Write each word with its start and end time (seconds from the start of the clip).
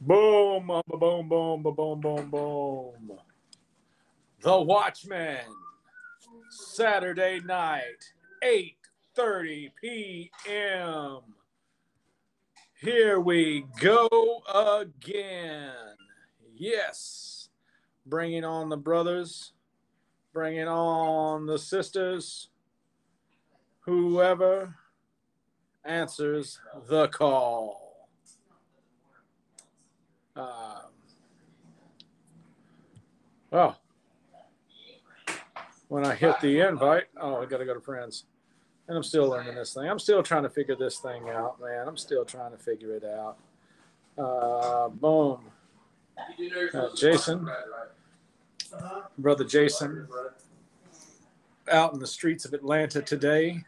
Boom, 0.00 0.68
boom, 0.68 0.82
boom, 1.28 1.28
boom, 1.28 1.62
boom, 1.62 2.00
boom, 2.00 2.30
boom. 2.30 3.18
The 4.40 4.60
Watchmen, 4.60 5.40
Saturday 6.50 7.40
night, 7.44 8.04
8.30 8.44 9.72
p.m. 9.82 11.20
Here 12.80 13.20
we 13.20 13.66
go 13.80 14.42
again. 14.54 15.72
Yes, 16.56 17.50
bringing 18.06 18.44
on 18.44 18.70
the 18.70 18.78
brothers, 18.78 19.52
bringing 20.32 20.68
on 20.68 21.46
the 21.46 21.58
sisters, 21.58 22.48
whoever 23.80 24.76
answers 25.84 26.60
the 26.88 27.08
call. 27.08 27.89
Um, 30.40 30.82
well, 33.50 33.78
when 35.88 36.06
I 36.06 36.14
hit 36.14 36.40
the 36.40 36.60
invite, 36.60 37.04
oh, 37.20 37.42
I 37.42 37.46
got 37.46 37.58
to 37.58 37.64
go 37.64 37.74
to 37.74 37.80
friends. 37.80 38.24
And 38.88 38.96
I'm 38.96 39.02
still 39.02 39.28
learning 39.28 39.54
this 39.54 39.74
thing. 39.74 39.88
I'm 39.88 39.98
still 39.98 40.22
trying 40.22 40.44
to 40.44 40.50
figure 40.50 40.76
this 40.76 40.98
thing 40.98 41.28
out, 41.28 41.60
man. 41.60 41.86
I'm 41.86 41.96
still 41.96 42.24
trying 42.24 42.52
to 42.52 42.58
figure 42.58 42.94
it 42.94 43.04
out. 43.04 43.36
Uh, 44.18 44.88
boom. 44.88 45.40
Uh, 46.74 46.88
Jason, 46.96 47.48
brother 49.18 49.44
Jason, 49.44 50.08
out 51.70 51.94
in 51.94 52.00
the 52.00 52.06
streets 52.06 52.44
of 52.44 52.52
Atlanta 52.52 53.00
today, 53.00 53.62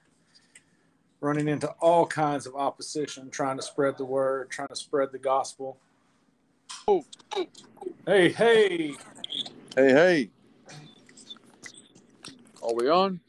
running 1.20 1.48
into 1.48 1.68
all 1.80 2.04
kinds 2.06 2.46
of 2.46 2.54
opposition, 2.56 3.30
trying 3.30 3.56
to 3.56 3.62
spread 3.62 3.96
the 3.96 4.04
word, 4.04 4.50
trying 4.50 4.68
to 4.68 4.76
spread 4.76 5.12
the 5.12 5.18
gospel. 5.18 5.78
Oh. 6.88 7.04
Hey, 8.06 8.30
hey. 8.30 8.94
Hey, 9.76 9.92
hey. 9.92 10.30
Are 12.62 12.74
we 12.74 12.88
on? 12.88 13.20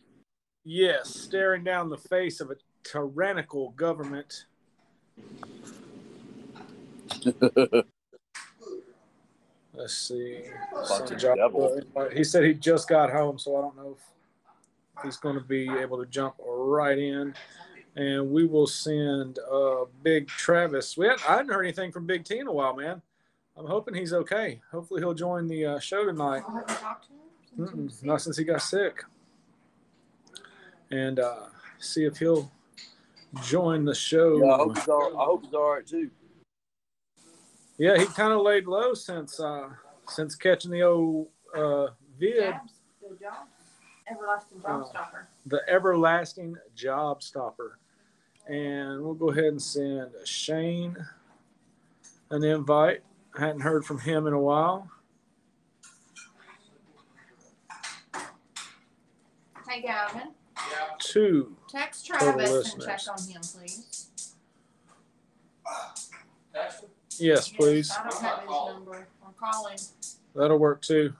Yes, 0.63 1.09
staring 1.09 1.63
down 1.63 1.89
the 1.89 1.97
face 1.97 2.39
of 2.41 2.49
a 2.51 2.55
tyrannical 2.83 3.71
government. 3.71 4.45
Let's 9.75 9.93
see. 9.95 10.43
Job- 11.17 11.37
He 12.13 12.23
said 12.23 12.43
he 12.43 12.53
just 12.53 12.87
got 12.87 13.11
home, 13.11 13.37
so 13.37 13.57
I 13.57 13.61
don't 13.61 13.75
know 13.75 13.97
if 13.97 15.03
he's 15.03 15.17
going 15.17 15.35
to 15.35 15.41
be 15.43 15.69
able 15.69 15.97
to 15.97 16.05
jump 16.09 16.35
right 16.45 16.97
in. 16.97 17.33
And 17.95 18.31
we 18.31 18.45
will 18.45 18.65
send 18.65 19.37
uh, 19.51 19.85
Big 20.01 20.27
Travis. 20.27 20.97
We 20.97 21.05
hadn't, 21.07 21.29
I 21.29 21.35
hadn't 21.37 21.53
heard 21.53 21.63
anything 21.63 21.91
from 21.91 22.07
Big 22.07 22.23
T 22.25 22.39
in 22.39 22.47
a 22.47 22.51
while, 22.51 22.75
man. 22.75 23.01
I'm 23.57 23.67
hoping 23.67 23.93
he's 23.93 24.13
okay. 24.13 24.59
Hopefully 24.71 25.01
he'll 25.01 25.13
join 25.13 25.47
the 25.47 25.65
uh, 25.65 25.79
show 25.79 26.05
tonight. 26.05 26.41
I 26.47 26.51
haven't 26.51 26.67
talked 26.79 27.07
to 27.57 27.63
him 27.63 27.89
since 27.89 28.03
not 28.03 28.21
since 28.21 28.37
he 28.37 28.43
got 28.43 28.61
sick. 28.61 29.03
And 30.91 31.19
uh, 31.19 31.45
see 31.79 32.05
if 32.05 32.17
he'll 32.17 32.51
join 33.43 33.85
the 33.85 33.95
show. 33.95 34.37
Yeah, 34.43 34.53
I 34.53 34.57
hope 34.57 34.77
he's 34.77 34.87
all, 34.87 35.19
I 35.21 35.25
hope 35.25 35.45
he's 35.45 35.53
all 35.53 35.71
right 35.73 35.85
too. 35.85 36.09
Yeah, 37.77 37.97
he 37.97 38.05
kind 38.05 38.33
of 38.33 38.41
laid 38.41 38.65
low 38.67 38.93
since 38.93 39.39
uh, 39.39 39.69
since 40.07 40.35
catching 40.35 40.71
the 40.71 40.81
old 40.83 41.27
uh, 41.55 41.87
vid, 42.19 42.39
Jabs, 42.39 42.73
the 43.01 43.15
job, 43.17 43.33
everlasting 44.09 44.61
job 44.61 44.81
Oh. 44.85 44.89
stopper. 44.89 45.27
the 45.45 45.61
everlasting 45.67 46.55
job 46.75 47.21
stopper. 47.23 47.77
And 48.47 49.01
we'll 49.01 49.13
go 49.13 49.29
ahead 49.29 49.45
and 49.45 49.61
send 49.61 50.11
Shane 50.25 50.97
an 52.29 52.43
invite. 52.43 53.01
I 53.35 53.41
hadn't 53.41 53.61
heard 53.61 53.85
from 53.85 53.99
him 53.99 54.27
in 54.27 54.33
a 54.33 54.39
while. 54.39 54.89
Hey, 59.67 59.81
Gavin, 59.81 60.29
Two. 60.99 61.55
text 61.67 62.05
Travis 62.05 62.73
and 62.73 62.83
check 62.83 62.99
on 63.09 63.17
him, 63.27 63.41
please. 63.41 64.09
Yes, 67.17 67.49
please. 67.49 67.91
I 67.91 68.03
don't 68.03 68.21
have 68.21 68.39
his 68.41 68.49
number. 68.49 69.07
I'm 69.25 69.33
calling. 69.39 69.77
That'll 70.35 70.59
work 70.59 70.81
too. 70.81 71.13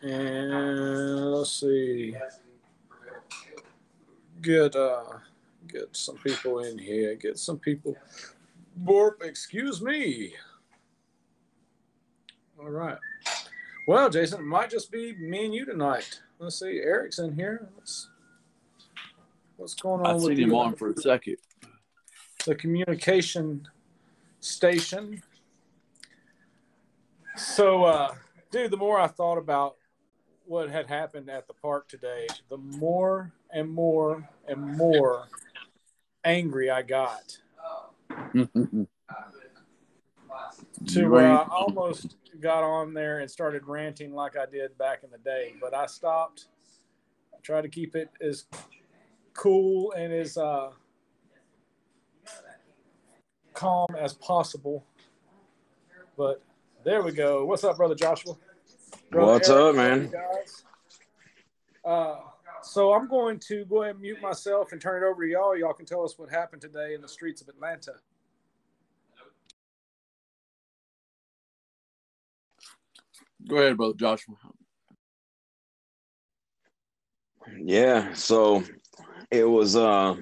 And 0.00 1.32
let's 1.32 1.52
see. 1.52 2.16
Get 4.40 4.74
uh 4.74 5.04
get 5.68 5.88
some 5.92 6.16
people 6.16 6.60
in 6.60 6.78
here. 6.78 7.14
Get 7.14 7.38
some 7.38 7.58
people 7.58 7.96
Borp, 8.80 9.22
excuse 9.22 9.82
me. 9.82 10.34
All 12.58 12.70
right. 12.70 12.98
Well, 13.86 14.08
Jason, 14.08 14.40
it 14.40 14.44
might 14.44 14.70
just 14.70 14.92
be 14.92 15.14
me 15.16 15.46
and 15.46 15.54
you 15.54 15.64
tonight. 15.64 16.20
Let's 16.38 16.58
see. 16.58 16.80
Eric's 16.80 17.18
in 17.18 17.34
here. 17.34 17.68
Let's, 17.76 18.08
what's 19.56 19.74
going 19.74 20.06
on? 20.06 20.14
I 20.14 20.18
seen 20.18 20.38
him 20.38 20.50
the, 20.50 20.56
on 20.56 20.74
for 20.74 20.90
a 20.90 20.96
second. 20.96 21.36
the 22.46 22.54
communication 22.54 23.66
station? 24.40 25.22
So, 27.36 27.84
uh, 27.84 28.14
dude, 28.50 28.70
the 28.70 28.76
more 28.76 29.00
I 29.00 29.08
thought 29.08 29.38
about 29.38 29.76
what 30.44 30.70
had 30.70 30.86
happened 30.86 31.30
at 31.30 31.46
the 31.46 31.54
park 31.54 31.88
today, 31.88 32.26
the 32.48 32.58
more 32.58 33.32
and 33.52 33.70
more 33.70 34.28
and 34.46 34.76
more 34.76 35.28
angry 36.24 36.70
I 36.70 36.82
got. 36.82 37.38
to 40.86 41.16
I 41.16 41.46
almost 41.50 42.16
got 42.40 42.64
on 42.64 42.94
there 42.94 43.20
and 43.20 43.30
started 43.30 43.66
ranting 43.66 44.14
like 44.14 44.36
I 44.36 44.46
did 44.46 44.76
back 44.78 45.04
in 45.04 45.10
the 45.10 45.18
day, 45.18 45.54
but 45.60 45.74
I 45.74 45.86
stopped. 45.86 46.46
I 47.32 47.38
tried 47.42 47.62
to 47.62 47.68
keep 47.68 47.94
it 47.94 48.10
as 48.20 48.46
cool 49.34 49.92
and 49.92 50.12
as 50.12 50.36
uh, 50.36 50.70
calm 53.54 53.88
as 53.98 54.14
possible. 54.14 54.84
But 56.16 56.42
there 56.84 57.02
we 57.02 57.12
go. 57.12 57.44
What's 57.44 57.64
up, 57.64 57.76
brother 57.76 57.94
Joshua? 57.94 58.34
What's 59.10 59.48
Eric, 59.48 59.60
up, 59.60 59.74
man? 59.76 60.12
Uh, 61.84 62.16
so 62.62 62.92
I'm 62.92 63.08
going 63.08 63.38
to 63.40 63.64
go 63.64 63.82
ahead 63.82 63.94
and 63.94 64.02
mute 64.02 64.20
myself 64.20 64.72
and 64.72 64.80
turn 64.80 65.02
it 65.02 65.06
over 65.06 65.24
to 65.24 65.30
y'all. 65.30 65.56
Y'all 65.56 65.72
can 65.72 65.86
tell 65.86 66.04
us 66.04 66.18
what 66.18 66.30
happened 66.30 66.62
today 66.62 66.94
in 66.94 67.00
the 67.00 67.08
streets 67.08 67.40
of 67.40 67.48
Atlanta. 67.48 67.92
Go 73.48 73.56
ahead, 73.56 73.76
brother 73.76 73.94
Joshua. 73.94 74.36
Yeah, 77.58 78.12
so 78.14 78.62
it 79.30 79.48
was 79.48 79.76
uh 79.76 80.16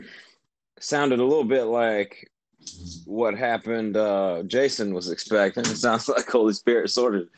sounded 0.78 1.20
a 1.20 1.24
little 1.24 1.44
bit 1.44 1.64
like 1.64 2.30
what 3.04 3.36
happened 3.36 3.96
uh 3.96 4.42
Jason 4.46 4.94
was 4.94 5.10
expecting. 5.10 5.64
It 5.64 5.76
sounds 5.76 6.08
like 6.16 6.28
Holy 6.28 6.54
Spirit 6.54 6.90
sort 6.90 7.14
of 7.14 7.28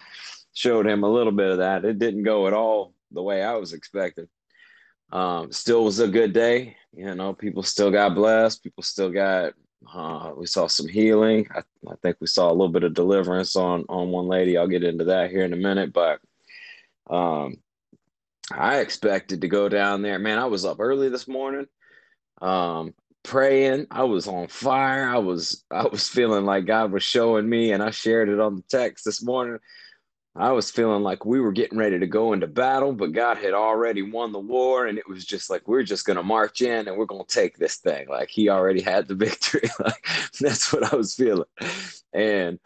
showed 0.55 0.87
him 0.87 1.03
a 1.03 1.11
little 1.11 1.33
bit 1.33 1.51
of 1.51 1.59
that. 1.59 1.85
It 1.85 1.99
didn't 1.99 2.23
go 2.23 2.47
at 2.47 2.53
all 2.53 2.95
the 3.11 3.23
way 3.23 3.43
I 3.43 3.55
was 3.55 3.73
expecting. 3.73 4.29
Um 5.13 5.53
still 5.53 5.85
was 5.85 6.01
a 6.01 6.09
good 6.09 6.33
day, 6.33 6.77
you 6.95 7.15
know, 7.15 7.35
people 7.35 7.63
still 7.63 7.91
got 7.91 8.15
blessed, 8.15 8.63
people 8.63 8.83
still 8.83 9.11
got 9.11 9.53
uh 9.95 10.33
we 10.37 10.47
saw 10.47 10.67
some 10.69 10.89
healing. 10.89 11.49
I, 11.55 11.61
I 11.91 11.95
think 12.03 12.17
we 12.21 12.27
saw 12.27 12.49
a 12.51 12.53
little 12.53 12.71
bit 12.71 12.85
of 12.85 12.95
deliverance 12.95 13.57
on 13.57 13.85
on 13.89 14.11
one 14.11 14.27
lady. 14.27 14.57
I'll 14.57 14.69
get 14.69 14.85
into 14.85 15.05
that 15.05 15.31
here 15.31 15.45
in 15.45 15.53
a 15.53 15.57
minute, 15.57 15.93
but 15.93 16.21
um 17.11 17.57
I 18.51 18.81
expected 18.81 19.43
to 19.43 19.49
go 19.49 19.69
down 19.69 20.03
there. 20.03 20.19
Man, 20.19 20.39
I 20.39 20.47
was 20.47 20.65
up 20.65 20.81
early 20.81 21.09
this 21.09 21.29
morning, 21.29 21.67
um, 22.41 22.95
praying. 23.23 23.87
I 23.91 24.05
was 24.05 24.27
on 24.27 24.49
fire. 24.49 25.09
I 25.09 25.19
was 25.19 25.65
I 25.71 25.87
was 25.87 26.09
feeling 26.09 26.45
like 26.45 26.67
God 26.67 26.93
was 26.93 27.03
showing 27.03 27.49
me, 27.49 27.73
and 27.73 27.83
I 27.83 27.91
shared 27.91 28.29
it 28.29 28.41
on 28.41 28.57
the 28.57 28.65
text 28.69 29.05
this 29.05 29.23
morning. 29.23 29.59
I 30.35 30.53
was 30.53 30.71
feeling 30.71 31.03
like 31.03 31.27
we 31.27 31.41
were 31.41 31.53
getting 31.53 31.77
ready 31.77 31.99
to 31.99 32.07
go 32.07 32.33
into 32.33 32.47
battle, 32.47 32.93
but 32.95 33.13
God 33.13 33.37
had 33.37 33.53
already 33.53 34.03
won 34.03 34.33
the 34.33 34.39
war, 34.39 34.87
and 34.87 34.97
it 34.97 35.09
was 35.09 35.25
just 35.25 35.51
like 35.51 35.69
we're 35.69 35.83
just 35.83 36.07
gonna 36.07 36.23
march 36.23 36.63
in 36.63 36.89
and 36.89 36.97
we're 36.97 37.07
gonna 37.07 37.25
take 37.29 37.59
this 37.59 37.77
thing. 37.77 38.09
Like 38.09 38.31
He 38.31 38.49
already 38.49 38.81
had 38.81 39.09
the 39.09 39.15
victory. 39.27 39.69
like 39.79 40.07
that's 40.41 40.73
what 40.73 40.93
I 40.93 40.97
was 40.97 41.15
feeling, 41.15 41.49
and 42.13 42.59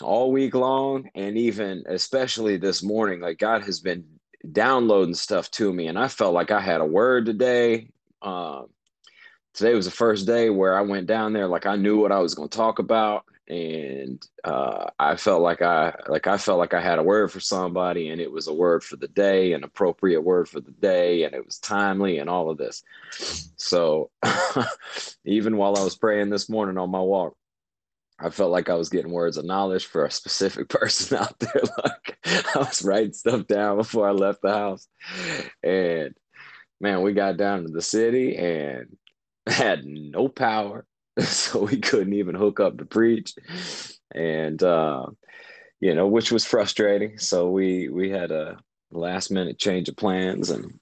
all 0.00 0.32
week 0.32 0.54
long, 0.54 1.08
and 1.14 1.38
even 1.38 1.84
especially 1.86 2.56
this 2.56 2.82
morning, 2.82 3.20
like 3.20 3.38
God 3.38 3.62
has 3.64 3.78
been 3.78 4.04
downloading 4.50 5.14
stuff 5.14 5.50
to 5.52 5.72
me 5.72 5.86
and 5.86 5.98
i 5.98 6.08
felt 6.08 6.34
like 6.34 6.50
i 6.50 6.60
had 6.60 6.80
a 6.80 6.84
word 6.84 7.26
today 7.26 7.88
um, 8.22 8.66
today 9.54 9.74
was 9.74 9.84
the 9.84 9.90
first 9.92 10.26
day 10.26 10.50
where 10.50 10.76
i 10.76 10.80
went 10.80 11.06
down 11.06 11.32
there 11.32 11.46
like 11.46 11.66
i 11.66 11.76
knew 11.76 12.00
what 12.00 12.10
i 12.12 12.18
was 12.18 12.34
going 12.34 12.48
to 12.48 12.56
talk 12.56 12.78
about 12.78 13.24
and 13.48 14.26
uh, 14.44 14.88
i 14.98 15.16
felt 15.16 15.42
like 15.42 15.62
i 15.62 15.92
like 16.08 16.26
i 16.26 16.36
felt 16.36 16.58
like 16.58 16.74
i 16.74 16.80
had 16.80 16.98
a 16.98 17.02
word 17.02 17.30
for 17.30 17.40
somebody 17.40 18.08
and 18.10 18.20
it 18.20 18.30
was 18.30 18.46
a 18.46 18.54
word 18.54 18.84
for 18.84 18.96
the 18.96 19.08
day 19.08 19.52
an 19.52 19.64
appropriate 19.64 20.20
word 20.20 20.48
for 20.48 20.60
the 20.60 20.70
day 20.70 21.24
and 21.24 21.34
it 21.34 21.44
was 21.44 21.58
timely 21.58 22.18
and 22.18 22.30
all 22.30 22.50
of 22.50 22.58
this 22.58 22.84
so 23.56 24.10
even 25.24 25.56
while 25.56 25.76
i 25.76 25.82
was 25.82 25.96
praying 25.96 26.30
this 26.30 26.48
morning 26.48 26.78
on 26.78 26.90
my 26.90 27.00
walk 27.00 27.34
I 28.22 28.30
felt 28.30 28.52
like 28.52 28.68
I 28.70 28.74
was 28.74 28.88
getting 28.88 29.10
words 29.10 29.36
of 29.36 29.44
knowledge 29.44 29.86
for 29.86 30.04
a 30.04 30.10
specific 30.10 30.68
person 30.68 31.18
out 31.18 31.38
there. 31.40 31.62
Like 31.84 32.18
I 32.54 32.58
was 32.58 32.84
writing 32.84 33.12
stuff 33.12 33.46
down 33.46 33.76
before 33.76 34.08
I 34.08 34.12
left 34.12 34.42
the 34.42 34.52
house. 34.52 34.86
And 35.62 36.14
man, 36.80 37.02
we 37.02 37.12
got 37.12 37.36
down 37.36 37.64
to 37.64 37.68
the 37.68 37.82
city 37.82 38.36
and 38.36 38.96
had 39.46 39.84
no 39.84 40.28
power. 40.28 40.86
So 41.20 41.64
we 41.64 41.76
couldn't 41.76 42.14
even 42.14 42.34
hook 42.34 42.58
up 42.58 42.78
to 42.78 42.86
preach. 42.86 43.34
And 44.14 44.62
uh, 44.62 45.06
you 45.78 45.94
know, 45.94 46.06
which 46.06 46.32
was 46.32 46.44
frustrating. 46.44 47.18
So 47.18 47.50
we 47.50 47.88
we 47.90 48.08
had 48.08 48.30
a 48.30 48.58
last 48.90 49.30
minute 49.30 49.58
change 49.58 49.88
of 49.88 49.96
plans 49.96 50.50
and 50.50 50.78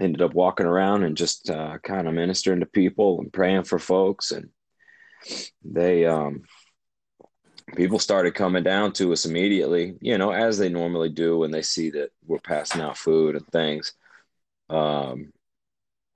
ended 0.00 0.22
up 0.22 0.34
walking 0.34 0.66
around 0.66 1.02
and 1.02 1.16
just 1.16 1.50
uh, 1.50 1.78
kind 1.78 2.06
of 2.06 2.14
ministering 2.14 2.60
to 2.60 2.66
people 2.66 3.20
and 3.20 3.32
praying 3.32 3.64
for 3.64 3.78
folks 3.78 4.32
and 4.32 4.50
they 5.64 6.04
um 6.04 6.42
people 7.76 7.98
started 7.98 8.34
coming 8.34 8.62
down 8.62 8.92
to 8.92 9.12
us 9.12 9.24
immediately, 9.24 9.96
you 10.00 10.18
know, 10.18 10.30
as 10.30 10.58
they 10.58 10.68
normally 10.68 11.08
do 11.08 11.38
when 11.38 11.50
they 11.50 11.62
see 11.62 11.90
that 11.90 12.10
we're 12.26 12.38
passing 12.38 12.80
out 12.80 12.96
food 12.98 13.36
and 13.36 13.46
things. 13.48 13.92
Um, 14.70 15.32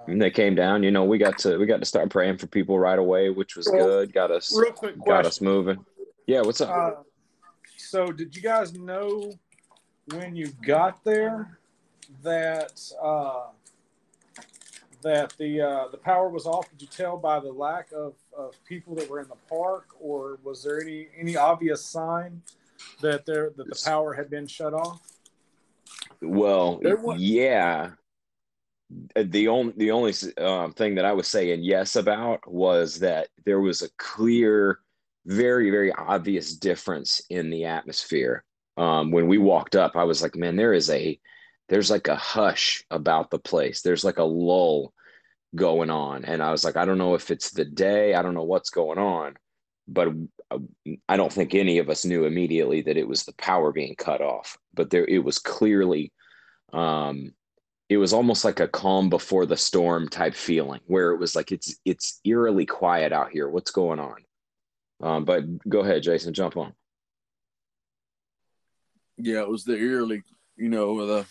and 0.07 0.21
they 0.21 0.31
came 0.31 0.55
down, 0.55 0.83
you 0.83 0.91
know, 0.91 1.05
we 1.05 1.19
got 1.19 1.39
to 1.39 1.59
we 1.59 1.67
got 1.67 1.81
to 1.81 1.85
start 1.87 2.11
praying 2.11 2.39
for 2.39 2.47
people 2.47 2.79
right 2.79 2.99
away, 2.99 3.31
which 3.31 3.57
was 3.57 3.69
Well, 3.71 3.87
good. 3.87 4.13
Got 4.13 4.31
us 4.31 4.57
Real 4.57 4.73
quick 4.73 4.97
got 4.99 5.05
question. 5.05 5.27
us 5.27 5.41
moving. 5.41 5.85
Yeah, 6.27 6.43
what's 6.43 6.61
up? 6.61 6.71
Uh, 6.71 7.03
so, 7.77 8.13
did 8.13 8.37
you 8.37 8.43
guys 8.43 8.75
know 8.75 9.33
when 10.15 10.37
you 10.37 10.49
got 10.63 11.03
there 11.05 11.59
that 12.23 12.81
uh, 13.03 13.47
that 15.03 15.35
the 15.39 15.61
uh, 15.61 15.89
the 15.89 15.97
power 15.97 16.29
was 16.29 16.47
off? 16.47 16.69
Did 16.71 16.83
you 16.83 16.89
tell 16.89 17.17
by 17.17 17.41
the 17.41 17.53
lack 17.53 17.91
of, 17.93 18.15
of 18.37 18.55
people 18.65 18.95
that 18.97 19.09
were 19.09 19.21
in 19.21 19.29
the 19.29 19.37
park, 19.49 19.87
or 20.01 20.39
was 20.45 20.63
there 20.63 20.81
any 20.81 21.09
any 21.19 21.37
obvious 21.37 21.85
sign 21.85 22.43
that 23.01 23.27
there 23.27 23.51
that 23.57 23.69
the 23.69 23.83
power 23.85 24.13
had 24.15 24.31
been 24.31 24.47
shut 24.47 24.75
off? 24.75 25.01
Well, 26.21 26.81
yeah. 27.17 27.91
The 28.91 29.49
only 29.49 29.75
the 29.77 29.91
only 29.91 30.15
um, 30.39 30.73
thing 30.73 30.95
that 30.95 31.05
I 31.05 31.13
was 31.13 31.29
saying 31.29 31.63
yes 31.63 31.95
about 31.97 32.51
was 32.51 33.01
that 33.01 33.29
there 33.45 33.61
was 33.61 33.83
a 33.83 33.91
clear, 33.99 34.81
very 35.27 35.71
very 35.71 35.93
obvious 35.93 36.55
difference 36.57 37.21
in 37.29 37.51
the 37.51 37.67
atmosphere. 37.67 38.45
Um, 38.79 39.11
when 39.11 39.27
we 39.27 39.37
walked 39.37 39.77
up, 39.77 39.97
I 39.97 40.05
was 40.05 40.23
like, 40.23 40.37
man, 40.37 40.57
there 40.57 40.73
is 40.73 40.89
a 40.89 41.21
there's 41.69 41.91
like 41.91 42.09
a 42.09 42.17
hush 42.17 42.83
about 42.91 43.31
the 43.31 43.39
place. 43.39 43.83
There's 43.83 44.05
like 44.05 44.19
a 44.19 44.25
lull 44.25 44.95
going 45.55 45.91
on, 45.91 46.25
and 46.25 46.43
I 46.43 46.51
was 46.51 46.65
like, 46.65 46.77
I 46.77 46.87
don't 46.87 46.99
know 46.99 47.15
if 47.15 47.31
it's 47.31 47.51
the 47.51 47.67
day, 47.67 48.15
I 48.15 48.23
don't 48.23 48.35
know 48.35 48.45
what's 48.45 48.71
going 48.71 48.99
on, 48.99 49.37
but 49.87 50.09
uh, 50.51 50.59
I 51.11 51.19
don't 51.19 51.33
think 51.33 51.55
any 51.55 51.79
of 51.79 51.91
us 51.91 52.07
knew 52.07 52.25
immediately 52.25 52.81
that 52.83 52.97
it 52.97 53.07
was 53.09 53.25
the 53.25 53.35
power 53.35 53.71
being 53.71 53.97
cut 53.97 54.23
off. 54.23 54.57
But 54.73 54.89
there, 54.89 55.05
it 55.05 55.23
was 55.23 55.39
clearly 55.39 56.13
um 56.73 57.33
it 57.89 57.97
was 57.97 58.13
almost 58.13 58.45
like 58.45 58.61
a 58.61 58.69
calm 58.69 59.09
before 59.09 59.47
the 59.47 59.57
storm 59.57 60.09
type 60.09 60.35
feeling 60.35 60.81
where 60.87 61.13
it 61.13 61.19
was 61.19 61.35
like 61.35 61.53
it's 61.53 61.77
it's 61.85 62.21
eerily 62.25 62.67
quiet 62.67 63.13
out 63.13 63.31
here 63.31 63.49
what's 63.49 63.71
going 63.71 63.99
on 63.99 64.17
um 65.03 65.25
but 65.25 65.45
go 65.69 65.81
ahead 65.81 66.03
jason 66.03 66.35
jump 66.35 66.57
on 66.57 66.73
Yeah, 69.19 69.41
it 69.41 69.49
was 69.49 69.65
the 69.65 69.77
eerily, 69.77 70.23
you 70.57 70.69
know, 70.69 71.07
the 71.07 71.27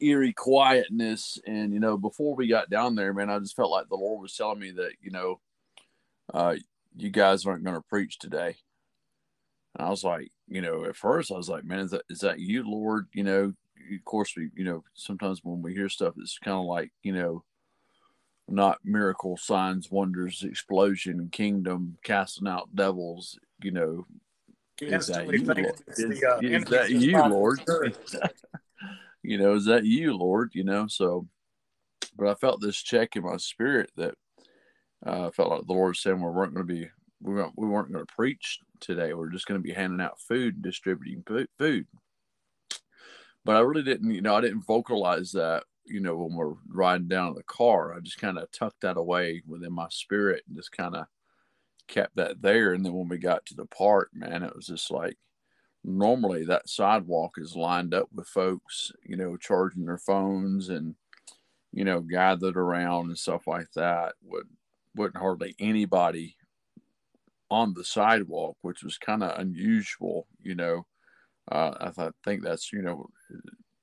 eerie 0.00 0.32
quietness. 0.32 1.38
And, 1.46 1.72
you 1.72 1.80
know, 1.80 1.98
before 1.98 2.34
we 2.34 2.48
got 2.48 2.70
down 2.70 2.94
there, 2.94 3.12
man, 3.12 3.30
I 3.30 3.38
just 3.38 3.56
felt 3.56 3.70
like 3.70 3.88
the 3.88 3.96
Lord 3.96 4.22
was 4.22 4.34
telling 4.34 4.58
me 4.58 4.70
that, 4.72 4.92
you 5.02 5.10
know, 5.10 5.40
uh, 6.32 6.54
you 6.96 7.10
guys 7.10 7.44
aren't 7.44 7.64
going 7.64 7.76
to 7.76 7.82
preach 7.82 8.18
today. 8.18 8.56
And 9.76 9.86
I 9.86 9.90
was 9.90 10.02
like, 10.02 10.30
you 10.48 10.62
know, 10.62 10.84
at 10.84 10.96
first 10.96 11.30
I 11.30 11.36
was 11.36 11.48
like, 11.48 11.64
man, 11.64 11.80
is 11.80 11.90
that, 11.90 12.02
is 12.08 12.20
that 12.20 12.40
you, 12.40 12.68
Lord? 12.68 13.06
You 13.12 13.24
know, 13.24 13.52
of 13.92 14.04
course, 14.04 14.34
we, 14.36 14.50
you 14.54 14.64
know, 14.64 14.84
sometimes 14.94 15.40
when 15.42 15.62
we 15.62 15.74
hear 15.74 15.88
stuff, 15.88 16.14
it's 16.18 16.38
kind 16.38 16.56
of 16.56 16.64
like, 16.64 16.90
you 17.02 17.12
know, 17.12 17.44
not 18.48 18.78
miracle 18.84 19.36
signs, 19.36 19.90
wonders, 19.90 20.42
explosion, 20.42 21.28
kingdom, 21.32 21.96
casting 22.04 22.48
out 22.48 22.74
devils, 22.74 23.38
you 23.62 23.70
know, 23.70 24.06
is 24.80 25.06
that 25.06 25.26
you, 25.26 25.44
Lord? 25.44 25.82
Is, 25.86 25.96
the, 25.96 26.26
uh, 26.28 26.40
is 26.42 26.64
that 26.64 26.90
you. 26.90 27.18
Lord? 27.18 27.60
You 29.26 29.38
know, 29.38 29.54
is 29.54 29.64
that 29.64 29.86
you, 29.86 30.14
Lord? 30.14 30.50
You 30.52 30.64
know, 30.64 30.86
so, 30.86 31.26
but 32.14 32.28
I 32.28 32.34
felt 32.34 32.60
this 32.60 32.76
check 32.76 33.16
in 33.16 33.24
my 33.24 33.38
spirit 33.38 33.90
that 33.96 34.14
uh, 35.04 35.28
I 35.28 35.30
felt 35.30 35.48
like 35.48 35.66
the 35.66 35.72
Lord 35.72 35.96
said 35.96 36.16
we 36.16 36.24
weren't 36.24 36.52
going 36.52 36.66
to 36.66 36.74
be, 36.74 36.90
we 37.22 37.32
weren't, 37.32 37.54
we 37.56 37.66
weren't 37.66 37.90
going 37.90 38.04
to 38.04 38.14
preach 38.14 38.58
today. 38.80 39.14
We're 39.14 39.30
just 39.30 39.46
going 39.46 39.58
to 39.58 39.66
be 39.66 39.72
handing 39.72 40.02
out 40.02 40.20
food, 40.20 40.56
and 40.56 40.62
distributing 40.62 41.24
food. 41.56 41.86
But 43.44 43.56
I 43.56 43.60
really 43.60 43.82
didn't, 43.82 44.10
you 44.10 44.22
know, 44.22 44.34
I 44.34 44.40
didn't 44.40 44.66
vocalize 44.66 45.32
that, 45.32 45.64
you 45.84 46.00
know, 46.00 46.16
when 46.16 46.34
we're 46.34 46.54
riding 46.68 47.08
down 47.08 47.28
in 47.28 47.34
the 47.34 47.42
car. 47.42 47.94
I 47.94 48.00
just 48.00 48.18
kind 48.18 48.38
of 48.38 48.50
tucked 48.52 48.80
that 48.82 48.96
away 48.96 49.42
within 49.46 49.72
my 49.72 49.86
spirit 49.90 50.42
and 50.46 50.56
just 50.56 50.72
kind 50.72 50.96
of 50.96 51.06
kept 51.88 52.16
that 52.16 52.40
there. 52.40 52.72
And 52.72 52.84
then 52.84 52.94
when 52.94 53.08
we 53.08 53.18
got 53.18 53.44
to 53.46 53.54
the 53.54 53.66
park, 53.66 54.10
man, 54.14 54.42
it 54.42 54.54
was 54.54 54.66
just 54.66 54.90
like 54.90 55.18
normally 55.84 56.44
that 56.46 56.68
sidewalk 56.68 57.32
is 57.36 57.54
lined 57.54 57.92
up 57.92 58.08
with 58.14 58.26
folks, 58.28 58.92
you 59.04 59.16
know, 59.16 59.36
charging 59.36 59.84
their 59.84 59.98
phones 59.98 60.70
and, 60.70 60.94
you 61.72 61.84
know, 61.84 62.00
gathered 62.00 62.56
around 62.56 63.08
and 63.08 63.18
stuff 63.18 63.46
like 63.46 63.70
that. 63.74 64.14
Would 64.22 64.48
wasn't 64.94 65.16
hardly 65.16 65.54
anybody 65.58 66.36
on 67.50 67.74
the 67.74 67.84
sidewalk, 67.84 68.56
which 68.62 68.82
was 68.82 68.98
kind 68.98 69.22
of 69.22 69.38
unusual, 69.38 70.26
you 70.42 70.54
know. 70.54 70.86
Uh, 71.50 71.74
I 71.78 71.90
th- 71.90 72.14
think 72.24 72.42
that's 72.42 72.72
you 72.72 72.80
know 72.80 73.06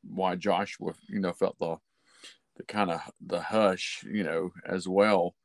why 0.04 0.36
Joshua 0.36 0.94
you 1.08 1.20
know 1.20 1.34
felt 1.34 1.58
the 1.60 1.78
the 2.58 2.64
kind 2.64 2.92
of 2.92 3.02
the 3.26 3.42
hush 3.42 4.04
you 4.12 4.24
know 4.24 4.52
as 4.68 4.88
well 4.88 5.36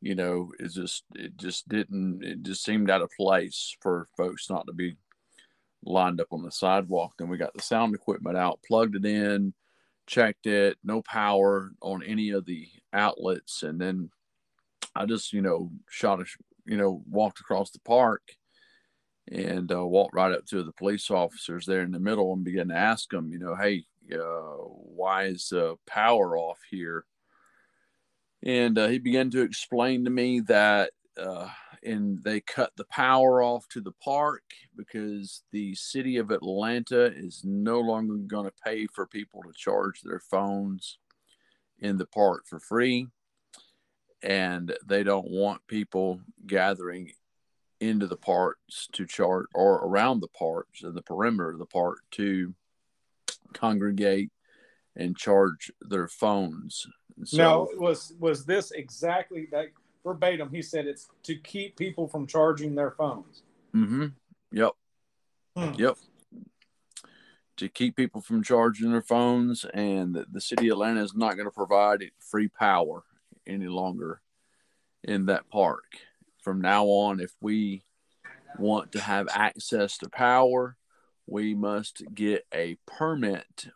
you 0.00 0.14
know 0.14 0.52
is 0.60 0.74
just 0.74 1.04
it 1.14 1.36
just 1.36 1.68
didn't 1.68 2.22
it 2.22 2.42
just 2.42 2.64
seemed 2.64 2.90
out 2.90 3.02
of 3.02 3.10
place 3.16 3.76
for 3.80 4.08
folks 4.16 4.50
not 4.50 4.66
to 4.66 4.72
be 4.72 4.96
lined 5.86 6.20
up 6.20 6.28
on 6.32 6.42
the 6.42 6.50
sidewalk. 6.50 7.12
Then 7.18 7.28
we 7.28 7.36
got 7.36 7.52
the 7.54 7.62
sound 7.62 7.94
equipment 7.94 8.36
out 8.36 8.60
plugged 8.66 8.96
it 8.96 9.04
in 9.04 9.52
checked 10.06 10.46
it 10.46 10.76
no 10.84 11.00
power 11.02 11.72
on 11.80 12.02
any 12.02 12.30
of 12.30 12.44
the 12.44 12.68
outlets. 12.92 13.62
And 13.62 13.80
then 13.80 14.10
i 14.94 15.04
just 15.06 15.32
you 15.32 15.42
know 15.42 15.70
shot 15.88 16.20
a 16.20 16.24
you 16.66 16.76
know 16.76 17.02
walked 17.10 17.40
across 17.40 17.70
the 17.70 17.80
park 17.80 18.22
and 19.30 19.72
uh, 19.72 19.84
walked 19.84 20.14
right 20.14 20.32
up 20.32 20.46
to 20.46 20.62
the 20.62 20.72
police 20.72 21.10
officers 21.10 21.64
there 21.66 21.80
in 21.80 21.92
the 21.92 21.98
middle 21.98 22.32
and 22.32 22.44
began 22.44 22.68
to 22.68 22.76
ask 22.76 23.10
them, 23.10 23.30
you 23.30 23.38
know, 23.38 23.54
hey, 23.54 23.84
uh, 24.12 24.18
why 24.18 25.24
is 25.24 25.48
the 25.48 25.76
power 25.86 26.36
off 26.36 26.58
here? 26.70 27.04
And 28.42 28.76
uh, 28.76 28.88
he 28.88 28.98
began 28.98 29.30
to 29.30 29.40
explain 29.40 30.04
to 30.04 30.10
me 30.10 30.40
that, 30.40 30.90
uh, 31.18 31.48
and 31.82 32.22
they 32.22 32.40
cut 32.40 32.72
the 32.76 32.84
power 32.84 33.42
off 33.42 33.66
to 33.68 33.80
the 33.80 33.94
park 34.02 34.42
because 34.76 35.42
the 35.52 35.74
city 35.74 36.18
of 36.18 36.30
Atlanta 36.30 37.06
is 37.06 37.42
no 37.44 37.80
longer 37.80 38.16
going 38.16 38.46
to 38.46 38.52
pay 38.62 38.86
for 38.86 39.06
people 39.06 39.42
to 39.42 39.52
charge 39.54 40.02
their 40.02 40.20
phones 40.20 40.98
in 41.78 41.96
the 41.96 42.06
park 42.06 42.44
for 42.46 42.60
free. 42.60 43.06
And 44.22 44.74
they 44.86 45.02
don't 45.02 45.30
want 45.30 45.66
people 45.66 46.20
gathering 46.46 47.12
into 47.88 48.06
the 48.06 48.16
parts 48.16 48.88
to 48.92 49.06
chart 49.06 49.46
or 49.54 49.76
around 49.86 50.20
the 50.20 50.28
parts 50.28 50.82
and 50.82 50.94
the 50.94 51.02
perimeter 51.02 51.50
of 51.50 51.58
the 51.58 51.66
park 51.66 51.98
to 52.12 52.54
congregate 53.52 54.30
and 54.96 55.16
charge 55.16 55.70
their 55.80 56.08
phones. 56.08 56.86
So, 57.24 57.36
no, 57.36 57.68
was 57.76 58.14
was 58.18 58.44
this 58.44 58.70
exactly 58.72 59.48
that 59.52 59.66
verbatim? 60.04 60.50
He 60.50 60.62
said 60.62 60.86
it's 60.86 61.08
to 61.24 61.36
keep 61.36 61.76
people 61.76 62.08
from 62.08 62.26
charging 62.26 62.74
their 62.74 62.90
phones. 62.92 63.42
Mm-hmm. 63.74 64.06
Yep. 64.52 64.72
Hmm. 65.56 65.72
Yep. 65.76 65.96
To 67.58 67.68
keep 67.68 67.96
people 67.96 68.20
from 68.20 68.42
charging 68.42 68.90
their 68.90 69.02
phones, 69.02 69.64
and 69.72 70.14
the, 70.14 70.26
the 70.30 70.40
city 70.40 70.68
of 70.68 70.72
Atlanta 70.72 71.02
is 71.02 71.14
not 71.14 71.34
going 71.34 71.46
to 71.46 71.54
provide 71.54 72.02
free 72.18 72.48
power 72.48 73.04
any 73.46 73.66
longer 73.66 74.20
in 75.04 75.26
that 75.26 75.48
park. 75.50 75.84
From 76.44 76.60
now 76.60 76.84
on, 76.84 77.20
if 77.20 77.32
we 77.40 77.84
want 78.58 78.92
to 78.92 79.00
have 79.00 79.28
access 79.32 79.96
to 79.98 80.10
power, 80.10 80.76
we 81.26 81.54
must 81.54 82.02
get 82.14 82.46
a 82.54 82.76
permit 82.86 83.68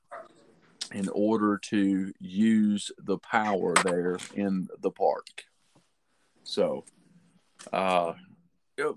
in 0.92 1.08
order 1.08 1.58
to 1.58 2.12
use 2.20 2.90
the 2.98 3.18
power 3.18 3.74
there 3.84 4.18
in 4.34 4.68
the 4.80 4.90
park. 4.90 5.44
So, 6.44 6.84
uh, 7.72 8.12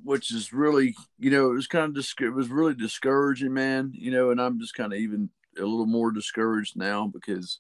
which 0.04 0.34
is 0.34 0.54
really, 0.54 0.96
you 1.18 1.32
know, 1.32 1.52
it 1.52 1.56
was 1.56 1.68
kind 1.68 1.86
of 1.86 1.96
dis- 1.96 2.14
it 2.20 2.34
was 2.34 2.50
really 2.50 2.76
discouraging, 2.76 3.54
man. 3.54 3.92
You 3.94 4.12
know, 4.12 4.32
and 4.32 4.42
I'm 4.42 4.60
just 4.60 4.76
kind 4.76 4.94
of 4.94 5.00
even 5.00 5.30
a 5.58 5.62
little 5.62 5.86
more 5.86 6.12
discouraged 6.12 6.78
now 6.78 7.08
because, 7.08 7.60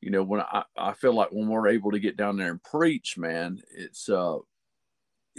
you 0.00 0.10
know, 0.10 0.22
when 0.22 0.40
I 0.40 0.64
I 0.76 0.92
feel 0.92 1.14
like 1.14 1.30
when 1.30 1.48
we're 1.48 1.68
able 1.68 1.92
to 1.92 2.00
get 2.00 2.16
down 2.16 2.36
there 2.36 2.50
and 2.50 2.62
preach, 2.62 3.16
man, 3.16 3.60
it's 3.76 4.08
uh, 4.08 4.38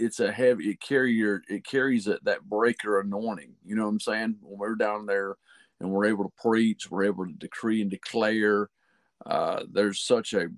it's 0.00 0.20
a 0.20 0.32
heavy 0.32 0.70
it 0.70 0.80
carry 0.80 1.12
your 1.12 1.42
it 1.48 1.64
carries 1.64 2.06
it 2.06 2.24
that 2.24 2.48
breaker 2.48 3.00
anointing. 3.00 3.54
You 3.64 3.76
know 3.76 3.84
what 3.84 3.90
I'm 3.90 4.00
saying? 4.00 4.36
When 4.42 4.58
we're 4.58 4.74
down 4.74 5.06
there 5.06 5.36
and 5.80 5.90
we're 5.90 6.06
able 6.06 6.24
to 6.24 6.42
preach, 6.42 6.90
we're 6.90 7.04
able 7.04 7.26
to 7.26 7.32
decree 7.32 7.82
and 7.82 7.90
declare. 7.90 8.70
Uh, 9.26 9.64
there's 9.70 10.00
such 10.00 10.32
a 10.32 10.48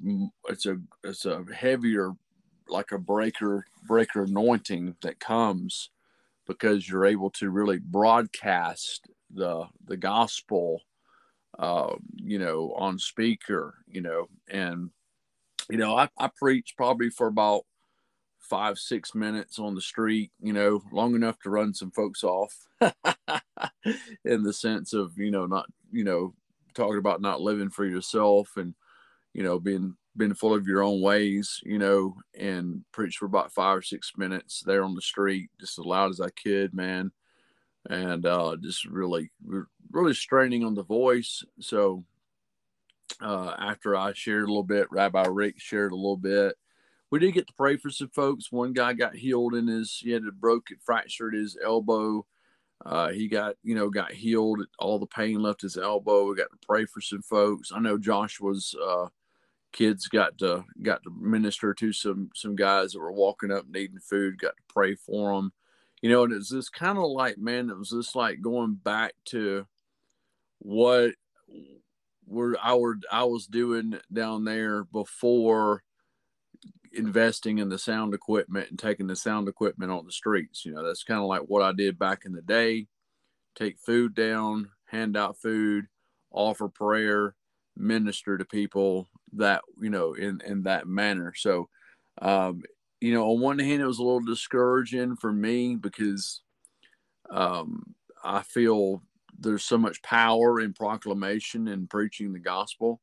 it's 0.49 0.67
a 0.67 0.79
it's 1.03 1.27
a 1.27 1.45
heavier 1.53 2.13
like 2.69 2.93
a 2.93 2.99
breaker 2.99 3.67
breaker 3.87 4.23
anointing 4.23 4.95
that 5.03 5.19
comes 5.19 5.91
because 6.47 6.89
you're 6.89 7.07
able 7.07 7.31
to 7.31 7.51
really 7.51 7.79
broadcast 7.79 9.09
the 9.35 9.65
the 9.87 9.97
gospel 9.97 10.81
uh, 11.59 11.95
you 12.15 12.39
know 12.39 12.73
on 12.77 12.99
speaker 12.99 13.75
you 13.89 14.01
know 14.01 14.29
and 14.49 14.91
you 15.69 15.77
know 15.77 15.97
I, 15.97 16.09
I 16.17 16.31
preach 16.37 16.75
probably 16.77 17.11
for 17.11 17.27
about 17.27 17.65
five 18.43 18.77
six 18.77 19.15
minutes 19.15 19.59
on 19.59 19.75
the 19.75 19.81
street 19.81 20.31
you 20.41 20.53
know 20.53 20.83
long 20.93 21.15
enough 21.15 21.39
to 21.39 21.49
run 21.49 21.73
some 21.73 21.91
folks 21.91 22.25
off 22.25 22.67
in 24.25 24.43
the 24.43 24.53
sense 24.53 24.93
of 24.93 25.17
you 25.17 25.31
know 25.31 25.47
not 25.47 25.67
you 25.91 26.05
know 26.05 26.35
talking 26.75 26.99
about 26.99 27.21
not 27.21 27.41
living 27.41 27.71
for 27.71 27.85
yourself 27.85 28.57
and 28.57 28.75
you 29.33 29.43
know 29.43 29.59
being 29.59 29.97
being 30.17 30.35
full 30.35 30.55
of 30.55 30.67
your 30.67 30.83
own 30.83 31.01
ways 31.01 31.61
you 31.65 31.79
know 31.79 32.15
and 32.39 32.85
preach 32.93 33.17
for 33.17 33.27
about 33.27 33.53
five 33.53 33.79
or 33.79 33.83
six 33.83 34.13
minutes 34.17 34.63
there 34.67 34.85
on 34.85 34.95
the 34.95 35.01
street 35.01 35.49
just 35.59 35.79
as 35.79 35.85
loud 35.85 36.11
as 36.11 36.21
i 36.21 36.29
could 36.31 36.75
man. 36.75 37.11
And 37.89 38.27
uh 38.27 38.57
just 38.61 38.85
really 38.85 39.31
really 39.91 40.15
straining 40.15 40.65
on 40.65 40.75
the 40.75 40.85
voice. 40.85 41.45
So 41.61 42.05
uh 43.21 43.55
after 43.59 43.97
i 43.97 44.13
shared 44.13 44.45
a 44.45 44.47
little 44.47 44.63
bit 44.63 44.87
rabbi 44.91 45.27
rick 45.27 45.57
shared 45.59 45.93
a 45.93 45.97
little 45.97 46.17
bit 46.17 46.55
we 47.13 47.19
did 47.19 47.35
get 47.35 47.47
to 47.47 47.53
pray 47.53 47.77
for 47.77 47.91
some 47.91 48.09
folks. 48.09 48.51
One 48.51 48.73
guy 48.73 48.95
got 48.95 49.15
healed 49.15 49.55
in 49.55 49.67
his, 49.67 49.99
he 50.03 50.11
had 50.11 50.27
a 50.27 50.33
broken, 50.33 50.79
fractured 50.83 51.35
his 51.35 51.59
elbow. 51.63 52.25
Uh, 52.87 53.11
he 53.11 53.29
got, 53.29 53.55
you 53.63 53.75
know, 53.75 53.91
got 53.91 54.13
healed. 54.13 54.65
All 54.79 54.99
the 54.99 55.07
pain 55.07 55.41
left 55.41 55.61
his 55.61 55.77
elbow. 55.77 56.25
We 56.25 56.37
got 56.37 56.51
to 56.51 56.67
pray 56.67 56.87
for 56.87 57.03
some 57.03 57.21
folks. 57.21 57.71
I 57.71 57.81
know 57.81 57.99
Joshua's 57.99 58.75
uh, 58.83 59.09
kids 59.73 60.09
got 60.09 60.39
to 60.39 60.65
got 60.81 61.03
to 61.03 61.11
minister 61.11 61.75
to 61.75 61.93
some 61.93 62.31
some 62.35 62.57
guys 62.57 62.93
that 62.93 63.01
were 63.01 63.13
walking 63.13 63.53
up 63.53 63.67
needing 63.69 64.01
food. 64.01 64.41
Got 64.41 64.57
to 64.57 64.75
pray 64.75 64.95
for 64.95 65.35
them. 65.35 65.53
You 66.01 66.09
know, 66.09 66.25
and 66.25 66.33
it's 66.33 66.51
this 66.51 66.71
kind 66.71 66.97
of 66.97 67.05
like, 67.05 67.37
man, 67.37 67.69
it 67.69 67.79
was 67.79 67.91
just 67.91 68.17
like 68.17 68.41
going 68.41 68.75
back 68.75 69.13
to 69.27 69.67
what 70.61 71.13
were 72.27 72.57
I 72.61 72.75
were 72.75 72.97
I 73.13 73.25
was 73.25 73.47
doing 73.47 74.01
down 74.11 74.45
there 74.45 74.85
before 74.85 75.85
investing 76.95 77.59
in 77.59 77.69
the 77.69 77.79
sound 77.79 78.15
equipment 78.15 78.71
and 78.71 78.79
taking 78.79 79.07
the 79.07 79.17
sound 79.17 79.49
equipment 79.49 79.91
on 79.91 80.07
the 80.07 80.13
streets. 80.13 80.65
You 80.65 80.73
know, 80.73 80.85
that's 80.85 81.05
kind 81.05 81.21
of 81.21 81.27
like 81.27 81.43
what 81.43 81.63
I 81.63 81.73
did 81.73 81.99
back 81.99 82.25
in 82.25 82.33
the 82.33 82.43
day. 82.43 82.87
Take 83.55 83.79
food 83.79 84.15
down, 84.15 84.71
hand 84.87 85.17
out 85.17 85.39
food, 85.39 85.87
offer 86.31 86.69
prayer, 86.69 87.35
minister 87.77 88.39
to 88.39 88.45
people 88.45 89.09
that, 89.35 89.63
you 89.81 89.91
know, 89.91 90.15
in 90.15 90.41
in 90.47 90.63
that 90.65 90.87
manner. 90.87 91.33
So 91.37 91.69
um, 92.21 92.63
you 93.01 93.13
know, 93.13 93.31
on 93.31 93.41
one 93.41 93.59
hand 93.59 93.83
it 93.83 93.87
was 93.87 93.99
a 93.99 94.03
little 94.05 94.21
discouraging 94.21 95.17
for 95.17 95.33
me 95.33 95.77
because 95.77 96.43
um 97.31 97.95
I 98.25 98.43
feel 98.43 99.03
there's 99.39 99.65
so 99.65 99.79
much 99.79 100.03
power 100.03 100.61
in 100.61 100.73
proclamation 100.73 101.69
and 101.69 101.91
preaching 101.91 102.33
the 102.33 102.39
gospel. 102.39 103.01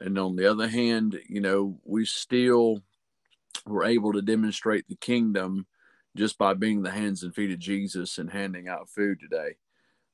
And 0.00 0.18
on 0.18 0.36
the 0.36 0.50
other 0.50 0.68
hand, 0.68 1.18
you 1.28 1.40
know, 1.40 1.78
we 1.84 2.04
still 2.04 2.82
were 3.64 3.84
able 3.84 4.12
to 4.12 4.22
demonstrate 4.22 4.88
the 4.88 4.96
kingdom 4.96 5.66
just 6.16 6.38
by 6.38 6.54
being 6.54 6.82
the 6.82 6.90
hands 6.90 7.22
and 7.22 7.34
feet 7.34 7.52
of 7.52 7.58
Jesus 7.58 8.18
and 8.18 8.30
handing 8.30 8.68
out 8.68 8.90
food 8.90 9.20
today. 9.20 9.56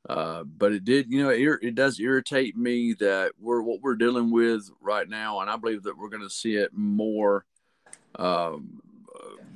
Uh, 0.08 0.42
but 0.44 0.72
it 0.72 0.84
did, 0.84 1.10
you 1.10 1.22
know, 1.22 1.30
it, 1.30 1.58
it, 1.62 1.74
does 1.76 2.00
irritate 2.00 2.56
me 2.56 2.92
that 2.94 3.30
we're 3.38 3.62
what 3.62 3.80
we're 3.80 3.94
dealing 3.94 4.32
with 4.32 4.68
right 4.80 5.08
now, 5.08 5.40
and 5.40 5.48
I 5.48 5.56
believe 5.56 5.84
that 5.84 5.96
we're 5.96 6.08
going 6.08 6.24
to 6.24 6.30
see 6.30 6.56
it 6.56 6.72
more, 6.72 7.44
um, 8.16 8.80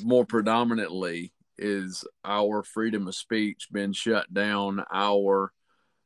more 0.05 0.25
predominantly 0.25 1.33
is 1.59 2.05
our 2.25 2.62
freedom 2.62 3.09
of 3.09 3.16
speech 3.16 3.69
being 3.73 3.93
shut 3.93 4.33
down, 4.33 4.85
our 4.93 5.52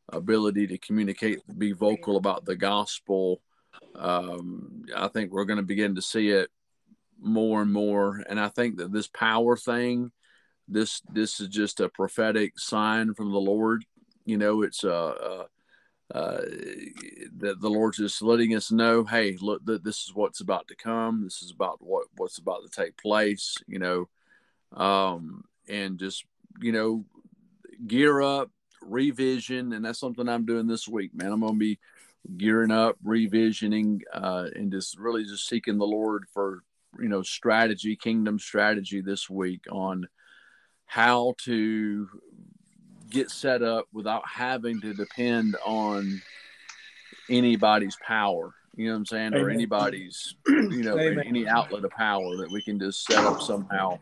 ability 0.09 0.67
to 0.69 0.79
communicate, 0.79 1.41
be 1.59 1.73
vocal 1.73 2.17
about 2.17 2.47
the 2.47 2.57
gospel. 2.57 3.43
Um, 3.95 4.87
I 4.97 5.09
think 5.09 5.33
we're 5.33 5.45
going 5.45 5.59
to 5.59 5.63
begin 5.63 5.97
to 5.97 6.03
see 6.03 6.31
it 6.31 6.49
more 7.21 7.62
and 7.62 7.73
more. 7.73 8.23
And 8.29 8.41
I 8.41 8.49
think 8.49 8.77
that 8.79 8.93
this 8.93 9.09
power 9.09 9.57
thing, 9.57 10.12
this 10.69 11.00
this 11.12 11.41
is 11.41 11.49
just 11.49 11.81
a 11.81 11.89
prophetic 11.89 12.59
sign 12.59 13.15
from 13.15 13.33
the 13.33 13.41
Lord. 13.41 13.85
You 14.25 14.39
know, 14.39 14.62
it's 14.62 14.85
a, 14.85 14.89
a 14.91 15.47
uh, 16.12 16.41
that 17.37 17.61
the 17.61 17.71
Lord's 17.71 17.99
just 17.99 18.21
letting 18.21 18.57
us 18.57 18.73
know, 18.73 19.05
hey, 19.05 19.37
look, 19.41 19.65
th- 19.65 19.83
this 19.83 20.05
is 20.05 20.12
what's 20.12 20.41
about 20.41 20.67
to 20.69 20.75
come. 20.75 21.23
This 21.23 21.41
is 21.43 21.53
about 21.53 21.79
what 21.81 22.07
what's 22.17 22.39
about 22.39 22.62
to 22.62 22.69
take 22.69 22.97
place. 22.97 23.55
You 23.69 23.79
know, 23.79 24.09
um, 24.73 25.45
and 25.69 25.99
just 25.99 26.25
you 26.61 26.73
know, 26.73 27.05
gear 27.87 28.21
up, 28.21 28.50
revision, 28.83 29.73
and 29.73 29.85
that's 29.85 30.00
something 30.00 30.29
I'm 30.29 30.47
doing 30.47 30.67
this 30.67 30.89
week, 30.89 31.15
man. 31.15 31.33
I'm 31.33 31.41
gonna 31.41 31.55
be 31.55 31.79
gearing 32.37 32.73
up, 32.73 32.97
revisioning, 33.05 34.00
uh, 34.12 34.49
and 34.55 34.73
just 34.73 34.99
really 34.99 35.25
just 35.25 35.49
seeking 35.49 35.79
the 35.79 35.87
Lord 35.87 36.25
for 36.33 36.65
you 36.99 37.09
know 37.09 37.23
strategy 37.23 37.97
kingdom 37.97 38.38
strategy 38.38 39.00
this 39.00 39.28
week 39.28 39.62
on 39.70 40.09
how 40.87 41.35
to 41.38 42.09
get 43.11 43.30
set 43.30 43.62
up 43.62 43.87
without 43.92 44.26
having 44.26 44.80
to 44.80 44.94
depend 44.94 45.56
on 45.64 46.20
anybody's 47.28 47.97
power 48.04 48.54
you 48.76 48.87
know 48.87 48.92
what 48.92 48.99
i'm 48.99 49.06
saying 49.06 49.35
Amen. 49.35 49.42
or 49.42 49.50
anybody's 49.50 50.35
you 50.47 50.82
know 50.82 50.99
Amen. 50.99 51.25
any 51.26 51.47
outlet 51.47 51.85
of 51.85 51.90
power 51.90 52.37
that 52.37 52.50
we 52.50 52.62
can 52.62 52.78
just 52.78 53.04
set 53.04 53.25
up 53.25 53.40
somehow 53.40 53.99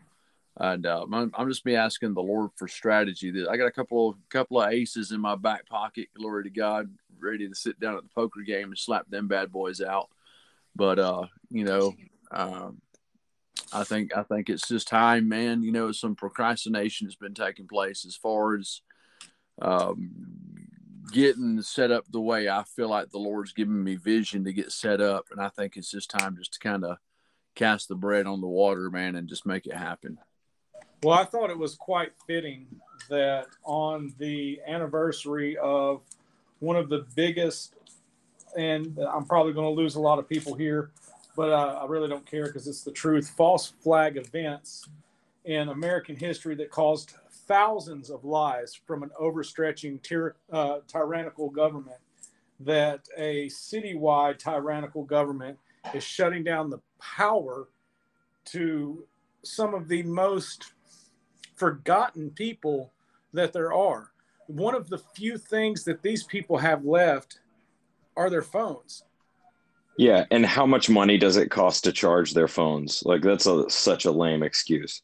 and 0.61 0.85
uh, 0.85 1.05
I'm, 1.11 1.31
I'm, 1.35 1.47
just 1.47 1.63
be 1.63 1.75
asking 1.75 2.13
the 2.13 2.21
lord 2.21 2.51
for 2.55 2.67
strategy 2.67 3.31
that 3.31 3.49
i 3.49 3.57
got 3.57 3.67
a 3.67 3.71
couple 3.71 4.09
of 4.09 4.15
couple 4.29 4.61
of 4.61 4.71
aces 4.71 5.11
in 5.11 5.21
my 5.21 5.35
back 5.35 5.67
pocket 5.67 6.07
glory 6.15 6.43
to 6.43 6.49
god 6.49 6.89
ready 7.19 7.47
to 7.47 7.55
sit 7.55 7.79
down 7.79 7.97
at 7.97 8.03
the 8.03 8.09
poker 8.09 8.41
game 8.41 8.69
and 8.69 8.77
slap 8.77 9.09
them 9.09 9.27
bad 9.27 9.51
boys 9.51 9.81
out 9.81 10.09
but 10.75 10.99
uh 10.99 11.25
you 11.49 11.63
know 11.63 11.93
um, 12.31 12.81
I 13.71 13.83
think 13.83 14.15
I 14.15 14.23
think 14.23 14.49
it's 14.49 14.67
just 14.67 14.87
time, 14.87 15.29
man. 15.29 15.61
You 15.63 15.71
know, 15.71 15.91
some 15.91 16.15
procrastination 16.15 17.07
has 17.07 17.15
been 17.15 17.33
taking 17.33 17.67
place 17.67 18.05
as 18.05 18.15
far 18.15 18.55
as 18.55 18.81
um, 19.61 20.11
getting 21.11 21.61
set 21.61 21.91
up 21.91 22.05
the 22.09 22.21
way 22.21 22.49
I 22.49 22.63
feel 22.63 22.89
like 22.89 23.09
the 23.09 23.19
Lord's 23.19 23.53
giving 23.53 23.83
me 23.83 23.95
vision 23.95 24.43
to 24.45 24.53
get 24.53 24.71
set 24.71 25.01
up, 25.01 25.25
and 25.31 25.41
I 25.41 25.49
think 25.49 25.77
it's 25.77 25.91
just 25.91 26.09
time 26.09 26.35
just 26.37 26.53
to 26.53 26.59
kind 26.59 26.83
of 26.83 26.97
cast 27.55 27.87
the 27.87 27.95
bread 27.95 28.25
on 28.25 28.41
the 28.41 28.47
water, 28.47 28.89
man, 28.89 29.15
and 29.15 29.27
just 29.27 29.45
make 29.45 29.65
it 29.65 29.75
happen. 29.75 30.17
Well, 31.03 31.17
I 31.17 31.25
thought 31.25 31.49
it 31.49 31.57
was 31.57 31.75
quite 31.75 32.11
fitting 32.27 32.67
that 33.09 33.47
on 33.63 34.13
the 34.17 34.59
anniversary 34.67 35.57
of 35.57 36.01
one 36.59 36.75
of 36.75 36.89
the 36.89 37.05
biggest, 37.15 37.75
and 38.57 38.97
I'm 38.99 39.25
probably 39.25 39.53
going 39.53 39.65
to 39.65 39.81
lose 39.81 39.95
a 39.95 40.01
lot 40.01 40.19
of 40.19 40.27
people 40.27 40.55
here, 40.55 40.91
but 41.35 41.51
uh, 41.51 41.79
I 41.81 41.85
really 41.85 42.09
don't 42.09 42.25
care 42.25 42.47
because 42.47 42.67
it's 42.67 42.83
the 42.83 42.91
truth. 42.91 43.29
False 43.29 43.73
flag 43.81 44.17
events 44.17 44.89
in 45.45 45.69
American 45.69 46.15
history 46.15 46.55
that 46.55 46.69
caused 46.69 47.13
thousands 47.47 48.09
of 48.09 48.25
lives 48.25 48.79
from 48.85 49.03
an 49.03 49.11
overstretching 49.19 50.01
tyr- 50.01 50.35
uh, 50.51 50.79
tyrannical 50.87 51.49
government. 51.49 51.97
That 52.61 53.07
a 53.17 53.47
citywide 53.47 54.37
tyrannical 54.37 55.03
government 55.03 55.57
is 55.93 56.03
shutting 56.03 56.43
down 56.43 56.69
the 56.69 56.81
power 56.99 57.69
to 58.45 59.05
some 59.43 59.73
of 59.73 59.87
the 59.87 60.03
most 60.03 60.73
forgotten 61.55 62.31
people 62.31 62.91
that 63.33 63.53
there 63.53 63.73
are. 63.73 64.11
One 64.47 64.75
of 64.75 64.89
the 64.89 64.97
few 64.97 65.37
things 65.37 65.83
that 65.85 66.01
these 66.01 66.23
people 66.23 66.57
have 66.57 66.83
left 66.83 67.39
are 68.17 68.29
their 68.29 68.41
phones. 68.41 69.03
Yeah, 69.99 70.23
and 70.31 70.45
how 70.45 70.65
much 70.65 70.89
money 70.89 71.17
does 71.17 71.35
it 71.35 71.51
cost 71.51 71.83
to 71.83 71.91
charge 71.91 72.33
their 72.33 72.47
phones? 72.47 73.03
Like 73.05 73.21
that's 73.21 73.45
a, 73.45 73.69
such 73.69 74.05
a 74.05 74.11
lame 74.11 74.43
excuse. 74.43 75.01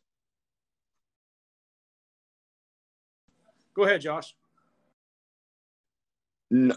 Go 3.76 3.84
ahead, 3.84 4.00
Josh. 4.00 4.34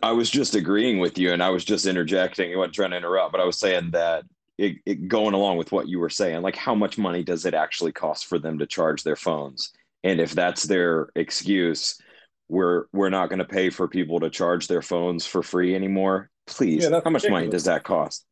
I 0.03 0.11
was 0.11 0.29
just 0.29 0.57
agreeing 0.57 0.99
with 0.99 1.17
you, 1.17 1.33
and 1.33 1.41
I 1.41 1.51
was 1.51 1.65
just 1.65 1.87
interjecting. 1.87 2.53
I 2.53 2.57
wasn't 2.57 2.75
trying 2.75 2.91
to 2.91 2.97
interrupt, 2.97 3.31
but 3.31 3.41
I 3.41 3.45
was 3.45 3.61
saying 3.61 3.93
that 3.93 4.25
it, 4.59 4.79
it, 4.85 5.07
going 5.07 5.35
along 5.35 5.57
with 5.57 5.71
what 5.71 5.87
you 5.87 6.01
were 6.01 6.11
saying, 6.11 6.43
like 6.43 6.57
how 6.57 6.75
much 6.75 6.99
money 6.99 7.23
does 7.23 7.47
it 7.47 7.55
actually 7.55 7.93
cost 7.93 8.27
for 8.27 8.41
them 8.41 8.59
to 8.59 8.67
charge 8.67 9.05
their 9.05 9.15
phones? 9.15 9.73
And 10.03 10.19
if 10.21 10.33
that's 10.33 10.65
their 10.65 11.11
excuse, 11.15 12.01
we're 12.49 12.87
we're 12.93 13.11
not 13.11 13.29
going 13.29 13.39
to 13.39 13.45
pay 13.45 13.71
for 13.71 13.87
people 13.87 14.19
to 14.19 14.29
charge 14.29 14.67
their 14.67 14.83
phones 14.83 15.25
for 15.25 15.45
free 15.45 15.77
anymore 15.77 16.31
Please, 16.49 16.85
yeah, 16.85 16.91
how 16.91 16.97
much 17.11 17.23
ridiculous. 17.23 17.31
money 17.31 17.49
does 17.49 17.65
that 17.65 17.85
cost? 17.85 18.25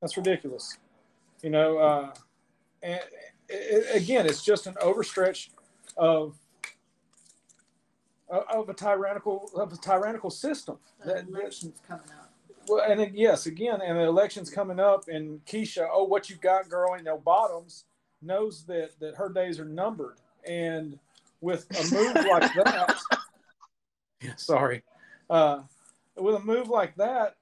That's 0.00 0.16
ridiculous. 0.16 0.76
You 1.42 1.50
know, 1.50 1.78
uh, 1.78 2.14
and 2.82 3.00
it, 3.48 3.86
again, 4.02 4.26
it's 4.26 4.44
just 4.44 4.66
an 4.66 4.74
overstretch 4.74 5.48
of 5.96 6.36
of 8.28 8.68
a 8.68 8.74
tyrannical 8.74 9.50
of 9.54 9.72
a 9.72 9.76
tyrannical 9.76 10.30
system. 10.30 10.78
The 11.00 11.06
That- 11.06 11.26
that- 11.26 11.38
election's 11.40 11.80
coming 11.86 12.10
up. 12.18 12.30
well, 12.68 12.82
and 12.90 12.98
then, 13.00 13.12
yes, 13.14 13.46
again, 13.46 13.80
and 13.80 13.98
the 13.98 14.02
election's 14.04 14.50
coming 14.50 14.80
up, 14.80 15.08
and 15.08 15.44
Keisha, 15.44 15.88
oh, 15.90 16.04
what 16.04 16.28
you 16.30 16.36
got, 16.36 16.68
girl? 16.68 16.96
You 16.96 17.02
know, 17.04 17.18
Bottoms 17.18 17.84
knows 18.22 18.64
that 18.66 18.98
that 19.00 19.16
her 19.16 19.28
days 19.28 19.58
are 19.60 19.64
numbered, 19.66 20.16
and 20.46 20.98
with 21.40 21.66
a 21.70 21.94
move 21.94 22.14
like 22.26 22.54
that, 22.54 22.98
sorry, 24.36 24.82
uh, 25.30 25.62
with 26.16 26.34
a 26.36 26.40
move 26.40 26.68
like 26.68 26.94
that, 26.96 27.36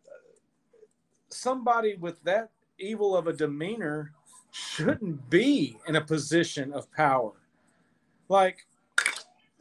somebody 1.32 1.96
with 1.96 2.22
that 2.24 2.50
evil 2.78 3.16
of 3.16 3.26
a 3.26 3.32
demeanor 3.32 4.12
shouldn't 4.50 5.30
be 5.30 5.78
in 5.88 5.96
a 5.96 6.00
position 6.00 6.72
of 6.72 6.90
power. 6.92 7.32
Like, 8.28 8.66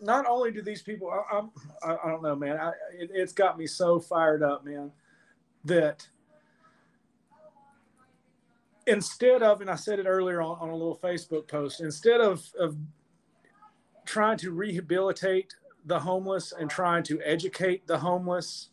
not 0.01 0.25
only 0.25 0.51
do 0.51 0.61
these 0.61 0.81
people, 0.81 1.09
I, 1.11 1.37
I'm, 1.37 1.51
I, 1.83 1.97
I 2.03 2.09
don't 2.09 2.23
know, 2.23 2.35
man, 2.35 2.57
I, 2.57 2.69
it, 2.93 3.11
it's 3.13 3.33
got 3.33 3.57
me 3.57 3.67
so 3.67 3.99
fired 3.99 4.43
up, 4.43 4.65
man 4.65 4.91
that 5.65 6.07
instead 8.87 9.43
of, 9.43 9.61
and 9.61 9.69
I 9.69 9.75
said 9.75 9.99
it 9.99 10.05
earlier 10.05 10.41
on, 10.41 10.57
on 10.59 10.69
a 10.69 10.75
little 10.75 10.97
Facebook 10.97 11.47
post, 11.47 11.81
instead 11.81 12.21
of, 12.21 12.43
of 12.59 12.75
trying 14.05 14.37
to 14.39 14.51
rehabilitate 14.51 15.55
the 15.85 15.99
homeless 15.99 16.53
and 16.57 16.69
trying 16.69 17.03
to 17.03 17.21
educate 17.23 17.87
the 17.87 17.97
homeless, 17.99 18.69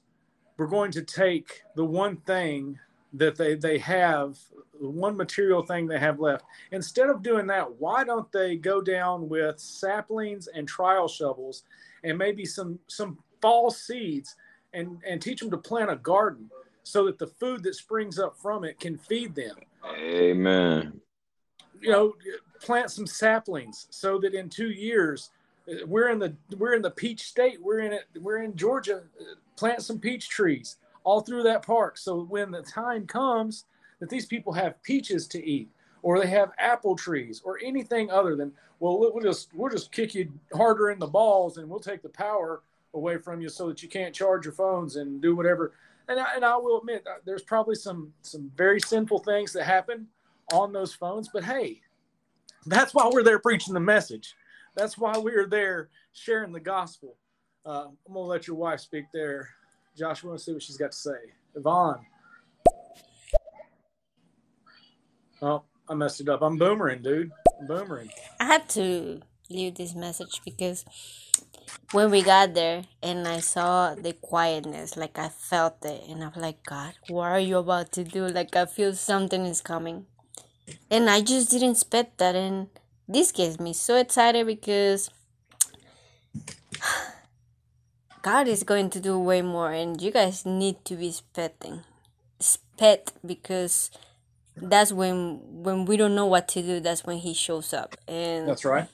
we're 0.56 0.66
going 0.66 0.90
to 0.92 1.02
take 1.02 1.62
the 1.76 1.84
one 1.84 2.16
thing 2.18 2.78
that 3.18 3.36
they, 3.36 3.54
they 3.54 3.78
have, 3.78 4.38
one 4.80 5.16
material 5.16 5.62
thing 5.62 5.86
they 5.86 5.98
have 5.98 6.20
left. 6.20 6.44
Instead 6.70 7.08
of 7.08 7.22
doing 7.22 7.46
that, 7.48 7.80
why 7.80 8.04
don't 8.04 8.30
they 8.32 8.56
go 8.56 8.80
down 8.80 9.28
with 9.28 9.58
saplings 9.58 10.48
and 10.48 10.68
trial 10.68 11.08
shovels 11.08 11.64
and 12.04 12.16
maybe 12.16 12.44
some, 12.44 12.78
some 12.86 13.18
fall 13.42 13.70
seeds 13.70 14.36
and, 14.72 14.98
and 15.06 15.20
teach 15.20 15.40
them 15.40 15.50
to 15.50 15.58
plant 15.58 15.90
a 15.90 15.96
garden 15.96 16.48
so 16.84 17.06
that 17.06 17.18
the 17.18 17.26
food 17.26 17.62
that 17.64 17.74
springs 17.74 18.18
up 18.18 18.36
from 18.36 18.64
it 18.64 18.78
can 18.78 18.96
feed 18.96 19.34
them. 19.34 19.56
Amen. 19.84 21.00
You 21.80 21.90
know, 21.90 22.14
plant 22.60 22.90
some 22.90 23.06
saplings 23.06 23.86
so 23.90 24.18
that 24.20 24.34
in 24.34 24.48
two 24.48 24.70
years 24.70 25.30
we're 25.86 26.08
in 26.08 26.18
the 26.18 26.34
we're 26.56 26.74
in 26.74 26.82
the 26.82 26.90
peach 26.90 27.22
state. 27.22 27.62
We're 27.62 27.80
in 27.80 27.92
it. 27.92 28.04
We're 28.20 28.42
in 28.42 28.56
Georgia. 28.56 29.02
Plant 29.56 29.82
some 29.82 29.98
peach 29.98 30.28
trees 30.28 30.76
all 31.08 31.22
through 31.22 31.42
that 31.42 31.64
park. 31.64 31.96
So 31.96 32.24
when 32.24 32.50
the 32.50 32.60
time 32.60 33.06
comes 33.06 33.64
that 33.98 34.10
these 34.10 34.26
people 34.26 34.52
have 34.52 34.82
peaches 34.82 35.26
to 35.28 35.42
eat, 35.42 35.70
or 36.02 36.20
they 36.20 36.26
have 36.26 36.52
apple 36.58 36.96
trees, 36.96 37.40
or 37.44 37.58
anything 37.64 38.10
other 38.10 38.36
than 38.36 38.52
well, 38.78 38.98
we'll 38.98 39.22
just 39.22 39.48
we'll 39.54 39.70
just 39.70 39.90
kick 39.90 40.14
you 40.14 40.30
harder 40.54 40.90
in 40.90 40.98
the 40.98 41.06
balls 41.06 41.56
and 41.56 41.68
we'll 41.68 41.80
take 41.80 42.02
the 42.02 42.10
power 42.10 42.60
away 42.92 43.16
from 43.16 43.40
you 43.40 43.48
so 43.48 43.68
that 43.68 43.82
you 43.82 43.88
can't 43.88 44.14
charge 44.14 44.44
your 44.44 44.52
phones 44.52 44.96
and 44.96 45.22
do 45.22 45.34
whatever. 45.34 45.72
And 46.08 46.20
I, 46.20 46.34
and 46.36 46.44
I 46.44 46.56
will 46.58 46.78
admit 46.78 47.06
uh, 47.06 47.16
there's 47.24 47.42
probably 47.42 47.74
some 47.74 48.12
some 48.20 48.52
very 48.54 48.78
sinful 48.78 49.20
things 49.20 49.54
that 49.54 49.64
happen 49.64 50.06
on 50.52 50.72
those 50.72 50.94
phones 50.94 51.28
but 51.32 51.44
hey 51.44 51.80
that's 52.66 52.94
why 52.94 53.08
we're 53.10 53.22
there 53.22 53.38
preaching 53.38 53.72
the 53.72 53.80
message. 53.80 54.34
That's 54.74 54.98
why 54.98 55.16
we're 55.16 55.46
there 55.46 55.88
sharing 56.12 56.52
the 56.52 56.60
gospel. 56.60 57.16
Uh, 57.66 57.86
i'm 58.06 58.14
gonna 58.14 58.20
let 58.20 58.46
your 58.46 58.56
wife 58.56 58.80
speak 58.80 59.04
there 59.12 59.50
josh 59.98 60.22
we 60.22 60.28
want 60.28 60.38
to 60.38 60.44
see 60.44 60.52
what 60.52 60.62
she's 60.62 60.76
got 60.76 60.92
to 60.92 60.98
say? 60.98 61.18
Yvonne. 61.54 62.06
Oh 65.42 65.62
i 65.90 65.94
messed 65.94 66.20
it 66.20 66.28
up. 66.28 66.42
I'm 66.42 66.58
boomering 66.58 67.02
dude. 67.02 67.32
I'm 67.60 67.66
boomering. 67.66 68.10
I 68.40 68.44
had 68.44 68.68
to 68.70 69.20
leave 69.48 69.76
this 69.76 69.94
message 69.94 70.42
because 70.44 70.84
when 71.92 72.10
we 72.10 72.22
got 72.22 72.54
there 72.54 72.82
and 73.02 73.26
I 73.26 73.40
saw 73.40 73.94
the 73.94 74.12
quietness, 74.12 74.96
like 74.96 75.18
I 75.18 75.28
felt 75.30 75.84
it, 75.84 76.04
and 76.08 76.22
I'm 76.22 76.32
like, 76.36 76.64
God, 76.64 76.94
what 77.08 77.28
are 77.28 77.40
you 77.40 77.58
about 77.58 77.92
to 77.92 78.04
do? 78.04 78.26
Like 78.26 78.54
I 78.54 78.66
feel 78.66 78.94
something 78.94 79.46
is 79.46 79.62
coming, 79.62 80.06
and 80.90 81.08
I 81.08 81.22
just 81.22 81.50
didn't 81.50 81.72
expect 81.72 82.18
that, 82.18 82.34
and 82.34 82.68
this 83.08 83.32
gets 83.32 83.58
me 83.58 83.72
so 83.72 83.96
excited 83.96 84.46
because 84.46 85.10
God 88.22 88.48
is 88.48 88.62
going 88.62 88.90
to 88.90 89.00
do 89.00 89.18
way 89.18 89.42
more, 89.42 89.72
and 89.72 90.00
you 90.00 90.10
guys 90.10 90.44
need 90.44 90.84
to 90.86 90.96
be 90.96 91.08
expecting, 91.08 91.82
expect 92.38 93.12
because 93.24 93.90
that's 94.56 94.92
when 94.92 95.40
when 95.62 95.84
we 95.84 95.96
don't 95.96 96.14
know 96.14 96.26
what 96.26 96.48
to 96.48 96.62
do. 96.62 96.80
That's 96.80 97.04
when 97.04 97.18
He 97.18 97.34
shows 97.34 97.72
up, 97.72 97.96
and 98.08 98.48
that's 98.48 98.64
right. 98.64 98.88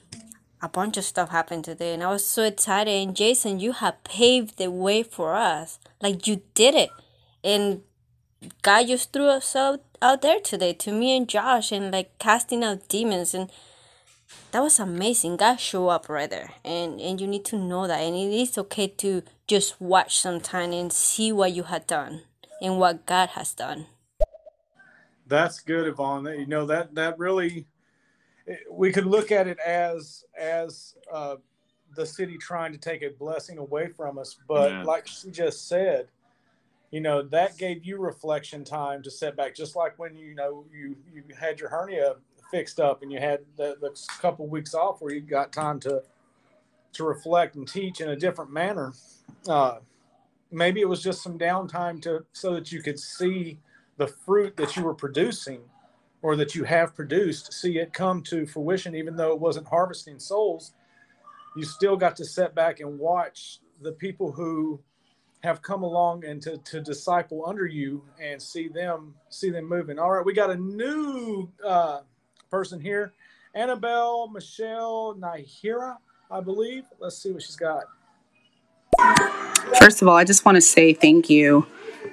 a 0.61 0.69
bunch 0.69 0.97
of 0.97 1.03
stuff 1.03 1.29
happened 1.29 1.63
today 1.65 1.93
and 1.93 2.03
I 2.03 2.09
was 2.09 2.25
so 2.25 2.43
excited 2.43 2.91
and 2.91 3.15
Jason 3.15 3.59
you 3.59 3.71
have 3.73 4.03
paved 4.03 4.57
the 4.57 4.71
way 4.71 5.03
for 5.03 5.35
us. 5.35 5.79
Like 6.01 6.27
you 6.27 6.41
did 6.53 6.73
it. 6.75 6.89
And 7.43 7.81
God 8.61 8.87
just 8.87 9.13
threw 9.13 9.27
us 9.27 9.55
out, 9.55 9.81
out 10.01 10.21
there 10.21 10.39
today 10.39 10.73
to 10.73 10.91
me 10.91 11.15
and 11.15 11.27
Josh 11.27 11.71
and 11.71 11.91
like 11.91 12.17
casting 12.19 12.63
out 12.63 12.87
demons 12.89 13.33
and 13.33 13.51
that 14.51 14.61
was 14.61 14.79
amazing. 14.79 15.37
God 15.37 15.57
show 15.57 15.89
up 15.89 16.07
right 16.09 16.29
there 16.29 16.51
and 16.63 16.99
and 17.01 17.19
you 17.19 17.27
need 17.27 17.45
to 17.45 17.57
know 17.57 17.87
that. 17.87 17.99
And 17.99 18.15
it 18.15 18.31
is 18.33 18.57
okay 18.57 18.87
to 18.87 19.23
just 19.47 19.79
watch 19.81 20.19
sometime 20.19 20.71
and 20.71 20.91
see 20.91 21.31
what 21.31 21.53
you 21.53 21.63
had 21.63 21.87
done 21.87 22.21
and 22.61 22.79
what 22.79 23.05
God 23.05 23.29
has 23.29 23.53
done. 23.53 23.87
That's 25.27 25.59
good, 25.59 25.87
Yvonne. 25.87 26.25
You 26.25 26.45
know 26.45 26.65
that 26.67 26.95
that 26.95 27.17
really 27.19 27.65
we 28.69 28.91
could 28.91 29.05
look 29.05 29.31
at 29.31 29.47
it 29.47 29.59
as 29.59 30.23
as 30.39 30.95
uh, 31.11 31.35
the 31.95 32.05
city 32.05 32.37
trying 32.37 32.71
to 32.71 32.77
take 32.77 33.01
a 33.01 33.09
blessing 33.09 33.57
away 33.57 33.87
from 33.87 34.17
us, 34.17 34.37
but 34.47 34.71
Yeah. 34.71 34.83
like 34.83 35.07
she 35.07 35.31
just 35.31 35.67
said, 35.67 36.07
you 36.91 37.01
know 37.01 37.21
that 37.23 37.57
gave 37.57 37.83
you 37.85 37.97
reflection 37.97 38.63
time 38.63 39.01
to 39.03 39.11
set 39.11 39.35
back, 39.35 39.55
just 39.55 39.75
like 39.75 39.97
when 39.97 40.15
you 40.15 40.35
know 40.35 40.65
you 40.71 40.95
you 41.13 41.23
had 41.37 41.59
your 41.59 41.69
hernia 41.69 42.15
fixed 42.55 42.79
up 42.79 43.01
and 43.01 43.11
you 43.11 43.19
had 43.19 43.41
the, 43.57 43.75
the 43.81 43.89
couple 44.21 44.47
weeks 44.47 44.73
off 44.73 45.01
where 45.01 45.13
you 45.13 45.19
got 45.19 45.51
time 45.51 45.77
to 45.77 46.01
to 46.93 47.03
reflect 47.03 47.57
and 47.57 47.67
teach 47.67 47.99
in 47.99 48.07
a 48.07 48.15
different 48.15 48.49
manner. 48.49 48.93
Uh, 49.45 49.79
maybe 50.49 50.79
it 50.79 50.87
was 50.87 51.03
just 51.03 51.21
some 51.21 51.37
downtime 51.37 52.01
to 52.01 52.23
so 52.31 52.53
that 52.53 52.71
you 52.71 52.81
could 52.81 52.97
see 52.97 53.59
the 53.97 54.07
fruit 54.07 54.55
that 54.55 54.77
you 54.77 54.83
were 54.83 54.93
producing 54.93 55.59
or 56.21 56.37
that 56.37 56.55
you 56.55 56.63
have 56.63 56.95
produced, 56.95 57.51
see 57.51 57.77
it 57.77 57.91
come 57.91 58.21
to 58.23 58.45
fruition, 58.45 58.95
even 58.95 59.17
though 59.17 59.33
it 59.33 59.39
wasn't 59.39 59.67
harvesting 59.67 60.17
souls, 60.17 60.71
you 61.57 61.65
still 61.65 61.97
got 61.97 62.15
to 62.15 62.23
sit 62.23 62.55
back 62.55 62.79
and 62.79 62.97
watch 62.97 63.59
the 63.81 63.91
people 63.91 64.31
who 64.31 64.79
have 65.43 65.61
come 65.61 65.83
along 65.83 66.23
and 66.23 66.41
to, 66.41 66.57
to 66.59 66.79
disciple 66.79 67.43
under 67.45 67.65
you 67.65 68.01
and 68.19 68.41
see 68.41 68.69
them 68.69 69.13
see 69.29 69.49
them 69.49 69.67
moving. 69.67 69.99
All 69.99 70.11
right, 70.11 70.25
we 70.25 70.33
got 70.33 70.49
a 70.49 70.55
new 70.55 71.51
uh, 71.63 71.99
person 72.49 72.79
here, 72.79 73.13
Annabelle 73.53 74.27
Michelle 74.29 75.15
Nahira, 75.17 75.97
I 76.29 76.41
believe. 76.41 76.83
Let's 76.99 77.17
see 77.17 77.31
what 77.31 77.41
she's 77.41 77.55
got. 77.55 77.83
First 79.79 80.01
of 80.01 80.07
all, 80.07 80.15
I 80.15 80.23
just 80.23 80.45
want 80.45 80.55
to 80.55 80.61
say 80.61 80.93
thank 80.93 81.29
you 81.29 81.67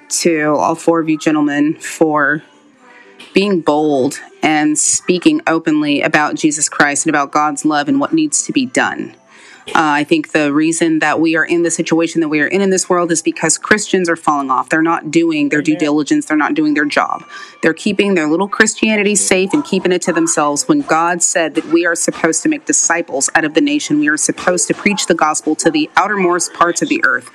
to 0.09 0.55
all 0.57 0.75
four 0.75 0.99
of 0.99 1.09
you 1.09 1.17
gentlemen 1.17 1.75
for 1.75 2.43
being 3.33 3.61
bold 3.61 4.19
and 4.41 4.77
speaking 4.77 5.41
openly 5.47 6.01
about 6.01 6.35
Jesus 6.35 6.69
Christ 6.69 7.05
and 7.05 7.15
about 7.15 7.31
God's 7.31 7.65
love 7.65 7.87
and 7.87 7.99
what 7.99 8.13
needs 8.13 8.45
to 8.45 8.51
be 8.53 8.65
done. 8.65 9.15
Uh, 9.67 9.71
I 9.75 10.03
think 10.03 10.33
the 10.33 10.51
reason 10.53 10.99
that 10.99 11.21
we 11.21 11.35
are 11.35 11.45
in 11.45 11.63
the 11.63 11.71
situation 11.71 12.19
that 12.21 12.27
we 12.27 12.41
are 12.41 12.47
in 12.47 12.61
in 12.61 12.69
this 12.69 12.89
world 12.89 13.11
is 13.11 13.21
because 13.21 13.57
Christians 13.57 14.09
are 14.09 14.15
falling 14.15 14.51
off. 14.51 14.69
They're 14.69 14.81
not 14.81 15.09
doing 15.09 15.49
their 15.49 15.61
due 15.61 15.77
diligence. 15.77 16.25
They're 16.25 16.35
not 16.37 16.53
doing 16.53 16.73
their 16.73 16.85
job. 16.85 17.23
They're 17.61 17.73
keeping 17.73 18.15
their 18.15 18.27
little 18.27 18.49
Christianity 18.49 19.15
safe 19.15 19.53
and 19.53 19.63
keeping 19.63 19.93
it 19.93 20.01
to 20.03 20.13
themselves 20.13 20.67
when 20.67 20.81
God 20.81 21.23
said 21.23 21.55
that 21.55 21.65
we 21.65 21.85
are 21.85 21.95
supposed 21.95 22.43
to 22.43 22.49
make 22.49 22.65
disciples 22.65 23.29
out 23.35 23.45
of 23.45 23.53
the 23.53 23.61
nation. 23.61 23.99
We 23.99 24.09
are 24.09 24.17
supposed 24.17 24.67
to 24.67 24.73
preach 24.73 25.07
the 25.07 25.15
gospel 25.15 25.55
to 25.55 25.71
the 25.71 25.89
outermost 25.95 26.53
parts 26.53 26.81
of 26.81 26.89
the 26.89 27.01
earth. 27.05 27.31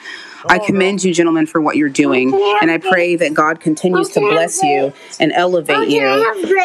I 0.48 0.58
commend 0.58 1.02
you, 1.02 1.12
gentlemen, 1.12 1.46
for 1.46 1.60
what 1.60 1.76
you're 1.76 1.88
doing. 1.88 2.32
And 2.60 2.70
I 2.70 2.78
pray 2.78 3.16
that 3.16 3.34
God 3.34 3.60
continues 3.60 4.10
to 4.10 4.20
bless 4.20 4.62
you 4.62 4.92
and 5.18 5.32
elevate 5.32 5.88
you 5.88 6.02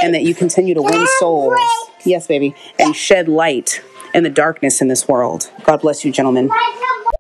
and 0.04 0.13
that 0.13 0.23
you 0.23 0.36
continue 0.36 0.73
to 0.76 0.82
win 0.82 1.08
souls. 1.19 1.58
Yes, 2.06 2.28
baby. 2.28 2.56
And 2.78 2.95
shed 2.95 3.28
light 3.28 3.82
in 4.13 4.23
the 4.23 4.30
darkness 4.30 4.82
in 4.82 4.88
this 4.88 5.08
world. 5.08 5.49
God 5.63 5.82
bless 5.82 6.06
you, 6.06 6.12
gentlemen. 6.12 6.49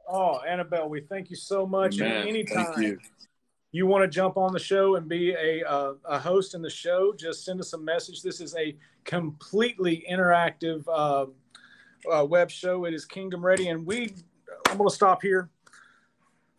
Oh, 0.07 0.39
Annabelle, 0.47 0.89
we 0.89 1.01
thank 1.01 1.29
you 1.29 1.35
so 1.35 1.65
much. 1.65 1.97
Man, 1.97 2.11
and 2.11 2.29
anytime 2.29 2.65
thank 2.65 2.77
you. 2.77 2.99
you 3.71 3.87
want 3.87 4.03
to 4.03 4.07
jump 4.07 4.37
on 4.37 4.53
the 4.53 4.59
show 4.59 4.95
and 4.95 5.09
be 5.09 5.31
a, 5.31 5.67
uh, 5.67 5.93
a 6.05 6.19
host 6.19 6.53
in 6.53 6.61
the 6.61 6.69
show, 6.69 7.13
just 7.17 7.43
send 7.43 7.59
us 7.59 7.73
a 7.73 7.77
message. 7.77 8.21
This 8.21 8.39
is 8.39 8.55
a 8.55 8.75
completely 9.05 10.05
interactive 10.09 10.83
uh, 10.87 11.25
uh, 12.11 12.25
web 12.25 12.51
show. 12.51 12.85
It 12.85 12.93
is 12.93 13.05
Kingdom 13.05 13.43
Ready, 13.43 13.69
and 13.69 13.85
we. 13.85 14.13
I'm 14.69 14.77
going 14.77 14.89
to 14.89 14.95
stop 14.95 15.21
here. 15.21 15.49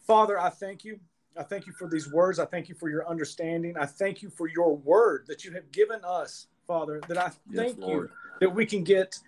Father, 0.06 0.38
I 0.38 0.50
thank 0.50 0.84
you. 0.84 0.98
I 1.36 1.42
thank 1.42 1.66
you 1.66 1.72
for 1.72 1.88
these 1.88 2.10
words. 2.10 2.38
I 2.38 2.44
thank 2.44 2.68
you 2.68 2.74
for 2.74 2.88
your 2.88 3.08
understanding. 3.08 3.76
I 3.78 3.86
thank 3.86 4.22
you 4.22 4.30
for 4.30 4.48
your 4.48 4.76
word 4.76 5.24
that 5.26 5.44
you 5.44 5.52
have 5.52 5.70
given 5.72 6.00
us, 6.04 6.46
Father. 6.66 7.00
That 7.08 7.18
I 7.18 7.30
Yes, 7.50 7.56
thank 7.56 7.78
you 7.78 8.08
that 8.40 8.50
we 8.50 8.66
can 8.66 8.84
get 8.84 9.18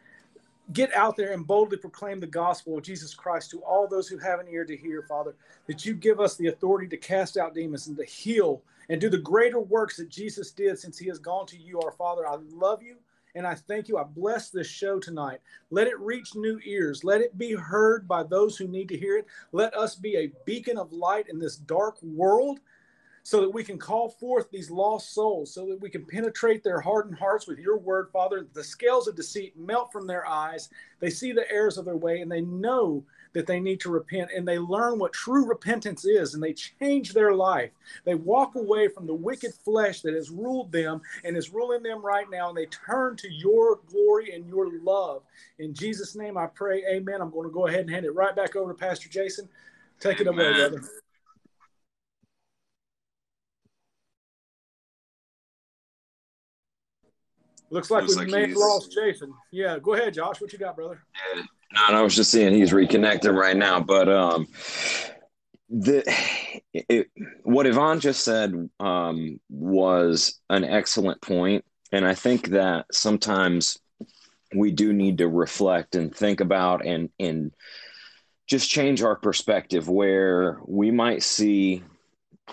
get 0.72 0.94
out 0.94 1.16
there 1.16 1.32
and 1.32 1.46
boldly 1.46 1.76
proclaim 1.76 2.20
the 2.20 2.26
gospel 2.26 2.76
of 2.76 2.84
Jesus 2.84 3.14
Christ 3.14 3.50
to 3.50 3.60
all 3.60 3.86
those 3.86 4.08
who 4.08 4.18
have 4.18 4.40
an 4.40 4.48
ear 4.48 4.64
to 4.64 4.76
hear, 4.76 5.02
Father, 5.02 5.34
that 5.66 5.84
you 5.84 5.94
give 5.94 6.20
us 6.20 6.36
the 6.36 6.48
authority 6.48 6.88
to 6.88 6.96
cast 6.96 7.36
out 7.36 7.54
demons 7.54 7.86
and 7.86 7.96
to 7.96 8.04
heal 8.04 8.62
and 8.88 9.00
do 9.00 9.08
the 9.08 9.18
greater 9.18 9.60
works 9.60 9.96
that 9.96 10.08
Jesus 10.08 10.50
did 10.50 10.78
since 10.78 10.98
he 10.98 11.08
has 11.08 11.18
gone 11.18 11.46
to 11.46 11.56
you, 11.56 11.80
our 11.80 11.92
Father. 11.92 12.26
I 12.26 12.36
love 12.52 12.82
you 12.82 12.96
and 13.36 13.46
I 13.46 13.54
thank 13.54 13.86
you. 13.88 13.98
I 13.98 14.04
bless 14.04 14.50
this 14.50 14.66
show 14.66 14.98
tonight. 14.98 15.40
Let 15.70 15.86
it 15.86 16.00
reach 16.00 16.34
new 16.34 16.58
ears. 16.64 17.04
Let 17.04 17.20
it 17.20 17.36
be 17.36 17.52
heard 17.52 18.08
by 18.08 18.22
those 18.22 18.56
who 18.56 18.66
need 18.66 18.88
to 18.88 18.96
hear 18.96 19.18
it. 19.18 19.26
Let 19.52 19.74
us 19.74 19.94
be 19.94 20.16
a 20.16 20.32
beacon 20.44 20.78
of 20.78 20.92
light 20.92 21.28
in 21.28 21.38
this 21.38 21.56
dark 21.56 22.02
world 22.02 22.60
so 23.26 23.40
that 23.40 23.50
we 23.50 23.64
can 23.64 23.76
call 23.76 24.08
forth 24.08 24.48
these 24.52 24.70
lost 24.70 25.12
souls, 25.12 25.52
so 25.52 25.66
that 25.66 25.80
we 25.80 25.90
can 25.90 26.04
penetrate 26.04 26.62
their 26.62 26.80
hardened 26.80 27.18
hearts 27.18 27.48
with 27.48 27.58
your 27.58 27.76
word, 27.76 28.08
Father. 28.12 28.46
The 28.52 28.62
scales 28.62 29.08
of 29.08 29.16
deceit 29.16 29.58
melt 29.58 29.90
from 29.90 30.06
their 30.06 30.24
eyes. 30.28 30.68
They 31.00 31.10
see 31.10 31.32
the 31.32 31.50
errors 31.50 31.76
of 31.76 31.84
their 31.84 31.96
way 31.96 32.20
and 32.20 32.30
they 32.30 32.42
know 32.42 33.02
that 33.32 33.48
they 33.48 33.58
need 33.58 33.80
to 33.80 33.90
repent 33.90 34.30
and 34.32 34.46
they 34.46 34.60
learn 34.60 35.00
what 35.00 35.12
true 35.12 35.44
repentance 35.44 36.04
is 36.04 36.34
and 36.34 36.42
they 36.42 36.52
change 36.52 37.14
their 37.14 37.34
life. 37.34 37.72
They 38.04 38.14
walk 38.14 38.54
away 38.54 38.86
from 38.86 39.08
the 39.08 39.14
wicked 39.14 39.54
flesh 39.54 40.02
that 40.02 40.14
has 40.14 40.30
ruled 40.30 40.70
them 40.70 41.02
and 41.24 41.36
is 41.36 41.50
ruling 41.50 41.82
them 41.82 42.06
right 42.06 42.30
now 42.30 42.50
and 42.50 42.56
they 42.56 42.66
turn 42.66 43.16
to 43.16 43.28
your 43.28 43.80
glory 43.88 44.36
and 44.36 44.46
your 44.46 44.70
love. 44.84 45.22
In 45.58 45.74
Jesus' 45.74 46.14
name 46.14 46.38
I 46.38 46.46
pray, 46.46 46.84
amen. 46.88 47.20
I'm 47.20 47.32
going 47.32 47.48
to 47.48 47.52
go 47.52 47.66
ahead 47.66 47.80
and 47.80 47.90
hand 47.90 48.06
it 48.06 48.14
right 48.14 48.36
back 48.36 48.54
over 48.54 48.72
to 48.72 48.78
Pastor 48.78 49.08
Jason. 49.08 49.48
Take 49.98 50.20
it 50.20 50.28
away, 50.28 50.52
brother. 50.52 50.84
Looks 57.70 57.90
like 57.90 58.02
Looks 58.02 58.16
we 58.16 58.22
like 58.22 58.30
may 58.32 58.48
have 58.48 58.56
lost 58.56 58.92
Jason. 58.92 59.32
Yeah, 59.50 59.78
go 59.78 59.94
ahead, 59.94 60.14
Josh. 60.14 60.40
What 60.40 60.52
you 60.52 60.58
got, 60.58 60.76
brother? 60.76 61.00
No, 61.34 61.92
no, 61.92 61.98
I 61.98 62.02
was 62.02 62.14
just 62.14 62.30
seeing 62.30 62.54
he's 62.54 62.72
reconnected 62.72 63.32
right 63.32 63.56
now, 63.56 63.80
but 63.80 64.08
um, 64.08 64.46
the 65.68 66.04
it, 66.72 67.08
what 67.42 67.66
Yvonne 67.66 68.00
just 68.00 68.22
said 68.24 68.70
um 68.78 69.40
was 69.50 70.38
an 70.48 70.64
excellent 70.64 71.20
point, 71.20 71.64
and 71.90 72.06
I 72.06 72.14
think 72.14 72.48
that 72.50 72.86
sometimes 72.92 73.78
we 74.54 74.70
do 74.70 74.92
need 74.92 75.18
to 75.18 75.28
reflect 75.28 75.96
and 75.96 76.14
think 76.14 76.40
about 76.40 76.86
and 76.86 77.10
and 77.18 77.52
just 78.46 78.70
change 78.70 79.02
our 79.02 79.16
perspective 79.16 79.88
where 79.88 80.60
we 80.66 80.92
might 80.92 81.24
see 81.24 81.82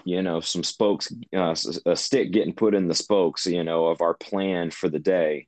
you 0.05 0.21
know 0.21 0.39
some 0.39 0.63
spokes 0.63 1.13
uh, 1.35 1.55
a 1.85 1.95
stick 1.95 2.31
getting 2.31 2.53
put 2.53 2.73
in 2.73 2.87
the 2.87 2.95
spokes 2.95 3.45
you 3.45 3.63
know 3.63 3.87
of 3.87 4.01
our 4.01 4.13
plan 4.15 4.71
for 4.71 4.89
the 4.89 4.99
day 4.99 5.47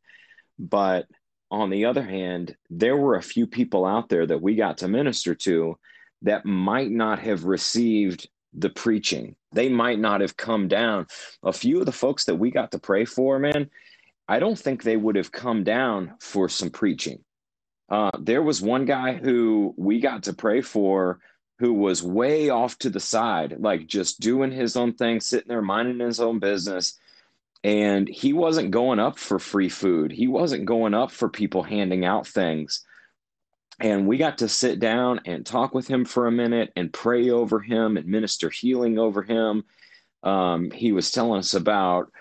but 0.60 1.08
on 1.52 1.70
the 1.70 1.86
other 1.86 2.04
hand, 2.04 2.56
there 2.70 2.98
were 2.98 3.16
a 3.16 3.24
few 3.24 3.48
people 3.48 3.86
out 3.86 4.10
there 4.10 4.26
that 4.26 4.42
we 4.42 4.56
got 4.56 4.80
to 4.80 4.88
minister 4.88 5.36
to 5.36 5.78
that 6.24 6.46
might 6.46 6.92
not 6.92 7.20
have 7.20 7.46
received 7.46 8.28
the 8.54 8.70
preaching. 8.70 9.36
They 9.52 9.70
might 9.70 10.00
not 10.00 10.22
have 10.22 10.38
come 10.38 10.68
down. 10.68 11.08
A 11.44 11.54
few 11.54 11.80
of 11.80 11.86
the 11.86 11.92
folks 11.92 12.26
that 12.26 12.36
we 12.36 12.52
got 12.52 12.72
to 12.72 12.80
pray 12.80 13.06
for, 13.06 13.38
man, 13.38 13.70
I 14.28 14.40
don't 14.40 14.58
think 14.58 14.82
they 14.82 14.98
would 14.98 15.16
have 15.16 15.32
come 15.32 15.64
down 15.64 16.16
for 16.20 16.50
some 16.50 16.72
preaching. 16.72 17.24
Uh, 17.90 18.12
there 18.20 18.42
was 18.42 18.62
one 18.62 18.86
guy 18.86 19.14
who 19.14 19.74
we 19.78 20.00
got 20.00 20.24
to 20.24 20.34
pray 20.34 20.62
for 20.62 21.20
who 21.60 21.74
was 21.74 22.04
way 22.04 22.50
off 22.50 22.78
to 22.80 22.90
the 22.90 23.00
side, 23.00 23.56
like 23.60 23.88
just 23.88 24.20
doing 24.20 24.52
his 24.52 24.76
own 24.76 24.94
thing, 24.94 25.20
sitting 25.20 25.48
there 25.48 25.62
minding 25.62 26.06
his 26.06 26.20
own 26.20 26.40
business. 26.40 27.00
And 27.64 28.08
he 28.08 28.34
wasn't 28.34 28.72
going 28.72 29.00
up 29.00 29.18
for 29.18 29.40
free 29.40 29.70
food. 29.70 30.12
He 30.12 30.28
wasn't 30.28 30.66
going 30.66 30.94
up 30.94 31.12
for 31.12 31.30
people 31.30 31.64
handing 31.64 32.06
out 32.06 32.28
things. 32.28 32.86
And 33.80 34.08
we 34.08 34.18
got 34.18 34.38
to 34.40 34.48
sit 34.48 34.80
down 34.80 35.22
and 35.26 35.46
talk 35.46 35.74
with 35.74 35.88
him 35.88 36.06
for 36.06 36.28
a 36.28 36.32
minute 36.32 36.72
and 36.76 36.94
pray 36.94 37.30
over 37.30 37.60
him 37.60 37.98
and 37.98 38.06
minister 38.08 38.50
healing 38.50 39.00
over 39.00 39.24
him. 39.24 39.64
Um, 40.24 40.72
he 40.72 40.92
was 40.92 41.12
telling 41.12 41.40
us 41.40 41.54
about 41.54 42.12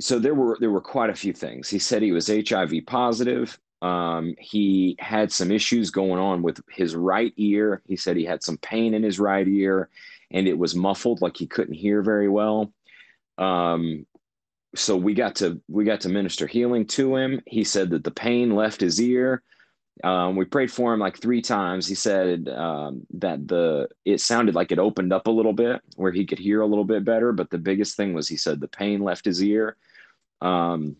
so 0.00 0.18
there 0.18 0.34
were 0.34 0.56
there 0.60 0.70
were 0.70 0.80
quite 0.80 1.10
a 1.10 1.14
few 1.14 1.32
things. 1.32 1.68
He 1.68 1.78
said 1.78 2.02
he 2.02 2.12
was 2.12 2.28
hiv 2.28 2.72
positive 2.86 3.58
um, 3.82 4.34
he 4.38 4.96
had 4.98 5.32
some 5.32 5.50
issues 5.50 5.90
going 5.90 6.18
on 6.18 6.42
with 6.42 6.60
his 6.70 6.94
right 6.94 7.32
ear 7.36 7.82
he 7.86 7.96
said 7.96 8.16
he 8.16 8.24
had 8.24 8.42
some 8.42 8.56
pain 8.58 8.94
in 8.94 9.02
his 9.02 9.18
right 9.18 9.48
ear 9.48 9.88
and 10.30 10.48
it 10.48 10.56
was 10.56 10.74
muffled 10.74 11.20
like 11.20 11.36
he 11.36 11.46
couldn't 11.46 11.74
hear 11.74 12.02
very 12.02 12.28
well 12.28 12.72
um, 13.38 14.06
so 14.74 14.96
we 14.96 15.14
got 15.14 15.36
to 15.36 15.60
we 15.68 15.84
got 15.84 16.00
to 16.02 16.08
minister 16.08 16.46
healing 16.46 16.86
to 16.86 17.16
him. 17.16 17.40
He 17.46 17.64
said 17.64 17.90
that 17.90 18.04
the 18.04 18.10
pain 18.10 18.54
left 18.54 18.80
his 18.80 19.00
ear. 19.00 19.42
Um, 20.02 20.36
we 20.36 20.46
prayed 20.46 20.72
for 20.72 20.94
him 20.94 21.00
like 21.00 21.18
three 21.18 21.42
times. 21.42 21.86
He 21.86 21.94
said 21.94 22.48
um, 22.48 23.06
that 23.14 23.46
the 23.46 23.88
it 24.04 24.20
sounded 24.20 24.54
like 24.54 24.72
it 24.72 24.78
opened 24.78 25.12
up 25.12 25.26
a 25.26 25.30
little 25.30 25.52
bit 25.52 25.82
where 25.96 26.12
he 26.12 26.24
could 26.24 26.38
hear 26.38 26.62
a 26.62 26.66
little 26.66 26.84
bit 26.84 27.04
better. 27.04 27.32
But 27.32 27.50
the 27.50 27.58
biggest 27.58 27.96
thing 27.96 28.14
was 28.14 28.28
he 28.28 28.36
said 28.36 28.60
the 28.60 28.68
pain 28.68 29.02
left 29.02 29.24
his 29.24 29.42
ear. 29.42 29.76
Um, 30.40 30.96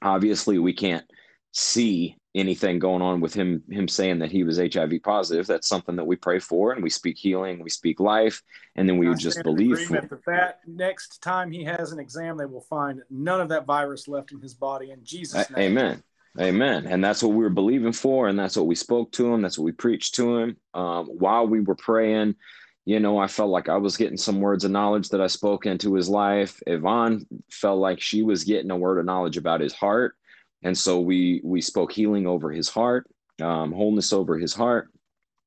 obviously, 0.00 0.58
we 0.58 0.72
can't 0.72 1.04
see 1.52 2.16
anything 2.34 2.78
going 2.78 3.02
on 3.02 3.20
with 3.20 3.34
him 3.34 3.62
him 3.68 3.88
saying 3.88 4.20
that 4.20 4.30
he 4.30 4.44
was 4.44 4.58
HIV 4.58 5.02
positive. 5.02 5.46
That's 5.46 5.68
something 5.68 5.96
that 5.96 6.04
we 6.04 6.16
pray 6.16 6.38
for 6.38 6.72
and 6.72 6.82
we 6.82 6.90
speak 6.90 7.18
healing, 7.18 7.62
we 7.62 7.70
speak 7.70 7.98
life, 7.98 8.42
and 8.76 8.88
then 8.88 8.98
we 8.98 9.08
would 9.08 9.18
just 9.18 9.42
believe. 9.42 9.88
that 9.88 10.08
that 10.26 10.60
next 10.66 11.22
time 11.22 11.50
he 11.50 11.64
has 11.64 11.92
an 11.92 11.98
exam, 11.98 12.36
they 12.36 12.46
will 12.46 12.60
find 12.60 13.02
none 13.10 13.40
of 13.40 13.48
that 13.48 13.66
virus 13.66 14.06
left 14.06 14.32
in 14.32 14.40
his 14.40 14.54
body 14.54 14.90
in 14.90 15.04
Jesus' 15.04 15.50
name. 15.50 15.72
Amen. 15.72 16.02
Amen. 16.38 16.86
And 16.86 17.02
that's 17.02 17.24
what 17.24 17.32
we 17.32 17.42
were 17.42 17.50
believing 17.50 17.92
for. 17.92 18.28
And 18.28 18.38
that's 18.38 18.56
what 18.56 18.66
we 18.66 18.76
spoke 18.76 19.10
to 19.12 19.34
him. 19.34 19.42
That's 19.42 19.58
what 19.58 19.64
we 19.64 19.72
preached 19.72 20.14
to 20.14 20.38
him. 20.38 20.56
Um, 20.74 21.06
while 21.06 21.48
we 21.48 21.60
were 21.60 21.74
praying, 21.74 22.36
you 22.84 23.00
know, 23.00 23.18
I 23.18 23.26
felt 23.26 23.50
like 23.50 23.68
I 23.68 23.76
was 23.76 23.96
getting 23.96 24.16
some 24.16 24.40
words 24.40 24.64
of 24.64 24.70
knowledge 24.70 25.08
that 25.08 25.20
I 25.20 25.26
spoke 25.26 25.66
into 25.66 25.94
his 25.94 26.08
life. 26.08 26.60
Yvonne 26.66 27.26
felt 27.50 27.80
like 27.80 28.00
she 28.00 28.22
was 28.22 28.44
getting 28.44 28.70
a 28.70 28.76
word 28.76 28.98
of 28.98 29.06
knowledge 29.06 29.36
about 29.36 29.60
his 29.60 29.74
heart. 29.74 30.14
And 30.62 30.76
so 30.76 31.00
we 31.00 31.40
we 31.44 31.60
spoke 31.60 31.92
healing 31.92 32.26
over 32.26 32.50
his 32.50 32.68
heart, 32.68 33.08
um, 33.40 33.72
wholeness 33.72 34.12
over 34.12 34.38
his 34.38 34.54
heart. 34.54 34.88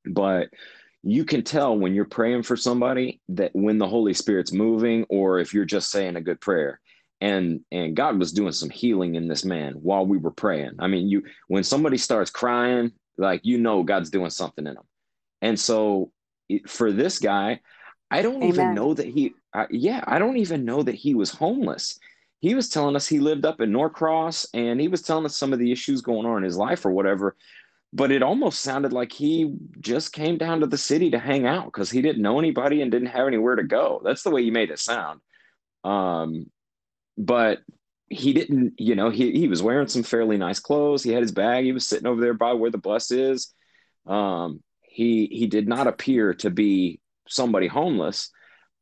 But 0.06 0.50
you 1.04 1.26
can 1.26 1.44
tell 1.44 1.78
when 1.78 1.94
you're 1.94 2.06
praying 2.06 2.44
for 2.44 2.56
somebody 2.56 3.22
that 3.30 3.52
when 3.54 3.78
the 3.78 3.88
Holy 3.88 4.14
Spirit's 4.14 4.52
moving, 4.52 5.06
or 5.10 5.40
if 5.40 5.54
you're 5.54 5.66
just 5.66 5.92
saying 5.92 6.16
a 6.16 6.22
good 6.22 6.42
prayer 6.42 6.80
and 7.24 7.62
and 7.72 7.96
God 7.96 8.20
was 8.20 8.34
doing 8.34 8.52
some 8.52 8.70
healing 8.70 9.16
in 9.16 9.30
this 9.30 9.46
man 9.46 9.76
while 9.76 10.06
we 10.06 10.18
were 10.18 10.32
praying. 10.32 10.74
I 10.80 10.88
mean, 10.88 11.08
you 11.08 11.24
when 11.48 11.64
somebody 11.64 11.98
starts 11.98 12.30
crying, 12.30 12.92
like 13.18 13.46
you 13.46 13.58
know 13.58 13.82
God's 13.82 14.10
doing 14.10 14.30
something 14.30 14.68
in 14.68 14.74
them. 14.74 14.84
And 15.42 15.58
so 15.58 16.12
it, 16.50 16.70
for 16.70 16.92
this 16.92 17.20
guy, 17.20 17.62
I 18.12 18.24
don't 18.24 18.44
even 18.44 18.74
know 18.74 18.94
that 18.94 19.08
he 19.08 19.36
I, 19.54 19.68
yeah, 19.72 20.04
I 20.06 20.20
don't 20.20 20.36
even 20.36 20.66
know 20.66 20.84
that 20.84 20.96
he 20.96 21.16
was 21.16 21.32
homeless. 21.32 21.98
He 22.44 22.56
was 22.56 22.68
telling 22.68 22.98
us 22.98 23.08
he 23.08 23.20
lived 23.20 23.46
up 23.46 23.62
in 23.62 23.72
Norcross 23.72 24.46
and 24.54 24.82
he 24.82 24.90
was 24.90 25.02
telling 25.02 25.24
us 25.24 25.38
some 25.38 25.54
of 25.54 25.60
the 25.60 25.72
issues 25.72 26.02
going 26.02 26.26
on 26.26 26.40
in 26.40 26.44
his 26.44 26.58
life 26.58 26.86
or 26.86 26.92
whatever. 26.92 27.38
But 27.94 28.12
it 28.12 28.22
almost 28.22 28.60
sounded 28.60 28.92
like 28.92 29.14
he 29.14 29.56
just 29.80 30.12
came 30.12 30.38
down 30.38 30.60
to 30.60 30.68
the 30.68 30.78
city 30.78 31.12
to 31.12 31.20
hang 31.20 31.48
out 31.48 31.68
because 31.68 31.90
he 31.90 32.02
didn't 32.02 32.22
know 32.22 32.40
anybody 32.40 32.82
and 32.82 32.92
didn't 32.92 33.08
have 33.08 33.28
anywhere 33.28 33.56
to 33.56 33.64
go. 33.64 34.02
That's 34.04 34.24
the 34.24 34.30
way 34.30 34.42
you 34.42 34.52
made 34.52 34.72
it 34.72 34.80
sound. 34.80 35.22
Um, 35.86 36.48
but 37.18 37.60
he 38.10 38.34
didn't, 38.34 38.74
you 38.78 38.96
know, 38.96 39.10
he, 39.10 39.32
he 39.32 39.48
was 39.48 39.64
wearing 39.64 39.88
some 39.88 40.04
fairly 40.04 40.36
nice 40.36 40.60
clothes. 40.60 41.02
He 41.02 41.12
had 41.12 41.22
his 41.22 41.32
bag. 41.32 41.64
He 41.64 41.72
was 41.72 41.88
sitting 41.88 42.08
over 42.08 42.20
there 42.20 42.34
by 42.34 42.52
where 42.56 42.72
the 42.72 42.78
bus 42.78 43.10
is. 43.12 43.54
Um, 44.06 44.62
he 44.82 45.30
he 45.32 45.48
did 45.48 45.70
not 45.70 45.88
appear 45.88 46.34
to 46.34 46.50
be 46.50 47.00
somebody 47.26 47.68
homeless. 47.68 48.32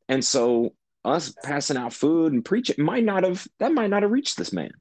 And 0.09 0.25
so 0.25 0.73
us 1.03 1.33
passing 1.43 1.77
out 1.77 1.93
food 1.93 2.31
and 2.31 2.45
preaching 2.45 2.83
might 2.83 3.03
not 3.03 3.23
have 3.23 3.47
that 3.59 3.73
might 3.73 3.89
not 3.89 4.03
have 4.03 4.11
reached 4.11 4.37
this 4.37 4.53
man. 4.53 4.71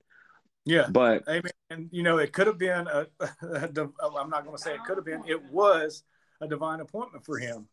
Yeah. 0.65 0.87
But 0.91 1.25
Amen. 1.29 1.53
And 1.71 1.89
you 1.93 2.03
know, 2.03 2.19
it 2.19 2.33
could 2.33 2.47
have 2.47 2.59
been 2.59 2.87
a, 2.87 3.07
a 3.43 3.69
div- 3.69 3.93
I'm 4.03 4.31
not 4.31 4.45
going 4.45 4.57
to 4.57 4.63
say 4.63 4.75
it 4.75 4.85
could 4.85 4.97
have 4.97 5.05
been. 5.05 5.23
It 5.27 5.43
was 5.45 6.03
a 6.41 6.49
divine 6.49 6.81
appointment 6.81 7.25
for 7.25 7.39
him. 7.39 7.69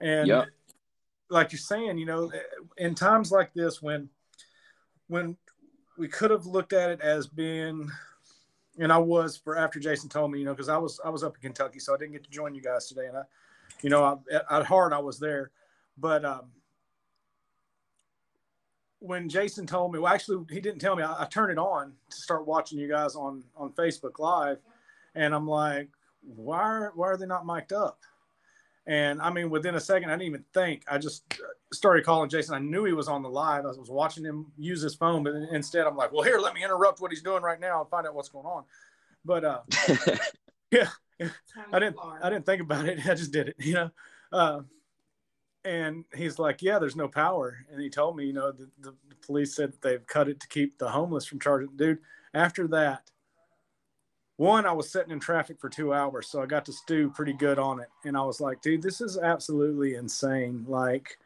And 0.00 0.28
Yep. 0.28 0.48
like 1.28 1.52
you're 1.52 1.58
saying, 1.58 1.98
you 1.98 2.06
know, 2.06 2.30
in 2.78 2.94
times 2.94 3.30
like 3.30 3.52
this, 3.54 3.82
when 3.82 4.08
when 5.08 5.36
we 5.98 6.08
could 6.08 6.30
have 6.30 6.46
looked 6.46 6.72
at 6.72 6.90
it 6.90 7.00
as 7.00 7.26
being, 7.26 7.90
and 8.78 8.92
I 8.92 8.98
was 8.98 9.36
for 9.36 9.58
after 9.58 9.78
Jason 9.78 10.08
told 10.08 10.32
me, 10.32 10.38
you 10.38 10.44
know, 10.44 10.54
because 10.54 10.68
I 10.68 10.78
was 10.78 11.00
I 11.04 11.10
was 11.10 11.22
up 11.22 11.34
in 11.36 11.42
Kentucky, 11.42 11.80
so 11.80 11.94
I 11.94 11.98
didn't 11.98 12.12
get 12.12 12.24
to 12.24 12.30
join 12.30 12.54
you 12.54 12.62
guys 12.62 12.86
today, 12.86 13.06
and 13.06 13.18
I, 13.18 13.22
you 13.82 13.90
know, 13.90 14.02
I, 14.04 14.34
at, 14.34 14.44
at 14.50 14.66
heart 14.66 14.92
I 14.92 14.98
was 15.00 15.18
there, 15.18 15.50
but 15.98 16.24
um, 16.24 16.52
when 19.02 19.28
Jason 19.28 19.66
told 19.66 19.92
me, 19.92 19.98
well, 19.98 20.12
actually, 20.12 20.44
he 20.50 20.60
didn't 20.60 20.78
tell 20.78 20.94
me. 20.96 21.02
I, 21.02 21.22
I 21.22 21.26
turned 21.26 21.50
it 21.50 21.58
on 21.58 21.92
to 22.10 22.16
start 22.16 22.46
watching 22.46 22.78
you 22.78 22.88
guys 22.88 23.14
on 23.16 23.42
on 23.56 23.72
Facebook 23.72 24.18
Live, 24.18 24.58
and 25.14 25.34
I'm 25.34 25.46
like, 25.46 25.88
why 26.22 26.60
are, 26.60 26.92
why 26.94 27.08
are 27.08 27.16
they 27.16 27.26
not 27.26 27.44
mic'd 27.44 27.72
up? 27.72 27.98
And 28.86 29.20
I 29.20 29.30
mean, 29.30 29.50
within 29.50 29.74
a 29.74 29.80
second, 29.80 30.10
I 30.10 30.14
didn't 30.14 30.28
even 30.28 30.44
think. 30.54 30.84
I 30.88 30.98
just 30.98 31.24
started 31.72 32.04
calling 32.04 32.28
Jason. 32.28 32.54
I 32.54 32.58
knew 32.58 32.84
he 32.84 32.92
was 32.92 33.08
on 33.08 33.22
the 33.22 33.28
live. 33.28 33.64
I 33.64 33.68
was 33.68 33.90
watching 33.90 34.24
him 34.24 34.46
use 34.56 34.82
his 34.82 34.94
phone, 34.94 35.22
but 35.22 35.34
instead, 35.52 35.86
I'm 35.86 35.96
like, 35.96 36.12
"Well, 36.12 36.22
here, 36.22 36.38
let 36.38 36.54
me 36.54 36.64
interrupt 36.64 37.00
what 37.00 37.10
he's 37.10 37.22
doing 37.22 37.42
right 37.42 37.60
now 37.60 37.80
and 37.80 37.90
find 37.90 38.06
out 38.06 38.14
what's 38.14 38.28
going 38.28 38.46
on." 38.46 38.64
But 39.24 39.44
uh, 39.44 39.60
yeah, 40.70 40.88
I 41.72 41.78
didn't. 41.78 41.96
I 42.22 42.30
didn't 42.30 42.46
think 42.46 42.62
about 42.62 42.86
it. 42.86 43.06
I 43.06 43.14
just 43.14 43.32
did 43.32 43.48
it. 43.48 43.56
You 43.58 43.74
know. 43.74 43.90
Uh, 44.32 44.60
and 45.64 46.04
he's 46.14 46.38
like, 46.38 46.62
"Yeah, 46.62 46.78
there's 46.78 46.96
no 46.96 47.08
power." 47.08 47.64
And 47.70 47.80
he 47.80 47.88
told 47.88 48.16
me, 48.16 48.26
you 48.26 48.32
know, 48.32 48.52
the, 48.52 48.68
the, 48.80 48.94
the 49.08 49.14
police 49.26 49.54
said 49.54 49.72
they've 49.80 50.06
cut 50.06 50.28
it 50.28 50.40
to 50.40 50.48
keep 50.48 50.78
the 50.78 50.88
homeless 50.88 51.26
from 51.26 51.40
charging. 51.40 51.76
Dude, 51.76 51.98
after 52.34 52.66
that, 52.68 53.10
one, 54.36 54.66
I 54.66 54.72
was 54.72 54.90
sitting 54.90 55.12
in 55.12 55.20
traffic 55.20 55.60
for 55.60 55.68
two 55.68 55.92
hours, 55.92 56.26
so 56.26 56.42
I 56.42 56.46
got 56.46 56.64
to 56.66 56.72
stew 56.72 57.10
pretty 57.10 57.32
good 57.32 57.58
on 57.58 57.80
it. 57.80 57.88
And 58.04 58.16
I 58.16 58.22
was 58.22 58.40
like, 58.40 58.60
dude, 58.62 58.82
this 58.82 59.00
is 59.00 59.18
absolutely 59.18 59.94
insane. 59.94 60.64
Like, 60.66 61.18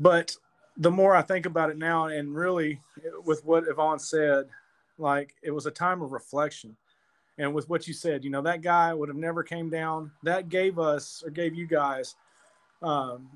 but 0.00 0.34
the 0.76 0.90
more 0.90 1.14
I 1.14 1.22
think 1.22 1.44
about 1.44 1.70
it 1.70 1.76
now, 1.76 2.06
and 2.06 2.34
really 2.34 2.80
with 3.24 3.44
what 3.44 3.68
Yvonne 3.68 3.98
said, 3.98 4.46
like 4.96 5.34
it 5.42 5.50
was 5.50 5.66
a 5.66 5.70
time 5.70 6.00
of 6.02 6.12
reflection. 6.12 6.76
And 7.36 7.54
with 7.54 7.68
what 7.68 7.86
you 7.86 7.94
said, 7.94 8.24
you 8.24 8.30
know, 8.30 8.42
that 8.42 8.62
guy 8.62 8.92
would 8.92 9.08
have 9.08 9.16
never 9.16 9.42
came 9.42 9.70
down. 9.70 10.10
That 10.24 10.48
gave 10.48 10.78
us 10.78 11.22
or 11.24 11.30
gave 11.30 11.54
you 11.54 11.66
guys 11.66 12.16
um, 12.82 13.28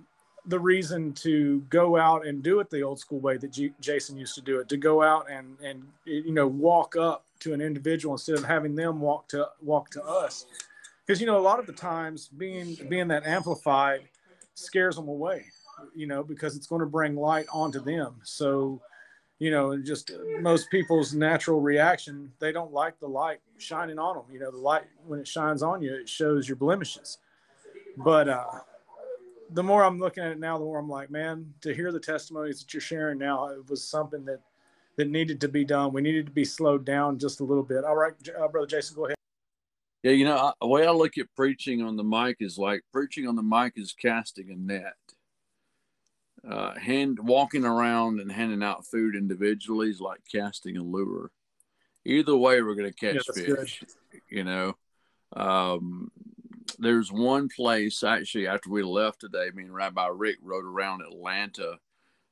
the 0.47 0.59
reason 0.59 1.13
to 1.13 1.61
go 1.71 1.97
out 1.97 2.27
and 2.27 2.43
do 2.43 2.61
it 2.61 2.69
the 2.71 2.83
old 2.83 2.99
school 2.99 3.21
way 3.21 3.37
that 3.37 3.53
G- 3.53 3.75
Jason 3.81 4.17
used 4.17 4.35
to 4.35 4.41
do 4.41 4.59
it, 4.59 4.69
to 4.69 4.77
go 4.77 5.03
out 5.03 5.31
and 5.31 5.57
and 5.63 5.85
you 6.05 6.33
know 6.33 6.47
walk 6.47 6.97
up 6.97 7.25
to 7.41 7.53
an 7.53 7.61
individual 7.61 8.15
instead 8.15 8.37
of 8.37 8.45
having 8.45 8.75
them 8.75 9.01
walk 9.01 9.29
to 9.29 9.49
walk 9.61 9.91
to 9.91 10.03
us, 10.05 10.47
because 11.07 11.21
you 11.21 11.27
know 11.27 11.39
a 11.39 11.41
lot 11.41 11.59
of 11.59 11.67
the 11.67 11.73
times 11.73 12.29
being 12.29 12.77
being 12.89 13.09
that 13.09 13.25
amplified 13.27 14.03
scares 14.55 14.97
them 14.97 15.09
away, 15.09 15.45
you 15.95 16.07
know, 16.07 16.23
because 16.23 16.57
it's 16.57 16.67
going 16.67 16.81
to 16.81 16.87
bring 16.87 17.17
light 17.17 17.47
onto 17.53 17.81
them. 17.81 18.17
So, 18.23 18.81
you 19.39 19.51
know, 19.51 19.77
just 19.79 20.11
most 20.41 20.71
people's 20.71 21.15
natural 21.15 21.61
reaction, 21.61 22.33
they 22.39 22.53
don't 22.53 22.73
like 22.73 22.99
the 23.01 23.09
light 23.09 23.41
shining 23.59 23.99
on 23.99 24.17
them. 24.17 24.25
You 24.33 24.41
know, 24.41 24.51
the 24.51 24.59
light 24.59 24.85
when 25.07 25.19
it 25.21 25.29
shines 25.29 25.63
on 25.63 25.83
you, 25.83 25.95
it 25.95 26.09
shows 26.09 26.49
your 26.49 26.57
blemishes. 26.57 27.19
But 27.97 28.29
uh, 28.29 28.61
the 29.53 29.63
more 29.63 29.85
I'm 29.85 29.99
looking 29.99 30.25
at 30.25 30.33
it 30.33 30.39
now, 30.39 30.59
the 30.59 30.65
more 30.65 30.79
I'm 30.79 30.89
like, 30.89 31.11
man, 31.11 31.53
to 31.61 31.75
hear 31.75 31.93
the 31.93 32.01
testimonies 32.01 32.61
that 32.61 32.73
you're 32.73 32.81
sharing 32.81 33.19
now, 33.19 33.49
it 33.49 33.69
was 33.69 33.87
something 33.87 34.25
that 34.25 34.41
that 34.97 35.09
needed 35.09 35.41
to 35.41 35.49
be 35.49 35.65
done. 35.65 35.93
We 35.93 36.03
needed 36.03 36.27
to 36.27 36.33
be 36.33 36.45
slowed 36.45 36.85
down 36.85 37.19
just 37.19 37.41
a 37.41 37.45
little 37.45 37.63
bit. 37.63 37.85
All 37.85 37.97
right, 37.97 38.13
uh, 38.39 38.49
brother 38.49 38.67
Jason, 38.67 38.97
go 38.97 39.07
ahead. 39.07 39.17
Yeah, 40.03 40.13
you 40.13 40.25
know, 40.25 40.37
I, 40.37 40.53
the 40.61 40.67
way 40.67 40.87
I 40.87 40.91
look 40.91 41.17
at 41.19 41.35
preaching 41.37 41.81
on 41.81 41.97
the 41.97 42.05
mic 42.05 42.39
is 42.41 42.59
like 42.59 42.83
preaching 42.93 43.27
on 43.27 43.37
the 43.37 43.43
mic 43.43 43.75
is 43.77 43.93
casting 43.93 44.51
a 44.51 44.57
net. 44.57 44.95
Uh, 46.49 46.77
hand 46.77 47.19
walking 47.23 47.65
around 47.65 48.19
and 48.19 48.31
handing 48.33 48.65
out 48.65 48.85
food 48.85 49.15
individually 49.15 49.89
is 49.91 50.01
like 50.01 50.21
casting 50.31 50.77
a 50.77 50.83
lure. 50.83 51.31
Either 52.05 52.37
way, 52.37 52.61
we're 52.63 52.75
going 52.75 52.93
to 52.93 52.97
catch 52.97 53.25
yeah, 53.37 53.45
fish. 53.45 53.85
Good. 54.11 54.21
You 54.29 54.45
know, 54.45 54.77
um, 55.35 56.11
there's 56.79 57.13
one 57.13 57.49
place 57.49 58.03
actually 58.03 58.47
after 58.47 58.71
we 58.71 58.83
left 58.83 59.21
today. 59.21 59.51
Me 59.55 59.65
and 59.65 59.75
Rabbi 59.75 60.09
Rick 60.13 60.39
rode 60.43 60.65
around 60.65 61.03
Atlanta 61.03 61.79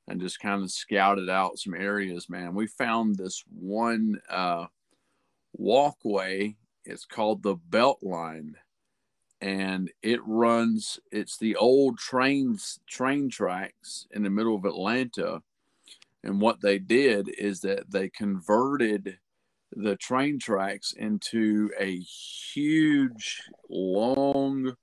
and 0.09 0.21
just 0.21 0.41
kind 0.41 0.63
of 0.63 0.71
scouted 0.71 1.31
out 1.31 1.59
some 1.59 1.75
areas. 1.75 2.29
Man, 2.29 2.55
we 2.55 2.67
found 2.67 3.17
this 3.17 3.45
one 3.49 4.21
uh, 4.29 4.67
walkway. 5.53 6.57
It's 6.85 7.05
called 7.05 7.43
the 7.43 7.57
Beltline, 7.57 8.55
and 9.41 9.91
it 10.03 10.21
runs. 10.27 10.99
It's 11.13 11.37
the 11.37 11.57
old 11.57 11.99
trains 11.99 12.81
train 12.89 13.31
tracks 13.31 14.07
in 14.11 14.23
the 14.23 14.31
middle 14.31 14.57
of 14.57 14.65
Atlanta. 14.65 15.43
And 16.25 16.41
what 16.41 16.61
they 16.61 16.79
did 16.79 17.29
is 17.29 17.61
that 17.61 17.91
they 17.91 18.09
converted 18.09 19.19
the 19.73 19.97
train 19.97 20.39
tracks 20.39 20.93
into 20.93 21.71
a 21.79 21.99
huge, 21.99 23.43
long 23.69 24.75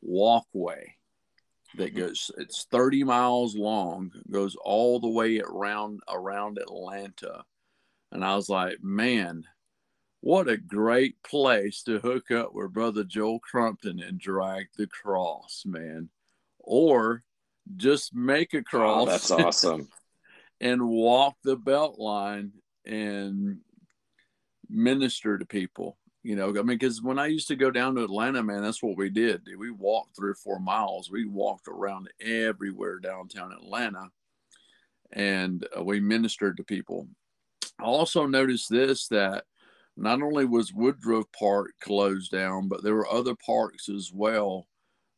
walkway 0.00 0.94
that 1.76 1.94
mm-hmm. 1.94 2.06
goes 2.06 2.30
it's 2.38 2.66
30 2.70 3.04
miles 3.04 3.56
long 3.56 4.10
goes 4.30 4.56
all 4.62 5.00
the 5.00 5.08
way 5.08 5.40
around 5.40 6.00
around 6.08 6.58
atlanta. 6.58 7.44
And 8.12 8.24
i 8.24 8.34
was 8.36 8.48
like 8.48 8.82
man 8.82 9.44
what 10.20 10.48
a 10.48 10.56
great 10.56 11.22
place 11.22 11.82
to 11.84 12.00
hook 12.00 12.30
up 12.30 12.54
with 12.54 12.72
brother 12.72 13.04
joel 13.04 13.40
crumpton 13.40 14.00
and 14.00 14.18
drag 14.18 14.66
the 14.76 14.86
cross 14.86 15.64
man. 15.66 16.08
Or 16.60 17.22
just 17.76 18.14
make 18.14 18.54
a 18.54 18.62
cross 18.62 19.02
oh, 19.02 19.10
that's 19.10 19.30
awesome. 19.30 19.88
and 20.60 20.88
walk 20.88 21.36
the 21.44 21.56
belt 21.56 21.98
line 21.98 22.52
and 22.84 23.58
minister 24.70 25.38
to 25.38 25.44
people. 25.44 25.98
You 26.22 26.36
know, 26.36 26.50
I 26.50 26.52
mean, 26.52 26.66
because 26.66 27.00
when 27.00 27.18
I 27.18 27.26
used 27.26 27.48
to 27.48 27.56
go 27.56 27.70
down 27.70 27.94
to 27.94 28.04
Atlanta, 28.04 28.42
man, 28.42 28.62
that's 28.62 28.82
what 28.82 28.96
we 28.96 29.08
did. 29.08 29.48
We 29.56 29.70
walked 29.70 30.16
three 30.16 30.30
or 30.30 30.34
four 30.34 30.58
miles. 30.58 31.10
We 31.10 31.26
walked 31.26 31.68
around 31.68 32.10
everywhere 32.20 32.98
downtown 32.98 33.52
Atlanta, 33.52 34.08
and 35.12 35.66
uh, 35.76 35.82
we 35.84 36.00
ministered 36.00 36.56
to 36.56 36.64
people. 36.64 37.08
I 37.80 37.84
also 37.84 38.26
noticed 38.26 38.68
this 38.68 39.06
that 39.08 39.44
not 39.96 40.20
only 40.22 40.44
was 40.44 40.72
Woodruff 40.72 41.26
Park 41.32 41.72
closed 41.80 42.32
down, 42.32 42.68
but 42.68 42.82
there 42.82 42.94
were 42.94 43.10
other 43.10 43.34
parks 43.34 43.88
as 43.88 44.12
well. 44.12 44.66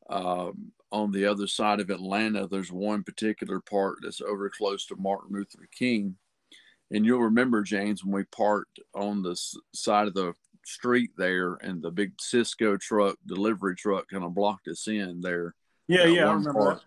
Um, 0.08 0.72
on 0.92 1.12
the 1.12 1.24
other 1.24 1.46
side 1.46 1.80
of 1.80 1.90
Atlanta, 1.90 2.46
there's 2.46 2.72
one 2.72 3.04
particular 3.04 3.60
park 3.60 3.98
that's 4.02 4.20
over 4.20 4.50
close 4.50 4.86
to 4.86 4.96
Martin 4.96 5.34
Luther 5.34 5.68
King 5.72 6.16
and 6.90 7.06
you'll 7.06 7.20
remember, 7.20 7.62
James, 7.62 8.04
when 8.04 8.14
we 8.14 8.24
parked 8.24 8.80
on 8.94 9.22
the 9.22 9.40
side 9.72 10.08
of 10.08 10.14
the 10.14 10.34
street 10.64 11.10
there 11.16 11.54
and 11.54 11.82
the 11.82 11.90
big 11.90 12.16
Sysco 12.18 12.80
truck, 12.80 13.16
delivery 13.26 13.76
truck, 13.76 14.08
kind 14.08 14.24
of 14.24 14.34
blocked 14.34 14.68
us 14.68 14.88
in 14.88 15.20
there. 15.20 15.54
Yeah, 15.88 16.06
yeah, 16.06 16.28
I 16.28 16.32
remember 16.32 16.52
part. 16.52 16.76
that. 16.76 16.84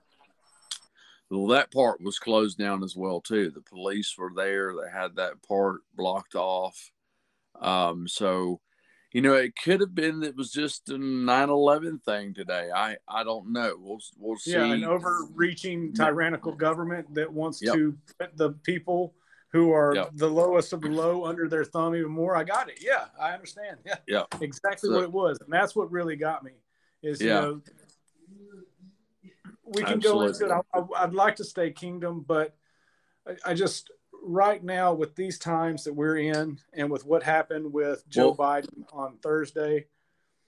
Well, 1.30 1.48
that 1.48 1.72
part 1.72 2.02
was 2.02 2.20
closed 2.20 2.58
down 2.58 2.84
as 2.84 2.96
well 2.96 3.22
too. 3.22 3.50
The 3.50 3.62
police 3.62 4.16
were 4.18 4.32
there; 4.36 4.74
they 4.74 4.92
had 4.92 5.16
that 5.16 5.42
part 5.48 5.82
blocked 5.96 6.36
off. 6.36 6.92
Um, 7.60 8.08
so, 8.08 8.60
you 9.14 9.22
know, 9.22 9.34
it 9.34 9.54
could 9.62 9.80
have 9.80 9.96
been 9.96 10.22
it 10.24 10.36
was 10.36 10.52
just 10.52 10.90
a 10.90 10.94
9-11 10.94 12.04
thing 12.04 12.34
today. 12.34 12.70
I 12.74 12.98
I 13.08 13.24
don't 13.24 13.52
know. 13.52 13.74
We'll 13.80 14.00
we'll 14.18 14.38
see. 14.38 14.52
Yeah, 14.52 14.66
an 14.66 14.84
overreaching 14.84 15.94
tyrannical 15.94 16.54
government 16.54 17.16
that 17.16 17.32
wants 17.32 17.62
yep. 17.62 17.74
to 17.74 17.98
put 18.20 18.38
the 18.38 18.52
people 18.64 19.16
who 19.54 19.72
are 19.72 19.94
yep. 19.96 20.10
the 20.16 20.28
lowest 20.28 20.74
of 20.74 20.82
the 20.82 20.90
low 20.90 21.26
under 21.26 21.48
their 21.48 21.64
thumb 21.64 21.96
even 21.96 22.12
more. 22.12 22.36
I 22.36 22.44
got 22.44 22.70
it. 22.70 22.80
Yeah, 22.82 23.06
I 23.20 23.32
understand. 23.32 23.78
Yeah, 23.86 23.96
yeah, 24.08 24.24
exactly 24.42 24.90
so, 24.90 24.96
what 24.96 25.04
it 25.04 25.12
was, 25.12 25.40
and 25.42 25.54
that's 25.54 25.76
what 25.76 25.92
really 25.92 26.16
got 26.16 26.44
me. 26.44 26.54
Is 27.04 27.22
yeah. 27.22 27.26
you 27.26 27.42
know, 27.42 27.62
we 29.64 29.84
can 29.84 29.98
Absolutely. 29.98 30.10
go 30.10 30.22
into 30.22 30.46
it. 30.46 30.66
I, 30.74 31.06
would 31.06 31.14
like 31.14 31.36
to 31.38 31.44
stay 31.44 31.72
kingdom, 31.72 32.26
but 32.28 32.56
I, 33.28 33.52
I, 33.52 33.54
just 33.54 33.92
right 34.24 34.64
now 34.64 34.94
with 34.94 35.16
these 35.16 35.38
times 35.38 35.84
that 35.84 35.94
we're 35.94 36.18
in, 36.18 36.58
and 36.74 36.90
with 36.90 37.06
what 37.06 37.22
happened 37.22 37.72
with 37.72 38.08
Joe 38.10 38.36
well, 38.38 38.62
Biden 38.62 38.86
on 38.92 39.18
Thursday. 39.22 39.86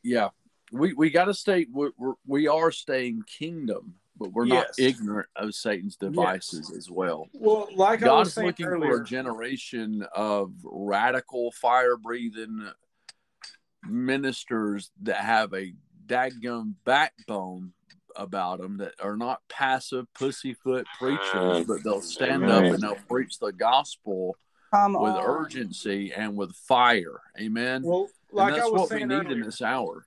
Yeah, 0.01 0.29
we 0.71 0.93
we 0.93 1.11
got 1.11 1.25
to 1.25 1.33
stay. 1.35 1.67
We're, 1.71 1.91
we're, 1.97 2.13
we 2.25 2.47
are 2.47 2.71
staying 2.71 3.21
kingdom 3.27 3.95
but 4.17 4.31
we're 4.31 4.45
not 4.45 4.67
yes. 4.77 4.93
ignorant 4.93 5.27
of 5.35 5.53
Satan's 5.53 5.97
devices 5.97 6.69
yes. 6.69 6.77
as 6.77 6.89
well. 6.89 7.27
Well, 7.33 7.67
like 7.75 7.99
God's 7.99 8.09
I 8.09 8.19
was 8.19 8.33
saying 8.33 8.47
looking 8.47 8.65
earlier, 8.65 8.97
for 8.97 9.01
a 9.01 9.05
generation 9.05 10.05
of 10.15 10.53
radical, 10.63 11.51
fire 11.51 11.97
breathing 11.97 12.69
ministers 13.87 14.91
that 15.03 15.17
have 15.17 15.53
a 15.53 15.73
dadgum 16.07 16.73
backbone 16.85 17.73
about 18.15 18.59
them 18.61 18.77
that 18.77 18.93
are 19.01 19.17
not 19.17 19.41
passive 19.49 20.05
pussyfoot 20.13 20.85
preachers, 20.97 21.65
but 21.65 21.83
they'll 21.83 22.01
stand 22.01 22.45
up 22.45 22.63
and 22.63 22.79
they'll 22.79 22.97
preach 23.09 23.39
the 23.39 23.51
gospel 23.51 24.37
Come 24.71 24.93
with 24.93 25.13
on. 25.13 25.23
urgency 25.25 26.13
and 26.13 26.35
with 26.35 26.55
fire. 26.55 27.19
Amen. 27.39 27.83
Well, 27.83 28.07
like 28.31 28.53
and 28.53 28.55
that's 28.57 28.67
I 28.67 28.71
was 28.71 28.79
what 28.81 28.89
saying 28.89 29.09
we 29.09 29.15
need 29.15 29.25
earlier, 29.25 29.37
in 29.37 29.41
this 29.41 29.61
hour. 29.61 30.05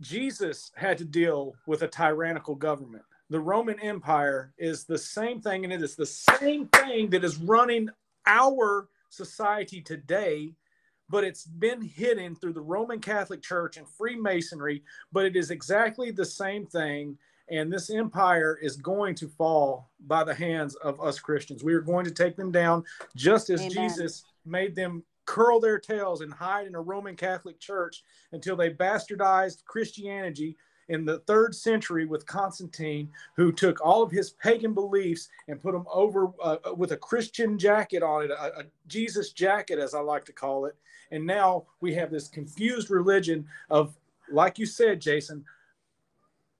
Jesus 0.00 0.70
had 0.76 0.98
to 0.98 1.04
deal 1.04 1.54
with 1.66 1.82
a 1.82 1.88
tyrannical 1.88 2.54
government 2.54 3.04
the 3.32 3.40
Roman 3.40 3.80
Empire 3.80 4.52
is 4.58 4.84
the 4.84 4.98
same 4.98 5.40
thing, 5.40 5.64
and 5.64 5.72
it 5.72 5.82
is 5.82 5.96
the 5.96 6.04
same 6.04 6.66
thing 6.66 7.08
that 7.10 7.24
is 7.24 7.38
running 7.38 7.88
our 8.26 8.90
society 9.08 9.80
today, 9.80 10.52
but 11.08 11.24
it's 11.24 11.46
been 11.46 11.80
hidden 11.80 12.36
through 12.36 12.52
the 12.52 12.60
Roman 12.60 13.00
Catholic 13.00 13.40
Church 13.40 13.78
and 13.78 13.88
Freemasonry, 13.88 14.82
but 15.12 15.24
it 15.24 15.34
is 15.34 15.50
exactly 15.50 16.10
the 16.10 16.26
same 16.26 16.66
thing. 16.66 17.16
And 17.48 17.72
this 17.72 17.88
empire 17.88 18.58
is 18.60 18.76
going 18.76 19.14
to 19.16 19.28
fall 19.28 19.90
by 20.06 20.24
the 20.24 20.34
hands 20.34 20.74
of 20.76 21.00
us 21.00 21.18
Christians. 21.18 21.64
We 21.64 21.72
are 21.72 21.80
going 21.80 22.04
to 22.04 22.10
take 22.10 22.36
them 22.36 22.52
down 22.52 22.84
just 23.16 23.48
as 23.48 23.62
Amen. 23.62 23.70
Jesus 23.70 24.24
made 24.44 24.76
them 24.76 25.04
curl 25.24 25.58
their 25.58 25.78
tails 25.78 26.20
and 26.20 26.32
hide 26.32 26.66
in 26.66 26.74
a 26.74 26.80
Roman 26.80 27.16
Catholic 27.16 27.58
church 27.58 28.02
until 28.32 28.56
they 28.56 28.74
bastardized 28.74 29.64
Christianity 29.64 30.58
in 30.88 31.04
the 31.04 31.18
third 31.20 31.54
century 31.54 32.04
with 32.04 32.26
Constantine, 32.26 33.08
who 33.36 33.52
took 33.52 33.84
all 33.84 34.02
of 34.02 34.10
his 34.10 34.30
pagan 34.30 34.74
beliefs 34.74 35.28
and 35.48 35.62
put 35.62 35.72
them 35.72 35.86
over 35.92 36.28
uh, 36.42 36.56
with 36.76 36.92
a 36.92 36.96
Christian 36.96 37.58
jacket 37.58 38.02
on 38.02 38.24
it, 38.24 38.30
a, 38.30 38.60
a 38.60 38.64
Jesus 38.86 39.32
jacket, 39.32 39.78
as 39.78 39.94
I 39.94 40.00
like 40.00 40.24
to 40.26 40.32
call 40.32 40.66
it. 40.66 40.76
And 41.10 41.26
now 41.26 41.66
we 41.80 41.94
have 41.94 42.10
this 42.10 42.28
confused 42.28 42.90
religion 42.90 43.46
of, 43.70 43.94
like 44.30 44.58
you 44.58 44.66
said, 44.66 45.00
Jason, 45.00 45.44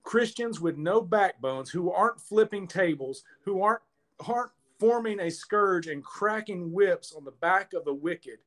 Christians 0.03 0.59
with 0.59 0.77
no 0.77 1.01
backbones 1.01 1.69
who 1.69 1.91
aren't 1.91 2.19
flipping 2.19 2.67
tables, 2.67 3.23
who 3.43 3.61
aren't 3.61 3.81
aren't 4.27 4.51
forming 4.79 5.19
a 5.21 5.31
scourge 5.31 5.87
and 5.87 6.03
cracking 6.03 6.71
whips 6.71 7.13
on 7.15 7.23
the 7.23 7.31
back 7.31 7.73
of 7.73 7.85
the 7.85 7.93
wicked. 7.93 8.39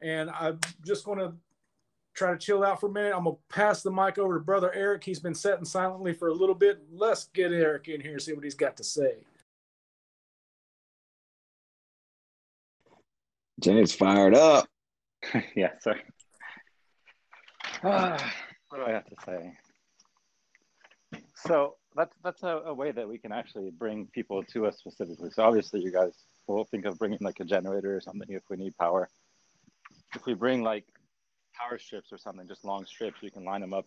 And 0.00 0.30
I'm 0.30 0.58
just 0.84 1.04
going 1.04 1.18
to 1.18 1.32
try 2.14 2.30
to 2.32 2.38
chill 2.38 2.64
out 2.64 2.80
for 2.80 2.88
a 2.88 2.92
minute. 2.92 3.14
I'm 3.14 3.24
going 3.24 3.36
to 3.36 3.42
pass 3.48 3.82
the 3.82 3.90
mic 3.90 4.18
over 4.18 4.34
to 4.34 4.44
Brother 4.44 4.72
Eric. 4.74 5.04
He's 5.04 5.20
been 5.20 5.34
sitting 5.34 5.64
silently 5.64 6.12
for 6.12 6.28
a 6.28 6.34
little 6.34 6.54
bit. 6.54 6.82
Let's 6.92 7.24
get 7.34 7.52
Eric 7.52 7.88
in 7.88 8.00
here 8.00 8.12
and 8.12 8.22
see 8.22 8.32
what 8.32 8.44
he's 8.44 8.54
got 8.54 8.76
to 8.76 8.84
say. 8.84 9.16
James 13.60 13.92
fired 13.94 14.34
up. 14.34 14.68
yeah, 15.56 15.70
sorry. 15.80 16.02
Uh, 17.82 18.16
what 18.68 18.78
do 18.78 18.84
I 18.84 18.92
have 18.92 19.06
to 19.06 19.16
say? 19.26 19.52
So 21.34 21.74
that's 21.96 22.14
that's 22.22 22.44
a, 22.44 22.62
a, 22.66 22.74
way 22.74 22.92
that 22.92 23.08
we 23.08 23.18
can 23.18 23.32
actually 23.32 23.70
bring 23.70 24.06
people 24.14 24.44
to 24.44 24.66
us 24.66 24.78
specifically. 24.78 25.30
So 25.32 25.42
obviously, 25.42 25.80
you 25.80 25.90
guys 25.90 26.12
will 26.46 26.64
think 26.64 26.84
of 26.84 26.96
bringing 26.96 27.18
like 27.20 27.40
a 27.40 27.44
generator 27.44 27.96
or 27.96 28.00
something 28.00 28.28
if 28.30 28.44
we 28.48 28.56
need 28.56 28.76
power. 28.78 29.08
If 30.14 30.26
we 30.26 30.34
bring 30.34 30.62
like 30.62 30.84
power 31.54 31.78
strips 31.78 32.12
or 32.12 32.18
something, 32.18 32.46
just 32.48 32.64
long 32.64 32.84
strips, 32.86 33.18
you 33.22 33.30
can 33.30 33.44
line 33.44 33.60
them 33.60 33.74
up. 33.74 33.86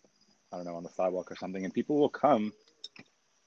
I 0.51 0.57
don't 0.57 0.65
know 0.65 0.75
on 0.75 0.83
the 0.83 0.89
sidewalk 0.89 1.31
or 1.31 1.35
something, 1.35 1.63
and 1.63 1.73
people 1.73 1.97
will 1.97 2.09
come. 2.09 2.53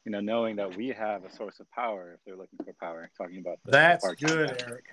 You 0.05 0.13
know, 0.13 0.21
knowing 0.21 0.57
that 0.57 0.77
we 0.77 0.89
have 0.89 1.25
a 1.25 1.33
source 1.35 1.61
of 1.61 1.71
power 1.71 2.15
if 2.15 2.21
they're 2.25 2.37
looking 2.37 2.59
for 2.65 2.73
power. 2.81 3.11
Talking 3.19 3.39
about 3.41 3.59
the, 3.65 3.73
that's 3.73 4.09
the 4.09 4.17
good, 4.17 4.63
Eric. 4.67 4.85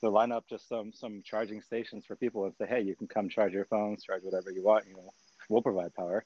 So 0.00 0.08
line 0.08 0.32
up 0.32 0.48
just 0.48 0.68
some 0.68 0.92
some 0.92 1.22
charging 1.24 1.60
stations 1.60 2.04
for 2.06 2.16
people 2.16 2.44
and 2.44 2.54
say, 2.56 2.66
hey, 2.66 2.80
you 2.80 2.96
can 2.96 3.06
come 3.06 3.28
charge 3.28 3.52
your 3.52 3.66
phones, 3.66 4.02
charge 4.02 4.22
whatever 4.22 4.50
you 4.50 4.62
want. 4.62 4.86
You 4.88 4.94
know, 4.94 5.12
we'll 5.48 5.62
provide 5.62 5.94
power. 5.94 6.24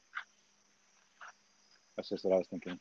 That's 1.97 2.09
just 2.09 2.25
what 2.25 2.35
I 2.35 2.39
was 2.39 2.47
thinking. 2.49 2.79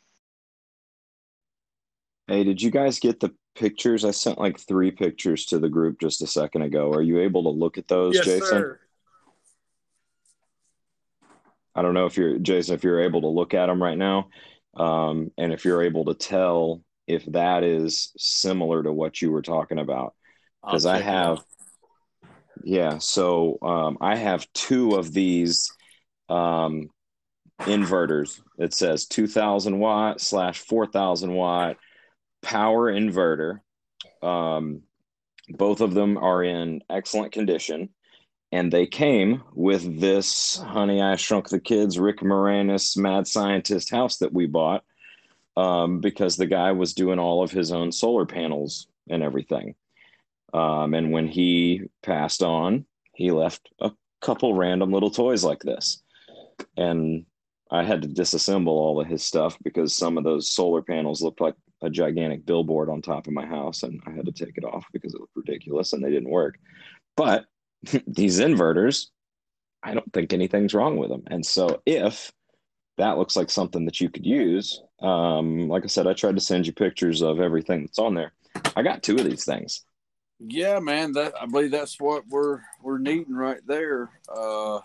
Hey, 2.28 2.44
did 2.44 2.62
you 2.62 2.72
guys 2.72 3.00
get 3.00 3.20
the 3.20 3.34
pictures? 3.56 4.06
I 4.06 4.12
sent 4.12 4.40
like 4.40 4.60
three 4.60 4.92
pictures 4.92 5.46
to 5.48 5.60
the 5.60 5.70
group 5.70 6.00
just 6.00 6.22
a 6.22 6.28
second 6.28 6.62
ago. 6.62 6.92
Are 6.92 7.02
you 7.02 7.20
able 7.20 7.44
to 7.44 7.50
look 7.50 7.78
at 7.78 7.88
those, 7.88 8.16
yes, 8.16 8.26
Jason? 8.26 8.48
Sir. 8.48 8.80
I 11.76 11.82
don't 11.82 11.94
know 11.94 12.06
if 12.06 12.18
you're 12.18 12.38
Jason, 12.38 12.76
if 12.76 12.84
you're 12.84 13.02
able 13.02 13.22
to 13.22 13.28
look 13.28 13.54
at 13.54 13.66
them 13.66 13.82
right 13.82 13.98
now, 13.98 14.30
um, 14.76 15.32
and 15.38 15.52
if 15.52 15.66
you're 15.66 15.84
able 15.84 16.06
to 16.06 16.14
tell 16.14 16.82
if 17.08 17.26
that 17.28 17.64
is 17.64 18.14
similar 18.18 18.84
to 18.84 18.94
what 18.94 19.22
you 19.22 19.32
were 19.32 19.42
talking 19.42 19.80
about, 19.80 20.14
because 20.64 20.86
I 20.86 21.00
have, 21.00 21.44
yeah. 22.64 23.00
So 23.00 23.58
um, 23.62 23.98
I 24.00 24.16
have 24.16 24.48
two 24.54 24.92
of 24.92 25.12
these 25.12 25.72
um, 26.30 26.90
inverters. 27.62 28.40
It 28.58 28.74
says 28.74 29.08
2000 29.08 29.78
watt 29.80 30.22
slash 30.22 30.60
4000 30.60 31.34
watt 31.34 31.78
power 32.44 32.92
inverter. 32.92 33.62
Um, 34.22 34.84
both 35.50 35.82
of 35.82 35.94
them 35.94 36.18
are 36.18 36.44
in 36.44 36.84
excellent 36.90 37.32
condition. 37.32 37.90
And 38.52 38.72
they 38.72 38.86
came 38.86 39.42
with 39.56 40.00
this 40.00 40.58
Honey, 40.58 41.02
I 41.02 41.16
Shrunk 41.16 41.50
the 41.50 41.60
Kids, 41.60 41.98
Rick 41.98 42.20
Moranis, 42.20 42.96
mad 42.96 43.28
scientist 43.28 43.90
house 43.90 44.18
that 44.18 44.32
we 44.32 44.46
bought 44.46 44.84
um, 45.58 46.02
because 46.02 46.38
the 46.38 46.46
guy 46.46 46.72
was 46.72 46.94
doing 46.94 47.18
all 47.18 47.44
of 47.44 47.50
his 47.50 47.72
own 47.72 47.92
solar 47.92 48.28
panels 48.28 48.88
and 49.10 49.24
everything. 49.24 49.74
Um, 50.54 50.94
and 50.94 51.12
when 51.12 51.28
he 51.28 51.82
passed 52.04 52.44
on, 52.44 52.86
he 53.14 53.32
left 53.32 53.70
a 53.80 53.92
couple 54.22 54.54
random 54.54 54.92
little 54.92 55.10
toys 55.10 55.44
like 55.44 55.62
this. 55.62 56.04
And 56.78 57.26
I 57.72 57.84
had 57.84 58.04
to 58.04 58.08
disassemble 58.08 58.68
all 58.68 59.02
of 59.02 59.08
his 59.08 59.24
stuff 59.24 59.58
because 59.64 59.96
some 59.96 60.16
of 60.18 60.24
those 60.24 60.52
solar 60.52 60.84
panels 60.84 61.24
looked 61.24 61.42
like 61.42 61.56
a 61.84 61.89
gigantic 61.89 62.46
billboard 62.46 62.89
on 62.89 63.02
top 63.02 63.28
of 63.28 63.34
my 63.34 63.46
house, 63.46 63.84
and 63.84 64.02
I 64.08 64.12
had 64.12 64.26
to 64.26 64.32
take 64.32 64.58
it 64.58 64.63
off 64.63 64.86
because 64.91 65.13
it 65.13 65.19
looked 65.19 65.36
ridiculous 65.36 65.93
and 65.93 66.04
they 66.04 66.10
didn't 66.10 66.30
work. 66.30 66.56
But 67.15 67.46
these 68.08 68.39
inverters, 68.39 69.08
I 69.84 69.93
don't 69.93 70.12
think 70.13 70.34
anything's 70.34 70.74
wrong 70.74 70.98
with 70.98 71.10
them. 71.10 71.24
And 71.28 71.46
so 71.46 71.82
if 71.86 72.32
that 72.98 73.17
looks 73.17 73.36
like 73.36 73.50
something 73.50 73.86
that 73.86 74.00
you 74.00 74.10
could 74.10 74.26
use, 74.26 74.82
um, 75.02 75.67
like 75.67 75.84
I 75.84 75.88
said, 75.88 76.08
I 76.08 76.13
tried 76.13 76.36
to 76.36 76.41
send 76.41 76.65
you 76.65 76.74
pictures 76.74 77.22
of 77.22 77.41
everything 77.41 77.82
that's 77.82 78.00
on 78.00 78.15
there. 78.15 78.32
I 78.76 78.82
got 78.82 79.04
two 79.04 79.17
of 79.17 79.26
these 79.26 79.46
things. 79.46 79.84
Yeah, 80.39 80.80
man, 80.80 81.12
that 81.13 81.34
I 81.39 81.46
believe 81.46 81.72
that's 81.72 82.00
what 82.00 82.28
we're 82.28 82.62
we're 82.82 82.98
needing 82.98 83.36
right 83.36 83.62
there. 83.65 84.10
Uh, 84.28 84.80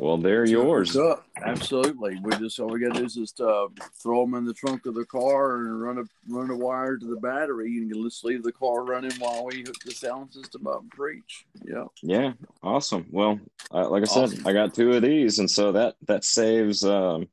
well, 0.00 0.16
they're 0.16 0.46
yours. 0.46 0.96
Absolutely. 1.44 2.18
We 2.22 2.30
just 2.38 2.58
all 2.58 2.68
we 2.68 2.80
got 2.80 2.94
to 2.94 3.00
do 3.00 3.06
is 3.06 3.14
just 3.14 3.38
uh, 3.38 3.68
throw 4.02 4.24
them 4.24 4.34
in 4.34 4.46
the 4.46 4.54
trunk 4.54 4.86
of 4.86 4.94
the 4.94 5.04
car 5.04 5.56
and 5.56 5.82
run 5.82 5.98
a 5.98 6.04
run 6.26 6.50
a 6.50 6.56
wire 6.56 6.96
to 6.96 7.06
the 7.06 7.20
battery 7.20 7.76
and 7.76 7.92
just 8.04 8.24
leave 8.24 8.42
the 8.42 8.50
car 8.50 8.82
running 8.82 9.12
while 9.18 9.44
we 9.44 9.60
hook 9.60 9.78
the 9.84 9.90
sound 9.90 10.32
system 10.32 10.66
up 10.66 10.80
and 10.80 10.90
preach. 10.90 11.44
Yeah. 11.62 11.84
Yeah. 12.02 12.32
Awesome. 12.62 13.06
Well, 13.10 13.40
uh, 13.72 13.90
like 13.90 14.02
I 14.02 14.06
said. 14.06 14.40
I 14.46 14.54
got 14.54 14.72
two 14.72 14.92
of 14.92 15.02
these, 15.02 15.38
and 15.38 15.50
so 15.50 15.72
that 15.72 15.96
that 16.06 16.24
saves 16.24 16.82
um, 16.82 17.28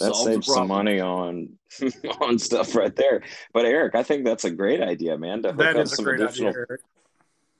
that 0.00 0.16
saves 0.16 0.46
some 0.46 0.68
money 0.68 1.00
on 1.00 1.50
on 2.22 2.38
stuff 2.38 2.74
right 2.74 2.96
there. 2.96 3.22
But 3.52 3.66
Eric, 3.66 3.94
I 3.94 4.02
think 4.02 4.24
that's 4.24 4.44
a 4.44 4.50
great 4.50 4.80
idea, 4.80 5.18
man. 5.18 5.42
To 5.42 5.48
hook 5.48 5.58
that 5.58 5.76
up 5.76 5.88
some 5.88 6.08
additional. 6.08 6.48
Idea, 6.48 6.76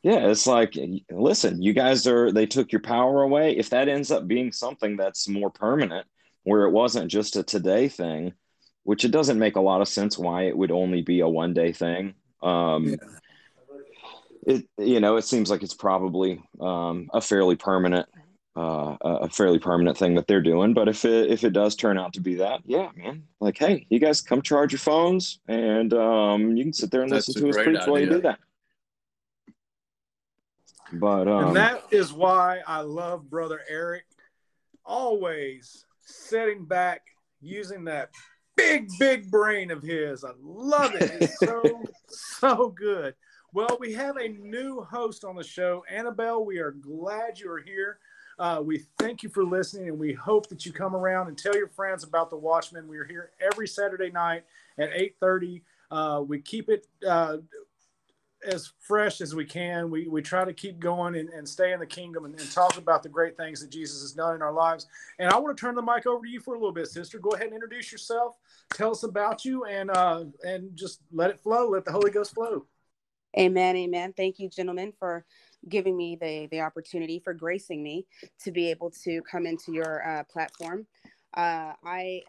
yeah, 0.03 0.29
it's 0.29 0.47
like, 0.47 0.79
listen, 1.11 1.61
you 1.63 1.73
guys 1.73 2.07
are, 2.07 2.31
they 2.31 2.47
took 2.47 2.71
your 2.71 2.83
power 2.83 3.23
away. 3.23 3.57
If 3.57 3.71
that 3.71 3.89
ends 3.89 4.11
up 4.11 4.29
being 4.29 4.53
something 4.53 4.97
that's 4.97 5.29
more 5.29 5.51
permanent, 5.51 6.07
where 6.45 6.63
it 6.63 6.71
wasn't 6.71 7.11
just 7.11 7.35
a 7.35 7.43
today 7.43 7.89
thing, 7.89 8.33
which 8.85 9.05
it 9.05 9.11
doesn't 9.11 9.39
make 9.39 9.57
a 9.57 9.61
lot 9.61 9.81
of 9.81 9.89
sense 9.89 10.17
why 10.17 10.43
it 10.43 10.57
would 10.57 10.71
only 10.71 11.03
be 11.03 11.19
a 11.21 11.29
one 11.29 11.53
day 11.53 11.73
thing. 11.73 12.15
Um, 12.41 12.91
yeah. 12.91 12.97
It, 14.47 14.69
you 14.79 15.01
know, 15.01 15.17
it 15.17 15.23
seems 15.23 15.51
like 15.51 15.65
it's 15.65 15.75
probably 15.75 16.41
um, 16.61 17.11
a 17.13 17.21
fairly 17.21 17.57
permanent, 17.57 18.07
uh, 18.57 18.97
a 19.03 19.29
fairly 19.29 19.59
permanent 19.59 19.99
thing 19.99 20.15
that 20.15 20.29
they're 20.29 20.41
doing. 20.41 20.73
But 20.73 20.89
if 20.89 21.05
it, 21.05 21.33
if 21.33 21.43
it 21.43 21.53
does 21.53 21.75
turn 21.75 21.99
out 21.99 22.13
to 22.13 22.21
be 22.21 22.37
that, 22.37 22.61
yeah, 22.65 22.91
man, 22.95 23.25
like, 23.41 23.59
hey, 23.59 23.89
you 23.91 23.99
guys 23.99 24.21
come 24.21 24.41
charge 24.41 24.71
your 24.71 24.79
phones 24.79 25.41
and 25.49 25.93
um, 25.93 26.57
you 26.57 26.63
can 26.63 26.73
sit 26.73 26.93
there 26.93 27.03
and 27.03 27.11
That's 27.11 27.27
listen 27.27 27.43
to 27.43 27.49
us 27.49 27.57
preach 27.57 27.77
idea. 27.77 27.91
while 27.91 28.01
you 28.01 28.09
do 28.09 28.21
that. 28.21 28.39
But 30.93 31.29
um, 31.29 31.49
and 31.49 31.57
that 31.57 31.83
is 31.91 32.13
why 32.13 32.61
I 32.67 32.81
love 32.81 33.29
brother 33.29 33.61
Eric. 33.69 34.05
Always 34.85 35.85
sitting 36.05 36.65
back, 36.65 37.03
using 37.41 37.85
that 37.85 38.11
big, 38.57 38.89
big 38.99 39.31
brain 39.31 39.71
of 39.71 39.83
his. 39.83 40.25
I 40.25 40.31
love 40.41 40.95
it. 40.95 41.11
It's 41.21 41.39
so, 41.39 41.83
so 42.09 42.69
good. 42.69 43.15
Well, 43.53 43.77
we 43.81 43.93
have 43.95 44.17
a 44.17 44.29
new 44.29 44.83
host 44.83 45.25
on 45.25 45.37
the 45.37 45.45
show, 45.45 45.85
Annabelle. 45.91 46.45
We 46.45 46.59
are 46.59 46.73
glad 46.73 47.39
you 47.39 47.51
are 47.51 47.61
here. 47.61 47.99
Uh, 48.39 48.61
we 48.63 48.85
thank 48.99 49.23
you 49.23 49.31
for 49.31 49.45
listening, 49.45 49.89
and 49.89 49.99
we 49.99 50.13
hope 50.13 50.49
that 50.49 50.67
you 50.67 50.73
come 50.73 50.95
around 50.95 51.29
and 51.29 51.39
tell 51.39 51.57
your 51.57 51.69
friends 51.69 52.05
about 52.05 52.29
the 52.29 52.37
Watchmen. 52.37 52.87
We 52.87 52.99
are 52.99 53.05
here 53.05 53.31
every 53.41 53.67
Saturday 53.67 54.11
night 54.11 54.45
at 54.79 54.91
eight 54.93 55.17
thirty. 55.21 55.63
Uh, 55.91 56.23
we 56.27 56.41
keep 56.41 56.69
it 56.69 56.87
uh, 57.07 57.39
as 58.45 58.73
fresh 58.81 59.21
as 59.21 59.35
we 59.35 59.45
can. 59.45 59.91
We, 59.91 60.09
we 60.09 60.23
try 60.23 60.45
to 60.45 60.53
keep 60.53 60.79
going 60.79 61.17
and, 61.17 61.29
and 61.31 61.49
stay 61.49 61.73
in 61.73 61.81
the 61.81 61.87
kingdom 61.87 62.25
and, 62.25 62.39
and, 62.39 62.51
talk 62.51 62.77
about 62.77 63.03
the 63.03 63.09
great 63.09 63.37
things 63.37 63.61
that 63.61 63.71
Jesus 63.71 64.03
has 64.03 64.13
done 64.13 64.35
in 64.35 64.43
our 64.43 64.53
lives. 64.53 64.87
And 65.19 65.31
I 65.31 65.39
want 65.39 65.57
to 65.57 65.61
turn 65.61 65.75
the 65.75 65.83
mic 65.83 66.07
over 66.07 66.25
to 66.25 66.31
you 66.31 66.41
for 66.41 66.55
a 66.55 66.59
little 66.59 66.73
bit, 66.73 66.89
sister. 66.89 67.19
Go 67.19 67.31
ahead 67.31 67.47
and 67.47 67.55
introduce 67.55 67.91
yourself. 67.91 68.37
Tell 68.73 68.91
us 68.91 69.03
about 69.03 69.45
you 69.45 69.65
and 69.65 69.91
uh, 69.91 70.25
and 70.45 70.77
just 70.77 71.01
let 71.13 71.31
it 71.31 71.41
flow. 71.41 71.71
Let 71.71 71.85
the 71.85 71.93
Holy 71.93 72.11
Ghost 72.11 72.35
flow. 72.35 72.67
Amen. 73.39 73.77
Amen. 73.77 74.15
Thank 74.17 74.39
you, 74.39 74.49
gentlemen, 74.49 74.93
for 74.99 75.25
giving 75.69 75.97
me 75.97 76.17
the 76.21 76.49
the 76.51 76.61
opportunity 76.61 77.21
for 77.23 77.35
gracing 77.35 77.83
me 77.83 78.07
to 78.45 78.51
be 78.51 78.71
able 78.71 78.91
to 79.05 79.23
come 79.31 79.47
into 79.47 79.73
your 79.73 80.07
uh, 80.09 80.25
platform. 80.25 80.87
Uh, 81.37 81.73
I 81.85 82.23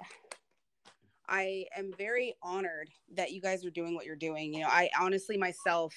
I 1.29 1.65
am 1.77 1.93
very 1.97 2.35
honored 2.43 2.89
that 3.15 3.31
you 3.31 3.41
guys 3.41 3.65
are 3.65 3.71
doing 3.71 3.95
what 3.95 4.05
you're 4.05 4.15
doing. 4.15 4.53
You 4.53 4.61
know, 4.61 4.69
I 4.69 4.89
honestly 4.99 5.37
myself, 5.37 5.95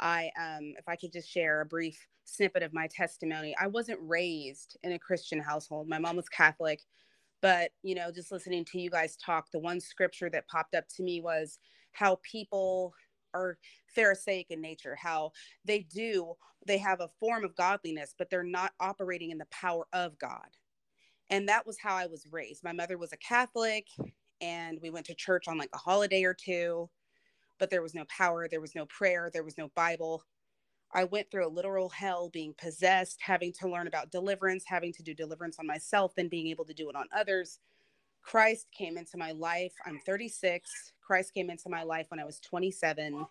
I 0.00 0.30
um, 0.40 0.74
if 0.78 0.88
I 0.88 0.96
could 0.96 1.12
just 1.12 1.30
share 1.30 1.62
a 1.62 1.66
brief 1.66 1.98
snippet 2.24 2.62
of 2.62 2.74
my 2.74 2.88
testimony, 2.88 3.56
I 3.60 3.68
wasn't 3.68 4.00
raised 4.02 4.78
in 4.84 4.92
a 4.92 4.98
Christian 4.98 5.40
household. 5.40 5.88
My 5.88 5.98
mom 5.98 6.16
was 6.16 6.28
Catholic, 6.28 6.82
but 7.42 7.72
you 7.82 7.94
know, 7.94 8.12
just 8.12 8.32
listening 8.32 8.64
to 8.66 8.80
you 8.80 8.90
guys 8.90 9.16
talk, 9.16 9.50
the 9.52 9.60
one 9.60 9.80
scripture 9.80 10.30
that 10.30 10.48
popped 10.48 10.74
up 10.74 10.86
to 10.96 11.02
me 11.04 11.20
was 11.20 11.58
how 11.92 12.20
people 12.22 12.94
are 13.34 13.58
pharisaic 13.94 14.46
in 14.50 14.60
nature 14.62 14.96
how 14.96 15.30
they 15.64 15.80
do 15.80 16.34
they 16.66 16.78
have 16.78 17.00
a 17.00 17.08
form 17.20 17.44
of 17.44 17.54
godliness 17.56 18.14
but 18.18 18.30
they're 18.30 18.42
not 18.44 18.72
operating 18.80 19.30
in 19.30 19.38
the 19.38 19.46
power 19.50 19.86
of 19.92 20.18
god 20.18 20.48
And 21.30 21.48
that 21.48 21.66
was 21.66 21.78
how 21.80 21.96
I 21.96 22.06
was 22.06 22.26
raised. 22.30 22.64
My 22.64 22.72
mother 22.72 22.98
was 22.98 23.12
a 23.12 23.18
Catholic 23.18 23.86
and 24.40 24.78
we 24.82 24.90
went 24.90 25.06
to 25.06 25.14
church 25.14 25.48
on 25.48 25.58
like 25.58 25.70
a 25.74 25.78
holiday 25.78 26.24
or 26.24 26.34
two, 26.34 26.88
but 27.58 27.70
there 27.70 27.82
was 27.82 27.94
no 27.94 28.04
power, 28.06 28.48
there 28.48 28.60
was 28.60 28.74
no 28.74 28.86
prayer, 28.86 29.30
there 29.32 29.44
was 29.44 29.58
no 29.58 29.68
Bible. 29.74 30.22
I 30.92 31.04
went 31.04 31.30
through 31.30 31.46
a 31.46 31.50
literal 31.50 31.90
hell 31.90 32.30
being 32.30 32.54
possessed, 32.56 33.18
having 33.20 33.52
to 33.60 33.68
learn 33.68 33.86
about 33.86 34.10
deliverance, 34.10 34.64
having 34.66 34.92
to 34.94 35.02
do 35.02 35.14
deliverance 35.14 35.58
on 35.58 35.66
myself, 35.66 36.14
then 36.16 36.28
being 36.28 36.48
able 36.48 36.64
to 36.64 36.74
do 36.74 36.88
it 36.88 36.96
on 36.96 37.06
others. 37.14 37.58
Christ 38.22 38.68
came 38.76 38.96
into 38.96 39.16
my 39.18 39.32
life. 39.32 39.72
I'm 39.86 40.00
36. 40.04 40.92
Christ 41.00 41.34
came 41.34 41.50
into 41.50 41.68
my 41.68 41.82
life 41.82 42.06
when 42.10 42.20
I 42.20 42.24
was 42.24 42.40
27. 42.40 43.26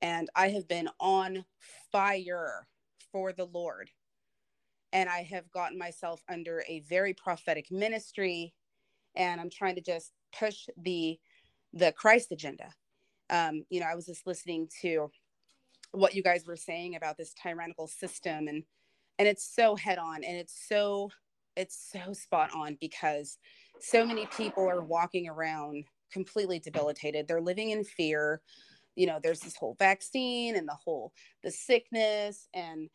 And 0.00 0.30
I 0.34 0.48
have 0.48 0.68
been 0.68 0.88
on 1.00 1.44
fire 1.92 2.66
for 3.12 3.32
the 3.32 3.46
Lord. 3.46 3.90
And 4.92 5.08
I 5.08 5.22
have 5.22 5.50
gotten 5.50 5.78
myself 5.78 6.22
under 6.28 6.64
a 6.68 6.80
very 6.80 7.14
prophetic 7.14 7.70
ministry. 7.70 8.54
And 9.14 9.40
I'm 9.40 9.50
trying 9.50 9.76
to 9.76 9.80
just 9.80 10.12
push 10.38 10.66
the 10.76 11.18
the 11.72 11.92
Christ 11.92 12.32
agenda. 12.32 12.68
Um, 13.30 13.64
you 13.70 13.80
know, 13.80 13.86
I 13.86 13.94
was 13.94 14.06
just 14.06 14.26
listening 14.26 14.68
to 14.82 15.10
what 15.92 16.14
you 16.14 16.22
guys 16.22 16.46
were 16.46 16.56
saying 16.56 16.96
about 16.96 17.16
this 17.16 17.34
tyrannical 17.40 17.86
system 17.86 18.48
and 18.48 18.64
and 19.18 19.28
it's 19.28 19.44
so 19.54 19.76
head 19.76 19.98
on 19.98 20.24
and 20.24 20.36
it's 20.36 20.66
so 20.68 21.10
it's 21.54 21.92
so 21.92 22.12
spot 22.12 22.50
on 22.54 22.76
because 22.80 23.38
so 23.78 24.04
many 24.04 24.26
people 24.26 24.68
are 24.68 24.82
walking 24.82 25.28
around 25.28 25.84
completely 26.10 26.58
debilitated 26.58 27.28
they're 27.28 27.42
living 27.42 27.70
in 27.70 27.84
fear 27.84 28.40
you 28.96 29.06
know 29.06 29.18
there's 29.22 29.40
this 29.40 29.56
whole 29.56 29.76
vaccine 29.78 30.56
and 30.56 30.66
the 30.66 30.76
whole 30.82 31.12
the 31.42 31.50
sickness 31.50 32.48
and 32.54 32.88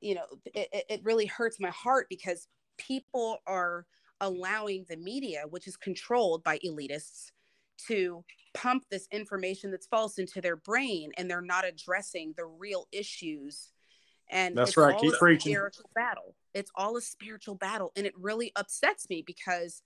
you 0.00 0.14
know 0.14 0.24
it, 0.46 0.84
it 0.88 1.00
really 1.04 1.26
hurts 1.26 1.60
my 1.60 1.70
heart 1.70 2.06
because 2.08 2.48
people 2.78 3.38
are 3.46 3.86
allowing 4.20 4.84
the 4.88 4.96
media 4.96 5.44
which 5.48 5.66
is 5.66 5.76
controlled 5.76 6.42
by 6.44 6.58
elitists 6.58 7.30
to 7.86 8.24
pump 8.54 8.84
this 8.90 9.06
information 9.12 9.70
that's 9.70 9.86
false 9.86 10.18
into 10.18 10.40
their 10.40 10.56
brain 10.56 11.10
and 11.16 11.30
they're 11.30 11.40
not 11.40 11.64
addressing 11.64 12.34
the 12.36 12.44
real 12.44 12.86
issues. 12.92 13.70
And 14.30 14.56
that's 14.56 14.76
right. 14.76 14.98
keep 14.98 15.14
preaching. 15.14 15.52
spiritual 15.52 15.90
battle. 15.94 16.34
It's 16.54 16.70
all 16.74 16.96
a 16.96 17.00
spiritual 17.00 17.54
battle 17.54 17.92
and 17.96 18.06
it 18.06 18.14
really 18.16 18.52
upsets 18.56 19.08
me 19.08 19.22
because 19.26 19.82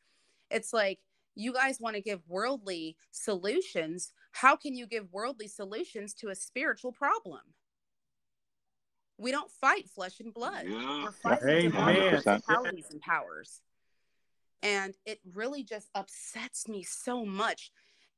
it's 0.50 0.72
like 0.72 0.98
you 1.34 1.52
guys 1.52 1.78
want 1.80 1.96
to 1.96 2.02
give 2.02 2.20
worldly 2.28 2.96
solutions. 3.10 4.12
How 4.32 4.56
can 4.56 4.74
you 4.74 4.86
give 4.86 5.12
worldly 5.12 5.48
solutions 5.48 6.14
to 6.14 6.28
a 6.28 6.34
spiritual 6.34 6.92
problem? 6.92 7.40
We 9.18 9.30
don't 9.30 9.50
fight 9.60 9.88
flesh 9.88 10.20
and 10.20 10.34
blood. 10.34 10.66
Yeah. 10.68 11.04
we're 11.04 11.12
fighting 11.12 11.72
Amen. 11.74 12.22
100%. 12.24 12.90
and 12.90 13.00
powers 13.00 13.60
and 14.64 14.96
it 15.06 15.20
really 15.34 15.64
just 15.64 15.90
upsets 15.94 16.68
me 16.68 16.82
so 16.82 17.24
much 17.24 17.70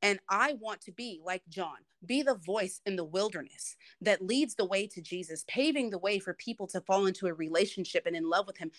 and 0.03 0.21
I 0.31 0.55
want 0.61 0.83
to 0.83 0.93
be 0.93 1.21
like 1.25 1.43
John, 1.49 1.79
be 2.05 2.23
the 2.23 2.37
voice 2.37 2.81
in 2.87 2.97
the 2.97 3.05
wilderness 3.05 3.77
that 4.01 4.23
leads 4.23 4.55
the 4.55 4.67
way 4.67 4.87
to 4.89 5.03
Jesus, 5.03 5.45
paving 5.49 5.91
the 5.91 5.99
way 5.99 6.19
for 6.21 6.35
people 6.35 6.67
to 6.69 6.81
fall 6.83 7.07
into 7.07 7.27
a 7.27 7.35
relationship 7.35 8.07
and 8.07 8.15
in 8.15 8.29
love 8.29 8.47
with 8.47 8.59
him. 8.59 8.71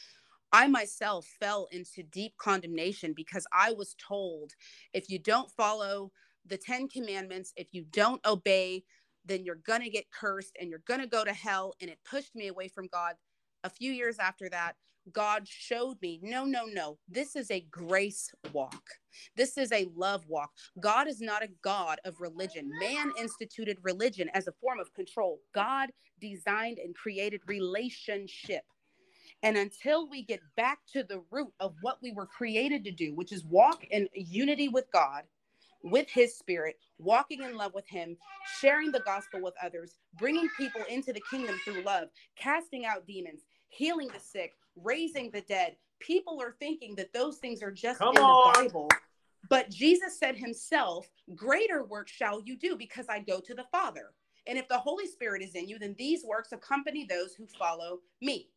I 0.54 0.68
myself 0.68 1.28
fell 1.40 1.68
into 1.72 2.04
deep 2.04 2.38
condemnation 2.38 3.14
because 3.16 3.46
I 3.52 3.74
was 3.74 3.96
told 3.96 4.54
if 4.94 5.10
you 5.10 5.20
don't 5.20 5.52
follow 5.52 6.12
the 6.46 6.58
10 6.58 6.88
commandments, 6.90 7.52
if 7.58 7.68
you 7.74 7.86
don't 7.92 8.26
obey, 8.26 8.84
then 9.26 9.44
you're 9.44 9.56
going 9.56 9.82
to 9.82 9.90
get 9.90 10.12
cursed 10.12 10.56
and 10.60 10.70
you're 10.70 10.84
going 10.88 11.02
to 11.02 11.08
go 11.08 11.26
to 11.26 11.34
hell. 11.34 11.74
And 11.82 11.90
it 11.90 12.00
pushed 12.10 12.36
me 12.36 12.48
away 12.48 12.70
from 12.70 12.88
God. 12.88 13.16
A 13.66 13.70
few 13.70 13.92
years 13.92 14.18
after 14.20 14.50
that, 14.50 14.78
God 15.14 15.48
showed 15.48 15.98
me 16.02 16.20
no, 16.24 16.46
no, 16.46 16.66
no. 16.66 16.98
This 17.08 17.36
is 17.36 17.52
a 17.52 17.62
grace 17.72 18.32
walk. 18.54 18.84
This 19.36 19.58
is 19.58 19.72
a 19.72 19.88
love 19.96 20.26
walk. 20.28 20.52
God 20.80 21.08
is 21.08 21.22
not 21.22 21.44
a 21.44 21.50
God 21.62 22.00
of 22.06 22.20
religion. 22.22 22.70
Man 22.80 23.12
instituted 23.20 23.78
religion 23.84 24.30
as 24.34 24.48
a 24.48 24.54
form 24.62 24.80
of 24.80 24.94
control. 24.94 25.40
God 25.54 25.90
designed 26.22 26.80
and 26.80 26.96
created 26.96 27.42
relationship. 27.48 28.64
And 29.44 29.58
until 29.58 30.10
we 30.10 30.24
get 30.24 30.42
back 30.56 30.80
to 30.94 31.04
the 31.04 31.24
root 31.32 31.54
of 31.60 31.76
what 31.82 32.00
we 32.02 32.12
were 32.12 32.26
created 32.26 32.84
to 32.86 32.92
do, 32.92 33.14
which 33.16 33.32
is 33.32 33.46
walk 33.46 33.86
in 33.86 34.08
unity 34.14 34.68
with 34.70 34.86
God, 34.92 35.24
with 35.84 36.10
His 36.10 36.38
Spirit, 36.38 36.78
walking 36.98 37.42
in 37.44 37.56
love 37.56 37.74
with 37.74 37.88
Him, 37.88 38.18
sharing 38.60 38.92
the 38.92 39.02
gospel 39.02 39.42
with 39.42 39.54
others, 39.64 40.00
bringing 40.18 40.50
people 40.58 40.82
into 40.90 41.14
the 41.14 41.22
kingdom 41.30 41.56
through 41.64 41.84
love, 41.84 42.10
casting 42.36 42.86
out 42.86 43.06
demons, 43.08 43.42
healing 43.70 44.10
the 44.14 44.20
sick, 44.20 44.54
raising 44.84 45.32
the 45.32 45.42
dead. 45.42 45.76
People 46.00 46.42
are 46.42 46.56
thinking 46.60 46.96
that 46.96 47.14
those 47.14 47.38
things 47.38 47.62
are 47.64 47.72
just 47.72 48.00
Come 48.00 48.16
in 48.16 48.22
on. 48.22 48.54
the 48.54 48.62
Bible. 48.62 48.90
But 49.50 49.70
Jesus 49.70 50.20
said 50.20 50.36
himself, 50.36 51.08
Greater 51.36 51.84
work 51.84 52.08
shall 52.08 52.42
you 52.42 52.58
do 52.58 52.76
because 52.76 53.06
I 53.10 53.20
go 53.20 53.40
to 53.40 53.54
the 53.54 53.66
Father. 53.72 54.12
And 54.46 54.58
if 54.58 54.68
the 54.68 54.78
Holy 54.78 55.08
Spirit 55.08 55.42
is 55.42 55.56
in 55.56 55.68
you, 55.68 55.78
then 55.80 55.96
these 55.98 56.24
works 56.24 56.52
accompany 56.52 57.06
those 57.06 57.34
who 57.34 57.46
follow 57.48 58.00
me. 58.22 58.50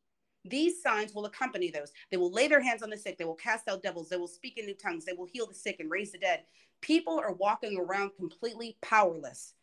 These 0.44 0.82
signs 0.82 1.14
will 1.14 1.26
accompany 1.26 1.70
those. 1.70 1.92
They 2.10 2.16
will 2.16 2.32
lay 2.32 2.48
their 2.48 2.62
hands 2.62 2.82
on 2.82 2.90
the 2.90 2.96
sick. 2.96 3.18
They 3.18 3.24
will 3.24 3.34
cast 3.34 3.68
out 3.68 3.82
devils. 3.82 4.08
They 4.08 4.16
will 4.16 4.26
speak 4.28 4.56
in 4.56 4.66
new 4.66 4.74
tongues. 4.74 5.04
They 5.04 5.12
will 5.12 5.26
heal 5.26 5.46
the 5.46 5.54
sick 5.54 5.80
and 5.80 5.90
raise 5.90 6.12
the 6.12 6.18
dead. 6.18 6.44
People 6.80 7.18
are 7.18 7.32
walking 7.34 7.76
around 7.78 8.12
completely 8.16 8.78
powerless. 8.80 9.54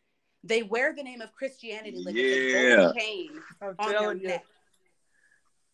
They 0.43 0.63
wear 0.63 0.93
the 0.95 1.01
name 1.03 1.21
of 1.21 1.33
Christianity 1.33 2.03
like 2.05 2.15
it's 2.15 2.53
a 2.55 2.69
Yeah. 2.77 2.91
chain 2.93 3.41
i'm 3.61 3.75
on 3.79 3.91
their 3.91 4.13
you 4.13 4.27
neck. 4.27 4.45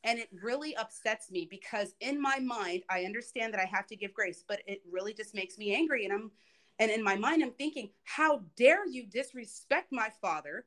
And 0.04 0.20
it 0.20 0.30
really 0.42 0.76
upsets 0.76 1.32
me 1.32 1.48
because 1.50 1.96
in 2.02 2.22
my 2.22 2.40
mind, 2.40 2.84
I 2.90 3.04
understand 3.04 3.54
that 3.54 3.62
I 3.62 3.66
have 3.66 3.88
to 3.88 3.96
give 3.96 4.14
grace, 4.14 4.44
but 4.48 4.62
it 4.68 4.82
really 4.92 5.14
just 5.14 5.34
makes 5.34 5.58
me 5.58 5.74
angry. 5.76 6.06
And 6.06 6.14
I'm 6.14 6.32
and 6.80 6.90
in 6.90 7.04
my 7.04 7.16
mind, 7.16 7.44
I'm 7.44 7.52
thinking, 7.52 7.92
how 8.04 8.42
dare 8.58 8.88
you 8.88 9.06
disrespect 9.06 9.92
my 9.92 10.10
father 10.22 10.66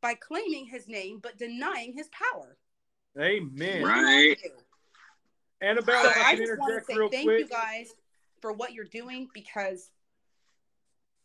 by 0.00 0.14
claiming 0.14 0.66
his 0.66 0.88
name 0.88 1.20
but 1.22 1.38
denying 1.38 1.92
his 1.92 2.08
power? 2.08 2.56
amen 3.18 3.82
What 3.82 3.92
Right. 3.94 4.36
annabelle 5.60 5.94
So 6.02 6.08
i 6.08 6.22
I 6.22 6.30
can 6.30 6.38
just 6.38 6.58
want 6.58 6.72
interject 6.72 6.88
to 6.88 6.92
say 6.92 6.98
real 6.98 7.08
thank 7.10 7.24
quick 7.24 7.38
you 7.40 7.48
guys 7.48 7.94
for 8.40 8.52
what 8.52 8.72
you're 8.72 8.84
doing 8.84 9.28
because 9.32 9.90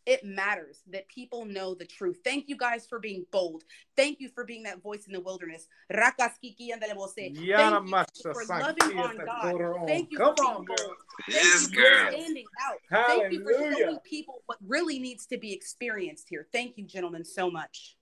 it 0.06 0.24
matters 0.24 0.82
that 0.91 1.08
people 1.08 1.45
know 1.45 1.74
the 1.74 1.86
truth. 1.86 2.20
Thank 2.24 2.50
you 2.50 2.58
guys 2.58 2.88
for 2.88 3.00
being 3.00 3.26
bold. 3.32 3.64
Thank 3.95 4.20
you 4.20 4.30
for 4.30 4.43
being 4.43 4.64
that 4.64 4.82
voice 4.82 5.06
in 5.08 5.14
the 5.14 5.22
wilderness. 5.22 5.68
Rakaskiki 5.93 6.72
and 6.74 6.82
Thank 6.82 7.39
you 7.39 7.54
Yana 7.54 7.86
for 8.34 8.43
loving 8.60 9.00
on 9.00 9.18
God. 9.26 9.86
Thank 9.88 10.12
you 10.12 10.18
Come 10.18 10.36
for 10.36 10.43
on, 10.43 10.66
being 10.66 10.66
girl. 10.66 10.88
bold. 10.88 10.97
Yes, 11.28 11.68
Thank 11.68 11.74
you 11.74 11.82
for 11.82 12.12
standing 12.12 12.45
out. 12.66 13.08
Thank 13.08 13.32
you 13.34 13.43
for 13.43 13.54
Hallelujah. 13.54 13.78
showing 13.78 14.00
people 14.04 14.41
what 14.45 14.58
really 14.66 15.00
needs 15.00 15.26
to 15.28 15.38
be 15.38 15.54
experienced 15.54 16.28
here. 16.30 16.47
Thank 16.52 16.78
you, 16.78 16.86
gentlemen, 16.86 17.26
so 17.26 17.52
much. 17.52 17.95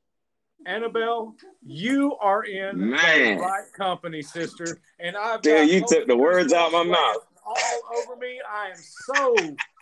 Annabelle, 0.66 1.36
you 1.66 2.16
are 2.20 2.44
in 2.44 2.90
Man. 2.90 3.38
the 3.38 3.42
right 3.42 3.66
company, 3.76 4.22
sister. 4.22 4.80
And 5.00 5.16
I've 5.16 5.42
Dude, 5.42 5.54
got 5.56 5.70
you 5.70 5.80
Holy 5.82 5.96
took 5.96 6.08
the 6.08 6.18
words 6.18 6.52
out 6.54 6.68
of 6.68 6.74
my 6.74 6.84
mouth. 6.84 7.28
All 7.46 7.82
over 7.98 8.16
me. 8.18 8.42
I 8.50 8.70
am 8.70 8.78
so 9.06 9.36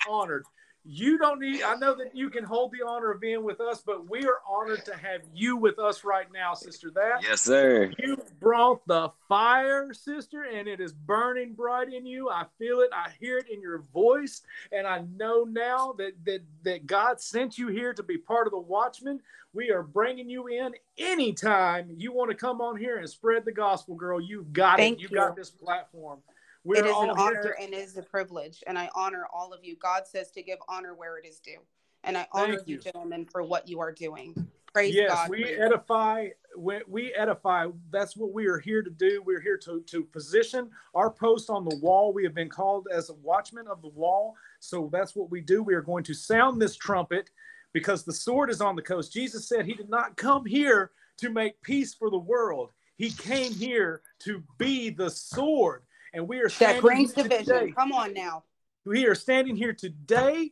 honored. 0.07 0.45
You 0.87 1.17
don't 1.17 1.39
need, 1.39 1.63
I 1.63 1.75
know 1.75 1.95
that 1.95 2.15
you 2.15 2.29
can 2.29 2.43
hold 2.43 2.71
the 2.71 2.85
honor 2.87 3.11
of 3.11 3.19
being 3.19 3.43
with 3.43 3.59
us, 3.59 3.81
but 3.83 4.07
we 4.07 4.25
are 4.27 4.37
honored 4.47 4.85
to 4.85 4.95
have 4.95 5.21
you 5.33 5.57
with 5.57 5.79
us 5.79 6.03
right 6.03 6.27
now, 6.31 6.53
sister. 6.53 6.91
That 6.93 7.23
Yes, 7.23 7.41
sir. 7.41 7.91
you 7.97 8.17
brought 8.39 8.85
the 8.85 9.09
fire, 9.27 9.93
sister, 9.93 10.43
and 10.43 10.67
it 10.67 10.79
is 10.79 10.93
burning 10.93 11.53
bright 11.53 11.91
in 11.91 12.05
you. 12.05 12.29
I 12.29 12.45
feel 12.59 12.81
it. 12.81 12.91
I 12.93 13.09
hear 13.19 13.39
it 13.39 13.49
in 13.49 13.61
your 13.61 13.79
voice. 13.93 14.43
And 14.71 14.85
I 14.85 15.03
know 15.15 15.43
now 15.43 15.93
that 15.97 16.11
that, 16.25 16.41
that 16.63 16.85
God 16.85 17.19
sent 17.19 17.57
you 17.57 17.69
here 17.69 17.93
to 17.93 18.03
be 18.03 18.19
part 18.19 18.45
of 18.45 18.51
the 18.51 18.59
watchman 18.59 19.21
We 19.53 19.71
are 19.71 19.83
bringing 19.83 20.29
you 20.29 20.47
in 20.47 20.73
anytime 20.97 21.89
you 21.97 22.11
want 22.11 22.29
to 22.29 22.35
come 22.35 22.59
on 22.61 22.75
here 22.77 22.97
and 22.97 23.09
spread 23.09 23.45
the 23.45 23.53
gospel, 23.53 23.95
girl. 23.95 24.19
You've 24.21 24.51
got 24.53 24.77
Thank 24.77 24.99
it. 24.99 25.01
You, 25.03 25.07
you. 25.09 25.15
got 25.15 25.35
this 25.35 25.49
platform. 25.49 26.19
We're 26.65 26.83
it 26.83 26.89
is 26.89 26.97
an 26.97 27.11
honor 27.11 27.43
to- 27.43 27.61
and 27.61 27.73
is 27.73 27.95
a 27.95 28.01
privilege, 28.01 28.63
and 28.65 28.77
I 28.77 28.89
honor 28.95 29.27
all 29.31 29.53
of 29.53 29.63
you. 29.63 29.75
God 29.77 30.07
says 30.07 30.31
to 30.31 30.41
give 30.41 30.57
honor 30.67 30.95
where 30.95 31.17
it 31.17 31.25
is 31.25 31.39
due, 31.39 31.59
and 32.03 32.17
I 32.17 32.27
honor 32.31 32.53
you, 32.65 32.75
you. 32.75 32.77
gentlemen, 32.79 33.25
for 33.25 33.43
what 33.43 33.69
you 33.69 33.79
are 33.79 33.91
doing. 33.91 34.35
Praise 34.73 34.95
yes, 34.95 35.09
God. 35.09 35.29
we 35.29 35.45
edify. 35.45 36.29
We, 36.57 36.81
we 36.87 37.13
edify. 37.13 37.67
That's 37.91 38.17
what 38.17 38.33
we 38.33 38.47
are 38.47 38.57
here 38.57 38.81
to 38.81 38.89
do. 38.89 39.21
We're 39.23 39.39
here 39.39 39.57
to 39.59 39.81
to 39.81 40.03
position 40.03 40.71
our 40.95 41.09
post 41.09 41.49
on 41.49 41.63
the 41.65 41.77
wall. 41.77 42.11
We 42.11 42.23
have 42.23 42.33
been 42.33 42.49
called 42.49 42.87
as 42.91 43.09
a 43.09 43.13
watchman 43.13 43.67
of 43.67 43.81
the 43.81 43.89
wall. 43.89 44.35
So 44.59 44.89
that's 44.91 45.15
what 45.15 45.29
we 45.29 45.41
do. 45.41 45.61
We 45.61 45.75
are 45.75 45.81
going 45.81 46.03
to 46.05 46.13
sound 46.13 46.59
this 46.59 46.75
trumpet 46.75 47.29
because 47.73 48.03
the 48.03 48.11
sword 48.11 48.49
is 48.49 48.59
on 48.59 48.75
the 48.75 48.81
coast. 48.81 49.13
Jesus 49.13 49.47
said 49.47 49.65
he 49.65 49.75
did 49.75 49.89
not 49.89 50.17
come 50.17 50.45
here 50.45 50.91
to 51.17 51.29
make 51.29 51.61
peace 51.61 51.93
for 51.93 52.09
the 52.09 52.17
world. 52.17 52.71
He 52.97 53.11
came 53.11 53.53
here 53.53 54.01
to 54.19 54.43
be 54.57 54.89
the 54.89 55.09
sword. 55.09 55.83
And 56.15 56.29
we 56.29 56.39
are 56.39 56.43
that 56.43 56.51
standing 56.51 56.81
brings 56.81 57.13
here 57.13 57.23
division. 57.25 57.59
today. 57.59 57.71
Come 57.73 57.91
on 57.91 58.13
now. 58.13 58.45
We 58.85 59.05
are 59.05 59.15
standing 59.15 59.57
here 59.57 59.73
today 59.73 60.51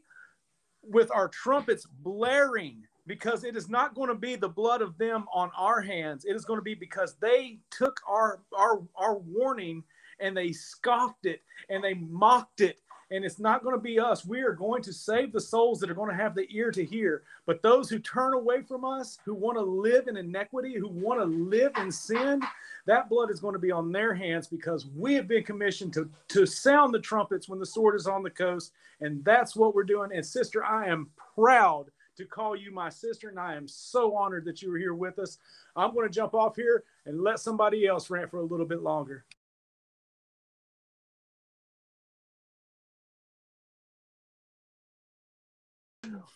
with 0.84 1.10
our 1.10 1.30
trumpets 1.30 1.88
blaring 2.02 2.84
because 3.08 3.46
it 3.46 3.56
is 3.56 3.70
not 3.70 3.96
going 3.96 4.10
to 4.10 4.16
be 4.16 4.36
the 4.36 4.50
blood 4.50 4.82
of 4.82 4.98
them 4.98 5.26
on 5.34 5.50
our 5.58 5.82
hands. 5.82 6.26
It 6.26 6.36
is 6.36 6.44
going 6.44 6.60
to 6.60 6.64
be 6.64 6.76
because 6.76 7.16
they 7.22 7.60
took 7.72 8.02
our 8.08 8.42
our 8.54 8.82
our 8.98 9.18
warning 9.20 9.86
and 10.20 10.36
they 10.36 10.52
scoffed 10.52 11.26
it 11.26 11.42
and 11.70 11.82
they 11.82 11.94
mocked 11.94 12.60
it 12.60 12.80
and 13.14 13.24
it's 13.24 13.40
not 13.40 13.64
going 13.64 13.76
to 13.76 13.82
be 13.82 14.00
us. 14.00 14.26
We 14.26 14.42
are 14.42 14.54
going 14.54 14.82
to 14.84 14.92
save 14.92 15.32
the 15.32 15.40
souls 15.40 15.80
that 15.80 15.92
are 15.92 15.94
going 15.94 16.10
to 16.10 16.22
have 16.22 16.34
the 16.34 16.48
ear 16.50 16.72
to 16.72 16.84
hear. 16.84 17.22
But 17.46 17.62
those 17.62 17.88
who 17.88 18.00
turn 18.00 18.34
away 18.34 18.64
from 18.64 18.84
us, 18.84 19.20
who 19.24 19.36
want 19.36 19.56
to 19.58 19.64
live 19.64 20.08
in 20.08 20.18
inequity, 20.18 20.76
who 20.76 20.88
want 20.88 21.20
to 21.20 21.26
live 21.26 21.74
in 21.78 21.92
sin, 21.92 22.42
that 22.88 23.10
blood 23.10 23.30
is 23.30 23.40
going 23.40 23.54
to 23.54 23.60
be 23.60 23.72
on 23.72 23.92
their 23.92 24.16
hands 24.16 24.48
because 24.48 24.88
we 24.96 25.14
have 25.14 25.28
been 25.28 25.44
commissioned 25.44 25.94
to, 25.94 26.10
to 26.30 26.48
sound 26.48 26.92
the 26.92 27.00
trumpets 27.00 27.48
when 27.48 27.60
the 27.60 27.66
sword 27.66 27.96
is 27.96 28.08
on 28.08 28.24
the 28.24 28.32
coast. 28.32 28.72
And 29.00 29.24
that's 29.24 29.56
what 29.56 29.76
we're 29.76 29.84
doing. 29.84 30.10
And 30.12 30.26
sister, 30.26 30.64
I 30.66 30.88
am 30.88 31.12
proud 31.36 31.92
to 32.18 32.26
call 32.26 32.56
you 32.56 32.72
my 32.72 32.90
sister, 32.90 33.30
and 33.30 33.40
I 33.40 33.56
am 33.56 33.68
so 33.68 34.16
honored 34.16 34.46
that 34.46 34.62
you 34.62 34.72
were 34.72 34.78
here 34.78 34.94
with 34.94 35.20
us. 35.20 35.38
I'm 35.76 35.94
going 35.94 36.08
to 36.08 36.14
jump 36.14 36.34
off 36.34 36.56
here 36.56 36.84
and 37.06 37.22
let 37.22 37.40
somebody 37.40 37.86
else 37.86 38.10
rant 38.10 38.32
for 38.32 38.38
a 38.38 38.44
little 38.44 38.66
bit 38.68 38.82
longer. 38.82 39.26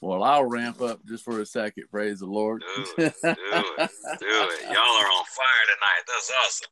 Well, 0.02 0.24
I'll 0.24 0.46
ramp 0.46 0.82
up 0.82 1.06
just 1.06 1.24
for 1.24 1.40
a 1.42 1.46
second. 1.46 1.86
Praise 1.92 2.20
the 2.20 2.26
Lord. 2.26 2.64
Do 2.76 2.84
it, 2.98 2.98
do 2.98 3.04
it, 3.04 3.90
do 4.20 4.28
it. 4.28 4.64
Y'all 4.64 4.80
are 4.80 5.12
on 5.12 5.26
fire 5.26 5.66
tonight. 5.66 6.04
That's 6.08 6.32
awesome. 6.44 6.70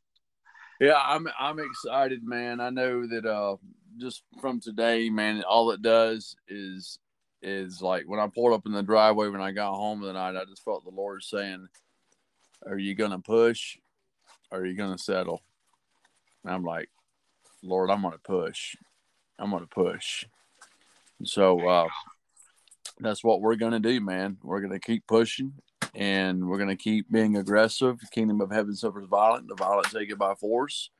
Yeah, 0.80 1.00
I'm 1.02 1.26
I'm 1.38 1.58
excited, 1.58 2.22
man. 2.22 2.60
I 2.60 2.70
know 2.70 3.06
that 3.06 3.24
uh 3.24 3.56
just 3.98 4.22
from 4.40 4.60
today, 4.60 5.08
man, 5.08 5.42
all 5.42 5.70
it 5.70 5.82
does 5.82 6.36
is 6.48 6.98
is 7.42 7.80
like 7.80 8.04
when 8.06 8.20
I 8.20 8.26
pulled 8.26 8.52
up 8.52 8.66
in 8.66 8.72
the 8.72 8.82
driveway 8.82 9.28
when 9.28 9.40
I 9.40 9.52
got 9.52 9.74
home 9.74 10.02
tonight, 10.02 10.36
I 10.36 10.44
just 10.44 10.64
felt 10.64 10.84
the 10.84 10.90
Lord 10.90 11.22
saying, 11.22 11.66
Are 12.66 12.78
you 12.78 12.94
gonna 12.94 13.20
push? 13.20 13.78
Or 14.50 14.60
are 14.60 14.66
you 14.66 14.76
gonna 14.76 14.98
settle? 14.98 15.42
And 16.44 16.52
I'm 16.54 16.64
like, 16.64 16.90
Lord, 17.62 17.90
I'm 17.90 18.02
gonna 18.02 18.18
push. 18.18 18.76
I'm 19.38 19.50
gonna 19.50 19.66
push. 19.66 20.26
And 21.18 21.28
so 21.28 21.66
uh 21.66 21.88
that's 22.98 23.22
what 23.22 23.40
we're 23.40 23.56
gonna 23.56 23.80
do, 23.80 24.00
man. 24.00 24.38
We're 24.42 24.60
gonna 24.60 24.80
keep 24.80 25.06
pushing 25.06 25.52
and 25.94 26.48
we're 26.48 26.58
gonna 26.58 26.76
keep 26.76 27.10
being 27.10 27.36
aggressive. 27.36 27.98
The 28.00 28.06
kingdom 28.06 28.40
of 28.40 28.50
heaven 28.50 28.74
suffers 28.74 29.06
violent, 29.06 29.48
the 29.48 29.54
violent 29.54 29.90
take 29.90 30.10
it 30.10 30.18
by 30.18 30.34
force. 30.34 30.90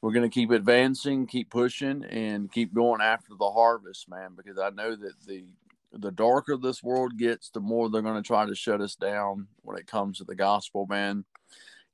We're 0.00 0.12
gonna 0.12 0.28
keep 0.28 0.50
advancing, 0.50 1.26
keep 1.26 1.50
pushing, 1.50 2.04
and 2.04 2.52
keep 2.52 2.74
going 2.74 3.00
after 3.00 3.34
the 3.38 3.50
harvest, 3.50 4.08
man, 4.08 4.30
because 4.36 4.58
I 4.58 4.70
know 4.70 4.96
that 4.96 5.20
the 5.26 5.44
the 5.92 6.10
darker 6.10 6.56
this 6.56 6.82
world 6.82 7.16
gets, 7.16 7.50
the 7.50 7.60
more 7.60 7.88
they're 7.88 8.02
gonna 8.02 8.22
try 8.22 8.44
to 8.46 8.54
shut 8.54 8.80
us 8.80 8.96
down 8.96 9.46
when 9.62 9.78
it 9.78 9.86
comes 9.86 10.18
to 10.18 10.24
the 10.24 10.34
gospel, 10.34 10.86
man. 10.88 11.24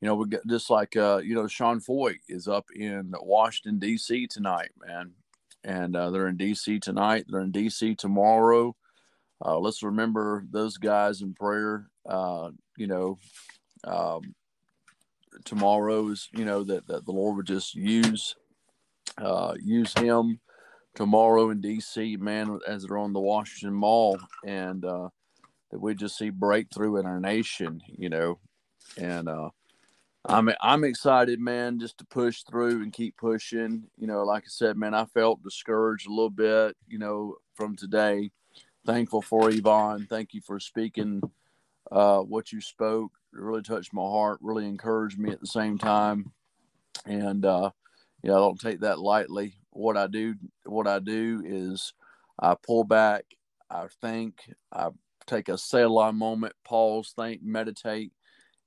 You 0.00 0.08
know, 0.08 0.14
we 0.14 0.28
get 0.28 0.46
just 0.46 0.70
like 0.70 0.96
uh, 0.96 1.20
you 1.22 1.34
know, 1.34 1.46
Sean 1.46 1.80
Feucht 1.80 2.20
is 2.28 2.48
up 2.48 2.66
in 2.74 3.12
Washington 3.20 3.78
D.C. 3.78 4.26
tonight, 4.26 4.70
man, 4.84 5.12
and 5.62 5.94
uh, 5.94 6.10
they're 6.10 6.28
in 6.28 6.36
D.C. 6.36 6.80
tonight. 6.80 7.26
They're 7.28 7.42
in 7.42 7.52
D.C. 7.52 7.94
tomorrow 7.94 8.74
uh, 9.44 9.58
let's 9.58 9.82
remember 9.82 10.44
those 10.50 10.76
guys 10.76 11.22
in 11.22 11.34
prayer. 11.34 11.86
Uh, 12.08 12.50
you 12.76 12.86
know, 12.86 13.18
um, 13.84 14.34
tomorrow's, 15.44 16.28
you 16.32 16.44
know, 16.44 16.64
that, 16.64 16.86
that 16.86 17.06
the 17.06 17.12
Lord 17.12 17.36
would 17.36 17.46
just 17.46 17.74
use 17.74 18.34
uh, 19.18 19.54
use 19.62 19.92
him 19.94 20.40
tomorrow 20.94 21.50
in 21.50 21.60
DC, 21.60 22.18
man, 22.18 22.58
as 22.66 22.84
they're 22.84 22.98
on 22.98 23.12
the 23.12 23.20
Washington 23.20 23.74
Mall, 23.74 24.18
and 24.44 24.84
uh, 24.84 25.08
that 25.70 25.80
we 25.80 25.94
just 25.94 26.16
see 26.16 26.30
breakthrough 26.30 26.96
in 26.96 27.06
our 27.06 27.20
nation, 27.20 27.80
you 27.86 28.08
know, 28.08 28.38
and 28.96 29.28
uh, 29.28 29.50
I'm 30.26 30.50
I'm 30.60 30.84
excited, 30.84 31.40
man, 31.40 31.78
just 31.78 31.98
to 31.98 32.04
push 32.06 32.42
through 32.42 32.82
and 32.82 32.92
keep 32.92 33.16
pushing. 33.16 33.84
You 33.98 34.06
know, 34.06 34.22
like 34.24 34.44
I 34.44 34.48
said, 34.48 34.76
man, 34.76 34.94
I 34.94 35.06
felt 35.06 35.42
discouraged 35.42 36.06
a 36.06 36.10
little 36.10 36.30
bit, 36.30 36.76
you 36.86 36.98
know, 36.98 37.36
from 37.54 37.76
today 37.76 38.30
thankful 38.86 39.22
for 39.22 39.50
Yvonne. 39.50 40.06
Thank 40.08 40.34
you 40.34 40.40
for 40.40 40.60
speaking 40.60 41.22
uh, 41.90 42.20
what 42.20 42.52
you 42.52 42.60
spoke. 42.60 43.12
It 43.32 43.40
really 43.40 43.62
touched 43.62 43.92
my 43.92 44.02
heart, 44.02 44.38
really 44.40 44.66
encouraged 44.66 45.18
me 45.18 45.30
at 45.30 45.40
the 45.40 45.46
same 45.46 45.78
time. 45.78 46.32
And 47.06 47.44
uh, 47.44 47.70
yeah, 48.22 48.32
I 48.32 48.38
don't 48.38 48.60
take 48.60 48.80
that 48.80 48.98
lightly. 48.98 49.54
What 49.70 49.96
I 49.96 50.06
do, 50.06 50.34
what 50.64 50.86
I 50.86 50.98
do 50.98 51.42
is 51.44 51.92
I 52.38 52.54
pull 52.54 52.84
back, 52.84 53.24
I 53.70 53.86
think, 54.00 54.50
I 54.72 54.88
take 55.26 55.48
a 55.48 55.56
Selah 55.56 56.12
moment, 56.12 56.54
pause, 56.64 57.12
think, 57.14 57.42
meditate, 57.42 58.12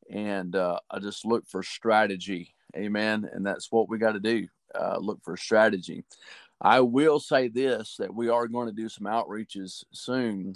and 0.09 0.55
uh, 0.55 0.79
I 0.89 0.99
just 0.99 1.25
look 1.25 1.47
for 1.47 1.61
strategy. 1.61 2.55
Amen. 2.75 3.29
And 3.31 3.45
that's 3.45 3.71
what 3.71 3.89
we 3.89 3.97
got 3.97 4.13
to 4.13 4.19
do. 4.19 4.47
Uh, 4.73 4.97
look 4.97 5.19
for 5.23 5.37
strategy. 5.37 6.03
I 6.61 6.79
will 6.79 7.19
say 7.19 7.47
this 7.49 7.97
that 7.97 8.13
we 8.13 8.29
are 8.29 8.47
going 8.47 8.67
to 8.67 8.73
do 8.73 8.89
some 8.89 9.05
outreaches 9.05 9.83
soon, 9.91 10.55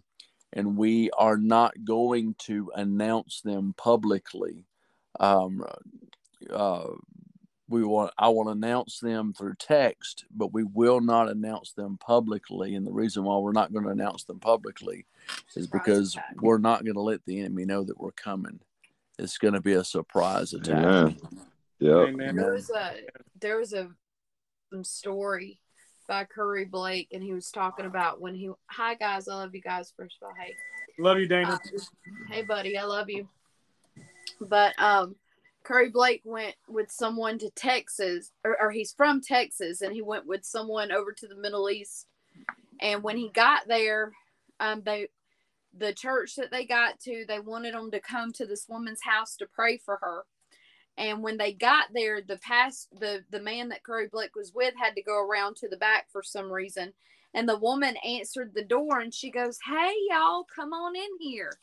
and 0.54 0.78
we 0.78 1.10
are 1.12 1.38
not 1.38 1.74
going 1.84 2.36
to 2.39 2.72
announce 2.76 3.41
them 3.41 3.74
publicly. 3.78 4.66
Um, 5.20 5.66
uh, 6.52 6.88
we 7.70 7.84
want 7.84 8.14
I 8.18 8.30
will 8.30 8.50
announce 8.50 9.00
them 9.00 9.34
through 9.34 9.56
text, 9.56 10.26
but 10.32 10.54
we 10.54 10.64
will 10.64 11.02
not 11.02 11.30
announce 11.30 11.74
them 11.74 11.98
publicly. 11.98 12.76
And 12.76 12.88
the 12.88 12.93
reason 12.93 13.24
why 13.24 13.38
we're 13.38 13.52
not 13.52 13.74
going 13.74 13.86
to 13.86 13.91
announce 13.91 14.24
them 14.24 14.39
publicly 14.39 15.06
is 15.56 15.68
because 15.68 16.18
we're 16.41 16.60
not 16.60 16.84
going 16.84 16.95
to 16.95 17.02
let 17.02 17.26
the 17.26 17.41
enemy 17.41 17.66
know 17.66 17.84
that 17.84 18.00
we're 18.00 18.12
coming. 18.12 18.60
It's 19.20 19.38
going 19.38 19.56
to 19.56 19.62
be 19.62 19.74
a 19.74 19.84
surprise 19.84 20.54
attack. 20.54 20.86
Amen. 20.86 21.18
Yep. 21.80 22.36
There 22.36 22.54
was 22.54 22.70
a 22.70 22.93
there 23.39 23.58
was 23.58 23.74
a 23.74 23.89
some 24.72 24.84
story 24.84 25.60
by 26.08 26.24
Curry 26.26 26.66
Blake, 26.66 27.10
and 27.12 27.22
he 27.22 27.34
was 27.34 27.51
talking 27.51 27.86
about 27.86 28.22
when 28.22 28.36
he. 28.36 28.49
Hi 28.68 28.95
guys, 28.95 29.28
I 29.28 29.36
love 29.36 29.53
you 29.53 29.62
guys. 29.62 29.93
First 29.95 30.18
of 30.22 30.28
all, 30.28 30.34
hey, 30.38 30.53
Love 30.99 31.20
you, 31.20 31.28
Dana. 31.28 31.53
Uh, 31.53 31.80
hey 32.30 32.41
buddy, 32.41 32.78
I 32.78 32.84
love 32.84 33.10
you. 33.10 33.28
But 34.41 34.74
um, 34.80 35.16
Curry 35.64 35.89
Blake 35.89 36.22
went 36.24 36.55
with 36.68 36.89
someone 36.89 37.38
to 37.39 37.49
Texas, 37.51 38.32
or, 38.43 38.60
or 38.60 38.72
he's 38.72 38.93
from 38.93 39.22
Texas, 39.22 39.82
and 39.82 39.93
he 39.93 40.01
went 40.01 40.26
with 40.26 40.43
someone 40.43 40.91
over 40.91 41.12
to 41.12 41.28
the 41.28 41.36
Middle 41.36 41.70
East. 41.70 42.08
And 42.82 43.03
when 43.03 43.18
he 43.18 43.30
got 43.30 43.68
there, 43.68 44.12
um, 44.60 44.82
they 44.86 45.10
the 45.78 45.93
church 45.93 46.36
that 46.36 46.49
they 46.49 46.66
got 46.66 46.99
to, 47.01 47.26
they 47.28 47.39
wanted 47.39 47.76
them 47.76 47.91
to 47.91 47.99
come 47.99 48.32
to 48.34 48.45
this 48.47 48.66
woman's 48.68 49.01
house 49.03 49.36
to 49.36 49.45
pray 49.45 49.78
for 49.78 49.99
her. 50.01 50.24
And 50.98 51.22
when 51.22 51.38
they 51.38 51.54
got 51.54 51.88
there, 51.93 52.22
the 52.22 52.38
past 52.38 52.89
the 53.00 53.24
the 53.32 53.39
man 53.39 53.70
that 53.70 53.84
Curry 53.84 54.08
Blake 54.12 54.36
was 54.36 54.54
with 54.54 54.74
had 54.78 54.95
to 54.95 55.04
go 55.04 55.18
around 55.20 55.56
to 55.58 55.68
the 55.70 55.78
back 55.78 56.08
for 56.12 56.24
some 56.24 56.52
reason. 56.52 56.93
And 57.34 57.48
the 57.48 57.58
woman 57.58 57.98
answered 57.98 58.54
the 58.54 58.64
door 58.64 59.00
and 59.00 59.14
she 59.14 59.30
goes, 59.30 59.60
"Hey 59.66 59.93
y'all, 60.10 60.45
come 60.54 60.74
on 60.74 60.95
in 60.95 61.10
here." 61.20 61.54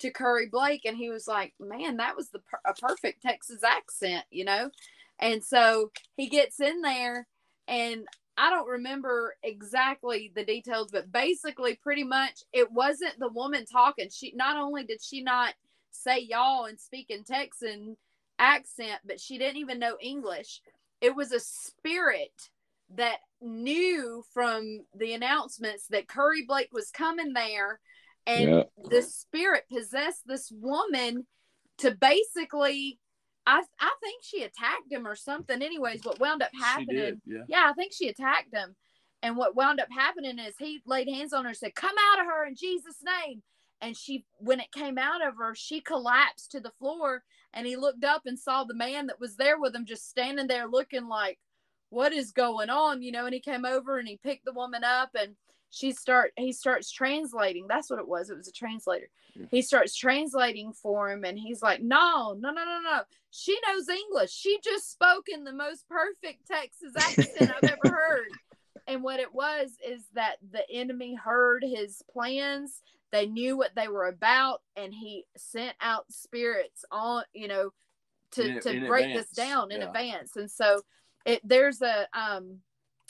To 0.00 0.10
Curry 0.10 0.48
Blake 0.50 0.82
and 0.84 0.96
he 0.96 1.08
was 1.08 1.26
like, 1.26 1.54
"Man, 1.58 1.96
that 1.98 2.16
was 2.16 2.30
the 2.30 2.40
a 2.64 2.74
perfect 2.74 3.22
Texas 3.22 3.62
accent, 3.64 4.24
you 4.30 4.44
know?" 4.44 4.70
And 5.18 5.42
so 5.42 5.90
he 6.16 6.28
gets 6.28 6.60
in 6.60 6.82
there 6.82 7.26
and 7.68 8.06
I 8.36 8.50
don't 8.50 8.68
remember 8.68 9.36
exactly 9.42 10.32
the 10.34 10.44
details, 10.44 10.90
but 10.90 11.12
basically 11.12 11.76
pretty 11.76 12.04
much 12.04 12.42
it 12.52 12.70
wasn't 12.72 13.18
the 13.18 13.28
woman 13.28 13.64
talking. 13.64 14.08
She 14.10 14.32
not 14.34 14.56
only 14.56 14.84
did 14.84 15.00
she 15.02 15.22
not 15.22 15.54
say 15.90 16.18
y'all 16.18 16.64
and 16.64 16.78
speak 16.78 17.10
in 17.10 17.22
Texan, 17.22 17.96
accent, 18.38 19.00
but 19.04 19.20
she 19.20 19.38
didn't 19.38 19.58
even 19.58 19.78
know 19.78 19.96
English. 20.00 20.60
It 21.00 21.14
was 21.14 21.32
a 21.32 21.40
spirit 21.40 22.32
that 22.96 23.18
knew 23.40 24.22
from 24.32 24.80
the 24.94 25.12
announcements 25.12 25.86
that 25.88 26.08
Curry 26.08 26.44
Blake 26.46 26.70
was 26.72 26.90
coming 26.90 27.32
there, 27.32 27.80
and 28.26 28.48
Yeah. 28.50 28.62
the 28.90 29.02
spirit 29.02 29.64
possessed 29.72 30.22
this 30.26 30.50
woman 30.52 31.26
to 31.78 31.90
basically. 31.90 32.98
I, 33.46 33.62
I 33.78 33.90
think 34.02 34.22
she 34.24 34.42
attacked 34.42 34.90
him 34.90 35.06
or 35.06 35.14
something. 35.14 35.60
Anyways, 35.60 36.02
what 36.02 36.18
wound 36.18 36.42
up 36.42 36.48
happening? 36.58 36.96
did, 36.96 37.20
yeah. 37.26 37.42
Yeah, 37.46 37.66
I 37.68 37.74
think 37.74 37.92
she 37.92 38.08
attacked 38.08 38.54
him. 38.54 38.74
And 39.22 39.36
what 39.36 39.54
wound 39.54 39.80
up 39.80 39.88
happening 39.92 40.38
is 40.38 40.54
he 40.58 40.80
laid 40.86 41.08
hands 41.10 41.34
on 41.34 41.44
her 41.44 41.48
and 41.50 41.56
said, 41.58 41.74
Come 41.74 41.94
out 42.12 42.20
of 42.20 42.26
her 42.26 42.46
in 42.46 42.54
Jesus' 42.56 43.02
name. 43.04 43.42
And 43.82 43.94
she, 43.94 44.24
when 44.38 44.60
it 44.60 44.72
came 44.72 44.96
out 44.96 45.26
of 45.26 45.34
her, 45.36 45.54
she 45.54 45.82
collapsed 45.82 46.52
to 46.52 46.60
the 46.60 46.72
floor. 46.78 47.22
And 47.54 47.66
he 47.66 47.76
looked 47.76 48.04
up 48.04 48.22
and 48.26 48.38
saw 48.38 48.64
the 48.64 48.74
man 48.74 49.06
that 49.06 49.20
was 49.20 49.36
there 49.36 49.58
with 49.58 49.74
him 49.74 49.86
just 49.86 50.08
standing 50.08 50.46
there 50.46 50.66
looking 50.66 51.08
like, 51.08 51.38
What 51.90 52.12
is 52.12 52.32
going 52.32 52.70
on? 52.70 53.02
You 53.02 53.12
know, 53.12 53.24
and 53.24 53.34
he 53.34 53.40
came 53.40 53.64
over 53.64 53.98
and 53.98 54.08
he 54.08 54.18
picked 54.22 54.44
the 54.44 54.52
woman 54.52 54.84
up 54.84 55.10
and 55.18 55.36
she 55.70 55.92
start 55.92 56.32
he 56.36 56.52
starts 56.52 56.90
translating. 56.90 57.66
That's 57.68 57.90
what 57.90 57.98
it 57.98 58.08
was. 58.08 58.30
It 58.30 58.36
was 58.36 58.48
a 58.48 58.52
translator. 58.52 59.08
Yeah. 59.34 59.46
He 59.50 59.62
starts 59.62 59.96
translating 59.96 60.72
for 60.72 61.10
him 61.10 61.24
and 61.24 61.38
he's 61.38 61.62
like, 61.62 61.82
No, 61.82 62.36
no, 62.38 62.50
no, 62.50 62.64
no, 62.64 62.80
no. 62.82 63.02
She 63.30 63.58
knows 63.66 63.88
English. 63.88 64.32
She 64.32 64.58
just 64.62 64.92
spoke 64.92 65.26
in 65.28 65.44
the 65.44 65.52
most 65.52 65.88
perfect 65.88 66.46
Texas 66.46 66.92
accent 66.96 67.52
I've 67.62 67.70
ever 67.70 67.94
heard. 67.96 68.28
And 68.86 69.02
what 69.02 69.18
it 69.20 69.34
was 69.34 69.72
is 69.86 70.04
that 70.14 70.36
the 70.52 70.68
enemy 70.70 71.14
heard 71.14 71.64
his 71.64 72.02
plans. 72.10 72.82
They 73.14 73.26
knew 73.26 73.56
what 73.56 73.70
they 73.76 73.86
were 73.88 74.06
about, 74.08 74.60
and 74.76 74.92
he 74.92 75.24
sent 75.36 75.74
out 75.80 76.04
spirits 76.10 76.84
on, 76.90 77.22
you 77.32 77.46
know, 77.48 77.70
to, 78.32 78.46
In- 78.48 78.60
to 78.60 78.70
in 78.70 78.86
break 78.88 79.06
advance. 79.06 79.28
this 79.28 79.36
down 79.36 79.70
in 79.70 79.80
Yeah. 79.80 79.86
advance. 79.86 80.36
And 80.36 80.50
so 80.50 80.82
it 81.24 81.40
there's 81.44 81.80
a 81.80 82.06
um 82.12 82.58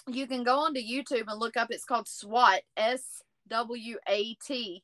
you 0.07 0.27
can 0.27 0.45
go 0.45 0.59
onto 0.59 0.81
youtube 0.81 1.25
and 1.29 1.41
look 1.41 1.57
up 1.57 1.69
it's 1.71 1.85
called 1.85 2.07
swat 2.07 2.61
s-w-a-t 3.49 4.83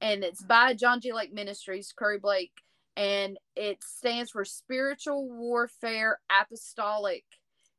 and 0.00 0.24
it's 0.24 0.42
by 0.42 0.74
john 0.74 1.00
g 1.00 1.12
lake 1.12 1.32
ministries 1.32 1.92
curry 1.96 2.18
blake 2.18 2.52
and 2.96 3.38
it 3.56 3.82
stands 3.82 4.30
for 4.30 4.44
spiritual 4.44 5.28
warfare 5.28 6.18
apostolic 6.40 7.24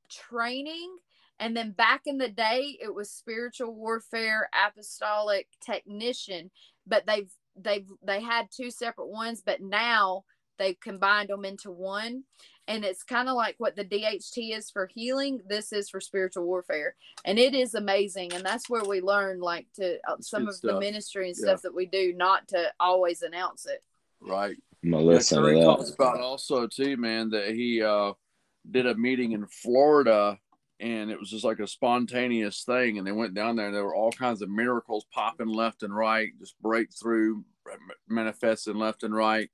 training 0.10 0.96
and 1.39 1.56
then 1.58 1.72
back 1.72 2.02
in 2.06 2.18
the 2.18 2.30
day 2.30 2.78
it 2.82 2.94
was 2.94 3.12
spiritual 3.12 3.74
warfare 3.74 4.50
apostolic 4.54 5.48
technician 5.66 6.52
but 6.88 7.06
they've 7.06 7.32
they've 7.56 7.88
they 8.06 8.22
had 8.22 8.48
two 8.52 8.72
separate 8.72 9.08
ones 9.08 9.42
but 9.46 9.62
now 9.62 10.24
they've 10.58 10.80
combined 10.80 11.30
them 11.30 11.46
into 11.46 11.72
one 11.72 12.24
and 12.68 12.86
it's 12.86 13.04
kind 13.04 13.28
of 13.28 13.36
like 13.36 13.56
what 13.58 13.76
the 13.76 13.84
DHT 13.84 14.56
is 14.58 14.72
for 14.72 14.88
healing 14.94 15.40
this 15.48 15.72
is 15.74 15.90
for 15.90 16.00
spiritual 16.00 16.46
warfare 16.46 16.96
and 17.26 17.38
it 17.38 17.54
is 17.54 17.74
amazing 17.76 18.34
and 18.34 18.46
that's 18.46 18.70
where 18.70 18.86
we 18.86 19.02
learn 19.02 19.40
like 19.40 19.68
to 19.76 19.98
uh, 20.08 20.16
some 20.22 20.48
of 20.48 20.56
stuff. 20.56 20.74
the 20.74 20.80
ministry 20.80 21.28
and 21.28 21.38
Yeah. 21.38 21.44
stuff 21.50 21.62
that 21.64 21.76
we 21.76 21.86
do 21.86 22.14
not 22.14 22.48
to 22.50 22.72
always 22.80 23.22
announce 23.22 23.66
it 23.66 23.84
Right. 24.22 24.56
I'm 24.84 24.92
gonna 24.92 25.04
Yeah, 25.04 25.10
listen 25.12 25.44
Curry 25.44 25.56
to 25.60 25.66
talks 25.66 25.92
about 25.92 26.20
also 26.22 26.66
too, 26.68 26.98
man, 26.98 27.30
that 27.32 27.50
he 27.50 27.82
uh, 27.82 28.14
did 28.70 28.86
a 28.88 28.96
meeting 28.96 29.34
in 29.34 29.46
Florida, 29.48 30.38
and 30.80 31.12
it 31.12 31.20
was 31.20 31.30
just 31.30 31.46
like 31.46 31.60
a 31.60 31.68
spontaneous 31.68 32.64
thing. 32.64 32.98
And 32.98 33.08
they 33.08 33.12
went 33.12 33.34
down 33.34 33.56
there, 33.56 33.68
and 33.68 33.76
there 33.76 33.86
were 33.86 33.96
all 33.96 34.12
kinds 34.12 34.42
of 34.42 34.50
miracles 34.50 35.06
popping 35.14 35.48
left 35.48 35.84
and 35.84 35.96
right, 35.96 36.30
just 36.40 36.60
breakthrough 36.62 37.44
manifesting 38.08 38.76
left 38.76 39.04
and 39.04 39.16
right. 39.16 39.50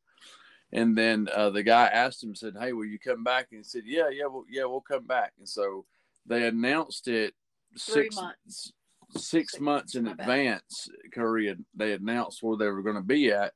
And 0.71 0.97
then 0.97 1.27
uh, 1.33 1.49
the 1.49 1.63
guy 1.63 1.87
asked 1.87 2.23
him, 2.23 2.35
said, 2.35 2.55
"Hey, 2.59 2.73
will 2.73 2.85
you 2.85 2.99
come 2.99 3.23
back?" 3.23 3.47
And 3.51 3.59
he 3.59 3.63
said, 3.63 3.83
"Yeah, 3.85 4.09
yeah, 4.09 4.25
well, 4.27 4.45
yeah, 4.49 4.65
we'll 4.65 4.81
come 4.81 5.05
back." 5.05 5.33
And 5.37 5.49
so 5.49 5.85
they 6.25 6.47
announced 6.47 7.07
it 7.07 7.33
six 7.75 8.15
months. 8.15 8.35
six 8.47 8.73
Six 9.15 9.59
months 9.59 9.95
in 9.95 10.03
my 10.03 10.13
bad. 10.13 10.23
advance. 10.29 10.87
Curry 11.11 11.47
had 11.47 11.65
they 11.73 11.93
announced 11.93 12.43
where 12.43 12.57
they 12.57 12.67
were 12.67 12.83
going 12.83 12.95
to 12.95 13.01
be 13.01 13.31
at, 13.31 13.53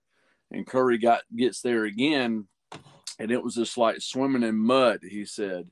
and 0.50 0.66
Curry 0.66 0.98
got 0.98 1.22
gets 1.36 1.62
there 1.62 1.84
again, 1.86 2.48
and 3.20 3.30
it 3.30 3.44
was 3.44 3.54
just 3.54 3.78
like 3.78 4.02
swimming 4.02 4.42
in 4.42 4.56
mud. 4.56 5.02
He 5.04 5.26
said, 5.26 5.68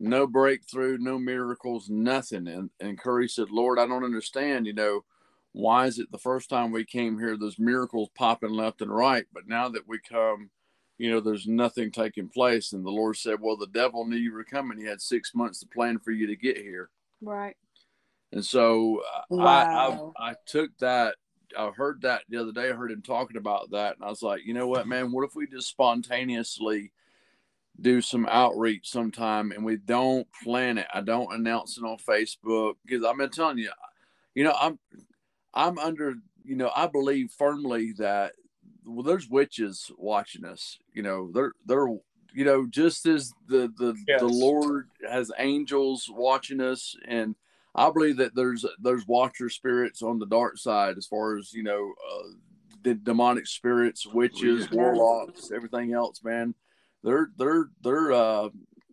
"No 0.00 0.26
breakthrough, 0.26 0.98
no 0.98 1.18
miracles, 1.18 1.88
nothing." 1.88 2.46
And 2.48 2.70
and 2.80 2.98
Curry 2.98 3.28
said, 3.28 3.50
"Lord, 3.50 3.78
I 3.78 3.86
don't 3.86 4.04
understand. 4.04 4.66
You 4.66 4.72
know, 4.74 5.04
why 5.52 5.86
is 5.86 5.98
it 5.98 6.10
the 6.10 6.18
first 6.18 6.50
time 6.50 6.70
we 6.72 6.84
came 6.84 7.18
here, 7.18 7.36
there's 7.36 7.58
miracles 7.58 8.10
popping 8.14 8.50
left 8.50 8.82
and 8.82 8.94
right, 8.94 9.26
but 9.32 9.48
now 9.48 9.68
that 9.70 9.88
we 9.88 9.98
come." 9.98 10.50
You 10.96 11.10
know, 11.10 11.20
there's 11.20 11.48
nothing 11.48 11.90
taking 11.90 12.28
place. 12.28 12.72
And 12.72 12.86
the 12.86 12.90
Lord 12.90 13.16
said, 13.16 13.40
Well, 13.40 13.56
the 13.56 13.66
devil 13.66 14.06
knew 14.06 14.16
you 14.16 14.32
were 14.32 14.44
coming. 14.44 14.78
He 14.78 14.84
had 14.84 15.00
six 15.00 15.34
months 15.34 15.58
to 15.58 15.66
plan 15.66 15.98
for 15.98 16.12
you 16.12 16.28
to 16.28 16.36
get 16.36 16.56
here. 16.56 16.88
right 17.20 17.56
And 18.30 18.44
so 18.44 19.02
uh, 19.12 19.22
Wow. 19.30 20.12
I, 20.16 20.26
I 20.26 20.30
I 20.30 20.34
took 20.46 20.70
that. 20.78 21.16
I 21.58 21.70
heard 21.70 22.02
that 22.02 22.22
the 22.28 22.40
other 22.40 22.52
day. 22.52 22.70
I 22.70 22.74
heard 22.74 22.90
him 22.90 23.02
talking 23.02 23.36
about 23.36 23.70
that, 23.70 23.96
and 23.96 24.04
I 24.04 24.08
was 24.08 24.22
like, 24.22 24.44
you 24.44 24.54
know 24.54 24.66
what, 24.66 24.88
man? 24.88 25.12
What 25.12 25.24
if 25.24 25.34
we 25.34 25.46
just 25.46 25.68
spontaneously 25.68 26.92
do 27.80 28.00
some 28.00 28.26
outreach 28.30 28.88
sometime, 28.88 29.52
and 29.52 29.64
we 29.64 29.76
don't 29.76 30.26
plan 30.42 30.78
it? 30.78 30.86
I 30.92 31.00
don't 31.00 31.32
announce 31.34 31.76
it 31.78 31.84
on 31.84 31.98
Facebook 31.98 32.74
because 32.84 33.04
I've 33.04 33.16
been 33.16 33.30
telling 33.30 33.58
you, 33.58 33.70
you 34.34 34.44
know, 34.44 34.54
I'm 34.60 34.78
I'm 35.52 35.78
under, 35.78 36.14
you 36.44 36.56
know, 36.56 36.70
I 36.74 36.86
believe 36.86 37.30
firmly 37.30 37.92
that 37.98 38.32
well, 38.86 39.02
there's 39.02 39.28
witches 39.28 39.90
watching 39.96 40.44
us. 40.44 40.78
You 40.92 41.02
know, 41.02 41.30
they're 41.32 41.52
they're 41.66 41.88
you 42.32 42.44
know 42.44 42.66
just 42.68 43.06
as 43.06 43.32
the 43.48 43.72
the 43.78 43.96
Yes. 44.06 44.20
the 44.20 44.28
Lord 44.28 44.88
has 45.08 45.30
angels 45.38 46.08
watching 46.10 46.60
us 46.60 46.96
and 47.06 47.34
I 47.76 47.90
believe 47.90 48.18
that 48.18 48.34
there's 48.36 48.64
there's 48.80 49.06
watcher 49.06 49.48
spirits 49.48 50.00
on 50.02 50.18
the 50.18 50.26
dark 50.26 50.58
side 50.58 50.96
as 50.96 51.06
far 51.06 51.36
as 51.36 51.52
you 51.52 51.64
know 51.64 51.92
uh, 52.08 52.28
the 52.84 52.94
demonic 52.94 53.46
spirits, 53.46 54.06
witches, 54.06 54.68
Yeah. 54.70 54.76
warlocks, 54.76 55.50
everything 55.50 55.92
else. 55.92 56.22
Man, 56.22 56.54
they're 57.04 57.30
they're 57.36 57.68
they're 57.82 58.12
uh, 58.12 58.48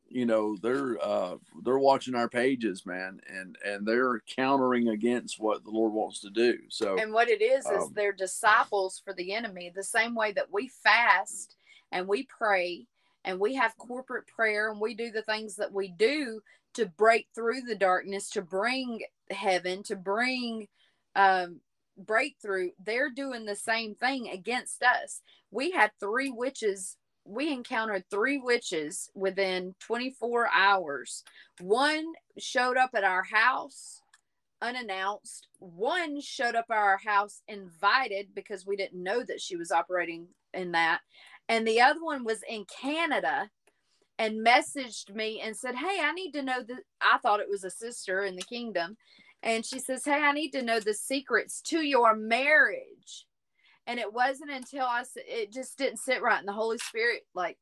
you 0.09 0.25
know 0.25 0.57
they're 0.61 1.03
uh, 1.03 1.35
they're 1.63 1.79
watching 1.79 2.13
our 2.13 2.29
pages, 2.29 2.85
man, 2.85 3.21
and 3.27 3.57
and 3.65 3.87
they're 3.87 4.19
countering 4.27 4.89
against 4.89 5.39
what 5.39 5.63
the 5.63 5.71
Lord 5.71 5.93
wants 5.93 6.19
to 6.21 6.29
do. 6.29 6.59
So 6.69 6.99
And 6.99 7.13
what 7.13 7.29
it 7.29 7.41
is 7.41 7.65
is 7.65 7.83
Um, 7.83 7.93
they're 7.95 8.11
disciples 8.11 9.01
for 9.03 9.13
the 9.13 9.33
enemy, 9.33 9.71
the 9.73 9.83
same 9.83 10.13
way 10.13 10.33
that 10.33 10.51
we 10.51 10.67
fast 10.67 11.55
and 11.91 12.07
we 12.07 12.23
pray 12.23 12.85
and 13.23 13.39
we 13.39 13.55
have 13.55 13.77
corporate 13.77 14.27
prayer 14.27 14.69
and 14.69 14.81
we 14.81 14.93
do 14.93 15.11
the 15.11 15.23
things 15.23 15.55
that 15.55 15.71
we 15.71 15.89
do 15.89 16.41
to 16.73 16.85
break 16.85 17.27
through 17.33 17.61
the 17.61 17.75
darkness, 17.75 18.29
to 18.31 18.41
bring 18.41 19.01
heaven, 19.29 19.83
to 19.83 19.95
bring 19.95 20.67
um, 21.15 21.61
breakthrough. 21.97 22.71
They're 22.83 23.11
doing 23.11 23.45
the 23.45 23.55
same 23.55 23.95
thing 23.95 24.29
against 24.29 24.81
us. 24.83 25.21
We 25.51 25.71
had 25.71 25.91
three 25.99 26.31
witches. 26.31 26.97
We 27.25 27.51
encountered 27.51 28.03
three 28.09 28.37
witches 28.37 29.09
within 29.13 29.75
24 29.79 30.49
hours. 30.53 31.23
One 31.59 32.13
showed 32.37 32.77
up 32.77 32.91
at 32.95 33.03
our 33.03 33.23
house 33.23 34.01
unannounced. 34.61 35.47
One 35.59 36.21
showed 36.21 36.55
up 36.55 36.65
at 36.69 36.77
our 36.77 36.97
house 36.97 37.41
invited 37.47 38.33
because 38.35 38.65
we 38.65 38.75
didn't 38.75 39.01
know 39.01 39.23
that 39.23 39.41
she 39.41 39.55
was 39.55 39.71
operating 39.71 40.27
in 40.53 40.71
that. 40.73 41.01
And 41.49 41.67
the 41.67 41.81
other 41.81 42.03
one 42.03 42.23
was 42.23 42.41
in 42.47 42.65
Canada 42.65 43.49
and 44.17 44.45
messaged 44.45 45.13
me 45.13 45.41
and 45.41 45.57
said, 45.57 45.75
Hey, 45.75 45.99
I 46.01 46.11
need 46.13 46.31
to 46.33 46.43
know 46.43 46.61
that 46.63 46.83
I 47.01 47.17
thought 47.17 47.39
it 47.39 47.49
was 47.49 47.63
a 47.63 47.71
sister 47.71 48.23
in 48.23 48.35
the 48.35 48.43
kingdom. 48.43 48.97
And 49.43 49.65
she 49.65 49.79
says, 49.79 50.05
Hey, 50.05 50.21
I 50.21 50.31
need 50.31 50.51
to 50.51 50.61
know 50.61 50.79
the 50.79 50.93
secrets 50.93 51.61
to 51.63 51.81
your 51.81 52.15
marriage. 52.15 53.25
And 53.87 53.99
it 53.99 54.13
wasn't 54.13 54.51
until 54.51 54.85
I, 54.85 55.03
it 55.15 55.51
just 55.51 55.77
didn't 55.77 55.99
sit 55.99 56.21
right. 56.21 56.39
And 56.39 56.47
the 56.47 56.53
Holy 56.53 56.77
Spirit, 56.77 57.25
like, 57.33 57.57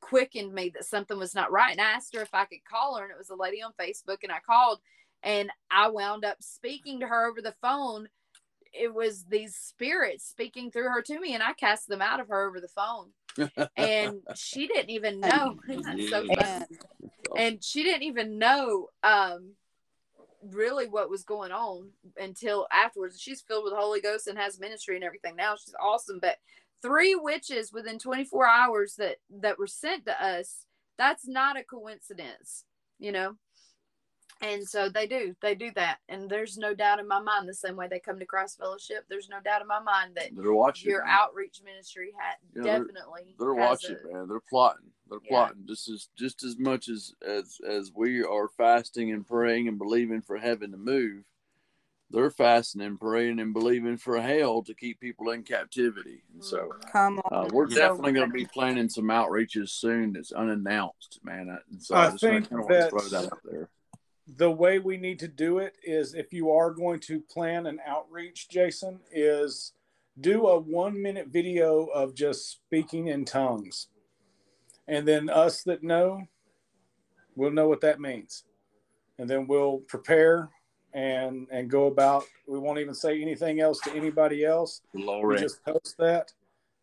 quickened 0.00 0.52
me 0.52 0.70
that 0.74 0.84
something 0.84 1.18
was 1.18 1.34
not 1.34 1.52
right. 1.52 1.72
And 1.72 1.80
I 1.80 1.92
asked 1.92 2.14
her 2.14 2.22
if 2.22 2.34
I 2.34 2.44
could 2.44 2.64
call 2.68 2.96
her. 2.96 3.04
And 3.04 3.12
it 3.12 3.18
was 3.18 3.30
a 3.30 3.36
lady 3.36 3.62
on 3.62 3.72
Facebook. 3.80 4.18
And 4.22 4.32
I 4.32 4.38
called 4.44 4.80
and 5.22 5.50
I 5.70 5.88
wound 5.88 6.24
up 6.24 6.42
speaking 6.42 7.00
to 7.00 7.06
her 7.06 7.26
over 7.26 7.42
the 7.42 7.54
phone. 7.60 8.08
It 8.72 8.94
was 8.94 9.24
these 9.24 9.56
spirits 9.56 10.24
speaking 10.24 10.70
through 10.70 10.90
her 10.90 11.02
to 11.02 11.18
me, 11.18 11.34
and 11.34 11.42
I 11.42 11.52
cast 11.54 11.88
them 11.88 12.02
out 12.02 12.20
of 12.20 12.28
her 12.28 12.46
over 12.46 12.60
the 12.60 12.68
phone. 12.68 13.10
And 13.76 14.20
she 14.34 14.66
didn't 14.66 14.90
even 14.90 15.20
know. 15.20 15.56
So. 16.10 16.26
And 17.36 17.62
she 17.62 17.82
didn't 17.82 18.04
even 18.04 18.38
know 18.38 18.88
um, 19.02 19.52
really 20.52 20.86
what 20.86 21.10
was 21.10 21.24
going 21.24 21.52
on 21.52 21.90
until 22.16 22.66
afterwards. 22.72 23.20
She's 23.20 23.42
filled 23.42 23.64
with 23.64 23.74
Holy 23.74 24.00
Ghost 24.00 24.26
and 24.26 24.38
has 24.38 24.60
ministry 24.60 24.96
and 24.96 25.04
everything 25.04 25.36
now. 25.36 25.54
She's 25.56 25.74
awesome. 25.80 26.18
But 26.20 26.36
three 26.82 27.14
witches 27.14 27.72
within 27.72 27.98
24 27.98 28.46
hours 28.46 28.94
that 28.98 29.16
that 29.40 29.58
were 29.58 29.66
sent 29.66 30.06
to 30.06 30.24
us. 30.24 30.66
That's 30.98 31.28
not 31.28 31.58
a 31.58 31.64
coincidence, 31.64 32.64
you 32.98 33.12
know 33.12 33.36
and 34.42 34.66
so 34.68 34.88
they 34.88 35.06
do 35.06 35.34
they 35.40 35.54
do 35.54 35.70
that 35.74 35.98
and 36.08 36.28
there's 36.28 36.58
no 36.58 36.74
doubt 36.74 36.98
in 37.00 37.08
my 37.08 37.20
mind 37.20 37.48
the 37.48 37.54
same 37.54 37.74
way 37.76 37.88
they 37.88 37.98
come 37.98 38.18
to 38.18 38.26
christ 38.26 38.58
fellowship 38.58 39.04
there's 39.08 39.28
no 39.30 39.40
doubt 39.40 39.62
in 39.62 39.66
my 39.66 39.80
mind 39.80 40.12
that 40.14 40.28
they're 40.36 40.52
watching. 40.52 40.90
your 40.90 41.04
man. 41.04 41.16
outreach 41.20 41.60
ministry 41.64 42.12
had 42.18 42.34
Yeah, 42.54 42.62
they're- 42.62 42.84
definitely 42.84 43.34
They're 43.38 43.54
watching, 43.54 43.96
a- 44.10 44.12
man. 44.14 44.28
They're 44.28 44.40
plotting. 44.40 44.90
They're 45.08 45.20
Yeah. 45.24 45.28
plotting 45.30 45.66
just 45.66 45.88
as 45.88 46.08
just 46.16 46.42
as 46.44 46.58
much 46.58 46.88
as 46.88 47.14
as 47.26 47.58
as 47.66 47.92
we 47.94 48.22
are 48.24 48.48
fasting 48.48 49.10
and 49.12 49.26
praying 49.26 49.68
and 49.68 49.78
believing 49.78 50.20
for 50.20 50.36
heaven 50.36 50.72
to 50.72 50.76
move. 50.76 51.24
They're 52.10 52.30
fasting 52.30 52.82
and 52.82 53.00
praying 53.00 53.40
and 53.40 53.52
believing 53.52 53.96
for 53.96 54.20
hell 54.20 54.62
to 54.62 54.74
keep 54.74 55.00
people 55.00 55.30
in 55.30 55.42
captivity. 55.42 56.22
And 56.32 56.44
so 56.44 56.70
Come 56.92 57.18
uh, 57.32 57.34
on. 57.42 57.48
we're 57.48 57.68
So 57.68 57.76
definitely 57.76 58.12
going 58.12 58.28
to 58.28 58.32
be 58.34 58.44
planning 58.46 58.88
some 58.88 59.06
outreaches 59.06 59.70
soon 59.70 60.12
that's 60.12 60.30
unannounced, 60.30 61.18
man. 61.24 61.56
And 61.70 61.82
so 61.82 61.96
I 61.96 62.06
I, 62.06 62.10
just 62.12 62.22
kind 62.22 62.46
think 62.46 62.52
of 62.52 62.58
want 62.60 62.68
to 62.70 62.74
that- 62.78 62.90
throw 62.90 63.00
that 63.08 63.32
out 63.32 63.40
there. 63.44 63.68
The 64.26 64.50
way 64.50 64.78
we 64.78 64.96
need 64.96 65.18
to 65.20 65.28
do 65.28 65.58
it 65.58 65.76
is 65.82 66.14
if 66.14 66.32
you 66.32 66.50
are 66.50 66.70
going 66.70 67.00
to 67.00 67.20
plan 67.20 67.66
an 67.66 67.78
outreach, 67.86 68.48
Jason, 68.48 69.00
is 69.12 69.72
do 70.20 70.46
a 70.46 70.58
one 70.58 71.00
minute 71.00 71.28
video 71.28 71.84
of 71.86 72.14
just 72.14 72.50
speaking 72.50 73.08
in 73.08 73.24
tongues. 73.24 73.88
And 74.88 75.06
then 75.06 75.28
us 75.28 75.62
that 75.64 75.82
know, 75.82 76.26
we'll 77.34 77.50
know 77.50 77.68
what 77.68 77.80
that 77.82 78.00
means. 78.00 78.44
And 79.18 79.28
then 79.28 79.46
we'll 79.46 79.78
prepare 79.78 80.50
and 80.92 81.46
and 81.50 81.68
go 81.68 81.86
about 81.86 82.24
we 82.48 82.58
won't 82.58 82.78
even 82.78 82.94
say 82.94 83.20
anything 83.20 83.60
else 83.60 83.80
to 83.80 83.92
anybody 83.92 84.44
else. 84.44 84.80
We 85.36 85.42
just 85.42 85.64
post 85.64 85.96
that 85.98 86.32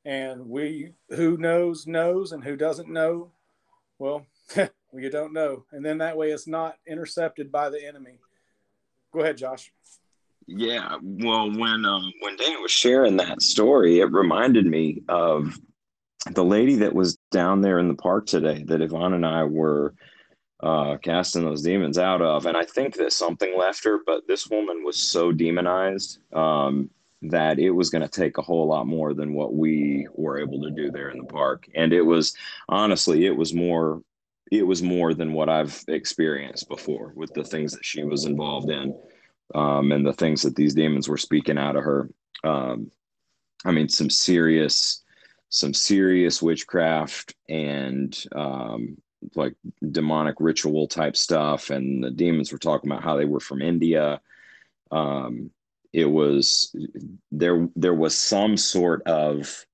and 0.05 0.47
we 0.47 0.93
who 1.09 1.37
knows 1.37 1.87
knows 1.87 2.31
and 2.31 2.43
who 2.43 2.55
doesn't 2.55 2.89
know, 2.89 3.31
well, 3.99 4.25
you 4.95 5.09
don't 5.09 5.33
know. 5.33 5.65
And 5.71 5.83
then 5.83 5.97
that 5.99 6.17
way 6.17 6.31
it's 6.31 6.47
not 6.47 6.77
intercepted 6.87 7.51
by 7.51 7.69
the 7.69 7.85
enemy. 7.85 8.19
Go 9.11 9.21
ahead, 9.21 9.37
Josh. 9.37 9.71
Yeah, 10.45 10.97
well, 11.01 11.49
when 11.49 11.85
um, 11.85 12.11
when 12.19 12.35
Dana 12.35 12.59
was 12.59 12.71
sharing 12.71 13.17
that 13.17 13.41
story, 13.41 13.99
it 13.99 14.11
reminded 14.11 14.65
me 14.65 15.01
of 15.07 15.57
the 16.31 16.43
lady 16.43 16.75
that 16.75 16.93
was 16.93 17.17
down 17.31 17.61
there 17.61 17.79
in 17.79 17.87
the 17.87 17.95
park 17.95 18.25
today 18.25 18.63
that 18.67 18.81
Yvonne 18.81 19.13
and 19.13 19.25
I 19.25 19.43
were 19.43 19.93
uh, 20.61 20.97
casting 20.97 21.43
those 21.43 21.61
demons 21.61 21.97
out 21.97 22.21
of. 22.21 22.45
And 22.45 22.55
I 22.55 22.63
think 22.63 22.95
that 22.95 23.11
something 23.11 23.57
left 23.57 23.83
her, 23.83 23.99
but 24.05 24.27
this 24.27 24.47
woman 24.47 24.83
was 24.83 24.97
so 24.97 25.31
demonized 25.31 26.19
um, 26.33 26.89
that 27.23 27.59
it 27.59 27.71
was 27.71 27.89
going 27.89 28.01
to 28.01 28.07
take 28.07 28.37
a 28.37 28.41
whole 28.41 28.67
lot 28.67 28.87
more 28.87 29.13
than 29.13 29.33
what 29.33 29.53
we 29.53 30.07
were 30.13 30.39
able 30.39 30.61
to 30.61 30.71
do 30.71 30.91
there 30.91 31.09
in 31.09 31.17
the 31.17 31.25
park. 31.25 31.67
And 31.75 31.91
it 31.93 32.01
was 32.01 32.33
honestly, 32.69 33.25
it 33.25 33.35
was 33.35 33.53
more. 33.53 34.01
It 34.51 34.63
was 34.63 34.83
more 34.83 35.13
than 35.13 35.33
what 35.33 35.49
I've 35.49 35.83
experienced 35.87 36.69
before 36.69 37.13
with 37.15 37.33
the 37.33 37.43
things 37.43 37.71
that 37.73 37.85
she 37.85 38.03
was 38.03 38.25
involved 38.25 38.69
in, 38.69 38.95
um, 39.55 39.91
and 39.91 40.05
the 40.05 40.13
things 40.13 40.41
that 40.43 40.55
these 40.55 40.73
demons 40.73 41.07
were 41.07 41.17
speaking 41.17 41.57
out 41.57 41.75
of 41.75 41.83
her. 41.83 42.09
Um, 42.43 42.91
I 43.65 43.71
mean, 43.71 43.89
some 43.89 44.09
serious, 44.09 45.01
some 45.49 45.73
serious 45.73 46.41
witchcraft 46.41 47.35
and 47.47 48.21
um, 48.35 48.97
like 49.35 49.55
demonic 49.91 50.35
ritual 50.39 50.87
type 50.87 51.15
stuff. 51.15 51.69
And 51.69 52.03
the 52.03 52.11
demons 52.11 52.51
were 52.51 52.57
talking 52.57 52.91
about 52.91 53.03
how 53.03 53.15
they 53.15 53.25
were 53.25 53.39
from 53.39 53.61
India. 53.61 54.19
Um, 54.91 55.51
it 55.93 56.05
was 56.05 56.75
there. 57.31 57.69
There 57.75 57.93
was 57.93 58.17
some 58.17 58.57
sort 58.57 59.03
of 59.03 59.65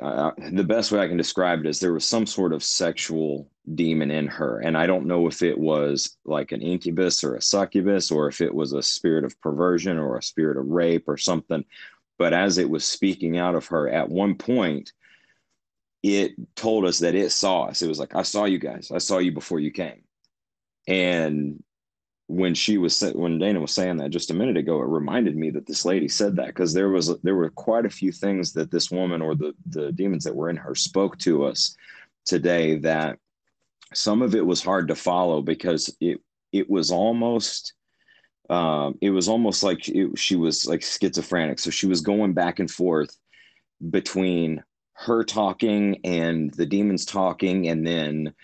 uh, 0.00 0.30
the 0.52 0.64
best 0.64 0.92
way 0.92 1.00
I 1.00 1.08
can 1.08 1.16
describe 1.16 1.60
it 1.60 1.66
is 1.66 1.80
there 1.80 1.92
was 1.92 2.04
some 2.04 2.26
sort 2.26 2.52
of 2.52 2.62
sexual 2.62 3.50
demon 3.74 4.10
in 4.10 4.28
her. 4.28 4.60
And 4.60 4.76
I 4.76 4.86
don't 4.86 5.06
know 5.06 5.26
if 5.26 5.42
it 5.42 5.58
was 5.58 6.16
like 6.24 6.52
an 6.52 6.62
incubus 6.62 7.24
or 7.24 7.34
a 7.34 7.42
succubus 7.42 8.10
or 8.10 8.28
if 8.28 8.40
it 8.40 8.54
was 8.54 8.72
a 8.72 8.82
spirit 8.82 9.24
of 9.24 9.40
perversion 9.40 9.98
or 9.98 10.16
a 10.16 10.22
spirit 10.22 10.56
of 10.56 10.68
rape 10.68 11.08
or 11.08 11.16
something. 11.16 11.64
But 12.16 12.32
as 12.32 12.58
it 12.58 12.70
was 12.70 12.84
speaking 12.84 13.38
out 13.38 13.54
of 13.54 13.66
her, 13.66 13.88
at 13.88 14.08
one 14.08 14.36
point, 14.36 14.92
it 16.02 16.34
told 16.54 16.84
us 16.84 17.00
that 17.00 17.16
it 17.16 17.30
saw 17.30 17.64
us. 17.64 17.82
It 17.82 17.88
was 17.88 17.98
like, 17.98 18.14
I 18.14 18.22
saw 18.22 18.44
you 18.44 18.58
guys. 18.58 18.92
I 18.94 18.98
saw 18.98 19.18
you 19.18 19.32
before 19.32 19.58
you 19.58 19.72
came. 19.72 20.02
And 20.86 21.62
when 22.28 22.54
she 22.54 22.76
was 22.76 23.00
when 23.14 23.38
Dana 23.38 23.58
was 23.58 23.72
saying 23.72 23.96
that 23.96 24.10
just 24.10 24.30
a 24.30 24.34
minute 24.34 24.58
ago, 24.58 24.80
it 24.80 24.86
reminded 24.86 25.34
me 25.34 25.50
that 25.50 25.66
this 25.66 25.86
lady 25.86 26.08
said 26.08 26.36
that 26.36 26.48
because 26.48 26.74
there 26.74 26.90
was 26.90 27.18
there 27.22 27.34
were 27.34 27.50
quite 27.50 27.86
a 27.86 27.90
few 27.90 28.12
things 28.12 28.52
that 28.52 28.70
this 28.70 28.90
woman 28.90 29.22
or 29.22 29.34
the 29.34 29.54
the 29.66 29.90
demons 29.92 30.24
that 30.24 30.36
were 30.36 30.50
in 30.50 30.56
her 30.56 30.74
spoke 30.74 31.18
to 31.18 31.44
us 31.44 31.74
today 32.26 32.76
that 32.76 33.18
some 33.94 34.20
of 34.20 34.34
it 34.34 34.44
was 34.44 34.62
hard 34.62 34.88
to 34.88 34.94
follow 34.94 35.40
because 35.40 35.94
it 36.00 36.20
it 36.52 36.68
was 36.68 36.90
almost 36.90 37.72
um, 38.50 38.96
it 39.00 39.10
was 39.10 39.28
almost 39.28 39.62
like 39.62 39.88
it, 39.88 40.18
she 40.18 40.36
was 40.36 40.66
like 40.66 40.82
schizophrenic. 40.82 41.58
So 41.58 41.70
she 41.70 41.86
was 41.86 42.00
going 42.02 42.34
back 42.34 42.58
and 42.58 42.70
forth 42.70 43.16
between 43.90 44.62
her 44.94 45.24
talking 45.24 46.00
and 46.04 46.52
the 46.54 46.66
demons 46.66 47.04
talking, 47.04 47.68
and 47.68 47.86
then 47.86 48.34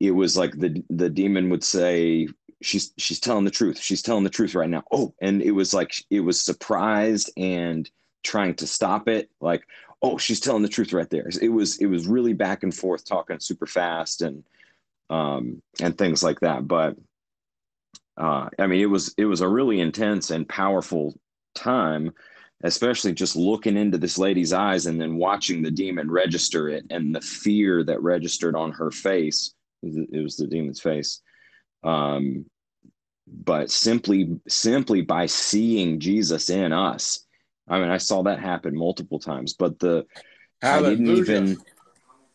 it 0.00 0.12
was 0.12 0.36
like 0.36 0.58
the 0.58 0.82
the 0.88 1.10
demon 1.10 1.50
would 1.50 1.64
say 1.64 2.26
she's 2.62 2.92
she's 2.96 3.20
telling 3.20 3.44
the 3.44 3.50
truth. 3.50 3.80
She's 3.80 4.02
telling 4.02 4.24
the 4.24 4.30
truth 4.30 4.54
right 4.54 4.68
now. 4.68 4.84
Oh 4.92 5.14
and 5.20 5.42
it 5.42 5.52
was 5.52 5.72
like 5.74 5.94
it 6.10 6.20
was 6.20 6.42
surprised 6.42 7.30
and 7.36 7.90
trying 8.22 8.54
to 8.56 8.66
stop 8.66 9.08
it. 9.08 9.30
Like 9.40 9.64
oh 10.02 10.18
she's 10.18 10.40
telling 10.40 10.62
the 10.62 10.68
truth 10.68 10.92
right 10.92 11.08
there. 11.10 11.28
It 11.40 11.48
was 11.48 11.78
it 11.78 11.86
was 11.86 12.06
really 12.06 12.32
back 12.32 12.62
and 12.62 12.74
forth 12.74 13.04
talking 13.04 13.40
super 13.40 13.66
fast 13.66 14.22
and 14.22 14.44
um 15.08 15.62
and 15.80 15.96
things 15.96 16.22
like 16.22 16.40
that. 16.40 16.66
But 16.66 16.96
uh 18.16 18.48
i 18.58 18.66
mean 18.66 18.80
it 18.80 18.86
was 18.86 19.14
it 19.16 19.24
was 19.24 19.40
a 19.40 19.48
really 19.48 19.80
intense 19.80 20.30
and 20.30 20.48
powerful 20.48 21.16
time 21.54 22.12
especially 22.62 23.12
just 23.12 23.36
looking 23.36 23.76
into 23.76 23.96
this 23.96 24.18
lady's 24.18 24.52
eyes 24.52 24.86
and 24.86 25.00
then 25.00 25.16
watching 25.16 25.62
the 25.62 25.70
demon 25.70 26.10
register 26.10 26.68
it 26.68 26.84
and 26.90 27.14
the 27.14 27.20
fear 27.20 27.82
that 27.82 28.02
registered 28.02 28.54
on 28.54 28.70
her 28.70 28.90
face. 28.90 29.54
It 29.82 30.22
was 30.22 30.36
the 30.36 30.46
demon's 30.46 30.80
face 30.80 31.22
um, 31.82 32.46
but 33.26 33.70
simply 33.70 34.40
simply 34.48 35.02
by 35.02 35.26
seeing 35.26 36.00
jesus 36.00 36.50
in 36.50 36.72
us. 36.72 37.26
I 37.68 37.78
mean 37.80 37.90
i 37.90 37.98
saw 37.98 38.22
that 38.24 38.40
happen 38.40 38.76
multiple 38.76 39.18
times 39.18 39.54
but 39.54 39.78
the 39.78 40.06
Hallelujah. 40.62 40.86
i 40.86 40.90
didn't 40.90 41.16
even 41.16 41.56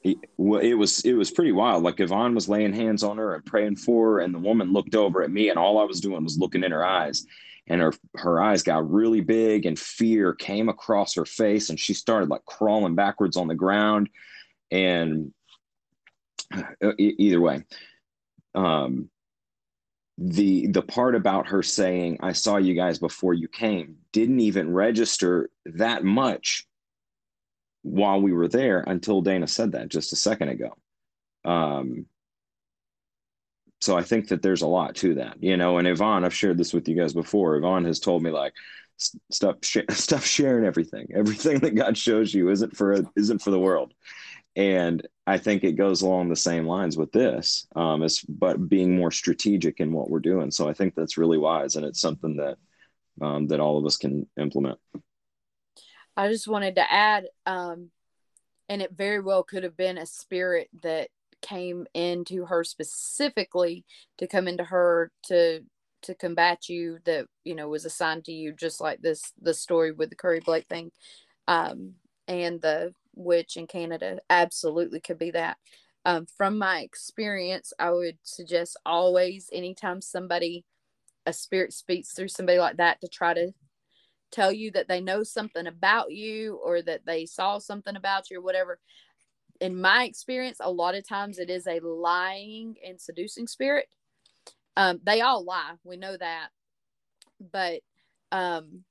it, 0.06 0.18
it 0.38 0.76
was 0.76 1.04
it 1.04 1.14
was 1.14 1.32
pretty 1.32 1.52
wild. 1.52 1.84
Like 1.84 2.00
yvonne 2.00 2.36
was 2.36 2.48
laying 2.48 2.74
hands 2.74 3.04
on 3.04 3.18
her 3.18 3.34
and 3.34 3.44
praying 3.44 3.78
for 3.78 4.14
her 4.14 4.20
and 4.20 4.34
the 4.34 4.40
woman 4.40 4.72
looked 4.72 4.96
over 4.96 5.24
at 5.24 5.32
me 5.32 5.50
and 5.50 5.58
all 5.58 5.80
i 5.80 5.84
was 5.84 6.00
doing 6.00 6.24
was 6.24 6.38
looking 6.38 6.64
in 6.64 6.72
her 6.72 6.86
eyes. 6.86 7.26
And 7.68 7.82
her 7.82 7.94
her 8.16 8.40
eyes 8.40 8.62
got 8.62 8.90
really 8.90 9.22
big 9.22 9.66
and 9.66 9.78
fear 9.78 10.34
came 10.34 10.70
across 10.70 11.16
her 11.16 11.26
face 11.26 11.72
and 11.72 11.80
she 11.80 11.96
started 11.96 12.30
like 12.30 12.46
crawling 12.46 12.94
backwards 12.94 13.36
on 13.36 13.48
the 13.48 13.56
ground. 13.56 14.10
And 14.70 15.34
uh, 16.54 16.94
either 17.00 17.42
way 17.42 17.64
um 18.54 19.10
the 20.18 20.68
the 20.68 20.82
part 20.82 21.14
about 21.14 21.48
her 21.48 21.62
saying 21.62 22.18
i 22.22 22.32
saw 22.32 22.56
you 22.56 22.74
guys 22.74 23.00
before 23.00 23.34
you 23.34 23.50
came 23.50 23.98
didn't 24.14 24.40
even 24.40 24.72
register 24.72 25.50
that 25.66 26.06
much 26.06 26.66
while 27.82 28.22
we 28.22 28.32
were 28.32 28.48
there 28.48 28.80
until 28.88 29.22
dana 29.22 29.48
said 29.48 29.74
that 29.74 29.90
just 29.90 30.14
a 30.14 30.16
second 30.16 30.50
ago. 30.50 30.70
Um 31.44 32.06
so 33.82 33.98
i 33.98 34.04
think 34.04 34.30
that 34.30 34.42
there's 34.42 34.62
a 34.62 34.68
lot 34.68 34.96
to 34.96 35.16
that 35.16 35.44
you 35.44 35.58
know 35.58 35.78
and 35.78 35.88
yvonne 35.88 36.24
i've 36.24 36.34
shared 36.34 36.58
this 36.58 36.74
with 36.74 36.88
you 36.88 36.96
guys 36.96 37.14
before 37.14 37.58
yvonne 37.58 37.84
has 37.84 38.00
told 38.00 38.24
me 38.24 38.32
like 38.32 38.54
stop 39.32 39.64
sh- 39.64 39.78
stop 39.92 40.22
sharing 40.22 40.66
everything. 40.66 41.08
Everything 41.14 41.60
that 41.60 41.76
god 41.76 41.98
shows 41.98 42.34
you 42.34 42.50
isn't 42.50 42.76
for 42.76 43.04
isn't 43.16 43.42
for 43.42 43.52
the 43.52 43.60
world 43.60 43.94
and 44.56 45.06
I 45.28 45.38
think 45.38 45.64
it 45.64 45.74
goes 45.74 46.02
along 46.02 46.30
the 46.30 46.36
same 46.36 46.66
lines 46.66 46.98
with 46.98 47.12
this, 47.12 47.68
um, 47.76 48.04
as 48.04 48.20
but 48.22 48.70
being 48.70 48.96
more 48.96 49.12
strategic 49.12 49.80
in 49.80 49.92
what 49.92 50.10
we're 50.10 50.20
doing. 50.20 50.52
So 50.52 50.70
I 50.70 50.74
think 50.74 50.96
that's 50.96 51.18
really 51.18 51.38
wise, 51.38 51.76
and 51.76 51.86
it's 51.86 52.00
something 52.00 52.38
that 52.38 52.58
um, 53.22 53.48
that 53.48 53.60
all 53.60 53.78
of 53.78 53.86
us 53.86 53.98
can 53.98 54.28
implement. 54.40 54.80
I 56.18 56.30
just 56.30 56.48
wanted 56.48 56.76
to 56.76 56.92
add, 56.92 57.26
um, 57.46 57.90
and 58.70 58.82
it 58.82 58.92
very 58.94 59.20
well 59.20 59.44
could 59.44 59.64
have 59.64 59.76
been 59.76 59.98
a 59.98 60.06
spirit 60.06 60.70
that 60.84 61.10
came 61.42 61.86
into 61.94 62.46
her 62.46 62.64
specifically 62.64 63.86
to 64.18 64.28
come 64.28 64.48
into 64.48 64.64
her 64.64 65.12
to 65.24 65.62
to 66.02 66.16
combat 66.16 66.70
you 66.70 67.00
that 67.06 67.26
you 67.44 67.56
know 67.56 67.68
was 67.68 67.86
assigned 67.86 68.24
to 68.26 68.32
you 68.32 68.52
just 68.52 68.80
like 68.80 69.02
this 69.02 69.32
the 69.42 69.54
story 69.54 69.92
with 69.92 70.10
the 70.10 70.16
curry 70.16 70.40
blake 70.40 70.68
thing 70.68 70.92
um 71.48 71.94
and 72.28 72.62
the 72.62 72.94
witch 73.16 73.58
in 73.58 73.68
Canada 73.68 74.20
absolutely 74.30 75.00
could 75.00 75.18
be 75.18 75.32
that. 75.32 75.58
Um, 76.06 76.28
from 76.38 76.58
my 76.58 76.82
experience, 76.82 77.74
I 77.80 77.92
would 77.92 78.18
suggest 78.24 78.78
always, 78.86 79.50
anytime 79.52 80.02
somebody, 80.02 80.64
a 81.26 81.34
spirit 81.34 81.74
speaks 81.74 82.12
through 82.12 82.28
somebody 82.28 82.60
like 82.60 82.78
that, 82.78 83.02
to 83.02 83.08
try 83.08 83.34
to 83.34 83.52
tell 84.32 84.52
you 84.52 84.70
that 84.72 84.88
they 84.88 85.02
know 85.02 85.24
something 85.24 85.66
about 85.66 86.12
you 86.12 86.60
or 86.64 86.82
that 86.82 87.06
they 87.06 87.26
saw 87.26 87.58
something 87.58 87.96
about 87.96 88.30
you 88.30 88.40
or 88.40 88.44
whatever. 88.44 88.80
In 89.62 89.80
my 89.80 90.04
experience, 90.04 90.58
a 90.60 90.72
lot 90.72 90.96
of 90.96 91.08
times 91.08 91.40
it 91.40 91.50
is 91.50 91.66
a 91.66 91.80
lying 91.80 92.76
and 92.86 93.00
seducing 93.00 93.48
spirit. 93.48 93.88
Um, 94.78 95.00
they 95.04 95.22
all 95.22 95.44
lie, 95.44 95.76
we 95.84 95.96
know 95.96 96.18
that, 96.18 96.50
but 97.40 97.80
um, 98.32 98.84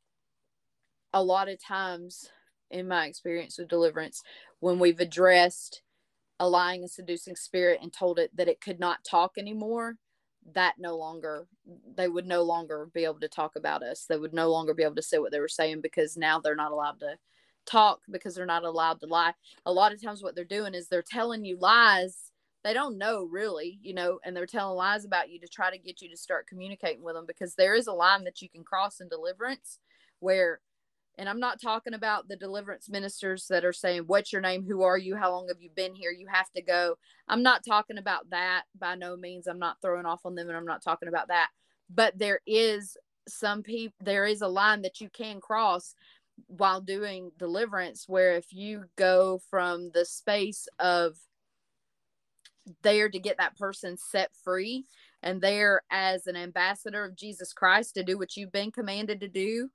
a 1.13 1.23
lot 1.23 1.49
of 1.49 1.63
times 1.63 2.31
in 2.71 2.89
my 2.89 3.07
experience 3.07 3.59
with 3.59 3.69
deliverance 3.69 4.23
when 4.61 4.79
we've 4.79 5.01
addressed 5.01 5.83
a 6.41 6.49
lying 6.49 6.83
and 6.83 6.91
seducing 6.91 7.37
spirit 7.37 7.79
and 7.83 7.93
told 7.93 8.19
it 8.19 8.31
that 8.37 8.49
it 8.49 8.61
could 8.61 8.81
not 8.81 9.05
talk 9.05 9.33
anymore 9.39 9.97
that 10.55 10.75
no 10.79 10.97
longer 10.97 11.47
they 11.97 12.09
would 12.09 12.27
no 12.27 12.43
longer 12.43 12.89
be 12.93 13.05
able 13.05 13.21
to 13.21 13.29
talk 13.29 13.57
about 13.57 13.83
us. 13.83 14.05
They 14.07 14.19
would 14.19 14.35
no 14.35 14.51
longer 14.51 14.75
be 14.75 14.83
able 14.83 14.97
to 14.97 15.03
say 15.03 15.19
what 15.19 15.33
they 15.33 15.41
were 15.41 15.49
saying 15.49 15.81
because 15.81 16.17
now 16.17 16.39
they're 16.39 16.55
not 16.55 16.73
allowed 16.73 17.01
to 17.01 17.17
talk 17.65 18.01
because 18.11 18.35
they're 18.35 18.45
not 18.45 18.65
allowed 18.65 19.01
to 19.01 19.07
lie. 19.07 19.33
A 19.65 19.73
lot 19.73 19.93
of 19.93 20.03
times 20.03 20.23
what 20.23 20.35
they're 20.35 20.45
doing 20.45 20.75
is 20.75 20.89
they're 20.89 21.03
telling 21.03 21.45
you 21.45 21.57
lies 21.59 22.31
they 22.65 22.73
don't 22.73 22.99
know 22.99 23.25
really 23.31 23.79
you 23.83 23.95
know 23.95 24.19
and 24.25 24.37
they're 24.37 24.47
telling 24.47 24.77
lies 24.77 25.05
about 25.05 25.31
you 25.31 25.39
to 25.39 25.47
try 25.47 25.71
to 25.71 25.79
get 25.79 26.01
you 26.01 26.09
to 26.09 26.17
start 26.17 26.49
communicating 26.49 27.03
with 27.03 27.15
them 27.15 27.27
because 27.27 27.55
there 27.55 27.75
is 27.75 27.87
a 27.87 27.93
line 27.93 28.25
that 28.25 28.43
you 28.43 28.49
can 28.49 28.65
cross 28.65 29.01
in 29.01 29.09
deliverance 29.09 29.79
where 30.19 30.61
and 31.17 31.29
I'm 31.29 31.39
not 31.39 31.61
talking 31.61 31.95
about 31.95 32.29
the 32.29 32.37
deliverance 32.37 32.89
ministers 32.89 33.47
that 33.49 33.65
are 33.65 33.73
saying, 33.73 34.05
What's 34.07 34.33
your 34.33 34.43
name? 34.43 34.65
Who 34.65 34.83
are 34.83 34.99
you? 34.99 35.17
How 35.17 35.31
long 35.31 35.49
have 35.49 35.61
you 35.61 35.71
been 35.75 35.95
here? 35.95 36.11
You 36.11 36.27
have 36.29 36.51
to 36.53 36.63
go. 36.63 36.97
I'm 37.29 37.43
not 37.43 37.65
talking 37.65 37.99
about 37.99 38.31
that 38.31 38.65
by 38.79 38.97
no 38.97 39.17
means. 39.17 39.47
I'm 39.47 39.59
not 39.59 39.77
throwing 39.81 40.07
off 40.07 40.27
on 40.27 40.35
them 40.35 40.49
and 40.49 40.57
I'm 40.57 40.67
not 40.67 40.83
talking 40.83 41.09
about 41.09 41.29
that. 41.29 41.49
But 41.89 42.19
there 42.19 42.41
is 42.47 42.97
some 43.29 43.63
people, 43.63 43.97
there 44.03 44.27
is 44.27 44.43
a 44.43 44.49
line 44.49 44.83
that 44.83 45.01
you 45.01 45.09
can 45.09 45.41
cross 45.41 45.95
while 46.49 46.81
doing 46.81 47.31
deliverance 47.39 48.05
where 48.09 48.33
if 48.33 48.53
you 48.53 48.85
go 48.97 49.41
from 49.51 49.91
the 49.95 50.05
space 50.05 50.67
of 50.81 51.17
there 52.83 53.09
to 53.09 53.19
get 53.19 53.37
that 53.39 53.57
person 53.57 53.97
set 53.97 54.31
free 54.43 54.85
and 55.23 55.41
there 55.41 55.83
as 55.91 56.27
an 56.27 56.35
ambassador 56.37 57.05
of 57.05 57.15
Jesus 57.15 57.53
Christ 57.53 57.95
to 57.95 58.03
do 58.03 58.19
what 58.19 58.37
you've 58.37 58.53
been 58.53 58.73
commanded 58.73 59.21
to 59.21 59.29
do 59.29 59.69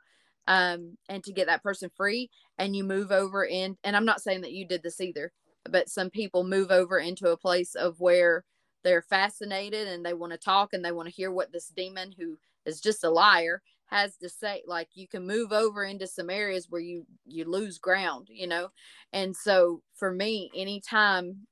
um, 0.47 0.97
and 1.07 1.23
to 1.23 1.33
get 1.33 1.47
that 1.47 1.63
person 1.63 1.89
free 1.95 2.29
and 2.57 2.75
you 2.75 2.83
move 2.83 3.11
over 3.11 3.45
in 3.45 3.77
and 3.83 3.95
i'm 3.95 4.05
not 4.05 4.21
saying 4.21 4.41
that 4.41 4.53
you 4.53 4.65
did 4.65 4.83
this 4.83 5.01
either 5.01 5.31
but 5.69 5.89
some 5.89 6.09
people 6.09 6.43
move 6.43 6.71
over 6.71 6.97
into 6.97 7.29
a 7.29 7.37
place 7.37 7.75
of 7.75 7.99
where 7.99 8.43
they're 8.83 9.01
fascinated 9.01 9.87
and 9.87 10.05
they 10.05 10.13
want 10.13 10.31
to 10.31 10.37
talk 10.37 10.73
and 10.73 10.83
they 10.83 10.91
want 10.91 11.07
to 11.07 11.13
hear 11.13 11.31
what 11.31 11.51
this 11.51 11.67
demon 11.67 12.13
who 12.17 12.37
is 12.65 12.79
just 12.79 13.03
a 13.03 13.09
liar 13.09 13.61
has 13.87 14.15
to 14.17 14.29
say. 14.29 14.61
Like 14.65 14.89
you 14.93 15.07
can 15.07 15.25
move 15.25 15.51
over 15.51 15.83
into 15.83 16.07
some 16.07 16.29
areas 16.29 16.67
where 16.69 16.81
you 16.81 17.05
you 17.25 17.45
lose 17.45 17.77
ground 17.77 18.27
you 18.29 18.47
know? 18.47 18.69
And 19.13 19.35
so 19.35 19.81
for 19.95 20.11
me 20.11 20.49
anytime 20.55 21.47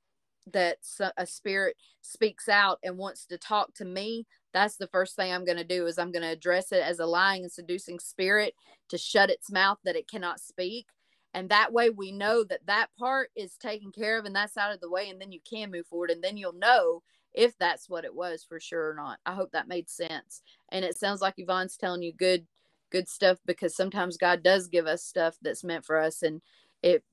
that 0.54 0.78
a 1.18 1.26
spirit 1.26 1.76
speaks 2.02 2.50
out 2.50 2.80
and 2.84 2.98
wants 2.98 3.26
to 3.26 3.38
talk 3.38 3.74
to 3.74 3.86
me 3.86 4.26
that's 4.54 4.78
the 4.78 4.88
first 4.88 5.16
thing 5.16 5.32
i'm 5.32 5.46
going 5.46 5.58
to 5.58 5.64
do 5.64 5.86
is 5.86 5.98
i'm 5.98 6.12
going 6.12 6.24
to 6.24 6.32
address 6.32 6.72
it 6.72 6.82
as 6.84 7.00
a 7.00 7.06
lying 7.06 7.44
and 7.44 7.52
seducing 7.52 8.00
spirit 8.00 8.54
to 8.90 8.98
shut 8.98 9.30
its 9.30 9.52
mouth 9.52 9.78
that 9.84 9.96
it 9.96 10.10
cannot 10.10 10.40
speak 10.40 10.88
and 11.34 11.50
that 11.50 11.74
way 11.74 11.90
we 11.90 12.12
know 12.12 12.44
that 12.44 12.66
that 12.66 12.88
part 12.98 13.30
is 13.36 13.58
taken 13.58 13.92
care 13.92 14.18
of 14.18 14.26
and 14.26 14.36
that's 14.36 14.58
out 14.58 14.74
of 14.74 14.82
the 14.82 14.90
way 14.90 15.10
and 15.10 15.22
then 15.22 15.32
you 15.32 15.40
can 15.48 15.72
move 15.72 15.86
forward 15.88 16.10
and 16.10 16.24
then 16.24 16.38
you'll 16.38 16.54
know 16.54 17.02
if 17.34 17.58
that's 17.60 17.90
what 17.90 18.06
it 18.06 18.16
was 18.16 18.44
for 18.44 18.60
sure 18.60 18.90
or 18.90 18.96
not. 18.96 19.20
I 19.26 19.34
hope 19.34 19.52
that 19.52 19.68
made 19.68 19.90
sense. 19.90 20.42
And 20.70 20.84
it 20.84 20.98
sounds 20.98 21.22
like 21.22 21.36
Yvonne's 21.38 21.78
telling 21.78 22.02
you 22.02 22.12
good 22.14 22.48
good 22.90 23.10
stuff 23.10 23.38
because 23.46 23.76
sometimes 23.76 24.18
God 24.18 24.42
does 24.44 24.68
give 24.68 24.88
us 24.88 25.04
stuff 25.04 25.36
that's 25.42 25.64
meant 25.64 25.86
for 25.86 26.00
us 26.00 26.24
and 26.24 26.42
it 26.84 27.04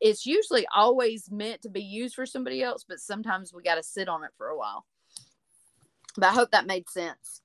it's 0.00 0.26
usually 0.26 0.66
always 0.74 1.30
meant 1.30 1.62
to 1.62 1.68
be 1.68 1.82
used 1.82 2.14
for 2.14 2.26
somebody 2.26 2.62
else, 2.62 2.84
but 2.86 2.98
sometimes 2.98 3.52
we 3.52 3.62
got 3.62 3.76
to 3.76 3.82
sit 3.82 4.08
on 4.08 4.24
it 4.24 4.30
for 4.36 4.48
a 4.48 4.58
while. 4.58 4.84
But 6.16 6.26
I 6.26 6.32
hope 6.32 6.50
that 6.50 6.66
made 6.66 6.88
sense. 6.90 7.40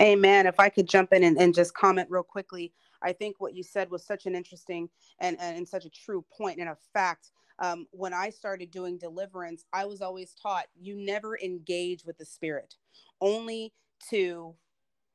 Amen. 0.00 0.46
If 0.46 0.58
I 0.58 0.68
could 0.68 0.88
jump 0.88 1.12
in 1.12 1.22
and, 1.24 1.36
and 1.38 1.54
just 1.54 1.74
comment 1.74 2.08
real 2.10 2.22
quickly, 2.22 2.72
I 3.02 3.12
think 3.12 3.36
what 3.38 3.54
you 3.54 3.62
said 3.62 3.90
was 3.90 4.06
such 4.06 4.26
an 4.26 4.34
interesting 4.34 4.88
and, 5.20 5.36
and 5.40 5.68
such 5.68 5.84
a 5.84 5.90
true 5.90 6.24
point 6.36 6.58
and 6.58 6.68
a 6.68 6.76
fact 6.94 7.30
um, 7.60 7.86
when 7.90 8.14
I 8.14 8.30
started 8.30 8.70
doing 8.70 8.96
deliverance, 8.98 9.64
I 9.72 9.84
was 9.84 10.00
always 10.00 10.34
taught 10.34 10.66
you 10.80 10.96
never 10.96 11.38
engage 11.38 12.04
with 12.04 12.16
the 12.16 12.24
spirit, 12.24 12.74
only 13.20 13.72
to 14.08 14.54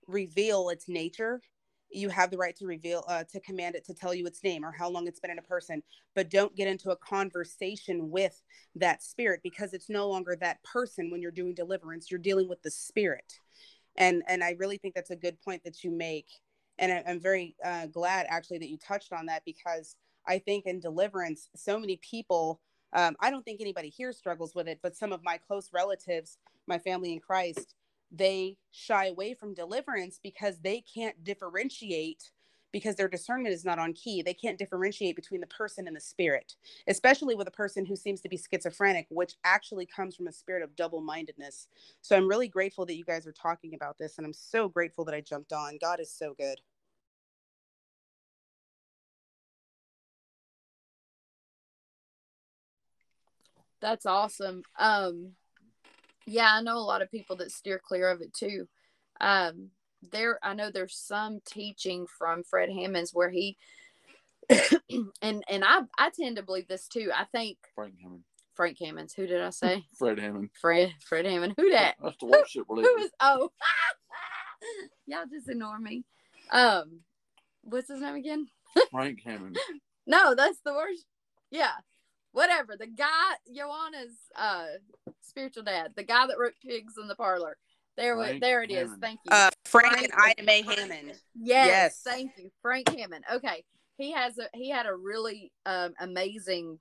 reveal 0.08 0.70
its 0.70 0.88
nature. 0.88 1.42
You 1.96 2.10
have 2.10 2.32
the 2.32 2.38
right 2.38 2.56
to 2.58 2.66
reveal, 2.66 3.04
uh, 3.08 3.24
to 3.32 3.40
command 3.40 3.76
it 3.76 3.86
to 3.86 3.94
tell 3.94 4.14
you 4.14 4.26
its 4.26 4.44
name 4.44 4.64
or 4.64 4.72
how 4.72 4.90
long 4.90 5.08
it's 5.08 5.20
been 5.20 5.32
in 5.32 5.40
a 5.40 5.44
person, 5.44 5.82
but 6.14 6.30
don't 6.30 6.56
get 6.56 6.68
into 6.68 6.92
a 6.92 6.96
conversation 6.96 8.10
with 8.12 8.42
that 8.76 9.02
spirit 9.02 9.42
because 9.44 9.74
it's 9.74 9.90
no 9.90 10.10
longer 10.10 10.36
that 10.40 10.62
person 10.64 11.10
when 11.10 11.22
you're 11.22 11.32
doing 11.32 11.54
deliverance. 11.54 12.12
You're 12.12 12.20
dealing 12.20 12.50
with 12.50 12.62
the 12.62 12.72
spirit. 12.72 13.40
And, 13.98 14.24
and 14.28 14.44
I 14.44 14.56
really 14.60 14.78
think 14.78 14.94
that's 14.94 15.12
a 15.12 15.16
good 15.16 15.42
point 15.42 15.64
that 15.64 15.84
you 15.84 15.92
make. 15.92 16.28
And 16.78 16.92
I, 16.92 17.10
am 17.10 17.20
very 17.20 17.56
uh, 17.64 17.88
glad 17.88 18.26
actually 18.30 18.58
that 18.60 18.70
you 18.70 18.78
touched 18.78 19.14
on 19.14 19.28
that 19.28 19.44
because 19.46 19.96
I 20.28 20.40
think 20.40 20.66
in 20.66 20.80
deliverance, 20.80 21.50
so 21.56 21.80
many 21.80 21.98
people, 21.98 22.60
um, 22.94 23.16
I 23.20 23.30
don't 23.32 23.44
think 23.44 23.62
anybody 23.62 23.90
here 23.90 24.12
struggles 24.12 24.54
with 24.56 24.68
it, 24.68 24.80
but 24.84 24.96
some 24.96 25.14
of 25.14 25.24
my 25.24 25.38
close 25.38 25.70
relatives, 25.74 26.38
my 26.68 26.80
family 26.80 27.14
in 27.14 27.20
Christ, 27.20 27.76
they 28.16 28.58
shy 28.72 29.08
away 29.08 29.34
from 29.34 29.54
deliverance 29.54 30.20
because 30.22 30.60
they 30.60 30.82
can't 30.82 31.24
differentiate 31.24 32.32
because 32.72 32.96
their 32.96 33.08
discernment 33.08 33.54
is 33.54 33.64
not 33.64 33.80
on 33.80 33.94
key. 33.94 34.22
They 34.22 34.34
can't 34.34 34.58
differentiate 34.58 35.16
between 35.16 35.40
the 35.40 35.48
person 35.48 35.88
and 35.88 35.96
the 35.96 36.02
spirit, 36.02 36.56
especially 36.88 37.34
with 37.34 37.48
a 37.48 37.52
person 37.52 37.86
who 37.86 37.96
seems 37.96 38.20
to 38.20 38.28
be 38.28 38.38
schizophrenic, 38.38 39.08
which 39.10 39.36
actually 39.46 39.86
comes 39.86 40.14
from 40.14 40.28
a 40.28 40.32
spirit 40.34 40.62
of 40.62 40.76
double 40.76 41.00
mindedness. 41.00 41.70
So 42.02 42.18
I'm 42.18 42.28
really 42.28 42.50
grateful 42.50 42.86
that 42.88 42.98
you 42.98 43.06
guys 43.06 43.26
are 43.26 43.32
talking 43.32 43.76
about 43.76 43.98
this. 43.98 44.18
And 44.18 44.28
I'm 44.28 44.34
so 44.34 44.68
grateful 44.68 45.06
that 45.06 45.16
I 45.16 45.22
jumped 45.22 45.54
on. 45.54 45.78
God 45.80 46.02
is 46.02 46.12
so 46.12 46.34
good. 46.38 46.60
That's 53.80 54.06
awesome. 54.06 54.64
Um, 54.78 55.32
yeah, 56.26 56.54
I 56.54 56.62
know 56.62 56.78
a 56.78 56.80
lot 56.80 57.02
of 57.02 57.12
people 57.12 57.36
that 57.38 57.52
steer 57.52 57.80
clear 57.84 58.10
of 58.10 58.22
it 58.22 58.34
too. 58.34 58.68
Um, 59.22 59.70
there, 60.12 60.40
I 60.44 60.54
know 60.54 60.70
there's 60.70 60.98
some 60.98 61.40
teaching 61.46 62.08
from 62.08 62.44
Fred 62.44 62.70
Hammonds 62.70 63.12
where 63.14 63.30
he, 63.30 63.58
and 65.22 65.44
and 65.48 65.64
I 65.64 65.82
I 65.98 66.10
tend 66.10 66.38
to 66.38 66.44
believe 66.44 66.68
this 66.68 66.88
too. 66.88 67.12
I 67.16 67.26
think 67.26 67.58
Frank 67.76 67.96
Hammond. 68.02 68.24
Frank 68.56 68.78
Hammonds. 68.80 69.14
Who 69.14 69.28
did 69.28 69.42
I 69.42 69.50
say? 69.50 69.84
Fred 69.98 70.20
Hammond. 70.20 70.50
Fred 70.60 70.94
Fred 71.00 71.26
Hammond. 71.26 71.56
Who 71.58 71.72
that? 71.72 71.96
That's 72.04 72.18
the 72.20 72.28
worship 72.28 72.66
Who 72.68 72.98
is? 72.98 73.12
Oh, 73.20 73.52
y'all 75.06 75.26
just 75.32 75.50
ignore 75.50 75.80
me. 75.80 76.06
Um, 76.52 77.02
what's 77.64 77.90
his 77.90 78.02
name 78.02 78.16
again? 78.16 78.48
Frank 78.92 79.22
Hammond. 79.24 79.58
no, 80.06 80.36
that's 80.36 80.60
the 80.66 80.74
worst. 80.74 81.06
Yeah, 81.50 81.72
whatever. 82.36 82.76
The 82.78 82.88
guy, 82.88 83.34
Joanna's 83.56 84.18
uh, 84.36 84.66
spiritual 85.22 85.64
dad, 85.64 85.94
the 85.96 86.04
guy 86.04 86.28
that 86.28 86.38
wrote 86.38 86.54
Pigs 86.62 86.96
in 87.02 87.08
the 87.08 87.16
Parlor. 87.16 87.58
There, 87.98 88.16
Frank 88.18 88.42
there 88.42 88.62
it 88.62 88.72
is. 88.72 88.90
Hammond. 88.90 89.02
Thank 89.02 89.20
you. 89.24 89.32
Uh, 89.32 89.50
Frank, 89.64 89.94
Frank, 89.94 90.04
and 90.12 90.22
Ida 90.22 90.44
Mae 90.44 90.62
Hammond. 90.62 91.14
Yes, 91.34 91.68
yes, 91.68 92.02
thank 92.04 92.32
you, 92.38 92.52
Frank 92.62 92.90
Hammond. 92.90 93.24
Okay, 93.34 93.64
he 93.98 94.12
has 94.12 94.38
a 94.38 94.50
he 94.54 94.70
had 94.70 94.86
a 94.86 94.94
really 94.94 95.54
um, 95.66 95.94
amazing 96.02 96.78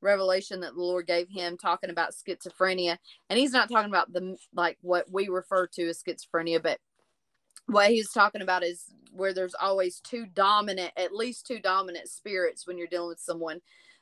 revelation 0.00 0.60
that 0.60 0.74
the 0.74 0.82
Lord 0.82 1.06
gave 1.06 1.28
him 1.28 1.56
talking 1.56 1.90
about 1.90 2.12
schizophrenia, 2.12 2.98
and 3.30 3.38
he's 3.38 3.52
not 3.52 3.70
talking 3.70 3.88
about 3.88 4.12
the 4.12 4.36
like 4.52 4.78
what 4.80 5.06
we 5.12 5.28
refer 5.28 5.68
to 5.68 5.88
as 5.88 6.02
schizophrenia, 6.02 6.60
but 6.60 6.80
what 7.66 7.90
he's 7.90 8.10
talking 8.10 8.42
about 8.42 8.64
is 8.64 8.86
where 9.12 9.32
there's 9.32 9.54
always 9.54 10.00
two 10.00 10.26
dominant, 10.26 10.90
at 10.96 11.14
least 11.14 11.46
two 11.46 11.60
dominant 11.60 12.08
spirits 12.08 12.66
when 12.66 12.78
you're 12.78 12.88
dealing 12.88 13.10
with 13.10 13.20
someone 13.20 13.60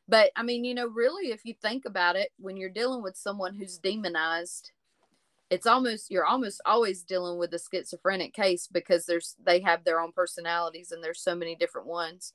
but 0.09 0.31
I 0.37 0.43
mean, 0.43 0.65
you 0.65 0.75
know, 0.75 0.87
really, 0.87 1.31
if 1.31 1.45
you 1.45 1.55
think 1.55 1.85
about 1.85 2.17
it, 2.17 2.31
when 2.39 2.57
you're 2.57 2.71
dealing 2.71 3.03
with 3.03 3.17
someone 3.17 3.55
who's 3.55 3.79
demonized, 3.79 4.71
it's 5.51 5.67
almost 5.67 6.11
you're 6.11 6.25
almost 6.25 6.61
always 6.65 7.03
dealing 7.03 7.39
with 7.39 7.53
a 7.55 7.59
schizophrenic 7.59 8.35
case 8.35 8.69
because 8.71 9.07
there's 9.07 9.37
they 9.45 9.61
have 9.61 9.85
their 9.85 10.01
own 10.01 10.13
personalities 10.13 10.93
and 10.93 11.03
there's 11.03 11.21
so 11.21 11.35
many 11.35 11.57
different 11.57 11.87
ones. 11.87 12.33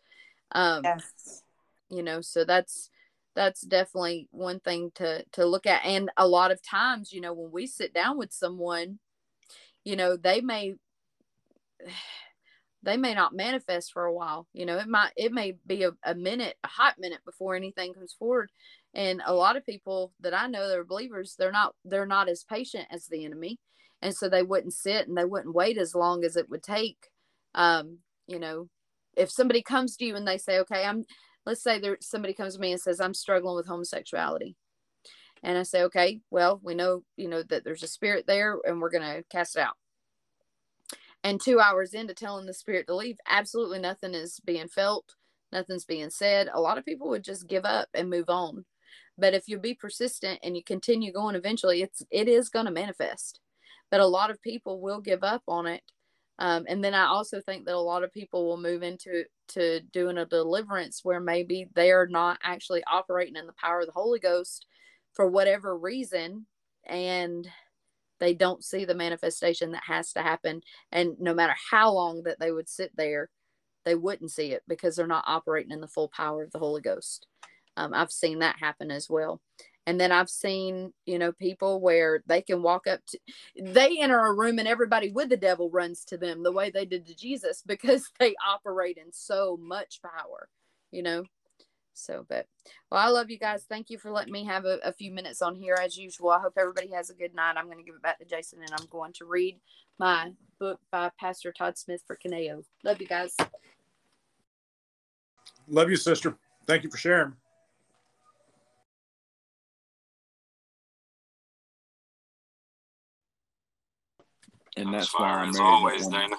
Um, 0.54 0.84
yes. 0.84 1.44
You 1.90 2.04
know, 2.04 2.22
so 2.22 2.46
that's 2.46 2.90
that's 3.36 3.62
definitely 3.62 4.28
one 4.32 4.60
thing 4.60 4.92
to 4.96 5.24
to 5.34 5.46
look 5.46 5.66
at. 5.66 5.86
And 5.86 6.10
a 6.18 6.28
lot 6.28 6.52
of 6.52 6.62
times, 6.62 7.14
you 7.14 7.22
know, 7.22 7.34
when 7.34 7.52
we 7.52 7.68
sit 7.68 7.94
down 7.94 8.18
with 8.18 8.34
someone, 8.34 9.00
you 9.84 9.96
know, 9.96 10.18
they 10.18 10.42
may 10.42 10.76
they 12.84 12.98
may 12.98 13.14
not 13.14 13.34
manifest 13.34 13.92
for 13.94 14.06
a 14.06 14.14
while 14.14 14.48
you 14.54 14.66
know 14.66 14.78
it 14.78 14.88
might 14.88 15.12
it 15.16 15.32
may 15.32 15.56
be 15.68 15.84
a, 15.84 15.92
a 16.04 16.16
minute 16.16 16.56
a 16.64 16.68
hot 16.68 16.96
minute 17.00 17.20
before 17.26 17.56
anything 17.56 17.94
comes 17.94 18.14
forward. 18.14 18.52
And 18.94 19.22
a 19.26 19.34
lot 19.34 19.56
of 19.56 19.66
people 19.66 20.12
that 20.20 20.34
i 20.34 20.48
know 20.48 20.68
that 20.68 20.78
are 20.78 20.84
believers 20.84 21.36
they're 21.38 21.52
not 21.52 21.76
they're 21.86 22.06
not 22.06 22.30
as 22.30 22.44
patient 22.44 22.88
as 22.92 23.08
the 23.08 23.26
enemy. 23.26 23.60
And 24.02 24.16
so 24.16 24.28
they 24.28 24.44
wouldn't 24.44 24.74
sit 24.74 25.08
and 25.08 25.18
they 25.18 25.26
wouldn't 25.26 25.56
wait 25.56 25.78
as 25.78 25.94
long 25.94 26.24
as 26.24 26.36
it 26.36 26.50
would 26.50 26.64
take 26.64 27.10
um 27.56 28.00
you 28.28 28.40
know 28.40 28.68
if 29.16 29.30
somebody 29.30 29.62
comes 29.62 29.96
to 29.98 30.06
you 30.06 30.16
and 30.16 30.28
they 30.28 30.38
say 30.38 30.60
okay 30.60 30.86
i'm 30.86 31.04
let's 31.46 31.64
say 31.64 31.80
there 31.80 31.98
somebody 32.02 32.34
comes 32.34 32.56
to 32.56 32.62
me 32.62 32.72
and 32.72 32.82
says 32.82 33.00
i'm 33.00 33.14
struggling 33.14 33.56
with 33.56 33.68
homosexuality. 33.68 34.56
And 35.44 35.58
i 35.58 35.64
say 35.64 35.84
okay 35.84 36.22
well 36.30 36.60
we 36.64 36.76
know 36.76 37.04
you 37.18 37.28
know 37.28 37.44
that 37.44 37.64
there's 37.64 37.84
a 37.84 37.88
spirit 37.88 38.26
there 38.28 38.58
and 38.66 38.82
we're 38.82 38.92
going 38.92 39.04
to 39.04 39.24
cast 39.30 39.56
it 39.56 39.62
out 39.62 39.76
and 41.24 41.40
two 41.40 41.60
hours 41.60 41.94
into 41.94 42.14
telling 42.14 42.46
the 42.46 42.54
spirit 42.54 42.88
to 42.88 42.96
leave 42.96 43.18
absolutely 43.28 43.80
nothing 43.80 44.14
is 44.14 44.40
being 44.46 44.68
felt 44.68 45.16
nothing's 45.52 45.86
being 45.86 46.10
said. 46.10 46.50
A 46.54 46.62
lot 46.62 46.78
of 46.78 46.86
people 46.86 47.10
would 47.10 47.24
just 47.24 47.48
give 47.48 47.66
up 47.66 47.90
and 47.94 48.10
move 48.10 48.30
on. 48.30 48.66
But 49.18 49.34
if 49.34 49.48
you 49.48 49.60
be 49.60 49.74
persistent 49.74 50.40
and 50.44 50.56
you 50.56 50.64
continue 50.64 51.12
going 51.12 51.36
eventually 51.36 51.82
it's 51.82 52.02
it 52.10 52.28
is 52.28 52.50
going 52.50 52.66
to 52.66 52.72
manifest. 52.72 53.40
But 53.90 54.00
a 54.00 54.08
lot 54.08 54.32
of 54.32 54.42
people 54.42 54.80
will 54.82 55.02
give 55.02 55.24
up 55.24 55.44
on 55.48 55.68
it. 55.68 55.84
Um, 56.40 56.66
and 56.68 56.84
then 56.84 56.96
i 56.96 57.06
also 57.06 57.40
think 57.40 57.66
that 57.66 57.76
a 57.76 57.80
lot 57.80 58.04
of 58.04 58.12
people 58.12 58.48
will 58.48 58.58
move 58.58 58.82
into 58.82 59.26
to 59.50 59.82
doing 59.92 60.18
a 60.18 60.26
deliverance 60.26 61.02
where 61.04 61.20
maybe 61.20 61.68
they 61.76 61.92
are 61.92 62.08
not 62.08 62.40
actually 62.42 62.84
operating 62.90 63.36
in 63.36 63.46
the 63.46 63.54
power 63.62 63.82
of 63.82 63.86
the 63.86 63.92
holy 63.92 64.20
ghost 64.20 64.66
for 65.14 65.28
whatever 65.28 65.78
reason. 65.78 66.48
And 66.86 67.48
they 68.22 68.34
don't 68.34 68.64
see 68.64 68.86
the 68.86 68.96
manifestation 68.96 69.72
that 69.74 69.84
has 69.86 70.14
to 70.14 70.22
happen 70.22 70.62
and 70.94 71.16
no 71.20 71.34
matter 71.34 71.56
how 71.72 71.92
long 71.92 72.24
that 72.24 72.40
they 72.40 72.54
would 72.54 72.70
sit 72.70 72.92
there 72.96 73.30
they 73.86 73.96
wouldn't 73.96 74.32
see 74.32 74.52
it 74.52 74.64
because 74.68 74.96
they're 74.96 75.08
not 75.08 75.26
operating 75.28 75.72
in 75.72 75.82
the 75.82 75.88
full 75.88 76.10
power 76.10 76.44
of 76.44 76.52
the 76.52 76.60
holy 76.60 76.82
ghost. 76.82 77.28
Um, 77.78 77.94
i've 77.94 78.12
seen 78.12 78.40
that 78.40 78.60
happen 78.60 78.92
as 78.92 79.10
well. 79.10 79.42
And 79.88 80.00
then 80.00 80.12
i've 80.12 80.30
seen 80.30 80.94
you 81.06 81.18
know 81.18 81.32
people 81.32 81.82
where 81.82 82.24
they 82.28 82.42
can 82.42 82.62
walk 82.62 82.86
up 82.88 83.00
to 83.08 83.20
they 83.60 83.98
enter 84.00 84.20
a 84.20 84.34
room 84.34 84.60
and 84.60 84.68
everybody 84.68 85.10
with 85.10 85.30
the 85.30 85.38
devil 85.38 85.70
runs 85.72 86.06
to 86.06 86.18
them 86.18 86.44
the 86.44 86.52
way 86.52 86.70
they 86.70 86.86
did 86.86 87.06
to 87.08 87.16
jesus 87.16 87.64
because 87.68 88.10
they 88.20 88.36
operate 88.48 88.98
in 88.98 89.12
so 89.12 89.58
much 89.60 90.00
power 90.04 90.48
you 90.92 91.02
know 91.02 91.24
so, 91.94 92.26
but 92.28 92.48
well, 92.90 93.02
I 93.02 93.10
love 93.10 93.30
you 93.30 93.38
guys. 93.38 93.66
Thank 93.68 93.90
you 93.90 93.98
for 93.98 94.12
letting 94.12 94.34
me 94.34 94.46
have 94.46 94.66
a, 94.66 94.80
a 94.84 94.94
few 94.94 95.12
minutes 95.12 95.42
on 95.42 95.56
here 95.56 95.78
as 95.82 95.98
usual. 95.98 96.30
I 96.30 96.40
hope 96.40 96.54
everybody 96.58 96.90
has 96.92 97.10
a 97.10 97.14
good 97.14 97.36
night. 97.36 97.56
I'm 97.58 97.66
going 97.66 97.78
to 97.78 97.84
give 97.84 97.96
it 97.96 98.02
back 98.02 98.20
to 98.20 98.26
Jason 98.26 98.60
and 98.62 98.72
I'm 98.74 98.88
going 98.90 99.14
to 99.14 99.26
read 99.26 99.60
my 100.00 100.32
book 100.60 100.80
by 100.92 101.12
Pastor 101.20 101.52
Todd 101.52 101.78
Smith 101.78 102.02
for 102.06 102.16
Caneo. 102.16 102.64
Love 102.84 103.02
you 103.02 103.08
guys. 103.08 103.36
Love 105.68 105.90
you, 105.90 105.96
sister. 105.96 106.36
Thank 106.68 106.84
you 106.84 106.90
for 106.90 106.98
sharing. 106.98 107.34
And 114.78 114.94
that's, 114.94 115.08
that's 115.08 115.20
why, 115.20 115.48
as 115.48 115.60
always, 115.60 116.08
Dana. 116.08 116.36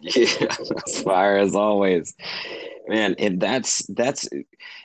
Yeah, 0.14 0.54
fire 1.04 1.38
as 1.38 1.54
always, 1.56 2.14
man. 2.86 3.16
And 3.18 3.40
that's 3.40 3.84
that's 3.88 4.28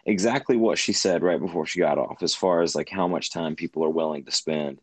exactly 0.06 0.58
what 0.58 0.78
she 0.78 0.94
said 0.94 1.24
right 1.24 1.40
before 1.40 1.66
she 1.66 1.80
got 1.80 1.98
off, 1.98 2.24
as 2.24 2.34
far 2.36 2.62
as 2.62 2.76
like 2.76 2.90
how 2.90 3.08
much 3.08 3.32
time 3.32 3.56
people 3.56 3.84
are 3.84 3.90
willing 3.90 4.26
to 4.26 4.32
spend. 4.32 4.82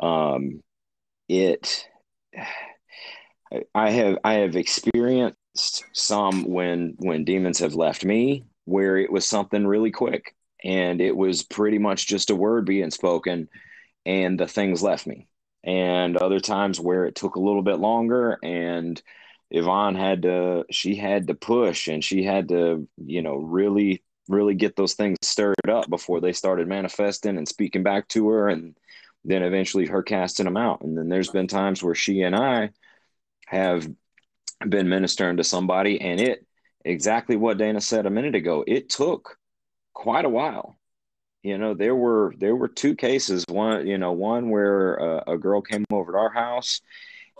Um, 0.00 0.62
it, 1.28 1.88
I 3.74 3.90
have 3.90 4.18
I 4.24 4.34
have 4.34 4.56
experienced 4.56 5.84
some 5.92 6.44
when 6.44 6.94
when 6.98 7.24
demons 7.24 7.60
have 7.60 7.74
left 7.74 8.04
me 8.04 8.44
where 8.64 8.96
it 8.98 9.10
was 9.10 9.24
something 9.26 9.66
really 9.66 9.90
quick 9.92 10.34
and 10.64 11.00
it 11.00 11.16
was 11.16 11.42
pretty 11.44 11.78
much 11.78 12.06
just 12.08 12.30
a 12.30 12.34
word 12.34 12.66
being 12.66 12.90
spoken 12.90 13.48
and 14.06 14.40
the 14.40 14.46
things 14.48 14.82
left 14.82 15.06
me 15.06 15.28
and 15.64 16.16
other 16.16 16.40
times 16.40 16.80
where 16.80 17.06
it 17.06 17.14
took 17.14 17.36
a 17.36 17.40
little 17.40 17.62
bit 17.62 17.78
longer 17.78 18.38
and 18.42 19.02
Yvonne 19.50 19.94
had 19.94 20.22
to 20.22 20.64
she 20.70 20.96
had 20.96 21.28
to 21.28 21.34
push 21.34 21.88
and 21.88 22.02
she 22.02 22.24
had 22.24 22.48
to 22.48 22.88
you 22.96 23.22
know 23.22 23.36
really 23.36 24.02
really 24.28 24.54
get 24.54 24.76
those 24.76 24.94
things 24.94 25.18
stirred 25.22 25.54
up 25.68 25.88
before 25.88 26.20
they 26.20 26.32
started 26.32 26.66
manifesting 26.66 27.38
and 27.38 27.46
speaking 27.48 27.82
back 27.82 28.08
to 28.08 28.28
her 28.28 28.48
and 28.48 28.76
then 29.24 29.42
eventually 29.42 29.86
her 29.86 30.02
casting 30.02 30.44
them 30.44 30.56
out. 30.56 30.82
And 30.82 30.96
then 30.96 31.08
there's 31.08 31.30
been 31.30 31.48
times 31.48 31.82
where 31.82 31.94
she 31.94 32.22
and 32.22 32.34
I 32.34 32.70
have 33.46 33.88
been 34.68 34.88
ministering 34.88 35.36
to 35.36 35.44
somebody 35.44 36.00
and 36.00 36.20
it 36.20 36.46
exactly 36.84 37.36
what 37.36 37.58
Dana 37.58 37.80
said 37.80 38.06
a 38.06 38.10
minute 38.10 38.34
ago 38.34 38.64
it 38.66 38.88
took 38.88 39.36
quite 39.92 40.24
a 40.24 40.30
while. 40.30 40.76
You 41.42 41.58
know 41.58 41.74
there 41.74 41.94
were 41.94 42.34
there 42.38 42.56
were 42.56 42.68
two 42.68 42.96
cases. 42.96 43.44
One 43.48 43.86
you 43.86 43.98
know 43.98 44.12
one 44.12 44.50
where 44.50 44.96
a, 44.96 45.34
a 45.34 45.38
girl 45.38 45.60
came 45.60 45.84
over 45.92 46.12
to 46.12 46.18
our 46.18 46.32
house 46.32 46.80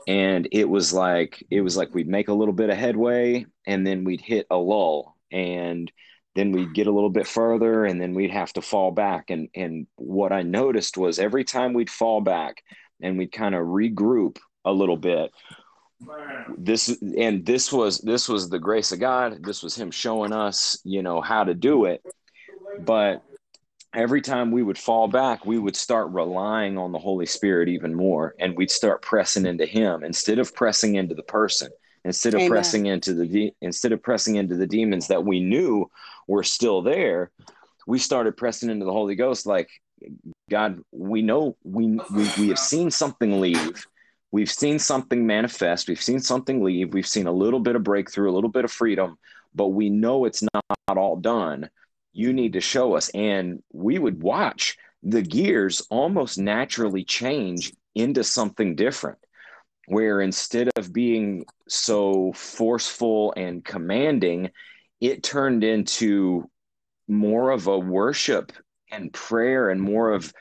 and 0.07 0.49
it 0.53 0.69
was 0.69 0.93
like 0.93 1.45
it 1.51 1.61
was 1.61 1.77
like 1.77 1.95
we'd 1.95 2.09
make 2.09 2.29
a 2.29 2.35
little 2.35 2.55
bit 2.55 2.71
of 2.71 2.77
headway 2.77 3.45
and 3.67 3.87
then 3.87 4.05
we'd 4.05 4.21
hit 4.21 4.47
a 4.51 4.57
lull 4.57 5.17
and 5.33 5.91
then 6.35 6.53
we'd 6.53 6.75
get 6.75 6.87
a 6.87 6.93
little 6.93 7.11
bit 7.11 7.27
further 7.27 7.85
and 7.85 8.01
then 8.01 8.15
we'd 8.15 8.31
have 8.31 8.53
to 8.53 8.63
fall 8.63 8.91
back. 8.91 9.31
And 9.31 9.49
and 9.55 9.87
what 9.97 10.33
i 10.33 10.43
noticed 10.43 10.97
was 10.97 11.19
every 11.19 11.45
time 11.45 11.73
we'd 11.73 11.91
fall 11.91 12.21
back 12.21 12.63
and 13.01 13.19
we'd 13.19 13.33
kind 13.33 13.55
of 13.55 13.63
regroup 13.63 14.39
a 14.65 14.73
little 14.73 14.97
bit 14.97 15.31
this 16.59 16.89
and 17.17 17.45
this 17.47 17.73
was 17.73 17.99
this 18.01 18.29
was 18.29 18.49
the 18.49 18.59
grace 18.59 18.93
of 18.93 19.01
god. 19.01 19.43
This 19.43 19.63
was 19.63 19.75
him 19.75 19.91
showing 19.91 20.33
us 20.33 20.79
you 20.85 21.03
know 21.03 21.21
how 21.21 21.45
to 21.45 21.55
do 21.55 21.87
it. 21.87 22.03
But 22.81 23.23
every 23.95 24.21
time 24.21 24.51
we 24.51 24.63
would 24.63 24.79
fall 24.79 25.09
back, 25.09 25.45
we 25.45 25.59
would 25.59 25.77
start 25.77 26.11
relying 26.11 26.79
on 26.79 26.93
the 26.93 26.99
Holy 26.99 27.27
Spirit 27.27 27.69
even 27.69 27.95
more, 27.95 28.35
and 28.39 28.57
we'd 28.57 28.71
start 28.71 29.03
pressing 29.03 29.47
into 29.47 29.67
Him 29.67 30.05
instead 30.05 30.39
of 30.39 30.55
pressing 30.55 30.97
into 30.97 31.15
the 31.15 31.23
person, 31.23 31.71
instead 32.05 32.35
of 32.35 32.41
Amen. 32.41 32.51
pressing 32.51 32.87
into 32.87 33.15
the 33.15 33.27
de- 33.27 33.55
instead 33.61 33.93
of 33.93 34.03
pressing 34.03 34.37
into 34.37 34.57
the 34.57 34.67
demons 34.67 35.09
that 35.09 35.25
we 35.25 35.41
knew 35.41 35.91
were 36.27 36.43
still 36.45 36.83
there. 36.83 37.31
We 37.87 37.99
started 37.99 38.37
pressing 38.37 38.71
into 38.71 38.85
the 38.85 38.93
Holy 38.93 39.15
Ghost, 39.15 39.47
like 39.47 39.69
God. 40.51 40.81
We 40.93 41.23
know 41.23 41.57
we 41.65 42.01
we 42.11 42.31
we 42.39 42.49
have 42.49 42.59
seen 42.59 42.91
something 42.91 43.41
leave. 43.41 43.87
We've 44.33 44.51
seen 44.51 44.79
something 44.79 45.27
manifest. 45.27 45.89
We've 45.89 46.03
seen 46.03 46.21
something 46.21 46.63
leave. 46.63 46.93
We've 46.93 47.07
seen 47.07 47.27
a 47.27 47.33
little 47.33 47.61
bit 47.61 47.77
of 47.77 47.85
breakthrough, 47.85 48.31
a 48.31 48.35
little 48.35 48.51
bit 48.51 48.65
of 48.65 48.73
freedom, 48.73 49.19
but 49.55 49.69
we 49.69 49.89
know 49.89 50.25
it's 50.25 50.43
not 50.43 50.99
all 50.99 51.17
done 51.17 51.71
you 52.17 52.33
need 52.33 52.55
to 52.55 52.61
show 52.61 52.97
us. 52.97 53.11
And 53.11 53.63
we 53.73 53.99
would 53.99 54.23
watch 54.23 54.79
the 55.03 55.23
gears 55.23 55.87
almost 55.91 56.39
naturally 56.39 57.05
change 57.05 57.73
into 57.95 58.25
something 58.25 58.75
different, 58.75 59.19
where 59.87 60.21
instead 60.21 60.71
of 60.77 60.93
being 60.93 61.45
so 61.69 62.33
forceful 62.33 63.35
and 63.37 63.65
commanding, 63.65 64.51
it 65.01 65.23
turned 65.23 65.63
into 65.63 66.51
more 67.07 67.51
of 67.51 67.67
a 67.67 67.79
worship 67.79 68.53
and 68.91 69.13
prayer 69.13 69.69
and 69.71 69.81
more 69.81 70.13
of 70.13 70.33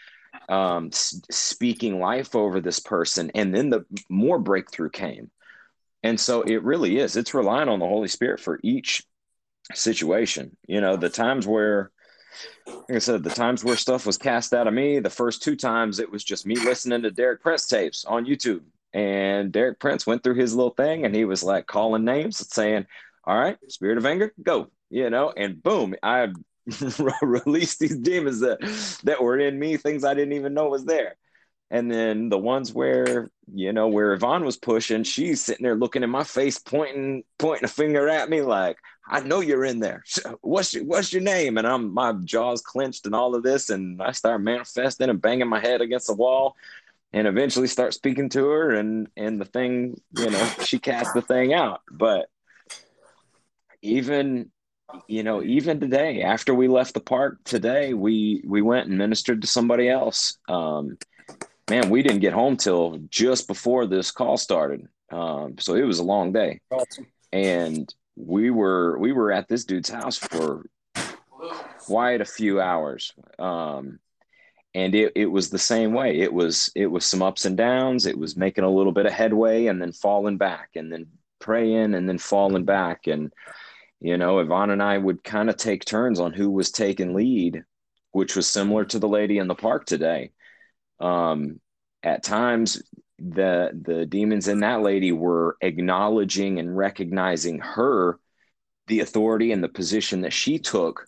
um, 0.47 0.87
s- 0.91 1.21
speaking 1.29 1.99
life 1.99 2.35
over 2.35 2.61
this 2.61 2.79
person. 2.79 3.31
And 3.35 3.53
then 3.53 3.69
the 3.69 3.85
more 4.09 4.39
breakthrough 4.39 4.89
came. 4.89 5.29
And 6.03 6.19
so 6.19 6.41
it 6.43 6.63
really 6.63 6.99
is, 6.99 7.17
it's 7.17 7.33
relying 7.33 7.67
on 7.67 7.79
the 7.79 7.87
Holy 7.87 8.07
Spirit 8.07 8.39
for 8.39 8.59
each 8.63 9.03
situation. 9.73 10.55
You 10.67 10.81
know, 10.81 10.95
the 10.95 11.09
times 11.09 11.47
where, 11.47 11.91
like 12.67 12.95
I 12.95 12.99
said, 12.99 13.23
the 13.23 13.29
times 13.29 13.63
where 13.63 13.75
stuff 13.75 14.05
was 14.05 14.17
cast 14.17 14.53
out 14.53 14.67
of 14.67 14.73
me, 14.73 14.99
the 14.99 15.09
first 15.09 15.43
two 15.43 15.55
times 15.55 15.99
it 15.99 16.11
was 16.11 16.23
just 16.23 16.45
me 16.45 16.55
listening 16.55 17.01
to 17.03 17.11
Derek 17.11 17.41
Prince 17.41 17.67
tapes 17.67 18.05
on 18.05 18.25
YouTube. 18.25 18.61
And 18.93 19.51
Derek 19.51 19.79
Prince 19.79 20.07
went 20.07 20.23
through 20.23 20.35
his 20.35 20.55
little 20.55 20.73
thing 20.73 21.05
and 21.05 21.13
he 21.13 21.25
was 21.25 21.43
like 21.43 21.67
calling 21.67 22.05
names, 22.05 22.39
and 22.39 22.49
saying, 22.49 22.85
All 23.25 23.37
right, 23.37 23.57
spirit 23.67 23.97
of 23.97 24.05
anger, 24.05 24.33
go. 24.41 24.67
You 24.89 25.09
know, 25.09 25.33
and 25.35 25.61
boom, 25.61 25.95
I 26.03 26.29
released 27.21 27.79
these 27.79 27.97
demons 27.97 28.39
that 28.39 28.59
that 29.03 29.21
were 29.21 29.37
in 29.37 29.59
me, 29.59 29.77
things 29.77 30.03
I 30.03 30.13
didn't 30.13 30.33
even 30.33 30.53
know 30.53 30.69
was 30.69 30.85
there. 30.85 31.15
And 31.71 31.91
then 31.91 32.29
the 32.29 32.37
ones 32.37 32.73
where, 32.73 33.29
you 33.51 33.73
know, 33.73 33.87
where 33.87 34.13
Yvonne 34.13 34.45
was 34.45 34.57
pushing, 34.57 35.03
she's 35.03 35.41
sitting 35.41 35.63
there 35.63 35.75
looking 35.75 36.03
in 36.03 36.09
my 36.09 36.23
face, 36.23 36.59
pointing, 36.59 37.23
pointing 37.39 37.65
a 37.65 37.69
finger 37.69 38.07
at 38.07 38.29
me 38.29 38.41
like, 38.41 38.77
I 39.07 39.19
know 39.19 39.39
you're 39.39 39.65
in 39.65 39.79
there. 39.79 40.03
What's 40.41 40.73
your 40.73 40.83
what's 40.85 41.13
your 41.13 41.21
name? 41.21 41.57
And 41.57 41.67
I'm 41.67 41.93
my 41.93 42.13
jaws 42.23 42.61
clenched 42.61 43.05
and 43.05 43.15
all 43.15 43.35
of 43.35 43.43
this. 43.43 43.69
And 43.69 44.01
I 44.01 44.11
start 44.11 44.41
manifesting 44.41 45.09
and 45.09 45.21
banging 45.21 45.47
my 45.47 45.59
head 45.59 45.81
against 45.81 46.07
the 46.07 46.13
wall 46.13 46.55
and 47.13 47.27
eventually 47.27 47.67
start 47.67 47.93
speaking 47.93 48.29
to 48.29 48.45
her 48.47 48.71
and 48.71 49.07
and 49.15 49.39
the 49.39 49.45
thing, 49.45 50.01
you 50.17 50.29
know, 50.29 50.45
she 50.63 50.79
cast 50.79 51.13
the 51.13 51.21
thing 51.21 51.53
out. 51.53 51.81
But 51.91 52.29
even 53.81 54.51
you 55.07 55.23
know, 55.23 55.41
even 55.43 55.79
today, 55.79 56.21
after 56.21 56.53
we 56.53 56.67
left 56.67 56.93
the 56.93 56.99
park 56.99 57.39
today, 57.43 57.93
we 57.93 58.43
we 58.45 58.61
went 58.61 58.87
and 58.87 58.97
ministered 58.97 59.41
to 59.41 59.47
somebody 59.47 59.89
else. 59.89 60.37
Um, 60.47 60.97
man, 61.69 61.89
we 61.89 62.01
didn't 62.01 62.19
get 62.19 62.33
home 62.33 62.57
till 62.57 62.99
just 63.09 63.47
before 63.47 63.85
this 63.85 64.11
call 64.11 64.37
started. 64.37 64.87
Um, 65.11 65.57
so 65.59 65.75
it 65.75 65.83
was 65.83 65.99
a 65.99 66.03
long 66.03 66.31
day. 66.33 66.61
Awesome. 66.71 67.07
And 67.31 67.93
we 68.15 68.49
were 68.49 68.97
we 68.97 69.11
were 69.11 69.31
at 69.31 69.47
this 69.47 69.65
dude's 69.65 69.89
house 69.89 70.17
for 70.17 70.65
quite 71.79 72.21
a 72.21 72.25
few 72.25 72.59
hours. 72.61 73.13
Um, 73.37 73.99
and 74.73 74.93
it, 74.93 75.13
it 75.15 75.27
was 75.27 75.49
the 75.49 75.57
same 75.57 75.93
way. 75.93 76.19
It 76.19 76.33
was 76.33 76.71
it 76.75 76.87
was 76.87 77.05
some 77.05 77.21
ups 77.21 77.45
and 77.45 77.55
downs. 77.55 78.05
It 78.05 78.17
was 78.17 78.35
making 78.35 78.63
a 78.63 78.69
little 78.69 78.91
bit 78.91 79.05
of 79.05 79.13
headway 79.13 79.67
and 79.67 79.81
then 79.81 79.91
falling 79.91 80.37
back 80.37 80.71
and 80.75 80.91
then 80.91 81.07
praying 81.39 81.95
and 81.95 82.09
then 82.09 82.17
falling 82.17 82.65
back. 82.65 83.07
And 83.07 83.31
you 84.01 84.17
know, 84.17 84.39
Yvonne 84.39 84.71
and 84.71 84.83
I 84.83 84.97
would 84.97 85.23
kind 85.23 85.49
of 85.49 85.55
take 85.55 85.85
turns 85.85 86.19
on 86.19 86.33
who 86.33 86.51
was 86.51 86.71
taking 86.71 87.13
lead, 87.13 87.63
which 88.11 88.35
was 88.35 88.47
similar 88.47 88.83
to 88.85 88.99
the 88.99 89.07
lady 89.07 89.37
in 89.37 89.47
the 89.47 89.55
park 89.55 89.85
today. 89.85 90.31
Um, 90.99 91.61
at 92.03 92.23
times, 92.23 92.83
the 93.19 93.71
the 93.81 94.05
demons 94.05 94.47
in 94.47 94.59
that 94.59 94.81
lady 94.81 95.11
were 95.11 95.57
acknowledging 95.61 96.59
and 96.59 96.75
recognizing 96.75 97.59
her, 97.59 98.19
the 98.87 98.99
authority 98.99 99.51
and 99.51 99.63
the 99.63 99.69
position 99.69 100.21
that 100.21 100.33
she 100.33 100.59
took, 100.59 101.05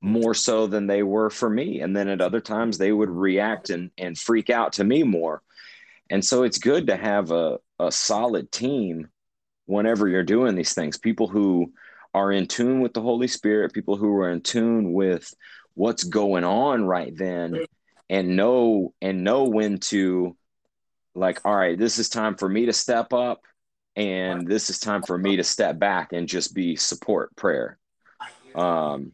more 0.00 0.34
so 0.34 0.66
than 0.66 0.86
they 0.86 1.02
were 1.02 1.30
for 1.30 1.50
me. 1.50 1.80
And 1.80 1.96
then 1.96 2.08
at 2.08 2.20
other 2.20 2.40
times, 2.40 2.78
they 2.78 2.92
would 2.92 3.10
react 3.10 3.70
and 3.70 3.90
and 3.98 4.18
freak 4.18 4.50
out 4.50 4.74
to 4.74 4.84
me 4.84 5.02
more. 5.02 5.42
And 6.10 6.24
so 6.24 6.42
it's 6.44 6.58
good 6.58 6.86
to 6.88 6.96
have 6.96 7.30
a 7.30 7.58
a 7.78 7.90
solid 7.90 8.52
team 8.52 9.08
whenever 9.66 10.08
you're 10.08 10.22
doing 10.22 10.54
these 10.54 10.74
things. 10.74 10.98
People 10.98 11.28
who 11.28 11.72
are 12.14 12.30
in 12.30 12.46
tune 12.46 12.80
with 12.80 12.92
the 12.92 13.00
Holy 13.00 13.26
Spirit, 13.28 13.72
people 13.72 13.96
who 13.96 14.12
are 14.16 14.30
in 14.30 14.40
tune 14.42 14.92
with 14.92 15.32
what's 15.74 16.04
going 16.04 16.44
on 16.44 16.84
right 16.84 17.16
then 17.16 17.64
and 18.10 18.36
know 18.36 18.92
and 19.00 19.24
know 19.24 19.44
when 19.44 19.78
to 19.78 20.36
like 21.14 21.40
all 21.44 21.54
right 21.54 21.78
this 21.78 21.98
is 21.98 22.08
time 22.08 22.34
for 22.36 22.48
me 22.48 22.66
to 22.66 22.72
step 22.72 23.12
up 23.12 23.42
and 23.96 24.46
this 24.46 24.70
is 24.70 24.78
time 24.80 25.02
for 25.02 25.18
me 25.18 25.36
to 25.36 25.44
step 25.44 25.78
back 25.78 26.12
and 26.14 26.26
just 26.26 26.54
be 26.54 26.76
support 26.76 27.34
prayer. 27.36 27.78
Um 28.54 29.12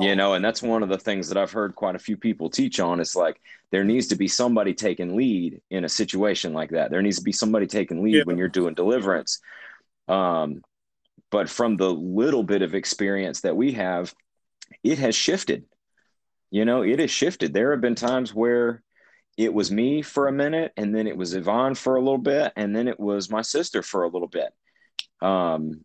you 0.00 0.16
know 0.16 0.34
and 0.34 0.44
that's 0.44 0.62
one 0.62 0.82
of 0.82 0.88
the 0.88 0.96
things 0.98 1.28
that 1.28 1.36
i've 1.36 1.52
heard 1.52 1.74
quite 1.74 1.94
a 1.94 1.98
few 1.98 2.16
people 2.16 2.48
teach 2.48 2.80
on 2.80 2.98
it's 2.98 3.14
like 3.14 3.38
there 3.70 3.84
needs 3.84 4.06
to 4.08 4.16
be 4.16 4.26
somebody 4.26 4.72
taking 4.72 5.14
lead 5.16 5.60
in 5.70 5.84
a 5.84 5.88
situation 5.88 6.52
like 6.52 6.70
that. 6.70 6.90
There 6.90 7.00
needs 7.02 7.18
to 7.18 7.22
be 7.22 7.32
somebody 7.32 7.66
taking 7.66 8.02
lead 8.02 8.16
Yeah. 8.16 8.22
when 8.24 8.36
you're 8.38 8.48
doing 8.48 8.74
deliverance. 8.74 9.40
Um 10.08 10.62
but 11.30 11.48
from 11.48 11.76
the 11.76 11.90
little 11.90 12.42
bit 12.42 12.60
of 12.62 12.74
experience 12.74 13.42
that 13.42 13.56
we 13.56 13.72
have 13.72 14.14
it 14.82 14.98
has 14.98 15.14
shifted. 15.14 15.64
You 16.50 16.64
know 16.64 16.82
it 16.82 16.98
has 16.98 17.10
shifted. 17.10 17.52
There 17.54 17.70
have 17.72 17.80
been 17.80 17.94
times 17.94 18.34
where 18.34 18.82
it 19.36 19.52
was 19.52 19.70
me 19.70 20.02
for 20.02 20.28
a 20.28 20.32
minute 20.32 20.72
and 20.76 20.94
then 20.94 21.06
it 21.06 21.16
was 21.16 21.34
yvonne 21.34 21.74
for 21.74 21.96
a 21.96 22.00
little 22.00 22.18
bit 22.18 22.52
and 22.56 22.74
then 22.74 22.88
it 22.88 23.00
was 23.00 23.30
my 23.30 23.42
sister 23.42 23.82
for 23.82 24.04
a 24.04 24.08
little 24.08 24.28
bit 24.28 24.52
um 25.20 25.84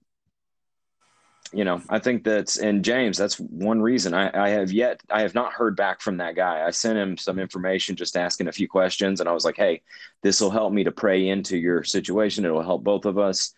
you 1.54 1.64
know, 1.64 1.82
I 1.90 2.00
think 2.00 2.24
that's 2.24 2.58
and 2.58 2.84
James, 2.84 3.18
that's 3.18 3.40
one 3.40 3.82
reason 3.82 4.14
I, 4.14 4.48
I 4.48 4.50
have 4.50 4.72
yet 4.72 5.02
I 5.10 5.22
have 5.22 5.34
not 5.34 5.54
heard 5.54 5.76
back 5.76 6.02
from 6.02 6.18
that 6.18 6.36
guy. 6.36 6.66
I 6.66 6.72
sent 6.72 6.98
him 6.98 7.18
some 7.18 7.40
information 7.40 7.96
just 7.96 8.18
asking 8.18 8.48
a 8.48 8.52
few 8.52 8.68
questions 8.68 9.20
and 9.20 9.30
I 9.30 9.32
was 9.32 9.46
like, 9.46 9.56
hey, 9.56 9.82
this 10.24 10.42
will 10.42 10.50
help 10.50 10.74
me 10.74 10.84
to 10.84 10.92
pray 10.92 11.28
into 11.30 11.58
your 11.58 11.84
situation. 11.84 12.44
It'll 12.44 12.64
help 12.64 12.84
both 12.84 13.06
of 13.06 13.18
us. 13.18 13.54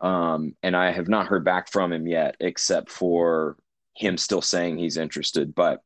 Um, 0.00 0.54
and 0.62 0.74
I 0.74 0.90
have 0.90 1.08
not 1.08 1.26
heard 1.26 1.44
back 1.44 1.70
from 1.70 1.92
him 1.92 2.06
yet, 2.06 2.36
except 2.40 2.90
for 2.90 3.56
him 3.94 4.16
still 4.16 4.42
saying 4.42 4.78
he's 4.78 4.96
interested. 4.96 5.54
But 5.54 5.82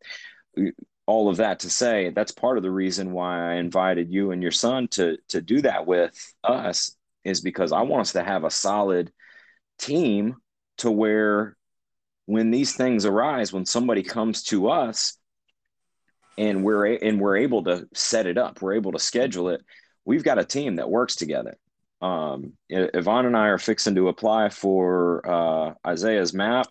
all 1.06 1.28
of 1.28 1.38
that 1.38 1.60
to 1.60 1.70
say, 1.70 2.10
that's 2.10 2.32
part 2.32 2.56
of 2.56 2.62
the 2.62 2.70
reason 2.70 3.12
why 3.12 3.52
I 3.52 3.54
invited 3.56 4.12
you 4.12 4.30
and 4.30 4.42
your 4.42 4.52
son 4.52 4.88
to 4.88 5.18
to 5.28 5.40
do 5.40 5.62
that 5.62 5.86
with 5.86 6.14
us 6.44 6.96
is 7.24 7.40
because 7.40 7.72
I 7.72 7.82
want 7.82 8.02
us 8.02 8.12
to 8.12 8.22
have 8.22 8.44
a 8.44 8.50
solid 8.50 9.12
team 9.78 10.36
to 10.78 10.90
where 10.90 11.56
when 12.26 12.50
these 12.50 12.74
things 12.74 13.04
arise 13.04 13.52
when 13.52 13.66
somebody 13.66 14.02
comes 14.02 14.44
to 14.44 14.70
us 14.70 15.16
and 16.38 16.64
we're 16.64 16.86
and 16.86 17.20
we're 17.20 17.36
able 17.36 17.64
to 17.64 17.86
set 17.94 18.26
it 18.26 18.38
up 18.38 18.62
we're 18.62 18.74
able 18.74 18.92
to 18.92 18.98
schedule 18.98 19.48
it 19.48 19.60
we've 20.04 20.24
got 20.24 20.38
a 20.38 20.44
team 20.44 20.76
that 20.76 20.90
works 20.90 21.16
together. 21.16 21.56
Um, 22.00 22.54
yvonne 22.68 23.26
and 23.26 23.36
i 23.36 23.46
are 23.46 23.58
fixing 23.58 23.94
to 23.94 24.08
apply 24.08 24.48
for 24.48 25.22
uh, 25.24 25.74
isaiah's 25.86 26.34
map 26.34 26.66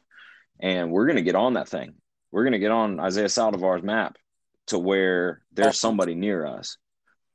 and 0.59 0.91
we're 0.91 1.05
going 1.05 1.15
to 1.15 1.21
get 1.21 1.35
on 1.35 1.53
that 1.53 1.69
thing. 1.69 1.93
We're 2.31 2.43
going 2.43 2.53
to 2.53 2.59
get 2.59 2.71
on 2.71 2.99
isaiah 2.99 3.25
saldivar's 3.25 3.83
map 3.83 4.17
to 4.71 4.79
where 4.79 5.41
there's 5.53 5.79
somebody 5.79 6.15
near 6.15 6.45
us. 6.45 6.77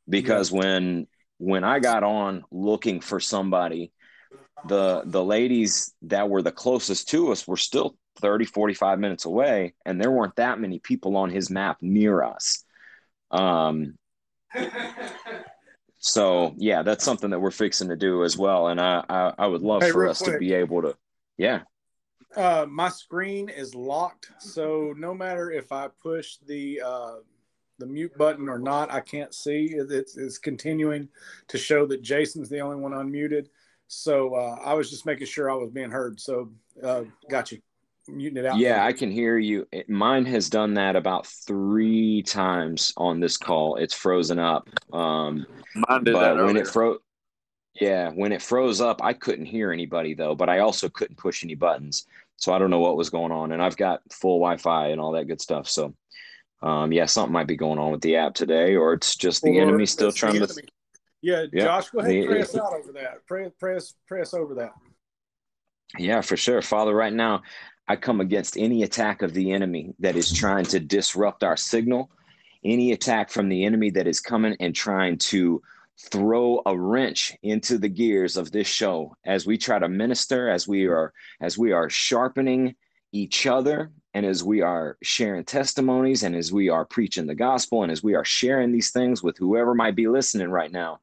Because 0.08 0.52
when 0.52 1.06
when 1.38 1.64
i 1.64 1.78
got 1.78 2.02
on 2.02 2.44
looking 2.50 3.00
for 3.00 3.20
somebody 3.20 3.92
the 4.66 5.02
the 5.04 5.22
ladies 5.22 5.94
that 6.02 6.28
were 6.28 6.42
the 6.42 6.52
closest 6.52 7.08
to 7.08 7.30
us 7.30 7.46
were 7.46 7.56
still 7.56 7.96
30 8.20 8.46
45 8.46 8.98
minutes 8.98 9.26
away 9.26 9.74
and 9.84 10.00
there 10.00 10.10
weren't 10.10 10.36
that 10.36 10.58
many 10.58 10.78
people 10.78 11.16
on 11.16 11.30
his 11.30 11.50
map 11.50 11.76
near 11.82 12.22
us. 12.22 12.64
Um 13.30 13.98
so 15.98 16.54
yeah 16.56 16.82
that's 16.82 17.04
something 17.04 17.30
that 17.30 17.40
we're 17.40 17.50
fixing 17.50 17.88
to 17.88 17.96
do 17.96 18.24
as 18.24 18.38
well 18.38 18.68
and 18.68 18.80
i 18.80 19.04
i, 19.08 19.32
I 19.38 19.46
would 19.46 19.62
love 19.62 19.82
Hey, 19.82 19.90
for 19.90 20.08
us 20.08 20.20
to 20.20 20.38
be 20.38 20.54
able 20.54 20.82
to 20.82 20.96
yeah 21.36 21.62
Uh, 22.36 22.66
my 22.68 22.88
screen 22.90 23.48
is 23.48 23.74
locked, 23.74 24.30
so 24.38 24.92
no 24.98 25.14
matter 25.14 25.50
if 25.50 25.72
I 25.72 25.88
push 26.02 26.36
the 26.46 26.82
uh, 26.84 27.14
the 27.78 27.86
mute 27.86 28.16
button 28.18 28.48
or 28.48 28.58
not, 28.58 28.92
I 28.92 29.00
can't 29.00 29.34
see. 29.34 29.74
It's, 29.74 30.16
it's 30.16 30.38
continuing 30.38 31.08
to 31.48 31.58
show 31.58 31.86
that 31.86 32.02
Jason's 32.02 32.48
the 32.48 32.60
only 32.60 32.76
one 32.76 32.92
unmuted. 32.92 33.46
So 33.88 34.34
uh, 34.34 34.58
I 34.64 34.74
was 34.74 34.90
just 34.90 35.06
making 35.06 35.26
sure 35.26 35.50
I 35.50 35.54
was 35.54 35.70
being 35.70 35.90
heard. 35.90 36.20
So 36.20 36.50
uh, 36.82 37.04
got 37.30 37.52
you 37.52 37.58
muting 38.08 38.38
it 38.38 38.46
out. 38.46 38.56
yeah 38.56 38.84
i 38.84 38.92
can 38.92 39.10
hear 39.10 39.36
you 39.36 39.66
It- 39.72 39.88
mine 39.90 40.24
has 40.26 40.48
done 40.48 40.74
that 40.74 40.94
about 40.94 41.26
three 41.26 42.22
times 42.22 42.92
on 42.96 43.18
this 43.18 43.36
call 43.36 43.74
it's 43.76 43.94
frozen 43.94 44.38
up 44.38 44.68
um 44.92 45.44
Mine 45.74 46.04
did 46.04 46.12
but 46.14 46.36
that 46.36 46.44
when 46.44 46.56
it 46.56 46.68
froze 46.68 46.98
yeah 47.80 48.10
when 48.10 48.30
it 48.30 48.40
froze 48.40 48.80
up 48.80 49.02
i 49.02 49.12
couldn't 49.12 49.46
hear 49.46 49.72
anybody 49.72 50.14
though 50.14 50.36
but 50.36 50.48
i 50.48 50.60
also 50.60 50.88
couldn't 50.88 51.16
push 51.16 51.42
any 51.42 51.56
buttons 51.56 52.06
so 52.36 52.52
i 52.52 52.58
don't 52.58 52.70
know 52.70 52.80
what 52.80 52.96
was 52.96 53.10
going 53.10 53.32
on 53.32 53.52
and 53.52 53.62
i've 53.62 53.76
got 53.76 54.00
full 54.12 54.38
wi-fi 54.38 54.88
and 54.88 55.00
all 55.00 55.12
that 55.12 55.26
good 55.26 55.40
stuff 55.40 55.68
so 55.68 55.94
um 56.62 56.92
yeah 56.92 57.04
something 57.06 57.32
might 57.32 57.46
be 57.46 57.56
going 57.56 57.78
on 57.78 57.92
with 57.92 58.00
the 58.00 58.16
app 58.16 58.34
today 58.34 58.76
or 58.76 58.92
it's 58.94 59.16
just 59.16 59.42
the 59.42 59.58
enemy 59.58 59.86
still 59.86 60.12
trying 60.12 60.34
to. 60.34 60.62
Yeah, 61.22 61.46
Yeah. 61.52 61.64
Josh, 61.64 61.90
go 61.90 61.98
ahead 61.98 62.12
and 62.12 62.22
The- 62.22 62.26
pray 62.28 62.40
us 62.42 62.54
out 62.54 62.72
over 62.72 62.92
that. 62.92 63.26
Pray, 63.26 63.50
pray 63.58 63.76
us, 63.76 63.94
pray 64.06 64.20
us 64.20 64.32
over 64.34 64.54
that. 64.56 64.72
Yeah, 65.98 66.20
for 66.20 66.36
sure. 66.36 66.62
Father, 66.62 66.94
right 66.94 67.12
now, 67.12 67.42
I 67.88 67.96
come 67.96 68.20
against 68.20 68.56
any 68.56 68.82
attack 68.82 69.22
of 69.22 69.32
the 69.32 69.52
enemy 69.52 69.94
that 69.98 70.14
is 70.14 70.32
trying 70.32 70.66
to 70.66 70.78
disrupt 70.78 71.42
our 71.42 71.56
signal, 71.56 72.10
any 72.64 72.92
attack 72.92 73.30
from 73.30 73.48
the 73.48 73.64
enemy 73.64 73.90
that 73.90 74.06
is 74.06 74.20
coming 74.20 74.56
and 74.60 74.74
trying 74.74 75.18
to 75.18 75.62
throw 75.98 76.60
a 76.66 76.78
wrench 76.78 77.34
into 77.42 77.78
the 77.78 77.88
gears 77.88 78.36
of 78.36 78.52
this 78.52 78.66
show 78.66 79.16
as 79.24 79.46
we 79.46 79.56
try 79.56 79.78
to 79.78 79.88
minister 79.88 80.48
as 80.48 80.68
we 80.68 80.86
are 80.86 81.12
as 81.40 81.56
we 81.56 81.72
are 81.72 81.88
sharpening 81.88 82.74
each 83.12 83.46
other 83.46 83.90
and 84.12 84.26
as 84.26 84.44
we 84.44 84.60
are 84.60 84.98
sharing 85.02 85.44
testimonies 85.44 86.22
and 86.22 86.36
as 86.36 86.52
we 86.52 86.68
are 86.68 86.84
preaching 86.84 87.26
the 87.26 87.34
gospel 87.34 87.82
and 87.82 87.90
as 87.90 88.02
we 88.02 88.14
are 88.14 88.24
sharing 88.24 88.72
these 88.72 88.90
things 88.90 89.22
with 89.22 89.38
whoever 89.38 89.74
might 89.74 89.96
be 89.96 90.06
listening 90.06 90.50
right 90.50 90.72
now 90.72 90.98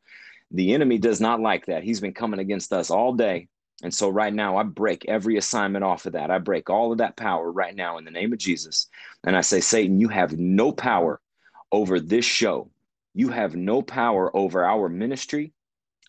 the 0.52 0.74
enemy 0.74 1.00
does 1.00 1.20
not 1.20 1.39
like 1.39 1.66
that 1.66 1.84
he's 1.84 2.00
been 2.00 2.14
coming 2.14 2.39
against 2.39 2.72
us 2.72 2.91
all 2.91 3.14
day 3.14 3.48
and 3.84 3.94
so 3.94 4.08
right 4.08 4.34
now, 4.34 4.56
I 4.56 4.64
break 4.64 5.06
every 5.10 5.38
assignment 5.38 5.84
off 5.84 6.06
of 6.06 6.14
that. 6.14 6.32
I 6.32 6.38
break 6.38 6.70
all 6.70 6.94
of 6.94 7.00
that 7.00 7.18
power 7.18 7.52
right 7.52 7.76
now 7.76 7.98
in 7.98 8.06
the 8.06 8.12
name 8.12 8.32
of 8.32 8.39
Jesus. 8.39 8.88
And 9.26 9.36
I 9.36 9.41
say, 9.41 9.60
Satan, 9.60 10.00
you 10.00 10.08
have 10.08 10.38
no 10.38 10.72
power 10.72 11.20
over 11.72 12.00
this 12.00 12.24
show. 12.24 12.70
You 13.14 13.30
have 13.30 13.55
no 13.55 13.82
power 13.82 14.36
over 14.36 14.66
our 14.66 14.89
ministry, 14.89 15.53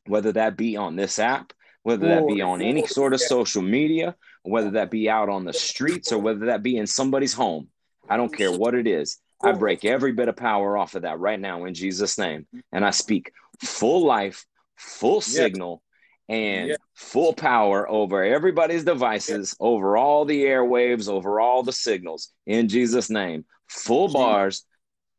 whether 0.06 0.32
that 0.32 0.56
be 0.56 0.76
on 0.76 0.96
this 0.96 1.18
app, 1.18 1.52
whether 1.82 2.08
that 2.08 2.26
be 2.26 2.40
on 2.40 2.62
any 2.62 2.86
sort 2.86 3.12
of 3.12 3.20
social 3.20 3.62
media, 3.62 4.16
whether 4.42 4.72
that 4.72 4.90
be 4.90 5.08
out 5.08 5.28
on 5.28 5.44
the 5.44 5.52
streets, 5.52 6.12
or 6.12 6.18
whether 6.18 6.46
that 6.46 6.62
be 6.62 6.76
in 6.76 6.86
somebody's 6.86 7.34
home. 7.34 7.68
I 8.08 8.16
don't 8.16 8.34
care 8.34 8.52
what 8.52 8.74
it 8.74 8.86
is. 8.86 9.18
I 9.42 9.52
break 9.52 9.84
every 9.84 10.12
bit 10.12 10.28
of 10.28 10.36
power 10.36 10.76
off 10.78 10.94
of 10.94 11.02
that 11.02 11.18
right 11.18 11.38
now 11.38 11.64
in 11.64 11.74
Jesus' 11.74 12.16
name. 12.18 12.46
And 12.72 12.84
I 12.84 12.90
speak 12.90 13.32
full 13.62 14.04
life, 14.06 14.46
full 14.76 15.20
signal, 15.20 15.82
and 16.28 16.70
Yes. 16.70 16.78
full 16.94 17.34
power 17.34 17.88
over 17.88 18.24
everybody's 18.24 18.84
devices, 18.84 19.54
over 19.60 19.98
all 19.98 20.24
the 20.24 20.44
airwaves, 20.44 21.08
over 21.08 21.40
all 21.40 21.62
the 21.62 21.72
signals 21.72 22.32
in 22.46 22.68
Jesus' 22.68 23.10
name. 23.10 23.44
Full 23.68 24.08
bars, 24.08 24.64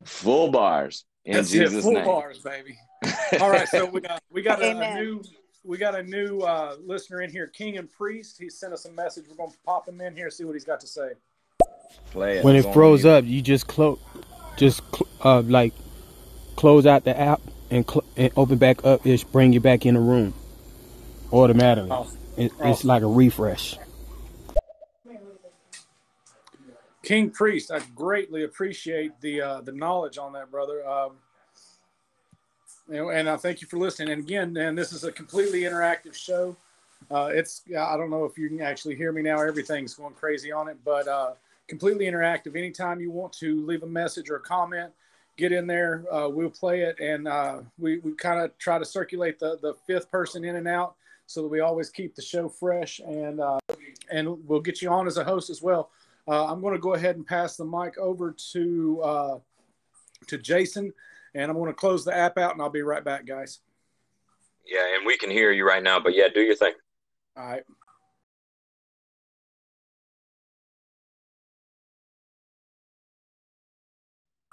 full 0.03 0.49
bars 0.49 1.05
in 1.25 1.33
That's 1.33 1.53
it, 1.53 1.59
Jesus' 1.67 1.83
full 1.83 1.93
name. 1.93 2.05
bars, 2.05 2.39
baby. 2.39 2.77
All 3.41 3.49
right, 3.49 3.67
so 3.67 3.85
we 3.85 4.01
got 4.01 4.21
we 4.31 4.41
got 4.41 4.61
a, 4.61 4.77
a 4.77 4.95
new 4.95 5.21
we 5.63 5.77
got 5.77 5.95
a 5.95 6.03
new 6.03 6.39
uh, 6.41 6.75
listener 6.85 7.21
in 7.21 7.29
here, 7.31 7.47
King 7.47 7.77
and 7.77 7.91
Priest. 7.91 8.37
He 8.39 8.49
sent 8.49 8.73
us 8.73 8.85
a 8.85 8.91
message. 8.91 9.25
We're 9.29 9.35
gonna 9.35 9.51
pop 9.65 9.87
him 9.87 9.99
in 10.01 10.15
here, 10.15 10.29
see 10.29 10.43
what 10.43 10.53
he's 10.53 10.63
got 10.65 10.79
to 10.81 10.87
say. 10.87 11.11
Play 12.11 12.41
when 12.41 12.55
it 12.55 12.65
on, 12.65 12.73
froze 12.73 13.03
you. 13.03 13.09
up, 13.11 13.25
you 13.25 13.41
just 13.41 13.67
close, 13.67 13.99
just 14.57 14.81
cl- 14.93 15.07
uh, 15.23 15.41
like 15.41 15.73
close 16.55 16.85
out 16.85 17.03
the 17.03 17.17
app 17.19 17.41
and, 17.71 17.89
cl- 17.89 18.05
and 18.15 18.31
open 18.37 18.57
back 18.57 18.85
up. 18.85 19.05
It 19.05 19.23
bring 19.31 19.53
you 19.53 19.59
back 19.59 19.85
in 19.85 19.95
the 19.95 19.99
room 19.99 20.33
automatically. 21.31 21.91
Oh. 21.91 22.07
It, 22.37 22.51
Oh. 22.59 22.69
it's 22.71 22.83
like 22.83 23.01
a 23.01 23.07
refresh. 23.07 23.77
King 27.05 27.29
Priest, 27.29 27.71
I 27.71 27.79
greatly 27.95 28.43
appreciate 28.43 29.21
the 29.21 29.39
uh, 29.39 29.61
the 29.61 29.71
knowledge 29.71 30.17
on 30.17 30.33
that, 30.33 30.49
brother. 30.49 30.85
Um, 30.87 31.11
know, 32.87 33.09
and 33.09 33.29
I 33.29 33.37
thank 33.37 33.61
you 33.61 33.67
for 33.67 33.77
listening. 33.77 34.09
And 34.09 34.23
again, 34.23 34.51
man, 34.51 34.73
this 34.75 34.91
is 34.91 35.03
a 35.03 35.11
completely 35.11 35.61
interactive 35.61 36.15
show. 36.15 36.57
Uh, 37.11 37.29
it's 37.31 37.61
I 37.69 37.95
don't 37.95 38.09
know 38.09 38.25
if 38.25 38.37
you 38.39 38.49
can 38.49 38.61
actually 38.61 38.95
hear 38.95 39.11
me 39.11 39.21
now. 39.21 39.39
Everything's 39.39 39.93
going 39.93 40.15
crazy 40.15 40.51
on 40.51 40.67
it, 40.67 40.77
but 40.83 41.07
uh, 41.07 41.33
completely 41.67 42.05
interactive. 42.05 42.55
Anytime 42.55 42.99
you 42.99 43.11
want 43.11 43.33
to 43.33 43.63
leave 43.65 43.83
a 43.83 43.87
message 43.87 44.31
or 44.31 44.37
a 44.37 44.41
comment, 44.41 44.91
get 45.37 45.51
in 45.51 45.67
there. 45.67 46.03
Uh, 46.11 46.27
we'll 46.27 46.49
play 46.49 46.81
it, 46.81 46.99
and 46.99 47.27
uh, 47.27 47.59
we 47.77 47.99
we 47.99 48.13
kind 48.13 48.41
of 48.41 48.57
try 48.57 48.79
to 48.79 48.85
circulate 48.85 49.37
the 49.37 49.59
the 49.61 49.75
fifth 49.85 50.09
person 50.09 50.43
in 50.43 50.55
and 50.55 50.67
out 50.67 50.95
so 51.27 51.43
that 51.43 51.49
we 51.49 51.59
always 51.59 51.91
keep 51.91 52.15
the 52.15 52.21
show 52.21 52.49
fresh. 52.49 52.99
And 52.99 53.39
uh, 53.39 53.59
and 54.11 54.47
we'll 54.47 54.61
get 54.61 54.81
you 54.81 54.89
on 54.89 55.05
as 55.05 55.17
a 55.17 55.23
host 55.23 55.51
as 55.51 55.61
well. 55.61 55.91
Uh, 56.27 56.45
I'm 56.45 56.61
going 56.61 56.73
to 56.73 56.79
go 56.79 56.93
ahead 56.93 57.15
and 57.17 57.25
pass 57.25 57.55
the 57.55 57.65
mic 57.65 57.97
over 57.97 58.35
to 58.53 59.01
uh, 59.03 59.39
to 60.27 60.37
Jason, 60.37 60.91
and 61.35 61.51
I'm 61.51 61.57
going 61.57 61.69
to 61.69 61.73
close 61.73 62.03
the 62.03 62.15
app 62.15 62.37
out, 62.37 62.53
and 62.53 62.61
I'll 62.61 62.69
be 62.69 62.81
right 62.81 63.03
back, 63.03 63.25
guys. 63.25 63.59
Yeah, 64.65 64.95
and 64.97 65.05
we 65.05 65.17
can 65.17 65.29
hear 65.29 65.51
you 65.51 65.67
right 65.67 65.83
now, 65.83 65.99
but 65.99 66.15
yeah, 66.15 66.27
do 66.33 66.41
your 66.41 66.55
thing. 66.55 66.73
All 67.37 67.45
right. 67.45 67.63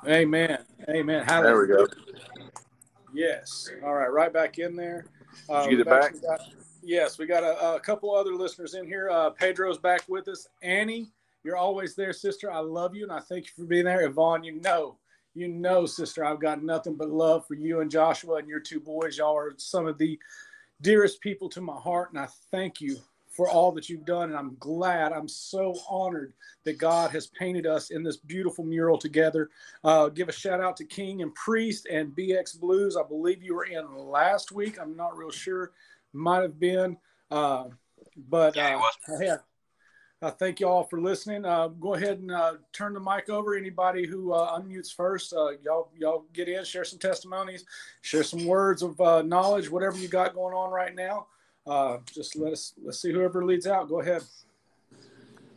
Amen. 0.07 0.59
Amen. 0.89 1.25
There 1.27 1.61
we 1.61 1.67
go. 1.69 1.87
Yes. 3.15 3.71
All 3.85 3.95
right. 3.95 4.13
Right 4.13 4.33
back 4.33 4.59
in 4.59 4.75
there. 4.75 5.07
Uh, 5.49 5.63
Did 5.63 5.71
you 5.71 5.77
get 5.85 5.87
it 5.87 6.01
back? 6.01 6.21
got- 6.21 6.41
yes, 6.83 7.19
we 7.19 7.27
got 7.27 7.45
a, 7.45 7.75
a 7.77 7.81
couple 7.81 8.15
other 8.15 8.35
listeners 8.35 8.75
in 8.75 8.85
here. 8.87 9.09
Uh, 9.11 9.31
Pedro's 9.31 9.79
back 9.79 10.03
with 10.09 10.27
us. 10.29 10.49
Annie, 10.63 11.13
you're 11.45 11.57
always 11.57 11.95
there, 11.95 12.13
sister. 12.13 12.51
I 12.51 12.61
love 12.61 12.95
you, 12.95 13.03
and 13.03 13.13
I 13.13 13.21
thank 13.21 13.47
you 13.47 13.53
for 13.57 13.65
being 13.65 13.85
there. 13.85 14.05
Yvonne, 14.05 14.45
you 14.45 14.61
know, 14.61 14.97
you 15.35 15.49
know, 15.49 15.87
sister, 15.87 16.25
I've 16.25 16.41
got 16.41 16.63
nothing 16.63 16.95
but 16.95 17.09
love 17.09 17.47
for 17.47 17.55
you 17.55 17.81
and 17.81 17.91
Joshua 17.91 18.37
and 18.37 18.49
your 18.49 18.61
two 18.61 18.81
boys. 18.81 19.19
Y'all 19.19 19.37
are 19.37 19.55
some 19.57 19.87
of 19.87 19.99
the 19.99 20.19
dearest 20.83 21.21
people 21.21 21.49
to 21.51 21.61
my 21.61 21.77
heart, 21.77 22.11
and 22.11 22.19
I 22.19 22.29
thank 22.51 22.81
you 22.81 22.97
for 23.33 23.49
all 23.49 23.73
that 23.73 23.89
you've 23.89 24.05
done. 24.05 24.29
And 24.29 24.39
I'm 24.39 24.57
glad, 24.59 25.13
I'm 25.13 25.29
so 25.29 25.75
honored 25.89 26.35
that 26.65 26.79
God 26.79 27.11
has 27.13 27.29
painted 27.29 27.67
us 27.67 27.91
in 27.91 28.03
this 28.03 28.19
beautiful 28.19 28.65
mural 28.65 28.99
together. 28.99 29.49
Uh, 29.83 30.09
give 30.11 30.29
a 30.29 30.33
shout 30.33 30.61
out 30.61 30.77
to 30.77 30.85
King 30.85 31.23
and 31.23 31.35
Priest 31.35 31.87
and 31.91 32.15
BX 32.15 32.61
Blues. 32.61 32.97
I 32.97 33.03
believe 33.07 33.43
you 33.43 33.55
were 33.55 33.65
in 33.65 33.95
last 33.97 34.53
week. 34.53 34.79
I'm 34.79 34.97
not 34.97 35.17
real 35.17 35.31
sure. 35.31 35.73
Might 36.13 36.43
have 36.43 36.61
been. 36.61 36.99
Uh, 37.31 37.65
but 38.29 38.57
uh, 38.59 38.79
was. 38.79 39.21
yeah, 39.23 39.37
Uh, 40.23 40.31
thank 40.31 40.61
you 40.61 40.69
all 40.69 40.85
for 40.85 41.01
listening. 41.01 41.45
Uh, 41.45 41.67
go 41.67 41.95
ahead 41.95 42.21
and 42.21 42.31
uh, 42.31 42.55
turn 42.73 42.93
the 42.93 43.01
mic 43.01 43.29
over. 43.29 43.57
Anybody 43.57 44.07
who 44.07 44.33
uh, 44.33 44.57
unmutes 44.57 44.95
first, 44.95 45.33
uh, 45.33 45.51
y'all 45.65 45.89
y'all 45.99 46.25
get 46.33 46.49
in, 46.49 46.65
share 46.65 46.85
some 46.85 47.01
testimonies, 47.01 47.65
share 48.03 48.23
some 48.23 48.47
words 48.47 48.83
of 48.83 49.01
uh, 49.01 49.23
knowledge, 49.23 49.69
whatever 49.69 49.99
you 49.99 50.07
got 50.07 50.33
going 50.33 50.55
on 50.55 50.71
right 50.71 50.95
now. 50.95 51.27
just 52.15 52.37
let 52.37 52.53
us 52.53 52.73
let's 52.85 53.01
see 53.01 53.11
whoever 53.11 53.45
leads 53.45 53.67
out. 53.67 53.89
Go 53.89 54.01
ahead. 54.01 54.23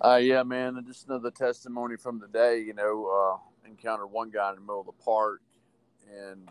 Uh, 0.04 0.16
yeah, 0.16 0.42
man. 0.42 0.84
Just 0.88 1.06
another 1.08 1.30
testimony 1.30 1.96
from 1.96 2.20
the 2.20 2.28
day. 2.28 2.60
You 2.60 2.74
know, 2.74 3.40
encountered 3.68 4.08
one 4.08 4.32
guy 4.32 4.50
in 4.50 4.56
the 4.56 4.62
middle 4.62 4.80
of 4.80 4.88
the 4.88 5.04
park, 5.04 5.42
and 6.12 6.50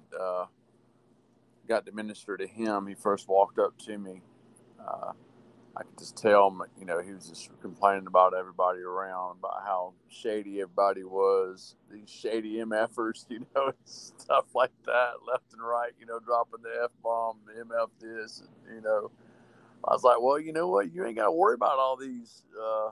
got 1.66 1.85
to 1.85 1.91
minister 1.91 2.36
to 2.36 2.47
him. 2.47 2.86
He 2.86 2.95
first 2.95 3.27
walked 3.27 3.59
up 3.59 3.77
to 3.78 3.99
me. 3.99 4.23
I 5.76 5.82
could 5.82 5.98
just 5.98 6.16
tell 6.16 6.48
him, 6.48 6.62
you 6.78 6.86
know, 6.86 7.01
he 7.01 7.12
was 7.12 7.28
just 7.28 7.51
complaining 7.60 8.06
about 8.06 8.34
everybody 8.34 8.80
around, 8.80 9.38
about 9.38 9.62
how 9.64 9.94
shady 10.09 10.60
everybody 10.60 11.05
was, 11.05 11.76
these 11.90 12.10
shady 12.10 12.56
MFers, 12.59 13.26
you 13.30 13.46
know, 13.55 13.72
stuff 13.84 14.46
like 14.55 14.72
that, 14.86 15.14
left 15.26 15.52
and 15.52 15.62
right, 15.62 15.92
you 15.98 16.06
know, 16.06 16.20
dropping 16.20 16.62
the 16.62 16.84
F 16.84 16.90
bomb, 17.02 17.38
MF 17.59 17.88
this, 18.01 18.42
and, 18.66 18.76
you 18.76 18.82
know. 18.82 19.10
I 19.86 19.92
was 19.92 20.05
like, 20.05 20.20
well, 20.20 20.38
you 20.38 20.52
know 20.52 20.68
what? 20.68 20.94
You 20.94 21.06
ain't 21.06 21.16
got 21.16 21.26
to 21.26 21.32
worry 21.32 21.55
about 21.55 21.78
all 21.78 21.96
these 21.96 22.44
uh, 22.60 22.90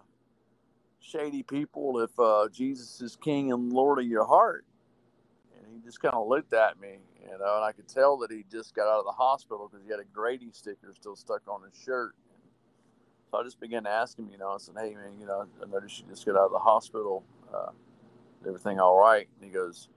shady 1.01 1.43
people 1.43 2.01
if 2.01 2.11
uh, 2.19 2.49
Jesus 2.53 3.01
is 3.01 3.17
King 3.17 3.53
and 3.53 3.73
Lord 3.73 3.99
of 3.99 4.07
your 4.07 4.27
heart. 4.27 4.65
And 5.57 5.67
he 5.75 5.81
just 5.85 6.01
kind 6.01 6.15
of 6.15 6.29
looked 6.29 6.53
at 6.53 6.81
me, 6.81 6.99
you 7.23 7.31
know, 7.39 7.57
and 7.57 7.65
I 7.65 7.73
could 7.73 7.89
tell 7.89 8.19
that 8.19 8.31
he 8.31 8.45
just 8.51 8.75
got 8.75 8.89
out 8.89 9.01
of 9.01 9.07
the 9.07 9.13
hospital 9.13 9.69
because 9.71 9.85
he 9.85 9.91
had 9.91 10.01
a 10.01 10.05
Grady 10.13 10.51
sticker 10.53 10.93
still 10.95 11.17
stuck 11.17 11.43
on 11.49 11.63
his 11.63 11.81
shirt. 11.83 12.15
So 13.33 13.39
I 13.39 13.45
just 13.45 13.59
began 13.59 13.85
to 13.85 13.91
ask 13.91 14.19
him, 14.19 14.29
you 14.31 14.37
know, 14.37 14.51
I 14.51 14.59
said, 14.59 14.75
hey, 14.79 14.95
man, 14.95 15.19
you 15.19 15.25
know, 15.25 15.47
I 15.63 15.67
noticed 15.67 16.01
you 16.01 16.05
just 16.07 16.27
got 16.27 16.37
out 16.37 16.47
of 16.47 16.53
the 16.53 16.59
hospital. 16.59 17.25
Uh, 17.53 17.71
everything 18.47 18.79
all 18.79 18.99
right? 18.99 19.27
And 19.37 19.45
he 19.45 19.51
goes, 19.51 19.89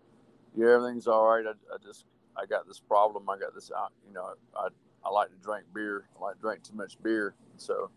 yeah, 0.55 0.67
everything's 0.67 1.05
all 1.05 1.27
right. 1.27 1.45
I, 1.45 1.51
I 1.73 1.77
just, 1.83 2.05
I 2.37 2.45
got 2.45 2.65
this 2.65 2.79
problem. 2.79 3.29
I 3.29 3.37
got 3.37 3.53
this, 3.53 3.71
uh, 3.75 3.87
you 4.07 4.13
know, 4.13 4.35
I, 4.55 4.69
I 5.03 5.09
like 5.09 5.31
to 5.31 5.35
drink 5.43 5.65
beer. 5.73 6.07
I 6.17 6.23
like 6.23 6.35
to 6.35 6.41
drink 6.41 6.63
too 6.63 6.75
much 6.75 6.95
beer. 7.03 7.35
And 7.51 7.61
so 7.61 7.89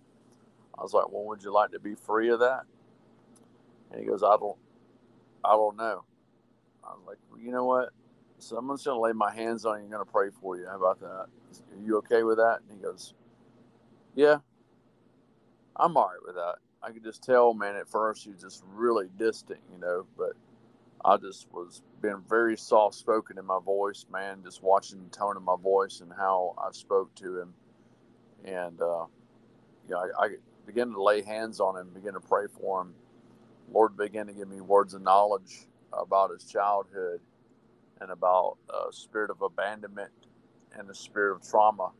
I 0.77 0.83
was 0.83 0.93
like, 0.93 1.09
well, 1.09 1.23
would 1.27 1.41
you 1.45 1.53
like 1.53 1.71
to 1.71 1.79
be 1.79 1.95
free 1.95 2.31
of 2.31 2.41
that? 2.41 2.63
And 3.93 4.01
he 4.01 4.07
goes, 4.07 4.25
I 4.25 4.37
don't, 4.41 4.59
I 5.45 5.53
don't 5.53 5.77
know. 5.77 6.03
I 6.83 6.95
was 6.95 7.05
like, 7.07 7.19
well, 7.31 7.41
you 7.41 7.53
know 7.53 7.65
what? 7.65 7.91
So 8.41 8.57
I'm 8.57 8.69
just 8.71 8.85
going 8.85 8.97
to 8.97 9.01
lay 9.01 9.13
my 9.13 9.33
hands 9.33 9.65
on 9.65 9.79
you. 9.79 9.85
I'm 9.85 9.91
going 9.91 10.05
to 10.05 10.11
pray 10.11 10.31
for 10.43 10.57
you. 10.57 10.67
How 10.67 10.77
about 10.77 10.99
that? 10.99 11.07
Are 11.07 11.81
you 11.81 11.99
okay 11.99 12.25
with 12.25 12.39
that? 12.39 12.59
And 12.69 12.77
he 12.77 12.83
goes, 12.83 13.15
yeah. 14.17 14.39
I'm 15.79 15.97
all 15.97 16.09
right 16.09 16.23
with 16.25 16.37
that. 16.37 16.57
I 16.83 16.93
could 16.93 17.05
just 17.05 17.23
tell, 17.23 17.55
man, 17.55 17.77
at 17.77 17.89
first 17.89 18.25
he 18.25 18.31
was 18.31 18.43
just 18.43 18.63
really 18.73 19.09
distant, 19.17 19.61
you 19.73 19.81
know, 19.81 20.07
but 20.17 20.33
I 21.05 21.17
just 21.17 21.47
was 21.53 21.83
being 22.03 22.23
very 22.29 22.57
soft 22.57 22.97
spoken 22.97 23.39
in 23.39 23.47
my 23.47 23.59
voice, 23.65 24.07
man, 24.13 24.43
just 24.45 24.63
watching 24.63 25.03
the 25.05 25.11
tone 25.11 25.37
of 25.37 25.43
my 25.43 25.57
voice 25.61 26.01
and 26.01 26.13
how 26.17 26.55
I 26.59 26.73
spoke 26.73 27.15
to 27.17 27.41
him. 27.41 27.55
And, 28.45 28.81
uh, 28.81 29.07
you 29.89 29.95
know, 29.95 30.09
I, 30.19 30.25
I 30.25 30.29
began 30.67 30.91
to 30.93 31.03
lay 31.03 31.23
hands 31.23 31.61
on 31.61 31.77
him, 31.77 31.91
begin 31.95 32.15
to 32.15 32.21
pray 32.21 32.47
for 32.47 32.83
him. 32.83 32.95
Lord 33.71 33.97
began 33.97 34.27
to 34.27 34.33
give 34.33 34.49
me 34.49 34.61
words 34.61 34.95
of 34.95 35.03
knowledge 35.03 35.69
about 35.93 36.31
his 36.31 36.45
childhood 36.45 37.21
and 38.01 38.11
about 38.11 38.57
a 38.71 38.93
spirit 38.93 39.31
of 39.31 39.43
abandonment 39.43 40.13
and 40.77 40.89
a 40.91 40.95
spirit 40.95 41.37
of 41.37 41.49
trauma 41.49 41.91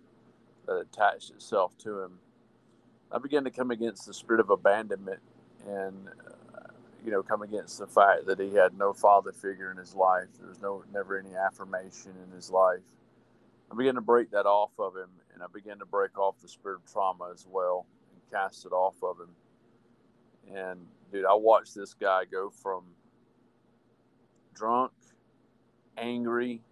that 0.67 0.77
attached 0.79 1.31
itself 1.31 1.77
to 1.79 2.01
him 2.03 2.19
I 3.11 3.19
began 3.19 3.45
to 3.45 3.51
come 3.51 3.71
against 3.71 4.07
the 4.07 4.13
spirit 4.15 4.41
of 4.41 4.51
abandonment 4.51 5.21
and, 5.67 6.09
uh, 6.55 6.73
you 7.05 7.11
know, 7.11 7.23
come 7.23 7.43
against 7.43 7.79
the 7.79 7.87
fact 7.87 8.27
that 8.27 8.39
he 8.39 8.55
had 8.55 8.77
no 8.77 8.93
father 8.93 9.33
figure 9.33 9.71
in 9.71 9.79
his 9.79 9.95
life. 9.95 10.27
There 10.39 10.49
was 10.49 10.61
no, 10.61 10.85
never 10.93 11.19
any 11.19 11.35
affirmation 11.35 12.13
in 12.27 12.35
his 12.35 12.51
life. 12.51 12.83
I 13.71 13.75
began 13.75 13.95
to 13.95 14.01
break 14.01 14.31
that 14.33 14.47
off 14.47 14.73
of 14.79 14.95
him 14.97 15.09
and 15.33 15.43
I 15.43 15.47
began 15.53 15.79
to 15.79 15.87
break 15.87 16.19
off 16.19 16.37
the 16.41 16.49
spirit 16.49 16.81
of 16.85 16.93
trauma 16.93 17.31
as 17.33 17.47
well 17.51 17.87
and 18.13 18.21
cast 18.31 18.67
it 18.67 18.73
off 18.73 18.97
of 19.03 19.17
him. 19.21 19.31
And, 20.55 20.81
dude, 21.13 21.25
I 21.25 21.35
watched 21.35 21.75
this 21.75 21.95
guy 21.95 22.25
go 22.31 22.51
from 22.51 22.85
drunk, 24.55 24.93
angry, 25.97 26.63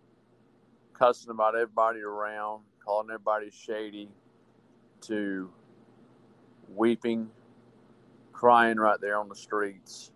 cussing 0.92 1.30
about 1.30 1.54
everybody 1.54 2.00
around, 2.00 2.62
calling 2.84 3.08
everybody 3.10 3.50
shady, 3.50 4.08
to 5.02 5.50
weeping, 6.74 7.30
crying 8.32 8.78
right 8.78 9.00
there 9.00 9.18
on 9.18 9.28
the 9.28 9.36
streets, 9.36 10.12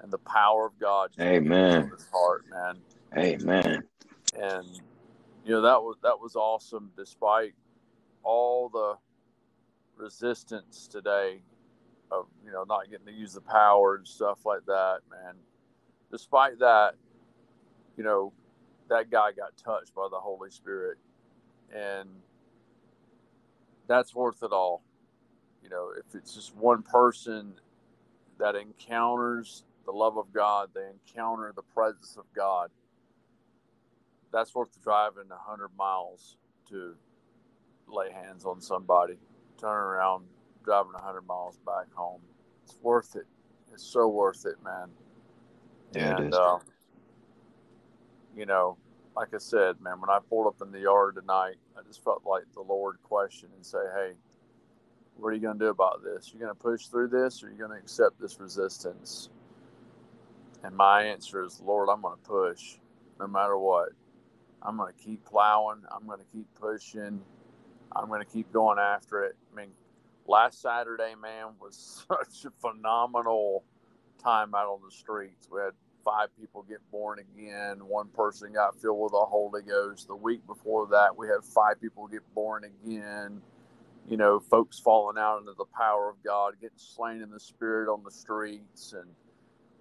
and 0.00 0.10
the 0.10 0.18
power 0.18 0.66
of 0.66 0.78
God. 0.78 1.10
Amen. 1.20 1.90
His 1.90 2.08
heart, 2.12 2.44
man. 2.50 2.78
Amen. 3.16 3.82
And 4.38 4.66
you 5.44 5.52
know 5.52 5.62
that 5.62 5.82
was 5.82 5.96
that 6.02 6.18
was 6.18 6.36
awesome, 6.36 6.90
despite 6.96 7.54
all 8.22 8.68
the 8.68 8.94
resistance 9.96 10.88
today 10.90 11.42
of 12.10 12.26
you 12.44 12.52
know 12.52 12.64
not 12.64 12.90
getting 12.90 13.06
to 13.06 13.12
use 13.12 13.34
the 13.34 13.40
power 13.40 13.96
and 13.96 14.06
stuff 14.06 14.46
like 14.46 14.64
that, 14.66 15.00
man. 15.10 15.34
Despite 16.10 16.58
that, 16.58 16.94
you 17.96 18.04
know, 18.04 18.32
that 18.88 19.10
guy 19.10 19.32
got 19.32 19.56
touched 19.56 19.94
by 19.94 20.08
the 20.10 20.18
Holy 20.18 20.50
Spirit, 20.50 20.98
and 21.74 22.08
that's 23.86 24.14
worth 24.14 24.42
it 24.42 24.52
all 24.52 24.82
you 25.62 25.68
know, 25.68 25.90
if 25.96 26.14
it's 26.14 26.34
just 26.34 26.54
one 26.56 26.82
person 26.82 27.54
that 28.38 28.56
encounters 28.56 29.64
the 29.84 29.92
love 29.92 30.16
of 30.16 30.32
God, 30.32 30.70
they 30.74 30.86
encounter 30.88 31.52
the 31.54 31.62
presence 31.62 32.16
of 32.16 32.24
God, 32.34 32.70
that's 34.32 34.54
worth 34.54 34.80
driving 34.82 35.28
100 35.28 35.70
miles 35.76 36.36
to 36.68 36.94
lay 37.88 38.10
hands 38.12 38.44
on 38.44 38.60
somebody, 38.60 39.14
turn 39.58 39.70
around, 39.70 40.26
driving 40.64 40.92
100 40.92 41.22
miles 41.22 41.58
back 41.66 41.92
home. 41.94 42.20
It's 42.64 42.76
worth 42.82 43.16
it. 43.16 43.26
It's 43.72 43.84
so 43.84 44.08
worth 44.08 44.46
it, 44.46 44.62
man. 44.64 44.88
Yeah, 45.92 46.18
and, 46.18 46.34
uh, 46.34 46.58
you 48.36 48.46
know, 48.46 48.76
like 49.16 49.34
I 49.34 49.38
said, 49.38 49.80
man, 49.80 50.00
when 50.00 50.10
I 50.10 50.18
pulled 50.28 50.46
up 50.46 50.62
in 50.62 50.70
the 50.70 50.80
yard 50.80 51.16
tonight, 51.16 51.56
I 51.76 51.82
just 51.86 52.02
felt 52.04 52.22
like 52.24 52.44
the 52.54 52.60
Lord 52.62 52.98
question 53.02 53.48
and 53.56 53.66
say, 53.66 53.78
hey, 53.96 54.12
what 55.16 55.28
are 55.28 55.34
you 55.34 55.40
going 55.40 55.58
to 55.58 55.64
do 55.64 55.70
about 55.70 56.02
this? 56.02 56.30
You're 56.32 56.40
going 56.40 56.56
to 56.56 56.62
push 56.62 56.86
through 56.86 57.08
this 57.08 57.42
or 57.42 57.48
you're 57.48 57.68
going 57.68 57.78
to 57.78 57.82
accept 57.82 58.20
this 58.20 58.38
resistance? 58.40 59.28
And 60.62 60.76
my 60.76 61.04
answer 61.04 61.44
is, 61.44 61.60
Lord, 61.64 61.88
I'm 61.90 62.02
going 62.02 62.16
to 62.16 62.28
push 62.28 62.76
no 63.18 63.26
matter 63.26 63.58
what. 63.58 63.90
I'm 64.62 64.76
going 64.76 64.92
to 64.92 64.98
keep 65.02 65.24
plowing. 65.24 65.82
I'm 65.90 66.06
going 66.06 66.18
to 66.18 66.26
keep 66.32 66.46
pushing. 66.60 67.20
I'm 67.94 68.08
going 68.08 68.20
to 68.20 68.30
keep 68.30 68.52
going 68.52 68.78
after 68.78 69.24
it. 69.24 69.36
I 69.52 69.56
mean, 69.56 69.70
last 70.26 70.60
Saturday, 70.60 71.14
man, 71.20 71.54
was 71.60 72.04
such 72.08 72.44
a 72.44 72.50
phenomenal 72.60 73.64
time 74.22 74.54
out 74.54 74.66
on 74.66 74.80
the 74.84 74.94
streets. 74.94 75.48
We 75.50 75.60
had 75.60 75.72
five 76.04 76.28
people 76.38 76.62
get 76.62 76.78
born 76.90 77.18
again. 77.18 77.78
One 77.86 78.08
person 78.08 78.52
got 78.52 78.80
filled 78.80 79.00
with 79.00 79.12
the 79.12 79.18
Holy 79.18 79.62
Ghost. 79.62 80.08
The 80.08 80.16
week 80.16 80.46
before 80.46 80.86
that, 80.88 81.16
we 81.16 81.26
had 81.26 81.42
five 81.42 81.80
people 81.80 82.06
get 82.06 82.22
born 82.34 82.64
again 82.64 83.40
you 84.08 84.16
know, 84.16 84.40
folks 84.40 84.78
falling 84.78 85.18
out 85.18 85.38
into 85.38 85.52
the 85.56 85.66
power 85.76 86.08
of 86.08 86.16
God, 86.24 86.54
getting 86.60 86.78
slain 86.78 87.22
in 87.22 87.30
the 87.30 87.40
spirit 87.40 87.92
on 87.92 88.02
the 88.04 88.10
streets, 88.10 88.92
and 88.92 89.08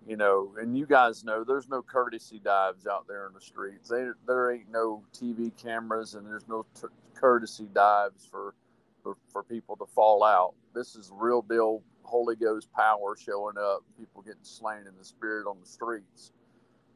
you 0.07 0.17
know, 0.17 0.53
and 0.59 0.77
you 0.77 0.85
guys 0.85 1.23
know 1.23 1.43
there's 1.43 1.69
no 1.69 1.81
courtesy 1.81 2.39
dives 2.43 2.87
out 2.87 3.07
there 3.07 3.27
in 3.27 3.33
the 3.33 3.41
streets. 3.41 3.89
They, 3.89 4.07
there 4.27 4.51
ain't 4.51 4.71
no 4.71 5.03
TV 5.13 5.51
cameras, 5.61 6.15
and 6.15 6.25
there's 6.25 6.47
no 6.47 6.65
t- 6.79 6.87
courtesy 7.13 7.67
dives 7.73 8.25
for, 8.25 8.55
for 9.03 9.17
for 9.31 9.43
people 9.43 9.75
to 9.77 9.85
fall 9.85 10.23
out. 10.23 10.53
This 10.73 10.95
is 10.95 11.11
real 11.13 11.41
deal 11.41 11.83
Holy 12.09 12.35
Ghost 12.35 12.71
power 12.73 13.15
showing 13.15 13.57
up, 13.57 13.83
people 13.97 14.21
getting 14.23 14.43
slain 14.43 14.87
in 14.87 14.93
the 14.97 15.05
spirit 15.05 15.47
on 15.47 15.57
the 15.61 15.67
streets. 15.67 16.31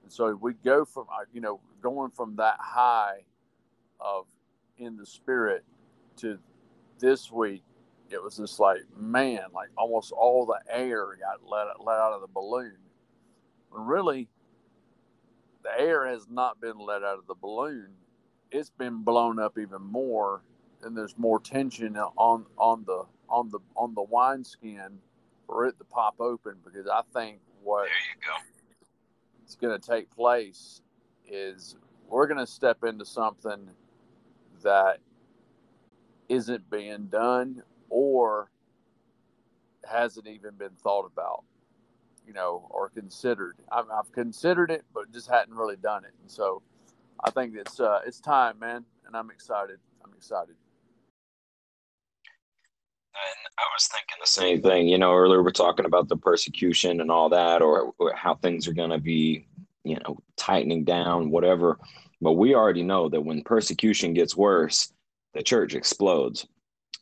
And 0.01 0.11
so 0.11 0.35
we 0.41 0.53
go 0.65 0.85
from, 0.85 1.05
uh, 1.13 1.25
you 1.31 1.39
know, 1.39 1.59
going 1.81 2.11
from 2.11 2.35
that 2.37 2.57
high 2.59 3.19
of 3.99 4.25
in 4.77 4.97
the 4.97 5.05
spirit 5.05 5.63
to 6.17 6.39
this 6.99 7.31
week, 7.31 7.63
it 8.09 8.21
was 8.21 8.37
just 8.37 8.59
like, 8.59 8.81
man, 8.95 9.41
like 9.53 9.69
almost 9.77 10.11
all 10.11 10.45
the 10.45 10.59
air 10.73 11.17
got 11.19 11.47
let, 11.47 11.67
let 11.83 11.97
out 11.97 12.13
of 12.13 12.21
the 12.21 12.27
balloon. 12.27 12.77
When 13.69 13.85
really, 13.85 14.29
the 15.63 15.79
air 15.79 16.07
has 16.07 16.27
not 16.29 16.61
been 16.61 16.77
let 16.77 17.03
out 17.03 17.17
of 17.17 17.27
the 17.27 17.35
balloon. 17.35 17.89
It's 18.51 18.69
been 18.69 19.03
blown 19.03 19.39
up 19.39 19.57
even 19.57 19.81
more, 19.81 20.43
and 20.83 20.95
there's 20.95 21.17
more 21.17 21.39
tension 21.39 21.97
on 21.97 22.45
on 22.57 22.83
the 22.85 23.05
on 23.29 23.49
the 23.49 23.59
on 23.75 23.95
the 23.95 24.03
wineskin 24.03 24.99
for 25.47 25.65
it 25.65 25.77
to 25.79 25.83
pop 25.85 26.15
open. 26.19 26.55
Because 26.63 26.87
I 26.87 27.01
think 27.13 27.39
what 27.63 27.87
it's 29.43 29.55
going 29.55 29.79
to 29.79 29.87
take 29.87 30.11
place 30.11 30.81
is 31.27 31.75
we're 32.07 32.27
going 32.27 32.39
to 32.39 32.47
step 32.47 32.83
into 32.83 33.05
something 33.05 33.69
that 34.61 34.99
isn't 36.33 36.69
being 36.69 37.05
done 37.05 37.61
or 37.89 38.49
hasn't 39.89 40.27
even 40.27 40.55
been 40.55 40.75
thought 40.83 41.05
about, 41.05 41.43
you 42.25 42.33
know, 42.33 42.67
or 42.69 42.89
considered. 42.89 43.55
I've, 43.71 43.85
I've 43.93 44.11
considered 44.11 44.71
it, 44.71 44.83
but 44.93 45.11
just 45.11 45.29
hadn't 45.29 45.53
really 45.53 45.75
done 45.75 46.03
it. 46.05 46.13
And 46.21 46.31
so 46.31 46.61
I 47.23 47.29
think 47.31 47.55
it's 47.55 47.79
uh, 47.79 47.99
it's 48.05 48.19
time, 48.19 48.57
man, 48.59 48.83
and 49.05 49.15
I'm 49.15 49.29
excited. 49.29 49.79
I'm 50.03 50.11
excited. 50.17 50.55
And 53.15 53.53
I 53.59 53.63
was 53.75 53.87
thinking 53.87 54.17
the 54.19 54.27
same 54.27 54.61
thing. 54.61 54.87
You 54.87 54.97
know, 54.97 55.13
earlier 55.13 55.43
we're 55.43 55.51
talking 55.51 55.85
about 55.85 56.07
the 56.07 56.17
persecution 56.17 56.99
and 56.99 57.11
all 57.11 57.29
that, 57.29 57.61
or, 57.61 57.93
or 57.99 58.13
how 58.15 58.35
things 58.35 58.67
are 58.67 58.73
going 58.73 58.89
to 58.89 58.97
be, 58.97 59.45
you 59.83 59.97
know, 59.99 60.17
tightening 60.35 60.83
down, 60.83 61.29
whatever. 61.29 61.77
But 62.21 62.33
we 62.33 62.55
already 62.55 62.83
know 62.83 63.09
that 63.09 63.21
when 63.21 63.43
persecution 63.43 64.13
gets 64.13 64.35
worse, 64.35 64.91
the 65.33 65.43
church 65.43 65.75
explodes. 65.75 66.47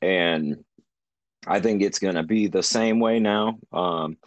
And 0.02 0.64
I 1.48 1.60
think 1.60 1.82
it's 1.82 2.00
going 2.00 2.16
to 2.16 2.24
be 2.24 2.48
the 2.48 2.64
same 2.64 3.00
way 3.00 3.20
now. 3.20 3.60
Um, 3.74 4.18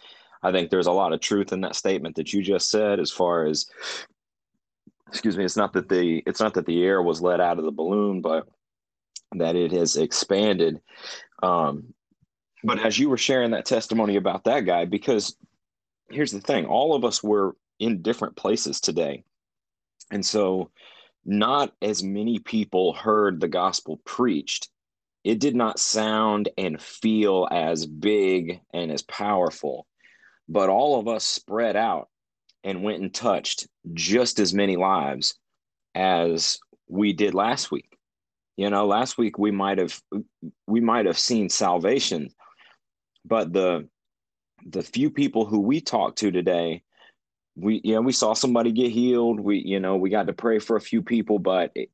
I 0.43 0.51
think 0.51 0.69
there's 0.69 0.87
a 0.87 0.91
lot 0.91 1.13
of 1.13 1.21
truth 1.21 1.53
in 1.53 1.61
that 1.61 1.75
statement 1.75 2.15
that 2.15 2.33
you 2.33 2.43
just 2.43 2.69
said, 2.69 2.99
as 2.99 3.11
far 3.11 3.45
as, 3.45 3.65
excuse 5.07 5.37
me, 5.37 5.43
it's 5.43 5.57
not 5.57 5.73
that 5.73 5.89
the 5.89 6.21
it's 6.27 6.39
not 6.39 6.53
that 6.53 6.65
the 6.65 6.83
air 6.83 7.01
was 7.01 7.21
let 7.21 7.39
out 7.39 7.57
of 7.57 7.65
the 7.65 7.71
balloon, 7.71 8.21
but 8.21 8.47
that 9.33 9.55
it 9.55 9.71
has 9.71 9.97
expanded. 9.97 10.79
Um, 11.41 11.93
but 12.63 12.79
as 12.79 12.99
you 12.99 13.09
were 13.09 13.17
sharing 13.17 13.51
that 13.51 13.65
testimony 13.65 14.17
about 14.17 14.43
that 14.43 14.65
guy, 14.65 14.85
because 14.85 15.35
here's 16.09 16.31
the 16.31 16.41
thing, 16.41 16.65
all 16.65 16.93
of 16.93 17.03
us 17.03 17.23
were 17.23 17.55
in 17.79 18.01
different 18.01 18.35
places 18.35 18.79
today, 18.79 19.23
and 20.11 20.25
so 20.25 20.69
not 21.25 21.73
as 21.81 22.03
many 22.03 22.39
people 22.39 22.93
heard 22.93 23.39
the 23.39 23.47
gospel 23.47 23.99
preached 24.05 24.69
it 25.25 25.39
did 25.39 25.55
not 25.55 25.79
sound 25.79 26.49
and 26.55 26.79
feel 26.79 27.47
as 27.51 27.87
big 27.87 28.61
and 28.71 28.91
as 28.91 29.01
powerful. 29.01 29.87
But 30.47 30.69
all 30.69 30.99
of 30.99 31.07
us 31.07 31.25
spread 31.25 31.75
out 31.75 32.09
and 32.63 32.83
went 32.83 33.01
and 33.01 33.11
touched 33.11 33.67
just 33.95 34.39
as 34.39 34.53
many 34.53 34.77
lives 34.77 35.33
as 35.95 36.59
we 36.87 37.11
did 37.11 37.33
last 37.33 37.71
week. 37.71 37.97
You 38.55 38.69
know, 38.69 38.85
last 38.85 39.17
week 39.17 39.39
we 39.39 39.49
might 39.49 39.79
have 39.79 39.99
we 40.67 40.79
might 40.79 41.07
have 41.07 41.17
seen 41.17 41.49
salvation, 41.49 42.29
but 43.25 43.51
the 43.51 43.89
the 44.67 44.83
few 44.83 45.09
people 45.09 45.47
who 45.47 45.59
we 45.59 45.81
talked 45.81 46.19
to 46.19 46.29
today, 46.29 46.83
we 47.55 47.81
you 47.83 47.95
know 47.95 48.01
we 48.01 48.11
saw 48.11 48.33
somebody 48.33 48.71
get 48.71 48.91
healed. 48.91 49.39
We 49.39 49.59
you 49.59 49.79
know 49.79 49.95
we 49.95 50.09
got 50.09 50.27
to 50.27 50.33
pray 50.33 50.59
for 50.59 50.75
a 50.75 50.81
few 50.81 51.01
people, 51.01 51.39
but 51.39 51.71
it, 51.75 51.89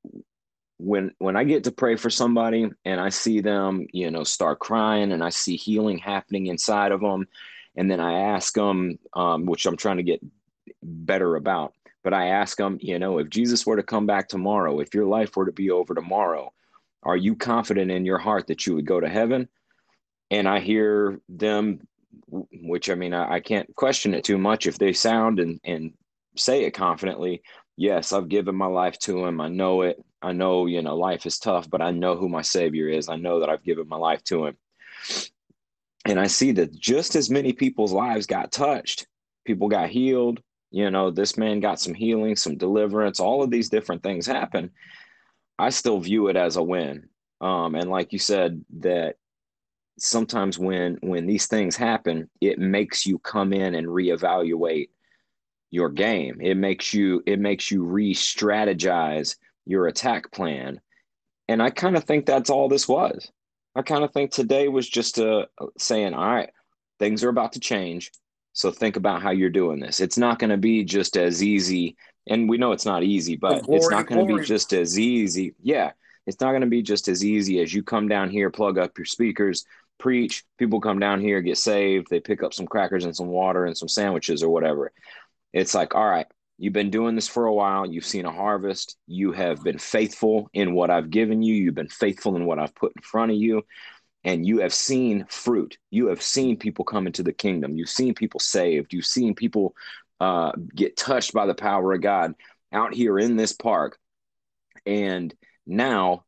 when 0.77 1.13
when 1.19 1.35
I 1.35 1.43
get 1.43 1.65
to 1.65 1.71
pray 1.71 1.95
for 1.95 2.09
somebody 2.09 2.69
and 2.85 2.99
I 2.99 3.09
see 3.09 3.41
them, 3.41 3.85
you 3.93 4.09
know, 4.09 4.23
start 4.23 4.59
crying 4.59 5.11
and 5.11 5.23
I 5.23 5.29
see 5.29 5.55
healing 5.55 5.99
happening 5.99 6.47
inside 6.47 6.91
of 6.91 7.01
them, 7.01 7.27
and 7.75 7.89
then 7.89 7.99
I 7.99 8.33
ask 8.33 8.53
them, 8.53 8.97
um, 9.13 9.45
which 9.45 9.65
I'm 9.65 9.77
trying 9.77 9.97
to 9.97 10.03
get 10.03 10.21
better 10.81 11.35
about, 11.35 11.73
but 12.03 12.13
I 12.13 12.27
ask 12.27 12.57
them, 12.57 12.79
you 12.81 12.97
know, 12.97 13.19
if 13.19 13.29
Jesus 13.29 13.65
were 13.65 13.75
to 13.75 13.83
come 13.83 14.07
back 14.07 14.27
tomorrow, 14.27 14.79
if 14.79 14.95
your 14.95 15.05
life 15.05 15.35
were 15.35 15.45
to 15.45 15.51
be 15.51 15.69
over 15.69 15.93
tomorrow, 15.93 16.51
are 17.03 17.17
you 17.17 17.35
confident 17.35 17.91
in 17.91 18.05
your 18.05 18.17
heart 18.17 18.47
that 18.47 18.65
you 18.65 18.75
would 18.75 18.85
go 18.85 18.99
to 18.99 19.09
heaven? 19.09 19.47
And 20.31 20.47
I 20.47 20.59
hear 20.59 21.19
them, 21.29 21.88
which 22.32 22.90
I 22.90 22.95
mean, 22.95 23.14
I, 23.14 23.36
I 23.36 23.40
can't 23.40 23.74
question 23.76 24.14
it 24.14 24.24
too 24.24 24.38
much 24.38 24.68
if 24.68 24.78
they 24.78 24.94
sound 24.94 25.40
and 25.40 25.60
and 25.64 25.94
say 26.38 26.64
it 26.64 26.72
confidently. 26.72 27.41
Yes, 27.78 28.14
I've 28.14 28.30
given 28.30 28.56
my 28.56 28.68
life 28.68 28.98
to 28.99 29.26
him. 29.26 29.41
I 29.41 29.48
know 29.48 29.82
it. 29.82 30.03
I 30.22 30.34
know, 30.34 30.68
you 30.68 30.82
know, 30.82 30.95
life 30.95 31.26
is 31.26 31.40
tough, 31.40 31.70
but 31.70 31.82
I 31.82 31.91
know 31.91 32.16
who 32.16 32.30
my 32.30 32.44
savior 32.44 32.88
is. 32.88 33.10
I 33.10 33.16
know 33.16 33.40
that 33.40 33.49
I've 33.49 33.64
given 33.64 33.88
my 33.88 33.98
life 33.98 34.24
to 34.26 34.45
him. 34.45 34.58
And 36.06 36.20
I 36.20 36.28
see 36.28 36.52
that 36.53 36.78
just 36.78 37.16
as 37.16 37.30
many 37.30 37.53
people's 37.53 37.94
lives 37.94 38.28
got 38.28 38.52
touched, 38.52 39.08
people 39.45 39.68
got 39.68 39.90
healed. 39.90 40.41
You 40.70 40.90
know, 40.90 41.12
this 41.12 41.38
man 41.38 41.60
got 41.60 41.80
some 41.80 41.94
healing, 41.94 42.36
some 42.36 42.58
deliverance, 42.58 43.20
all 43.20 43.44
of 43.44 43.49
these 43.49 43.70
different 43.70 44.03
things 44.03 44.26
happen. 44.26 44.72
I 45.60 45.70
still 45.70 45.99
view 45.99 46.28
it 46.28 46.36
as 46.36 46.56
a 46.56 46.64
win. 46.64 47.10
Um, 47.41 47.76
and 47.76 47.90
like 47.90 48.14
you 48.14 48.20
said, 48.20 48.64
that 48.80 49.16
sometimes 49.99 50.57
when 50.57 50.97
when 51.01 51.27
these 51.27 51.47
things 51.47 51.76
happen, 51.76 52.30
it 52.39 52.59
makes 52.59 53.05
you 53.05 53.19
come 53.19 53.53
in 53.53 53.76
and 53.76 53.88
reevaluate 53.88 54.89
your 55.69 55.89
game. 55.89 56.39
It 56.41 56.57
makes 56.57 56.93
you 56.93 57.23
it 57.26 57.39
makes 57.39 57.72
you 57.72 57.84
re-strategize 57.84 59.38
your 59.65 59.88
attack 59.88 60.31
plan. 60.31 60.81
And 61.47 61.61
I 61.61 61.69
kind 61.69 61.95
of 61.95 62.03
think 62.05 62.26
that's 62.26 62.49
all 62.49 62.69
this 62.69 62.88
was. 62.88 63.31
I 63.76 63.81
kind 63.81 64.03
of 64.03 64.11
think 64.11 64.31
today 64.31 64.68
was 64.68 64.88
just 64.88 65.18
a, 65.18 65.47
saying, 65.77 66.13
all 66.13 66.26
right, 66.26 66.49
things 66.99 67.23
are 67.23 67.30
about 67.30 67.53
to 67.53 67.59
change. 67.59 68.11
So 68.53 68.72
think 68.72 68.97
about 68.97 69.22
how 69.22 69.31
you're 69.31 69.49
doing 69.49 69.80
this. 69.80 70.01
It's 70.01 70.18
not 70.18 70.39
going 70.39 70.49
to 70.49 70.57
be 70.57 70.84
just 70.84 71.15
as 71.15 71.41
easy. 71.41 71.95
And 72.27 72.49
we 72.49 72.57
know 72.57 72.73
it's 72.73 72.85
not 72.85 73.03
easy, 73.03 73.38
but 73.38 73.63
glory, 73.63 73.77
it's 73.77 73.89
not 73.89 74.07
going 74.07 74.27
to 74.27 74.35
be 74.35 74.43
just 74.43 74.73
as 74.73 74.99
easy. 74.99 75.55
Yeah. 75.61 75.91
It's 76.27 76.39
not 76.39 76.51
going 76.51 76.61
to 76.61 76.68
be 76.68 76.81
just 76.81 77.07
as 77.07 77.23
easy 77.23 77.59
as 77.61 77.73
you 77.73 77.81
come 77.81 78.07
down 78.07 78.30
here, 78.30 78.49
plug 78.49 78.77
up 78.77 78.97
your 78.97 79.05
speakers, 79.05 79.65
preach. 80.02 80.44
People 80.57 80.82
come 80.82 80.99
down 80.99 81.22
here, 81.22 81.41
get 81.41 81.57
saved. 81.57 82.07
They 82.10 82.19
pick 82.19 82.44
up 82.44 82.53
some 82.53 82.68
crackers 82.68 83.06
and 83.06 83.15
some 83.15 83.28
water 83.28 83.65
and 83.65 83.78
some 83.78 83.88
sandwiches 83.88 84.44
or 84.44 84.49
whatever. 84.49 84.91
It's 85.53 85.73
like, 85.73 85.95
all 85.95 86.07
right, 86.07 86.28
You've 86.61 86.73
been 86.73 86.91
doing 86.91 87.15
this 87.15 87.28
for 87.28 87.48
a 87.48 87.53
while. 87.53 87.88
You've 87.88 88.06
seen 88.06 88.28
a 88.28 88.32
harvest. 88.32 88.95
You 89.07 89.32
have 89.32 89.64
been 89.64 89.80
faithful 89.80 90.48
in 90.53 90.76
what 90.76 90.91
I've 90.91 91.10
given 91.10 91.41
you. 91.41 91.56
You've 91.56 91.73
been 91.73 91.88
faithful 91.88 92.36
in 92.36 92.45
what 92.45 92.60
I've 92.60 92.76
put 92.76 92.94
in 92.95 93.02
front 93.02 93.32
of 93.32 93.38
you. 93.38 93.65
And 94.23 94.45
you 94.45 94.60
have 94.60 94.72
seen 94.72 95.26
fruit. 95.28 95.80
You 95.90 96.10
have 96.10 96.22
seen 96.22 96.57
people 96.57 96.86
come 96.86 97.07
into 97.07 97.23
the 97.23 97.34
kingdom. 97.34 97.76
You've 97.76 97.90
seen 97.90 98.14
people 98.14 98.40
saved. 98.40 98.94
You've 98.94 99.07
seen 99.07 99.34
people 99.34 99.73
uh, 100.19 100.52
get 100.76 100.95
touched 100.95 101.34
by 101.34 101.48
the 101.48 101.56
power 101.56 101.94
of 101.94 102.02
God 102.02 102.36
out 102.72 102.94
here 102.94 103.18
in 103.18 103.38
this 103.38 103.53
park. 103.53 103.98
And 104.86 105.34
now 105.65 106.26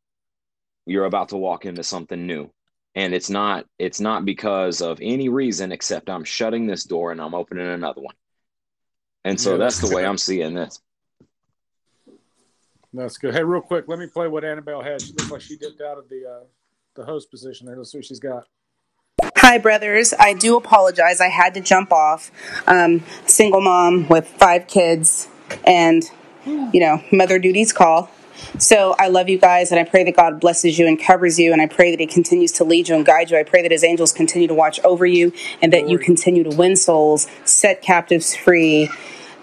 you're 0.87 1.05
about 1.05 1.29
to 1.29 1.37
walk 1.37 1.67
into 1.67 1.83
something 1.83 2.25
new 2.25 2.49
and 2.95 3.13
it's 3.13 3.29
not 3.29 3.65
it's 3.79 3.99
not 3.99 4.25
because 4.25 4.81
of 4.81 4.99
any 5.01 5.29
reason 5.29 5.71
except 5.71 6.09
i'm 6.09 6.23
shutting 6.23 6.67
this 6.67 6.83
door 6.83 7.11
and 7.11 7.21
i'm 7.21 7.33
opening 7.33 7.67
another 7.67 8.01
one 8.01 8.15
and 9.23 9.39
so 9.39 9.51
yeah, 9.51 9.57
that's, 9.57 9.79
that's 9.79 9.89
the 9.89 9.95
way 9.95 10.05
I'm 10.05 10.17
seeing 10.17 10.53
this. 10.53 10.81
That's 12.93 13.17
good. 13.17 13.33
Hey, 13.33 13.43
real 13.43 13.61
quick, 13.61 13.87
let 13.87 13.97
me 13.97 14.07
play 14.07 14.27
what 14.27 14.43
Annabelle 14.43 14.81
had. 14.81 15.01
She 15.01 15.13
looks 15.13 15.31
like 15.31 15.41
she 15.41 15.57
dipped 15.57 15.81
out 15.81 15.97
of 15.97 16.09
the 16.09 16.25
uh, 16.29 16.43
the 16.95 17.05
host 17.05 17.31
position 17.31 17.65
there. 17.65 17.75
Let's 17.75 17.91
see 17.91 17.97
what 17.97 18.05
she's 18.05 18.19
got. 18.19 18.47
Hi, 19.37 19.57
brothers. 19.57 20.13
I 20.19 20.33
do 20.33 20.57
apologize. 20.57 21.19
I 21.19 21.29
had 21.29 21.53
to 21.55 21.61
jump 21.61 21.91
off. 21.91 22.31
Um, 22.67 23.03
single 23.25 23.61
mom 23.61 24.07
with 24.09 24.27
five 24.27 24.67
kids, 24.67 25.27
and 25.65 26.03
you 26.45 26.79
know, 26.79 27.01
mother 27.11 27.39
duties 27.39 27.73
call. 27.73 28.11
So 28.59 28.95
I 28.99 29.07
love 29.07 29.29
you 29.29 29.37
guys, 29.39 29.71
and 29.71 29.79
I 29.79 29.83
pray 29.83 30.03
that 30.03 30.15
God 30.15 30.39
blesses 30.39 30.77
you 30.77 30.87
and 30.87 31.01
covers 31.01 31.39
you, 31.39 31.53
and 31.53 31.61
I 31.61 31.67
pray 31.67 31.91
that 31.91 31.99
He 31.99 32.07
continues 32.07 32.51
to 32.53 32.63
lead 32.63 32.87
you 32.87 32.95
and 32.95 33.05
guide 33.05 33.31
you. 33.31 33.37
I 33.37 33.43
pray 33.43 33.61
that 33.61 33.71
His 33.71 33.83
angels 33.83 34.13
continue 34.13 34.47
to 34.47 34.53
watch 34.53 34.79
over 34.83 35.05
you, 35.05 35.33
and 35.61 35.73
that 35.73 35.89
you 35.89 35.97
continue 35.97 36.43
to 36.43 36.55
win 36.55 36.75
souls, 36.75 37.27
set 37.45 37.81
captives 37.81 38.35
free, 38.35 38.89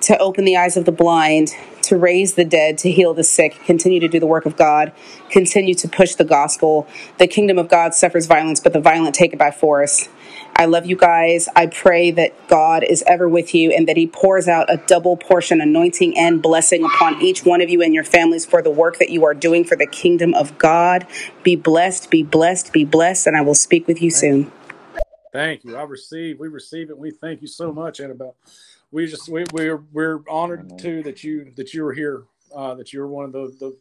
to 0.02 0.18
open 0.18 0.44
the 0.44 0.56
eyes 0.56 0.76
of 0.76 0.84
the 0.84 0.92
blind, 0.92 1.54
to 1.82 1.96
raise 1.96 2.34
the 2.34 2.44
dead, 2.44 2.78
to 2.78 2.90
heal 2.90 3.12
the 3.12 3.24
sick, 3.24 3.60
continue 3.64 4.00
to 4.00 4.08
do 4.08 4.20
the 4.20 4.26
work 4.26 4.46
of 4.46 4.56
God, 4.56 4.92
continue 5.28 5.74
to 5.74 5.88
push 5.88 6.14
the 6.14 6.24
gospel. 6.24 6.86
The 7.18 7.26
kingdom 7.26 7.58
of 7.58 7.68
God 7.68 7.94
suffers 7.94 8.26
violence, 8.26 8.60
but 8.60 8.72
the 8.72 8.80
violent 8.80 9.14
take 9.14 9.32
it 9.32 9.38
by 9.38 9.50
force. 9.50 10.08
I 10.60 10.66
love 10.66 10.84
you 10.84 10.94
guys. 10.94 11.48
I 11.56 11.66
pray 11.66 12.10
that 12.10 12.46
God 12.46 12.84
is 12.84 13.02
ever 13.06 13.28
with 13.28 13.54
you 13.54 13.72
and 13.72 13.88
that 13.88 13.96
He 13.96 14.06
pours 14.06 14.46
out 14.46 14.72
a 14.72 14.76
double 14.76 15.16
portion 15.16 15.60
anointing 15.60 16.16
and 16.18 16.42
blessing 16.42 16.84
upon 16.84 17.22
each 17.22 17.46
one 17.46 17.62
of 17.62 17.70
you 17.70 17.80
and 17.82 17.94
your 17.94 18.04
families 18.04 18.44
for 18.44 18.60
the 18.60 18.70
work 18.70 18.98
that 18.98 19.08
you 19.08 19.24
are 19.24 19.34
doing 19.34 19.64
for 19.64 19.74
the 19.74 19.86
kingdom 19.86 20.34
of 20.34 20.58
God. 20.58 21.06
Be 21.42 21.56
blessed, 21.56 22.10
be 22.10 22.22
blessed, 22.22 22.74
be 22.74 22.84
blessed, 22.84 23.26
and 23.26 23.38
I 23.38 23.40
will 23.40 23.54
speak 23.54 23.88
with 23.88 24.02
you 24.02 24.10
soon. 24.10 24.52
Thank 25.32 25.64
you. 25.64 25.76
I 25.76 25.82
receive. 25.82 26.38
We 26.38 26.48
receive 26.48 26.90
it. 26.90 26.98
We 26.98 27.10
thank 27.10 27.40
you 27.40 27.48
so 27.48 27.72
much, 27.72 27.98
Annabelle 27.98 28.36
we 28.90 29.06
just 29.06 29.28
we, 29.28 29.44
we're 29.52 29.84
we're 29.92 30.20
honored 30.28 30.78
too 30.78 31.02
that 31.02 31.22
you 31.22 31.52
that 31.56 31.72
you 31.72 31.84
were 31.84 31.92
here 31.92 32.24
uh, 32.54 32.74
that 32.74 32.92
you're 32.92 33.06
one 33.06 33.24
of 33.24 33.32
the 33.32 33.56
the 33.60 33.76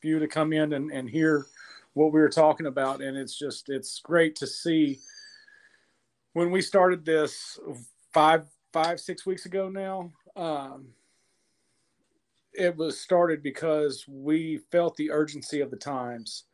few 0.00 0.18
to 0.18 0.26
come 0.28 0.52
in 0.52 0.72
and, 0.72 0.90
and 0.90 1.08
hear 1.08 1.46
what 1.94 2.12
we 2.12 2.20
were 2.20 2.28
talking 2.28 2.66
about 2.66 3.00
and 3.00 3.16
it's 3.16 3.38
just 3.38 3.68
it's 3.68 4.00
great 4.00 4.36
to 4.36 4.46
see 4.46 4.98
when 6.34 6.50
we 6.50 6.60
started 6.60 7.04
this 7.04 7.58
five 8.12 8.46
five 8.72 9.00
six 9.00 9.24
weeks 9.26 9.46
ago 9.46 9.68
now 9.68 10.12
um, 10.36 10.88
it 12.52 12.76
was 12.76 13.00
started 13.00 13.42
because 13.42 14.04
we 14.08 14.58
felt 14.70 14.96
the 14.96 15.10
urgency 15.10 15.60
of 15.60 15.70
the 15.70 15.76
times 15.76 16.44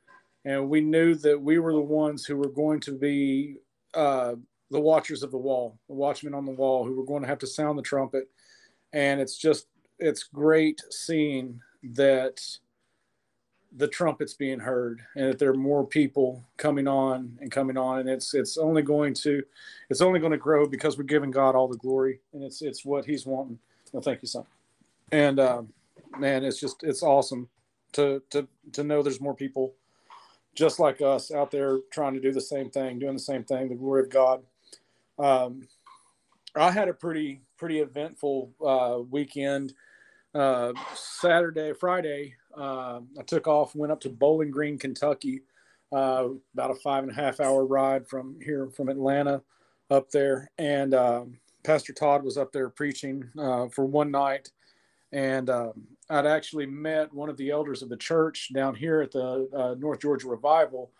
and 0.44 0.69
we 0.69 0.81
knew 0.81 1.15
that 1.16 1.40
we 1.40 1.59
were 1.59 1.73
the 1.73 1.81
ones 1.81 2.24
who 2.24 2.36
were 2.36 2.48
going 2.48 2.81
to 2.81 2.93
be 2.93 3.57
uh, 3.94 4.35
the 4.70 4.81
watchers 4.81 5.23
of 5.23 5.31
the 5.31 5.39
wall, 5.39 5.78
the 5.89 5.94
watchmen 5.94 6.35
on 6.35 6.47
the 6.47 6.52
wall, 6.52 6.85
who 6.85 6.94
were 6.94 7.05
going 7.05 7.23
to 7.23 7.28
have 7.28 7.39
to 7.40 7.47
sound 7.47 7.78
the 7.78 7.82
trumpet. 7.82 8.24
And 8.93 9.20
it's 9.20 9.36
just, 9.36 9.66
it's 9.98 10.23
great 10.23 10.81
seeing 10.90 11.61
that 11.94 12.40
the 13.76 13.88
trumpets 13.88 14.34
being 14.34 14.59
heard 14.59 15.01
and 15.14 15.28
that 15.28 15.38
there 15.38 15.51
are 15.51 15.55
more 15.55 15.86
people 15.86 16.44
coming 16.56 16.88
on 16.88 17.38
and 17.40 17.52
coming 17.52 17.76
on. 17.76 18.01
And 18.01 18.09
it's 18.09 18.34
it's 18.34 18.59
only 18.59 18.82
going 18.82 19.14
to 19.14 19.42
it's 19.88 20.01
only 20.01 20.18
going 20.18 20.32
to 20.32 20.38
grow 20.38 20.66
because 20.66 20.98
we're 20.98 21.05
giving 21.05 21.30
god 21.30 21.55
all 21.55 21.68
the 21.68 21.76
glory 21.76 22.20
and 22.32 22.42
it's 22.42 22.62
it's 22.62 22.84
what 22.84 23.05
he's 23.05 23.26
wanting. 23.26 23.59
Well 23.92 24.02
thank 24.02 24.22
you 24.22 24.28
son. 24.28 24.44
And 25.12 25.38
um, 25.38 25.72
man 26.18 26.44
it's 26.44 26.59
just 26.59 26.82
it's 26.82 27.02
awesome 27.02 27.48
to 27.92 28.22
to 28.30 28.48
to 28.72 28.82
know 28.82 29.02
there's 29.02 29.20
more 29.20 29.34
people 29.34 29.74
just 30.55 30.80
like 30.80 31.01
us 31.01 31.30
out 31.30 31.51
there 31.52 31.78
trying 31.92 32.14
to 32.14 32.20
do 32.20 32.32
the 32.32 32.40
same 32.40 32.70
thing 32.70 32.98
doing 32.98 33.14
the 33.14 33.20
same 33.20 33.44
thing 33.44 33.68
the 33.68 33.74
glory 33.74 34.02
of 34.02 34.10
god. 34.10 34.42
Um, 35.18 35.68
i 36.56 36.70
had 36.72 36.88
a 36.88 36.94
pretty 36.94 37.42
pretty 37.56 37.78
eventful 37.80 38.52
uh, 38.66 38.98
weekend. 39.09 39.74
Uh, 40.32 40.72
saturday 40.94 41.72
friday 41.72 42.34
uh, 42.56 43.01
I 43.18 43.22
took 43.27 43.47
off, 43.47 43.74
went 43.74 43.93
up 43.93 44.01
to 44.01 44.09
Bowling 44.09 44.51
Green, 44.51 44.78
Kentucky, 44.78 45.43
uh, 45.93 46.28
about 46.55 46.70
a 46.70 46.74
five 46.77 47.02
and 47.02 47.12
a 47.12 47.14
half 47.14 47.40
hour 47.40 47.64
ride 47.64 48.06
from 48.06 48.36
here 48.43 48.68
from 48.70 48.89
Atlanta 48.89 49.43
up 49.90 50.10
there. 50.10 50.51
And 50.59 50.94
um, 50.94 51.39
Pastor 51.62 51.93
Todd 51.93 52.22
was 52.22 52.36
up 52.36 52.52
there 52.52 52.68
preaching 52.68 53.28
uh, 53.39 53.68
for 53.68 53.85
one 53.85 54.10
night. 54.10 54.51
And 55.12 55.51
um, 55.51 55.72
I'd 56.09 56.27
actually 56.27 56.66
met 56.66 57.12
one 57.12 57.28
of 57.28 57.36
the 57.36 57.51
elders 57.51 57.82
of 57.82 57.89
the 57.89 57.97
church 57.97 58.51
down 58.55 58.77
here 58.77 59.01
at 59.01 59.10
the 59.10 59.48
uh, 59.55 59.74
North 59.78 60.01
Georgia 60.01 60.28
Revival 60.28 60.93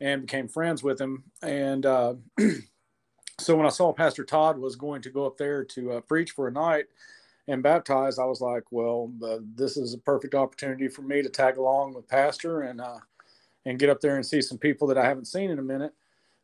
and 0.00 0.22
became 0.22 0.46
friends 0.46 0.82
with 0.82 1.00
him. 1.00 1.24
And 1.42 1.84
uh, 1.84 2.14
so 3.40 3.56
when 3.56 3.66
I 3.66 3.70
saw 3.70 3.92
Pastor 3.92 4.24
Todd 4.24 4.58
was 4.58 4.76
going 4.76 5.02
to 5.02 5.10
go 5.10 5.26
up 5.26 5.36
there 5.36 5.64
to 5.64 6.00
preach 6.06 6.30
for 6.30 6.46
a 6.46 6.52
night, 6.52 6.86
and 7.48 7.62
baptized, 7.62 8.18
I 8.18 8.24
was 8.24 8.40
like, 8.40 8.64
well, 8.70 9.12
uh, 9.24 9.38
this 9.54 9.76
is 9.76 9.94
a 9.94 9.98
perfect 9.98 10.34
opportunity 10.34 10.88
for 10.88 11.02
me 11.02 11.22
to 11.22 11.28
tag 11.28 11.56
along 11.58 11.94
with 11.94 12.08
Pastor 12.08 12.62
and 12.62 12.80
uh, 12.80 12.98
and 13.64 13.78
get 13.78 13.90
up 13.90 14.00
there 14.00 14.16
and 14.16 14.24
see 14.24 14.40
some 14.40 14.58
people 14.58 14.86
that 14.88 14.98
I 14.98 15.04
haven't 15.04 15.26
seen 15.26 15.50
in 15.50 15.58
a 15.58 15.62
minute. 15.62 15.92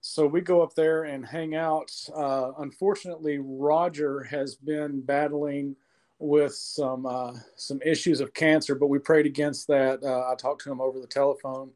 So 0.00 0.26
we 0.26 0.40
go 0.40 0.62
up 0.62 0.74
there 0.74 1.04
and 1.04 1.24
hang 1.24 1.54
out. 1.54 1.92
Uh, 2.14 2.50
unfortunately, 2.58 3.38
Roger 3.38 4.24
has 4.24 4.56
been 4.56 5.00
battling 5.00 5.76
with 6.18 6.54
some 6.54 7.06
uh, 7.06 7.34
some 7.56 7.80
issues 7.84 8.20
of 8.20 8.34
cancer, 8.34 8.74
but 8.74 8.88
we 8.88 8.98
prayed 8.98 9.26
against 9.26 9.66
that. 9.68 10.02
Uh, 10.02 10.30
I 10.30 10.34
talked 10.36 10.62
to 10.62 10.72
him 10.72 10.80
over 10.80 11.00
the 11.00 11.06
telephone, 11.06 11.70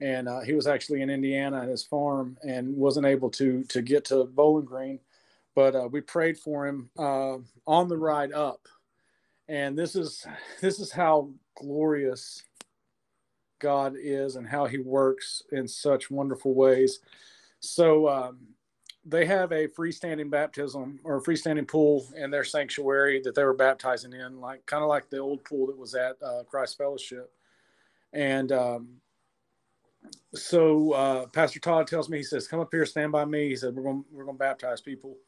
and 0.00 0.28
uh, 0.28 0.40
he 0.40 0.52
was 0.54 0.66
actually 0.66 1.02
in 1.02 1.10
Indiana 1.10 1.62
at 1.62 1.68
his 1.68 1.84
farm 1.84 2.36
and 2.42 2.76
wasn't 2.76 3.06
able 3.06 3.30
to 3.30 3.64
to 3.64 3.82
get 3.82 4.04
to 4.06 4.24
Bowling 4.24 4.64
Green 4.64 5.00
but 5.60 5.76
uh, 5.76 5.88
we 5.92 6.00
prayed 6.00 6.38
for 6.38 6.66
him 6.66 6.88
uh, 6.98 7.36
on 7.66 7.86
the 7.86 7.96
ride 7.96 8.32
up. 8.32 8.66
And 9.46 9.78
this 9.78 9.94
is 9.94 10.26
this 10.62 10.80
is 10.80 10.90
how 10.90 11.28
glorious 11.54 12.42
god 13.58 13.94
is 14.00 14.36
and 14.36 14.48
how 14.48 14.64
he 14.64 14.78
works 14.78 15.42
in 15.52 15.68
such 15.68 16.10
wonderful 16.10 16.54
ways. 16.54 17.00
So 17.58 18.08
um, 18.08 18.38
they 19.04 19.26
have 19.26 19.52
a 19.52 19.68
freestanding 19.68 20.30
baptism 20.30 20.98
or 21.04 21.18
a 21.18 21.22
freestanding 21.22 21.68
pool 21.68 22.06
in 22.16 22.30
their 22.30 22.44
sanctuary 22.44 23.20
that 23.24 23.34
they 23.34 23.44
were 23.44 23.52
baptizing 23.52 24.14
in 24.14 24.40
like 24.40 24.64
kind 24.64 24.82
of 24.82 24.88
like 24.88 25.10
the 25.10 25.18
old 25.18 25.44
pool 25.44 25.66
that 25.66 25.76
was 25.76 25.94
at 25.94 26.16
uh, 26.22 26.42
christ 26.44 26.78
fellowship. 26.78 27.30
And 28.14 28.50
um, 28.50 28.88
so 30.32 30.92
uh, 30.92 31.26
pastor 31.26 31.60
todd 31.60 31.86
tells 31.86 32.08
me 32.08 32.16
he 32.16 32.24
says 32.24 32.48
come 32.48 32.60
up 32.60 32.72
here 32.72 32.86
stand 32.86 33.12
by 33.12 33.26
me. 33.26 33.50
He 33.50 33.56
said 33.56 33.74
we're 33.74 33.82
going 33.82 34.06
we're 34.10 34.24
going 34.24 34.38
to 34.38 34.42
baptize 34.42 34.80
people 34.80 35.18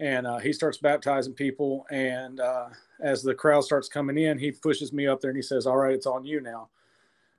and 0.00 0.26
uh, 0.26 0.38
he 0.38 0.52
starts 0.52 0.78
baptizing 0.78 1.34
people. 1.34 1.86
And 1.90 2.40
uh, 2.40 2.70
as 3.00 3.22
the 3.22 3.34
crowd 3.34 3.62
starts 3.62 3.88
coming 3.88 4.18
in, 4.18 4.38
he 4.38 4.50
pushes 4.50 4.92
me 4.92 5.06
up 5.06 5.20
there 5.20 5.30
and 5.30 5.36
he 5.36 5.42
says, 5.42 5.66
"All 5.66 5.76
right, 5.76 5.94
it's 5.94 6.06
on 6.06 6.24
you 6.24 6.40
now." 6.40 6.68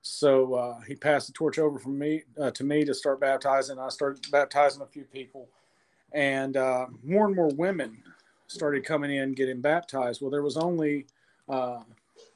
So 0.03 0.53
uh, 0.53 0.79
he 0.81 0.95
passed 0.95 1.27
the 1.27 1.33
torch 1.33 1.59
over 1.59 1.77
from 1.77 1.99
me 1.99 2.23
uh, 2.39 2.51
to 2.51 2.63
me 2.63 2.85
to 2.85 2.93
start 2.93 3.19
baptizing. 3.19 3.77
I 3.79 3.89
started 3.89 4.25
baptizing 4.31 4.81
a 4.81 4.85
few 4.85 5.03
people, 5.03 5.49
and 6.13 6.55
uh, 6.55 6.85
more 7.03 7.25
and 7.25 7.35
more 7.35 7.49
women 7.49 7.97
started 8.47 8.85
coming 8.85 9.15
in 9.15 9.33
getting 9.33 9.59
baptized. 9.61 10.21
Well, 10.21 10.31
there 10.31 10.43
was 10.43 10.57
only 10.57 11.07
uh, 11.49 11.79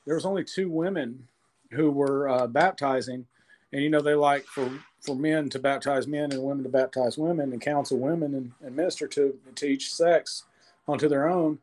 there 0.05 0.15
was 0.15 0.25
only 0.25 0.43
two 0.43 0.69
women 0.69 1.27
who 1.71 1.91
were 1.91 2.47
baptizing, 2.47 3.25
and 3.73 3.83
you 3.83 3.89
know 3.89 4.01
they 4.01 4.15
like 4.15 4.45
for 4.45 4.71
for 5.05 5.15
men 5.15 5.49
to 5.49 5.59
baptize 5.59 6.07
men 6.07 6.31
and 6.31 6.41
women 6.41 6.63
to 6.63 6.69
baptize 6.69 7.17
women 7.17 7.53
and 7.53 7.61
counsel 7.61 7.99
women 7.99 8.33
and, 8.35 8.51
and 8.61 8.75
minister 8.75 9.07
to, 9.07 9.37
to 9.55 9.65
each 9.65 9.93
sex 9.93 10.43
onto 10.87 11.07
their 11.07 11.29
own. 11.29 11.59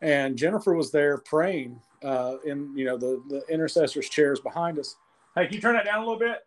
And 0.00 0.36
Jennifer 0.36 0.74
was 0.74 0.90
there 0.90 1.18
praying 1.18 1.80
uh, 2.04 2.36
in, 2.44 2.76
you 2.76 2.84
know, 2.84 2.96
the, 2.96 3.22
the 3.28 3.42
intercessors 3.52 4.08
chairs 4.08 4.40
behind 4.40 4.78
us. 4.78 4.96
Hey, 5.34 5.46
can 5.46 5.54
you 5.54 5.60
turn 5.60 5.74
that 5.74 5.84
down 5.84 5.98
a 5.98 6.06
little 6.06 6.18
bit? 6.18 6.46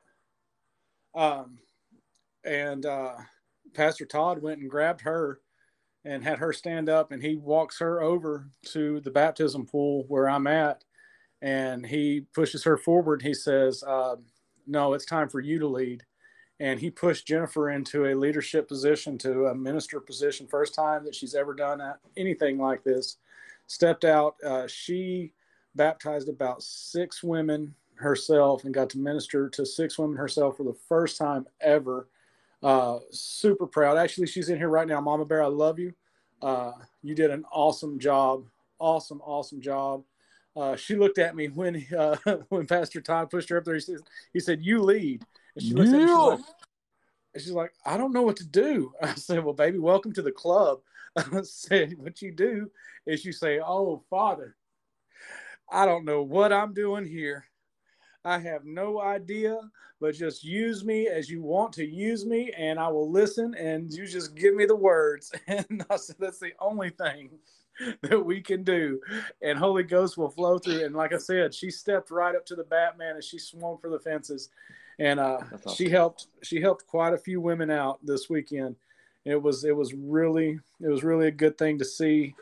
Um, 1.14 1.60
and 2.46 2.86
uh, 2.86 3.16
Pastor 3.74 4.06
Todd 4.06 4.42
went 4.42 4.62
and 4.62 4.70
grabbed 4.70 5.02
her 5.02 5.42
and 6.06 6.24
had 6.24 6.40
her 6.40 6.54
stand 6.54 6.90
up 6.90 7.12
and 7.12 7.22
he 7.22 7.36
walks 7.36 7.80
her 7.80 8.02
over 8.02 8.48
to 8.68 9.02
the 9.02 9.12
baptism 9.12 9.66
pool 9.66 10.06
where 10.08 10.30
I'm 10.30 10.48
at. 10.48 10.84
And 11.42 11.86
he 11.86 12.26
pushes 12.34 12.64
her 12.64 12.78
forward. 12.78 13.22
He 13.22 13.34
says, 13.34 13.84
uh, 13.84 14.16
no, 14.68 14.94
it's 14.94 15.06
time 15.06 15.28
for 15.28 15.40
you 15.40 15.60
to 15.60 15.68
lead 15.68 16.04
and 16.62 16.80
he 16.80 16.92
pushed 16.92 17.26
Jennifer 17.26 17.72
into 17.72 18.06
a 18.06 18.14
leadership 18.14 18.68
position 18.68 19.18
to 19.18 19.48
a 19.48 19.56
minister 19.56 20.00
position. 20.00 20.46
First 20.46 20.76
time 20.76 21.04
that 21.06 21.16
she's 21.16 21.34
ever 21.34 21.56
done 21.56 21.82
anything 22.16 22.60
like 22.60 22.84
this. 22.84 23.18
Stepped 23.66 24.06
out. 24.06 24.36
Uh, 24.46 24.68
she 24.68 25.34
baptized 25.74 26.30
about 26.30 26.62
six 26.62 27.24
women 27.24 27.74
herself 27.96 28.64
and 28.64 28.76
got 28.76 28.92
to 28.92 29.00
minister 29.00 29.50
to 29.50 29.66
six 29.66 29.98
women 29.98 30.16
herself 30.16 30.56
for 30.56 30.62
the 30.62 30.78
first 30.88 31.18
time 31.18 31.48
ever. 31.62 32.08
Uh, 32.62 33.00
super 33.10 33.66
proud. 33.66 33.98
Actually, 33.98 34.28
she's 34.28 34.50
in 34.50 34.58
here 34.58 34.70
right 34.70 34.88
now. 34.88 35.02
Mama 35.02 35.26
Bear, 35.26 35.42
I 35.42 35.48
love 35.48 35.80
you. 35.80 35.92
Uh, 36.44 36.74
you 37.02 37.16
did 37.16 37.32
an 37.32 37.44
awesome 37.52 37.98
job. 37.98 38.46
Awesome, 38.78 39.20
awesome 39.26 39.62
job. 39.62 40.04
Uh, 40.56 40.76
she 40.76 40.96
looked 40.96 41.18
at 41.18 41.36
me 41.36 41.48
when 41.48 41.84
uh, 41.98 42.18
when 42.50 42.68
Pastor 42.68 43.02
Todd 43.02 43.32
pushed 43.32 43.50
her 43.50 43.58
up 43.58 43.66
there. 43.66 43.74
He 43.74 43.82
said, 43.82 43.98
"He 44.32 44.40
said 44.40 44.62
you 44.62 44.84
lead." 44.84 45.26
And 45.56 45.64
she 45.66 45.74
looks 45.74 45.92
yeah. 45.92 45.98
at 45.98 46.02
me, 46.02 46.08
she's 46.08 46.18
like, 46.18 46.40
and 47.34 47.44
she's 47.44 47.52
like, 47.52 47.74
I 47.86 47.98
don't 47.98 48.14
know 48.14 48.24
what 48.24 48.38
to 48.38 48.48
do. 48.48 48.94
I 49.02 49.16
said, 49.16 49.44
Well, 49.44 49.54
baby, 49.54 49.80
welcome 49.80 50.14
to 50.14 50.22
the 50.22 50.32
club. 50.32 50.80
I 51.18 51.42
said, 51.44 51.96
What 51.98 52.22
you 52.22 52.32
do 52.32 52.70
is 53.06 53.26
you 53.26 53.32
say, 53.32 53.60
Oh, 53.60 54.04
Father, 54.10 54.56
I 55.72 55.86
don't 55.86 56.06
know 56.06 56.22
what 56.22 56.52
I'm 56.52 56.74
doing 56.74 57.06
here. 57.06 57.46
I 58.24 58.38
have 58.38 58.66
no 58.66 59.02
idea, 59.02 59.58
but 60.00 60.14
just 60.14 60.44
use 60.44 60.86
me 60.86 61.08
as 61.08 61.30
you 61.30 61.42
want 61.42 61.74
to 61.74 61.86
use 61.86 62.24
me, 62.24 62.52
and 62.56 62.80
I 62.80 62.88
will 62.88 63.10
listen, 63.10 63.56
and 63.56 63.92
you 63.92 64.06
just 64.06 64.36
give 64.36 64.54
me 64.54 64.66
the 64.66 64.76
words. 64.76 65.32
And 65.48 65.86
I 65.90 65.96
said, 65.96 66.18
That's 66.20 66.40
the 66.40 66.54
only 66.60 66.90
thing 66.90 67.32
that 68.02 68.24
we 68.24 68.42
can 68.42 68.64
do. 68.64 69.00
And 69.42 69.58
Holy 69.58 69.84
Ghost 69.84 70.18
will 70.18 70.30
flow 70.30 70.60
through. 70.60 70.86
And 70.86 70.96
like 70.96 71.14
I 71.14 71.18
said, 71.18 71.54
she 71.54 71.72
stepped 71.72 72.12
right 72.12 72.36
up 72.36 72.46
to 72.48 72.56
the 72.56 72.64
Batman 72.64 73.16
and 73.16 73.24
she 73.24 73.40
swung 73.40 73.78
for 73.78 73.90
the 73.90 74.00
fences 74.00 74.50
and 75.02 75.20
uh, 75.20 75.40
awesome. 75.66 75.74
she 75.74 75.90
helped 75.90 76.28
she 76.44 76.62
helped 76.62 76.86
quite 76.86 77.14
a 77.14 77.18
few 77.18 77.42
women 77.42 77.72
out 77.72 78.00
this 78.06 78.30
weekend. 78.30 78.76
It 79.26 79.42
was 79.42 79.64
it 79.64 79.76
was 79.76 79.94
really 79.96 80.60
it 80.80 80.88
was 80.88 81.04
really 81.04 81.28
a 81.28 81.32
good 81.32 81.58
thing 81.58 81.80
to 81.80 81.86
see, 81.86 82.36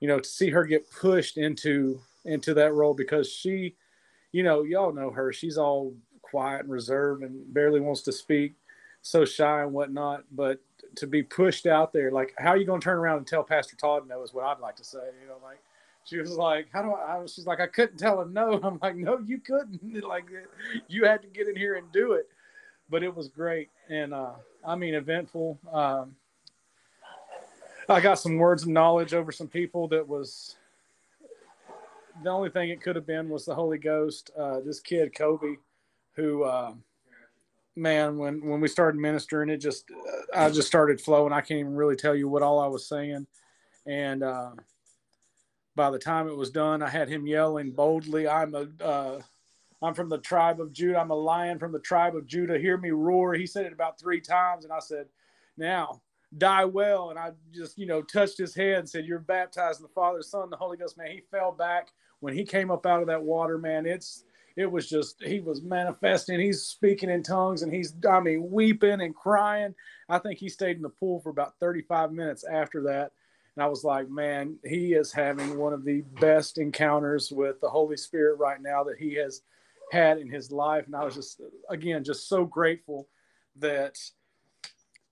you 0.00 0.08
know, 0.08 0.18
to 0.18 0.28
see 0.28 0.48
her 0.48 0.64
get 0.64 0.90
pushed 0.90 1.36
into 1.36 2.00
into 2.24 2.54
that 2.54 2.72
role 2.72 2.94
because 2.94 3.30
she, 3.30 3.74
you 4.32 4.42
know, 4.42 4.62
y'all 4.62 4.94
know 4.94 5.10
her. 5.10 5.30
She's 5.30 5.58
all 5.58 5.94
quiet 6.22 6.62
and 6.62 6.70
reserved 6.70 7.22
and 7.22 7.52
barely 7.52 7.80
wants 7.80 8.00
to 8.02 8.12
speak, 8.12 8.54
so 9.02 9.26
shy 9.26 9.62
and 9.62 9.72
whatnot. 9.72 10.24
But 10.32 10.60
to 10.96 11.06
be 11.06 11.22
pushed 11.22 11.66
out 11.66 11.92
there, 11.92 12.10
like, 12.10 12.32
how 12.38 12.50
are 12.50 12.56
you 12.56 12.66
going 12.66 12.80
to 12.80 12.84
turn 12.84 12.98
around 12.98 13.18
and 13.18 13.26
tell 13.26 13.42
Pastor 13.42 13.76
Todd 13.76 14.08
no? 14.08 14.22
Is 14.22 14.32
what 14.32 14.46
I'd 14.46 14.60
like 14.60 14.76
to 14.76 14.84
say. 14.84 15.00
You 15.20 15.28
know, 15.28 15.36
like 15.44 15.58
she 16.10 16.18
was 16.18 16.32
like, 16.32 16.66
"How 16.72 16.82
do 16.82 16.92
I?" 16.92 17.24
She's 17.26 17.46
like, 17.46 17.60
"I 17.60 17.68
couldn't 17.68 17.98
tell 17.98 18.20
him 18.20 18.32
no." 18.32 18.60
I'm 18.64 18.78
like, 18.82 18.96
"No, 18.96 19.18
you 19.24 19.38
couldn't. 19.38 19.80
like, 20.04 20.24
you 20.88 21.04
had 21.04 21.22
to 21.22 21.28
get 21.28 21.48
in 21.48 21.54
here 21.54 21.76
and 21.76 21.90
do 21.92 22.12
it." 22.12 22.28
But 22.88 23.04
it 23.04 23.14
was 23.14 23.28
great, 23.28 23.70
and 23.88 24.12
uh, 24.12 24.32
I 24.66 24.74
mean, 24.74 24.94
eventful. 24.94 25.60
Um, 25.72 26.16
I 27.88 28.00
got 28.00 28.18
some 28.18 28.36
words 28.36 28.64
of 28.64 28.68
knowledge 28.68 29.14
over 29.14 29.30
some 29.30 29.46
people 29.46 29.86
that 29.88 30.06
was 30.06 30.56
the 32.22 32.30
only 32.30 32.50
thing 32.50 32.70
it 32.70 32.82
could 32.82 32.96
have 32.96 33.06
been 33.06 33.28
was 33.28 33.44
the 33.44 33.54
Holy 33.54 33.78
Ghost. 33.78 34.30
Uh, 34.36 34.60
this 34.60 34.80
kid 34.80 35.14
Kobe, 35.14 35.56
who 36.16 36.42
uh, 36.42 36.72
man, 37.76 38.18
when 38.18 38.44
when 38.44 38.60
we 38.60 38.66
started 38.66 39.00
ministering, 39.00 39.48
it 39.48 39.58
just 39.58 39.84
I 40.34 40.50
just 40.50 40.66
started 40.66 41.00
flowing. 41.00 41.32
I 41.32 41.40
can't 41.40 41.60
even 41.60 41.76
really 41.76 41.96
tell 41.96 42.16
you 42.16 42.28
what 42.28 42.42
all 42.42 42.58
I 42.58 42.66
was 42.66 42.88
saying, 42.88 43.28
and 43.86 44.24
uh, 44.24 44.50
by 45.80 45.90
the 45.90 45.98
time 45.98 46.28
it 46.28 46.36
was 46.36 46.50
done, 46.50 46.82
I 46.82 46.90
had 46.90 47.08
him 47.08 47.26
yelling 47.26 47.70
boldly, 47.70 48.28
"I'm 48.28 48.54
a, 48.54 48.68
uh, 48.84 49.22
I'm 49.80 49.94
from 49.94 50.10
the 50.10 50.18
tribe 50.18 50.60
of 50.60 50.74
Judah. 50.74 50.98
I'm 50.98 51.10
a 51.10 51.14
lion 51.14 51.58
from 51.58 51.72
the 51.72 51.80
tribe 51.80 52.14
of 52.14 52.26
Judah. 52.26 52.58
Hear 52.58 52.76
me 52.76 52.90
roar." 52.90 53.32
He 53.32 53.46
said 53.46 53.64
it 53.64 53.72
about 53.72 53.98
three 53.98 54.20
times, 54.20 54.64
and 54.64 54.74
I 54.74 54.80
said, 54.80 55.08
"Now 55.56 56.02
die 56.36 56.66
well." 56.66 57.08
And 57.08 57.18
I 57.18 57.32
just, 57.50 57.78
you 57.78 57.86
know, 57.86 58.02
touched 58.02 58.36
his 58.36 58.54
head 58.54 58.80
and 58.80 58.90
said, 58.90 59.06
"You're 59.06 59.20
baptized 59.20 59.80
in 59.80 59.84
the 59.84 59.94
Father, 59.94 60.20
Son, 60.20 60.50
the 60.50 60.56
Holy 60.58 60.76
Ghost." 60.76 60.98
Man, 60.98 61.12
he 61.12 61.22
fell 61.30 61.50
back 61.50 61.92
when 62.20 62.34
he 62.34 62.44
came 62.44 62.70
up 62.70 62.84
out 62.84 63.00
of 63.00 63.06
that 63.06 63.22
water. 63.22 63.56
Man, 63.56 63.86
it's 63.86 64.24
it 64.56 64.70
was 64.70 64.86
just 64.86 65.24
he 65.24 65.40
was 65.40 65.62
manifesting. 65.62 66.38
He's 66.40 66.60
speaking 66.60 67.08
in 67.08 67.22
tongues 67.22 67.62
and 67.62 67.72
he's 67.72 67.94
I 68.06 68.20
mean 68.20 68.50
weeping 68.50 69.00
and 69.00 69.16
crying. 69.16 69.74
I 70.10 70.18
think 70.18 70.40
he 70.40 70.50
stayed 70.50 70.76
in 70.76 70.82
the 70.82 70.90
pool 70.90 71.20
for 71.20 71.30
about 71.30 71.58
35 71.58 72.12
minutes 72.12 72.44
after 72.44 72.82
that. 72.82 73.12
And 73.60 73.66
I 73.66 73.68
was 73.68 73.84
like, 73.84 74.08
man, 74.08 74.56
he 74.64 74.94
is 74.94 75.12
having 75.12 75.58
one 75.58 75.74
of 75.74 75.84
the 75.84 76.00
best 76.18 76.56
encounters 76.56 77.30
with 77.30 77.60
the 77.60 77.68
Holy 77.68 77.98
Spirit 77.98 78.38
right 78.38 78.58
now 78.58 78.82
that 78.84 78.96
he 78.98 79.12
has 79.16 79.42
had 79.92 80.16
in 80.16 80.30
his 80.30 80.50
life. 80.50 80.86
And 80.86 80.96
I 80.96 81.04
was 81.04 81.14
just 81.14 81.42
again 81.68 82.02
just 82.02 82.26
so 82.26 82.46
grateful 82.46 83.06
that 83.56 83.98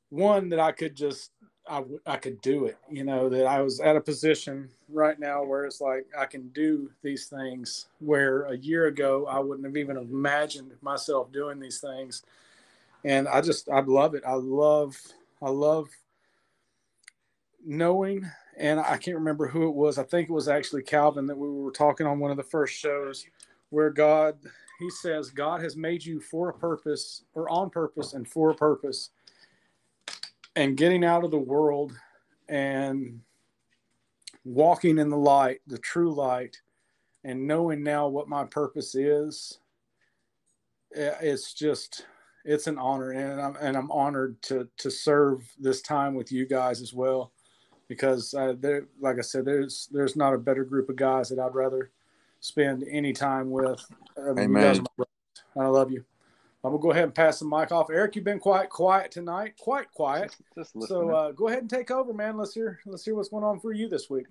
one 0.08 0.48
that 0.48 0.60
I 0.60 0.72
could 0.72 0.96
just 0.96 1.32
I, 1.68 1.84
I 2.06 2.16
could 2.16 2.40
do 2.40 2.64
it, 2.64 2.78
you 2.90 3.04
know, 3.04 3.28
that 3.28 3.44
I 3.44 3.60
was 3.60 3.80
at 3.80 3.96
a 3.96 4.00
position 4.00 4.70
right 4.88 5.20
now 5.20 5.44
where 5.44 5.66
it's 5.66 5.82
like 5.82 6.06
I 6.18 6.24
can 6.24 6.48
do 6.48 6.90
these 7.02 7.26
things 7.26 7.88
where 7.98 8.44
a 8.44 8.56
year 8.56 8.86
ago 8.86 9.26
I 9.26 9.40
wouldn't 9.40 9.66
have 9.66 9.76
even 9.76 9.98
imagined 9.98 10.72
myself 10.80 11.30
doing 11.32 11.60
these 11.60 11.80
things. 11.80 12.22
And 13.04 13.28
I 13.28 13.42
just, 13.42 13.68
I 13.68 13.80
love 13.80 14.14
it. 14.14 14.22
I 14.26 14.36
love, 14.36 14.98
I 15.42 15.50
love 15.50 15.90
knowing, 17.64 18.28
and 18.56 18.80
I 18.80 18.96
can't 18.96 19.16
remember 19.16 19.48
who 19.48 19.68
it 19.68 19.74
was. 19.74 19.98
I 19.98 20.04
think 20.04 20.28
it 20.28 20.32
was 20.32 20.48
actually 20.48 20.82
Calvin 20.82 21.26
that 21.26 21.38
we 21.38 21.48
were 21.48 21.70
talking 21.70 22.06
on 22.06 22.18
one 22.18 22.30
of 22.30 22.36
the 22.36 22.42
first 22.42 22.74
shows 22.74 23.24
where 23.70 23.90
God, 23.90 24.38
he 24.78 24.90
says, 24.90 25.30
God 25.30 25.62
has 25.62 25.76
made 25.76 26.04
you 26.04 26.20
for 26.20 26.48
a 26.48 26.54
purpose 26.54 27.24
or 27.34 27.48
on 27.50 27.70
purpose 27.70 28.14
and 28.14 28.26
for 28.26 28.50
a 28.50 28.54
purpose 28.54 29.10
and 30.56 30.76
getting 30.76 31.04
out 31.04 31.24
of 31.24 31.30
the 31.30 31.38
world 31.38 31.92
and 32.48 33.20
walking 34.44 34.98
in 34.98 35.10
the 35.10 35.16
light, 35.16 35.60
the 35.66 35.78
true 35.78 36.12
light, 36.12 36.56
and 37.24 37.46
knowing 37.46 37.82
now 37.82 38.08
what 38.08 38.28
my 38.28 38.44
purpose 38.44 38.94
is, 38.94 39.58
it's 40.90 41.52
just 41.52 42.06
it's 42.44 42.66
an 42.66 42.78
honor, 42.78 43.10
and 43.10 43.40
I'm 43.40 43.56
and 43.60 43.76
I'm 43.76 43.90
honored 43.90 44.40
to 44.42 44.68
to 44.78 44.90
serve 44.90 45.48
this 45.58 45.82
time 45.82 46.14
with 46.14 46.32
you 46.32 46.46
guys 46.46 46.80
as 46.80 46.94
well, 46.94 47.32
because 47.88 48.34
uh, 48.34 48.54
there, 48.58 48.86
like 49.00 49.18
I 49.18 49.22
said, 49.22 49.44
there's 49.44 49.88
there's 49.90 50.16
not 50.16 50.34
a 50.34 50.38
better 50.38 50.64
group 50.64 50.88
of 50.88 50.96
guys 50.96 51.28
that 51.30 51.38
I'd 51.38 51.54
rather 51.54 51.90
spend 52.40 52.84
any 52.88 53.12
time 53.12 53.50
with. 53.50 53.84
Amen. 54.18 54.84
I 55.56 55.66
love 55.66 55.90
you. 55.90 56.04
I'm 56.64 56.72
gonna 56.72 56.82
go 56.82 56.90
ahead 56.90 57.04
and 57.04 57.14
pass 57.14 57.38
the 57.38 57.46
mic 57.46 57.72
off. 57.72 57.88
Eric, 57.90 58.16
you've 58.16 58.24
been 58.24 58.40
quite 58.40 58.68
quiet 58.68 59.10
tonight, 59.10 59.54
quite 59.58 59.90
quiet. 59.92 60.36
Just, 60.56 60.74
just 60.74 60.88
so 60.88 61.10
uh, 61.10 61.32
go 61.32 61.48
ahead 61.48 61.60
and 61.60 61.70
take 61.70 61.90
over, 61.90 62.12
man. 62.12 62.36
Let's 62.36 62.52
hear 62.52 62.80
let's 62.84 63.04
hear 63.04 63.14
what's 63.14 63.28
going 63.28 63.44
on 63.44 63.60
for 63.60 63.72
you 63.72 63.88
this 63.88 64.10
week. 64.10 64.26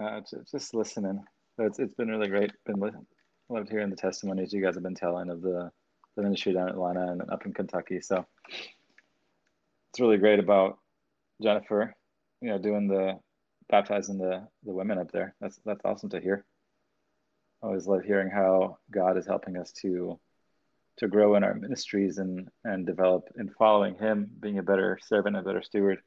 Uh, 0.00 0.20
just 0.50 0.72
listening. 0.72 1.22
It's 1.58 1.78
it's 1.78 1.94
been 1.94 2.08
really 2.08 2.28
great. 2.28 2.52
Been 2.64 2.80
loved 3.48 3.68
hearing 3.68 3.90
the 3.90 3.96
testimonies 3.96 4.52
you 4.52 4.62
guys 4.62 4.74
have 4.74 4.84
been 4.84 4.94
telling 4.94 5.30
of 5.30 5.42
the 5.42 5.70
the 6.16 6.22
ministry 6.22 6.52
down 6.52 6.68
in 6.68 6.74
Atlanta 6.74 7.12
and 7.12 7.22
up 7.30 7.44
in 7.44 7.52
Kentucky. 7.52 8.00
So 8.00 8.24
it's 9.90 10.00
really 10.00 10.16
great 10.16 10.38
about 10.38 10.78
Jennifer, 11.42 11.94
you 12.40 12.48
know, 12.48 12.58
doing 12.58 12.88
the 12.88 13.18
baptizing 13.68 14.18
the 14.18 14.46
the 14.64 14.72
women 14.72 14.98
up 14.98 15.12
there. 15.12 15.34
That's 15.40 15.60
that's 15.64 15.84
awesome 15.84 16.10
to 16.10 16.20
hear. 16.20 16.44
I 17.62 17.66
always 17.66 17.86
love 17.86 18.02
hearing 18.02 18.30
how 18.30 18.78
God 18.90 19.16
is 19.16 19.26
helping 19.26 19.56
us 19.56 19.72
to 19.82 20.18
to 20.98 21.08
grow 21.08 21.34
in 21.34 21.44
our 21.44 21.54
ministries 21.54 22.18
and 22.18 22.48
and 22.64 22.86
develop 22.86 23.28
in 23.38 23.50
following 23.58 23.94
him 23.96 24.30
being 24.40 24.58
a 24.58 24.62
better 24.62 24.98
servant 25.06 25.36
a 25.36 25.42
better 25.42 25.62
steward. 25.62 26.00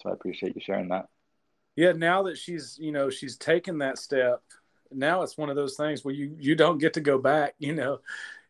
So 0.00 0.10
i 0.10 0.12
appreciate 0.12 0.54
you 0.54 0.62
sharing 0.64 0.88
that. 0.88 1.06
Yeah 1.76 1.92
now 1.92 2.22
that 2.24 2.38
she's 2.38 2.78
you 2.80 2.92
know 2.92 3.10
she's 3.10 3.36
taken 3.36 3.78
that 3.78 3.98
step 3.98 4.42
now 4.92 5.22
it's 5.22 5.38
one 5.38 5.50
of 5.50 5.56
those 5.56 5.76
things 5.76 6.04
where 6.04 6.14
you 6.14 6.34
you 6.38 6.54
don't 6.54 6.78
get 6.78 6.94
to 6.94 7.00
go 7.00 7.18
back 7.18 7.54
you 7.58 7.74
know. 7.74 8.00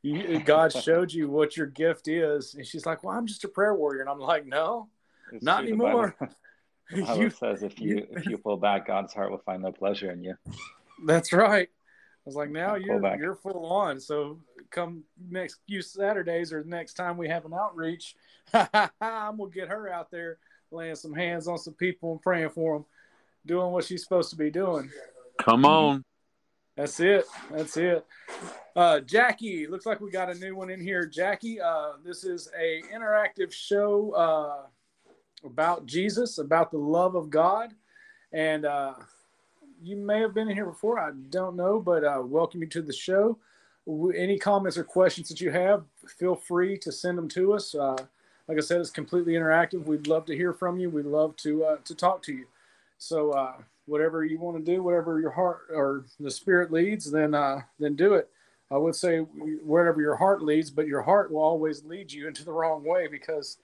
You, 0.02 0.38
god 0.40 0.72
showed 0.84 1.12
you 1.12 1.28
what 1.28 1.58
your 1.58 1.66
gift 1.66 2.08
is 2.08 2.54
and 2.54 2.66
she's 2.66 2.86
like 2.86 3.04
well 3.04 3.14
i'm 3.14 3.26
just 3.26 3.44
a 3.44 3.48
prayer 3.48 3.74
warrior. 3.74 4.00
And 4.00 4.08
i'm 4.08 4.18
like 4.18 4.46
no 4.46 4.88
it's 5.32 5.44
not 5.44 5.64
anymore 5.64 6.16
the 6.92 7.02
Bible, 7.02 7.22
you, 7.22 7.30
says 7.30 7.62
if 7.62 7.80
you 7.80 8.06
if 8.10 8.26
you 8.26 8.38
pull 8.38 8.56
back 8.56 8.86
god's 8.86 9.12
heart 9.14 9.30
will 9.30 9.38
find 9.38 9.62
no 9.62 9.72
pleasure 9.72 10.10
in 10.10 10.22
you 10.22 10.34
that's 11.06 11.32
right 11.32 11.68
I 12.20 12.28
was 12.28 12.36
like, 12.36 12.50
now 12.50 12.74
you're 12.74 13.16
you're 13.16 13.34
full 13.34 13.64
on. 13.64 13.98
So 13.98 14.40
come 14.70 15.04
next 15.30 15.60
few 15.66 15.80
Saturdays 15.80 16.52
or 16.52 16.62
next 16.64 16.92
time 16.94 17.16
we 17.16 17.28
have 17.28 17.46
an 17.46 17.54
outreach, 17.54 18.14
I'm 18.52 19.38
gonna 19.38 19.50
get 19.50 19.68
her 19.68 19.90
out 19.90 20.10
there 20.10 20.36
laying 20.70 20.96
some 20.96 21.14
hands 21.14 21.48
on 21.48 21.56
some 21.56 21.72
people 21.74 22.12
and 22.12 22.20
praying 22.20 22.50
for 22.50 22.74
them, 22.74 22.84
doing 23.46 23.72
what 23.72 23.84
she's 23.84 24.02
supposed 24.02 24.28
to 24.30 24.36
be 24.36 24.50
doing. 24.50 24.90
Come 25.40 25.64
on. 25.64 26.04
That's 26.76 27.00
it. 27.00 27.24
That's 27.50 27.76
it. 27.78 28.06
Uh, 28.76 29.00
Jackie, 29.00 29.66
looks 29.66 29.86
like 29.86 30.00
we 30.00 30.10
got 30.10 30.30
a 30.30 30.34
new 30.34 30.54
one 30.54 30.70
in 30.70 30.80
here. 30.80 31.06
Jackie, 31.06 31.60
uh, 31.60 31.92
this 32.04 32.22
is 32.24 32.50
a 32.58 32.82
interactive 32.94 33.50
show 33.50 34.12
uh, 34.12 34.66
about 35.44 35.86
Jesus, 35.86 36.38
about 36.38 36.70
the 36.70 36.78
love 36.78 37.14
of 37.14 37.30
God, 37.30 37.74
and 38.32 38.64
uh, 38.64 38.94
you 39.82 39.96
may 39.96 40.20
have 40.20 40.34
been 40.34 40.48
in 40.48 40.54
here 40.54 40.66
before. 40.66 40.98
I 40.98 41.10
don't 41.30 41.56
know, 41.56 41.80
but 41.80 42.04
uh, 42.04 42.22
welcome 42.22 42.60
you 42.60 42.68
to 42.68 42.82
the 42.82 42.92
show. 42.92 43.38
Any 44.14 44.38
comments 44.38 44.76
or 44.76 44.84
questions 44.84 45.28
that 45.28 45.40
you 45.40 45.50
have, 45.50 45.84
feel 46.18 46.34
free 46.34 46.78
to 46.78 46.92
send 46.92 47.18
them 47.18 47.28
to 47.30 47.54
us. 47.54 47.74
Uh, 47.74 47.96
like 48.46 48.58
I 48.58 48.60
said, 48.60 48.80
it's 48.80 48.90
completely 48.90 49.32
interactive. 49.32 49.84
We'd 49.86 50.06
love 50.06 50.26
to 50.26 50.36
hear 50.36 50.52
from 50.52 50.78
you. 50.78 50.90
We'd 50.90 51.06
love 51.06 51.36
to 51.38 51.64
uh, 51.64 51.76
to 51.84 51.94
talk 51.94 52.22
to 52.24 52.32
you. 52.32 52.46
So 52.98 53.30
uh, 53.30 53.54
whatever 53.86 54.24
you 54.24 54.38
want 54.38 54.58
to 54.58 54.74
do, 54.74 54.82
whatever 54.82 55.20
your 55.20 55.30
heart 55.30 55.62
or 55.72 56.04
the 56.20 56.30
spirit 56.30 56.70
leads, 56.72 57.10
then 57.10 57.34
uh, 57.34 57.62
then 57.78 57.96
do 57.96 58.14
it. 58.14 58.28
I 58.70 58.76
would 58.76 58.94
say 58.94 59.18
wherever 59.18 60.00
your 60.00 60.16
heart 60.16 60.42
leads, 60.42 60.70
but 60.70 60.86
your 60.86 61.02
heart 61.02 61.32
will 61.32 61.42
always 61.42 61.84
lead 61.84 62.12
you 62.12 62.28
into 62.28 62.44
the 62.44 62.52
wrong 62.52 62.84
way 62.84 63.08
because 63.08 63.58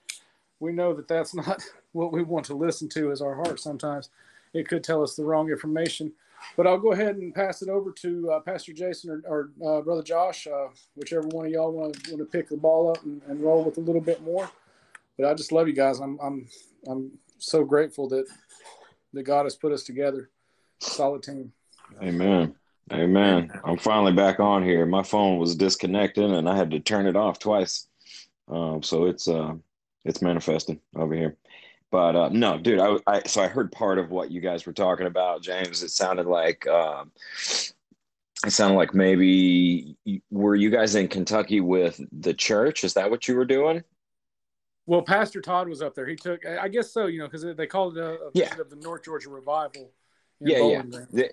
we 0.59 0.71
know 0.71 0.93
that 0.93 1.07
that's 1.07 1.33
not 1.47 1.63
what 1.91 2.11
we 2.11 2.23
want 2.23 2.45
to 2.45 2.55
listen 2.55 2.89
to 2.89 3.11
as 3.11 3.21
our 3.21 3.35
heart 3.35 3.59
sometimes 3.59 4.09
it 4.53 4.67
could 4.67 4.83
tell 4.83 5.03
us 5.03 5.15
the 5.15 5.23
wrong 5.23 5.49
information. 5.49 6.11
But 6.55 6.67
I'll 6.67 6.77
go 6.77 6.91
ahead 6.91 7.15
and 7.15 7.33
pass 7.33 7.61
it 7.61 7.69
over 7.69 7.91
to 7.91 8.31
uh, 8.31 8.39
Pastor 8.41 8.71
Jason 8.73 9.23
or, 9.27 9.49
or 9.61 9.79
uh, 9.79 9.81
Brother 9.81 10.03
Josh, 10.03 10.47
uh, 10.47 10.67
whichever 10.95 11.27
one 11.29 11.45
of 11.47 11.51
y'all 11.51 11.71
want 11.71 12.03
to 12.03 12.11
want 12.11 12.19
to 12.19 12.37
pick 12.37 12.47
the 12.49 12.57
ball 12.57 12.91
up 12.91 13.03
and, 13.03 13.21
and, 13.27 13.41
roll 13.41 13.63
with 13.63 13.77
a 13.77 13.81
little 13.81 14.01
bit 14.01 14.21
more. 14.23 14.49
But 15.17 15.27
I 15.27 15.33
just 15.33 15.51
love 15.51 15.67
you 15.67 15.73
guys. 15.73 15.99
I'm 15.99 16.19
I'm 16.21 16.47
I'm 16.87 17.11
so 17.39 17.63
grateful 17.63 18.07
that 18.09 18.25
that 19.13 19.23
God 19.23 19.45
has 19.45 19.55
put 19.55 19.71
us 19.71 19.83
together, 19.83 20.29
solid 20.79 21.23
team. 21.23 21.51
Amen. 22.01 22.55
Amen. 22.93 23.51
I'm 23.65 23.77
finally 23.77 24.13
back 24.13 24.39
on 24.39 24.63
here. 24.63 24.85
My 24.85 25.03
phone 25.03 25.39
was 25.39 25.55
disconnected 25.55 26.29
and 26.29 26.47
I 26.47 26.55
had 26.55 26.71
to 26.71 26.79
turn 26.79 27.07
it 27.07 27.15
off 27.15 27.39
twice. 27.39 27.87
Um, 28.47 28.83
so 28.83 29.05
it's 29.05 29.27
uh 29.27 29.55
it's 30.07 30.21
manifesting 30.21 30.79
over 30.95 31.13
here. 31.13 31.37
But 31.91 32.15
uh, 32.15 32.29
no, 32.29 32.57
dude, 32.57 32.79
I, 32.79 32.97
I, 33.07 33.21
so 33.23 33.41
I 33.41 33.47
heard 33.47 33.71
part 33.71 33.97
of 33.97 34.09
what 34.09 34.31
you 34.31 34.41
guys 34.41 34.65
were 34.65 34.73
talking 34.73 35.07
about, 35.07 35.41
James. 35.41 35.83
It 35.83 35.89
sounded 35.89 36.25
like 36.25 36.67
um, 36.67 37.11
it 38.45 38.51
sounded 38.51 38.75
like 38.75 38.93
maybe 38.93 39.95
were 40.29 40.55
you 40.55 40.69
guys 40.69 40.95
in 40.95 41.07
Kentucky 41.07 41.61
with 41.61 41.99
the 42.11 42.33
church? 42.33 42.83
Is 42.83 42.93
that 42.95 43.09
what 43.09 43.27
you 43.27 43.35
were 43.35 43.45
doing? 43.45 43.83
Well, 44.85 45.01
Pastor 45.01 45.41
Todd 45.41 45.67
was 45.67 45.81
up 45.81 45.95
there. 45.95 46.07
He 46.07 46.15
took, 46.15 46.45
I 46.45 46.69
guess 46.69 46.91
so, 46.91 47.07
you 47.07 47.19
know, 47.19 47.27
because 47.27 47.45
they 47.55 47.67
called 47.67 47.97
it 47.97 48.03
a, 48.03 48.13
a 48.13 48.31
yeah. 48.33 48.57
of 48.57 48.69
the 48.69 48.77
North 48.77 49.03
Georgia 49.03 49.29
revival. 49.29 49.91
Yeah, 50.39 50.81
yeah, 51.11 51.25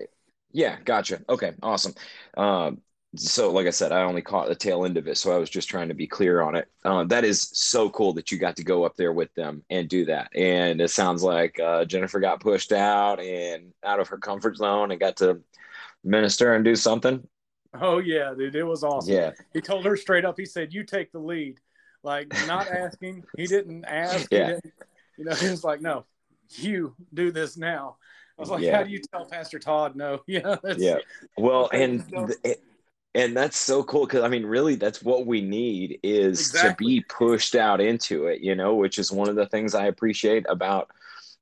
yeah. 0.51 0.77
Gotcha. 0.83 1.21
Okay, 1.29 1.53
awesome. 1.61 1.93
Um, 2.35 2.81
so 3.17 3.51
like 3.51 3.67
i 3.67 3.71
said 3.71 3.91
i 3.91 4.01
only 4.01 4.21
caught 4.21 4.47
the 4.47 4.55
tail 4.55 4.85
end 4.85 4.97
of 4.97 5.07
it 5.07 5.17
so 5.17 5.33
i 5.33 5.37
was 5.37 5.49
just 5.49 5.69
trying 5.69 5.87
to 5.87 5.93
be 5.93 6.07
clear 6.07 6.41
on 6.41 6.55
it. 6.55 6.67
Uh, 6.83 7.03
that 7.03 7.23
is 7.23 7.49
so 7.53 7.89
cool 7.89 8.13
that 8.13 8.31
you 8.31 8.37
got 8.37 8.55
to 8.55 8.63
go 8.63 8.83
up 8.83 8.95
there 8.95 9.13
with 9.13 9.33
them 9.35 9.63
and 9.69 9.89
do 9.89 10.05
that. 10.05 10.29
And 10.35 10.79
it 10.79 10.89
sounds 10.89 11.23
like 11.23 11.59
uh, 11.59 11.85
jennifer 11.85 12.19
got 12.19 12.39
pushed 12.39 12.71
out 12.71 13.19
and 13.19 13.73
out 13.83 13.99
of 13.99 14.07
her 14.09 14.17
comfort 14.17 14.57
zone 14.57 14.91
and 14.91 14.99
got 14.99 15.17
to 15.17 15.41
minister 16.03 16.53
and 16.53 16.63
do 16.63 16.75
something. 16.75 17.27
Oh 17.79 17.99
yeah 17.99 18.33
dude 18.37 18.55
it 18.55 18.63
was 18.63 18.83
awesome. 18.83 19.13
Yeah. 19.13 19.31
He 19.53 19.61
told 19.61 19.85
her 19.85 19.97
straight 19.97 20.25
up 20.25 20.35
he 20.37 20.45
said 20.45 20.73
you 20.73 20.83
take 20.83 21.11
the 21.11 21.19
lead. 21.19 21.59
Like 22.03 22.31
not 22.45 22.67
asking. 22.69 23.23
He 23.35 23.47
didn't 23.47 23.83
ask. 23.85 24.27
Yeah. 24.31 24.47
Didn't, 24.47 24.73
you 25.17 25.25
know 25.25 25.35
he 25.35 25.49
was 25.49 25.63
like 25.63 25.81
no 25.81 26.05
you 26.51 26.95
do 27.13 27.31
this 27.31 27.57
now. 27.57 27.97
I 28.37 28.41
was 28.41 28.49
like, 28.49 28.63
yeah. 28.63 28.77
how 28.77 28.83
do 28.83 28.89
you 28.89 28.99
tell 28.99 29.25
Pastor 29.25 29.59
Todd 29.59 29.95
no? 29.95 30.21
Yeah, 30.27 30.57
yeah. 30.77 30.97
Well, 31.37 31.69
and 31.73 32.01
the, 32.01 32.57
and 33.15 33.35
that's 33.35 33.57
so 33.57 33.83
cool 33.83 34.05
because 34.05 34.23
i 34.23 34.27
mean 34.27 34.45
really 34.45 34.75
that's 34.75 35.01
what 35.01 35.25
we 35.25 35.41
need 35.41 35.99
is 36.03 36.39
exactly. 36.39 36.69
to 36.69 36.99
be 36.99 37.05
pushed 37.07 37.55
out 37.55 37.81
into 37.81 38.27
it 38.27 38.41
you 38.41 38.53
know 38.53 38.75
which 38.75 38.99
is 38.99 39.11
one 39.11 39.29
of 39.29 39.35
the 39.35 39.47
things 39.47 39.73
i 39.73 39.85
appreciate 39.87 40.45
about 40.47 40.91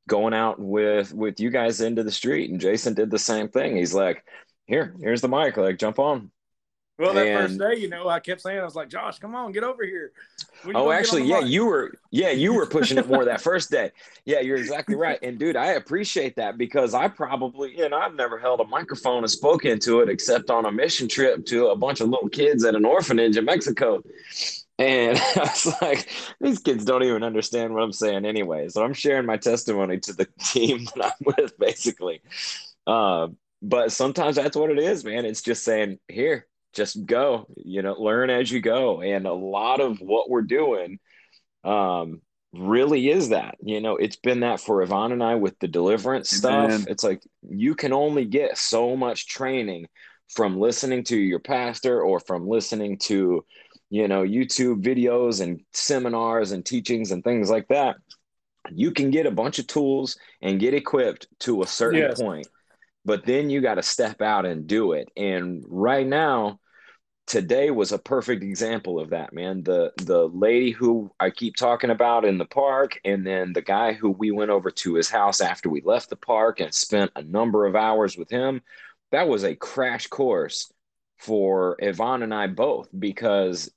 going 0.07 0.33
out 0.33 0.59
with 0.59 1.13
with 1.13 1.39
you 1.39 1.49
guys 1.49 1.81
into 1.81 2.03
the 2.03 2.11
street. 2.11 2.49
And 2.49 2.59
jason 2.59 2.93
did 2.93 3.09
the 3.09 3.19
same 3.19 3.47
thing. 3.49 3.77
He's 3.77 3.93
like 3.93 4.25
here 4.65 4.95
here's 4.99 5.21
the 5.21 5.29
mic. 5.29 5.57
Like 5.57 5.79
jump 5.79 5.99
on 5.99 6.31
Well, 7.03 7.13
that 7.13 7.41
first 7.41 7.59
day, 7.59 7.75
you 7.77 7.89
know, 7.89 8.07
I 8.07 8.19
kept 8.19 8.41
saying, 8.41 8.59
I 8.59 8.63
was 8.63 8.75
like, 8.75 8.89
Josh, 8.89 9.19
come 9.19 9.35
on, 9.35 9.51
get 9.51 9.63
over 9.63 9.83
here. 9.83 10.11
Oh, 10.65 10.71
gonna 10.71 10.73
get 10.73 10.81
on 10.81 10.93
actually, 10.93 11.23
yeah, 11.23 11.41
mic?" 11.41 11.49
you 11.49 11.65
were, 11.65 11.99
yeah, 12.11 12.31
you 12.31 12.53
were 12.53 12.65
pushing 12.65 12.97
it 12.97 13.07
more 13.07 13.25
that 13.25 13.41
first 13.49 13.69
day. 13.69 13.91
Yeah, 14.25 14.39
you're 14.39 14.57
exactly 14.57 14.95
right. 14.95 15.19
And 15.21 15.37
dude, 15.37 15.55
I 15.55 15.73
appreciate 15.73 16.35
that 16.37 16.57
because 16.57 16.93
I 16.93 17.07
probably, 17.07 17.77
you 17.77 17.89
know, 17.89 17.97
I've 17.97 18.15
never 18.15 18.39
held 18.39 18.59
a 18.61 18.65
microphone 18.65 19.23
and 19.23 19.31
spoken 19.31 19.79
to 19.79 20.01
it 20.01 20.09
except 20.09 20.49
on 20.49 20.65
a 20.65 20.71
mission 20.71 21.07
trip 21.07 21.45
to 21.47 21.67
a 21.67 21.75
bunch 21.75 22.01
of 22.01 22.09
little 22.09 22.29
kids 22.29 22.63
at 22.63 22.75
an 22.75 22.85
orphanage 22.85 23.37
in 23.37 23.45
Mexico. 23.45 24.03
And 24.79 25.17
I 25.35 25.39
was 25.39 25.75
like, 25.81 26.07
these 26.39 26.59
kids 26.59 26.85
don't 26.85 27.03
even 27.03 27.23
understand 27.23 27.73
what 27.73 27.83
I'm 27.83 27.91
saying 27.91 28.25
anyway. 28.25 28.69
So 28.69 28.83
I'm 28.83 28.93
sharing 28.93 29.25
my 29.25 29.37
testimony 29.37 29.99
to 29.99 30.13
the 30.13 30.27
team 30.39 30.85
that 30.95 31.05
I'm 31.05 31.33
with, 31.37 31.57
basically. 31.57 32.21
Uh, 32.87 33.27
but 33.61 33.91
sometimes 33.91 34.35
that's 34.35 34.57
what 34.57 34.71
it 34.71 34.79
is, 34.79 35.05
man. 35.05 35.25
It's 35.25 35.41
just 35.41 35.63
saying, 35.63 35.99
here, 36.09 36.47
just 36.73 37.05
go, 37.05 37.47
you 37.63 37.81
know, 37.81 37.93
learn 37.93 38.29
as 38.29 38.51
you 38.51 38.61
go. 38.61 39.01
And 39.01 39.25
a 39.25 39.33
lot 39.33 39.79
of 39.81 39.99
what 39.99 40.29
we're 40.29 40.41
doing 40.41 40.99
um, 41.63 42.21
really 42.53 43.09
is 43.09 43.29
that. 43.29 43.55
You 43.61 43.81
know, 43.81 43.95
it's 43.97 44.15
been 44.17 44.41
that 44.41 44.59
for 44.59 44.81
Yvonne 44.81 45.11
and 45.11 45.23
I 45.23 45.35
with 45.35 45.57
the 45.59 45.67
deliverance 45.67 46.29
stuff. 46.31 46.83
It's 46.87 47.03
like 47.03 47.21
you 47.47 47.75
can 47.75 47.93
only 47.93 48.25
get 48.25 48.57
so 48.57 48.95
much 48.95 49.27
training 49.27 49.87
from 50.29 50.59
listening 50.59 51.03
to 51.05 51.17
your 51.17 51.39
pastor 51.39 52.01
or 52.01 52.19
from 52.19 52.47
listening 52.47 52.97
to, 52.97 53.45
you 53.89 54.07
know, 54.07 54.23
YouTube 54.23 54.81
videos 54.83 55.41
and 55.41 55.61
seminars 55.73 56.51
and 56.51 56.65
teachings 56.65 57.11
and 57.11 57.23
things 57.23 57.49
like 57.49 57.67
that. 57.67 57.97
You 58.71 58.91
can 58.91 59.11
get 59.11 59.25
a 59.25 59.31
bunch 59.31 59.59
of 59.59 59.67
tools 59.67 60.17
and 60.41 60.59
get 60.59 60.73
equipped 60.73 61.27
to 61.41 61.61
a 61.61 61.67
certain 61.67 61.99
Yes. 61.99 62.15
point, 62.15 62.47
but 63.05 63.25
then 63.25 63.49
you 63.49 63.61
got 63.61 63.75
to 63.75 63.83
step 63.83 64.21
out 64.21 64.45
and 64.45 64.67
do 64.67 64.93
it. 64.93 65.09
And 65.17 65.63
right 65.67 66.07
now, 66.07 66.59
today 67.27 67.71
was 67.71 67.91
a 67.91 67.97
perfect 67.97 68.43
example 68.43 68.99
of 68.99 69.11
that, 69.11 69.33
man. 69.33 69.63
The 69.63 69.91
the 69.97 70.27
lady 70.27 70.71
who 70.71 71.11
I 71.19 71.29
keep 71.29 71.55
talking 71.55 71.89
about 71.89 72.25
in 72.25 72.37
the 72.37 72.45
park, 72.45 72.99
and 73.05 73.25
then 73.25 73.53
the 73.53 73.61
guy 73.61 73.93
who 73.93 74.11
we 74.11 74.31
went 74.31 74.51
over 74.51 74.71
to 74.71 74.95
his 74.95 75.09
house 75.09 75.41
after 75.41 75.69
we 75.69 75.81
left 75.81 76.09
the 76.09 76.15
park 76.15 76.59
and 76.59 76.73
spent 76.73 77.11
a 77.15 77.23
number 77.23 77.65
of 77.65 77.75
hours 77.75 78.17
with 78.17 78.29
him. 78.29 78.61
That 79.11 79.27
was 79.27 79.43
a 79.43 79.55
crash 79.55 80.07
course 80.07 80.71
for 81.17 81.77
Yvonne 81.79 82.23
and 82.23 82.33
I 82.33 82.47
both 82.47 82.89
because 82.97 83.71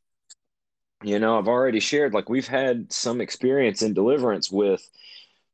you 1.04 1.18
know 1.18 1.38
I've 1.38 1.48
already 1.48 1.80
shared 1.80 2.14
like 2.14 2.28
we've 2.28 2.48
had 2.48 2.92
some 2.92 3.20
experience 3.20 3.82
in 3.82 3.94
deliverance 3.94 4.50
with 4.50 4.88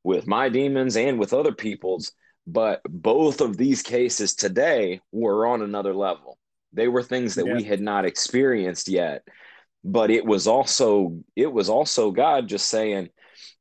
with 0.05 0.27
my 0.27 0.49
demons 0.49 0.97
and 0.97 1.19
with 1.19 1.33
other 1.33 1.53
people's 1.53 2.13
but 2.47 2.81
both 2.89 3.41
of 3.41 3.57
these 3.57 3.83
cases 3.83 4.35
today 4.35 5.01
were 5.13 5.47
on 5.47 5.63
another 5.63 5.95
level 5.95 6.39
they 6.73 6.89
were 6.89 7.03
things 7.03 7.35
that 7.35 7.47
we 7.47 7.63
had 7.63 7.81
not 7.81 8.05
experienced 8.05 8.89
yet 8.89 9.23
but 9.85 10.11
it 10.11 10.25
was 10.25 10.47
also 10.47 11.19
it 11.37 11.53
was 11.53 11.69
also 11.69 12.11
god 12.11 12.49
just 12.49 12.69
saying 12.69 13.09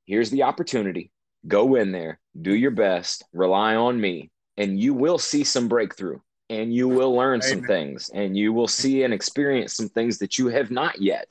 here's 0.06 0.30
the 0.30 0.44
opportunity 0.44 1.12
go 1.48 1.76
in 1.76 1.92
there 1.92 2.20
do 2.40 2.54
your 2.56 2.72
best 2.72 3.24
rely 3.34 3.76
on 3.76 4.00
me 4.00 4.30
and 4.58 4.80
you 4.80 4.94
will 4.94 5.18
see 5.18 5.44
some 5.44 5.68
breakthrough 5.68 6.20
and 6.50 6.74
you 6.74 6.88
will 6.88 7.16
learn 7.16 7.42
some 7.42 7.60
Amen. 7.60 7.68
things 7.68 8.10
and 8.14 8.38
you 8.38 8.54
will 8.54 8.68
see 8.68 9.04
and 9.04 9.14
experience 9.14 9.74
some 9.74 9.90
things 9.90 10.18
that 10.20 10.38
you 10.38 10.48
have 10.48 10.70
not 10.70 11.02
yet 11.02 11.28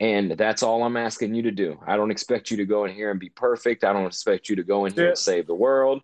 and 0.00 0.32
that's 0.32 0.64
all 0.64 0.82
I'm 0.82 0.96
asking 0.96 1.32
you 1.36 1.42
to 1.42 1.52
do. 1.52 1.78
I 1.86 1.96
don't 1.96 2.10
expect 2.10 2.50
you 2.50 2.56
to 2.56 2.64
go 2.64 2.86
in 2.86 2.92
here 2.92 3.12
and 3.12 3.20
be 3.20 3.28
perfect. 3.28 3.84
I 3.84 3.92
don't 3.92 4.06
expect 4.06 4.48
you 4.48 4.56
to 4.56 4.64
go 4.64 4.84
in 4.84 4.92
here 4.92 5.04
Yeah. 5.04 5.08
and 5.10 5.18
save 5.18 5.46
the 5.46 5.54
world, 5.54 6.02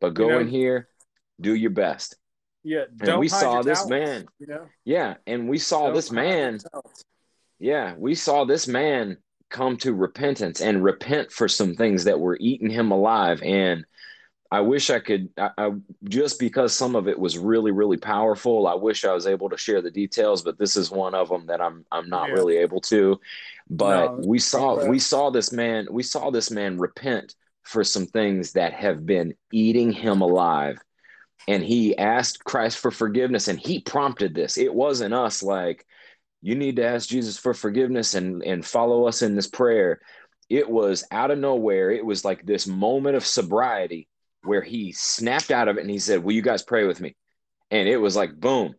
but 0.00 0.14
go 0.14 0.26
You 0.26 0.30
know- 0.34 0.38
in 0.38 0.46
here, 0.46 0.86
do 1.40 1.52
your 1.52 1.72
best. 1.72 2.14
Yeah, 2.62 2.84
And 3.00 3.18
we 3.18 3.28
hide 3.28 3.40
saw 3.40 3.62
this 3.62 3.86
man. 3.86 4.26
You 4.38 4.46
know, 4.46 4.66
Yeah, 4.84 5.14
and 5.26 5.48
we 5.48 5.58
saw 5.58 5.86
Don't 5.86 5.94
this 5.94 6.10
man. 6.10 6.60
Yeah, 7.58 7.94
we 7.98 8.14
saw 8.14 8.44
this 8.44 8.66
man 8.66 9.18
come 9.50 9.76
to 9.78 9.92
repentance 9.92 10.60
and 10.60 10.82
repent 10.82 11.32
for 11.32 11.48
some 11.48 11.74
things 11.74 12.04
that 12.04 12.20
were 12.20 12.36
eating 12.40 12.70
him 12.70 12.90
alive. 12.90 13.42
And 13.42 13.84
I 14.52 14.60
wish 14.60 14.90
I 14.90 14.98
could, 14.98 15.28
I, 15.36 15.50
I 15.58 15.70
just 16.04 16.38
because 16.38 16.74
some 16.74 16.96
of 16.96 17.06
it 17.06 17.18
was 17.18 17.38
really, 17.38 17.70
really 17.70 17.96
powerful. 17.96 18.66
I 18.66 18.74
wish 18.74 19.04
I 19.04 19.12
was 19.12 19.26
able 19.26 19.48
to 19.50 19.56
share 19.56 19.80
the 19.82 19.90
details, 19.90 20.42
but 20.42 20.58
this 20.58 20.76
is 20.76 20.90
one 20.90 21.14
of 21.14 21.28
them 21.28 21.46
that 21.46 21.60
I'm, 21.60 21.84
I'm 21.92 22.08
not 22.08 22.28
Yeah. 22.28 22.34
really 22.34 22.56
able 22.58 22.80
to. 22.82 23.20
But 23.68 24.16
No, 24.16 24.24
we 24.26 24.38
saw, 24.38 24.88
we 24.88 24.98
saw 24.98 25.30
this 25.30 25.52
man, 25.52 25.86
we 25.90 26.02
saw 26.02 26.30
this 26.30 26.50
man 26.50 26.78
repent 26.78 27.34
for 27.62 27.84
some 27.84 28.06
things 28.06 28.52
that 28.52 28.72
have 28.72 29.06
been 29.06 29.34
eating 29.52 29.92
him 29.92 30.20
alive. 30.20 30.78
And 31.48 31.62
he 31.62 31.96
asked 31.96 32.44
Christ 32.44 32.78
for 32.78 32.90
forgiveness, 32.90 33.48
and 33.48 33.58
he 33.58 33.80
prompted 33.80 34.34
this. 34.34 34.58
It 34.58 34.72
wasn't 34.72 35.14
us 35.14 35.42
like, 35.42 35.86
you 36.42 36.54
need 36.54 36.76
to 36.76 36.84
ask 36.84 37.08
Jesus 37.08 37.38
for 37.38 37.54
forgiveness 37.54 38.14
and 38.14 38.42
and 38.42 38.64
follow 38.64 39.06
us 39.06 39.22
in 39.22 39.34
this 39.34 39.46
prayer. 39.46 40.00
It 40.48 40.68
was 40.68 41.04
out 41.10 41.30
of 41.30 41.38
nowhere. 41.38 41.90
It 41.90 42.04
was 42.04 42.24
like 42.24 42.44
this 42.44 42.66
moment 42.66 43.16
of 43.16 43.26
sobriety 43.26 44.08
where 44.42 44.62
he 44.62 44.92
snapped 44.92 45.50
out 45.50 45.68
of 45.68 45.76
it 45.76 45.82
and 45.82 45.90
he 45.90 45.98
said, 45.98 46.24
"Will 46.24 46.32
you 46.32 46.42
guys 46.42 46.62
pray 46.62 46.86
with 46.86 47.00
me?" 47.00 47.14
And 47.70 47.88
it 47.88 47.98
was 47.98 48.16
like 48.16 48.40
boom. 48.40 48.74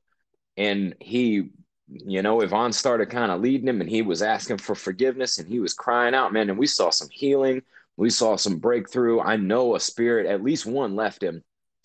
And 0.58 0.96
he, 1.00 1.50
you 1.88 2.22
know, 2.22 2.42
Yvonne 2.42 2.74
started 2.74 3.10
kind 3.10 3.32
of 3.32 3.42
leading 3.42 3.68
him 3.68 3.82
and 3.82 3.90
he 3.90 4.02
was 4.02 4.22
asking 4.22 4.58
for 4.58 4.76
forgiveness 4.76 5.38
and 5.38 5.48
he 5.48 5.60
was 5.60 5.74
crying 5.74 6.16
out, 6.16 6.34
man. 6.34 6.50
And 6.50 6.60
we 6.60 6.68
saw 6.68 6.90
some 6.90 7.10
healing. 7.12 7.62
We 7.98 8.10
saw 8.10 8.36
some 8.36 8.58
breakthrough. 8.58 9.22
I 9.22 9.38
know 9.38 9.76
a 9.76 9.80
spirit, 9.80 10.26
at 10.26 10.44
least 10.44 10.66
one 10.66 10.96
left 10.96 11.24
him. 11.24 11.44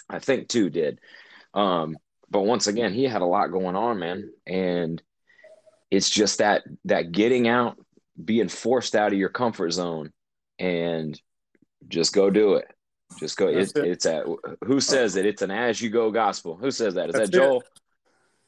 I 0.08 0.18
think 0.18 0.48
two 0.48 0.70
did. 0.70 1.00
Um, 1.54 1.96
but 2.30 2.42
once 2.42 2.66
again, 2.66 2.92
he 2.92 3.04
had 3.04 3.22
a 3.22 3.26
lot 3.26 3.48
going 3.48 3.76
on, 3.76 3.98
man. 3.98 4.30
And 4.46 5.02
it's 5.90 6.10
just 6.10 6.38
that 6.38 6.64
that 6.84 7.12
getting 7.12 7.48
out 7.48 7.76
being 8.22 8.48
forced 8.48 8.94
out 8.94 9.12
of 9.12 9.18
your 9.18 9.28
comfort 9.28 9.70
zone 9.70 10.12
and 10.58 11.20
just 11.88 12.12
go 12.12 12.30
do 12.30 12.54
it 12.54 12.66
just 13.18 13.36
go 13.36 13.48
it, 13.48 13.70
it. 13.76 13.76
it's 13.76 14.06
a 14.06 14.24
who 14.64 14.80
says 14.80 15.16
it 15.16 15.26
it's 15.26 15.42
an 15.42 15.50
as 15.50 15.80
you 15.80 15.90
go 15.90 16.10
gospel 16.10 16.56
who 16.56 16.70
says 16.70 16.94
that 16.94 17.08
is 17.08 17.14
That's 17.14 17.30
that 17.30 17.36
it. 17.36 17.40
joel 17.40 17.62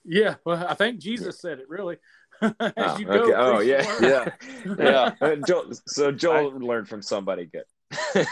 Yeah, 0.05 0.37
well, 0.45 0.65
I 0.67 0.75
think 0.75 1.01
Jesus 1.01 1.39
said 1.41 1.59
it 1.59 1.69
really. 1.69 1.99
As 2.41 2.53
oh, 2.77 2.99
you 2.99 3.05
go, 3.05 3.13
okay. 3.13 3.33
oh 3.35 3.59
yeah 3.61 3.99
yeah 4.01 4.29
yeah 4.79 5.15
Uh, 5.21 5.37
joel, 5.47 5.73
so 5.87 6.13
joel 6.13 6.51
learned 6.59 6.89
from 6.89 7.03
somebody 7.03 7.47
good 7.47 7.65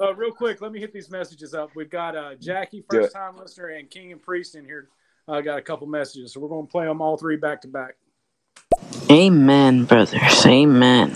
Uh, 0.00 0.14
real 0.14 0.32
quick, 0.32 0.60
let 0.60 0.72
me 0.72 0.80
hit 0.80 0.92
these 0.92 1.10
messages 1.10 1.54
up. 1.54 1.70
We've 1.74 1.88
got 1.88 2.16
uh, 2.16 2.34
Jackie, 2.34 2.84
first 2.88 3.12
time 3.12 3.36
listener, 3.36 3.68
and 3.68 3.88
King 3.88 4.12
and 4.12 4.20
Priest 4.20 4.54
in 4.54 4.64
here. 4.64 4.88
I 5.26 5.38
uh, 5.38 5.40
got 5.40 5.58
a 5.58 5.62
couple 5.62 5.86
messages, 5.86 6.32
so 6.32 6.40
we're 6.40 6.48
going 6.48 6.66
to 6.66 6.70
play 6.70 6.84
them 6.84 7.00
all 7.00 7.16
three 7.16 7.36
back 7.36 7.62
to 7.62 7.68
back. 7.68 7.96
Amen, 9.10 9.84
brothers. 9.84 10.44
Amen. 10.46 11.10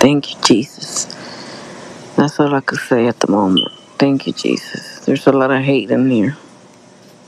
Thank 0.00 0.34
you, 0.34 0.40
Jesus. 0.42 1.06
That's 2.16 2.38
all 2.38 2.54
I 2.54 2.60
could 2.60 2.78
say 2.80 3.06
at 3.06 3.20
the 3.20 3.30
moment. 3.30 3.72
Thank 3.98 4.26
you, 4.26 4.32
Jesus. 4.32 5.04
There's 5.04 5.26
a 5.26 5.32
lot 5.32 5.50
of 5.50 5.62
hate 5.62 5.90
in 5.90 6.10
here, 6.10 6.36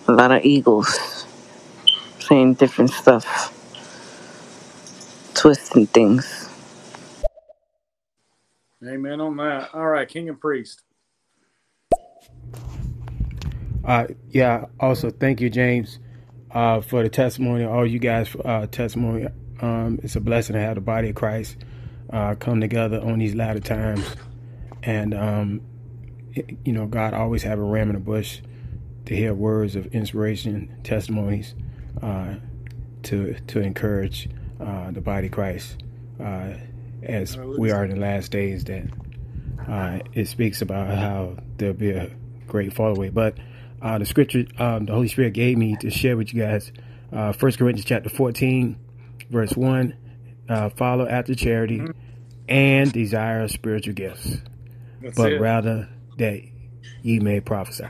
a 0.09 0.12
lot 0.12 0.32
of 0.32 0.44
eagles 0.44 1.26
saying 2.18 2.55
different 2.55 2.90
stuff, 2.90 3.52
twisting 5.34 5.86
things. 5.86 6.45
Amen 8.88 9.20
on 9.20 9.36
that. 9.38 9.70
All 9.74 9.86
right, 9.88 10.08
King 10.08 10.28
and 10.28 10.40
Priest. 10.40 10.82
Uh, 13.84 14.06
yeah. 14.30 14.66
Also, 14.80 15.10
thank 15.10 15.40
you, 15.40 15.50
James, 15.50 15.98
uh, 16.52 16.80
for 16.80 17.02
the 17.02 17.08
testimony. 17.08 17.64
All 17.64 17.86
you 17.86 17.98
guys, 18.00 18.34
uh, 18.44 18.66
testimony. 18.66 19.28
Um, 19.60 20.00
it's 20.02 20.16
a 20.16 20.20
blessing 20.20 20.54
to 20.54 20.60
have 20.60 20.76
the 20.76 20.80
body 20.82 21.10
of 21.10 21.14
Christ 21.16 21.56
uh, 22.12 22.34
come 22.36 22.60
together 22.60 23.00
on 23.00 23.18
these 23.20 23.34
latter 23.34 23.60
times, 23.60 24.04
and 24.82 25.14
um, 25.14 25.60
it- 26.34 26.58
you 26.64 26.72
know, 26.72 26.86
God 26.86 27.14
always 27.14 27.42
have 27.44 27.58
a 27.58 27.62
ram 27.62 27.88
in 27.90 27.94
the 27.94 28.00
bush 28.00 28.40
to 29.06 29.16
hear 29.16 29.34
words 29.34 29.76
of 29.76 29.86
inspiration, 29.88 30.74
testimonies, 30.84 31.54
uh, 32.02 32.36
to 33.04 33.34
to 33.48 33.60
encourage 33.60 34.28
uh, 34.60 34.90
the 34.92 35.00
body 35.00 35.26
of 35.28 35.32
Christ 35.32 35.78
as 37.02 37.36
we 37.36 37.70
are 37.70 37.85
in 37.85 37.90
the 37.90 38.01
last 38.01 38.32
days. 38.32 38.64
That 38.64 38.85
uh, 39.68 40.01
it 40.12 40.28
speaks 40.28 40.62
about 40.62 40.89
how 40.89 41.36
there'll 41.56 41.74
be 41.74 41.90
a 41.90 42.10
great 42.47 42.73
fall 42.73 42.97
away. 42.97 43.10
But 43.10 43.36
uh, 43.82 43.98
the 43.98 44.06
scripture 44.06 44.44
um, 44.59 44.86
the 44.86 44.93
Holy 44.93 45.09
Spirit 45.09 45.32
gave 45.32 45.59
me 45.59 45.77
to 45.81 45.90
share 45.90 46.16
with 46.16 46.32
you 46.32 46.43
guys, 46.43 46.73
uh, 47.12 47.32
1 47.32 47.52
Corinthians 47.52 47.85
chapter 47.85 48.09
14, 48.09 48.78
verse 49.31 49.52
1, 49.52 49.97
uh, 50.48 50.70
follow 50.70 51.06
after 51.09 51.35
charity 51.35 51.82
and 52.48 52.93
desire 52.93 53.48
spiritual 53.48 53.94
gifts, 53.94 54.36
That's 55.02 55.16
but 55.16 55.32
it. 55.32 55.40
rather 55.40 55.89
that 56.18 56.40
ye 57.02 57.18
may 57.20 57.40
prophesy. 57.40 57.86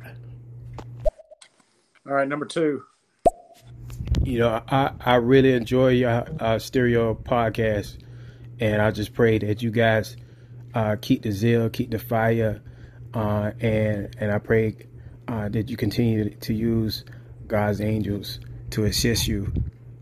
All 2.07 2.15
right, 2.15 2.28
number 2.28 2.47
two. 2.47 2.83
You 4.23 4.39
know, 4.41 4.62
I, 4.69 4.93
I 5.01 5.15
really 5.16 5.53
enjoy 5.53 5.89
your 5.91 6.24
uh, 6.41 6.59
stereo 6.59 7.15
podcast, 7.15 7.99
and 8.61 8.81
I 8.81 8.91
just 8.91 9.15
pray 9.15 9.39
that 9.39 9.62
you 9.62 9.70
guys 9.70 10.16
uh, 10.74 10.97
keep 11.01 11.23
the 11.23 11.33
zeal, 11.33 11.69
keep 11.70 11.91
the 11.91 11.99
fire, 11.99 12.62
uh, 13.15 13.53
and 13.61 14.15
and 14.19 14.33
I 14.33 14.39
pray 14.39 14.77
uh, 15.28 15.49
that 15.49 15.70
you 15.70 15.77
continue 15.77 16.31
to 16.31 16.55
use 16.55 17.05
God's 17.47 17.81
angels 17.81 18.41
to 18.70 18.85
assist 18.85 19.28
you 19.28 19.53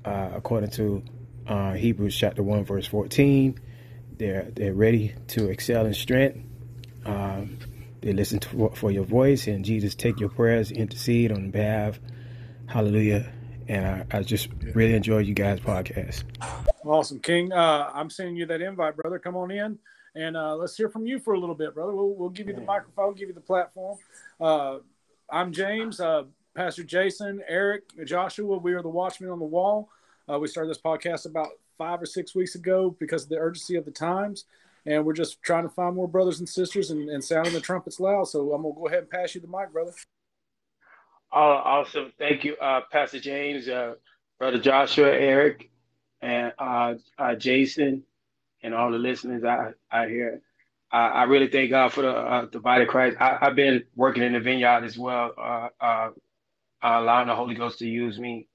uh, 0.05 0.31
according 0.35 0.71
to 0.71 1.03
uh, 1.47 1.73
Hebrews 1.73 2.17
chapter 2.17 2.43
1, 2.43 2.65
verse 2.65 2.87
14. 2.87 3.59
They're, 4.17 4.49
they're 4.55 4.75
ready 4.75 5.15
to 5.29 5.49
excel 5.49 5.87
in 5.87 5.95
strength. 5.95 6.41
Um, 7.05 7.59
they 8.01 8.13
listen 8.13 8.39
to, 8.41 8.71
for 8.75 8.91
your 8.91 9.05
voice, 9.05 9.47
and 9.47 9.65
Jesus 9.65 9.95
take 9.95 10.21
your 10.21 10.29
prayers, 10.29 10.71
intercede 10.71 11.33
on 11.33 11.51
behalf. 11.51 11.99
Hallelujah. 12.67 13.33
And 13.69 13.86
I, 13.86 14.19
I 14.19 14.23
just 14.23 14.49
really 14.74 14.95
enjoy 14.95 15.19
you 15.19 15.35
guys' 15.35 15.61
podcast. 15.61 16.24
Awesome, 16.85 17.19
King. 17.20 17.53
Uh, 17.53 17.91
I'm 17.95 18.11
sending 18.11 18.36
you 18.36 18.47
that 18.47 18.61
invite, 18.61 18.97
brother. 18.97 19.19
Come 19.19 19.36
on 19.36 19.51
in, 19.51 19.78
and 20.15 20.36
uh, 20.36 20.55
let's 20.57 20.77
hear 20.77 20.89
from 20.89 21.07
you 21.07 21.19
for 21.19 21.35
a 21.35 21.39
little 21.39 21.55
bit, 21.55 21.74
brother. 21.74 21.95
We'll, 21.95 22.15
we'll 22.15 22.28
give 22.28 22.49
you 22.49 22.55
the 22.55 22.61
microphone, 22.61 23.15
give 23.15 23.28
you 23.28 23.35
the 23.35 23.41
platform. 23.41 23.99
Uh, 24.41 24.78
I'm 25.31 25.53
James, 25.53 25.99
uh, 26.01 26.24
Pastor 26.55 26.85
Jason, 26.85 27.43
Eric, 27.49 27.85
Joshua. 28.05 28.59
We 28.59 28.74
are 28.74 28.82
the 28.82 28.89
Watchmen 28.89 29.31
on 29.31 29.39
the 29.39 29.45
Wall. 29.47 29.89
Uh, 30.31 30.39
we 30.39 30.49
started 30.49 30.70
this 30.70 30.81
podcast 30.81 31.27
about 31.27 31.49
five 31.78 32.03
or 32.03 32.07
six 32.07 32.35
weeks 32.35 32.55
ago 32.55 32.95
because 32.99 33.24
of 33.24 33.28
the 33.31 33.39
urgency 33.39 33.77
of 33.77 33.85
the 33.85 33.91
times, 33.91 34.45
and 34.85 35.05
we're 35.05 35.15
just 35.15 35.43
trying 35.43 35.65
to 35.65 35.70
find 35.70 35.97
more 35.97 36.09
brothers 36.09 36.39
and 36.39 36.49
sisters 36.49 36.91
and, 36.91 37.09
and 37.09 37.24
sounding 37.24 37.55
the 37.55 37.61
trumpets 37.61 37.99
loud. 37.99 38.28
So 38.28 38.53
I'm 38.53 38.62
gonna 38.62 38.74
go 38.74 38.86
ahead 38.86 39.01
and 39.01 39.11
pass 39.11 39.35
you 39.35 39.41
the 39.41 39.49
mic, 39.49 39.73
brother. 39.73 39.93
Uh, 41.35 41.61
awesome. 41.65 42.12
Thank 42.16 42.44
you, 42.44 42.55
uh, 42.59 42.82
Pastor 42.93 43.19
James, 43.19 43.69
uh, 43.69 43.94
Brother 44.39 44.61
Joshua, 44.61 45.11
Eric, 45.11 45.69
and 46.23 46.52
uh, 46.61 46.94
uh, 47.19 47.35
Jason, 47.35 48.05
and 48.62 48.73
all 48.73 48.93
the 48.93 48.98
listeners 48.98 49.43
out, 49.43 49.74
here. 50.09 50.43
I, 50.93 51.09
I 51.09 51.23
really 51.24 51.48
thank 51.48 51.70
God 51.70 51.93
for 51.93 52.02
the, 52.02 52.11
uh, 52.12 52.47
the 52.52 52.61
body 52.61 52.85
of 52.85 52.89
Christ. 52.89 53.16
I, 53.19 53.39
have 53.40 53.56
been 53.56 53.82
working 53.97 54.23
in 54.23 54.35
the 54.35 54.39
vineyard 54.39 54.85
as 54.85 54.97
well, 54.97 55.32
allowing 56.81 57.27
the 57.27 57.35
Holy 57.35 57.56
Ghost 57.56 57.81
to 57.81 57.89
use 57.89 58.16
me 58.16 58.47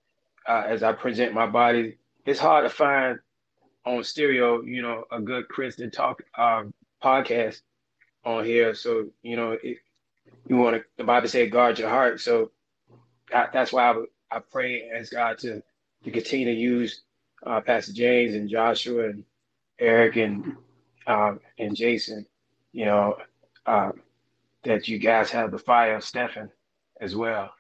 as 0.48 0.82
I 0.82 0.94
present 0.94 1.34
my 1.34 1.48
body. 1.48 1.98
It's 2.26 2.40
hard 2.40 2.64
to 2.64 2.70
find 2.70 3.20
on 3.86 4.06
stereo, 4.06 4.62
you 4.62 4.82
know, 4.82 5.04
a 5.12 5.20
good 5.20 5.50
Christian 5.50 5.92
talk 5.92 6.22
podcast 7.04 7.60
on 8.24 8.46
here. 8.46 8.74
So, 8.74 9.08
you 9.22 9.36
know, 9.36 9.58
it, 9.62 9.80
you 10.48 10.56
want 10.56 10.78
to, 10.78 10.84
the 10.98 11.04
Bible 11.04 11.28
said, 11.28 11.52
guard 11.52 11.78
your 11.78 11.90
heart. 11.90 12.22
So, 12.22 12.52
I, 13.34 13.48
that's 13.54 13.72
why 13.74 13.92
I, 13.92 14.38
I 14.38 14.40
pray 14.40 14.90
ask 14.96 15.12
God 15.12 15.38
to 15.40 15.62
to 16.04 16.12
continue 16.12 16.46
to 16.48 16.60
use 16.60 17.02
uh, 17.46 17.62
Pastor 17.62 17.94
James 17.94 18.36
and 18.36 18.50
Joshua 18.50 19.10
and 19.10 19.24
Eric 19.80 20.18
and 20.18 20.56
um, 21.08 21.40
and 21.58 21.76
Jason. 21.76 22.26
You 22.74 22.86
know 22.86 23.18
uh, 23.66 23.92
that 24.64 24.88
you 24.88 25.00
guys 25.00 25.32
have 25.32 25.52
the 25.52 25.60
fire 25.60 25.96
of 25.96 26.04
Stephen 26.04 26.52
as 27.02 27.16
well. 27.16 27.52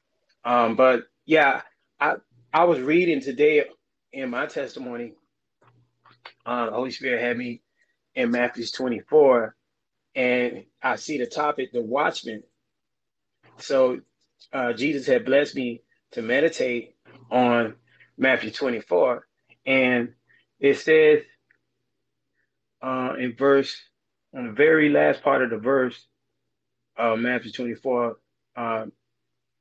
Um, 0.45 0.75
but 0.75 1.03
yeah, 1.25 1.61
I 1.99 2.15
I 2.53 2.65
was 2.65 2.79
reading 2.79 3.21
today 3.21 3.65
in 4.13 4.29
my 4.29 4.45
testimony. 4.47 5.13
Uh, 6.45 6.65
the 6.67 6.71
Holy 6.71 6.91
Spirit 6.91 7.21
had 7.21 7.37
me 7.37 7.61
in 8.15 8.31
Matthew's 8.31 8.71
24, 8.71 9.55
and 10.15 10.65
I 10.81 10.95
see 10.95 11.17
the 11.17 11.27
topic, 11.27 11.71
the 11.71 11.81
watchman. 11.81 12.43
So 13.57 13.99
uh, 14.53 14.73
Jesus 14.73 15.07
had 15.07 15.25
blessed 15.25 15.55
me 15.55 15.81
to 16.11 16.21
meditate 16.21 16.95
on 17.31 17.75
Matthew 18.17 18.51
24. 18.51 19.27
And 19.65 20.13
it 20.59 20.75
says 20.77 21.21
uh, 22.81 23.13
in 23.19 23.35
verse, 23.35 23.75
on 24.35 24.47
the 24.47 24.53
very 24.53 24.89
last 24.89 25.23
part 25.23 25.43
of 25.43 25.49
the 25.49 25.57
verse, 25.57 26.07
uh, 26.97 27.15
Matthew 27.15 27.51
24, 27.51 28.17
um, 28.55 28.91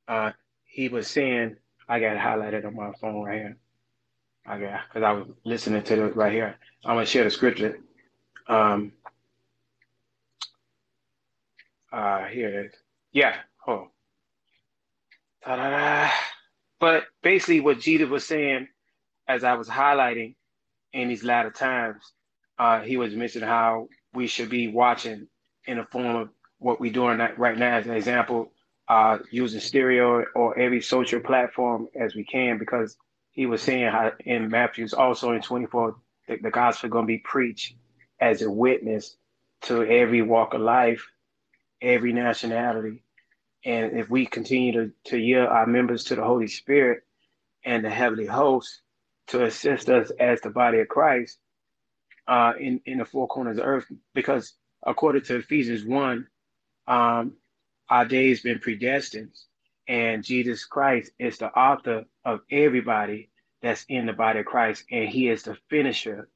uh, 0.07 0.31
he 0.65 0.89
was 0.89 1.07
saying, 1.07 1.55
I 1.87 1.99
got 1.99 2.15
it 2.15 2.19
highlighted 2.19 2.65
on 2.65 2.75
my 2.75 2.91
phone 3.01 3.23
right 3.23 3.39
here. 3.39 3.57
I 4.45 4.59
got, 4.59 4.81
because 4.87 5.03
I 5.03 5.11
was 5.11 5.27
listening 5.43 5.83
to 5.83 6.05
it 6.05 6.15
right 6.15 6.33
here. 6.33 6.55
I'm 6.85 6.97
to 6.97 7.05
share 7.05 7.23
the 7.23 7.31
scripture. 7.31 7.79
Um, 8.47 8.93
uh, 11.91 12.25
here 12.25 12.49
it 12.49 12.65
is. 12.67 12.73
Yeah. 13.11 13.35
Oh, 13.67 13.89
Ta-da-da. 15.43 16.11
But 16.79 17.05
basically, 17.23 17.59
what 17.59 17.79
Jesus 17.79 18.09
was 18.09 18.25
saying, 18.25 18.67
as 19.27 19.43
I 19.43 19.53
was 19.55 19.67
highlighting 19.67 20.35
in 20.93 21.09
these 21.09 21.23
latter 21.23 21.51
times, 21.51 22.03
uh, 22.57 22.81
he 22.81 22.97
was 22.97 23.15
mentioning 23.15 23.47
how 23.47 23.87
we 24.13 24.27
should 24.27 24.49
be 24.49 24.67
watching 24.67 25.27
in 25.65 25.77
the 25.77 25.85
form 25.85 26.15
of 26.15 26.29
what 26.57 26.79
we're 26.79 26.91
doing 26.91 27.19
right 27.37 27.57
now, 27.57 27.77
as 27.77 27.85
an 27.85 27.93
example, 27.93 28.51
uh, 28.87 29.19
using 29.31 29.59
stereo 29.59 30.25
or 30.35 30.57
every 30.57 30.81
social 30.81 31.19
platform 31.19 31.87
as 31.95 32.15
we 32.15 32.23
can, 32.25 32.57
because 32.57 32.97
he 33.31 33.45
was 33.45 33.61
saying 33.61 33.89
how 33.91 34.11
in 34.25 34.49
Matthew's 34.49 34.93
also 34.93 35.31
in 35.31 35.41
24, 35.41 35.95
the, 36.27 36.37
the 36.41 36.51
gospel 36.51 36.89
going 36.89 37.05
to 37.05 37.07
be 37.07 37.19
preached 37.19 37.75
as 38.19 38.41
a 38.41 38.49
witness 38.49 39.15
to 39.63 39.83
every 39.83 40.21
walk 40.21 40.53
of 40.53 40.61
life, 40.61 41.05
every 41.81 42.13
nationality, 42.13 43.03
and 43.65 43.97
if 43.97 44.09
we 44.09 44.25
continue 44.25 44.71
to, 44.73 44.91
to 45.05 45.17
yield 45.17 45.47
our 45.47 45.67
members 45.67 46.05
to 46.05 46.15
the 46.15 46.23
Holy 46.23 46.47
Spirit 46.47 47.03
and 47.65 47.83
the 47.83 47.89
heavenly 47.89 48.25
host 48.25 48.81
to 49.27 49.43
assist 49.45 49.89
us 49.89 50.11
as 50.19 50.41
the 50.41 50.49
body 50.49 50.79
of 50.79 50.87
Christ 50.87 51.37
uh, 52.27 52.53
in, 52.59 52.81
in 52.85 52.99
the 52.99 53.05
four 53.05 53.27
corners 53.27 53.57
of 53.57 53.65
earth, 53.65 53.85
because 54.13 54.53
according 54.85 55.23
to 55.23 55.37
Ephesians 55.37 55.83
1, 55.83 56.27
um, 56.87 57.33
our 57.89 58.05
days 58.05 58.41
been 58.41 58.59
predestined, 58.59 59.35
and 59.87 60.23
Jesus 60.23 60.65
Christ 60.65 61.11
is 61.19 61.37
the 61.37 61.49
author 61.49 62.05
of 62.23 62.41
everybody 62.51 63.29
that's 63.61 63.85
in 63.89 64.05
the 64.05 64.13
body 64.13 64.39
of 64.39 64.45
Christ, 64.45 64.85
and 64.91 65.09
he 65.09 65.27
is 65.29 65.43
the 65.43 65.57
finisher 65.69 66.29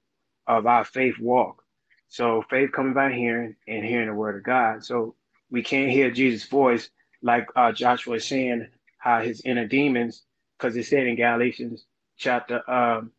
of 0.47 0.65
our 0.65 0.83
faith 0.83 1.17
walk. 1.19 1.63
So 2.09 2.43
faith 2.49 2.71
coming 2.71 2.93
by 2.93 3.11
hearing 3.13 3.55
and 3.67 3.85
hearing 3.85 4.07
the 4.07 4.13
word 4.13 4.35
of 4.35 4.43
God. 4.43 4.83
So 4.83 5.15
we 5.49 5.63
can't 5.63 5.91
hear 5.91 6.11
Jesus' 6.11 6.47
voice 6.47 6.89
like 7.23 7.47
uh, 7.55 7.71
Joshua 7.71 8.13
was 8.13 8.27
saying, 8.27 8.67
how 8.99 9.21
his 9.21 9.41
inner 9.41 9.65
demons, 9.65 10.23
because 10.57 10.75
it 10.75 10.85
said 10.85 11.07
in 11.07 11.15
Galatians 11.15 11.85
chapter 12.17 12.69
um, 12.69 13.11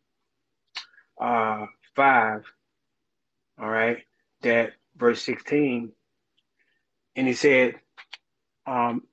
uh, 1.19 1.65
5, 1.95 2.43
all 3.59 3.69
right, 3.69 3.97
that 4.41 4.73
verse 4.95 5.21
16, 5.23 5.91
and 7.15 7.27
he 7.27 7.33
said, 7.33 7.75
um, 8.67 9.03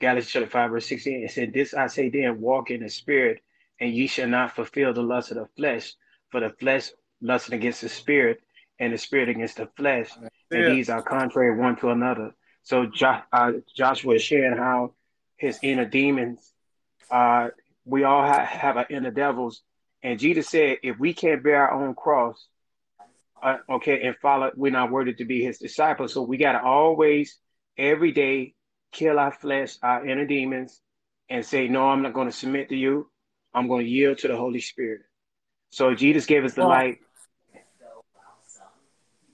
Galatians 0.00 0.32
chapter 0.32 0.50
5, 0.50 0.70
verse 0.70 0.86
16, 0.86 1.24
it 1.24 1.30
said, 1.30 1.52
This 1.52 1.72
I 1.72 1.86
say 1.86 2.08
then, 2.08 2.40
walk 2.40 2.70
in 2.70 2.82
the 2.82 2.90
spirit, 2.90 3.42
and 3.80 3.92
ye 3.92 4.08
shall 4.08 4.28
not 4.28 4.56
fulfill 4.56 4.92
the 4.92 5.02
lust 5.02 5.30
of 5.30 5.36
the 5.36 5.48
flesh, 5.56 5.94
for 6.30 6.40
the 6.40 6.50
flesh 6.50 6.90
lusting 7.20 7.54
against 7.54 7.80
the 7.80 7.88
spirit, 7.88 8.40
and 8.80 8.92
the 8.92 8.98
spirit 8.98 9.28
against 9.28 9.56
the 9.56 9.68
flesh, 9.76 10.10
and 10.50 10.66
these 10.66 10.90
are 10.90 11.02
contrary 11.02 11.56
one 11.56 11.76
to 11.76 11.90
another 11.90 12.34
so 12.66 12.84
jo- 12.86 13.22
uh, 13.32 13.52
Joshua 13.76 14.16
is 14.16 14.22
sharing 14.22 14.58
how 14.58 14.92
his 15.36 15.60
inner 15.62 15.84
demons, 15.84 16.52
uh, 17.12 17.50
we 17.84 18.02
all 18.02 18.26
ha- 18.26 18.44
have 18.44 18.76
our 18.76 18.86
inner 18.90 19.12
devils. 19.12 19.62
And 20.02 20.18
Jesus 20.18 20.48
said, 20.48 20.78
if 20.82 20.98
we 20.98 21.14
can't 21.14 21.44
bear 21.44 21.68
our 21.68 21.80
own 21.80 21.94
cross, 21.94 22.44
uh, 23.40 23.58
okay, 23.70 24.02
and 24.02 24.16
follow, 24.16 24.50
we're 24.56 24.72
not 24.72 24.90
worthy 24.90 25.14
to 25.14 25.24
be 25.24 25.44
his 25.44 25.58
disciples. 25.58 26.12
So 26.12 26.22
we 26.22 26.38
got 26.38 26.52
to 26.52 26.62
always, 26.62 27.38
every 27.78 28.10
day, 28.10 28.54
kill 28.90 29.20
our 29.20 29.32
flesh, 29.32 29.76
our 29.80 30.04
inner 30.04 30.26
demons, 30.26 30.80
and 31.30 31.46
say, 31.46 31.68
no, 31.68 31.88
I'm 31.88 32.02
not 32.02 32.14
going 32.14 32.28
to 32.28 32.36
submit 32.36 32.70
to 32.70 32.76
you. 32.76 33.08
I'm 33.54 33.68
going 33.68 33.84
to 33.84 33.90
yield 33.90 34.18
to 34.18 34.28
the 34.28 34.36
Holy 34.36 34.60
Spirit. 34.60 35.02
So 35.70 35.94
Jesus 35.94 36.26
gave 36.26 36.44
us 36.44 36.54
the 36.54 36.64
light. 36.64 36.98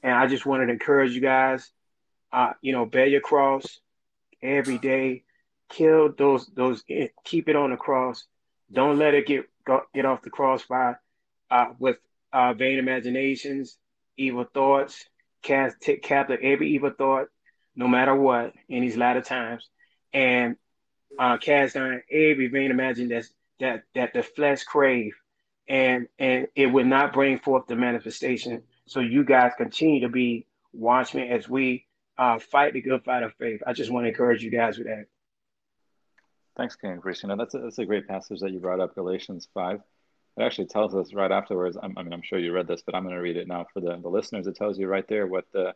And 0.02 0.12
I 0.12 0.26
just 0.26 0.44
wanted 0.44 0.66
to 0.66 0.72
encourage 0.72 1.12
you 1.12 1.22
guys 1.22 1.72
uh, 2.32 2.52
you 2.62 2.72
know, 2.72 2.86
bear 2.86 3.06
your 3.06 3.20
cross 3.20 3.80
every 4.42 4.78
day. 4.78 5.24
Kill 5.68 6.12
those 6.16 6.46
those. 6.54 6.82
Keep 7.24 7.48
it 7.48 7.56
on 7.56 7.70
the 7.70 7.76
cross. 7.76 8.24
Don't 8.72 8.98
let 8.98 9.14
it 9.14 9.26
get 9.26 9.46
get 9.94 10.04
off 10.04 10.22
the 10.22 10.30
cross 10.30 10.64
by 10.66 10.94
uh, 11.50 11.66
with 11.78 11.96
uh, 12.32 12.54
vain 12.54 12.78
imaginations, 12.78 13.76
evil 14.16 14.44
thoughts. 14.44 15.04
Cast 15.42 15.80
take 15.80 16.02
captive 16.02 16.40
every 16.42 16.70
evil 16.70 16.92
thought, 16.96 17.28
no 17.74 17.88
matter 17.88 18.14
what, 18.14 18.52
in 18.68 18.82
these 18.82 18.96
latter 18.96 19.22
times, 19.22 19.68
and 20.12 20.56
uh, 21.18 21.36
cast 21.38 21.74
down 21.74 22.02
every 22.10 22.48
vain 22.48 22.70
imagination 22.70 23.08
that's, 23.08 23.32
that 23.60 23.82
that 23.94 24.12
the 24.14 24.22
flesh 24.22 24.62
crave, 24.62 25.14
and 25.68 26.06
and 26.18 26.46
it 26.54 26.66
will 26.66 26.84
not 26.84 27.12
bring 27.12 27.38
forth 27.38 27.66
the 27.66 27.76
manifestation. 27.76 28.62
So 28.86 29.00
you 29.00 29.24
guys 29.24 29.52
continue 29.56 30.00
to 30.02 30.08
be 30.08 30.46
watchmen 30.72 31.28
as 31.28 31.48
we 31.48 31.86
uh, 32.22 32.38
fight 32.38 32.72
the 32.72 32.80
good 32.80 33.02
fight 33.02 33.24
of 33.24 33.34
faith. 33.34 33.62
I 33.66 33.72
just 33.72 33.90
want 33.90 34.04
to 34.04 34.08
encourage 34.08 34.44
you 34.44 34.50
guys 34.50 34.78
with 34.78 34.86
that. 34.86 35.06
Thanks, 36.56 36.76
King 36.76 36.98
Chris. 37.00 37.22
You 37.22 37.28
know, 37.28 37.36
that's 37.36 37.54
a, 37.54 37.58
that's 37.58 37.78
a 37.78 37.84
great 37.84 38.06
passage 38.06 38.40
that 38.40 38.52
you 38.52 38.60
brought 38.60 38.78
up, 38.78 38.94
Galatians 38.94 39.48
5. 39.54 39.80
It 40.36 40.42
actually 40.42 40.66
tells 40.66 40.94
us 40.94 41.12
right 41.14 41.32
afterwards. 41.32 41.76
I'm, 41.82 41.98
I 41.98 42.02
mean, 42.02 42.12
I'm 42.12 42.22
sure 42.22 42.38
you 42.38 42.52
read 42.52 42.68
this, 42.68 42.82
but 42.82 42.94
I'm 42.94 43.02
going 43.02 43.14
to 43.14 43.20
read 43.20 43.36
it 43.36 43.48
now 43.48 43.66
for 43.72 43.80
the, 43.80 43.96
the 43.96 44.08
listeners. 44.08 44.46
It 44.46 44.54
tells 44.54 44.78
you 44.78 44.86
right 44.86 45.06
there 45.08 45.26
what 45.26 45.46
the, 45.52 45.74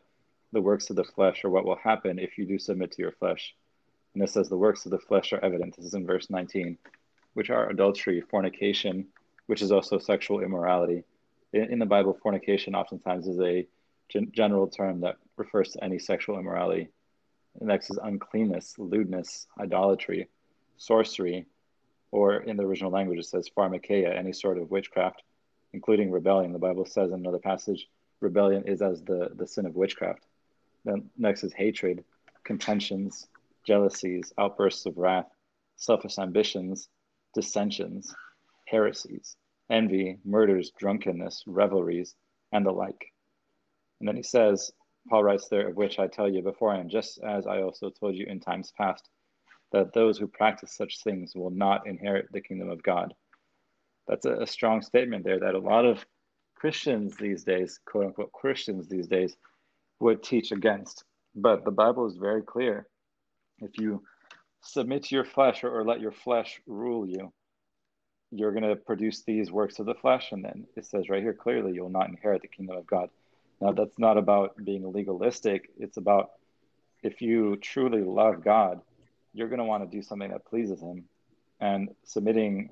the 0.53 0.61
works 0.61 0.89
of 0.89 0.97
the 0.97 1.05
flesh 1.05 1.45
or 1.45 1.51
what 1.51 1.65
will 1.65 1.77
happen 1.77 2.19
if 2.19 2.39
you 2.39 2.47
do 2.47 2.59
submit 2.59 2.93
to 2.93 3.03
your 3.03 3.13
flesh. 3.13 3.55
And 4.15 4.23
it 4.23 4.31
says, 4.31 4.49
The 4.49 4.57
works 4.57 4.85
of 4.87 4.93
the 4.93 4.99
flesh 4.99 5.33
are 5.33 5.45
evident. 5.45 5.77
This 5.77 5.87
is 5.87 5.95
in 5.95 6.07
verse 6.07 6.31
19, 6.31 6.79
which 7.35 7.51
are 7.51 7.69
adultery, 7.71 8.21
fornication, 8.21 9.07
which 9.47 9.63
is 9.63 9.73
also 9.73 9.99
sexual 9.99 10.41
immorality. 10.41 11.03
In, 11.53 11.73
in 11.73 11.79
the 11.81 11.87
Bible, 11.87 12.17
fornication 12.23 12.77
oftentimes 12.77 13.27
is 13.27 13.41
a 13.41 13.67
gen- 14.09 14.31
general 14.33 14.69
term 14.69 15.01
that 15.01 15.17
refers 15.37 15.71
to 15.73 15.85
any 15.85 15.99
sexual 15.99 16.39
immorality. 16.39 16.89
The 17.59 17.67
next 17.67 17.91
is 17.91 17.99
uncleanness, 18.03 18.75
lewdness, 18.79 19.47
idolatry, 19.59 20.29
sorcery, 20.77 21.47
or 22.11 22.37
in 22.37 22.57
the 22.57 22.65
original 22.65 22.91
language 22.91 23.19
it 23.19 23.27
says 23.27 23.51
pharmakeia, 23.57 24.17
any 24.17 24.33
sort 24.33 24.59
of 24.59 24.71
witchcraft, 24.71 25.23
including 25.73 26.11
rebellion. 26.11 26.53
The 26.53 26.59
Bible 26.59 26.85
says 26.85 27.11
in 27.11 27.21
another 27.21 27.39
passage, 27.39 27.89
rebellion 28.21 28.65
is 28.67 28.83
as 28.83 29.03
the, 29.03 29.31
the 29.35 29.47
sin 29.47 29.67
of 29.67 29.75
witchcraft. 29.75 30.25
Then 30.85 31.11
next 31.17 31.45
is 31.45 31.53
hatred, 31.53 32.05
contentions, 32.45 33.27
jealousies, 33.65 34.33
outbursts 34.39 34.87
of 34.87 34.97
wrath, 34.97 35.27
selfish 35.77 36.19
ambitions, 36.19 36.89
dissensions, 37.35 38.15
heresies, 38.67 39.37
envy, 39.69 40.19
murders, 40.25 40.73
drunkenness, 40.79 41.43
revelries, 41.47 42.15
and 42.53 42.65
the 42.65 42.71
like. 42.71 43.13
And 44.01 44.09
then 44.09 44.17
he 44.17 44.23
says, 44.23 44.73
Paul 45.09 45.25
writes 45.25 45.49
there, 45.49 45.69
of 45.69 45.77
which 45.77 45.99
I 45.99 46.07
tell 46.07 46.29
you 46.29 46.43
beforehand, 46.43 46.91
just 46.91 47.19
as 47.23 47.47
I 47.47 47.63
also 47.63 47.91
told 47.91 48.15
you 48.17 48.27
in 48.27 48.41
times 48.41 48.73
past, 48.77 49.09
that 49.73 49.93
those 49.93 50.19
who 50.19 50.27
practice 50.27 50.77
such 50.77 51.03
things 51.03 51.35
will 51.35 51.51
not 51.51 51.87
inherit 51.87 52.31
the 52.33 52.41
kingdom 52.41 52.71
of 52.71 52.83
God. 52.83 53.15
That's 54.09 54.27
a, 54.27 54.35
a 54.43 54.47
strong 54.47 54.83
statement 54.83 55.25
there 55.25 55.41
that 55.41 55.55
a 55.55 55.59
lot 55.59 55.85
of 55.85 56.05
Christians 56.55 57.17
these 57.17 57.45
days, 57.45 57.79
quote 57.85 58.07
unquote 58.07 58.33
Christians 58.33 58.89
these 58.89 59.07
days, 59.07 59.37
would 60.01 60.23
teach 60.23 60.53
against. 60.53 61.05
But 61.35 61.65
the 61.65 61.71
Bible 61.71 62.07
is 62.07 62.17
very 62.17 62.43
clear. 62.43 62.87
If 63.59 63.79
you 63.79 64.03
submit 64.63 65.05
to 65.05 65.15
your 65.15 65.25
flesh 65.25 65.65
or, 65.65 65.71
or 65.71 65.85
let 65.85 66.01
your 66.01 66.13
flesh 66.13 66.61
rule 66.67 67.07
you, 67.07 67.33
you're 68.31 68.53
going 68.53 68.69
to 68.69 68.77
produce 68.77 69.23
these 69.23 69.53
works 69.53 69.79
of 69.79 69.87
the 69.87 69.95
flesh. 69.95 70.33
And 70.33 70.45
then 70.45 70.67
it 70.77 70.87
says 70.87 71.09
right 71.09 71.23
here 71.23 71.35
clearly, 71.35 71.73
you'll 71.73 71.89
not 71.89 72.09
inherit 72.09 72.43
the 72.43 72.49
kingdom 72.49 72.77
of 72.77 72.87
God. 72.87 73.11
Now, 73.61 73.73
that's 73.73 73.99
not 73.99 74.19
about 74.19 74.57
being 74.63 74.93
legalistic. 74.93 75.71
It's 75.79 75.97
about 75.97 76.31
if 77.03 77.23
you 77.23 77.57
truly 77.57 78.03
love 78.03 78.45
God, 78.45 78.81
you're 79.33 79.49
going 79.49 79.59
to 79.59 79.65
want 79.65 79.89
to 79.89 79.97
do 79.97 80.03
something 80.03 80.31
that 80.31 80.45
pleases 80.47 80.81
Him. 80.81 81.05
And 81.59 81.95
submitting 82.05 82.69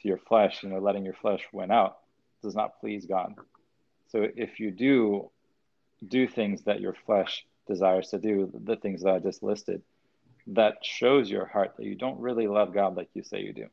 to 0.00 0.08
your 0.08 0.18
flesh, 0.18 0.62
you 0.62 0.68
know, 0.68 0.78
letting 0.78 1.04
your 1.04 1.14
flesh 1.14 1.42
win 1.52 1.70
out 1.70 1.98
does 2.42 2.54
not 2.54 2.78
please 2.80 3.06
God. 3.06 3.34
So 4.08 4.28
if 4.36 4.60
you 4.60 4.70
do 4.70 5.30
do 6.06 6.28
things 6.28 6.62
that 6.64 6.80
your 6.80 6.94
flesh 7.06 7.44
desires 7.66 8.10
to 8.10 8.18
do, 8.18 8.50
the 8.52 8.76
things 8.76 9.02
that 9.02 9.14
I 9.14 9.18
just 9.18 9.42
listed, 9.42 9.82
that 10.48 10.76
shows 10.82 11.30
your 11.30 11.46
heart 11.46 11.74
that 11.78 11.86
you 11.86 11.94
don't 11.94 12.20
really 12.20 12.46
love 12.46 12.74
God 12.74 12.96
like 12.96 13.08
you 13.14 13.22
say 13.22 13.40
you 13.40 13.52
do. 13.52 13.66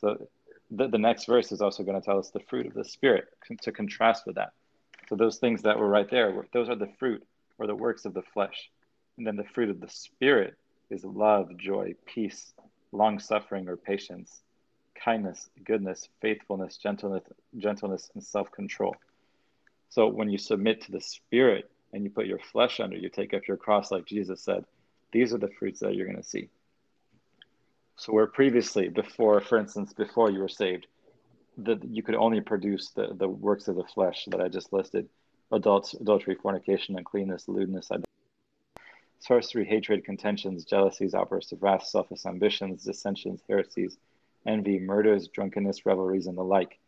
So 0.00 0.28
the, 0.70 0.88
the 0.88 0.98
next 0.98 1.24
verse 1.24 1.52
is 1.52 1.62
also 1.62 1.82
going 1.82 2.00
to 2.00 2.04
tell 2.04 2.18
us 2.18 2.30
the 2.30 2.40
fruit 2.40 2.66
of 2.66 2.74
the 2.74 2.84
Spirit 2.84 3.26
to 3.62 3.72
contrast 3.72 4.26
with 4.26 4.36
that. 4.36 4.52
So 5.14 5.18
those 5.18 5.38
things 5.38 5.62
that 5.62 5.78
were 5.78 5.88
right 5.88 6.10
there, 6.10 6.44
those 6.52 6.68
are 6.68 6.74
the 6.74 6.90
fruit 6.98 7.24
or 7.58 7.68
the 7.68 7.74
works 7.76 8.04
of 8.04 8.14
the 8.14 8.22
flesh. 8.22 8.68
And 9.16 9.24
then 9.24 9.36
the 9.36 9.44
fruit 9.44 9.70
of 9.70 9.80
the 9.80 9.88
Spirit 9.88 10.56
is 10.90 11.04
love, 11.04 11.56
joy, 11.56 11.94
peace, 12.04 12.52
long 12.90 13.20
suffering 13.20 13.68
or 13.68 13.76
patience, 13.76 14.42
kindness, 14.96 15.48
goodness, 15.64 16.08
faithfulness, 16.20 16.78
gentleness, 16.78 17.22
gentleness, 17.56 18.10
and 18.14 18.24
self 18.24 18.50
control. 18.50 18.96
So 19.88 20.08
when 20.08 20.30
you 20.30 20.36
submit 20.36 20.80
to 20.80 20.90
the 20.90 21.00
Spirit 21.00 21.70
and 21.92 22.02
you 22.02 22.10
put 22.10 22.26
your 22.26 22.40
flesh 22.40 22.80
under, 22.80 22.96
you 22.96 23.08
take 23.08 23.34
up 23.34 23.46
your 23.46 23.56
cross, 23.56 23.92
like 23.92 24.06
Jesus 24.06 24.42
said, 24.42 24.64
these 25.12 25.32
are 25.32 25.38
the 25.38 25.52
fruits 25.60 25.78
that 25.78 25.94
you're 25.94 26.08
going 26.08 26.20
to 26.20 26.28
see. 26.28 26.48
So 27.94 28.12
where 28.12 28.26
previously, 28.26 28.88
before, 28.88 29.40
for 29.40 29.58
instance, 29.58 29.92
before 29.92 30.32
you 30.32 30.40
were 30.40 30.48
saved, 30.48 30.88
that 31.58 31.84
you 31.84 32.02
could 32.02 32.14
only 32.14 32.40
produce 32.40 32.90
the, 32.90 33.14
the 33.14 33.28
works 33.28 33.68
of 33.68 33.76
the 33.76 33.84
flesh 33.84 34.26
that 34.30 34.40
I 34.40 34.48
just 34.48 34.72
listed 34.72 35.08
adults, 35.52 35.94
adultery, 35.94 36.34
fornication, 36.34 36.96
uncleanness, 36.96 37.48
lewdness, 37.48 37.90
sorcery, 39.20 39.64
hatred, 39.64 40.04
contentions, 40.04 40.64
jealousies, 40.64 41.14
outbursts 41.14 41.52
of 41.52 41.62
wrath, 41.62 41.86
selfish 41.86 42.26
ambitions, 42.26 42.84
dissensions, 42.84 43.40
heresies, 43.48 43.96
envy, 44.46 44.78
murders, 44.78 45.28
drunkenness, 45.28 45.86
revelries, 45.86 46.26
and 46.26 46.36
the 46.36 46.42
like. 46.42 46.78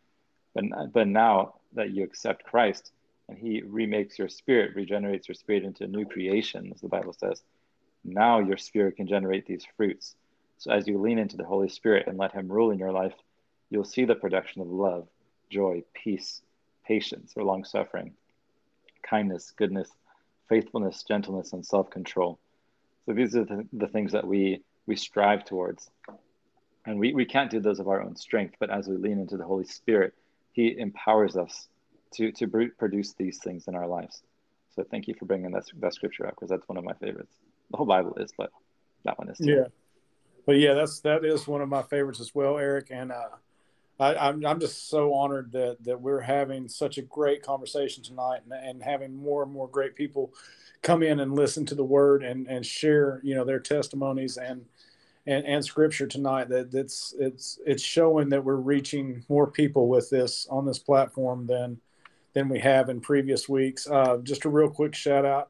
But, 0.54 0.64
but 0.92 1.08
now 1.08 1.54
that 1.74 1.90
you 1.90 2.04
accept 2.04 2.44
Christ 2.44 2.92
and 3.28 3.38
He 3.38 3.62
remakes 3.62 4.18
your 4.18 4.28
spirit, 4.28 4.74
regenerates 4.74 5.28
your 5.28 5.34
spirit 5.34 5.64
into 5.64 5.84
a 5.84 5.88
new 5.88 6.04
creation, 6.04 6.72
as 6.74 6.80
the 6.80 6.88
Bible 6.88 7.14
says, 7.14 7.42
now 8.04 8.38
your 8.38 8.56
spirit 8.56 8.96
can 8.96 9.06
generate 9.06 9.46
these 9.46 9.66
fruits. 9.76 10.14
So 10.58 10.70
as 10.70 10.86
you 10.86 10.98
lean 10.98 11.18
into 11.18 11.36
the 11.36 11.44
Holy 11.44 11.68
Spirit 11.68 12.06
and 12.06 12.18
let 12.18 12.32
Him 12.32 12.48
rule 12.48 12.70
in 12.70 12.78
your 12.78 12.92
life, 12.92 13.14
you'll 13.70 13.84
see 13.84 14.04
the 14.04 14.14
production 14.14 14.62
of 14.62 14.68
love, 14.68 15.08
joy, 15.50 15.82
peace, 15.94 16.42
patience, 16.86 17.32
or 17.36 17.44
long 17.44 17.64
suffering, 17.64 18.12
kindness, 19.02 19.52
goodness, 19.56 19.88
faithfulness, 20.48 21.04
gentleness, 21.06 21.52
and 21.52 21.64
self 21.64 21.90
control. 21.90 22.38
So 23.04 23.12
these 23.12 23.36
are 23.36 23.44
the, 23.44 23.66
the 23.72 23.88
things 23.88 24.12
that 24.12 24.26
we, 24.26 24.62
we 24.86 24.96
strive 24.96 25.44
towards. 25.44 25.90
And 26.84 26.98
we, 26.98 27.14
we 27.14 27.24
can't 27.24 27.50
do 27.50 27.60
those 27.60 27.80
of 27.80 27.88
our 27.88 28.00
own 28.00 28.14
strength, 28.16 28.54
but 28.60 28.70
as 28.70 28.86
we 28.88 28.96
lean 28.96 29.18
into 29.18 29.36
the 29.36 29.44
Holy 29.44 29.64
Spirit, 29.64 30.14
He 30.52 30.76
empowers 30.78 31.36
us 31.36 31.68
to, 32.14 32.32
to 32.32 32.70
produce 32.78 33.14
these 33.14 33.38
things 33.38 33.66
in 33.68 33.74
our 33.74 33.86
lives. 33.86 34.22
So 34.74 34.84
thank 34.88 35.08
you 35.08 35.14
for 35.14 35.24
bringing 35.24 35.50
that, 35.52 35.64
that 35.80 35.94
scripture 35.94 36.26
up 36.26 36.34
because 36.34 36.50
that's 36.50 36.68
one 36.68 36.78
of 36.78 36.84
my 36.84 36.92
favorites. 36.94 37.34
The 37.70 37.78
whole 37.78 37.86
Bible 37.86 38.14
is, 38.20 38.30
but 38.36 38.50
that 39.04 39.18
one 39.18 39.30
is 39.30 39.38
too. 39.38 39.50
Yeah. 39.50 39.64
But 40.44 40.58
yeah, 40.58 40.74
that's 40.74 41.00
that 41.00 41.24
is 41.24 41.48
one 41.48 41.60
of 41.60 41.68
my 41.68 41.82
favorites 41.82 42.20
as 42.20 42.32
well, 42.34 42.56
Eric. 42.58 42.88
And 42.90 43.10
uh, 43.10 43.30
I, 43.98 44.12
am 44.12 44.36
I'm, 44.36 44.46
I'm 44.46 44.60
just 44.60 44.88
so 44.88 45.14
honored 45.14 45.52
that 45.52 45.82
that 45.84 46.00
we're 46.00 46.20
having 46.20 46.68
such 46.68 46.98
a 46.98 47.02
great 47.02 47.42
conversation 47.42 48.02
tonight 48.02 48.40
and, 48.44 48.52
and 48.52 48.82
having 48.82 49.14
more 49.14 49.42
and 49.42 49.52
more 49.52 49.68
great 49.68 49.94
people 49.94 50.32
come 50.82 51.02
in 51.02 51.20
and 51.20 51.34
listen 51.34 51.64
to 51.66 51.74
the 51.74 51.84
word 51.84 52.22
and 52.22 52.46
and 52.46 52.64
share 52.64 53.20
you 53.24 53.34
know 53.34 53.44
their 53.44 53.60
testimonies 53.60 54.36
and 54.36 54.64
and, 55.26 55.44
and 55.44 55.64
scripture 55.64 56.06
tonight 56.06 56.48
that 56.48 56.70
that's 56.70 57.14
it's 57.18 57.58
it's 57.66 57.82
showing 57.82 58.28
that 58.28 58.44
we're 58.44 58.56
reaching 58.56 59.24
more 59.28 59.46
people 59.46 59.88
with 59.88 60.10
this 60.10 60.46
on 60.50 60.66
this 60.66 60.78
platform 60.78 61.46
than 61.46 61.80
than 62.36 62.50
we 62.50 62.58
have 62.58 62.90
in 62.90 63.00
previous 63.00 63.48
weeks. 63.48 63.88
Uh, 63.88 64.18
just 64.22 64.44
a 64.44 64.48
real 64.50 64.68
quick 64.68 64.94
shout 64.94 65.24
out. 65.24 65.48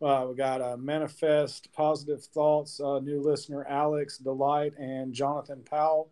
Uh, 0.00 0.24
we 0.28 0.36
got 0.36 0.60
a 0.60 0.76
manifest 0.76 1.68
positive 1.72 2.22
thoughts, 2.22 2.80
uh, 2.80 3.00
new 3.00 3.20
listener 3.20 3.66
Alex 3.68 4.18
Delight 4.18 4.72
and 4.78 5.12
Jonathan 5.12 5.60
Powell. 5.68 6.08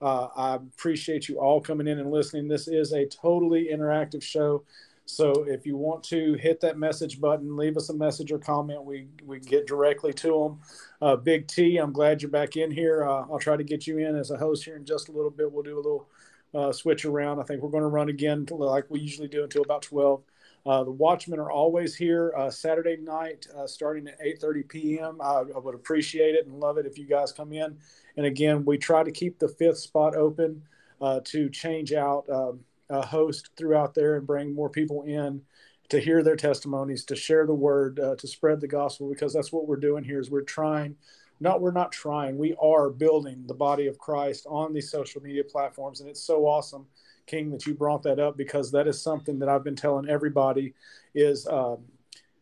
Uh, 0.00 0.28
I 0.36 0.54
appreciate 0.54 1.28
you 1.28 1.38
all 1.38 1.60
coming 1.60 1.86
in 1.86 1.98
and 1.98 2.10
listening. 2.10 2.48
This 2.48 2.68
is 2.68 2.92
a 2.92 3.06
totally 3.06 3.68
interactive 3.72 4.22
show. 4.22 4.64
So 5.06 5.44
if 5.46 5.64
you 5.64 5.76
want 5.76 6.02
to 6.04 6.34
hit 6.34 6.60
that 6.60 6.78
message 6.78 7.20
button, 7.20 7.56
leave 7.56 7.76
us 7.76 7.90
a 7.90 7.94
message 7.94 8.32
or 8.32 8.38
comment. 8.38 8.84
We 8.84 9.06
we 9.24 9.38
get 9.38 9.66
directly 9.66 10.12
to 10.14 10.28
them. 10.28 10.60
Uh, 11.00 11.16
Big 11.16 11.46
T, 11.46 11.76
I'm 11.76 11.92
glad 11.92 12.20
you're 12.20 12.30
back 12.30 12.56
in 12.56 12.72
here. 12.72 13.04
Uh, 13.04 13.24
I'll 13.30 13.38
try 13.38 13.56
to 13.56 13.64
get 13.64 13.86
you 13.86 13.98
in 13.98 14.16
as 14.16 14.32
a 14.32 14.36
host 14.36 14.64
here 14.64 14.76
in 14.76 14.84
just 14.84 15.08
a 15.08 15.12
little 15.12 15.30
bit. 15.30 15.50
We'll 15.50 15.62
do 15.62 15.76
a 15.76 15.78
little 15.78 16.08
uh, 16.54 16.72
switch 16.72 17.04
around. 17.04 17.38
I 17.38 17.44
think 17.44 17.62
we're 17.62 17.70
going 17.70 17.82
to 17.82 17.88
run 17.88 18.08
again 18.08 18.46
like 18.50 18.86
we 18.90 19.00
usually 19.00 19.28
do 19.28 19.44
until 19.44 19.62
about 19.62 19.82
12. 19.82 20.22
Uh, 20.66 20.82
the 20.82 20.90
Watchmen 20.90 21.38
are 21.38 21.50
always 21.50 21.94
here 21.94 22.34
uh, 22.36 22.50
Saturday 22.50 22.96
night, 22.96 23.46
uh, 23.56 23.68
starting 23.68 24.08
at 24.08 24.20
8:30 24.20 24.68
p.m. 24.68 25.20
I, 25.20 25.44
I, 25.54 25.58
would 25.58 25.76
appreciate 25.76 26.34
it 26.34 26.46
and 26.46 26.58
love 26.58 26.76
it 26.76 26.86
if 26.86 26.98
you 26.98 27.06
guys 27.06 27.30
come 27.30 27.52
in. 27.52 27.78
And 28.16 28.26
again, 28.26 28.64
we 28.64 28.76
try 28.76 29.04
to 29.04 29.12
keep 29.12 29.38
the 29.38 29.48
fifth 29.48 29.78
spot 29.78 30.16
open 30.16 30.62
uh, 31.00 31.20
to 31.26 31.48
change 31.50 31.92
out 31.92 32.28
um, 32.28 32.60
a 32.90 33.06
host 33.06 33.50
throughout 33.56 33.94
there 33.94 34.16
and 34.16 34.26
bring 34.26 34.52
more 34.52 34.68
people 34.68 35.04
in 35.04 35.40
to 35.88 36.00
hear 36.00 36.24
their 36.24 36.34
testimonies, 36.34 37.04
to 37.04 37.14
share 37.14 37.46
the 37.46 37.54
word, 37.54 38.00
uh, 38.00 38.16
to 38.16 38.26
spread 38.26 38.60
the 38.60 38.66
gospel, 38.66 39.08
because 39.08 39.32
that's 39.32 39.52
what 39.52 39.68
we're 39.68 39.76
doing 39.76 40.02
here. 40.02 40.18
Is 40.18 40.32
we're 40.32 40.42
trying. 40.42 40.96
Not 41.38 41.60
we're 41.60 41.70
not 41.70 41.92
trying. 41.92 42.38
We 42.38 42.56
are 42.60 42.90
building 42.90 43.44
the 43.46 43.54
body 43.54 43.86
of 43.86 43.98
Christ 43.98 44.46
on 44.48 44.72
these 44.72 44.90
social 44.90 45.22
media 45.22 45.44
platforms, 45.44 46.00
and 46.00 46.10
it's 46.10 46.22
so 46.22 46.44
awesome 46.44 46.86
King, 47.26 47.50
that 47.50 47.66
you 47.66 47.74
brought 47.74 48.02
that 48.04 48.18
up 48.18 48.36
because 48.36 48.70
that 48.72 48.86
is 48.86 49.00
something 49.00 49.38
that 49.40 49.48
I've 49.48 49.64
been 49.64 49.76
telling 49.76 50.08
everybody 50.08 50.74
is 51.14 51.46
um, 51.48 51.78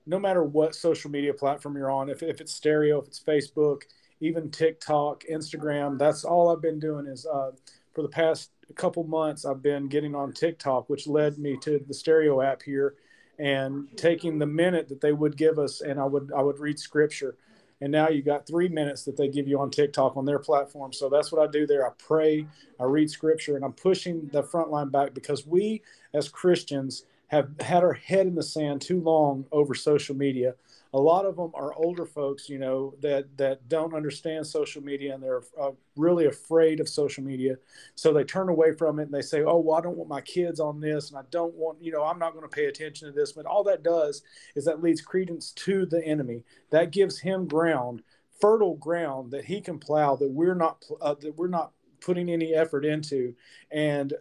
no 0.07 0.19
matter 0.19 0.43
what 0.43 0.75
social 0.75 1.11
media 1.11 1.33
platform 1.33 1.77
you're 1.77 1.91
on, 1.91 2.11
if, 2.11 2.23
if 2.23 2.41
it's 2.41 2.53
stereo, 2.53 3.01
if 3.01 3.07
it's 3.07 3.21
Facebook, 3.21 3.83
even 4.21 4.51
TikTok, 4.51 5.25
Instagram, 5.31 5.99
that's 5.99 6.25
all 6.25 6.49
I've 6.51 6.63
been 6.63 6.79
doing 6.79 7.07
is 7.07 7.27
uh, 7.27 7.51
for 7.95 8.03
the 8.03 8.09
past 8.09 8.51
couple 8.75 9.05
months, 9.05 9.45
I've 9.45 9.63
been 9.63 9.89
getting 9.89 10.15
on 10.15 10.33
TikTok, 10.33 10.89
which 10.89 11.07
led 11.07 11.39
me 11.39 11.57
to 11.63 11.79
the 11.87 11.95
stereo 11.95 12.41
app 12.41 12.63
here 12.63 12.95
and 13.39 13.89
taking 13.97 14.39
the 14.39 14.47
minute 14.47 14.89
that 14.89 15.01
they 15.01 15.13
would 15.13 15.37
give 15.37 15.59
us 15.59 15.81
and 15.81 15.99
I 15.99 16.05
would, 16.05 16.31
I 16.37 16.43
would 16.43 16.59
read 16.59 16.79
scripture 16.79 17.37
and 17.85 17.93
now 17.93 18.09
you 18.09 18.23
got 18.23 18.47
three 18.47 18.71
minutes 18.71 19.05
that 19.05 19.15
they 19.15 19.29
give 19.29 19.47
you 19.47 19.61
on 19.61 19.71
TikTok 19.71 20.17
on 20.17 20.25
their 20.25 20.39
platform. 20.39 20.91
So 20.91 21.11
that's 21.11 21.31
what 21.31 21.47
I 21.47 21.53
do 21.53 21.67
there. 21.67 21.87
I 21.87 21.91
pray, 21.99 22.47
I 22.81 22.85
read 22.85 23.11
scripture, 23.11 23.57
and 23.57 23.65
I'm 23.65 23.75
pushing 23.75 24.27
the 24.33 24.43
front 24.43 24.71
line 24.71 24.89
back 24.89 25.13
because 25.13 25.47
we 25.47 25.83
as 26.15 26.31
Christians 26.31 27.05
have 27.27 27.51
had 27.61 27.85
our 27.85 27.93
head 27.93 28.27
in 28.27 28.37
the 28.37 28.43
sand 28.43 28.81
too 28.81 29.03
long 29.03 29.45
over 29.53 29.75
social 29.75 30.17
media. 30.17 30.55
A 30.95 30.99
lot 30.99 31.27
of 31.27 31.35
them 31.35 31.51
are 31.55 31.75
older 31.75 32.07
folks, 32.07 32.49
you 32.49 32.57
know, 32.57 32.95
that 33.01 33.37
that 33.37 33.69
don't 33.69 33.95
understand 33.95 34.47
social 34.47 34.81
media 34.81 35.13
and 35.13 35.21
they're 35.21 35.43
uh, 35.61 35.73
really 35.97 36.27
afraid 36.27 36.79
of 36.79 36.89
social 36.89 37.25
media, 37.25 37.57
so 37.97 38.13
they 38.13 38.23
turn 38.23 38.49
away 38.49 38.73
from 38.73 39.01
it 39.01 39.05
and 39.05 39.13
they 39.13 39.21
say, 39.21 39.43
"Oh, 39.43 39.59
well, 39.59 39.77
I 39.77 39.81
don't 39.81 39.97
want 39.97 40.09
my 40.09 40.21
kids 40.21 40.61
on 40.61 40.81
this, 40.81 41.11
and 41.11 41.19
I 41.19 41.23
don't 41.31 41.53
want, 41.55 41.83
you 41.83 41.91
know, 41.91 42.05
I'm 42.05 42.21
not 42.21 42.33
going 42.33 42.49
to 42.49 42.57
pay 42.57 42.67
attention 42.67 43.09
to 43.09 43.13
this." 43.13 43.33
But 43.33 43.45
all 43.45 43.65
that 43.65 43.83
does 43.83 44.23
is 44.55 44.65
that 44.67 44.83
leads 44.83 45.01
credence 45.01 45.51
to 45.53 45.85
the 45.85 46.03
enemy. 46.07 46.45
That 46.71 46.93
gives 46.93 47.19
him 47.19 47.49
ground, 47.49 48.03
fertile 48.41 48.77
ground 48.77 49.33
that 49.33 49.47
he 49.47 49.61
can 49.61 49.81
plow 49.81 50.15
that 50.15 50.31
we're 50.31 50.55
not 50.55 50.85
uh, 51.01 51.15
that 51.21 51.37
we're 51.37 51.49
not 51.49 51.73
putting 52.01 52.31
any 52.31 52.55
effort 52.55 52.85
into, 52.85 53.35
and 53.73 54.15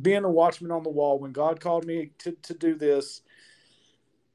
being 0.00 0.24
a 0.24 0.30
watchman 0.30 0.70
on 0.70 0.84
the 0.84 0.90
wall 0.90 1.18
when 1.18 1.32
God 1.32 1.58
called 1.60 1.84
me 1.84 2.12
to, 2.18 2.32
to 2.42 2.54
do 2.54 2.76
this, 2.76 3.22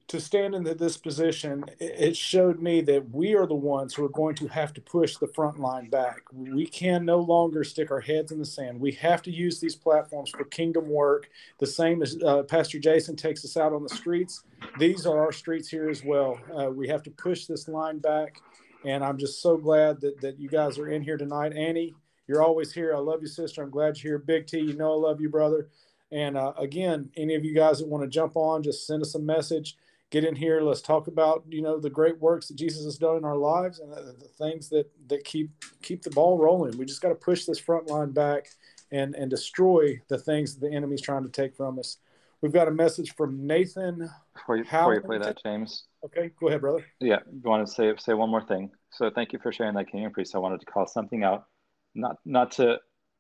to 0.08 0.22
stand 0.22 0.54
in 0.54 0.64
this 0.64 0.98
position, 0.98 1.66
it 1.80 2.16
showed 2.16 2.62
me 2.62 2.82
that 2.82 3.10
we 3.10 3.34
are 3.34 3.48
the 3.48 3.56
ones 3.56 3.94
who 3.94 4.06
are 4.06 4.10
going 4.10 4.36
to 4.36 4.48
have 4.48 4.72
to 4.74 4.82
push 4.82 5.18
the 5.18 5.28
front 5.28 5.60
line 5.60 5.90
back. 5.90 6.22
We 6.32 6.68
can 6.68 7.06
no 7.06 7.18
longer 7.20 7.64
stick 7.64 7.90
our 7.90 8.02
heads 8.02 8.32
in 8.32 8.38
the 8.38 8.46
sand. 8.46 8.80
We 8.80 8.92
have 8.94 9.24
to 9.24 9.32
use 9.32 9.60
these 9.60 9.76
platforms 9.76 10.30
for 10.30 10.44
kingdom 10.44 10.90
work. 10.90 11.30
The 11.60 11.66
same 11.66 12.04
as 12.04 12.18
uh, 12.24 12.44
Pastor 12.44 12.78
Jason 12.78 13.16
takes 13.16 13.44
us 13.44 13.58
out 13.58 13.74
on 13.74 13.82
the 13.82 13.90
streets. 13.90 14.44
These 14.78 15.08
are 15.08 15.20
our 15.20 15.32
streets 15.32 15.70
here 15.70 15.90
as 15.90 16.04
well. 16.04 16.40
Uh, 16.56 16.70
we 16.70 16.88
have 16.88 17.02
to 17.04 17.12
push 17.12 17.46
this 17.46 17.68
line 17.68 17.98
back. 17.98 18.42
And 18.86 19.04
I'm 19.04 19.18
just 19.18 19.42
so 19.42 19.58
glad 19.58 20.02
that, 20.02 20.22
that 20.22 20.40
you 20.40 20.50
guys 20.50 20.78
are 20.78 20.90
in 20.90 21.02
here 21.02 21.18
tonight. 21.18 21.54
Annie, 21.54 21.96
you're 22.28 22.44
always 22.44 22.72
here. 22.72 22.96
I 22.96 23.00
love 23.00 23.22
you, 23.22 23.28
sister. 23.28 23.64
I'm 23.64 23.72
glad 23.72 23.98
you're 23.98 24.12
here. 24.12 24.20
Big 24.20 24.46
T, 24.46 24.60
you 24.60 24.76
know 24.76 24.94
I 24.94 25.10
love 25.10 25.20
you, 25.20 25.30
brother. 25.30 25.70
And 26.12 26.38
uh, 26.38 26.54
again, 26.58 27.10
any 27.18 27.34
of 27.34 27.44
you 27.44 27.56
guys 27.56 27.80
that 27.80 27.88
want 27.88 28.04
to 28.04 28.10
jump 28.10 28.38
on, 28.38 28.62
just 28.62 28.86
send 28.86 29.02
us 29.02 29.16
a 29.16 29.20
message. 29.20 29.76
Get 30.16 30.24
in 30.24 30.34
here. 30.34 30.62
Let's 30.62 30.82
talk 30.82 31.08
about 31.08 31.44
you 31.50 31.62
know 31.62 31.78
the 31.78 31.90
great 31.90 32.18
works 32.22 32.48
that 32.48 32.56
Jesus 32.56 32.86
has 32.86 32.98
done 32.98 33.18
in 33.18 33.26
our 33.26 33.36
lives 33.36 33.80
and 33.80 33.92
the, 33.92 34.16
the 34.18 34.30
things 34.30 34.70
that 34.70 34.90
that 35.08 35.26
keep 35.26 35.52
keep 35.82 36.04
the 36.04 36.10
ball 36.12 36.38
rolling. 36.38 36.78
We 36.78 36.86
just 36.86 37.02
got 37.02 37.10
to 37.10 37.16
push 37.16 37.44
this 37.44 37.60
front 37.60 37.90
line 37.90 38.12
back 38.12 38.48
and 38.94 39.14
and 39.14 39.30
destroy 39.30 40.00
the 40.08 40.18
things 40.18 40.56
that 40.56 40.66
the 40.66 40.74
enemy's 40.74 41.02
trying 41.02 41.24
to 41.24 41.30
take 41.30 41.54
from 41.54 41.80
us. 41.80 41.98
We've 42.40 42.54
got 42.54 42.70
a 42.70 42.72
message 42.72 43.14
from 43.16 43.46
Nathan. 43.46 44.10
Before 44.34 44.56
you, 44.56 44.64
before 44.64 44.94
you 44.94 45.02
play 45.02 45.18
that, 45.18 45.44
James. 45.44 45.84
Okay, 46.06 46.32
go 46.40 46.48
ahead, 46.48 46.62
brother. 46.62 46.86
Yeah, 47.02 47.18
I 47.18 47.50
want 47.50 47.68
to 47.68 47.74
say 47.74 47.94
say 47.98 48.14
one 48.14 48.30
more 48.30 48.46
thing. 48.46 48.72
So 48.92 49.12
thank 49.14 49.34
you 49.34 49.40
for 49.44 49.52
sharing 49.52 49.76
that 49.76 49.92
King 49.92 50.06
and 50.06 50.14
Priest. 50.14 50.34
I 50.34 50.38
wanted 50.38 50.62
to 50.62 50.66
call 50.66 50.88
something 50.88 51.26
out 51.26 51.48
not 51.94 52.20
not 52.24 52.52
to 52.52 52.78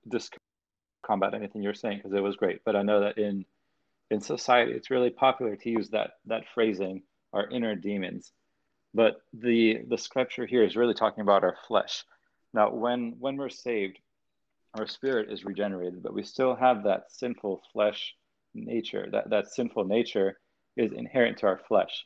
dis 0.08 0.30
combat 1.06 1.34
anything 1.34 1.62
you're 1.62 1.74
saying 1.74 1.98
because 1.98 2.14
it 2.18 2.24
was 2.24 2.38
great, 2.38 2.62
but 2.64 2.78
I 2.78 2.84
know 2.84 3.02
that 3.02 3.18
in 3.18 3.44
in 4.12 4.22
society 4.22 4.74
it's 4.74 4.92
really 4.92 5.10
popular 5.10 5.56
to 5.56 5.70
use 5.70 5.90
that 5.90 6.12
that 6.26 6.44
phrasing, 6.54 7.04
our 7.34 7.50
inner 7.50 7.76
demons. 7.76 8.32
But 8.94 9.18
the 9.34 9.82
the 9.90 9.98
scripture 9.98 10.46
here 10.46 10.64
is 10.64 10.76
really 10.76 10.94
talking 10.94 11.22
about 11.22 11.44
our 11.44 11.58
flesh. 11.68 12.04
Now, 12.54 12.72
when 12.72 13.16
when 13.20 13.36
we're 13.38 13.50
saved, 13.50 14.00
our 14.76 14.88
spirit 14.88 15.32
is 15.32 15.46
regenerated, 15.46 16.02
but 16.04 16.14
we 16.14 16.24
still 16.24 16.56
have 16.56 16.84
that 16.84 17.12
sinful 17.12 17.62
flesh 17.74 18.16
nature. 18.54 19.08
That 19.12 19.30
that 19.30 19.48
sinful 19.48 19.86
nature 19.86 20.40
is 20.78 20.92
inherent 20.94 21.38
to 21.40 21.48
our 21.48 21.60
flesh. 21.68 22.06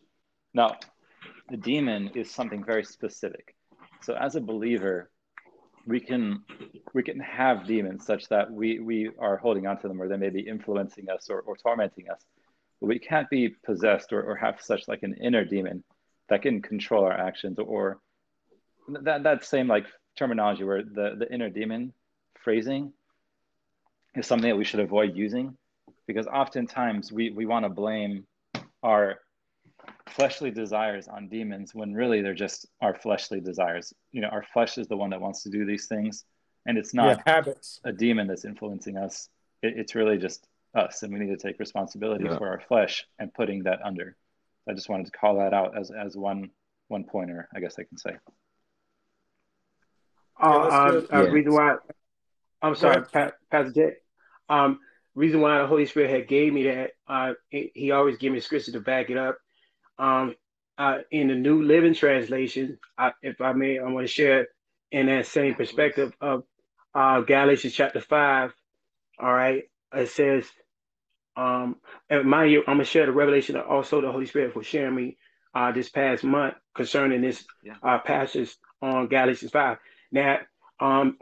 Now, 0.53 0.77
the 1.49 1.57
demon 1.57 2.11
is 2.15 2.31
something 2.31 2.63
very 2.63 2.83
specific. 2.83 3.55
So, 4.01 4.15
as 4.15 4.35
a 4.35 4.41
believer, 4.41 5.11
we 5.89 5.99
can 5.99 6.43
we 6.93 7.01
can 7.01 7.19
have 7.19 7.65
demons 7.65 8.05
such 8.05 8.29
that 8.29 8.49
we 8.51 8.79
we 8.79 9.09
are 9.17 9.37
holding 9.37 9.65
on 9.65 9.77
to 9.81 9.87
them 9.87 9.99
or 9.99 10.07
they 10.07 10.17
may 10.17 10.29
be 10.29 10.41
influencing 10.41 11.09
us 11.09 11.29
or, 11.29 11.41
or 11.41 11.57
tormenting 11.57 12.09
us. 12.09 12.21
But 12.79 12.87
we 12.87 12.99
can't 12.99 13.29
be 13.29 13.49
possessed 13.65 14.13
or, 14.13 14.21
or 14.21 14.35
have 14.35 14.61
such 14.61 14.87
like 14.87 15.01
an 15.03 15.15
inner 15.15 15.43
demon 15.43 15.83
that 16.29 16.43
can 16.43 16.61
control 16.61 17.03
our 17.03 17.19
actions 17.29 17.57
or 17.57 17.99
that 18.87 19.23
that 19.23 19.43
same 19.43 19.67
like 19.67 19.87
terminology 20.15 20.63
where 20.63 20.83
the 20.83 21.15
the 21.17 21.33
inner 21.33 21.49
demon 21.49 21.91
phrasing 22.35 22.93
is 24.15 24.27
something 24.27 24.49
that 24.49 24.57
we 24.57 24.65
should 24.65 24.79
avoid 24.79 25.15
using 25.15 25.57
because 26.05 26.27
oftentimes 26.27 27.11
we 27.11 27.31
we 27.31 27.47
want 27.47 27.65
to 27.65 27.69
blame 27.69 28.25
our 28.83 29.19
fleshly 30.09 30.51
desires 30.51 31.07
on 31.07 31.27
demons 31.27 31.73
when 31.73 31.93
really 31.93 32.21
they're 32.21 32.33
just 32.33 32.67
our 32.81 32.95
fleshly 32.95 33.39
desires. 33.39 33.93
You 34.11 34.21
know, 34.21 34.27
our 34.29 34.43
flesh 34.53 34.77
is 34.77 34.87
the 34.87 34.97
one 34.97 35.11
that 35.11 35.21
wants 35.21 35.43
to 35.43 35.49
do 35.49 35.65
these 35.65 35.87
things, 35.87 36.25
and 36.65 36.77
it's 36.77 36.93
not 36.93 37.21
yeah, 37.25 37.33
habits. 37.33 37.79
a 37.83 37.91
demon 37.91 38.27
that's 38.27 38.45
influencing 38.45 38.97
us. 38.97 39.29
It, 39.61 39.73
it's 39.77 39.95
really 39.95 40.17
just 40.17 40.47
us, 40.75 41.03
and 41.03 41.13
we 41.13 41.19
need 41.19 41.37
to 41.37 41.47
take 41.47 41.59
responsibility 41.59 42.25
yeah. 42.25 42.37
for 42.37 42.47
our 42.47 42.61
flesh 42.67 43.05
and 43.17 43.33
putting 43.33 43.63
that 43.63 43.81
under. 43.83 44.15
I 44.67 44.73
just 44.73 44.89
wanted 44.89 45.07
to 45.07 45.11
call 45.11 45.37
that 45.39 45.53
out 45.53 45.77
as 45.77 45.91
as 45.91 46.15
one 46.15 46.51
one 46.87 47.03
pointer, 47.03 47.47
I 47.55 47.59
guess 47.59 47.75
I 47.79 47.83
can 47.83 47.97
say. 47.97 48.17
Uh, 50.41 50.45
uh, 50.45 51.01
uh, 51.11 51.23
reason 51.29 51.53
why 51.53 51.75
I'm 52.61 52.75
sorry, 52.75 53.03
pa- 53.05 53.31
Pastor 53.51 53.71
Jay. 53.73 53.93
Um, 54.47 54.79
reason 55.15 55.41
why 55.41 55.59
the 55.59 55.67
Holy 55.67 55.85
Spirit 55.85 56.09
had 56.09 56.27
gave 56.27 56.53
me 56.53 56.63
that, 56.63 56.91
uh, 57.07 57.33
he 57.49 57.91
always 57.91 58.17
gave 58.17 58.31
me 58.31 58.39
scripture 58.39 58.71
to 58.71 58.79
back 58.79 59.09
it 59.09 59.17
up 59.17 59.37
um, 59.99 60.35
uh, 60.77 60.99
in 61.11 61.27
the 61.27 61.35
New 61.35 61.61
Living 61.61 61.93
Translation, 61.93 62.79
I, 62.97 63.11
if 63.21 63.41
I 63.41 63.53
may, 63.53 63.79
I 63.79 63.83
want 63.83 64.07
to 64.07 64.11
share 64.11 64.47
in 64.91 65.07
that 65.07 65.27
same 65.27 65.53
perspective 65.53 66.13
of 66.21 66.43
uh, 66.95 67.21
Galatians 67.21 67.73
chapter 67.73 67.99
5. 67.99 68.53
All 69.19 69.33
right. 69.33 69.63
It 69.93 70.09
says, 70.09 70.45
um, 71.35 71.75
and 72.09 72.27
mind 72.29 72.51
you, 72.51 72.59
I'm 72.61 72.75
going 72.75 72.79
to 72.79 72.85
share 72.85 73.05
the 73.05 73.11
revelation 73.11 73.57
of 73.57 73.67
also 73.67 74.01
the 74.01 74.11
Holy 74.11 74.25
Spirit 74.25 74.53
for 74.53 74.63
sharing 74.63 74.95
me 74.95 75.17
uh, 75.53 75.71
this 75.71 75.89
past 75.89 76.23
month 76.23 76.55
concerning 76.73 77.21
this 77.21 77.43
yeah. 77.63 77.75
uh, 77.83 77.99
passage 77.99 78.55
on 78.81 79.07
Galatians 79.07 79.51
5. 79.51 79.77
Now, 80.11 80.39
um, 80.79 81.17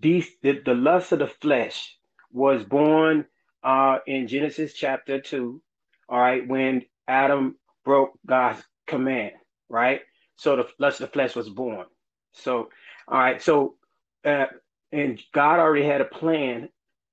these, 0.00 0.28
the, 0.42 0.60
the 0.64 0.74
lust 0.74 1.12
of 1.12 1.18
the 1.18 1.26
flesh 1.26 1.96
was 2.32 2.64
born 2.64 3.26
uh, 3.62 3.98
in 4.06 4.28
Genesis 4.28 4.72
chapter 4.72 5.20
2. 5.20 5.60
All 6.08 6.18
right. 6.18 6.46
When 6.46 6.82
Adam 7.08 7.56
broke 7.84 8.12
God's 8.26 8.62
command, 8.86 9.32
right? 9.68 10.00
So 10.36 10.56
the 10.56 10.66
lust 10.78 11.00
of 11.00 11.08
the 11.08 11.12
flesh 11.12 11.36
was 11.36 11.48
born. 11.48 11.86
So, 12.32 12.70
all 13.08 13.18
right. 13.18 13.40
So, 13.42 13.76
uh, 14.24 14.46
and 14.92 15.20
God 15.32 15.58
already 15.60 15.84
had 15.86 16.00
a 16.00 16.06
plan, 16.06 16.68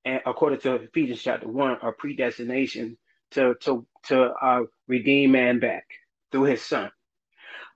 and 0.06 0.22
according 0.26 0.60
to 0.62 0.76
Ephesians 0.76 1.22
chapter 1.22 1.48
one, 1.48 1.78
a 1.82 1.92
predestination 1.92 2.98
to 3.32 3.56
to 3.62 3.86
to 4.08 4.32
uh, 4.42 4.62
redeem 4.88 5.32
man 5.32 5.60
back 5.60 5.86
through 6.32 6.44
His 6.44 6.62
Son. 6.62 6.92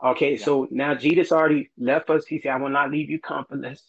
Okay, 0.04 0.38
yeah. 0.38 0.46
so 0.46 0.68
now 0.72 0.96
Jesus 0.96 1.32
already 1.32 1.72
left 1.78 2.10
us. 2.10 2.26
He 2.28 2.40
said, 2.42 2.52
"I 2.52 2.58
will 2.58 2.70
not 2.70 2.92
leave 2.92 3.10
you 3.10 3.20
comfortless." 3.20 3.84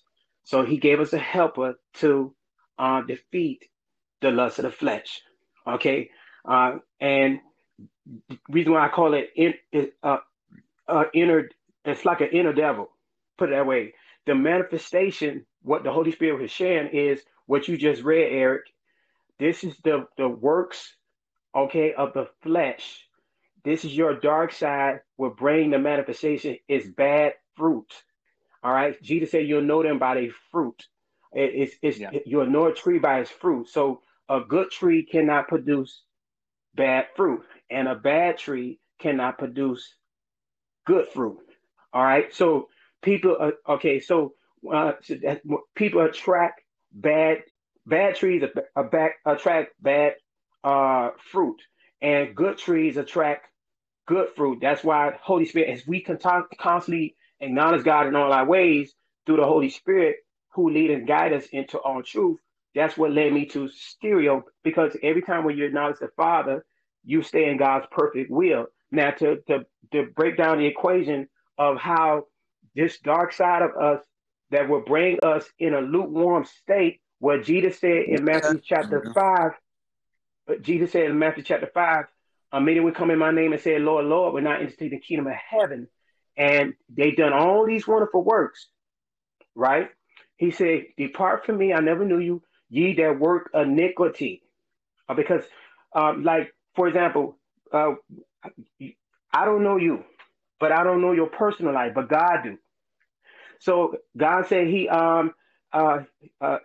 So 0.44 0.64
He 0.64 0.78
gave 0.78 1.00
us 1.00 1.12
a 1.12 1.18
helper 1.18 1.74
to 1.94 2.34
uh, 2.78 3.02
defeat 3.02 3.64
the 4.22 4.30
lust 4.30 4.58
of 4.58 4.64
the 4.64 4.70
flesh. 4.72 5.20
Okay, 5.66 6.10
uh, 6.48 6.76
and 7.00 7.40
reason 8.50 8.72
why 8.72 8.86
I 8.86 8.90
call 8.90 9.14
it 9.14 9.30
in, 9.36 9.54
uh, 10.02 10.18
uh, 10.88 11.04
inner, 11.14 11.48
it's 11.84 12.04
like 12.04 12.20
an 12.20 12.28
inner 12.32 12.52
devil. 12.52 12.90
Put 13.38 13.50
it 13.50 13.52
that 13.52 13.66
way. 13.66 13.94
The 14.26 14.34
manifestation, 14.34 15.46
what 15.62 15.84
the 15.84 15.92
Holy 15.92 16.12
Spirit 16.12 16.40
was 16.40 16.50
sharing, 16.50 16.88
is 16.88 17.22
what 17.46 17.68
you 17.68 17.76
just 17.76 18.02
read, 18.02 18.32
Eric. 18.32 18.66
This 19.38 19.64
is 19.64 19.76
the 19.84 20.06
the 20.16 20.28
works, 20.28 20.94
okay, 21.56 21.94
of 21.94 22.14
the 22.14 22.28
flesh. 22.42 23.06
This 23.64 23.84
is 23.84 23.96
your 23.96 24.18
dark 24.20 24.52
side. 24.52 25.00
Will 25.18 25.30
bring 25.30 25.70
the 25.70 25.78
manifestation 25.78 26.58
is 26.68 26.88
bad 26.88 27.34
fruit. 27.56 27.92
All 28.62 28.72
right. 28.72 29.00
Jesus 29.02 29.30
said 29.32 29.46
you'll 29.46 29.62
know 29.62 29.82
them 29.82 29.98
by 29.98 30.14
their 30.14 30.30
fruit. 30.52 30.86
It, 31.32 31.52
it's 31.54 31.76
it's 31.82 31.98
yeah. 31.98 32.10
you'll 32.26 32.46
know 32.50 32.66
a 32.66 32.74
tree 32.74 32.98
by 32.98 33.20
its 33.20 33.30
fruit. 33.30 33.68
So 33.68 34.02
a 34.28 34.40
good 34.40 34.70
tree 34.70 35.04
cannot 35.04 35.48
produce 35.48 36.02
bad 36.74 37.06
fruit 37.16 37.42
and 37.70 37.88
a 37.88 37.94
bad 37.94 38.38
tree 38.38 38.80
cannot 39.00 39.38
produce 39.38 39.94
good 40.86 41.08
fruit. 41.08 41.38
All 41.92 42.02
right. 42.02 42.32
So 42.34 42.68
people, 43.02 43.36
are, 43.38 43.54
okay. 43.74 44.00
So, 44.00 44.34
uh, 44.72 44.92
so 45.02 45.14
that, 45.22 45.42
people 45.74 46.02
attract 46.02 46.60
bad 46.92 47.38
bad 47.86 48.16
trees 48.16 48.42
attract 49.24 49.82
bad 49.82 50.14
uh, 50.64 51.10
fruit, 51.30 51.56
and 52.02 52.34
good 52.34 52.58
trees 52.58 52.96
attract 52.96 53.46
good 54.06 54.28
fruit. 54.36 54.58
That's 54.60 54.82
why 54.82 55.16
Holy 55.22 55.46
Spirit, 55.46 55.70
as 55.70 55.86
we 55.86 56.00
can 56.00 56.18
talk, 56.18 56.48
constantly 56.58 57.16
acknowledge 57.40 57.84
God 57.84 58.06
in 58.08 58.16
all 58.16 58.32
our 58.32 58.44
ways 58.44 58.92
through 59.24 59.36
the 59.36 59.44
Holy 59.44 59.70
Spirit, 59.70 60.16
who 60.54 60.70
lead 60.70 60.90
and 60.90 61.06
guide 61.06 61.32
us 61.32 61.46
into 61.52 61.78
all 61.78 62.02
truth. 62.02 62.40
That's 62.74 62.96
what 62.96 63.12
led 63.12 63.32
me 63.32 63.46
to 63.46 63.68
stereo, 63.68 64.44
because 64.64 64.96
every 65.02 65.22
time 65.22 65.44
when 65.44 65.56
you 65.56 65.64
acknowledge 65.64 65.98
the 66.00 66.08
Father, 66.16 66.64
you 67.06 67.22
stay 67.22 67.48
in 67.48 67.56
God's 67.56 67.86
perfect 67.90 68.30
will. 68.30 68.66
Now, 68.90 69.12
to, 69.12 69.36
to, 69.48 69.64
to 69.92 70.06
break 70.14 70.36
down 70.36 70.58
the 70.58 70.66
equation 70.66 71.28
of 71.56 71.78
how 71.78 72.24
this 72.74 72.98
dark 72.98 73.32
side 73.32 73.62
of 73.62 73.70
us 73.80 74.04
that 74.50 74.68
will 74.68 74.82
bring 74.82 75.18
us 75.22 75.44
in 75.58 75.72
a 75.72 75.80
lukewarm 75.80 76.44
state, 76.44 77.00
what 77.18 77.44
Jesus 77.44 77.78
said 77.80 78.04
in 78.08 78.24
Matthew 78.24 78.60
chapter 78.62 79.12
5, 79.14 80.60
Jesus 80.60 80.92
said 80.92 81.04
in 81.04 81.18
Matthew 81.18 81.42
chapter 81.42 81.70
5, 81.72 82.04
a 82.52 82.60
many 82.60 82.80
would 82.80 82.94
come 82.94 83.10
in 83.10 83.18
my 83.18 83.30
name 83.32 83.52
and 83.52 83.60
say, 83.60 83.78
Lord, 83.78 84.04
Lord, 84.04 84.34
we're 84.34 84.40
not 84.40 84.60
into 84.60 84.88
the 84.88 84.98
kingdom 84.98 85.26
of 85.26 85.34
heaven. 85.34 85.88
And 86.36 86.74
they 86.88 87.12
done 87.12 87.32
all 87.32 87.66
these 87.66 87.86
wonderful 87.86 88.22
works, 88.22 88.68
right? 89.54 89.88
He 90.36 90.50
said, 90.50 90.84
Depart 90.96 91.46
from 91.46 91.56
me, 91.56 91.72
I 91.72 91.80
never 91.80 92.04
knew 92.04 92.18
you, 92.18 92.42
ye 92.68 92.94
that 92.94 93.18
work 93.18 93.50
iniquity. 93.54 94.42
Uh, 95.08 95.14
because, 95.14 95.42
um, 95.94 96.24
like, 96.24 96.52
for 96.76 96.88
example, 96.88 97.38
uh, 97.72 97.92
I 99.32 99.44
don't 99.46 99.64
know 99.64 99.76
you, 99.78 100.04
but 100.60 100.72
I 100.72 100.84
don't 100.84 101.02
know 101.02 101.12
your 101.12 101.28
personal 101.28 101.74
life, 101.74 101.92
but 101.94 102.08
God 102.10 102.38
do. 102.44 102.58
So 103.60 103.96
God 104.16 104.46
said 104.48 104.68
he 104.68 104.88
um 104.88 105.32
uh 105.72 106.00
uh 106.40 106.58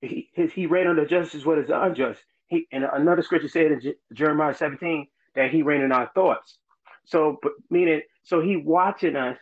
he 0.00 0.30
he, 0.34 0.46
he 0.48 0.66
reigned 0.66 0.88
on 0.88 0.96
the 0.96 1.06
justice 1.06 1.44
what 1.44 1.58
is 1.58 1.70
unjust. 1.72 2.20
He 2.48 2.66
and 2.72 2.84
another 2.84 3.22
scripture 3.22 3.48
said 3.48 3.72
in 3.72 3.80
J- 3.80 3.94
Jeremiah 4.12 4.54
17 4.54 5.08
that 5.34 5.50
he 5.50 5.62
reigned 5.62 5.84
in 5.84 5.92
our 5.92 6.10
thoughts. 6.14 6.58
So 7.06 7.38
but 7.42 7.52
meaning 7.70 8.02
so 8.24 8.40
he 8.40 8.56
watching 8.56 9.16
us, 9.16 9.38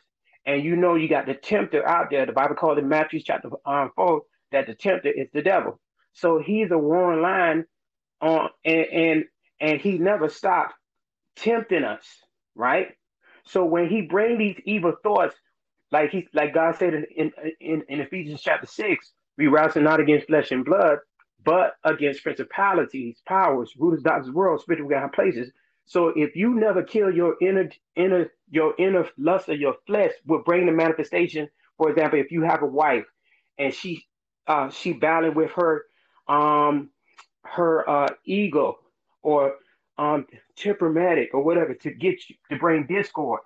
and 0.47 0.63
you 0.65 0.77
know 0.77 0.95
you 0.95 1.09
got 1.09 1.27
the 1.27 1.35
tempter 1.35 1.87
out 1.89 2.09
there. 2.11 2.27
The 2.27 2.33
Bible 2.33 2.55
called 2.57 2.79
in 2.79 2.89
Matthew 2.89 3.21
chapter 3.21 3.51
um, 3.67 3.93
four 3.97 4.23
that 4.53 4.67
the 4.67 4.75
tempter 4.75 5.11
is 5.11 5.29
the 5.33 5.43
devil. 5.43 5.81
So 6.15 6.41
he's 6.45 6.71
a 6.71 6.79
warring 6.79 7.23
line 7.23 7.65
on 8.23 8.51
and 8.65 8.87
and 8.87 9.25
and 9.61 9.81
he 9.81 9.99
never 9.99 10.29
stopped 10.29 10.75
tempting 11.37 11.85
us, 11.85 12.07
right? 12.55 12.89
So 13.47 13.65
when 13.65 13.89
he 13.89 14.03
bring 14.03 14.39
these 14.39 14.59
evil 14.65 14.95
thoughts, 15.03 15.35
like 15.91 16.11
he 16.11 16.29
like 16.33 16.55
God 16.55 16.77
said 16.77 16.95
in 16.95 17.07
in, 17.61 17.83
in, 17.89 18.01
Ephesians 18.01 18.43
chapter 18.43 18.67
six, 18.67 19.13
we 19.39 19.47
wrestle 19.49 19.83
not 19.83 20.01
against 20.01 20.27
flesh 20.27 20.51
and 20.51 20.65
blood, 20.65 20.99
but 21.45 21.75
against 21.85 22.23
principalities, 22.23 23.23
powers, 23.27 23.73
rulers, 23.79 24.03
doctors, 24.03 24.31
world, 24.33 24.61
spiritual 24.61 24.89
God 24.89 25.13
places. 25.13 25.51
So 25.87 26.09
if 26.17 26.37
you 26.37 26.55
never 26.55 26.83
kill 26.83 27.15
your 27.15 27.37
inner 27.43 27.71
inner 27.97 28.31
your 28.51 28.75
inner 28.79 29.07
lust 29.19 29.49
of 29.49 29.61
your 29.61 29.77
flesh, 29.87 30.13
will 30.27 30.43
bring 30.43 30.67
the 30.67 30.73
manifestation. 30.73 31.49
For 31.79 31.91
example, 31.91 32.21
if 32.21 32.31
you 32.33 32.43
have 32.43 32.63
a 32.63 32.67
wife 32.67 33.07
and 33.59 33.75
she 33.75 34.07
uh, 34.47 34.71
she 34.71 34.93
battling 34.95 35.35
with 35.35 35.53
her 35.53 35.85
um 36.29 36.91
her 37.45 37.89
uh, 37.89 38.09
ego 38.25 38.79
or 39.25 39.55
um 39.99 40.27
temperamental 40.57 41.27
or 41.33 41.43
whatever 41.43 41.75
to 41.75 41.91
get 41.91 42.29
you 42.29 42.37
to 42.51 42.57
bring 42.57 42.87
discord, 42.87 43.41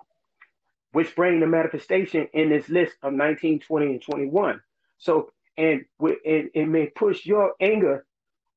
which 0.91 1.15
bring 1.15 1.39
the 1.39 1.47
manifestation 1.47 2.27
in 2.33 2.49
this 2.49 2.69
list 2.69 2.95
of 3.01 3.13
19, 3.13 3.59
20, 3.59 3.85
and 3.85 4.01
21. 4.01 4.61
So 4.99 5.31
and 5.57 5.85
it, 5.99 6.51
it 6.53 6.67
may 6.67 6.87
push 6.87 7.25
your 7.25 7.53
anger, 7.59 8.05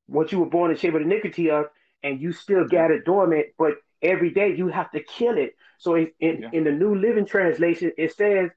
what 0.07 0.31
you 0.31 0.39
were 0.39 0.45
born 0.45 0.71
in 0.71 0.77
shape 0.77 0.93
of 0.93 1.01
iniquity 1.01 1.51
of, 1.51 1.65
and 2.01 2.21
you 2.21 2.31
still 2.31 2.65
got 2.67 2.91
it 2.91 3.03
dormant, 3.05 3.47
but 3.57 3.73
every 4.01 4.31
day 4.31 4.55
you 4.55 4.69
have 4.69 4.89
to 4.91 5.01
kill 5.01 5.37
it. 5.37 5.55
So 5.79 5.95
in, 5.95 6.11
in, 6.21 6.41
yeah. 6.43 6.49
in 6.53 6.63
the 6.63 6.71
New 6.71 6.95
Living 6.95 7.25
Translation, 7.25 7.91
it 7.97 8.15
says 8.15 8.51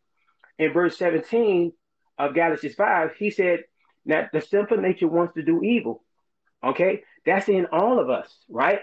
in 0.58 0.72
verse 0.72 0.96
17 0.96 1.72
of 2.18 2.34
Galatians 2.34 2.74
5, 2.74 3.16
he 3.18 3.30
said 3.30 3.64
that 4.06 4.30
the 4.32 4.40
sinful 4.40 4.76
nature 4.78 5.08
wants 5.08 5.34
to 5.34 5.42
do 5.42 5.62
evil. 5.62 6.04
Okay, 6.64 7.02
that's 7.26 7.48
in 7.48 7.66
all 7.66 7.98
of 7.98 8.08
us, 8.08 8.34
right? 8.48 8.80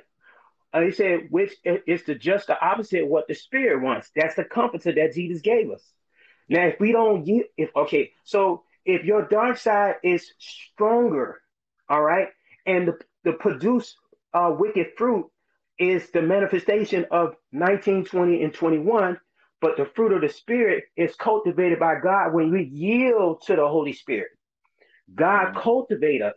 Uh, 0.74 0.82
he 0.82 0.91
said, 0.91 1.28
which 1.30 1.53
is 1.64 2.03
the 2.03 2.15
just 2.15 2.48
the 2.48 2.60
opposite 2.60 3.03
of 3.03 3.10
what 3.10 3.28
the 3.28 3.36
spirit 3.36 3.82
wants. 3.82 4.10
That's 4.15 4.36
the 4.36 4.44
comforter 4.44 4.91
that 4.91 5.14
Jesus 5.14 5.41
gave 5.41 5.72
us. 5.72 5.84
Now, 6.49 6.65
if 6.65 6.80
we 6.80 6.91
don't 6.91 7.24
get, 7.24 7.48
if 7.57 7.70
okay, 7.76 8.11
so 8.24 8.64
if 8.86 9.06
your 9.06 9.28
dark 9.28 9.57
side 9.57 9.95
is 10.03 10.32
stronger, 10.40 11.41
all 11.90 12.02
right, 12.02 12.28
and 12.65 12.88
the, 12.88 12.98
the 13.24 13.34
produce 13.34 13.95
uh, 14.34 14.53
wicked 14.57 14.88
fruit 14.98 15.30
is 15.80 16.10
the 16.11 16.22
manifestation 16.22 17.06
of 17.11 17.36
19, 17.52 18.06
20, 18.06 18.44
and 18.44 18.53
21, 18.53 19.20
but 19.61 19.78
the 19.78 19.86
fruit 19.95 20.11
of 20.11 20.22
the 20.22 20.30
spirit 20.30 20.86
is 20.98 21.15
cultivated 21.15 21.80
by 21.80 21.95
God 22.02 22.34
when 22.34 22.52
we 22.52 22.64
yield 22.64 23.41
to 23.45 23.56
the 23.56 23.68
Holy 23.68 23.94
Spirit. 23.94 24.32
God 25.14 25.48
mm-hmm. 25.48 25.60
cultivate 25.60 26.22
us 26.22 26.36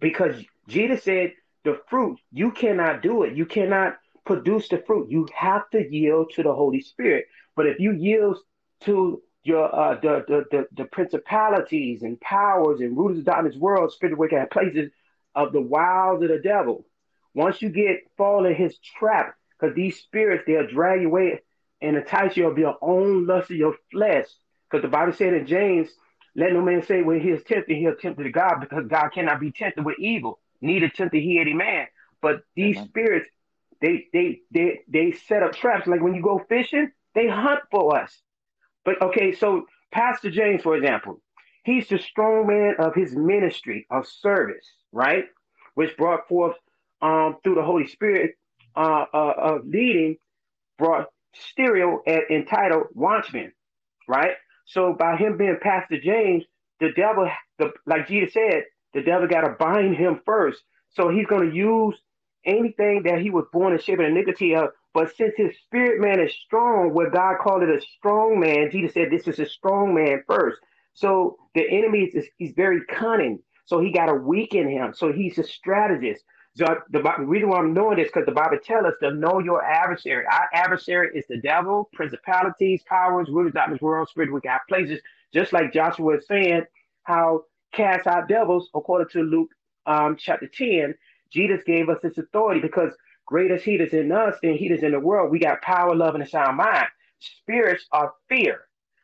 because 0.00 0.42
Jesus 0.70 1.04
said 1.04 1.32
the 1.64 1.80
fruit, 1.88 2.18
you 2.32 2.50
cannot 2.52 3.02
do 3.02 3.24
it. 3.24 3.36
You 3.36 3.46
cannot 3.46 3.98
produce 4.24 4.68
the 4.68 4.82
fruit. 4.86 5.10
You 5.10 5.28
have 5.36 5.68
to 5.70 5.80
yield 5.90 6.32
to 6.34 6.42
the 6.42 6.54
Holy 6.54 6.80
Spirit. 6.80 7.26
But 7.56 7.66
if 7.66 7.78
you 7.78 7.92
yield 7.92 8.38
to 8.82 9.22
your 9.42 9.74
uh, 9.74 9.94
the, 10.00 10.24
the, 10.28 10.44
the 10.50 10.66
the 10.76 10.84
principalities 10.84 12.02
and 12.02 12.20
powers 12.20 12.80
and 12.80 12.96
rulers 12.96 13.18
of 13.18 13.24
darkness 13.24 13.56
world, 13.56 13.92
spiritual 13.92 14.18
wicked 14.18 14.50
places 14.50 14.90
of 15.34 15.52
the 15.52 15.60
wiles 15.60 16.22
of 16.22 16.28
the 16.28 16.38
devil. 16.38 16.86
Once 17.34 17.62
you 17.62 17.68
get 17.68 18.00
fall 18.16 18.44
in 18.44 18.54
his 18.54 18.76
trap, 18.98 19.34
because 19.58 19.74
these 19.74 19.98
spirits 19.98 20.44
they'll 20.46 20.66
drag 20.66 21.00
you 21.02 21.08
away 21.08 21.40
and 21.80 21.96
entice 21.96 22.36
you 22.36 22.46
of 22.46 22.58
your 22.58 22.76
own 22.82 23.26
lust 23.26 23.50
of 23.50 23.56
your 23.56 23.74
flesh. 23.90 24.26
Because 24.68 24.82
the 24.82 24.88
Bible 24.88 25.12
said 25.12 25.32
in 25.34 25.46
James, 25.46 25.88
let 26.36 26.52
no 26.52 26.60
man 26.60 26.82
say 26.82 27.02
when 27.02 27.20
he 27.20 27.30
is 27.30 27.42
tempted, 27.44 27.76
he 27.76 27.86
is 27.86 27.96
tempted 28.00 28.24
to 28.24 28.30
God, 28.30 28.60
because 28.60 28.86
God 28.88 29.08
cannot 29.10 29.40
be 29.40 29.52
tempted 29.52 29.84
with 29.84 29.98
evil, 29.98 30.38
neither 30.60 30.88
tempted 30.88 31.22
he 31.22 31.38
any 31.38 31.54
man. 31.54 31.86
But 32.22 32.42
these 32.54 32.76
Amen. 32.76 32.88
spirits, 32.88 33.30
they 33.80 34.06
they 34.12 34.40
they 34.50 34.80
they 34.88 35.12
set 35.12 35.42
up 35.42 35.54
traps. 35.54 35.86
Like 35.86 36.02
when 36.02 36.14
you 36.14 36.22
go 36.22 36.44
fishing, 36.48 36.90
they 37.14 37.28
hunt 37.28 37.60
for 37.70 37.96
us. 37.96 38.16
But 38.84 39.00
okay, 39.02 39.32
so 39.32 39.66
Pastor 39.92 40.30
James, 40.30 40.62
for 40.62 40.76
example, 40.76 41.20
he's 41.64 41.88
the 41.88 41.98
strong 41.98 42.46
man 42.46 42.74
of 42.78 42.94
his 42.94 43.14
ministry 43.14 43.86
of 43.90 44.06
service, 44.06 44.66
right? 44.92 45.24
Which 45.74 45.96
brought 45.96 46.28
forth 46.28 46.56
um, 47.02 47.36
through 47.42 47.56
the 47.56 47.62
Holy 47.62 47.86
Spirit 47.86 48.36
uh, 48.76 49.04
uh, 49.12 49.34
of 49.36 49.66
leading, 49.66 50.16
brought 50.78 51.06
stereo 51.34 52.02
at, 52.06 52.30
entitled 52.30 52.84
Watchman, 52.94 53.52
right? 54.08 54.34
So 54.66 54.94
by 54.98 55.16
him 55.16 55.36
being 55.36 55.58
Pastor 55.60 56.00
James, 56.00 56.44
the 56.80 56.90
devil, 56.92 57.28
the, 57.58 57.72
like 57.86 58.08
Jesus 58.08 58.34
said, 58.34 58.64
the 58.94 59.02
devil 59.02 59.28
got 59.28 59.42
to 59.42 59.56
bind 59.58 59.96
him 59.96 60.20
first. 60.26 60.60
So 60.90 61.10
he's 61.10 61.26
going 61.26 61.50
to 61.50 61.56
use 61.56 61.96
anything 62.46 63.02
that 63.04 63.20
he 63.20 63.30
was 63.30 63.46
born 63.52 63.72
in 63.74 63.80
shape 63.80 64.00
of 64.00 64.06
iniquity 64.06 64.54
of 64.56 64.70
but 64.94 65.14
since 65.16 65.34
his 65.36 65.56
spirit 65.66 66.00
man 66.00 66.20
is 66.20 66.34
strong, 66.46 66.92
what 66.94 67.12
God 67.12 67.36
called 67.40 67.62
it 67.62 67.70
a 67.70 67.80
strong 67.98 68.40
man, 68.40 68.70
Jesus 68.72 68.94
said 68.94 69.08
this 69.10 69.28
is 69.28 69.38
a 69.38 69.46
strong 69.46 69.94
man 69.94 70.24
first. 70.28 70.58
So 70.94 71.38
the 71.54 71.62
enemy 71.70 72.10
is 72.12 72.26
he's 72.38 72.54
very 72.56 72.80
cunning. 72.86 73.40
So 73.66 73.80
he 73.80 73.92
got 73.92 74.06
to 74.06 74.14
weaken 74.14 74.68
him. 74.68 74.94
So 74.96 75.12
he's 75.12 75.38
a 75.38 75.44
strategist. 75.44 76.24
So 76.56 76.66
the, 76.90 77.00
the 77.02 77.24
reason 77.24 77.50
why 77.50 77.58
I'm 77.60 77.72
knowing 77.74 77.98
this 77.98 78.08
because 78.08 78.26
the 78.26 78.32
Bible 78.32 78.58
tells 78.64 78.86
us 78.86 78.94
to 79.02 79.12
know 79.14 79.38
your 79.38 79.64
adversary. 79.64 80.24
Our 80.30 80.48
adversary 80.52 81.10
is 81.14 81.24
the 81.28 81.38
devil, 81.40 81.88
principalities, 81.94 82.82
powers, 82.88 83.28
rulers, 83.30 83.54
darkness, 83.54 83.80
world, 83.80 84.08
spirit, 84.08 84.32
wicked 84.32 84.50
places. 84.68 85.00
Just 85.32 85.52
like 85.52 85.72
Joshua 85.72 86.16
is 86.18 86.26
saying, 86.26 86.64
how 87.04 87.44
cast 87.72 88.06
out 88.06 88.28
devils, 88.28 88.68
according 88.74 89.08
to 89.12 89.22
Luke 89.22 89.50
um, 89.86 90.16
chapter 90.18 90.46
10, 90.46 90.94
Jesus 91.32 91.60
gave 91.66 91.88
us 91.88 91.98
this 92.02 92.18
authority 92.18 92.60
because 92.60 92.92
Greater 93.30 93.58
he 93.58 93.76
that's 93.76 93.92
in 93.92 94.10
us 94.10 94.34
than 94.42 94.56
he 94.56 94.68
that's 94.68 94.82
in 94.82 94.90
the 94.90 94.98
world. 94.98 95.30
We 95.30 95.38
got 95.38 95.62
power, 95.62 95.94
love, 95.94 96.16
and 96.16 96.24
a 96.24 96.28
sound 96.28 96.56
mind. 96.56 96.88
Spirits 97.20 97.86
are 97.92 98.12
fear. 98.28 98.62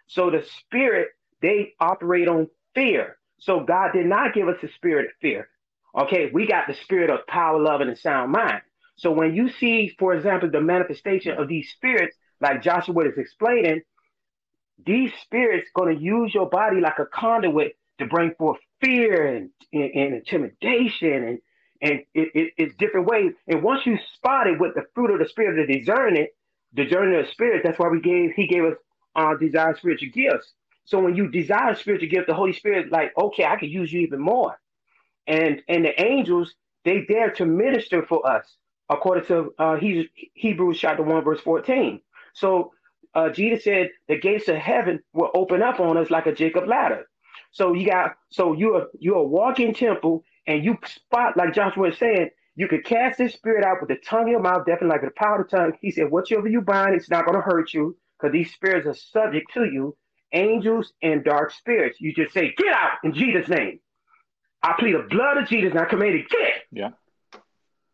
So 0.09 0.31
the 0.31 0.45
spirit, 0.59 1.11
they 1.41 1.75
operate 1.79 2.27
on 2.27 2.49
fear. 2.75 3.19
So 3.39 3.61
God 3.61 3.93
did 3.93 4.07
not 4.07 4.35
give 4.35 4.49
us 4.49 4.57
the 4.61 4.69
spirit 4.75 5.07
of 5.07 5.13
fear. 5.23 5.49
Okay, 5.97 6.29
we 6.33 6.45
got 6.49 6.67
the 6.67 6.75
spirit 6.75 7.09
of 7.09 7.25
power, 7.29 7.61
love, 7.61 7.81
and 7.81 7.91
a 7.91 7.97
sound 7.97 8.33
mind. 8.33 8.63
So 8.97 9.13
when 9.13 9.33
you 9.33 9.49
see, 9.49 9.95
for 9.97 10.13
example, 10.13 10.51
the 10.51 10.61
manifestation 10.61 11.39
of 11.39 11.47
these 11.47 11.71
spirits, 11.71 12.17
like 12.41 12.63
Joshua 12.63 13.09
is 13.09 13.17
explaining, 13.17 13.83
these 14.85 15.13
spirits 15.23 15.69
going 15.73 15.97
to 15.97 16.03
use 16.03 16.35
your 16.35 16.49
body 16.49 16.81
like 16.81 16.99
a 16.99 17.07
conduit 17.07 17.77
to 17.99 18.07
bring 18.07 18.35
forth 18.39 18.59
fear 18.83 19.27
and, 19.37 19.51
and, 19.73 19.91
and 19.95 20.15
intimidation 20.17 21.25
and 21.25 21.39
and 21.83 22.01
it, 22.15 22.31
it, 22.35 22.53
it's 22.59 22.77
different 22.77 23.07
ways. 23.07 23.33
And 23.49 23.63
once 23.63 23.87
you 23.87 23.99
spot 24.15 24.47
it 24.49 24.59
with 24.61 24.75
the 24.75 24.85
fruit 24.95 25.13
of 25.13 25.21
the 25.21 25.29
spirit 25.29 25.61
of 25.61 25.69
discerning, 25.69 26.29
discerning 26.75 27.21
of 27.21 27.27
the 27.27 27.33
spirit, 27.33 27.63
that's 27.65 27.79
why 27.79 27.89
we 27.89 28.01
gave 28.01 28.33
he 28.37 28.47
gave 28.49 28.65
us 28.65 28.75
uh 29.17 29.37
desire 29.37 29.77
spiritual 29.77 30.11
gifts. 30.15 30.53
So 30.87 31.01
when 31.01 31.17
you 31.17 31.29
desire 31.29 31.75
spiritual 31.75 32.09
gift, 32.09 32.29
the 32.29 32.35
Holy 32.35 32.53
Spirit, 32.55 32.93
like, 32.93 33.13
okay, 33.19 33.45
I 33.45 33.57
could 33.59 33.71
use 33.71 33.93
you 33.93 34.01
even 34.03 34.21
more. 34.21 34.59
And 35.27 35.63
and 35.69 35.85
the 35.85 36.01
angels, 36.03 36.55
they 36.85 37.05
dare 37.07 37.31
to 37.33 37.47
minister 37.47 38.05
for 38.07 38.27
us, 38.29 38.47
according 38.91 39.27
to 39.27 39.55
uh 39.59 39.77
he, 39.77 40.09
Hebrews 40.35 40.79
chapter 40.81 41.03
1, 41.03 41.25
verse 41.25 41.41
14. 41.41 42.01
So 42.35 42.73
uh 43.15 43.31
Jesus 43.31 43.65
said 43.65 43.91
the 44.09 44.19
gates 44.21 44.49
of 44.49 44.57
heaven 44.57 45.03
will 45.15 45.31
open 45.35 45.63
up 45.63 45.81
on 45.81 45.99
us 45.99 46.11
like 46.11 46.27
a 46.27 46.35
Jacob 46.35 46.69
ladder. 46.69 47.07
So 47.57 47.73
you 47.73 47.87
got 47.87 48.17
so 48.29 48.53
you're 48.53 48.89
you're 48.99 49.17
a 49.17 49.23
walking 49.23 49.73
temple 49.73 50.25
and 50.47 50.63
you 50.63 50.77
spot, 50.85 51.39
like 51.39 51.55
Joshua 51.55 51.89
was 51.89 51.97
saying, 51.97 52.29
you 52.55 52.69
could 52.69 52.85
cast 52.85 53.17
this 53.17 53.33
spirit 53.33 53.65
out 53.65 53.79
with 53.81 53.89
the 53.89 53.97
tongue 54.07 54.25
of 54.25 54.29
your 54.29 54.43
mouth, 54.43 54.67
definitely 54.67 54.89
like 54.89 55.01
the 55.01 55.11
power 55.17 55.41
of 55.41 55.49
the 55.49 55.57
tongue. 55.57 55.73
He 55.81 55.91
said, 55.91 56.11
whatever 56.11 56.49
you 56.49 56.61
bind, 56.61 56.95
it's 56.95 57.09
not 57.09 57.25
going 57.25 57.37
to 57.37 57.41
hurt 57.41 57.73
you 57.73 57.97
because 58.19 58.35
these 58.35 58.53
spirits 58.53 58.87
are 58.87 58.95
subject 58.95 59.55
to 59.55 59.65
you, 59.65 59.97
angels 60.35 60.93
and 61.03 61.25
dark 61.25 61.51
spirits. 61.51 61.99
You 61.99 62.13
just 62.13 62.35
say, 62.35 62.55
get 62.59 62.75
out 62.75 62.99
in 63.05 63.15
Jesus' 63.15 63.49
name. 63.49 63.81
I 64.63 64.75
plead 64.79 64.95
the 64.95 65.07
blood 65.09 65.39
of 65.39 65.49
Jesus 65.49 65.71
and 65.71 65.81
I 65.81 65.87
command 65.87 66.15
it, 66.15 66.29
get. 66.29 66.53
Yeah. 66.71 66.91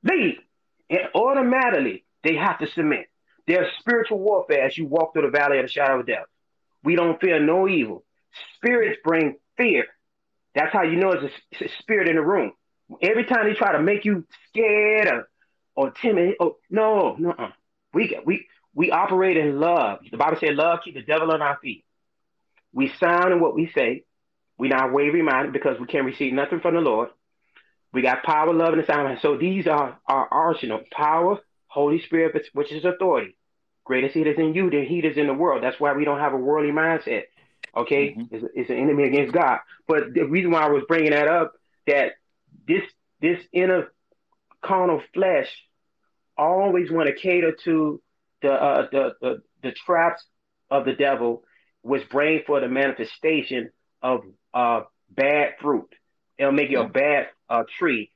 leave. 0.03 0.39
And 0.91 1.03
automatically, 1.15 2.05
they 2.25 2.35
have 2.35 2.59
to 2.59 2.67
submit. 2.67 3.07
There's 3.47 3.73
spiritual 3.79 4.19
warfare 4.19 4.65
as 4.65 4.77
you 4.77 4.87
walk 4.87 5.13
through 5.13 5.31
the 5.31 5.39
valley 5.39 5.61
of 5.61 5.67
the 5.67 5.71
shadow 5.71 6.01
of 6.01 6.07
death. 6.07 6.27
We 6.83 6.97
don't 6.97 7.21
fear 7.21 7.39
no 7.39 7.69
evil. 7.69 8.05
Spirits 8.57 8.99
bring 9.05 9.37
fear. 9.57 9.87
That's 10.55 10.73
how 10.73 10.83
you 10.83 10.97
know 10.97 11.13
it's 11.13 11.25
a, 11.25 11.31
it's 11.53 11.73
a 11.73 11.83
spirit 11.83 12.09
in 12.09 12.17
the 12.17 12.23
room. 12.23 12.53
Every 13.01 13.25
time 13.25 13.47
they 13.47 13.55
try 13.55 13.73
to 13.73 13.83
make 13.83 14.05
you 14.05 14.27
scared 14.49 15.09
or, 15.09 15.29
or 15.75 15.91
timid, 15.93 16.35
oh 16.41 16.57
no, 16.71 17.17
no, 17.19 17.31
uh, 17.31 17.51
we 17.95 18.19
we 18.27 18.47
we 18.75 18.91
operate 18.91 19.37
in 19.37 19.61
love. 19.61 20.01
The 20.11 20.17
Bible 20.17 20.37
said, 20.41 20.55
"Love 20.55 20.81
keep 20.85 20.95
the 20.95 21.03
devil 21.03 21.31
on 21.31 21.41
our 21.43 21.59
feet." 21.63 21.85
We 22.73 22.93
sound 23.01 23.33
in 23.33 23.41
what 23.41 23.55
we 23.55 23.71
say. 23.75 24.05
We 24.59 24.69
not 24.69 24.93
wavering 24.93 25.25
minded 25.25 25.53
because 25.53 25.79
we 25.81 25.87
can't 25.87 26.05
receive 26.05 26.33
nothing 26.33 26.61
from 26.61 26.75
the 26.75 26.81
Lord. 26.81 27.09
We 27.93 28.03
got 28.03 28.23
power, 28.23 28.53
love, 28.53 28.75
and 28.75 28.87
sound. 28.87 29.19
So 29.23 29.37
these 29.37 29.67
are 29.67 29.99
our 30.07 30.29
arsenal: 30.31 30.81
power, 30.91 31.39
Holy 31.67 32.03
Spirit, 32.03 32.47
which 32.53 32.73
is 32.73 32.85
authority. 32.85 33.37
Greatest 33.85 34.15
heat 34.15 34.27
is 34.27 34.39
in 34.39 34.55
you 34.55 34.71
than 34.71 34.85
heat 34.85 35.05
is 35.05 35.17
in 35.17 35.27
the 35.27 35.35
world. 35.35 35.63
That's 35.63 35.81
why 35.81 35.93
we 35.95 36.05
don't 36.05 36.21
have 36.21 36.35
a 36.35 36.37
worldly 36.37 36.73
mindset. 36.73 37.25
Okay, 37.75 38.11
mm-hmm. 38.11 38.35
it's, 38.35 38.45
it's, 38.55 38.71
an 38.71 38.77
enemy 38.77 39.05
against 39.05 39.33
God. 39.33 39.59
But 39.89 40.13
the 40.13 40.25
reason 40.25 40.51
why 40.51 40.63
I 40.63 40.69
was 40.69 40.85
bringing 40.87 41.13
that 41.13 41.29
up 41.29 41.53
that 41.87 42.13
this 42.69 42.83
this 43.21 43.39
inner 43.53 43.93
carnal 44.63 45.03
flesh 45.15 45.49
always 46.37 46.91
want 46.91 47.09
to 47.09 47.15
cater 47.15 47.57
to 47.65 48.03
the, 48.43 48.53
uh, 48.53 48.89
the 48.93 49.15
the 49.21 49.43
the 49.63 49.73
traps 49.73 50.23
of 50.71 50.85
the 50.85 50.93
devil, 50.93 51.45
which 51.83 52.09
bring 52.11 52.43
for 52.47 52.61
the 52.61 52.69
manifestation 52.69 53.71
of 54.03 54.21
uh, 54.53 54.83
bad 55.11 55.55
fruit. 55.61 55.89
It'll 56.39 56.53
make 56.53 56.71
you 56.71 56.81
a 56.81 56.89
bad 56.89 57.29
uh, 57.49 57.63
tree, 57.79 58.11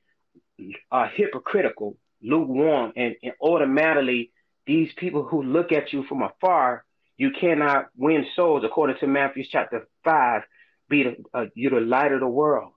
uh, 0.91 1.07
hypocritical, 1.15 1.97
lukewarm, 2.21 2.93
and, 2.95 3.15
and 3.23 3.33
automatically 3.41 4.31
these 4.65 4.91
people 4.97 5.23
who 5.23 5.43
look 5.43 5.71
at 5.71 5.93
you 5.93 6.03
from 6.03 6.23
afar, 6.23 6.83
you 7.17 7.31
cannot 7.31 7.87
win 7.95 8.25
souls. 8.35 8.63
According 8.63 8.97
to 8.99 9.07
Matthew 9.07 9.43
chapter 9.49 9.87
five, 10.03 10.43
be 10.89 11.03
the 11.03 11.15
uh, 11.33 11.45
you're 11.55 11.79
the 11.79 11.85
light 11.85 12.11
of 12.11 12.19
the 12.19 12.27
world. 12.27 12.71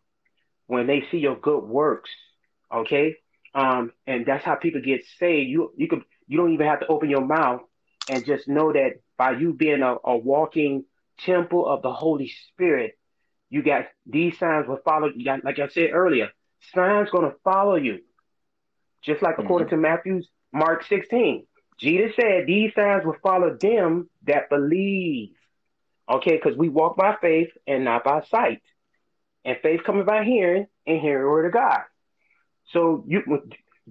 When 0.67 0.87
they 0.87 1.05
see 1.11 1.19
your 1.19 1.37
good 1.37 1.65
works, 1.65 2.11
okay, 2.73 3.17
um, 3.55 3.93
and 4.07 4.25
that's 4.25 4.45
how 4.45 4.55
people 4.55 4.81
get 4.81 5.05
saved. 5.19 5.51
You 5.51 5.73
you 5.77 5.89
could 5.89 6.03
you 6.27 6.39
don't 6.39 6.53
even 6.53 6.67
have 6.67 6.81
to 6.81 6.87
open 6.87 7.11
your 7.11 7.25
mouth 7.25 7.61
and 8.09 8.25
just 8.25 8.49
know 8.49 8.73
that 8.73 9.01
by 9.19 9.33
you 9.33 9.53
being 9.53 9.83
a, 9.83 9.97
a 10.05 10.17
walking 10.17 10.85
temple 11.25 11.67
of 11.67 11.83
the 11.83 11.93
Holy 11.93 12.33
Spirit, 12.49 12.99
you 13.51 13.62
got 13.62 13.87
these 14.07 14.39
signs 14.39 14.67
will 14.67 14.81
follow. 14.85 15.11
You 15.15 15.25
got, 15.25 15.45
like 15.45 15.59
I 15.59 15.69
said 15.69 15.91
earlier, 15.93 16.31
signs 16.75 17.11
going 17.11 17.31
to 17.31 17.37
follow 17.45 17.75
you. 17.75 17.99
Just 19.03 19.23
like 19.23 19.35
mm-hmm. 19.35 19.45
according 19.45 19.69
to 19.69 19.77
Matthew's 19.77 20.29
Mark 20.53 20.85
16. 20.87 21.47
Jesus 21.81 22.12
said 22.16 22.47
these 22.47 22.73
signs 22.74 23.05
will 23.05 23.16
follow 23.23 23.57
them 23.61 24.09
that 24.27 24.51
believe. 24.51 25.31
Okay, 26.09 26.36
because 26.36 26.59
we 26.59 26.69
walk 26.69 26.97
by 26.97 27.16
faith 27.20 27.51
and 27.66 27.85
not 27.85 28.05
by 28.05 28.23
sight. 28.31 28.62
And 29.44 29.57
faith 29.62 29.81
coming 29.85 30.05
by 30.05 30.24
hearing 30.24 30.66
and 30.86 31.01
hearing 31.01 31.24
the 31.24 31.31
word 31.31 31.47
of 31.47 31.52
God. 31.52 31.81
So 32.73 33.05
you 33.07 33.23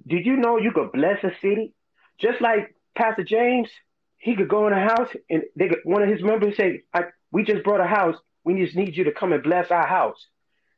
did 0.07 0.25
you 0.25 0.37
know 0.37 0.57
you 0.57 0.71
could 0.71 0.91
bless 0.91 1.23
a 1.23 1.31
city? 1.41 1.73
Just 2.19 2.41
like 2.41 2.75
Pastor 2.95 3.23
James, 3.23 3.69
he 4.17 4.35
could 4.35 4.49
go 4.49 4.67
in 4.67 4.73
a 4.73 4.81
house 4.81 5.09
and 5.29 5.43
they 5.55 5.69
could, 5.69 5.79
one 5.83 6.03
of 6.03 6.09
his 6.09 6.21
members 6.21 6.55
say, 6.57 6.83
we 7.31 7.43
just 7.43 7.63
brought 7.63 7.81
a 7.81 7.87
house 7.87 8.15
we 8.43 8.63
just 8.63 8.75
need 8.75 8.95
you 8.95 9.03
to 9.05 9.11
come 9.11 9.33
and 9.33 9.43
bless 9.43 9.71
our 9.71 9.85
house. 9.85 10.25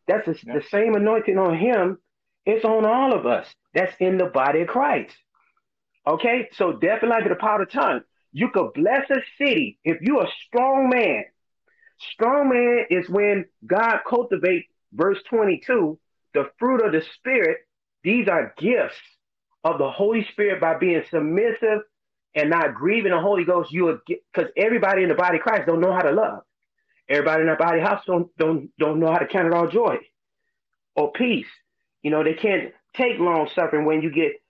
That's 0.07 0.25
the, 0.25 0.37
yeah. 0.43 0.55
the 0.55 0.63
same 0.69 0.95
anointing 0.95 1.37
on 1.37 1.57
him. 1.57 1.97
It's 2.45 2.65
on 2.65 2.85
all 2.85 3.13
of 3.13 3.25
us. 3.25 3.47
That's 3.73 3.93
in 3.99 4.17
the 4.17 4.25
body 4.25 4.61
of 4.61 4.67
Christ. 4.67 5.15
Okay, 6.07 6.49
so 6.53 6.73
death 6.73 6.99
and 7.01 7.09
life 7.09 7.23
the 7.27 7.35
power 7.35 7.61
of 7.61 7.69
the 7.69 7.73
tongue. 7.73 8.01
You 8.33 8.49
could 8.49 8.73
bless 8.73 9.09
a 9.09 9.21
city 9.37 9.77
if 9.83 10.01
you're 10.01 10.23
a 10.23 10.31
strong 10.47 10.89
man. 10.89 11.25
Strong 12.13 12.49
man 12.49 12.85
is 12.89 13.07
when 13.09 13.45
God 13.65 13.99
cultivates, 14.07 14.67
verse 14.93 15.19
22, 15.29 15.99
the 16.33 16.49
fruit 16.57 16.83
of 16.83 16.91
the 16.91 17.03
Spirit. 17.17 17.57
These 18.03 18.27
are 18.27 18.53
gifts 18.57 18.97
of 19.63 19.77
the 19.77 19.89
Holy 19.89 20.25
Spirit 20.31 20.59
by 20.59 20.77
being 20.77 21.03
submissive 21.11 21.81
and 22.33 22.49
not 22.49 22.73
grieving 22.73 23.11
the 23.11 23.19
Holy 23.19 23.43
Ghost. 23.43 23.71
You 23.71 23.99
because 24.07 24.49
everybody 24.57 25.03
in 25.03 25.09
the 25.09 25.15
body 25.15 25.37
of 25.37 25.43
Christ 25.43 25.67
don't 25.67 25.81
know 25.81 25.93
how 25.93 26.01
to 26.01 26.11
love. 26.11 26.41
Everybody 27.07 27.41
in 27.41 27.47
that 27.47 27.59
body 27.59 27.79
house 27.79 28.03
don't 28.07 28.35
don't 28.37 28.71
don't 28.79 28.99
know 28.99 29.11
how 29.11 29.19
to 29.19 29.27
count 29.27 29.47
it 29.47 29.53
all 29.53 29.67
joy 29.67 29.97
or 30.95 31.11
peace. 31.11 31.47
You 32.01 32.09
know, 32.09 32.23
they 32.23 32.33
can't 32.33 32.73
take 32.95 33.19
long 33.19 33.49
suffering 33.53 33.85
when 33.85 34.01
you 34.01 34.11
get 34.11 34.40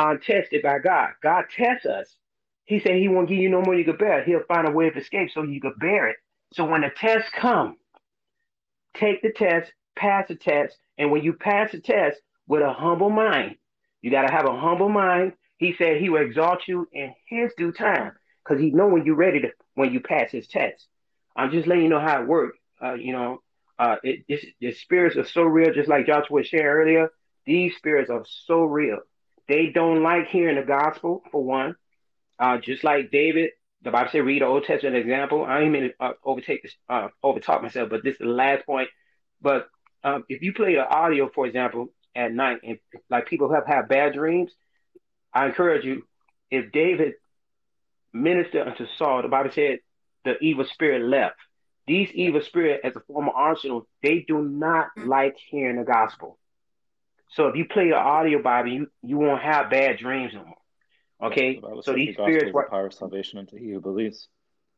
uh, 0.00 0.16
tested 0.16 0.62
by 0.62 0.78
God. 0.78 1.10
God 1.22 1.44
tests 1.54 1.84
us. 1.84 2.16
He 2.64 2.80
said 2.80 2.96
he 2.96 3.08
won't 3.08 3.28
give 3.28 3.38
you 3.38 3.50
no 3.50 3.60
more 3.60 3.74
you 3.74 3.84
could 3.84 3.98
bear. 3.98 4.24
He'll 4.24 4.44
find 4.48 4.66
a 4.66 4.70
way 4.70 4.88
of 4.88 4.96
escape 4.96 5.30
so 5.32 5.42
you 5.42 5.60
could 5.60 5.78
bear 5.78 6.08
it. 6.08 6.16
So 6.54 6.64
when 6.64 6.80
the 6.80 6.90
test 6.96 7.30
come, 7.32 7.76
take 8.94 9.20
the 9.22 9.32
test, 9.32 9.72
pass 9.96 10.26
the 10.28 10.36
test, 10.36 10.76
and 10.96 11.10
when 11.10 11.22
you 11.22 11.34
pass 11.34 11.72
the 11.72 11.80
test 11.80 12.18
with 12.48 12.62
a 12.62 12.72
humble 12.72 13.10
mind, 13.10 13.56
you 14.00 14.10
got 14.10 14.26
to 14.26 14.32
have 14.32 14.46
a 14.46 14.58
humble 14.58 14.88
mind. 14.88 15.34
He 15.58 15.74
said 15.76 16.00
he 16.00 16.08
will 16.08 16.22
exalt 16.22 16.66
you 16.66 16.88
in 16.92 17.12
his 17.26 17.52
due 17.58 17.72
time 17.72 18.12
because 18.42 18.60
he 18.60 18.70
know 18.70 18.88
when 18.88 19.04
you're 19.04 19.16
ready 19.16 19.40
to 19.40 19.50
when 19.74 19.92
you 19.92 20.00
pass 20.00 20.30
his 20.30 20.48
test. 20.48 20.86
I'm 21.36 21.50
just 21.50 21.66
letting 21.66 21.84
you 21.84 21.90
know 21.90 22.00
how 22.00 22.22
it 22.22 22.26
works. 22.26 22.58
Uh, 22.82 22.94
you 22.94 23.12
know, 23.12 23.42
uh, 23.78 23.96
it, 24.02 24.24
the 24.60 24.72
spirits 24.72 25.16
are 25.16 25.26
so 25.26 25.42
real, 25.42 25.74
just 25.74 25.88
like 25.88 26.06
Joshua 26.06 26.42
sharing 26.42 26.88
earlier. 26.88 27.12
These 27.44 27.76
spirits 27.76 28.10
are 28.10 28.24
so 28.46 28.62
real. 28.62 29.00
They 29.50 29.66
don't 29.66 30.04
like 30.04 30.28
hearing 30.28 30.54
the 30.54 30.62
gospel, 30.62 31.24
for 31.32 31.42
one. 31.42 31.74
Uh, 32.38 32.58
just 32.58 32.84
like 32.84 33.10
David, 33.10 33.50
the 33.82 33.90
Bible 33.90 34.10
said, 34.12 34.24
read 34.24 34.42
the 34.42 34.46
Old 34.46 34.64
Testament 34.64 34.94
example. 34.94 35.44
I 35.44 35.58
don't 35.58 35.72
mean 35.72 35.90
to 35.90 35.92
uh, 35.98 36.12
overtake 36.24 36.62
this, 36.62 36.74
uh, 36.88 37.08
overtalk 37.24 37.60
myself, 37.60 37.90
but 37.90 38.04
this 38.04 38.12
is 38.12 38.20
the 38.20 38.26
last 38.26 38.64
point. 38.64 38.88
But 39.42 39.66
um, 40.04 40.24
if 40.28 40.40
you 40.42 40.52
play 40.52 40.76
the 40.76 40.88
audio, 40.88 41.28
for 41.34 41.46
example, 41.48 41.88
at 42.14 42.32
night, 42.32 42.58
and 42.62 42.78
like 43.10 43.26
people 43.26 43.52
have 43.52 43.66
had 43.66 43.88
bad 43.88 44.14
dreams, 44.14 44.52
I 45.34 45.46
encourage 45.46 45.84
you, 45.84 46.04
if 46.52 46.70
David 46.70 47.14
ministered 48.12 48.68
unto 48.68 48.86
Saul, 48.98 49.22
the 49.22 49.28
Bible 49.28 49.50
said 49.52 49.80
the 50.24 50.38
evil 50.38 50.64
spirit 50.64 51.02
left. 51.02 51.36
These 51.88 52.10
evil 52.12 52.42
spirit, 52.42 52.82
as 52.84 52.94
a 52.94 53.00
former 53.00 53.32
arsenal, 53.32 53.88
they 54.00 54.24
do 54.28 54.44
not 54.44 54.90
like 54.96 55.34
hearing 55.50 55.76
the 55.78 55.84
gospel. 55.84 56.38
So 57.32 57.46
if 57.48 57.56
you 57.56 57.64
play 57.64 57.86
your 57.86 57.98
audio 57.98 58.42
Bible, 58.42 58.70
you, 58.70 58.90
you 59.02 59.16
won't 59.16 59.42
have 59.42 59.70
bad 59.70 59.98
dreams 59.98 60.32
no 60.34 60.44
more. 60.44 61.30
Okay, 61.30 61.60
so 61.82 61.92
these 61.92 62.16
the 62.16 62.22
spirits 62.24 62.52
the 62.52 62.62
power 62.70 62.86
of 62.86 62.94
salvation 62.94 63.38
unto 63.38 63.56
he 63.56 63.70
who 63.70 63.80
believes. 63.80 64.28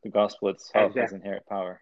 The 0.03 0.09
gospel 0.09 0.49
itself 0.49 0.87
exactly. 0.87 1.01
has 1.01 1.13
inherent 1.13 1.45
power. 1.45 1.81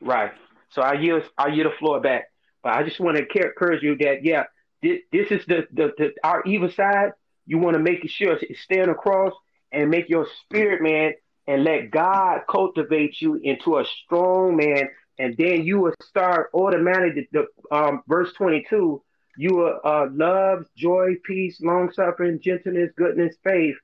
Right. 0.00 0.32
So 0.70 0.80
I 0.80 0.94
yield 0.94 1.24
I 1.36 1.48
yield 1.48 1.66
the 1.70 1.76
floor 1.76 2.00
back, 2.00 2.24
but 2.62 2.72
I 2.72 2.82
just 2.82 2.98
want 2.98 3.18
to 3.18 3.24
encourage 3.24 3.82
you 3.82 3.96
that 3.98 4.24
yeah, 4.24 4.44
this, 4.82 5.00
this 5.12 5.30
is 5.30 5.44
the, 5.46 5.66
the 5.72 5.92
the 5.98 6.12
our 6.24 6.42
evil 6.44 6.70
side. 6.70 7.12
You 7.46 7.58
want 7.58 7.74
to 7.74 7.82
make 7.82 8.08
sure 8.08 8.38
it's 8.40 8.62
stand 8.62 8.90
across 8.90 9.34
and 9.72 9.90
make 9.90 10.08
your 10.08 10.26
spirit 10.42 10.80
man 10.82 11.12
and 11.46 11.62
let 11.62 11.90
God 11.90 12.40
cultivate 12.48 13.20
you 13.20 13.34
into 13.34 13.78
a 13.78 13.84
strong 14.04 14.56
man, 14.56 14.88
and 15.18 15.36
then 15.36 15.64
you 15.64 15.80
will 15.80 15.94
start 16.02 16.48
automatically. 16.54 17.28
The, 17.32 17.46
um, 17.70 18.02
verse 18.08 18.32
twenty-two, 18.32 19.02
you 19.36 19.54
will 19.54 19.80
uh, 19.84 20.06
love, 20.12 20.66
joy, 20.76 21.14
peace, 21.24 21.60
long 21.60 21.90
suffering, 21.92 22.40
gentleness, 22.42 22.90
goodness, 22.96 23.36
faith. 23.44 23.76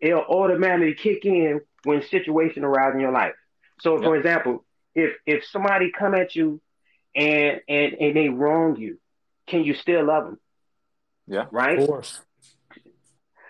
It'll 0.00 0.20
automatically 0.20 0.94
kick 0.94 1.24
in 1.24 1.60
when 1.84 2.02
situation 2.02 2.64
arises 2.64 2.96
in 2.96 3.00
your 3.00 3.12
life. 3.12 3.34
So, 3.80 3.98
for 3.98 4.16
example, 4.16 4.64
if 4.94 5.12
if 5.26 5.44
somebody 5.44 5.90
come 5.96 6.14
at 6.14 6.34
you 6.34 6.60
and 7.14 7.60
and 7.68 7.94
and 7.94 8.16
they 8.16 8.28
wrong 8.28 8.76
you, 8.76 8.98
can 9.46 9.64
you 9.64 9.74
still 9.74 10.04
love 10.04 10.24
them? 10.24 10.38
Yeah, 11.26 11.46
right. 11.50 11.78
Of 11.78 11.86
course. 11.86 12.20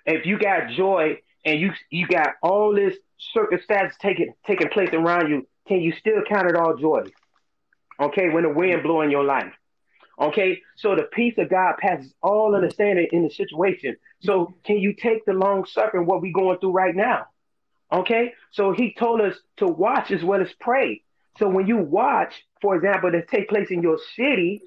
If 0.04 0.26
you 0.26 0.38
got 0.38 0.70
joy 0.70 1.18
and 1.44 1.60
you 1.60 1.72
you 1.90 2.06
got 2.06 2.34
all 2.42 2.74
this 2.74 2.96
circumstances 3.34 3.96
taking 4.00 4.34
taking 4.46 4.68
place 4.68 4.90
around 4.92 5.30
you, 5.30 5.46
can 5.66 5.80
you 5.80 5.92
still 5.92 6.22
count 6.28 6.48
it 6.48 6.56
all 6.56 6.76
joy? 6.76 7.04
Okay, 8.00 8.28
when 8.28 8.44
the 8.44 8.50
wind 8.50 8.82
blowing 8.82 9.10
your 9.10 9.24
life. 9.24 9.52
Okay, 10.20 10.62
so 10.76 10.96
the 10.96 11.04
peace 11.12 11.34
of 11.38 11.48
God 11.48 11.76
passes 11.78 12.12
all 12.22 12.54
understanding 12.54 13.06
in 13.12 13.22
the 13.22 13.30
situation. 13.30 13.96
So 14.20 14.54
can 14.64 14.78
you 14.78 14.94
take 14.94 15.24
the 15.24 15.32
long 15.32 15.64
suffering 15.64 16.06
what 16.06 16.22
we 16.22 16.32
going 16.32 16.58
through 16.58 16.72
right 16.72 16.94
now? 16.94 17.26
Okay, 17.92 18.34
so 18.50 18.72
he 18.72 18.94
told 18.98 19.20
us 19.20 19.36
to 19.58 19.66
watch 19.66 20.10
as 20.10 20.22
well 20.24 20.42
as 20.42 20.52
pray. 20.60 21.02
So 21.38 21.48
when 21.48 21.68
you 21.68 21.76
watch, 21.76 22.34
for 22.60 22.74
example, 22.74 23.12
that 23.12 23.28
take 23.28 23.48
place 23.48 23.70
in 23.70 23.80
your 23.80 23.98
city, 24.16 24.62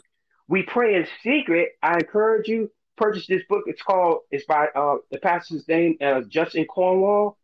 we 0.47 0.63
pray 0.63 0.95
in 0.95 1.05
secret. 1.21 1.69
I 1.83 1.95
encourage 1.95 2.47
you 2.47 2.71
purchase 2.95 3.27
this 3.27 3.43
book. 3.49 3.63
It's 3.67 3.81
called. 3.81 4.19
It's 4.31 4.45
by 4.45 4.67
uh, 4.75 4.97
the 5.11 5.19
pastor's 5.19 5.67
name, 5.67 5.97
uh, 6.01 6.21
Judson 6.21 6.65
Cornwall. 6.65 7.37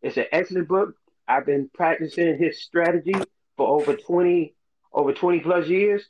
It's 0.00 0.16
an 0.16 0.26
excellent 0.30 0.68
book. 0.68 0.94
I've 1.26 1.44
been 1.44 1.70
practicing 1.74 2.38
his 2.38 2.62
strategy 2.62 3.14
for 3.56 3.80
over 3.80 3.94
20 3.94 4.54
over 4.92 5.12
20 5.12 5.40
plus 5.40 5.68
years, 5.68 6.02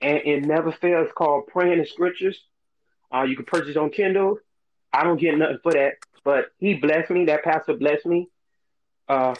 and 0.00 0.18
it 0.18 0.44
never 0.44 0.72
fails. 0.72 1.06
It's 1.06 1.14
called 1.14 1.46
Praying 1.48 1.78
the 1.78 1.86
Scriptures. 1.86 2.38
Uh, 3.14 3.22
you 3.22 3.36
can 3.36 3.44
purchase 3.44 3.76
on 3.76 3.90
Kindle. 3.90 4.38
I 4.92 5.04
don't 5.04 5.20
get 5.20 5.36
nothing 5.36 5.58
for 5.62 5.72
that, 5.72 5.94
but 6.24 6.46
he 6.58 6.74
blessed 6.74 7.10
me. 7.10 7.26
That 7.26 7.44
pastor 7.44 7.74
blessed 7.74 8.06
me. 8.06 8.28
Uh, 9.08 9.34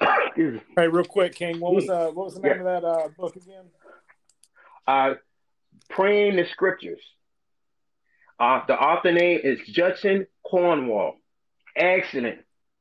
hey, 0.36 0.60
real 0.76 1.04
quick, 1.04 1.34
King. 1.34 1.60
What 1.60 1.74
was 1.74 1.88
uh, 1.88 2.10
what 2.12 2.26
was 2.26 2.34
the 2.34 2.40
name 2.40 2.52
yeah. 2.54 2.76
of 2.76 2.82
that 2.82 2.86
uh, 2.86 3.08
book 3.16 3.36
again? 3.36 3.64
Uh, 4.86 5.14
praying 5.88 6.36
the 6.36 6.46
scriptures. 6.50 7.00
Uh, 8.38 8.62
the 8.66 8.74
author 8.74 9.12
name 9.12 9.40
is 9.42 9.58
Judson 9.66 10.26
Cornwall. 10.42 11.16
Excellent. 11.76 12.38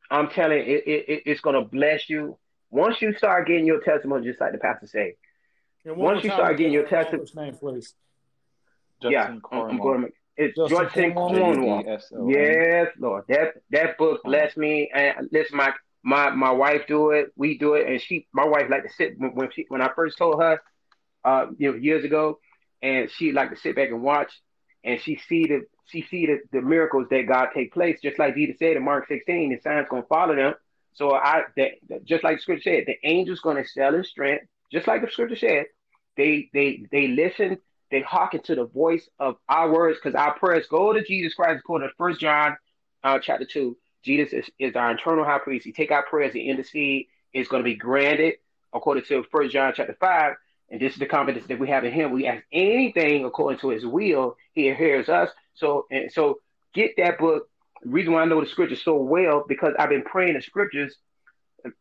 I'm 0.10 0.30
telling 0.30 0.58
you, 0.60 0.78
it, 0.78 0.84
it, 0.88 1.24
it's 1.26 1.42
going 1.42 1.56
to 1.56 1.70
bless 1.70 2.10
you. 2.10 2.38
Once 2.72 3.02
you 3.02 3.14
start 3.14 3.48
getting 3.48 3.66
your 3.66 3.82
testimony, 3.82 4.26
just 4.26 4.40
like 4.40 4.54
the 4.54 4.58
pastor 4.58 4.88
say, 4.88 5.16
once 5.86 6.24
you 6.24 6.30
start 6.32 6.58
getting 6.58 6.74
your 6.74 6.88
testimony, 6.88 7.30
name, 7.36 7.56
please. 7.56 7.94
Judson 9.02 9.36
yeah, 9.36 9.40
Cornwall. 9.42 9.70
I'm 9.70 9.78
going 9.78 10.02
to. 10.02 10.12
it's 10.38 10.58
Judson 10.58 11.14
Cornwall. 11.14 11.84
Yes, 12.28 12.88
Lord. 13.00 13.26
That 13.30 13.54
that 13.72 13.98
book 13.98 14.22
blessed 14.24 14.58
me. 14.58 14.92
And 14.94 15.30
listen, 15.32 15.58
my 15.58 15.74
my 16.04 16.30
my 16.32 16.52
wife 16.52 16.82
do 16.88 17.12
it. 17.12 17.32
We 17.36 17.58
do 17.58 17.76
it, 17.76 17.88
and 17.88 18.02
she, 18.02 18.28
my 18.34 18.46
wife, 18.46 18.70
like 18.70 18.84
to 18.84 18.94
sit 18.94 19.14
when 19.18 19.50
she 19.52 19.66
when 19.70 19.82
I 19.82 19.90
first 19.96 20.18
told 20.18 20.42
her, 20.42 20.62
uh, 21.24 21.48
you 21.58 21.72
know, 21.72 21.78
years 21.78 22.04
ago, 22.04 22.40
and 22.82 23.10
she 23.10 23.32
like 23.32 23.52
to 23.52 23.58
sit 23.58 23.76
back 23.76 23.90
and 23.90 24.02
watch, 24.02 24.32
and 24.84 25.00
she 25.02 25.18
see 25.28 25.46
the 25.46 25.66
she 25.86 26.04
see 26.04 26.26
the, 26.28 26.40
the 26.52 26.62
miracles 26.62 27.08
that 27.10 27.28
God 27.28 27.50
take 27.54 27.74
place, 27.74 28.00
just 28.02 28.20
like 28.20 28.36
Jesus 28.36 28.60
said 28.60 28.78
in 28.78 28.84
Mark 28.84 29.08
16, 29.08 29.50
the 29.50 29.60
signs 29.62 29.88
gonna 29.90 30.04
follow 30.04 30.36
them. 30.36 30.54
So 30.94 31.14
I 31.14 31.44
that, 31.58 31.72
that 31.90 32.06
just 32.06 32.24
like 32.24 32.38
the 32.38 32.42
scripture 32.42 32.72
said, 32.72 32.84
the 32.86 33.10
angels 33.10 33.40
gonna 33.40 33.66
sell 33.66 33.96
in 33.96 34.04
strength, 34.04 34.46
just 34.72 34.88
like 34.88 35.02
the 35.02 35.12
scripture 35.12 35.36
said. 35.36 35.66
They 36.18 36.50
they 36.54 36.84
they 36.92 37.08
listen, 37.08 37.60
they 37.92 38.02
hearken 38.02 38.42
to 38.44 38.56
the 38.56 38.66
voice 38.66 39.08
of 39.20 39.38
our 39.48 39.72
words, 39.72 39.98
because 40.02 40.16
our 40.16 40.38
prayers 40.38 40.68
go 40.70 40.92
to 40.92 41.04
Jesus 41.04 41.34
Christ 41.34 41.60
according 41.60 41.88
to 41.88 41.94
First 41.98 42.20
John 42.20 42.58
uh, 43.04 43.20
chapter 43.20 43.46
two. 43.46 43.78
Jesus 44.04 44.34
is, 44.34 44.50
is 44.60 44.76
our 44.76 44.92
eternal 44.92 45.26
high 45.26 45.40
priest. 45.40 45.66
He 45.66 45.72
take 45.72 45.92
our 45.92 46.04
prayers, 46.04 46.34
he 46.34 46.50
intercede, 46.50 47.08
it's 47.34 47.50
going 47.50 47.64
to 47.64 47.70
be 47.70 47.76
granted 47.76 48.36
according 48.74 49.04
to 49.06 49.24
First 49.32 49.54
John 49.54 49.74
chapter 49.76 49.96
five. 50.00 50.36
And 50.70 50.80
this 50.80 50.94
is 50.94 51.00
the 51.00 51.06
confidence 51.06 51.48
that 51.48 51.60
we 51.60 51.70
have 51.70 51.84
in 51.84 51.92
him. 51.92 52.12
We 52.12 52.28
ask 52.28 52.44
anything 52.52 53.26
according 53.26 53.60
to 53.62 53.70
his 53.70 53.86
will, 53.86 54.36
he 54.54 54.74
hears 54.74 55.10
us. 55.10 55.30
So 55.54 55.86
and 55.90 56.12
so 56.12 56.40
get 56.74 56.92
that 56.98 57.18
book. 57.18 57.50
The 57.82 57.90
reason 57.90 58.14
why 58.14 58.22
I 58.22 58.26
know 58.26 58.42
the 58.42 58.48
scriptures 58.48 58.84
so 58.84 58.96
well, 58.96 59.46
because 59.48 59.74
I've 59.80 59.90
been 59.90 60.04
praying 60.04 60.34
the 60.36 60.42
scriptures. 60.42 60.96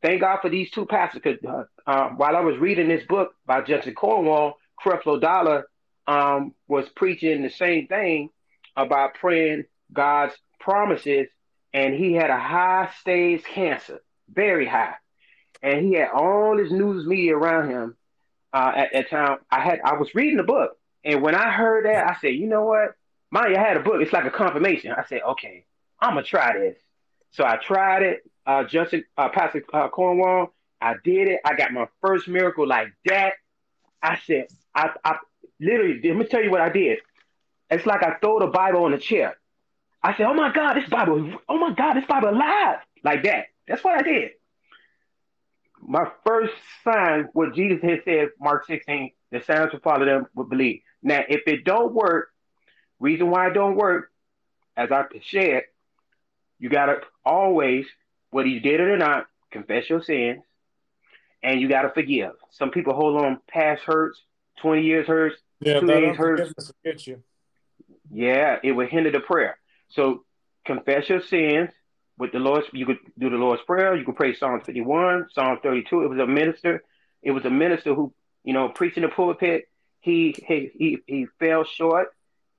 Thank 0.02 0.20
God 0.20 0.38
for 0.40 0.50
these 0.50 0.70
two 0.70 0.86
pastors. 0.86 1.22
Because 1.22 1.44
uh, 1.44 1.90
uh, 1.90 2.09
while 2.10 2.36
I 2.36 2.40
was 2.40 2.59
reading 2.59 2.88
this 2.88 3.05
book 3.06 3.32
by 3.46 3.62
Judson 3.62 3.94
Cornwall, 3.94 4.59
Creflo 4.84 5.20
Dollar 5.20 5.66
um, 6.06 6.55
was 6.66 6.88
preaching 6.96 7.42
the 7.42 7.50
same 7.50 7.86
thing 7.86 8.30
about 8.76 9.14
praying 9.14 9.64
God's 9.92 10.34
promises, 10.60 11.28
and 11.72 11.94
he 11.94 12.12
had 12.14 12.30
a 12.30 12.38
high 12.38 12.90
stage 13.00 13.42
cancer, 13.44 14.00
very 14.32 14.66
high, 14.66 14.94
and 15.62 15.84
he 15.84 15.94
had 15.94 16.10
all 16.10 16.56
this 16.56 16.70
news 16.70 17.06
media 17.06 17.36
around 17.36 17.70
him 17.70 17.96
uh, 18.52 18.72
at 18.76 18.92
that 18.92 19.10
time. 19.10 19.38
I 19.50 19.60
had 19.60 19.80
I 19.84 19.94
was 19.94 20.14
reading 20.14 20.38
the 20.38 20.44
book, 20.44 20.78
and 21.05 21.22
when 21.22 21.34
I 21.34 21.50
heard 21.50 21.86
that, 21.86 22.09
I 22.09 22.16
said, 22.20 22.34
you 22.34 22.46
know 22.46 22.64
what, 22.64 22.94
Maya 23.30 23.59
had 23.59 23.76
a 23.76 23.80
book. 23.80 23.96
It's 24.00 24.12
like 24.12 24.24
a 24.24 24.30
confirmation. 24.30 24.92
I 24.92 25.05
said, 25.05 25.22
okay, 25.22 25.64
I'm 26.00 26.14
gonna 26.14 26.22
try 26.22 26.59
this. 26.59 26.78
So 27.30 27.44
I 27.44 27.56
tried 27.56 28.02
it. 28.02 28.30
Uh, 28.46 28.64
Judson, 28.64 29.05
uh, 29.16 29.28
Pastor 29.28 29.62
uh, 29.72 29.88
Cornwall, 29.88 30.55
I 30.80 30.94
did 31.05 31.28
it. 31.28 31.40
I 31.44 31.55
got 31.55 31.72
my 31.72 31.86
first 32.00 32.28
miracle 32.28 32.66
like 32.66 32.88
that. 33.06 33.34
I 34.02 34.18
said, 34.26 34.46
I, 34.74 34.90
I 35.05 35.16
literally, 35.60 36.00
let 36.02 36.16
me 36.16 36.24
tell 36.24 36.42
you 36.42 36.50
what 36.50 36.60
I 36.60 36.70
did. 36.70 36.98
It's 37.70 37.84
like 37.84 38.02
I 38.02 38.14
throw 38.20 38.38
the 38.38 38.46
Bible 38.46 38.84
on 38.84 38.92
the 38.92 38.98
chair. 38.98 39.36
I 40.02 40.16
said, 40.16 40.26
oh 40.26 40.34
my 40.34 40.52
God, 40.52 40.74
this 40.74 40.88
Bible, 40.88 41.34
oh 41.48 41.59
my 41.59 41.74
God, 41.74 41.94
this 41.94 42.06
Bible 42.06 42.30
alive. 42.30 42.78
Like 43.05 43.24
that. 43.24 43.46
That's 43.66 43.84
what 43.84 43.98
I 43.98 44.02
did 44.02 44.30
my 45.88 46.06
first 46.26 46.52
sign, 46.84 47.28
what 47.32 47.55
Jesus 47.55 47.82
had 47.82 48.02
said, 48.05 48.28
Mark 48.40 48.66
16, 48.66 49.10
the 49.30 49.40
signs 49.42 49.72
will 49.72 49.80
follow 49.80 50.05
them 50.05 50.26
would 50.34 50.48
believe. 50.48 50.80
Now, 51.02 51.22
if 51.28 51.42
it 51.46 51.64
don't 51.64 51.94
work, 51.94 52.28
reason 53.00 53.30
why 53.30 53.48
it 53.48 53.55
don't 53.55 53.76
work, 53.76 54.10
as 54.76 54.90
I 54.90 55.05
shared, 55.22 55.64
you 56.59 56.68
gotta 56.68 57.01
always, 57.24 57.86
whether 58.30 58.48
you 58.48 58.60
did 58.60 58.80
it 58.80 58.89
or 58.89 58.97
not, 58.97 59.26
confess 59.51 59.89
your 59.89 60.02
sins, 60.02 60.43
and 61.43 61.60
you 61.60 61.68
gotta 61.68 61.90
forgive. 61.90 62.32
Some 62.51 62.70
people 62.70 62.94
hold 62.94 63.22
on 63.22 63.40
past 63.48 63.82
hurts, 63.85 64.20
20 64.62 64.82
years 64.82 65.06
hurts, 65.06 65.36
yeah, 65.60 65.80
two 65.80 65.86
days 65.86 66.16
hurts. 66.16 66.72
you. 67.06 67.22
Yeah, 68.10 68.56
it 68.62 68.72
would 68.72 68.89
hinder 68.89 69.10
the 69.10 69.20
prayer. 69.20 69.59
So 69.90 70.24
confess 70.64 71.09
your 71.09 71.22
sins, 71.22 71.70
with 72.18 72.32
the 72.32 72.39
Lord's, 72.39 72.66
you 72.72 72.85
could 72.85 72.98
do 73.18 73.30
the 73.30 73.36
Lord's 73.36 73.62
Prayer. 73.62 73.97
You 73.97 74.05
could 74.05 74.16
pray 74.16 74.35
Psalm 74.35 74.60
51, 74.60 75.28
Psalm 75.32 75.59
32. 75.62 76.02
It 76.02 76.10
was 76.10 76.18
a 76.18 76.26
minister. 76.26 76.82
It 77.22 77.30
was 77.30 77.44
a 77.44 77.51
minister 77.51 77.94
who, 77.94 78.12
you 78.44 78.52
know, 78.52 78.68
preaching 78.68 79.05
the 79.05 79.09
pulpit. 79.09 79.68
He 80.01 80.35
he 80.47 80.70
he, 80.76 80.98
he 81.06 81.26
fell 81.39 81.64
short, 81.64 82.09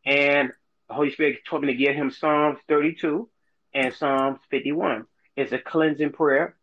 and 0.05 0.51
the 0.88 0.93
Holy 0.93 1.11
Spirit 1.11 1.39
told 1.49 1.63
me 1.63 1.71
to 1.71 1.77
get 1.77 1.95
him 1.95 2.11
Psalms 2.11 2.59
32 2.67 3.30
and 3.73 3.93
Psalms 3.93 4.39
51. 4.51 5.05
It's 5.35 5.51
a 5.51 5.59
cleansing 5.59 6.11
prayer 6.11 6.55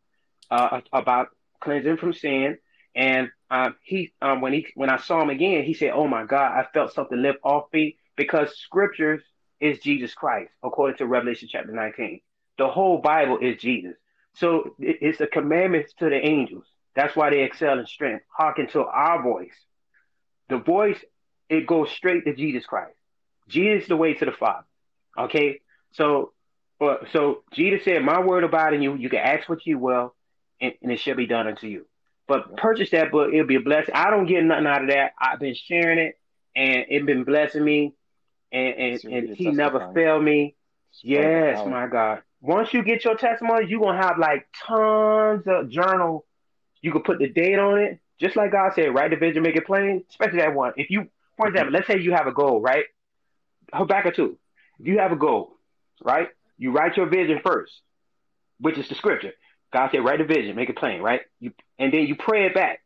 uh, 0.50 0.80
about 0.92 1.28
cleansing 1.60 1.96
from 1.96 2.12
sin. 2.12 2.58
And 2.94 3.30
uh, 3.50 3.70
he, 3.82 4.12
um, 4.22 4.40
when 4.40 4.52
he, 4.52 4.66
when 4.74 4.90
I 4.90 4.98
saw 4.98 5.22
him 5.22 5.30
again, 5.30 5.64
he 5.64 5.74
said, 5.74 5.90
"Oh 5.90 6.08
my 6.08 6.24
God, 6.24 6.52
I 6.52 6.66
felt 6.72 6.92
something 6.92 7.20
lift 7.20 7.38
off 7.42 7.64
me 7.72 7.98
because 8.16 8.56
Scriptures 8.56 9.22
is 9.60 9.78
Jesus 9.80 10.14
Christ, 10.14 10.50
according 10.62 10.98
to 10.98 11.06
Revelation 11.06 11.48
chapter 11.50 11.72
19." 11.72 12.20
The 12.58 12.68
whole 12.68 12.98
Bible 12.98 13.38
is 13.38 13.60
Jesus. 13.60 13.94
So 14.34 14.74
it's 14.78 15.20
a 15.20 15.26
commandment 15.26 15.86
to 15.98 16.10
the 16.10 16.16
angels. 16.16 16.64
That's 16.94 17.14
why 17.14 17.30
they 17.30 17.42
excel 17.42 17.78
in 17.78 17.86
strength. 17.86 18.24
Hearken 18.36 18.68
to 18.68 18.84
our 18.84 19.22
voice. 19.22 19.54
The 20.48 20.58
voice, 20.58 20.98
it 21.48 21.66
goes 21.66 21.90
straight 21.90 22.24
to 22.24 22.34
Jesus 22.34 22.64
Christ. 22.64 22.96
Jesus 23.48 23.88
the 23.88 23.96
way 23.96 24.14
to 24.14 24.24
the 24.24 24.32
Father. 24.32 24.66
Okay? 25.18 25.60
So 25.92 26.32
but 26.78 27.06
so 27.12 27.42
Jesus 27.52 27.84
said, 27.84 28.02
My 28.02 28.20
word 28.20 28.44
about 28.44 28.74
in 28.74 28.82
you, 28.82 28.94
you 28.94 29.08
can 29.08 29.20
ask 29.20 29.48
what 29.48 29.66
you 29.66 29.78
will, 29.78 30.14
and, 30.60 30.72
and 30.82 30.92
it 30.92 31.00
shall 31.00 31.16
be 31.16 31.26
done 31.26 31.46
unto 31.46 31.66
you. 31.66 31.86
But 32.28 32.56
purchase 32.56 32.90
that 32.90 33.12
book, 33.12 33.32
it'll 33.32 33.46
be 33.46 33.54
a 33.54 33.60
blessing. 33.60 33.94
I 33.94 34.10
don't 34.10 34.26
get 34.26 34.42
nothing 34.42 34.66
out 34.66 34.82
of 34.82 34.88
that. 34.88 35.12
I've 35.20 35.38
been 35.38 35.54
sharing 35.54 35.98
it 35.98 36.18
and 36.56 36.86
it's 36.88 37.06
been 37.06 37.22
blessing 37.22 37.64
me. 37.64 37.94
And 38.50 38.74
and, 38.74 39.04
and 39.04 39.36
he 39.36 39.50
never 39.50 39.92
failed 39.94 40.24
me. 40.24 40.56
Yes, 41.02 41.64
my 41.66 41.86
God 41.86 42.22
once 42.40 42.72
you 42.72 42.82
get 42.82 43.04
your 43.04 43.16
testimony, 43.16 43.66
you're 43.68 43.80
gonna 43.80 44.00
have 44.00 44.18
like 44.18 44.46
tons 44.66 45.42
of 45.46 45.68
journal. 45.68 46.24
You 46.80 46.92
can 46.92 47.02
put 47.02 47.18
the 47.18 47.28
date 47.28 47.58
on 47.58 47.78
it, 47.78 48.00
just 48.20 48.36
like 48.36 48.52
God 48.52 48.72
said, 48.74 48.94
write 48.94 49.10
the 49.10 49.16
vision, 49.16 49.42
make 49.42 49.56
it 49.56 49.66
plain, 49.66 50.04
especially 50.08 50.38
that 50.38 50.54
one. 50.54 50.72
If 50.76 50.90
you, 50.90 51.08
for 51.36 51.48
example, 51.48 51.72
let's 51.72 51.86
say 51.86 51.98
you 51.98 52.12
have 52.12 52.26
a 52.26 52.32
goal, 52.32 52.60
right? 52.60 52.84
Habakkuk 53.72 54.14
2. 54.14 54.38
You 54.78 54.98
have 54.98 55.10
a 55.10 55.16
goal, 55.16 55.56
right? 56.04 56.28
You 56.58 56.72
write 56.72 56.96
your 56.96 57.06
vision 57.06 57.40
first, 57.44 57.72
which 58.60 58.78
is 58.78 58.88
the 58.88 58.94
scripture. 58.94 59.32
God 59.72 59.90
said, 59.92 60.04
write 60.04 60.18
the 60.18 60.24
vision, 60.24 60.56
make 60.56 60.70
it 60.70 60.76
plain, 60.76 61.02
right? 61.02 61.20
You 61.40 61.52
and 61.78 61.92
then 61.92 62.06
you 62.06 62.16
pray 62.16 62.46
it 62.46 62.54
back 62.54 62.80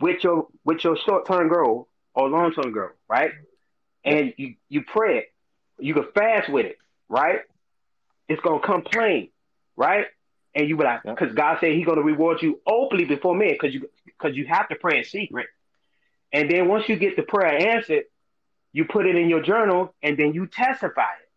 with 0.00 0.24
your 0.24 0.48
with 0.64 0.82
your 0.82 0.96
short 0.96 1.26
term 1.26 1.48
goal 1.48 1.88
or 2.14 2.28
long 2.28 2.52
term 2.52 2.72
goal, 2.72 2.90
right? 3.08 3.32
And 4.04 4.34
you 4.36 4.54
you 4.68 4.82
pray 4.82 5.18
it. 5.18 5.24
You 5.78 5.94
can 5.94 6.06
fast 6.14 6.50
with 6.50 6.66
it, 6.66 6.78
right? 7.08 7.40
it's 8.30 8.40
gonna 8.42 8.60
come 8.64 8.82
plain, 8.82 9.28
right? 9.76 10.06
And 10.54 10.68
you 10.68 10.76
be 10.76 10.84
like, 10.84 11.02
because 11.02 11.28
yep. 11.28 11.36
God 11.36 11.58
said 11.60 11.72
He's 11.72 11.84
gonna 11.84 12.02
reward 12.02 12.40
you 12.40 12.60
openly 12.66 13.04
before 13.04 13.34
men, 13.34 13.50
because 13.50 13.74
you 13.74 13.90
because 14.06 14.36
you 14.36 14.46
have 14.46 14.68
to 14.68 14.76
pray 14.76 14.98
in 14.98 15.04
secret. 15.04 15.48
And 16.32 16.48
then 16.48 16.68
once 16.68 16.88
you 16.88 16.94
get 16.96 17.16
the 17.16 17.22
prayer 17.22 17.74
answered, 17.74 18.04
you 18.72 18.84
put 18.84 19.06
it 19.06 19.16
in 19.16 19.28
your 19.28 19.42
journal 19.42 19.94
and 20.00 20.16
then 20.16 20.32
you 20.32 20.46
testify 20.46 21.02
it. 21.02 21.29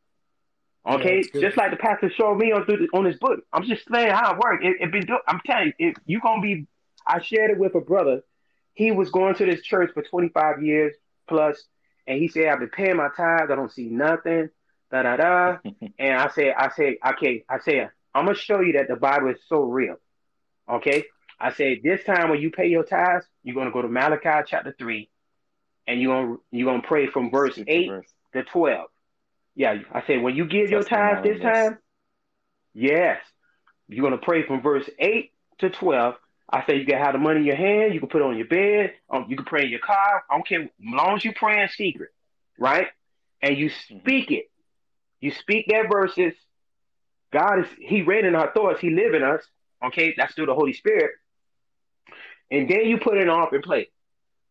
Okay, 0.86 1.24
yeah, 1.34 1.42
just 1.42 1.56
like 1.56 1.72
the 1.72 1.78
pastor 1.78 2.10
showed 2.10 2.36
me 2.36 2.52
on 2.52 2.66
through 2.66 2.88
on 2.94 3.06
his 3.06 3.18
book. 3.18 3.40
I'm 3.54 3.64
just 3.64 3.84
saying 3.90 4.12
how 4.12 4.34
it 4.34 4.40
works. 4.40 4.66
It, 4.66 4.78
it 4.82 4.92
been 4.92 5.06
do- 5.06 5.20
I'm 5.28 5.40
telling 5.46 5.74
you, 5.80 5.90
if 5.90 5.96
you 6.06 6.20
gonna 6.20 6.42
be. 6.42 6.68
I 7.06 7.22
shared 7.22 7.52
it 7.52 7.58
with 7.58 7.76
a 7.76 7.82
brother. 7.82 8.22
He 8.74 8.92
was 8.92 9.12
going 9.12 9.36
to 9.36 9.46
this 9.46 9.62
church 9.62 9.92
for 9.94 10.02
25 10.04 10.64
years 10.64 10.96
plus, 11.28 11.62
and 12.08 12.20
he 12.20 12.28
said, 12.28 12.48
"I've 12.48 12.60
been 12.60 12.70
paying 12.70 12.98
my 12.98 13.10
tithes. 13.16 13.52
I 13.52 13.56
don't 13.56 13.72
see 13.72 13.88
nothing." 13.90 14.50
da 14.94 15.02
da 15.02 15.18
da. 15.18 15.58
and 16.00 16.16
I 16.16 16.30
said, 16.30 16.54
I 16.58 16.70
say, 16.70 16.98
okay, 17.14 17.44
I 17.50 17.60
say, 17.60 17.88
I'm 18.14 18.26
gonna 18.26 18.38
show 18.38 18.62
you 18.62 18.74
that 18.74 18.88
the 18.88 18.96
Bible 18.96 19.30
is 19.30 19.40
so 19.48 19.64
real. 19.64 19.96
Okay. 20.70 21.06
I 21.40 21.52
said 21.52 21.80
this 21.84 22.04
time 22.06 22.30
when 22.30 22.40
you 22.40 22.52
pay 22.52 22.68
your 22.68 22.84
tithes, 22.84 23.26
you're 23.44 23.56
gonna 23.56 23.72
go 23.72 23.82
to 23.82 23.88
Malachi 23.88 24.46
chapter 24.48 24.74
three, 24.78 25.10
and 25.88 26.00
you're 26.00 26.14
gonna 26.14 26.38
you're 26.52 26.72
gonna 26.72 26.88
pray 26.88 27.08
from 27.08 27.32
verse 27.32 27.60
eight 27.68 27.92
to 28.34 28.44
twelve. 28.44 28.88
Yeah, 29.56 29.80
I 29.94 30.06
say 30.08 30.18
when 30.18 30.36
you 30.36 30.46
give 30.48 30.70
your 30.72 30.84
tithes 30.84 31.24
this 31.24 31.42
time, 31.42 31.80
yes, 32.74 33.20
you're 33.88 34.04
gonna 34.04 34.22
pray 34.22 34.46
from 34.48 34.62
verse 34.62 34.90
eight 35.00 35.34
to 35.60 35.70
twelve. 35.70 36.16
I 36.52 36.66
say 36.66 36.78
you 36.78 36.86
can 36.86 36.98
have 37.00 37.14
the 37.14 37.20
money 37.20 37.40
in 37.42 37.46
your 37.46 37.56
hand, 37.58 37.94
you 37.94 38.00
can 38.00 38.10
put 38.10 38.22
it 38.22 38.26
on 38.26 38.38
your 38.38 38.48
bed, 38.48 38.94
um, 39.10 39.26
you 39.30 39.36
can 39.38 39.46
pray 39.46 39.64
in 39.66 39.70
your 39.72 39.80
car. 39.80 40.24
I 40.30 40.36
don't 40.36 40.48
care, 40.48 40.62
as 40.64 40.70
long 40.82 41.16
as 41.18 41.26
you 41.26 41.34
pray 41.34 41.62
in 41.62 41.70
secret, 41.70 42.10
right? 42.60 42.88
And 43.42 43.58
you 43.58 43.70
speak 43.70 44.32
it 44.32 44.46
You 45.22 45.32
speak 45.32 45.68
their 45.68 45.88
verses. 45.90 46.34
God 47.34 47.60
is 47.62 47.68
He 47.80 48.02
read 48.04 48.26
in 48.26 48.36
our 48.36 48.52
thoughts. 48.54 48.80
He 48.82 48.92
live 48.92 49.14
in 49.16 49.24
us. 49.24 49.44
Okay, 49.86 50.14
that's 50.18 50.34
through 50.36 50.48
the 50.48 50.56
Holy 50.56 50.74
Spirit. 50.74 51.12
And 52.52 52.70
then 52.70 52.86
you 52.86 53.00
put 53.00 53.18
it 53.18 53.30
off 53.30 53.54
and 53.54 53.64
play. 53.64 53.90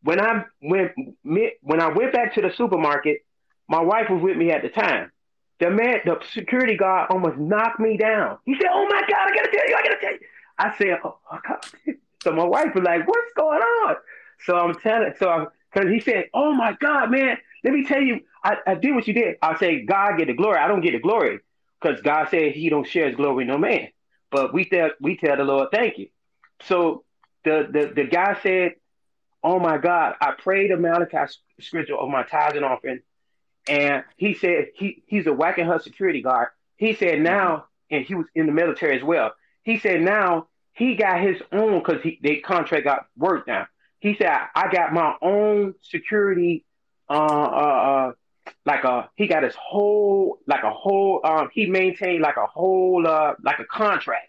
When 0.02 0.20
I 0.20 0.44
went 0.62 0.92
when 1.22 1.80
I 1.80 1.88
went 1.88 2.12
back 2.12 2.34
to 2.34 2.42
the 2.42 2.52
supermarket, 2.56 3.24
my 3.72 3.80
wife 3.80 4.10
was 4.10 4.22
with 4.22 4.36
me 4.36 4.50
at 4.50 4.60
the 4.60 4.68
time. 4.68 5.10
The 5.58 5.70
man, 5.70 6.00
the 6.04 6.20
security 6.30 6.76
guard 6.76 7.10
almost 7.10 7.38
knocked 7.38 7.80
me 7.80 7.96
down. 7.96 8.36
He 8.44 8.54
said, 8.54 8.68
"Oh 8.70 8.86
my 8.86 9.00
God, 9.00 9.30
I 9.30 9.34
gotta 9.34 9.50
tell 9.50 9.66
you, 9.66 9.74
I 9.74 9.82
gotta 9.82 10.00
tell 10.00 10.12
you." 10.12 10.18
I 10.58 10.76
said, 10.76 10.98
"Oh, 11.02 11.18
oh 11.32 11.38
God." 11.48 11.64
So 12.22 12.30
my 12.30 12.44
wife 12.44 12.72
was 12.74 12.84
like, 12.84 13.08
"What's 13.08 13.32
going 13.34 13.62
on?" 13.62 13.96
So 14.44 14.56
I'm 14.56 14.74
telling, 14.76 15.12
so 15.18 15.28
I, 15.28 15.46
because 15.72 15.90
he 15.90 16.00
said, 16.00 16.26
"Oh 16.34 16.52
my 16.52 16.76
God, 16.80 17.10
man, 17.10 17.38
let 17.64 17.72
me 17.72 17.84
tell 17.84 18.00
you, 18.00 18.20
I, 18.44 18.58
I 18.66 18.74
did 18.74 18.94
what 18.94 19.08
you 19.08 19.14
did." 19.14 19.38
I 19.40 19.56
say, 19.58 19.80
"God 19.84 20.18
get 20.18 20.26
the 20.26 20.34
glory. 20.34 20.58
I 20.58 20.68
don't 20.68 20.82
get 20.82 20.92
the 20.92 21.00
glory 21.00 21.40
because 21.80 22.00
God 22.02 22.28
said 22.30 22.52
He 22.52 22.68
don't 22.68 22.86
share 22.86 23.06
His 23.06 23.16
glory 23.16 23.46
no 23.46 23.56
man." 23.56 23.88
But 24.30 24.52
we 24.52 24.66
tell 24.66 24.90
we 25.00 25.16
tell 25.16 25.36
the 25.36 25.44
Lord, 25.44 25.70
"Thank 25.72 25.98
you." 25.98 26.08
So 26.68 27.04
the 27.44 27.66
the 27.72 27.92
the 27.94 28.04
guy 28.04 28.36
said, 28.42 28.74
"Oh 29.42 29.58
my 29.58 29.78
God, 29.78 30.14
I 30.20 30.32
prayed 30.32 30.70
a 30.72 30.76
Malachi 30.76 31.32
scripture 31.60 31.96
of 31.96 32.10
my 32.10 32.22
tithes 32.24 32.56
and 32.56 32.64
offering." 32.66 33.00
And 33.68 34.04
he 34.16 34.34
said 34.34 34.68
he 34.74 35.02
he's 35.06 35.26
a 35.26 35.30
Wackenhut 35.30 35.82
security 35.82 36.22
guard. 36.22 36.48
He 36.76 36.94
said 36.94 37.20
now, 37.20 37.66
and 37.90 38.04
he 38.04 38.14
was 38.14 38.26
in 38.34 38.46
the 38.46 38.52
military 38.52 38.96
as 38.96 39.04
well. 39.04 39.32
He 39.62 39.78
said 39.78 40.02
now 40.02 40.48
he 40.72 40.96
got 40.96 41.20
his 41.20 41.40
own 41.52 41.78
because 41.78 42.02
he 42.02 42.18
they 42.22 42.36
contract 42.38 42.84
got 42.84 43.06
work 43.16 43.46
now. 43.46 43.66
He 44.00 44.16
said 44.16 44.30
I 44.54 44.72
got 44.72 44.92
my 44.92 45.14
own 45.22 45.74
security, 45.82 46.64
uh, 47.08 47.12
uh, 47.12 48.08
uh 48.08 48.12
like 48.66 48.84
a 48.84 49.10
he 49.14 49.28
got 49.28 49.44
his 49.44 49.54
whole 49.54 50.38
like 50.46 50.64
a 50.64 50.70
whole 50.70 51.20
um 51.24 51.50
he 51.52 51.66
maintained 51.66 52.22
like 52.22 52.36
a 52.36 52.46
whole 52.46 53.06
uh 53.06 53.34
like 53.42 53.60
a 53.60 53.64
contract. 53.64 54.28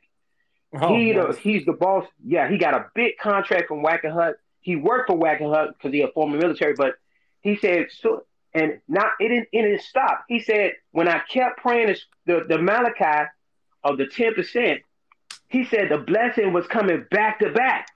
Oh, 0.79 0.95
he 0.95 1.13
nice. 1.13 1.35
the, 1.35 1.41
he's 1.41 1.65
the 1.65 1.73
boss. 1.73 2.05
Yeah, 2.23 2.49
he 2.49 2.57
got 2.57 2.73
a 2.73 2.85
big 2.95 3.17
contract 3.17 3.67
from 3.67 3.83
Wackenhut. 3.83 4.33
He 4.59 4.75
worked 4.75 5.09
for 5.09 5.17
Wackenhut 5.17 5.73
because 5.73 5.91
he 5.91 6.01
a 6.01 6.07
former 6.09 6.37
military, 6.37 6.73
but 6.73 6.95
he 7.41 7.57
said 7.57 7.87
so 7.89 8.25
and 8.53 8.79
not 8.87 9.11
it 9.19 9.29
didn't 9.29 9.47
it 9.51 9.61
didn't 9.63 9.81
stop. 9.81 10.25
He 10.27 10.39
said, 10.39 10.73
when 10.91 11.07
I 11.07 11.21
kept 11.31 11.59
praying 11.59 11.95
the, 12.25 12.45
the 12.47 12.57
Malachi 12.57 13.29
of 13.83 13.97
the 13.97 14.05
10%, 14.05 14.79
he 15.49 15.65
said 15.65 15.89
the 15.89 15.97
blessing 15.97 16.53
was 16.53 16.65
coming 16.67 17.05
back 17.11 17.39
to 17.39 17.51
back. 17.51 17.87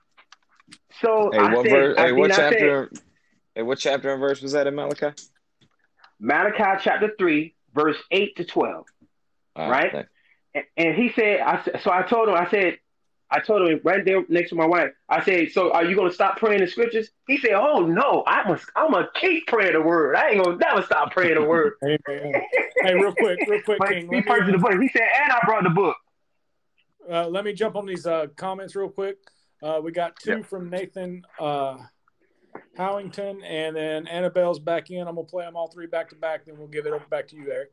So 1.02 1.30
hey, 1.32 1.40
I 1.40 1.54
what 1.54 1.66
said, 1.66 1.72
verse, 1.72 1.98
hey, 1.98 2.12
what 2.12 2.32
chapter 2.32 2.90
said, 2.92 3.04
hey, 3.56 3.62
what 3.62 3.80
chapter 3.80 4.12
and 4.12 4.20
verse 4.20 4.42
was 4.42 4.52
that 4.54 4.68
in 4.68 4.76
Malachi? 4.76 5.12
Malachi 6.20 6.82
chapter 6.84 7.12
3, 7.18 7.54
verse 7.74 7.98
8 8.12 8.36
to 8.38 8.46
12. 8.46 8.86
right? 9.56 10.08
And, 10.56 10.64
and 10.76 10.96
he 10.96 11.12
said, 11.16 11.40
I 11.42 11.80
so 11.84 11.92
I 11.92 12.04
told 12.04 12.30
him, 12.30 12.36
I 12.36 12.50
said, 12.50 12.80
I 13.30 13.40
told 13.40 13.68
him 13.68 13.82
right 13.84 14.06
there 14.06 14.24
next 14.30 14.50
to 14.50 14.56
my 14.56 14.66
wife. 14.66 14.92
I 15.10 15.24
said, 15.24 15.52
"So 15.52 15.72
are 15.72 15.84
you 15.84 15.96
going 15.96 16.10
to 16.10 16.14
stop 16.14 16.38
praying 16.38 16.62
the 16.62 16.68
scriptures?" 16.68 17.10
He 17.28 17.38
said, 17.38 17.52
"Oh 17.54 17.86
no, 17.86 18.24
I 18.26 18.48
must. 18.48 18.70
I'm 18.76 18.92
gonna 18.92 19.10
keep 19.16 19.48
praying 19.48 19.74
the 19.74 19.82
word. 19.82 20.16
I 20.16 20.30
ain't 20.30 20.44
gonna 20.44 20.58
never 20.58 20.82
stop 20.82 21.12
praying 21.12 21.36
the 21.36 21.44
word." 21.44 21.74
hey, 21.82 21.98
hey, 22.08 22.94
real 22.94 23.14
quick, 23.14 23.40
real 23.48 23.62
quick, 23.64 23.80
King. 23.88 24.12
He 24.12 24.22
purchased 24.22 24.52
the 24.52 24.58
book. 24.58 24.80
He 24.82 24.88
said, 24.90 25.08
"And 25.24 25.32
I 25.32 25.40
brought 25.46 25.64
the 25.64 25.70
book." 25.72 25.98
Uh, 27.10 27.28
let 27.28 27.46
me 27.46 27.54
jump 27.54 27.76
on 27.76 27.86
these 27.86 28.06
uh, 28.06 28.28
comments 28.36 28.76
real 28.76 28.90
quick. 28.90 29.18
Uh, 29.62 29.80
we 29.84 29.92
got 29.92 30.16
two 30.18 30.38
yep. 30.38 30.46
from 30.46 30.70
Nathan 30.70 31.24
uh, 31.40 31.78
Howington, 32.78 33.44
and 33.44 33.76
then 33.76 34.08
Annabelle's 34.08 34.60
back 34.60 34.90
in. 34.90 35.08
I'm 35.08 35.16
gonna 35.16 35.24
play 35.24 35.46
them 35.46 35.56
all 35.56 35.68
three 35.68 35.88
back 35.88 36.10
to 36.10 36.16
back. 36.16 36.46
Then 36.46 36.58
we'll 36.58 36.68
give 36.68 36.86
it 36.86 36.94
over 36.94 37.06
back 37.10 37.28
to 37.30 37.36
you, 37.36 37.52
Eric. 37.52 37.72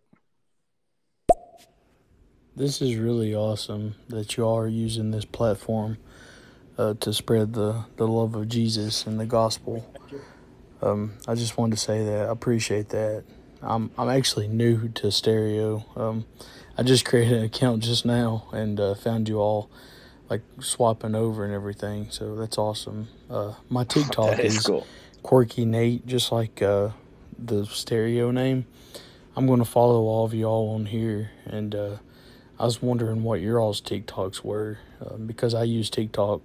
This 2.57 2.81
is 2.81 2.97
really 2.97 3.35
awesome 3.35 3.97
that 4.09 4.37
you 4.37 4.45
all 4.45 4.57
are 4.59 4.69
using 4.69 5.11
this 5.11 5.25
platform 5.25 5.99
uh, 6.79 6.95
to 7.01 7.13
spread 7.13 7.53
the, 7.55 7.85
the 7.97 8.07
love 8.07 8.37
of 8.37 8.49
Jesus 8.49 9.07
and 9.07 9.19
the 9.19 9.27
gospel. 9.27 9.93
Um, 10.81 11.15
I 11.27 11.35
just 11.35 11.59
wanted 11.59 11.77
to 11.77 11.83
say 11.83 12.05
that 12.05 12.29
I 12.29 12.31
appreciate 12.31 12.91
that. 12.91 13.25
I'm 13.61 13.91
I'm 13.99 14.09
actually 14.09 14.47
new 14.47 14.89
to 14.91 15.11
stereo. 15.11 15.85
Um, 15.97 16.27
I 16.79 16.85
just 16.85 17.05
created 17.05 17.39
an 17.39 17.45
account 17.45 17.83
just 17.83 18.05
now 18.05 18.47
and 18.53 18.79
uh, 18.79 18.95
found 18.95 19.29
you 19.29 19.39
all 19.41 19.69
like 20.31 20.43
swapping 20.61 21.17
over 21.17 21.45
and 21.45 21.53
everything. 21.53 22.09
So 22.11 22.37
that's 22.37 22.59
awesome. 22.59 23.09
Uh, 23.29 23.55
my 23.69 23.83
TikTok 23.95 24.39
is, 24.39 24.59
is 24.59 24.67
cool. 24.67 24.87
Quirky 25.25 25.65
Nate, 25.65 26.07
just 26.07 26.31
like 26.31 26.63
uh, 26.63 26.91
the 27.37 27.65
stereo 27.67 28.31
name. 28.31 28.67
I'm 29.37 29.47
going 29.47 29.59
to 29.59 29.65
follow 29.65 30.03
all 30.03 30.25
of 30.25 30.35
y'all 30.35 30.75
on 30.75 30.87
here 30.87 31.31
and 31.45 31.75
uh, 31.75 31.97
I 32.59 32.65
was 32.65 32.81
wondering 32.81 33.23
what 33.23 33.41
your 33.41 33.61
all's 33.61 33.81
TikToks 33.81 34.45
were 34.45 34.79
uh, 35.05 35.17
because 35.17 35.55
I 35.55 35.65
use 35.65 35.91
TikTok 35.91 36.41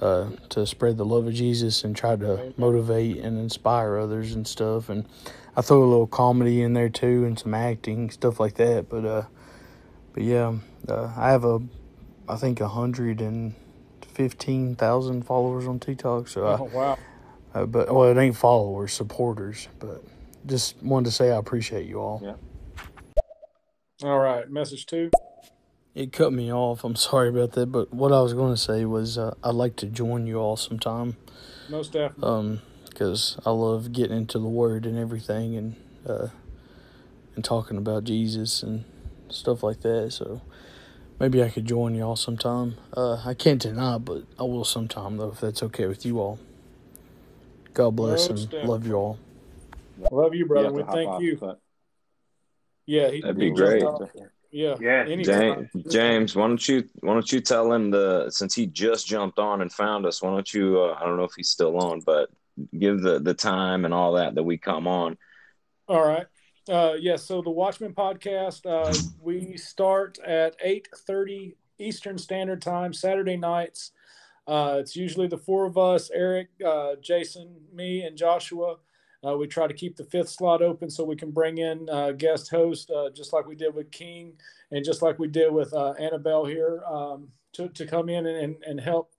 uh, 0.00 0.30
to 0.50 0.66
spread 0.66 0.96
the 0.96 1.04
love 1.04 1.26
of 1.26 1.34
Jesus 1.34 1.84
and 1.84 1.94
try 1.96 2.16
to 2.16 2.52
motivate 2.56 3.18
and 3.18 3.38
inspire 3.38 3.96
others 3.96 4.34
and 4.34 4.46
stuff. 4.46 4.88
And 4.88 5.06
I 5.56 5.62
throw 5.62 5.82
a 5.82 5.86
little 5.86 6.06
comedy 6.06 6.62
in 6.62 6.72
there 6.72 6.88
too 6.88 7.24
and 7.24 7.38
some 7.38 7.54
acting 7.54 8.10
stuff 8.10 8.40
like 8.40 8.54
that. 8.54 8.88
But 8.88 9.04
uh, 9.04 9.22
but 10.12 10.24
yeah, 10.24 10.54
uh, 10.88 11.12
I 11.16 11.30
have 11.30 11.44
a 11.44 11.60
I 12.28 12.36
think 12.36 12.60
a 12.60 12.68
hundred 12.68 13.20
and 13.20 13.54
fifteen 14.02 14.74
thousand 14.74 15.22
followers 15.22 15.66
on 15.66 15.78
TikTok. 15.78 16.28
So 16.28 16.44
oh, 16.44 16.68
I, 16.72 16.74
wow. 16.74 16.98
Uh, 17.54 17.66
but 17.66 17.94
well, 17.94 18.10
it 18.10 18.20
ain't 18.20 18.36
followers, 18.36 18.92
supporters. 18.92 19.68
But 19.78 20.02
just 20.46 20.82
wanted 20.82 21.06
to 21.06 21.10
say 21.12 21.30
I 21.30 21.36
appreciate 21.36 21.86
you 21.86 22.00
all. 22.00 22.20
Yeah. 22.22 22.34
All 24.04 24.18
right, 24.18 24.50
message 24.50 24.84
two. 24.84 25.10
It 25.94 26.12
cut 26.12 26.30
me 26.30 26.52
off. 26.52 26.84
I'm 26.84 26.94
sorry 26.94 27.30
about 27.30 27.52
that, 27.52 27.68
but 27.72 27.90
what 27.94 28.12
I 28.12 28.20
was 28.20 28.34
going 28.34 28.52
to 28.52 28.60
say 28.60 28.84
was 28.84 29.16
uh, 29.16 29.34
I'd 29.42 29.54
like 29.54 29.76
to 29.76 29.86
join 29.86 30.26
you 30.26 30.36
all 30.36 30.58
sometime. 30.58 31.16
Most 31.70 31.92
definitely. 31.92 32.28
Um, 32.28 32.60
because 32.86 33.38
I 33.46 33.50
love 33.50 33.94
getting 33.94 34.14
into 34.14 34.38
the 34.38 34.44
Word 34.46 34.84
and 34.84 34.98
everything, 34.98 35.56
and 35.56 35.76
uh, 36.06 36.28
and 37.34 37.42
talking 37.42 37.78
about 37.78 38.04
Jesus 38.04 38.62
and 38.62 38.84
stuff 39.30 39.62
like 39.62 39.80
that. 39.80 40.12
So 40.12 40.42
maybe 41.18 41.42
I 41.42 41.48
could 41.48 41.64
join 41.64 41.94
y'all 41.94 42.16
sometime. 42.16 42.74
Uh, 42.94 43.22
I 43.24 43.32
can't 43.32 43.62
deny, 43.62 43.96
but 43.96 44.24
I 44.38 44.42
will 44.42 44.66
sometime 44.66 45.16
though, 45.16 45.30
if 45.30 45.40
that's 45.40 45.62
okay 45.62 45.86
with 45.86 46.04
you 46.04 46.20
all. 46.20 46.38
God 47.72 47.96
bless 47.96 48.28
Most 48.28 48.30
and 48.30 48.50
definitely. 48.50 48.68
love 48.68 48.86
you 48.86 48.94
all. 48.96 49.18
Love 50.12 50.34
you, 50.34 50.44
brother. 50.44 50.66
have 50.66 50.74
we 50.74 50.82
thank 50.92 51.08
off, 51.08 51.22
you. 51.22 51.38
but- 51.40 51.58
Yeah, 52.86 53.10
he, 53.10 53.20
That'd 53.20 53.36
he 53.40 53.50
be 53.50 53.56
jumped 53.56 53.58
great. 53.70 53.82
off. 53.82 54.10
Yeah, 54.50 54.76
Yeah. 54.80 55.04
anytime. 55.08 55.68
James, 55.74 55.92
James, 55.92 56.36
why 56.36 56.46
don't 56.46 56.68
you 56.68 56.84
why 57.00 57.14
don't 57.14 57.32
you 57.32 57.40
tell 57.40 57.72
him 57.72 57.90
the 57.90 58.30
since 58.30 58.54
he 58.54 58.66
just 58.66 59.06
jumped 59.06 59.38
on 59.38 59.62
and 59.62 59.72
found 59.72 60.06
us? 60.06 60.22
Why 60.22 60.30
don't 60.30 60.54
you? 60.54 60.80
Uh, 60.80 60.96
I 61.00 61.04
don't 61.04 61.16
know 61.16 61.24
if 61.24 61.32
he's 61.36 61.48
still 61.48 61.76
on, 61.76 62.00
but 62.00 62.30
give 62.78 63.00
the 63.00 63.18
the 63.18 63.34
time 63.34 63.84
and 63.84 63.92
all 63.92 64.12
that 64.12 64.34
that 64.36 64.44
we 64.44 64.58
come 64.58 64.86
on. 64.86 65.16
All 65.88 66.06
right. 66.06 66.26
Uh, 66.68 66.94
yes. 66.98 67.24
so 67.24 67.42
the 67.42 67.50
Watchmen 67.50 67.92
podcast, 67.94 68.64
uh, 68.64 68.94
we 69.20 69.56
start 69.56 70.18
at 70.20 70.54
eight 70.62 70.88
thirty 71.06 71.56
Eastern 71.78 72.16
Standard 72.16 72.62
Time 72.62 72.92
Saturday 72.92 73.36
nights. 73.36 73.90
Uh, 74.46 74.76
it's 74.78 74.94
usually 74.94 75.26
the 75.26 75.36
four 75.38 75.66
of 75.66 75.76
us: 75.76 76.10
Eric, 76.14 76.48
uh, 76.64 76.94
Jason, 77.02 77.56
me, 77.72 78.02
and 78.02 78.16
Joshua. 78.16 78.76
Uh, 79.26 79.36
we 79.36 79.46
try 79.46 79.66
to 79.66 79.74
keep 79.74 79.96
the 79.96 80.04
fifth 80.04 80.28
slot 80.28 80.62
open 80.62 80.90
so 80.90 81.04
we 81.04 81.16
can 81.16 81.30
bring 81.30 81.58
in 81.58 81.88
uh, 81.90 82.12
guest 82.12 82.50
host, 82.50 82.90
uh, 82.90 83.10
just 83.10 83.32
like 83.32 83.46
we 83.46 83.54
did 83.54 83.74
with 83.74 83.90
King, 83.90 84.32
and 84.70 84.84
just 84.84 85.02
like 85.02 85.18
we 85.18 85.28
did 85.28 85.52
with 85.52 85.72
uh, 85.72 85.92
Annabelle 85.92 86.44
here, 86.44 86.82
um, 86.84 87.28
to 87.52 87.68
to 87.68 87.86
come 87.86 88.08
in 88.08 88.26
and 88.26 88.56
and, 88.66 88.80
help 88.80 89.12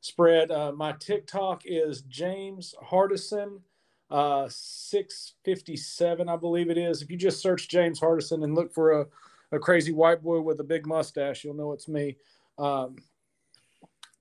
spread. 0.00 0.50
Uh, 0.50 0.72
my 0.72 0.92
TikTok 0.92 1.62
is 1.64 2.02
James 2.02 2.74
Hardison 2.84 3.60
uh 4.08 4.46
657 4.48 6.28
i 6.28 6.36
believe 6.36 6.70
it 6.70 6.78
is. 6.78 7.02
If 7.02 7.10
you 7.10 7.16
just 7.16 7.42
search 7.42 7.68
james 7.68 7.98
hardison 7.98 8.44
and 8.44 8.54
look 8.54 8.72
for 8.72 9.00
a, 9.00 9.06
a 9.50 9.58
crazy 9.58 9.90
white 9.92 10.22
boy 10.22 10.40
with 10.40 10.60
a 10.60 10.64
big 10.64 10.86
mustache 10.86 11.42
you'll 11.42 11.54
know 11.54 11.72
it's 11.72 11.88
me. 11.88 12.16
Um 12.56 12.96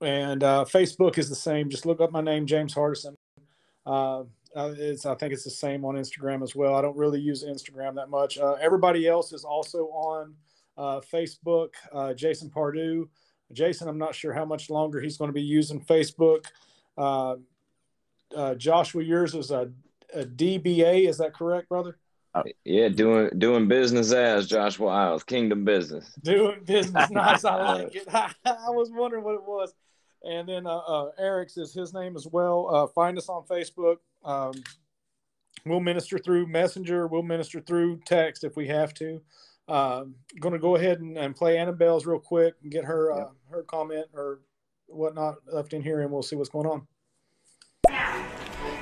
and 0.01 0.41
facebook 0.41 1.19
is 1.19 1.29
the 1.29 1.35
same. 1.35 1.69
Just 1.69 1.85
look 1.85 2.01
up 2.01 2.11
my 2.11 2.21
name 2.21 2.47
james 2.47 2.73
hardison 2.73 3.15
uh 4.55 4.73
it's, 4.77 5.05
I 5.05 5.15
think 5.15 5.33
it's 5.33 5.43
the 5.43 5.49
same 5.49 5.85
on 5.85 5.95
Instagram 5.95 6.43
as 6.43 6.55
well. 6.55 6.75
I 6.75 6.81
don't 6.81 6.97
really 6.97 7.19
use 7.19 7.43
Instagram 7.43 7.95
that 7.95 8.09
much. 8.09 8.37
Uh, 8.37 8.53
everybody 8.53 9.07
else 9.07 9.33
is 9.33 9.43
also 9.43 9.85
on 9.87 10.33
uh, 10.77 11.01
Facebook. 11.01 11.69
Uh, 11.91 12.13
Jason 12.13 12.49
Pardue. 12.49 13.09
Jason, 13.51 13.87
I'm 13.87 13.97
not 13.97 14.15
sure 14.15 14.33
how 14.33 14.45
much 14.45 14.69
longer 14.69 14.99
he's 14.99 15.17
going 15.17 15.29
to 15.29 15.33
be 15.33 15.41
using 15.41 15.79
Facebook. 15.79 16.45
Uh, 16.97 17.35
uh, 18.35 18.55
Joshua, 18.55 19.03
yours 19.03 19.35
is 19.35 19.51
a, 19.51 19.71
a 20.13 20.23
DBA. 20.23 21.07
Is 21.07 21.17
that 21.19 21.33
correct, 21.33 21.69
brother? 21.69 21.97
Yeah, 22.65 22.89
doing 22.89 23.29
doing 23.37 23.67
business 23.69 24.11
as 24.11 24.47
Joshua 24.47 24.87
Isles, 24.87 25.23
Kingdom 25.23 25.63
Business. 25.63 26.11
Doing 26.21 26.63
business 26.65 27.09
nice. 27.11 27.45
I 27.45 27.55
like 27.55 27.95
it. 27.95 28.07
I 28.13 28.69
was 28.69 28.91
wondering 28.91 29.23
what 29.23 29.35
it 29.35 29.43
was. 29.43 29.73
And 30.23 30.49
then 30.49 30.65
uh, 30.65 30.77
uh, 30.77 31.11
Eric's 31.19 31.55
is 31.55 31.73
his 31.73 31.93
name 31.93 32.15
as 32.15 32.27
well. 32.27 32.67
Uh, 32.73 32.87
find 32.87 33.17
us 33.17 33.29
on 33.29 33.43
Facebook. 33.43 33.97
Um, 34.25 34.53
we'll 35.65 35.79
minister 35.79 36.17
through 36.17 36.47
messenger. 36.47 37.07
We'll 37.07 37.23
minister 37.23 37.61
through 37.61 38.01
text 38.05 38.43
if 38.43 38.57
we 38.57 38.67
have 38.67 38.93
to. 38.95 39.21
Uh, 39.67 40.05
going 40.39 40.53
to 40.53 40.59
go 40.59 40.75
ahead 40.75 40.99
and, 40.99 41.17
and, 41.17 41.35
play 41.35 41.57
Annabelle's 41.57 42.05
real 42.05 42.19
quick 42.19 42.53
and 42.61 42.71
get 42.71 42.85
her 42.85 43.11
uh, 43.11 43.29
her 43.49 43.63
comment 43.63 44.05
or 44.13 44.41
whatnot 44.85 45.37
left 45.51 45.73
in 45.73 45.81
here, 45.81 46.01
and 46.01 46.11
we'll 46.11 46.21
see 46.21 46.35
what's 46.35 46.49
going 46.49 46.67
on. 46.67 46.87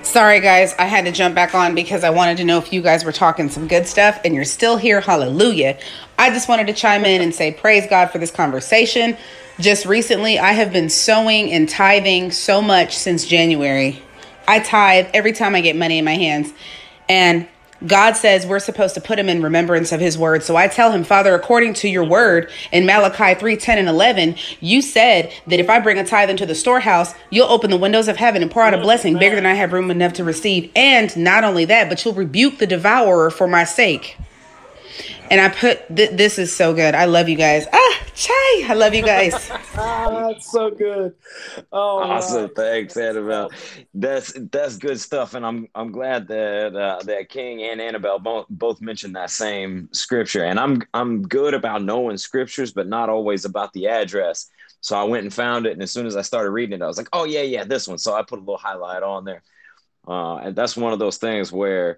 Sorry, 0.02 0.42
guys, 0.42 0.76
I 0.78 0.84
had 0.84 1.06
to 1.06 1.14
jump 1.14 1.36
back 1.36 1.56
on 1.56 1.74
because 1.74 2.04
I 2.04 2.10
wanted 2.10 2.36
to 2.38 2.44
know 2.44 2.58
if 2.58 2.74
you 2.74 2.82
guys 2.82 3.06
were 3.06 3.14
talking 3.14 3.50
some 3.50 3.70
good 3.70 3.88
stuff, 3.88 4.20
and 4.26 4.36
you're 4.36 4.44
still 4.44 4.76
here. 4.76 5.00
Hallelujah! 5.00 5.80
I 6.20 6.30
just 6.32 6.50
wanted 6.50 6.68
to 6.68 6.74
chime 6.74 7.06
in 7.06 7.22
and 7.22 7.34
say 7.34 7.54
praise 7.54 7.88
God 7.88 8.12
for 8.12 8.18
this 8.18 8.32
conversation. 8.32 9.16
Just 9.62 9.86
recently, 9.86 10.38
I 10.38 10.52
have 10.52 10.74
been 10.74 10.90
sowing 10.90 11.54
and 11.54 11.70
tithing 11.70 12.32
so 12.32 12.62
much 12.62 12.98
since 12.98 13.26
January. 13.26 14.03
I 14.48 14.60
tithe 14.60 15.08
every 15.14 15.34
time 15.34 15.56
I 15.56 15.62
get 15.62 15.76
money 15.76 15.98
in 15.98 16.06
my 16.06 16.16
hands, 16.16 16.52
and 17.10 17.48
God 17.86 18.14
says 18.14 18.46
we're 18.46 18.60
supposed 18.60 18.96
to 18.96 19.02
put 19.02 19.20
him 19.20 19.28
in 19.28 19.42
remembrance 19.42 19.92
of 19.92 20.00
his 20.00 20.18
word. 20.18 20.44
So 20.44 20.56
I 20.56 20.68
tell 20.68 20.92
him, 20.92 21.04
Father, 21.04 21.36
according 21.36 21.74
to 21.76 21.90
your 21.90 22.06
word 22.06 22.50
in 22.72 22.86
Malachi 22.86 23.38
3 23.38 23.58
10 23.58 23.78
and 23.78 23.90
11, 23.90 24.36
you 24.62 24.82
said 24.82 25.34
that 25.48 25.60
if 25.60 25.70
I 25.70 25.80
bring 25.80 25.98
a 25.98 26.06
tithe 26.06 26.30
into 26.30 26.46
the 26.46 26.56
storehouse, 26.56 27.14
you'll 27.30 27.50
open 27.50 27.72
the 27.72 27.78
windows 27.78 28.08
of 28.08 28.18
heaven 28.18 28.42
and 28.42 28.50
pour 28.50 28.64
out 28.64 28.74
a 28.74 28.78
blessing 28.78 29.18
bigger 29.18 29.36
than 29.36 29.46
I 29.46 29.56
have 29.56 29.74
room 29.74 29.92
enough 29.92 30.14
to 30.14 30.24
receive. 30.24 30.72
And 30.76 31.16
not 31.18 31.44
only 31.44 31.66
that, 31.66 31.90
but 31.90 32.04
you'll 32.04 32.14
rebuke 32.14 32.60
the 32.60 32.68
devourer 32.68 33.30
for 33.30 33.48
my 33.48 33.66
sake. 33.66 34.18
And 35.34 35.42
I 35.42 35.50
put 35.50 35.96
th- 35.96 36.12
this 36.12 36.38
is 36.38 36.56
so 36.56 36.76
good. 36.76 36.94
I 36.94 37.06
love 37.06 37.28
you 37.28 37.36
guys. 37.36 37.66
Ah, 37.74 38.00
chai. 38.14 38.68
I 38.68 38.76
love 38.76 38.94
you 38.94 39.02
guys. 39.02 39.50
ah, 39.76 40.28
that's 40.28 40.52
so 40.52 40.70
good. 40.70 41.16
Oh, 41.72 42.04
awesome. 42.04 42.52
Thanks, 42.56 42.96
Annabelle. 42.96 43.50
That's 43.96 44.32
that's 44.52 44.78
good 44.78 45.00
stuff, 45.00 45.34
and 45.34 45.44
I'm 45.44 45.68
I'm 45.74 45.92
glad 45.92 46.28
that 46.28 46.76
uh, 46.76 47.02
that 47.06 47.30
King 47.30 47.64
and 47.64 47.82
Annabelle 47.82 48.20
both 48.20 48.46
both 48.48 48.80
mentioned 48.80 49.16
that 49.16 49.32
same 49.32 49.90
scripture. 49.92 50.44
And 50.44 50.60
I'm 50.60 50.84
I'm 50.94 51.24
good 51.24 51.56
about 51.56 51.82
knowing 51.82 52.18
scriptures, 52.18 52.72
but 52.72 52.86
not 52.86 53.10
always 53.10 53.44
about 53.44 53.74
the 53.74 53.88
address. 53.88 54.52
So 54.82 54.96
I 54.96 55.04
went 55.04 55.24
and 55.24 55.34
found 55.34 55.66
it, 55.66 55.72
and 55.72 55.82
as 55.82 55.90
soon 55.90 56.06
as 56.06 56.16
I 56.16 56.22
started 56.22 56.52
reading 56.52 56.80
it, 56.80 56.84
I 56.84 56.88
was 56.88 56.98
like, 56.98 57.10
oh 57.12 57.24
yeah, 57.24 57.42
yeah, 57.42 57.64
this 57.64 57.88
one. 57.88 57.98
So 57.98 58.14
I 58.14 58.22
put 58.22 58.38
a 58.38 58.42
little 58.44 58.58
highlight 58.58 59.02
on 59.02 59.26
there, 59.26 59.42
uh, 60.08 60.36
and 60.36 60.56
that's 60.56 60.78
one 60.78 60.94
of 60.94 61.00
those 61.00 61.18
things 61.18 61.52
where 61.52 61.98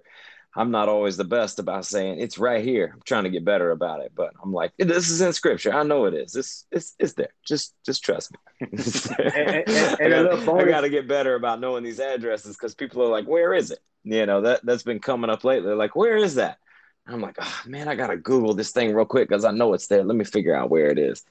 I'm 0.56 0.70
not 0.70 0.88
always 0.88 1.18
the 1.18 1.24
best 1.24 1.58
about 1.58 1.84
saying 1.84 2.18
it's 2.18 2.38
right 2.38 2.64
here. 2.64 2.92
I'm 2.94 3.02
trying 3.04 3.24
to 3.24 3.30
get 3.30 3.44
better 3.44 3.72
about 3.72 4.00
it, 4.00 4.12
but 4.16 4.32
I'm 4.42 4.54
like, 4.54 4.72
this 4.78 5.10
is 5.10 5.20
in 5.20 5.34
scripture. 5.34 5.74
I 5.74 5.82
know 5.82 6.06
it 6.06 6.14
is. 6.14 6.34
It's 6.34 6.66
it's 6.72 6.94
it's 6.98 7.12
there. 7.12 7.34
Just 7.46 7.74
just 7.84 8.02
trust 8.02 8.32
me. 8.32 8.38
and, 8.72 8.80
and, 9.28 9.68
and 10.00 10.14
I, 10.14 10.64
got, 10.64 10.80
to 10.80 10.88
get 10.88 11.06
better 11.06 11.34
about 11.34 11.60
knowing 11.60 11.84
these 11.84 12.00
addresses 12.00 12.56
because 12.56 12.74
people 12.74 13.02
are 13.02 13.10
like, 13.10 13.26
where 13.26 13.52
is 13.52 13.70
it? 13.70 13.80
You 14.04 14.24
know 14.24 14.40
that 14.42 14.64
that's 14.64 14.82
been 14.82 14.98
coming 14.98 15.28
up 15.28 15.44
lately. 15.44 15.66
They're 15.66 15.76
like, 15.76 15.94
where 15.94 16.16
is 16.16 16.36
that? 16.36 16.58
I'm 17.06 17.20
like, 17.20 17.36
oh 17.38 17.62
man, 17.66 17.86
I 17.86 17.94
gotta 17.94 18.16
Google 18.16 18.54
this 18.54 18.70
thing 18.70 18.94
real 18.94 19.04
quick 19.04 19.28
because 19.28 19.44
I 19.44 19.50
know 19.50 19.74
it's 19.74 19.88
there. 19.88 20.04
Let 20.04 20.16
me 20.16 20.24
figure 20.24 20.56
out 20.56 20.70
where 20.70 20.86
it 20.86 20.98
is. 20.98 21.22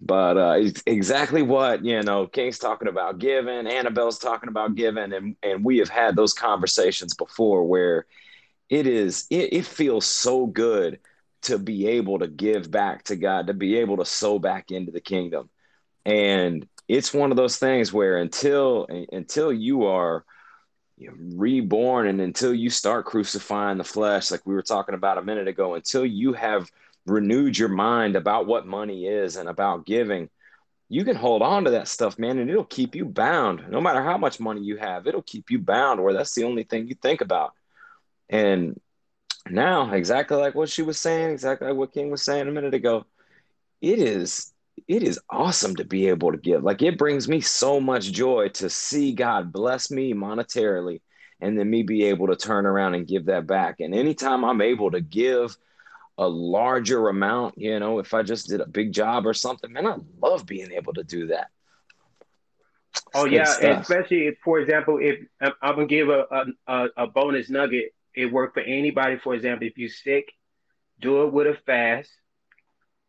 But 0.00 0.36
uh, 0.36 0.54
it's 0.58 0.82
exactly 0.86 1.42
what 1.42 1.84
you 1.84 2.02
know, 2.02 2.26
King's 2.26 2.58
talking 2.58 2.88
about 2.88 3.18
giving, 3.18 3.66
Annabelle's 3.66 4.18
talking 4.18 4.48
about 4.48 4.76
giving, 4.76 5.12
and 5.12 5.36
and 5.42 5.62
we 5.62 5.76
have 5.76 5.90
had 5.90 6.16
those 6.16 6.32
conversations 6.32 7.12
before 7.12 7.64
where 7.64 8.06
it 8.68 8.86
is 8.86 9.26
it, 9.30 9.52
it 9.52 9.66
feels 9.66 10.06
so 10.06 10.46
good 10.46 11.00
to 11.42 11.58
be 11.58 11.88
able 11.88 12.20
to 12.20 12.28
give 12.28 12.70
back 12.70 13.04
to 13.04 13.16
God, 13.16 13.48
to 13.48 13.54
be 13.54 13.76
able 13.78 13.96
to 13.98 14.04
sow 14.04 14.38
back 14.38 14.70
into 14.70 14.92
the 14.92 15.00
kingdom. 15.00 15.50
And 16.04 16.66
it's 16.88 17.14
one 17.14 17.30
of 17.30 17.36
those 17.36 17.58
things 17.58 17.92
where 17.92 18.18
until 18.18 18.86
until 19.12 19.52
you 19.52 19.86
are 19.86 20.24
reborn 20.98 22.06
and 22.06 22.20
until 22.20 22.54
you 22.54 22.70
start 22.70 23.06
crucifying 23.06 23.78
the 23.78 23.84
flesh, 23.84 24.30
like 24.30 24.46
we 24.46 24.54
were 24.54 24.62
talking 24.62 24.94
about 24.94 25.18
a 25.18 25.22
minute 25.22 25.48
ago, 25.48 25.74
until 25.74 26.06
you 26.06 26.32
have 26.32 26.70
renewed 27.06 27.58
your 27.58 27.68
mind 27.68 28.14
about 28.14 28.46
what 28.46 28.66
money 28.66 29.06
is 29.06 29.36
and 29.36 29.48
about 29.48 29.86
giving, 29.86 30.28
you 30.88 31.04
can 31.04 31.16
hold 31.16 31.42
on 31.42 31.64
to 31.64 31.70
that 31.70 31.88
stuff, 31.88 32.18
man, 32.18 32.38
and 32.38 32.50
it'll 32.50 32.64
keep 32.64 32.94
you 32.94 33.04
bound. 33.04 33.64
No 33.68 33.80
matter 33.80 34.02
how 34.02 34.18
much 34.18 34.38
money 34.38 34.60
you 34.60 34.76
have, 34.76 35.06
it'll 35.06 35.22
keep 35.22 35.50
you 35.50 35.58
bound 35.58 36.02
where 36.02 36.12
that's 36.12 36.34
the 36.34 36.44
only 36.44 36.64
thing 36.64 36.86
you 36.86 36.94
think 36.94 37.20
about. 37.20 37.52
And 38.32 38.80
now, 39.48 39.92
exactly 39.92 40.38
like 40.38 40.54
what 40.54 40.70
she 40.70 40.82
was 40.82 40.98
saying, 40.98 41.30
exactly 41.30 41.68
like 41.68 41.76
what 41.76 41.92
King 41.92 42.10
was 42.10 42.22
saying 42.22 42.48
a 42.48 42.52
minute 42.52 42.74
ago, 42.74 43.04
it 43.80 43.98
is 44.00 44.52
it 44.88 45.02
is 45.02 45.20
awesome 45.30 45.76
to 45.76 45.84
be 45.84 46.08
able 46.08 46.32
to 46.32 46.38
give. 46.38 46.64
Like 46.64 46.82
it 46.82 46.98
brings 46.98 47.28
me 47.28 47.40
so 47.40 47.80
much 47.80 48.10
joy 48.10 48.48
to 48.54 48.70
see 48.70 49.12
God 49.12 49.52
bless 49.52 49.90
me 49.90 50.14
monetarily 50.14 51.02
and 51.40 51.58
then 51.58 51.68
me 51.68 51.82
be 51.82 52.04
able 52.04 52.28
to 52.28 52.36
turn 52.36 52.66
around 52.66 52.94
and 52.94 53.06
give 53.06 53.26
that 53.26 53.46
back. 53.46 53.80
And 53.80 53.94
anytime 53.94 54.44
I'm 54.44 54.62
able 54.62 54.90
to 54.92 55.00
give 55.00 55.56
a 56.18 56.26
larger 56.26 57.08
amount, 57.08 57.58
you 57.58 57.78
know, 57.80 57.98
if 57.98 58.14
I 58.14 58.22
just 58.22 58.48
did 58.48 58.60
a 58.60 58.66
big 58.66 58.92
job 58.92 59.26
or 59.26 59.34
something, 59.34 59.72
man, 59.72 59.86
I 59.86 59.96
love 60.20 60.46
being 60.46 60.72
able 60.72 60.94
to 60.94 61.04
do 61.04 61.28
that. 61.28 61.48
oh 63.14 63.24
yeah, 63.26 63.56
especially 63.58 64.28
if, 64.28 64.38
for 64.44 64.58
example, 64.58 64.98
if 65.00 65.20
I'm 65.40 65.74
gonna 65.74 65.86
give 65.86 66.08
a, 66.08 66.46
a 66.66 66.86
a 66.96 67.06
bonus 67.06 67.50
nugget 67.50 67.92
it 68.14 68.26
worked 68.26 68.54
for 68.54 68.60
anybody. 68.60 69.16
For 69.18 69.34
example, 69.34 69.66
if 69.66 69.78
you're 69.78 69.88
sick, 69.88 70.32
do 71.00 71.24
it 71.24 71.32
with 71.32 71.46
a 71.46 71.54
fast. 71.66 72.10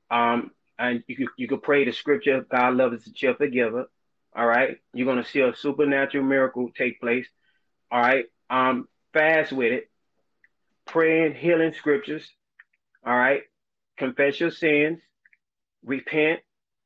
Um, 0.10 0.52
and 0.78 1.04
you 1.08 1.30
you 1.38 1.48
could 1.48 1.64
pray 1.64 1.86
the 1.86 1.92
scripture, 1.92 2.46
God 2.50 2.76
loves 2.76 3.06
the 3.06 3.12
cheerful 3.12 3.50
giver. 3.50 3.86
All 4.36 4.46
right. 4.46 4.78
You're 4.94 5.06
going 5.06 5.24
to 5.24 5.30
see 5.30 5.42
a 5.42 5.56
supernatural 5.56 6.24
miracle 6.24 6.70
take 6.76 7.00
place. 7.00 7.28
All 7.92 8.00
right. 8.00 8.26
Um, 8.50 8.88
fast 9.14 9.52
with 9.52 9.72
it. 9.72 9.90
Praying 10.86 11.36
healing 11.36 11.74
scriptures. 11.74 12.28
All 13.06 13.16
right. 13.16 13.42
Confess 13.98 14.40
your 14.40 14.52
sins. 14.52 15.00
Repent 15.86 16.40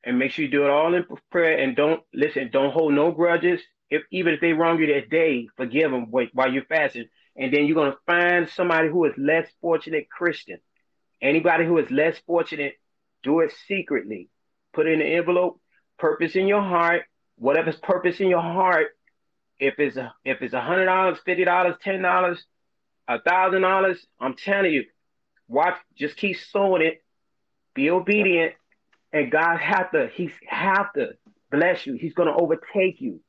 and 0.04 0.20
make 0.20 0.32
sure 0.32 0.46
you 0.46 0.52
do 0.52 0.66
it 0.66 0.70
all 0.70 0.94
in 0.94 1.06
prayer 1.32 1.58
and 1.58 1.76
don't 1.76 2.02
listen, 2.14 2.50
don't 2.52 2.72
hold 2.72 2.94
no 2.94 3.12
grudges. 3.12 3.62
If 3.90 4.04
even 4.12 4.34
if 4.34 4.42
they 4.42 4.54
wrong 4.54 4.80
you 4.80 4.88
that 4.94 5.10
day, 5.10 5.48
forgive 5.56 5.92
them 5.92 6.12
while 6.12 6.52
you're 6.52 6.66
fasting 6.66 7.08
and 7.38 7.54
then 7.54 7.66
you're 7.66 7.76
going 7.76 7.92
to 7.92 7.98
find 8.06 8.50
somebody 8.50 8.90
who 8.90 9.06
is 9.06 9.14
less 9.18 9.48
fortunate 9.62 10.10
Christian. 10.10 10.58
Anybody 11.22 11.66
who 11.66 11.78
is 11.78 11.90
less 11.92 12.18
fortunate, 12.26 12.74
do 13.24 13.40
it 13.42 13.54
secretly. 13.68 14.30
Put 14.74 14.88
it 14.88 14.94
in 14.94 15.02
an 15.02 15.08
envelope, 15.08 15.60
purpose 15.98 16.36
in 16.36 16.48
your 16.48 16.62
heart, 16.62 17.04
whatever's 17.38 17.78
purpose 17.78 18.20
in 18.20 18.28
your 18.28 18.42
heart. 18.42 18.88
If 19.60 19.80
it's 19.80 19.98
a, 19.98 20.14
if 20.24 20.42
it's 20.42 20.54
a 20.54 20.62
hundred 20.62 20.86
dollars, 20.86 21.18
fifty 21.26 21.46
dollars, 21.46 21.76
ten 21.82 22.02
dollars, 22.02 22.44
a 23.08 23.20
thousand 23.20 23.62
dollars, 23.62 24.06
I'm 24.20 24.36
telling 24.36 24.72
you, 24.72 24.86
watch, 25.48 25.76
just 25.98 26.18
keep 26.18 26.38
sowing 26.52 26.84
it, 26.84 27.04
be 27.74 27.90
obedient, 27.90 28.54
and 29.12 29.32
God 29.32 29.58
have 29.58 29.92
to, 29.92 30.10
He's 30.14 30.32
have 30.48 30.94
to 30.94 31.14
bless 31.52 31.88
you. 31.88 31.96
He's 31.96 32.14
gonna 32.14 32.36
overtake 32.36 33.02
you. 33.02 33.20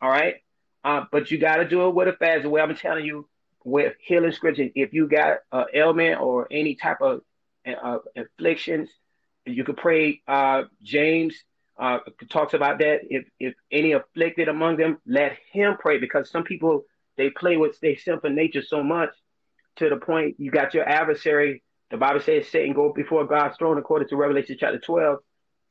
All 0.00 0.10
right. 0.10 0.36
Uh, 0.84 1.04
but 1.10 1.30
you 1.30 1.38
got 1.38 1.56
to 1.56 1.68
do 1.68 1.88
it 1.88 1.94
with 1.94 2.08
a 2.08 2.12
fast. 2.12 2.46
Way 2.46 2.60
I'm 2.60 2.74
telling 2.76 3.04
you, 3.04 3.28
with 3.68 3.94
healing 4.00 4.32
scripture. 4.32 4.68
If 4.74 4.92
you 4.92 5.08
got 5.08 5.38
an 5.52 5.66
ailment 5.74 6.20
or 6.20 6.48
any 6.50 6.74
type 6.74 7.00
of 7.00 7.20
uh, 7.66 7.98
afflictions, 8.16 8.88
you 9.44 9.64
could 9.64 9.76
pray. 9.76 10.22
Uh, 10.26 10.64
James 10.82 11.34
uh, 11.78 11.98
talks 12.30 12.54
about 12.54 12.78
that. 12.78 13.00
If 13.10 13.26
if 13.38 13.54
any 13.70 13.92
afflicted 13.92 14.48
among 14.48 14.76
them, 14.76 14.98
let 15.06 15.36
him 15.52 15.76
pray 15.78 15.98
because 15.98 16.30
some 16.30 16.44
people 16.44 16.84
they 17.16 17.30
play 17.30 17.56
with 17.56 17.78
their 17.80 17.96
sinful 17.96 18.30
nature 18.30 18.62
so 18.62 18.82
much 18.82 19.10
to 19.76 19.88
the 19.88 19.96
point 19.96 20.36
you 20.38 20.50
got 20.50 20.74
your 20.74 20.88
adversary. 20.88 21.62
The 21.90 21.96
Bible 21.96 22.20
says 22.20 22.48
Satan 22.48 22.74
go 22.74 22.92
before 22.92 23.26
God's 23.26 23.56
throne 23.56 23.78
according 23.78 24.08
to 24.08 24.16
Revelation 24.16 24.56
chapter 24.58 24.78
12. 24.78 25.18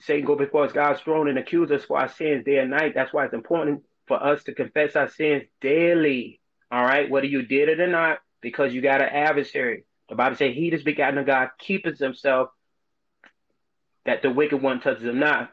Satan 0.01 0.25
go 0.25 0.35
before 0.35 0.67
God's 0.67 1.01
throne 1.01 1.27
and 1.27 1.37
accuse 1.37 1.71
us 1.71 1.83
for 1.83 1.99
our 1.99 2.09
sins 2.09 2.43
day 2.45 2.57
and 2.57 2.69
night. 2.71 2.93
That's 2.95 3.13
why 3.13 3.25
it's 3.25 3.33
important 3.33 3.83
for 4.07 4.21
us 4.23 4.43
to 4.43 4.53
confess 4.53 4.95
our 4.95 5.09
sins 5.09 5.43
daily 5.61 6.39
all 6.71 6.83
right, 6.83 7.09
whether 7.09 7.27
you 7.27 7.43
did 7.43 7.69
it 7.69 7.79
or 7.79 7.87
not, 7.87 8.19
because 8.41 8.73
you 8.73 8.81
got 8.81 9.01
an 9.01 9.09
adversary. 9.09 9.83
The 10.09 10.15
Bible 10.15 10.35
says, 10.35 10.53
He 10.55 10.69
that's 10.69 10.83
begotten 10.83 11.17
of 11.17 11.25
God 11.25 11.49
keepeth 11.59 11.99
himself 11.99 12.49
that 14.05 14.21
the 14.21 14.31
wicked 14.31 14.61
one 14.61 14.79
touches 14.79 15.03
him 15.03 15.19
not. 15.19 15.51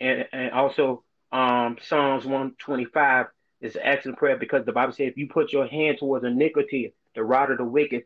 And, 0.00 0.26
and 0.32 0.52
also, 0.52 1.02
um, 1.32 1.76
Psalms 1.82 2.24
125 2.24 3.26
is 3.60 3.74
an 3.74 3.82
excellent 3.84 4.18
prayer 4.18 4.36
because 4.38 4.64
the 4.64 4.72
Bible 4.72 4.92
says, 4.92 5.08
if 5.08 5.16
you 5.16 5.28
put 5.28 5.52
your 5.52 5.66
hand 5.66 5.98
towards 5.98 6.24
iniquity, 6.24 6.94
the 7.14 7.24
rod 7.24 7.50
of 7.50 7.58
the 7.58 7.64
wicked, 7.64 8.04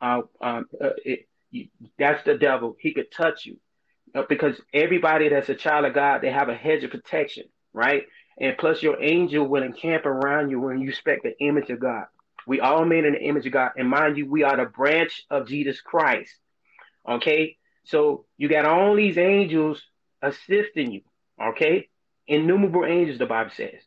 uh, 0.00 0.22
um, 0.40 0.66
uh, 0.80 0.90
it, 1.04 1.28
you, 1.50 1.68
that's 1.98 2.22
the 2.24 2.38
devil. 2.38 2.76
He 2.78 2.94
could 2.94 3.10
touch 3.10 3.44
you. 3.44 3.58
Uh, 4.14 4.22
because 4.28 4.60
everybody 4.72 5.28
that's 5.28 5.48
a 5.48 5.54
child 5.54 5.84
of 5.84 5.94
God, 5.94 6.20
they 6.20 6.30
have 6.30 6.48
a 6.48 6.54
hedge 6.54 6.84
of 6.84 6.92
protection, 6.92 7.44
right? 7.72 8.04
And 8.40 8.56
plus, 8.58 8.82
your 8.82 9.02
angel 9.02 9.46
will 9.46 9.62
encamp 9.62 10.06
around 10.06 10.50
you 10.50 10.60
when 10.60 10.80
you 10.80 10.88
expect 10.88 11.22
the 11.22 11.38
image 11.38 11.70
of 11.70 11.80
God. 11.80 12.06
We 12.46 12.60
all 12.60 12.84
made 12.84 13.04
in 13.04 13.12
the 13.12 13.22
image 13.22 13.46
of 13.46 13.52
God. 13.52 13.72
And 13.76 13.88
mind 13.88 14.16
you, 14.16 14.28
we 14.28 14.42
are 14.42 14.56
the 14.56 14.64
branch 14.64 15.24
of 15.30 15.48
Jesus 15.48 15.80
Christ. 15.80 16.32
Okay? 17.08 17.56
So 17.84 18.26
you 18.36 18.48
got 18.48 18.66
all 18.66 18.96
these 18.96 19.18
angels 19.18 19.82
assisting 20.20 20.92
you. 20.92 21.02
Okay? 21.40 21.88
Innumerable 22.26 22.84
angels, 22.84 23.18
the 23.18 23.26
Bible 23.26 23.52
says. 23.54 23.80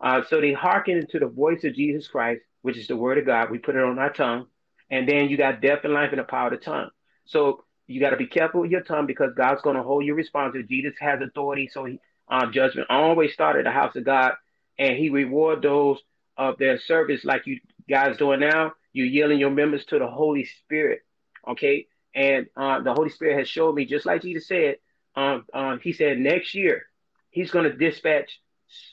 Uh, 0.00 0.22
so 0.28 0.40
they 0.40 0.52
hearken 0.52 1.06
to 1.10 1.18
the 1.18 1.26
voice 1.26 1.64
of 1.64 1.74
Jesus 1.74 2.08
Christ. 2.08 2.42
which 2.62 2.76
is 2.76 2.88
the 2.88 2.96
word 2.96 3.18
of 3.18 3.26
God. 3.26 3.50
We 3.50 3.58
put 3.58 3.76
it 3.76 3.82
on 3.82 3.98
our 3.98 4.12
tongue. 4.12 4.46
And 4.90 5.08
then 5.08 5.28
you 5.28 5.36
got 5.36 5.60
death 5.60 5.80
and 5.84 5.92
life 5.92 6.12
in 6.12 6.18
the 6.18 6.24
power 6.24 6.52
of 6.52 6.58
the 6.58 6.64
tongue. 6.64 6.90
So 7.26 7.64
you 7.86 8.00
got 8.00 8.10
to 8.10 8.16
be 8.16 8.26
careful 8.26 8.60
with 8.62 8.70
your 8.70 8.82
tongue 8.82 9.06
because 9.06 9.32
God's 9.36 9.62
going 9.62 9.76
to 9.76 9.82
hold 9.82 10.04
you 10.04 10.14
responsible. 10.14 10.64
Jesus 10.68 10.94
has 11.00 11.20
authority, 11.20 11.68
so 11.72 11.84
he 11.84 12.00
uh, 12.30 12.50
judgment 12.50 12.88
always 12.90 13.32
start 13.32 13.56
at 13.56 13.64
the 13.64 13.70
house 13.70 13.96
of 13.96 14.04
God, 14.04 14.32
and 14.78 14.96
He 14.96 15.10
reward 15.10 15.62
those 15.62 15.98
of 16.36 16.58
their 16.58 16.78
service, 16.78 17.24
like 17.24 17.46
you 17.46 17.60
guys 17.88 18.16
doing 18.16 18.40
now. 18.40 18.72
You're 18.92 19.06
yielding 19.06 19.38
your 19.38 19.50
members 19.50 19.84
to 19.86 19.98
the 19.98 20.06
Holy 20.06 20.44
Spirit, 20.44 21.00
okay? 21.46 21.86
And 22.14 22.46
uh, 22.56 22.80
the 22.80 22.92
Holy 22.94 23.10
Spirit 23.10 23.38
has 23.38 23.48
showed 23.48 23.74
me, 23.74 23.84
just 23.84 24.06
like 24.06 24.22
Jesus 24.22 24.48
said, 24.48 24.76
um, 25.14 25.44
um, 25.52 25.80
He 25.82 25.92
said 25.92 26.18
next 26.18 26.54
year 26.54 26.86
He's 27.30 27.50
going 27.50 27.70
to 27.70 27.76
dispatch 27.76 28.40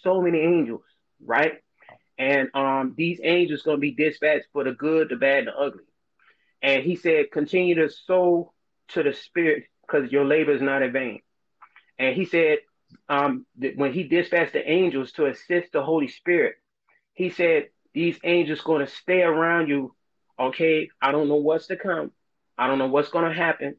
so 0.04 0.22
many 0.22 0.40
angels, 0.40 0.84
right? 1.24 1.54
And 2.18 2.50
um, 2.54 2.94
these 2.98 3.20
angels 3.24 3.62
going 3.64 3.78
to 3.78 3.82
be 3.82 3.92
dispatched 3.92 4.48
for 4.54 4.64
the 4.64 4.72
good, 4.74 5.10
the 5.10 5.16
bad, 5.16 5.40
and 5.40 5.48
the 5.48 5.58
ugly. 5.58 5.84
And 6.62 6.84
He 6.84 6.96
said, 6.96 7.32
continue 7.32 7.76
to 7.76 7.90
sow 7.90 8.54
to 8.90 9.04
the 9.04 9.14
Spirit 9.14 9.64
because 9.82 10.12
your 10.12 10.26
labor 10.26 10.54
is 10.54 10.62
not 10.62 10.82
in 10.82 10.92
vain. 10.92 11.22
And 11.98 12.16
He 12.16 12.26
said, 12.26 12.60
um, 13.10 13.46
when 13.76 13.94
he 13.94 14.04
dispatched 14.04 14.54
the 14.54 14.70
angels 14.70 15.12
to 15.14 15.26
assist 15.28 15.72
the 15.72 15.84
Holy 15.84 16.08
Spirit, 16.08 16.56
he 17.14 17.30
said, 17.30 17.70
These 17.94 18.20
angels 18.24 18.62
going 18.62 18.86
to 18.86 18.92
stay 18.92 19.22
around 19.22 19.70
you. 19.70 19.96
Okay, 20.40 20.90
I 21.02 21.12
don't 21.12 21.28
know 21.28 21.36
what's 21.36 21.68
to 21.68 21.78
come. 21.78 22.12
I 22.58 22.68
don't 22.68 22.80
know 22.80 22.88
what's 22.88 23.10
going 23.10 23.26
to 23.26 23.34
happen, 23.34 23.76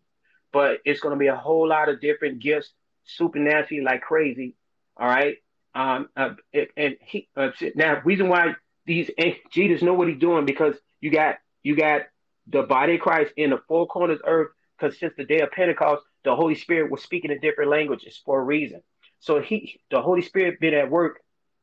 but 0.52 0.78
it's 0.84 1.00
going 1.00 1.14
to 1.14 1.18
be 1.18 1.26
a 1.28 1.36
whole 1.36 1.68
lot 1.68 1.88
of 1.88 2.00
different 2.00 2.40
gifts, 2.40 2.72
supernaturally 3.04 3.82
like 3.82 4.02
crazy. 4.02 4.54
All 4.96 5.06
right. 5.06 5.36
Um, 5.74 6.08
uh, 6.16 6.30
and 6.76 6.96
he 7.02 7.28
uh, 7.36 7.50
now 7.74 8.00
reason 8.04 8.28
why 8.28 8.54
these 8.86 9.10
Jesus 9.50 9.82
know 9.82 9.92
what 9.92 10.08
he's 10.08 10.18
doing 10.18 10.46
because 10.46 10.74
you 11.00 11.10
got 11.10 11.36
you 11.62 11.76
got 11.76 12.02
the 12.46 12.62
body 12.62 12.94
of 12.94 13.00
Christ 13.00 13.32
in 13.36 13.50
the 13.50 13.58
four 13.68 13.86
corners 13.86 14.20
earth 14.24 14.48
because 14.78 14.98
since 14.98 15.12
the 15.16 15.24
day 15.24 15.40
of 15.40 15.50
Pentecost, 15.50 16.02
the 16.24 16.34
Holy 16.34 16.54
Spirit 16.54 16.90
was 16.90 17.02
speaking 17.02 17.30
in 17.30 17.40
different 17.40 17.70
languages 17.70 18.20
for 18.24 18.40
a 18.40 18.44
reason. 18.44 18.82
So 19.20 19.40
he, 19.40 19.80
the 19.90 20.00
Holy 20.00 20.22
Spirit, 20.22 20.60
been 20.60 20.74
at 20.74 20.90
work, 20.90 21.20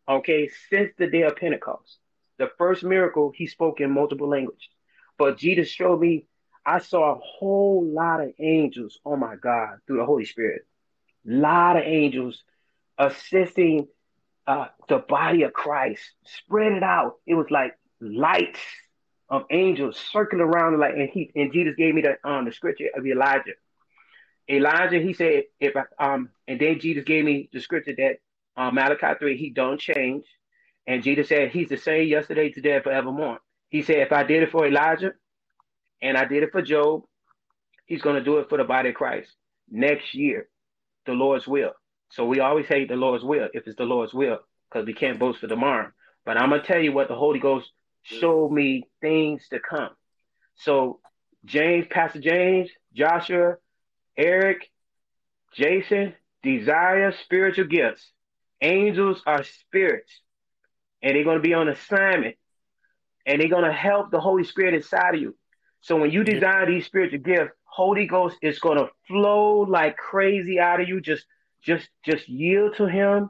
okay, 0.08 0.50
since 0.70 0.92
the 0.98 1.08
day 1.08 1.24
of 1.24 1.36
Pentecost. 1.36 1.98
The 2.40 2.50
first 2.58 2.84
miracle, 2.84 3.32
he 3.36 3.48
spoke 3.48 3.80
in 3.80 3.92
multiple 3.92 4.28
languages. 4.28 4.68
But 5.18 5.38
Jesus 5.38 5.70
showed 5.70 6.02
me, 6.02 6.26
I 6.66 6.80
saw 6.80 7.14
a 7.14 7.20
whole 7.20 7.86
lot 7.86 8.22
of 8.22 8.32
angels. 8.40 9.00
Oh 9.06 9.16
my 9.16 9.36
God, 9.36 9.78
through 9.86 9.98
the 9.98 10.06
Holy 10.06 10.26
Spirit, 10.26 10.66
a 11.28 11.32
lot 11.32 11.78
of 11.78 11.84
angels 11.84 12.42
assisting 12.98 13.88
uh, 14.48 14.68
the 14.90 15.00
body 15.00 15.44
of 15.44 15.54
Christ. 15.54 16.02
Spread 16.26 16.74
it 16.74 16.84
out. 16.84 17.16
It 17.26 17.36
was 17.36 17.48
like 17.50 17.78
lights 18.02 18.60
of 19.30 19.44
angels 19.52 19.98
circling 20.12 20.42
around, 20.42 20.80
like, 20.80 20.94
and 20.94 21.10
he 21.10 21.32
and 21.36 21.54
Jesus 21.54 21.76
gave 21.78 21.96
me 21.96 22.02
the 22.02 22.18
um 22.30 22.46
the 22.46 22.52
scripture 22.52 22.90
of 22.96 23.06
Elijah. 23.06 23.54
Elijah, 24.50 25.00
he 25.00 25.14
said, 25.14 25.44
if 25.60 25.76
I, 25.76 25.84
um, 26.04 26.30
and 26.48 26.60
then 26.60 26.80
Jesus 26.80 27.04
gave 27.04 27.24
me 27.24 27.50
the 27.54 27.62
scripture 27.62 27.96
that 27.98 28.18
um, 28.58 28.76
Malachi 28.76 29.18
3, 29.20 29.38
he 29.38 29.50
don't 29.50 29.80
change. 29.80 30.26
And 30.86 31.02
Jesus 31.02 31.30
said, 31.30 31.52
he's 31.52 31.70
the 31.70 31.78
same 31.78 32.08
yesterday, 32.08 32.50
today, 32.50 32.80
forevermore. 32.82 33.40
He 33.70 33.82
said, 33.82 33.98
if 33.98 34.12
I 34.12 34.24
did 34.24 34.44
it 34.44 34.52
for 34.52 34.68
Elijah 34.68 35.14
and 36.02 36.18
I 36.18 36.26
did 36.26 36.44
it 36.44 36.52
for 36.52 36.62
Job, 36.62 37.04
he's 37.86 38.02
going 38.02 38.16
to 38.16 38.24
do 38.24 38.38
it 38.40 38.50
for 38.50 38.58
the 38.58 38.64
body 38.64 38.90
of 38.90 38.96
Christ 38.96 39.32
next 39.70 40.14
year, 40.14 40.48
the 41.06 41.14
Lord's 41.14 41.48
will. 41.48 41.72
So 42.12 42.26
we 42.26 42.40
always 42.40 42.68
say 42.68 42.86
the 42.86 42.96
Lord's 42.96 43.24
will 43.24 43.48
if 43.54 43.66
it's 43.66 43.78
the 43.78 43.86
Lord's 43.86 44.14
will, 44.14 44.40
because 44.70 44.86
we 44.86 44.94
can't 44.94 45.20
boast 45.20 45.40
for 45.40 45.48
tomorrow. 45.48 45.92
But 46.26 46.38
I'm 46.38 46.50
going 46.50 46.62
to 46.62 46.68
tell 46.68 46.82
you 46.82 46.92
what 46.92 47.08
the 47.08 47.16
Holy 47.16 47.40
Ghost 47.40 47.72
showed 48.04 48.52
me 48.52 48.84
things 49.02 49.48
to 49.50 49.60
come. 49.60 49.90
So 50.56 51.00
James, 51.46 51.88
Pastor 51.90 52.20
James, 52.20 52.70
Joshua, 52.94 53.56
Eric, 54.18 54.70
Jason 55.54 56.14
desire 56.42 57.12
spiritual 57.24 57.66
gifts. 57.66 58.12
Angels 58.62 59.22
are 59.26 59.44
spirits, 59.44 60.12
and 61.02 61.16
they're 61.16 61.24
going 61.24 61.38
to 61.38 61.44
be 61.44 61.54
on 61.54 61.68
assignment, 61.68 62.36
and 63.26 63.42
they're 63.42 63.50
going 63.50 63.66
to 63.66 63.74
help 63.74 64.12
the 64.12 64.20
Holy 64.20 64.44
Spirit 64.44 64.74
inside 64.74 65.16
of 65.16 65.22
you. 65.22 65.36
So 65.82 65.98
when 65.98 66.12
you 66.12 66.24
desire 66.24 66.66
these 66.66 66.86
spiritual 66.86 67.20
gifts, 67.20 67.52
Holy 67.66 68.06
Ghost 68.06 68.38
is 68.42 68.60
going 68.60 68.78
to 68.78 68.90
flow 69.08 69.62
like 69.62 69.98
crazy 69.98 70.60
out 70.60 70.80
of 70.80 70.88
you. 70.88 71.02
Just, 71.02 71.26
just, 71.62 71.90
just 72.06 72.30
yield 72.30 72.76
to 72.78 72.86
Him, 72.86 73.30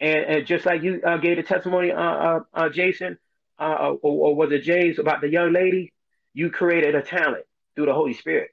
and, 0.00 0.24
and 0.24 0.46
just 0.46 0.66
like 0.66 0.82
you 0.82 1.00
uh, 1.06 1.18
gave 1.18 1.36
the 1.36 1.42
testimony, 1.42 1.92
uh, 1.92 2.00
uh, 2.00 2.40
uh 2.52 2.68
Jason, 2.70 3.18
uh, 3.58 3.92
or, 4.02 4.30
or 4.30 4.34
was 4.34 4.50
it 4.52 4.62
James 4.62 4.98
about 4.98 5.20
the 5.20 5.28
young 5.28 5.52
lady? 5.52 5.92
You 6.34 6.50
created 6.50 6.94
a 6.94 7.02
talent 7.02 7.44
through 7.74 7.86
the 7.86 7.94
Holy 7.94 8.14
Spirit. 8.14 8.50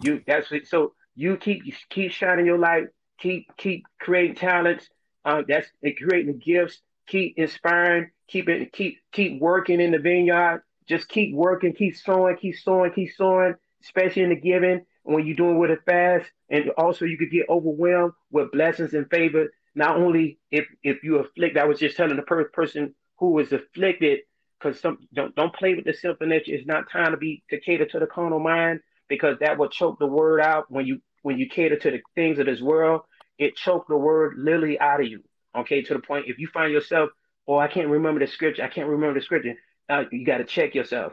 You 0.00 0.22
that's 0.26 0.48
so 0.68 0.94
you 1.14 1.36
keep 1.36 1.64
you 1.64 1.72
keep 1.90 2.12
shining 2.12 2.46
your 2.46 2.58
light, 2.58 2.88
keep 3.18 3.46
keep 3.56 3.84
creating 4.00 4.36
talents. 4.36 4.88
Uh, 5.24 5.42
that's 5.46 5.68
creating 5.98 6.38
gifts. 6.38 6.80
Keep 7.06 7.38
inspiring. 7.38 8.10
Keep 8.28 8.48
it. 8.48 8.72
Keep 8.72 8.98
keep 9.12 9.40
working 9.40 9.80
in 9.80 9.92
the 9.92 9.98
vineyard. 9.98 10.62
Just 10.88 11.08
keep 11.08 11.34
working. 11.34 11.72
Keep 11.72 11.96
sowing. 11.96 12.36
Keep 12.36 12.56
sowing. 12.58 12.92
Keep 12.92 13.12
sowing. 13.16 13.54
Especially 13.82 14.22
in 14.22 14.30
the 14.30 14.36
giving 14.36 14.84
when 15.04 15.26
you're 15.26 15.36
doing 15.36 15.58
with 15.58 15.70
a 15.70 15.76
fast, 15.84 16.30
and 16.48 16.70
also 16.70 17.04
you 17.04 17.18
could 17.18 17.30
get 17.30 17.48
overwhelmed 17.48 18.12
with 18.30 18.52
blessings 18.52 18.94
and 18.94 19.10
favor. 19.10 19.52
Not 19.74 19.96
only 19.96 20.38
if 20.50 20.66
if 20.82 21.02
you 21.02 21.16
afflict, 21.16 21.56
I 21.56 21.64
was 21.64 21.80
just 21.80 21.96
telling 21.96 22.16
the 22.16 22.22
per- 22.22 22.48
person 22.50 22.94
who 23.18 23.30
was 23.30 23.52
afflicted, 23.52 24.20
because 24.58 24.80
some 24.80 24.98
don't 25.14 25.34
don't 25.34 25.54
play 25.54 25.74
with 25.74 25.84
the 25.84 26.26
nature. 26.26 26.52
It's 26.54 26.66
not 26.66 26.90
time 26.90 27.10
to 27.12 27.16
be 27.16 27.42
to 27.50 27.60
cater 27.60 27.86
to 27.86 27.98
the 27.98 28.06
carnal 28.06 28.38
mind 28.38 28.80
because 29.12 29.36
that 29.40 29.58
will 29.58 29.68
choke 29.68 29.98
the 29.98 30.06
word 30.06 30.40
out 30.40 30.70
when 30.70 30.86
you 30.86 31.02
when 31.20 31.38
you 31.38 31.46
cater 31.46 31.76
to 31.76 31.90
the 31.90 32.00
things 32.14 32.38
of 32.38 32.46
this 32.46 32.62
world. 32.62 33.02
It 33.36 33.56
choke 33.56 33.86
the 33.86 33.96
word 33.96 34.36
literally 34.38 34.80
out 34.80 35.02
of 35.02 35.06
you. 35.06 35.22
Okay, 35.54 35.82
to 35.82 35.92
the 35.92 36.00
point 36.00 36.24
if 36.28 36.38
you 36.38 36.48
find 36.48 36.72
yourself, 36.72 37.10
oh, 37.46 37.58
I 37.58 37.68
can't 37.68 37.88
remember 37.88 38.20
the 38.20 38.26
scripture, 38.26 38.64
I 38.64 38.68
can't 38.68 38.88
remember 38.88 39.20
the 39.20 39.24
scripture. 39.24 39.54
Uh, 39.86 40.04
you 40.10 40.24
got 40.24 40.38
to 40.38 40.44
check 40.44 40.74
yourself. 40.74 41.12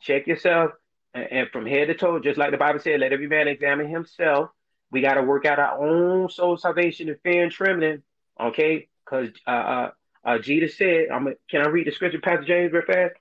Check 0.00 0.28
yourself, 0.28 0.70
and, 1.12 1.26
and 1.32 1.48
from 1.50 1.66
head 1.66 1.88
to 1.88 1.94
toe, 1.94 2.20
just 2.20 2.38
like 2.38 2.52
the 2.52 2.56
Bible 2.56 2.78
said, 2.78 3.00
let 3.00 3.12
every 3.12 3.26
man 3.26 3.48
examine 3.48 3.88
himself. 3.88 4.50
We 4.92 5.00
got 5.00 5.14
to 5.14 5.22
work 5.22 5.44
out 5.44 5.58
our 5.58 5.84
own 5.84 6.30
soul 6.30 6.56
salvation 6.56 7.08
in 7.08 7.16
fear 7.24 7.42
and 7.42 7.52
trembling. 7.52 8.02
Okay, 8.40 8.88
because 9.04 9.30
uh, 9.44 9.50
uh, 9.50 9.90
uh, 10.24 10.38
Jesus 10.38 10.78
said, 10.78 11.06
"I'm." 11.12 11.26
A, 11.26 11.32
can 11.50 11.62
I 11.62 11.68
read 11.68 11.88
the 11.88 11.92
scripture, 11.92 12.20
Pastor 12.20 12.44
James, 12.44 12.72
real 12.72 12.82
fast? 12.86 13.14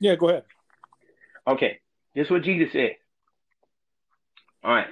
Yeah, 0.00 0.16
go 0.16 0.30
ahead. 0.30 0.44
Okay, 1.46 1.80
this 2.14 2.26
is 2.26 2.30
what 2.30 2.42
Jesus 2.42 2.72
said. 2.72 2.96
All 4.64 4.72
right. 4.74 4.88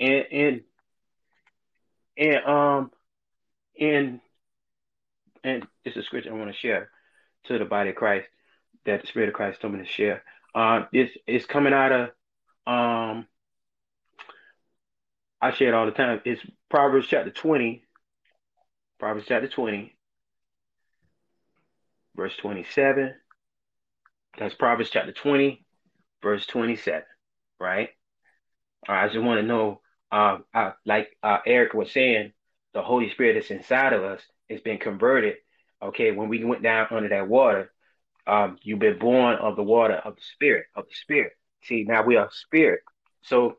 And 0.00 0.24
and 0.32 0.60
and 2.16 2.44
um 2.44 2.90
and 3.78 4.20
and 5.44 5.66
this 5.84 5.96
is 5.96 5.98
a 5.98 6.06
scripture 6.06 6.30
I 6.30 6.38
want 6.38 6.50
to 6.50 6.56
share 6.56 6.90
to 7.44 7.58
the 7.58 7.64
body 7.64 7.90
of 7.90 7.96
Christ 7.96 8.28
that 8.84 9.00
the 9.00 9.06
Spirit 9.06 9.28
of 9.28 9.34
Christ 9.34 9.60
told 9.60 9.74
me 9.74 9.80
to 9.80 9.86
share. 9.86 10.22
Uh, 10.54 10.84
it's 10.92 11.16
it's 11.26 11.46
coming 11.46 11.72
out 11.72 11.92
of 11.92 12.08
um 12.66 13.26
I 15.40 15.50
share 15.52 15.68
it 15.68 15.74
all 15.74 15.86
the 15.86 15.92
time. 15.92 16.20
It's 16.24 16.40
Proverbs 16.70 17.08
chapter 17.08 17.30
20. 17.30 17.84
Proverbs 19.02 19.26
chapter 19.26 19.48
20, 19.48 19.96
verse 22.14 22.36
27. 22.36 23.12
That's 24.38 24.54
Proverbs 24.54 24.90
chapter 24.90 25.10
20, 25.10 25.64
verse 26.22 26.46
27, 26.46 27.02
right? 27.58 27.88
I 28.88 29.06
just 29.08 29.20
want 29.20 29.40
to 29.40 29.46
know, 29.46 29.80
uh, 30.10 30.38
uh, 30.54 30.72
like 30.84 31.16
uh, 31.22 31.38
Eric 31.46 31.74
was 31.74 31.92
saying, 31.92 32.32
the 32.74 32.82
Holy 32.82 33.10
Spirit 33.10 33.34
that's 33.34 33.50
inside 33.50 33.92
of 33.92 34.02
us 34.02 34.20
has 34.50 34.60
been 34.60 34.78
converted. 34.78 35.36
Okay, 35.82 36.12
when 36.12 36.28
we 36.28 36.44
went 36.44 36.62
down 36.62 36.86
under 36.90 37.08
that 37.08 37.28
water, 37.28 37.72
um, 38.26 38.56
you've 38.62 38.78
been 38.78 38.98
born 38.98 39.34
of 39.36 39.56
the 39.56 39.62
water 39.62 39.94
of 39.94 40.14
the 40.16 40.22
Spirit, 40.34 40.66
of 40.76 40.84
the 40.84 40.94
Spirit. 40.94 41.32
See, 41.64 41.84
now 41.86 42.04
we 42.04 42.16
are 42.16 42.28
Spirit. 42.32 42.80
So, 43.22 43.58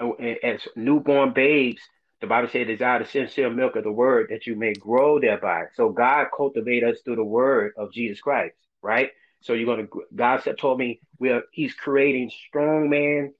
uh, 0.00 0.10
as 0.42 0.66
newborn 0.76 1.32
babes, 1.32 1.82
the 2.20 2.26
Bible 2.26 2.48
says, 2.50 2.66
desire 2.66 3.00
the 3.00 3.08
sincere 3.08 3.50
milk 3.50 3.76
of 3.76 3.84
the 3.84 3.92
word 3.92 4.28
that 4.30 4.46
you 4.46 4.56
may 4.56 4.72
grow 4.72 5.20
thereby. 5.20 5.64
So, 5.74 5.90
God 5.90 6.28
cultivate 6.36 6.84
us 6.84 6.98
through 7.04 7.16
the 7.16 7.24
word 7.24 7.72
of 7.76 7.92
Jesus 7.92 8.20
Christ, 8.20 8.54
right? 8.82 9.10
So, 9.40 9.52
you're 9.52 9.66
going 9.66 9.86
to, 9.86 10.02
God 10.14 10.42
said, 10.42 10.58
told 10.58 10.78
me, 10.78 11.00
we 11.18 11.30
are, 11.30 11.42
He's 11.52 11.74
creating 11.74 12.30
strong 12.48 12.88
man 12.88 13.34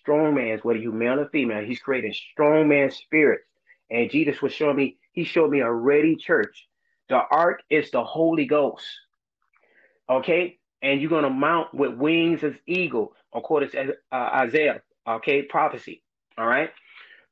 strong 0.00 0.34
man's, 0.34 0.62
whether 0.64 0.78
you 0.78 0.92
male 0.92 1.20
or 1.20 1.28
female, 1.28 1.64
he's 1.64 1.80
creating 1.80 2.14
strong 2.32 2.68
man 2.68 2.90
spirits. 2.90 3.44
And 3.90 4.10
Jesus 4.10 4.40
was 4.40 4.52
showing 4.52 4.76
me, 4.76 4.98
he 5.12 5.24
showed 5.24 5.50
me 5.50 5.60
a 5.60 5.70
ready 5.70 6.16
church. 6.16 6.68
The 7.08 7.20
ark 7.30 7.62
is 7.70 7.90
the 7.90 8.04
Holy 8.04 8.46
Ghost. 8.46 8.86
Okay? 10.08 10.58
And 10.82 11.00
you're 11.00 11.10
going 11.10 11.24
to 11.24 11.30
mount 11.30 11.74
with 11.74 11.94
wings 11.94 12.44
as 12.44 12.54
eagle, 12.66 13.14
according 13.34 13.70
to 13.70 13.96
uh, 14.12 14.14
Isaiah, 14.14 14.80
okay, 15.06 15.42
prophecy. 15.42 16.02
All 16.38 16.46
right? 16.46 16.70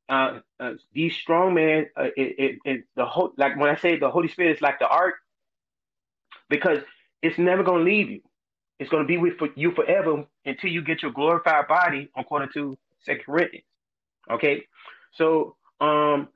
Uh, 0.09 0.41
uh, 0.59 0.73
these 0.93 1.15
strong 1.15 1.55
men, 1.55 1.87
uh, 1.97 2.09
it, 2.17 2.35
it, 2.39 2.59
it, 2.65 2.85
the 2.97 3.05
whole, 3.07 3.33
like 3.37 3.57
when 3.57 3.71
I 3.71 3.77
say 3.77 3.99
the 3.99 4.11
Holy 4.11 4.29
Spirit 4.29 4.57
is 4.57 4.63
like 4.63 4.79
the 4.79 4.89
ark, 4.89 5.15
because 6.49 6.79
it's 7.23 7.39
never 7.39 7.63
going 7.63 7.85
to 7.85 7.91
leave 7.91 8.11
you. 8.11 8.21
It's 8.79 8.91
going 8.91 9.05
to 9.05 9.09
be 9.09 9.19
with 9.19 9.35
you 9.57 9.73
forever 9.73 10.25
until 10.47 10.71
you 10.71 10.83
get 10.83 11.03
your 11.03 11.13
glorified 11.13 11.69
body, 11.69 12.11
according 12.17 12.51
to 12.55 12.79
Second 13.01 13.25
Corinthians. 13.27 13.67
Okay, 14.31 14.65
so 15.15 15.57
um, 15.81 16.29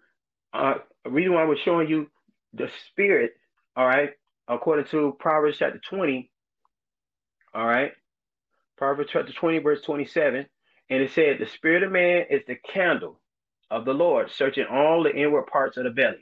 uh, 0.55 0.75
reason 1.07 1.35
why 1.35 1.43
I 1.43 1.47
was 1.47 1.59
showing 1.65 1.89
you 1.89 2.09
the 2.55 2.71
spirit, 2.91 3.33
all 3.77 3.87
right, 3.87 4.11
according 4.49 4.87
to 4.87 5.17
Proverbs 5.21 5.59
chapter 5.59 5.81
20, 5.91 6.31
all 7.55 7.67
right, 7.67 7.93
Proverbs 8.79 9.11
chapter 9.12 9.33
20, 9.33 9.59
verse 9.61 9.83
27, 9.83 10.47
and 10.91 11.03
it 11.03 11.12
said, 11.12 11.39
The 11.41 11.47
spirit 11.47 11.85
of 11.85 11.93
man 11.93 12.27
is 12.31 12.43
the 12.49 12.57
candle 12.57 13.21
of 13.71 13.85
the 13.87 13.95
Lord, 13.95 14.31
searching 14.33 14.67
all 14.71 15.03
the 15.05 15.15
inward 15.15 15.47
parts 15.49 15.77
of 15.79 15.85
the 15.85 15.91
belly. 15.91 16.17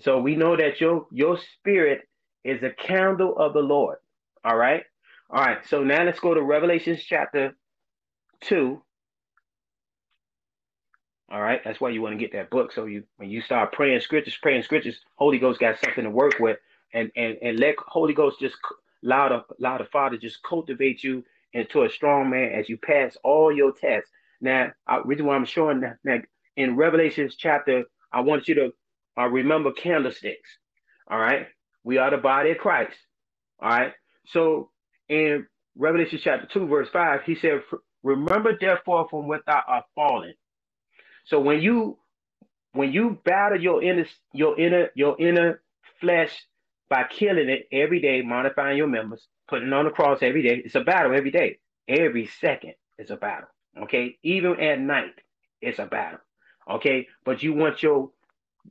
So 0.00 0.20
we 0.20 0.36
know 0.36 0.56
that 0.56 0.80
your 0.80 1.06
your 1.12 1.38
spirit 1.58 2.02
is 2.44 2.62
a 2.62 2.70
candle 2.70 3.36
of 3.38 3.52
the 3.52 3.60
Lord. 3.60 3.98
All 4.44 4.56
right. 4.56 4.84
All 5.32 5.40
right. 5.40 5.58
So 5.68 5.84
now 5.84 6.02
let's 6.02 6.18
go 6.18 6.34
to 6.34 6.42
Revelations 6.42 7.04
chapter 7.04 7.54
2. 8.42 8.82
All 11.30 11.40
right. 11.40 11.60
That's 11.64 11.80
why 11.80 11.90
you 11.90 12.02
want 12.02 12.14
to 12.14 12.18
get 12.18 12.32
that 12.32 12.50
book. 12.50 12.72
So 12.72 12.86
you 12.86 13.04
when 13.16 13.30
you 13.30 13.40
start 13.40 13.72
praying 13.72 14.00
scriptures, 14.00 14.36
praying 14.42 14.64
scriptures, 14.64 14.98
Holy 15.14 15.38
Ghost 15.38 15.60
got 15.60 15.78
something 15.84 16.02
to 16.02 16.10
work 16.10 16.40
with. 16.40 16.58
And 16.92 17.12
and 17.14 17.36
and 17.40 17.60
let 17.60 17.76
Holy 17.86 18.12
Ghost 18.12 18.40
just 18.40 18.56
allow 19.04 19.28
the 19.28 19.44
allow 19.60 19.78
the 19.78 19.84
Father 19.84 20.16
just 20.16 20.42
cultivate 20.42 21.04
you 21.04 21.24
into 21.52 21.84
a 21.84 21.90
strong 21.90 22.30
man 22.30 22.50
as 22.52 22.68
you 22.68 22.76
pass 22.78 23.16
all 23.22 23.54
your 23.54 23.70
tests. 23.72 24.10
Now, 24.40 24.72
I, 24.88 24.98
reason 25.04 25.26
why 25.26 25.36
I'm 25.36 25.44
showing 25.44 25.80
that 25.80 25.98
now, 26.02 26.18
in 26.56 26.74
Revelations 26.74 27.36
chapter, 27.36 27.84
I 28.12 28.20
want 28.22 28.48
you 28.48 28.54
to 28.56 28.72
uh, 29.16 29.28
remember 29.28 29.70
candlesticks. 29.70 30.50
All 31.08 31.18
right. 31.20 31.46
We 31.84 31.98
are 31.98 32.10
the 32.10 32.16
body 32.16 32.50
of 32.50 32.58
Christ. 32.58 32.96
All 33.60 33.68
right. 33.68 33.92
So 34.26 34.69
in 35.10 35.46
Revelation 35.76 36.20
chapter 36.22 36.46
2, 36.46 36.66
verse 36.68 36.88
5, 36.92 37.22
he 37.26 37.34
said, 37.34 37.60
Remember 38.02 38.56
therefore 38.58 39.08
from 39.10 39.28
what 39.28 39.42
thou 39.46 39.60
art 39.66 39.84
fallen. 39.94 40.34
So 41.26 41.40
when 41.40 41.60
you 41.60 41.98
when 42.72 42.92
you 42.92 43.18
battle 43.24 43.60
your 43.60 43.82
inner 43.82 44.06
your 44.32 44.58
inner 44.58 44.88
your 44.94 45.20
inner 45.20 45.60
flesh 46.00 46.46
by 46.88 47.04
killing 47.04 47.50
it 47.50 47.68
every 47.72 48.00
day, 48.00 48.22
modifying 48.22 48.78
your 48.78 48.86
members, 48.86 49.26
putting 49.48 49.72
on 49.72 49.84
the 49.84 49.90
cross 49.90 50.20
every 50.22 50.42
day, 50.42 50.62
it's 50.64 50.76
a 50.76 50.80
battle 50.80 51.14
every 51.14 51.30
day. 51.30 51.58
Every 51.88 52.26
second 52.40 52.74
is 52.98 53.10
a 53.10 53.16
battle. 53.16 53.48
Okay. 53.82 54.16
Even 54.22 54.58
at 54.60 54.80
night, 54.80 55.14
it's 55.60 55.78
a 55.78 55.86
battle. 55.86 56.20
Okay. 56.70 57.08
But 57.24 57.42
you 57.42 57.52
want 57.52 57.82
your 57.82 58.10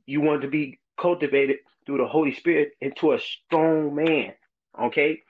you 0.05 0.21
want 0.21 0.41
to 0.41 0.47
be 0.47 0.79
cultivated 0.99 1.57
through 1.85 1.97
the 1.99 2.07
Holy 2.07 2.33
Spirit 2.33 2.71
into 2.81 3.13
a 3.13 3.19
strong 3.19 3.93
man. 3.93 4.33
Okay. 4.81 5.21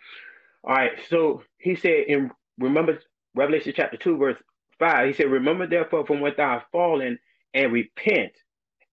All 0.63 0.75
right. 0.75 0.91
So 1.09 1.43
he 1.57 1.75
said 1.75 2.05
in 2.07 2.31
remember 2.57 2.99
Revelation 3.35 3.73
chapter 3.75 3.97
2, 3.97 4.17
verse 4.17 4.38
5, 4.79 5.07
he 5.07 5.13
said, 5.13 5.31
Remember 5.31 5.67
therefore 5.67 6.05
from 6.05 6.21
what 6.21 6.38
thou 6.38 6.59
hast 6.59 6.71
fallen 6.71 7.19
and 7.53 7.71
repent 7.71 8.31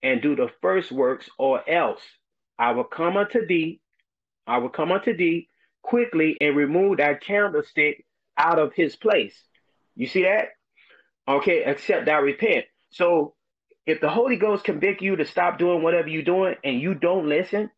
and 0.03 0.23
do 0.23 0.37
the 0.37 0.49
first 0.61 0.93
works, 0.93 1.29
or 1.39 1.69
else 1.69 2.01
I 2.59 2.73
will 2.73 2.85
come 2.85 3.17
unto 3.17 3.47
thee, 3.47 3.81
I 4.47 4.59
will 4.59 4.69
come 4.69 4.93
unto 4.93 5.17
thee 5.17 5.49
quickly 5.83 6.37
and 6.41 6.57
remove 6.57 6.99
that 6.99 7.23
candlestick 7.23 8.05
out 8.37 8.59
of 8.59 8.73
his 8.75 8.97
place. 8.97 9.35
You 9.95 10.07
see 10.07 10.23
that? 10.23 10.49
Okay, 11.29 11.65
except 11.65 12.07
thou 12.07 12.21
repent. 12.21 12.67
So 12.91 13.35
if 13.87 14.01
the 14.01 14.11
Holy 14.11 14.37
Ghost 14.37 14.65
convict 14.65 15.03
you 15.03 15.17
to 15.17 15.25
stop 15.25 15.59
doing 15.59 15.83
whatever 15.83 16.09
you're 16.09 16.23
doing 16.23 16.55
and 16.63 16.81
you 16.81 16.95
don't 16.95 17.29
listen, 17.29 17.71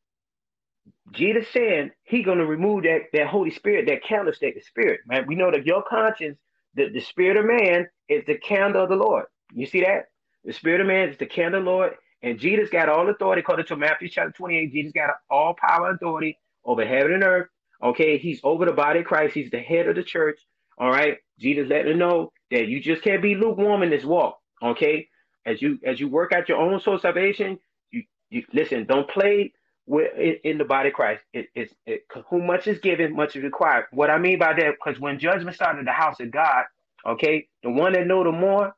Jesus 1.12 1.48
saying 1.52 1.90
he 2.04 2.22
gonna 2.22 2.46
remove 2.46 2.84
that 2.84 3.02
that 3.14 3.28
Holy 3.28 3.50
Spirit, 3.50 3.86
that 3.88 4.04
candlestick, 4.04 4.54
the 4.56 4.62
spirit. 4.62 5.00
Man, 5.06 5.26
we 5.26 5.36
know 5.36 5.50
that 5.50 5.66
your 5.66 5.82
conscience, 5.88 6.38
the, 6.74 6.90
the 6.90 7.00
spirit 7.00 7.36
of 7.38 7.46
man 7.46 7.88
is 8.08 8.24
the 8.26 8.38
candle 8.38 8.82
of 8.84 8.90
the 8.90 8.96
Lord. 8.96 9.26
You 9.54 9.66
see 9.66 9.82
that? 9.82 10.06
The 10.44 10.52
spirit 10.52 10.80
of 10.82 10.86
man 10.88 11.10
is 11.10 11.18
the 11.18 11.26
candle 11.26 11.60
of 11.60 11.66
the 11.66 11.70
Lord, 11.70 11.92
and 12.22 12.38
Jesus 12.38 12.70
got 12.70 12.88
all 12.88 13.08
authority, 13.10 13.40
according 13.40 13.66
to 13.66 13.76
Matthew 13.76 14.08
chapter 14.08 14.32
28. 14.32 14.72
Jesus 14.72 14.92
got 14.92 15.10
all 15.30 15.54
power 15.60 15.88
and 15.88 15.96
authority 15.96 16.38
over 16.64 16.86
heaven 16.86 17.14
and 17.14 17.24
earth. 17.24 17.48
Okay, 17.82 18.18
he's 18.18 18.40
over 18.44 18.64
the 18.66 18.72
body 18.72 19.00
of 19.00 19.06
Christ, 19.06 19.34
he's 19.34 19.50
the 19.50 19.60
head 19.60 19.88
of 19.88 19.96
the 19.96 20.02
church. 20.04 20.40
All 20.78 20.90
right, 20.90 21.18
Jesus 21.40 21.68
letting 21.68 21.90
them 21.90 21.98
know 21.98 22.32
that 22.50 22.68
you 22.68 22.80
just 22.80 23.02
can't 23.02 23.22
be 23.22 23.34
lukewarm 23.34 23.82
in 23.82 23.90
this 23.90 24.04
walk. 24.04 24.38
Okay, 24.62 25.08
as 25.46 25.62
you 25.62 25.78
as 25.86 26.00
you 26.00 26.08
work 26.08 26.32
out 26.32 26.48
your 26.48 26.58
own 26.58 26.80
soul 26.80 26.98
salvation, 26.98 27.58
you, 27.92 28.04
you 28.30 28.44
listen. 28.52 28.86
Don't 28.86 29.10
play 29.10 29.52
in, 29.88 30.36
in 30.44 30.58
the 30.58 30.64
body 30.64 30.88
of 30.88 30.94
Christ. 30.94 31.22
It, 31.32 31.48
it, 31.54 31.72
it, 31.86 32.06
who 32.28 32.42
much 32.42 32.66
is 32.66 32.78
given, 32.78 33.14
much 33.14 33.36
is 33.36 33.42
required. 33.42 33.86
What 33.90 34.10
I 34.10 34.18
mean 34.18 34.38
by 34.38 34.54
that, 34.54 34.74
because 34.78 35.00
when 35.00 35.18
judgment 35.18 35.56
started 35.56 35.80
in 35.80 35.84
the 35.84 35.92
house 35.92 36.20
of 36.20 36.30
God, 36.30 36.64
okay, 37.06 37.48
the 37.62 37.70
one 37.70 37.92
that 37.92 38.06
know 38.06 38.24
the 38.24 38.32
more, 38.32 38.74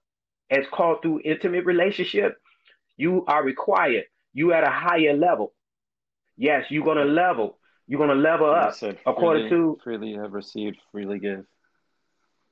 as 0.51 0.65
called 0.73 1.03
through 1.03 1.23
intimate 1.25 1.65
relationship, 1.65 2.37
you 2.97 3.25
are 3.27 3.43
required. 3.43 4.05
You 4.33 4.53
at 4.53 4.65
a 4.65 4.71
higher 4.71 5.17
level. 5.17 5.53
Yes, 6.37 6.67
you're 6.71 6.85
gonna 6.85 7.05
level. 7.05 7.59
You're 7.87 7.99
gonna 8.01 8.15
level 8.21 8.51
up 8.51 8.75
said, 8.75 8.99
according 9.05 9.49
freely, 9.49 9.51
to 9.51 9.79
freely 9.83 10.13
have 10.15 10.33
received, 10.33 10.79
freely 10.93 11.19
give. 11.19 11.45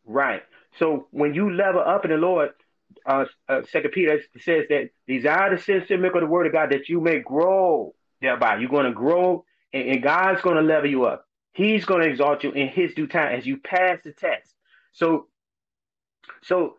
right. 0.05 0.43
So 0.79 1.07
when 1.11 1.35
you 1.35 1.53
level 1.53 1.81
up 1.81 2.05
in 2.05 2.11
the 2.11 2.17
Lord, 2.17 2.51
uh, 3.07 3.25
uh, 3.49 3.63
Second 3.71 3.93
Peter 3.93 4.21
says 4.41 4.65
that 4.69 4.91
desire 5.07 5.57
the 5.57 5.63
sincere 5.63 5.99
milk 5.99 6.15
of 6.15 6.23
the 6.23 6.27
word 6.27 6.47
of 6.47 6.53
God 6.53 6.71
that 6.71 6.89
you 6.89 7.01
may 7.01 7.21
grow 7.21 7.95
thereby. 8.21 8.59
You're 8.59 8.71
going 8.71 8.87
to 8.87 8.93
grow, 8.93 9.45
and, 9.73 9.89
and 9.89 10.03
God's 10.03 10.43
going 10.43 10.57
to 10.57 10.63
level 10.63 10.91
you 10.91 11.05
up. 11.05 11.27
He's 11.53 11.85
going 11.85 12.03
to 12.03 12.09
exalt 12.09 12.45
you 12.45 12.53
in 12.53 12.69
His 12.69 12.95
due 12.95 13.07
time 13.07 13.37
as 13.37 13.47
you 13.47 13.59
pass 13.59 13.99
the 14.05 14.13
test. 14.13 14.55
So, 14.93 15.27
so 16.43 16.77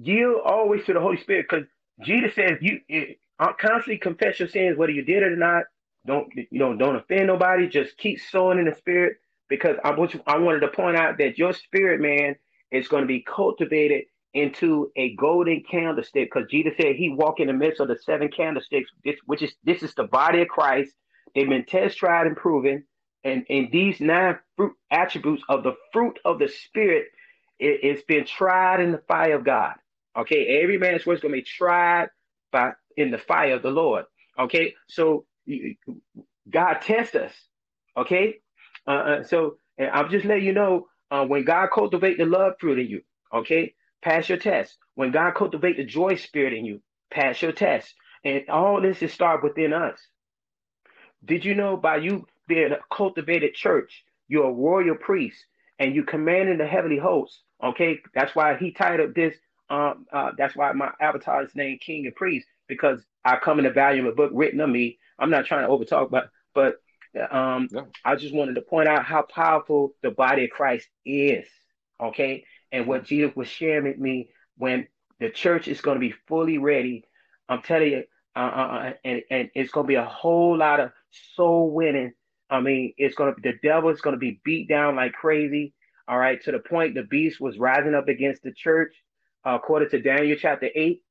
yield 0.00 0.40
always 0.44 0.84
to 0.84 0.92
the 0.92 1.00
Holy 1.00 1.16
Spirit 1.16 1.46
because 1.50 1.66
Jesus 2.04 2.34
says 2.34 2.58
you 2.60 2.80
it, 2.88 3.18
uh, 3.38 3.52
constantly 3.60 3.98
confess 3.98 4.38
your 4.38 4.48
sins, 4.48 4.76
whether 4.76 4.92
you 4.92 5.02
did 5.02 5.22
it 5.22 5.32
or 5.32 5.36
not. 5.36 5.64
Don't 6.06 6.32
you 6.34 6.58
know? 6.58 6.76
Don't 6.76 6.96
offend 6.96 7.26
nobody. 7.26 7.68
Just 7.68 7.96
keep 7.96 8.20
sowing 8.20 8.58
in 8.58 8.66
the 8.66 8.74
Spirit 8.74 9.18
because 9.48 9.76
I 9.84 9.90
want 9.92 10.14
you, 10.14 10.22
I 10.26 10.38
wanted 10.38 10.60
to 10.60 10.68
point 10.68 10.96
out 10.96 11.18
that 11.18 11.38
your 11.38 11.52
spirit 11.52 12.00
man 12.00 12.36
is 12.70 12.88
going 12.88 13.02
to 13.02 13.08
be 13.08 13.20
cultivated 13.22 14.04
into 14.36 14.92
a 14.96 15.14
golden 15.16 15.62
candlestick 15.68 16.30
because 16.30 16.48
Jesus 16.50 16.74
said 16.76 16.94
he 16.94 17.08
walked 17.08 17.40
in 17.40 17.46
the 17.46 17.54
midst 17.54 17.80
of 17.80 17.88
the 17.88 17.96
seven 18.04 18.28
candlesticks, 18.28 18.90
this, 19.02 19.16
which 19.24 19.40
is 19.40 19.54
this 19.64 19.82
is 19.82 19.94
the 19.94 20.04
body 20.04 20.42
of 20.42 20.48
Christ. 20.48 20.92
They've 21.34 21.48
been 21.48 21.64
test 21.64 21.96
tried 21.96 22.26
and 22.26 22.36
proven, 22.36 22.84
and 23.24 23.46
and 23.48 23.68
these 23.72 23.98
nine 23.98 24.38
fruit 24.56 24.74
attributes 24.90 25.42
of 25.48 25.62
the 25.62 25.72
fruit 25.90 26.18
of 26.26 26.38
the 26.38 26.48
Spirit, 26.48 27.06
it, 27.58 27.80
it's 27.82 28.02
been 28.02 28.26
tried 28.26 28.80
in 28.80 28.92
the 28.92 29.00
fire 29.08 29.36
of 29.36 29.44
God. 29.44 29.72
Okay, 30.18 30.60
every 30.62 30.76
man's 30.76 31.06
word 31.06 31.14
is 31.14 31.20
going 31.20 31.32
to 31.32 31.40
be 31.40 31.42
tried 31.42 32.08
by 32.52 32.72
in 32.96 33.10
the 33.10 33.18
fire 33.18 33.54
of 33.54 33.62
the 33.62 33.70
Lord. 33.70 34.04
Okay, 34.38 34.74
so 34.86 35.24
God 36.50 36.74
tests 36.82 37.14
us. 37.14 37.32
Okay, 37.96 38.36
uh, 38.86 38.90
uh 38.90 39.24
so 39.24 39.56
I'm 39.78 40.10
just 40.10 40.26
letting 40.26 40.44
you 40.44 40.52
know 40.52 40.88
uh, 41.10 41.24
when 41.24 41.44
God 41.44 41.68
cultivate 41.74 42.18
the 42.18 42.26
love 42.26 42.52
fruit 42.60 42.78
in 42.78 42.86
you. 42.86 43.00
Okay, 43.32 43.74
pass 44.02 44.28
your 44.28 44.38
test. 44.38 44.76
When 44.94 45.10
God 45.10 45.34
cultivate 45.34 45.76
the 45.76 45.84
joy 45.84 46.16
spirit 46.16 46.52
in 46.52 46.64
you, 46.64 46.80
pass 47.10 47.40
your 47.42 47.52
test. 47.52 47.94
And 48.24 48.48
all 48.48 48.80
this 48.80 49.02
is 49.02 49.12
start 49.12 49.42
within 49.42 49.72
us. 49.72 49.98
Did 51.24 51.44
you 51.44 51.54
know 51.54 51.76
by 51.76 51.96
you 51.96 52.26
being 52.48 52.72
a 52.72 52.78
cultivated 52.94 53.54
church, 53.54 54.04
you're 54.28 54.48
a 54.48 54.52
royal 54.52 54.96
priest 54.96 55.44
and 55.78 55.94
you 55.94 56.04
commanding 56.04 56.58
the 56.58 56.66
heavenly 56.66 56.98
hosts? 56.98 57.42
Okay, 57.62 57.98
that's 58.14 58.34
why 58.34 58.56
he 58.56 58.72
titled 58.72 59.14
this. 59.14 59.34
Um, 59.68 60.06
uh, 60.12 60.30
that's 60.38 60.54
why 60.54 60.72
my 60.72 60.92
avatar 61.00 61.42
is 61.42 61.54
named 61.54 61.80
King 61.80 62.06
and 62.06 62.14
Priest 62.14 62.46
because 62.68 63.00
I 63.24 63.36
come 63.36 63.58
in 63.58 63.64
the 63.64 63.72
volume 63.72 64.06
of 64.06 64.12
a 64.12 64.16
book 64.16 64.30
written 64.34 64.60
of 64.60 64.70
me. 64.70 64.98
I'm 65.18 65.30
not 65.30 65.46
trying 65.46 65.66
to 65.66 65.72
overtalk, 65.72 66.10
but 66.10 66.30
but 66.54 66.76
um, 67.30 67.68
yeah. 67.70 67.82
I 68.04 68.16
just 68.16 68.34
wanted 68.34 68.54
to 68.56 68.60
point 68.60 68.88
out 68.88 69.04
how 69.04 69.22
powerful 69.22 69.94
the 70.02 70.10
body 70.10 70.44
of 70.44 70.50
Christ 70.50 70.88
is. 71.04 71.46
Okay, 72.00 72.44
and 72.76 72.86
what 72.86 73.04
Jesus 73.04 73.34
was 73.34 73.48
sharing 73.48 73.84
with 73.84 73.98
me 73.98 74.28
when 74.58 74.86
the 75.18 75.30
church 75.30 75.66
is 75.66 75.80
going 75.80 75.96
to 75.96 76.00
be 76.00 76.14
fully 76.28 76.58
ready. 76.58 77.04
I'm 77.48 77.62
telling 77.62 77.90
you, 77.90 78.04
uh, 78.34 78.38
uh, 78.38 78.42
uh, 78.42 78.92
and, 79.04 79.22
and 79.30 79.50
it's 79.54 79.72
going 79.72 79.84
to 79.84 79.88
be 79.88 79.94
a 79.94 80.04
whole 80.04 80.58
lot 80.58 80.80
of 80.80 80.90
soul 81.34 81.70
winning. 81.70 82.12
I 82.50 82.60
mean, 82.60 82.92
it's 82.98 83.14
going 83.14 83.34
to 83.34 83.40
the 83.40 83.54
devil 83.62 83.90
is 83.90 84.02
going 84.02 84.14
to 84.14 84.20
be 84.20 84.40
beat 84.44 84.68
down 84.68 84.96
like 84.96 85.14
crazy. 85.14 85.72
All 86.06 86.18
right, 86.18 86.40
to 86.44 86.52
the 86.52 86.60
point 86.60 86.94
the 86.94 87.02
beast 87.02 87.40
was 87.40 87.58
rising 87.58 87.94
up 87.94 88.08
against 88.08 88.42
the 88.42 88.52
church, 88.52 88.94
uh, 89.44 89.56
according 89.56 89.88
to 89.90 90.00
Daniel 90.00 90.36
chapter 90.40 90.68
eight. 90.72 91.02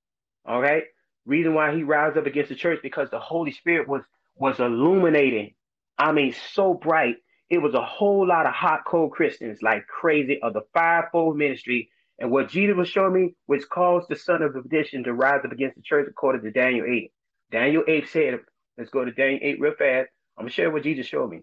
All 0.45 0.61
right, 0.61 0.83
reason 1.25 1.53
why 1.53 1.75
he 1.75 1.83
rised 1.83 2.17
up 2.17 2.27
against 2.27 2.49
the 2.49 2.55
church 2.55 2.79
because 2.81 3.09
the 3.09 3.19
Holy 3.19 3.51
Spirit 3.51 3.89
was 3.89 4.03
was 4.35 4.59
illuminating. 4.59 5.55
I 5.97 6.11
mean, 6.11 6.33
so 6.53 6.73
bright 6.75 7.15
it 7.49 7.59
was 7.59 7.73
a 7.73 7.83
whole 7.83 8.27
lot 8.27 8.45
of 8.45 8.53
hot 8.53 8.85
cold 8.85 9.11
Christians 9.11 9.59
like 9.61 9.87
crazy 9.87 10.39
of 10.41 10.53
the 10.53 10.63
fivefold 10.73 11.37
ministry. 11.37 11.89
And 12.17 12.31
what 12.31 12.49
Jesus 12.49 12.75
was 12.75 12.87
showing 12.87 13.13
me, 13.13 13.35
which 13.45 13.67
caused 13.69 14.07
the 14.09 14.15
son 14.15 14.41
of 14.41 14.53
perdition 14.53 15.03
to 15.03 15.13
rise 15.13 15.41
up 15.43 15.51
against 15.51 15.75
the 15.75 15.81
church, 15.81 16.07
according 16.09 16.43
to 16.43 16.51
Daniel 16.51 16.85
8. 16.85 17.11
Daniel 17.51 17.83
8 17.87 18.09
said, 18.09 18.39
let's 18.77 18.89
go 18.89 19.05
to 19.05 19.11
Daniel 19.11 19.39
8 19.43 19.59
real 19.59 19.73
fast. 19.77 20.09
I'm 20.37 20.43
going 20.43 20.49
to 20.49 20.53
share 20.53 20.71
what 20.71 20.83
Jesus 20.83 21.05
showed 21.05 21.29
me. 21.29 21.41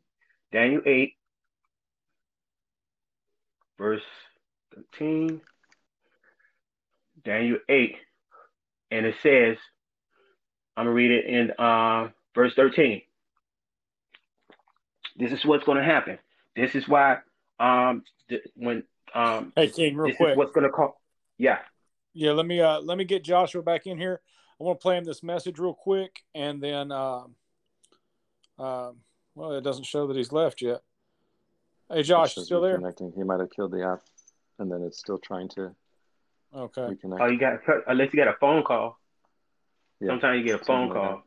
Daniel 0.51 0.83
8. 0.85 1.13
verse 3.79 4.03
13. 4.75 5.41
Daniel 7.25 7.59
8. 7.69 7.97
And 8.91 9.07
it 9.07 9.15
says, 9.23 9.57
I'm 10.77 10.87
going 10.87 10.95
to 10.95 10.95
read 10.95 11.11
it 11.11 11.27
in 11.27 11.51
uh, 11.59 12.09
verse 12.35 12.55
13. 12.55 13.03
This 15.17 15.33
is 15.33 15.45
what's 15.45 15.65
going 15.65 15.79
to 15.79 15.85
happen. 15.85 16.19
This 16.57 16.75
is 16.75 16.89
why 16.89 17.19
um, 17.61 18.03
th- 18.29 18.43
when 18.55 18.85
um, 19.15 19.53
Hey 19.57 19.69
King, 19.69 19.97
real 19.97 20.09
this 20.09 20.17
quick. 20.17 20.31
is 20.33 20.37
what's 20.37 20.53
going 20.53 20.65
to 20.65 20.71
call. 20.71 21.01
Yeah. 21.39 21.59
Yeah, 22.15 22.33
let 22.33 22.45
me 22.47 22.61
uh 22.61 22.79
let 22.81 22.99
me 22.99 23.05
get 23.05 23.25
Joshua 23.25 23.63
back 23.63 23.87
in 23.87 23.97
here. 23.97 24.21
I 24.61 24.65
want 24.65 24.79
to 24.79 24.83
play 24.83 24.99
him 24.99 25.05
this 25.05 25.23
message 25.23 25.59
real 25.59 25.73
quick, 25.75 26.21
and 26.35 26.63
then 26.63 26.93
um, 26.93 27.35
um, 28.59 28.97
well, 29.35 29.53
it 29.53 29.63
doesn't 29.65 29.85
show 29.87 30.07
that 30.07 30.17
he's 30.17 30.31
left 30.31 30.61
yet. 30.61 30.83
Hey, 31.91 32.03
Josh, 32.03 32.37
you 32.37 32.45
still 32.45 32.61
there? 32.61 32.79
reconnecting. 32.79 33.15
He 33.17 33.23
might 33.23 33.41
have 33.41 33.51
killed 33.51 33.73
the 33.73 33.83
app, 33.85 34.03
and 34.59 34.71
then 34.71 34.83
it's 34.83 34.99
still 34.99 35.19
trying 35.19 35.49
to 35.51 35.75
Okay. 36.55 36.83
reconnect. 36.83 37.21
Oh, 37.21 37.27
you 37.27 37.39
got 37.39 37.61
unless 37.87 38.13
you 38.13 38.19
got 38.23 38.29
a 38.29 38.37
phone 38.39 38.63
call. 38.63 38.99
Yeah, 40.01 40.09
Sometimes 40.09 40.39
you 40.39 40.45
get 40.45 40.61
a 40.61 40.65
phone 40.65 40.89
something 40.89 41.03
like 41.03 41.11
call. 41.11 41.23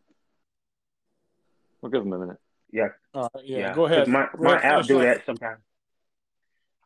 We'll 1.82 1.92
give 1.92 2.04
him 2.04 2.14
a 2.14 2.20
minute. 2.20 2.38
Yeah. 2.76 2.90
Right. 3.14 3.30
Yeah. 3.46 3.60
Yeah. 3.60 3.74
Go 3.74 3.86
ahead. 3.86 4.08
My 4.08 4.28
my 4.38 4.58
app 4.60 4.86
do 4.86 5.00
that 5.00 5.26
sometimes. 5.26 5.62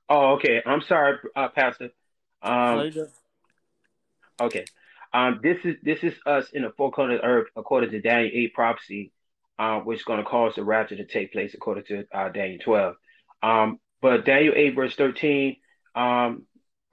Oh, 0.08 0.34
okay. 0.34 0.62
I'm 0.66 0.82
sorry, 0.82 1.18
uh, 1.36 1.50
Pastor. 1.50 1.90
Um, 2.42 2.92
okay. 4.40 4.66
Um, 5.14 5.40
this 5.42 5.58
is 5.64 5.76
this 5.82 6.00
is 6.04 6.14
us 6.28 6.46
in 6.54 6.62
the 6.62 6.72
four 6.78 6.92
corners 6.92 7.20
of 7.24 7.28
earth 7.28 7.48
according 7.56 7.90
to 7.92 8.02
Daniel 8.02 8.32
eight 8.34 8.54
prophecy, 8.54 9.12
uh, 9.58 9.80
which 9.80 10.00
is 10.00 10.06
going 10.06 10.20
to 10.20 10.26
cause 10.30 10.54
the 10.56 10.64
rapture 10.64 10.96
to 10.96 11.06
take 11.06 11.32
place 11.32 11.54
according 11.56 11.86
to 11.86 12.06
uh, 12.14 12.30
Daniel 12.30 12.60
twelve. 12.64 12.96
Um, 13.42 13.80
but 14.02 14.26
Daniel 14.26 14.54
eight 14.56 14.76
verse 14.76 14.96
thirteen, 14.96 15.58
um, 15.96 16.44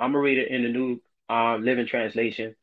I'm 0.01 0.13
gonna 0.13 0.21
read 0.21 0.39
it 0.39 0.49
in 0.49 0.63
the 0.63 0.71
new 0.71 1.03
uh, 1.29 1.57
Living 1.57 1.87
Translation, 1.87 2.57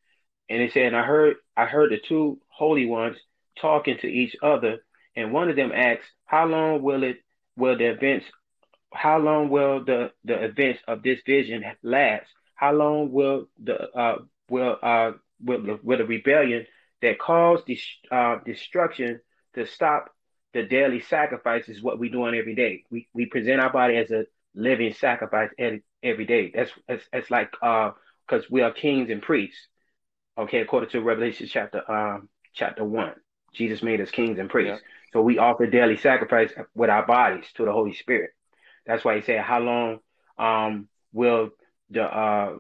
and 0.50 0.62
it 0.64 0.74
said, 0.74 0.96
"I 0.96 1.04
heard 1.04 1.36
I 1.56 1.66
heard 1.66 1.92
the 1.92 2.00
two 2.00 2.40
holy 2.48 2.88
ones 2.88 3.18
talking 3.62 3.98
to 4.00 4.08
each 4.08 4.36
other, 4.42 4.84
and 5.16 5.32
one 5.32 5.50
of 5.50 5.56
them 5.56 5.72
asked, 5.74 6.10
How 6.26 6.46
long 6.46 6.82
will 6.82 7.04
it 7.04 7.18
will 7.56 7.78
the 7.78 7.86
events 7.86 8.26
how 8.94 9.18
long 9.18 9.50
will 9.50 9.84
the 9.84 10.12
the 10.24 10.44
events 10.46 10.80
of 10.88 11.04
this 11.04 11.20
vision 11.26 11.64
last? 11.82 12.28
How 12.56 12.74
long 12.74 13.12
will 13.12 13.48
the 13.62 13.90
uh 13.90 14.20
will 14.50 14.78
uh 14.82 15.12
will 15.44 15.64
the, 15.64 15.80
will 15.84 15.98
the 15.98 16.06
rebellion 16.06 16.66
that 17.02 17.20
caused 17.20 17.66
this 17.68 17.84
uh 18.12 18.38
destruction 18.46 19.20
to 19.56 19.66
stop 19.66 20.10
the 20.54 20.64
daily 20.64 21.02
sacrifices 21.02 21.82
what 21.82 22.00
we're 22.00 22.12
doing 22.12 22.36
every 22.36 22.56
day? 22.56 22.84
We 22.92 23.08
we 23.14 23.26
present 23.26 23.60
our 23.60 23.72
body 23.72 23.98
as 23.98 24.12
a 24.12 24.26
living 24.56 24.94
sacrifice 24.94 25.50
every, 25.58 25.84
every 26.04 26.26
day. 26.26 26.52
That's 26.54 26.72
that's, 26.88 27.04
that's 27.12 27.32
like 27.32 27.52
uh 27.62 27.92
because 28.28 28.50
we 28.50 28.62
are 28.62 28.72
kings 28.72 29.10
and 29.10 29.22
priests. 29.22 29.68
Okay, 30.38 30.62
according 30.62 30.90
to 30.92 31.02
Revelation 31.02 31.48
chapter 31.50 31.90
um 31.92 32.30
chapter 32.54 32.84
one. 32.84 33.14
Jesus 33.54 33.84
made 33.84 34.02
us 34.02 34.10
kings 34.10 34.40
and 34.40 34.50
priests. 34.50 34.82
So 35.14 35.22
we 35.22 35.38
offer 35.38 35.68
daily 35.68 35.98
sacrifice 35.98 36.52
with 36.74 36.90
our 36.90 37.06
bodies 37.06 37.46
to 37.56 37.66
the 37.66 37.72
Holy 37.72 37.94
Spirit. 37.94 38.32
That's 38.86 39.06
why 39.06 39.16
he 39.16 39.22
said, 39.22 39.42
How 39.42 39.60
long 39.60 40.00
um, 40.38 40.88
will 41.14 41.52
the 41.90 42.04
uh, 42.04 42.58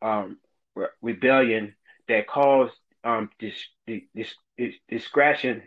um, 0.00 0.38
re- 0.74 0.86
rebellion 1.02 1.74
that 2.06 2.28
caused 2.28 2.74
um, 3.04 3.30
this, 3.40 3.54
this, 3.86 4.34
this, 4.56 4.74
distraction, 4.88 5.62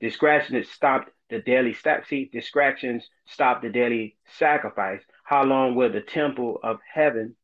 distraction 0.00 0.64
stopped 0.64 1.10
the 1.30 1.40
daily 1.40 1.72
sac- 1.72 2.06
see, 2.06 2.28
distractions 2.32 3.08
stop 3.26 3.62
the 3.62 3.70
daily 3.70 4.16
sacrifice. 4.38 5.00
How 5.24 5.44
long 5.44 5.74
will 5.74 5.90
the 5.90 6.02
temple 6.02 6.58
of 6.62 6.78
heaven, 6.92 7.36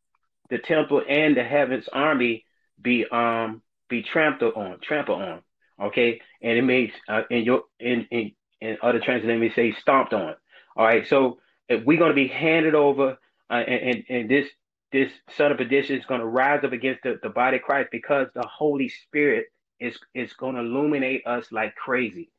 the 0.50 0.58
temple 0.58 1.02
and 1.08 1.36
the 1.36 1.44
heavens 1.44 1.88
army 1.92 2.44
be 2.80 3.06
um 3.10 3.62
be 3.88 4.02
trampled 4.02 4.54
on, 4.54 4.78
trampled 4.80 5.22
on? 5.22 5.42
Okay, 5.80 6.20
and 6.42 6.58
it 6.58 6.62
makes 6.62 6.94
uh, 7.08 7.22
in 7.30 7.44
your 7.44 7.62
in 7.78 8.06
in 8.10 8.32
in 8.60 8.78
other 8.82 9.00
translations 9.00 9.40
may 9.40 9.52
say 9.52 9.72
stomped 9.72 10.12
on. 10.12 10.34
All 10.76 10.84
right, 10.84 11.06
so 11.06 11.38
we're 11.68 11.98
going 11.98 12.10
to 12.10 12.14
be 12.14 12.28
handed 12.28 12.74
over, 12.74 13.18
uh, 13.50 13.52
and, 13.52 13.90
and 13.90 14.04
and 14.08 14.30
this 14.30 14.48
this 14.92 15.12
son 15.36 15.52
of 15.52 15.58
perdition 15.58 15.98
is 15.98 16.06
going 16.06 16.20
to 16.20 16.26
rise 16.26 16.64
up 16.64 16.72
against 16.72 17.02
the, 17.02 17.18
the 17.22 17.28
body 17.28 17.58
of 17.58 17.62
Christ 17.62 17.90
because 17.92 18.28
the 18.34 18.46
Holy 18.46 18.88
Spirit 18.88 19.46
is 19.80 19.98
is 20.14 20.32
going 20.32 20.54
to 20.54 20.60
illuminate 20.62 21.26
us 21.26 21.46
like 21.52 21.74
crazy, 21.74 22.30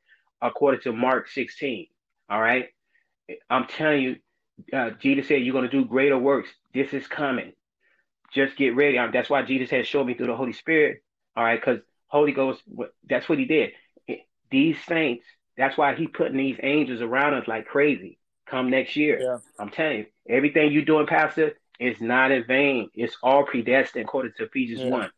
according 0.42 0.82
to 0.82 0.94
Mark 0.94 1.30
16. 1.30 1.88
All 2.30 2.42
right, 2.42 2.68
I'm 3.50 3.66
telling 3.66 4.02
you, 4.02 4.16
uh, 4.74 4.92
Jesus 5.00 5.28
said 5.28 5.44
you're 5.44 5.54
going 5.54 5.70
to 5.70 5.72
do 5.72 5.86
greater 5.86 6.18
works. 6.18 6.50
This 6.74 6.94
is 6.94 7.08
coming. 7.08 7.54
Just 8.34 8.58
get 8.58 8.76
ready. 8.76 8.98
Um, 8.98 9.12
that's 9.12 9.30
why 9.30 9.42
Jesus 9.44 9.70
has 9.72 9.88
showed 9.88 10.06
me 10.06 10.14
through 10.14 10.28
the 10.28 10.36
Holy 10.36 10.54
Spirit. 10.54 11.04
All 11.36 11.44
right, 11.44 11.60
because 11.60 11.80
Holy 12.10 12.32
Ghost, 12.32 12.62
that's 13.08 13.30
what 13.30 13.40
He 13.40 13.46
did. 13.46 13.72
These 14.52 14.78
saints, 14.88 15.26
that's 15.58 15.78
why 15.78 15.96
He 15.96 16.08
putting 16.08 16.38
these 16.38 16.58
angels 16.62 17.02
around 17.02 17.36
us 17.36 17.48
like 17.48 17.66
crazy. 17.66 18.20
Come 18.48 18.70
next 18.70 18.96
year, 18.96 19.20
Yeah. 19.22 19.38
I'm 19.60 19.70
telling 19.70 20.00
you, 20.00 20.06
everything 20.28 20.72
you're 20.72 20.84
doing, 20.84 21.06
Pastor, 21.06 21.54
is 21.80 22.02
not 22.02 22.32
in 22.32 22.44
vain. 22.46 22.90
It's 22.96 23.16
all 23.24 23.44
predestined 23.44 24.06
according 24.06 24.34
to 24.38 24.44
Ephesians 24.46 24.82
Yeah. 24.82 24.90
1. 24.90 25.12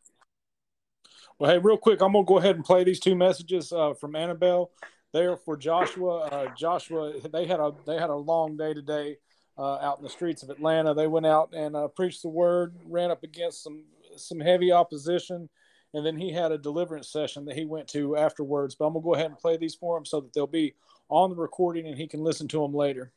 Well, 1.38 1.50
hey, 1.50 1.58
real 1.58 1.78
quick, 1.78 2.00
I'm 2.00 2.12
gonna 2.12 2.24
go 2.24 2.38
ahead 2.38 2.56
and 2.56 2.64
play 2.64 2.84
these 2.84 3.00
two 3.00 3.16
messages 3.16 3.72
uh, 3.72 3.94
from 3.94 4.14
Annabelle. 4.14 4.70
They 5.12 5.24
are 5.24 5.36
for 5.36 5.56
Joshua. 5.56 6.18
Uh, 6.18 6.54
Joshua, 6.54 7.14
they 7.32 7.46
had 7.46 7.58
a 7.58 7.72
they 7.86 7.98
had 7.98 8.10
a 8.10 8.14
long 8.14 8.56
day 8.56 8.74
today 8.74 9.16
uh, 9.58 9.74
out 9.76 9.98
in 9.98 10.04
the 10.04 10.10
streets 10.10 10.42
of 10.42 10.50
Atlanta. 10.50 10.94
They 10.94 11.06
went 11.06 11.26
out 11.26 11.52
and 11.54 11.74
uh, 11.74 11.88
preached 11.88 12.22
the 12.22 12.28
word, 12.28 12.76
ran 12.86 13.10
up 13.10 13.22
against 13.24 13.62
some 13.62 13.84
some 14.16 14.40
heavy 14.40 14.72
opposition, 14.72 15.48
and 15.94 16.04
then 16.04 16.16
he 16.16 16.32
had 16.32 16.52
a 16.52 16.58
deliverance 16.58 17.08
session 17.08 17.44
that 17.46 17.56
he 17.56 17.64
went 17.64 17.88
to 17.88 18.16
afterwards. 18.16 18.74
But 18.74 18.86
I'm 18.86 18.94
gonna 18.94 19.04
go 19.04 19.14
ahead 19.14 19.26
and 19.26 19.38
play 19.38 19.56
these 19.56 19.74
for 19.74 19.96
him 19.96 20.04
so 20.04 20.20
that 20.20 20.32
they'll 20.32 20.46
be 20.46 20.74
on 21.08 21.30
the 21.30 21.36
recording 21.36 21.86
and 21.86 21.96
he 21.96 22.06
can 22.06 22.22
listen 22.22 22.48
to 22.48 22.60
them 22.60 22.74
later. 22.74 23.12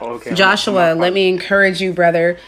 Okay. 0.00 0.34
Joshua, 0.34 0.94
let 0.94 1.12
me 1.12 1.28
encourage 1.28 1.80
you, 1.80 1.92
brother. 1.92 2.38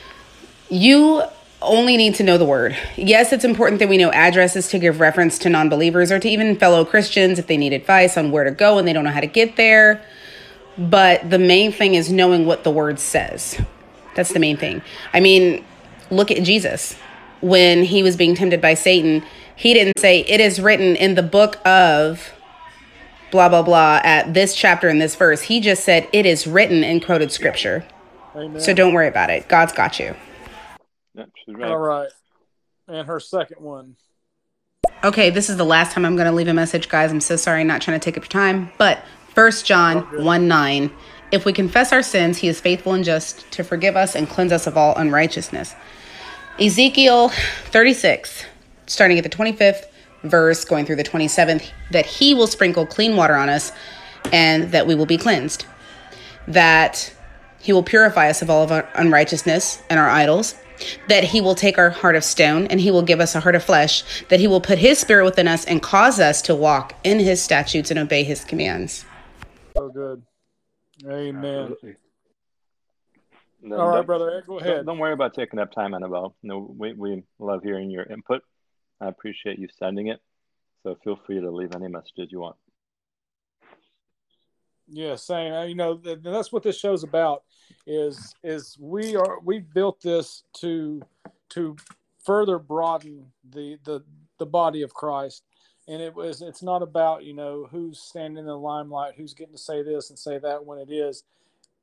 You 0.70 1.22
only 1.60 1.96
need 1.96 2.14
to 2.16 2.22
know 2.22 2.38
the 2.38 2.44
word. 2.44 2.76
Yes, 2.96 3.32
it's 3.32 3.44
important 3.44 3.78
that 3.80 3.88
we 3.88 3.98
know 3.98 4.10
addresses 4.10 4.68
to 4.68 4.78
give 4.78 5.00
reference 5.00 5.38
to 5.40 5.50
non 5.50 5.68
believers 5.68 6.10
or 6.10 6.18
to 6.18 6.28
even 6.28 6.56
fellow 6.56 6.84
Christians 6.84 7.38
if 7.38 7.46
they 7.46 7.56
need 7.56 7.72
advice 7.72 8.16
on 8.16 8.30
where 8.30 8.44
to 8.44 8.50
go 8.50 8.78
and 8.78 8.88
they 8.88 8.92
don't 8.92 9.04
know 9.04 9.10
how 9.10 9.20
to 9.20 9.26
get 9.26 9.56
there. 9.56 10.02
But 10.78 11.28
the 11.28 11.38
main 11.38 11.70
thing 11.70 11.94
is 11.94 12.10
knowing 12.10 12.46
what 12.46 12.64
the 12.64 12.70
word 12.70 12.98
says. 12.98 13.60
That's 14.14 14.32
the 14.32 14.40
main 14.40 14.56
thing. 14.56 14.82
I 15.12 15.20
mean, 15.20 15.64
look 16.10 16.30
at 16.30 16.42
Jesus. 16.42 16.96
When 17.42 17.84
he 17.84 18.02
was 18.02 18.16
being 18.16 18.34
tempted 18.34 18.60
by 18.60 18.74
Satan, 18.74 19.22
he 19.56 19.74
didn't 19.74 19.98
say, 19.98 20.20
It 20.20 20.40
is 20.40 20.60
written 20.60 20.96
in 20.96 21.14
the 21.14 21.22
book 21.22 21.64
of 21.66 22.32
blah, 23.30 23.48
blah, 23.48 23.62
blah 23.62 24.00
at 24.04 24.32
this 24.32 24.54
chapter 24.54 24.88
in 24.88 24.98
this 24.98 25.16
verse. 25.16 25.42
He 25.42 25.60
just 25.60 25.84
said, 25.84 26.08
It 26.12 26.24
is 26.24 26.46
written 26.46 26.84
and 26.84 27.04
quoted 27.04 27.32
scripture. 27.32 27.84
Amen. 28.34 28.60
So 28.60 28.72
don't 28.72 28.94
worry 28.94 29.08
about 29.08 29.30
it. 29.30 29.48
God's 29.48 29.72
got 29.72 29.98
you. 29.98 30.14
Yep, 31.14 31.30
she's 31.44 31.54
All 31.62 31.78
right. 31.78 32.08
And 32.88 33.06
her 33.06 33.20
second 33.20 33.60
one. 33.60 33.96
Okay, 35.04 35.30
this 35.30 35.50
is 35.50 35.56
the 35.56 35.64
last 35.64 35.92
time 35.92 36.04
I'm 36.04 36.16
going 36.16 36.28
to 36.28 36.32
leave 36.32 36.48
a 36.48 36.54
message, 36.54 36.88
guys. 36.88 37.10
I'm 37.10 37.20
so 37.20 37.36
sorry, 37.36 37.64
not 37.64 37.82
trying 37.82 37.98
to 37.98 38.04
take 38.04 38.16
up 38.16 38.24
your 38.24 38.28
time. 38.28 38.70
But 38.78 39.04
First 39.34 39.66
John 39.66 40.02
1 40.22 40.48
9. 40.48 40.90
If 41.32 41.46
we 41.46 41.52
confess 41.54 41.92
our 41.92 42.02
sins, 42.02 42.38
he 42.38 42.48
is 42.48 42.60
faithful 42.60 42.92
and 42.92 43.04
just 43.04 43.50
to 43.52 43.64
forgive 43.64 43.96
us 43.96 44.14
and 44.14 44.28
cleanse 44.28 44.52
us 44.52 44.66
of 44.66 44.76
all 44.76 44.94
unrighteousness. 44.96 45.74
Ezekiel 46.60 47.30
36, 47.30 48.44
starting 48.86 49.18
at 49.18 49.24
the 49.24 49.30
25th 49.30 49.86
verse, 50.22 50.64
going 50.64 50.84
through 50.84 50.96
the 50.96 51.04
27th, 51.04 51.70
that 51.90 52.06
he 52.06 52.34
will 52.34 52.46
sprinkle 52.46 52.86
clean 52.86 53.16
water 53.16 53.34
on 53.34 53.48
us 53.48 53.72
and 54.32 54.70
that 54.70 54.86
we 54.86 54.94
will 54.94 55.06
be 55.06 55.16
cleansed. 55.16 55.64
That 56.46 57.12
he 57.58 57.72
will 57.72 57.82
purify 57.82 58.28
us 58.28 58.42
of 58.42 58.50
all 58.50 58.62
of 58.62 58.70
our 58.70 58.88
unrighteousness 58.94 59.82
and 59.88 59.98
our 59.98 60.08
idols. 60.08 60.54
That 61.08 61.24
he 61.24 61.40
will 61.40 61.54
take 61.54 61.78
our 61.78 61.90
heart 61.90 62.16
of 62.16 62.24
stone 62.24 62.66
and 62.66 62.80
he 62.80 62.90
will 62.90 63.02
give 63.02 63.20
us 63.20 63.34
a 63.34 63.40
heart 63.40 63.54
of 63.54 63.64
flesh. 63.64 64.24
That 64.28 64.40
he 64.40 64.46
will 64.46 64.60
put 64.60 64.78
his 64.78 64.98
spirit 64.98 65.24
within 65.24 65.48
us 65.48 65.64
and 65.64 65.80
cause 65.80 66.20
us 66.20 66.42
to 66.42 66.54
walk 66.54 66.94
in 67.02 67.18
his 67.18 67.40
statutes 67.42 67.90
and 67.90 67.98
obey 67.98 68.24
his 68.24 68.44
commands. 68.44 69.04
So 69.76 69.88
good. 69.88 70.22
Amen. 71.08 71.76
No, 73.64 73.76
All 73.78 73.88
right, 73.88 74.04
brother 74.04 74.42
go 74.46 74.58
don't- 74.58 74.68
ahead. 74.68 74.86
Don't, 74.86 74.98
worry 74.98 75.12
about 75.12 75.34
taking 75.34 75.58
up 75.60 75.70
time, 75.72 75.94
Annabelle. 75.94 76.34
No, 76.42 76.74
we, 76.76 76.94
we 76.94 77.22
love 77.38 77.62
hearing 77.62 77.90
your 77.90 78.02
input. 78.04 78.42
I 79.00 79.06
appreciate 79.08 79.58
you 79.58 79.68
sending 79.78 80.08
it. 80.08 80.20
So 80.82 80.96
feel 81.04 81.16
free 81.26 81.40
to 81.40 81.50
leave 81.50 81.74
any 81.76 81.86
messages 81.88 82.28
you 82.32 82.40
want. 82.40 82.56
Yeah, 84.88 85.14
same. 85.14 85.52
Uh, 85.52 85.64
You 85.64 85.74
know, 85.76 85.94
that's 85.94 86.52
what 86.52 86.62
this 86.64 86.78
show's 86.78 87.04
about. 87.04 87.44
Is 87.86 88.34
is 88.42 88.76
we 88.80 89.16
are 89.16 89.38
we 89.40 89.60
built 89.60 90.00
this 90.02 90.42
to 90.54 91.00
to 91.50 91.76
further 92.24 92.58
broaden 92.58 93.26
the 93.48 93.78
the 93.84 94.02
the 94.38 94.46
body 94.46 94.82
of 94.82 94.92
Christ, 94.92 95.44
and 95.88 96.02
it 96.02 96.14
was 96.14 96.42
it's 96.42 96.62
not 96.62 96.82
about 96.82 97.24
you 97.24 97.32
know 97.32 97.68
who's 97.70 98.00
standing 98.00 98.38
in 98.38 98.46
the 98.46 98.58
limelight, 98.58 99.14
who's 99.16 99.34
getting 99.34 99.54
to 99.54 99.58
say 99.60 99.82
this 99.82 100.10
and 100.10 100.18
say 100.18 100.38
that 100.38 100.64
when 100.64 100.78
it 100.78 100.90
is. 100.90 101.24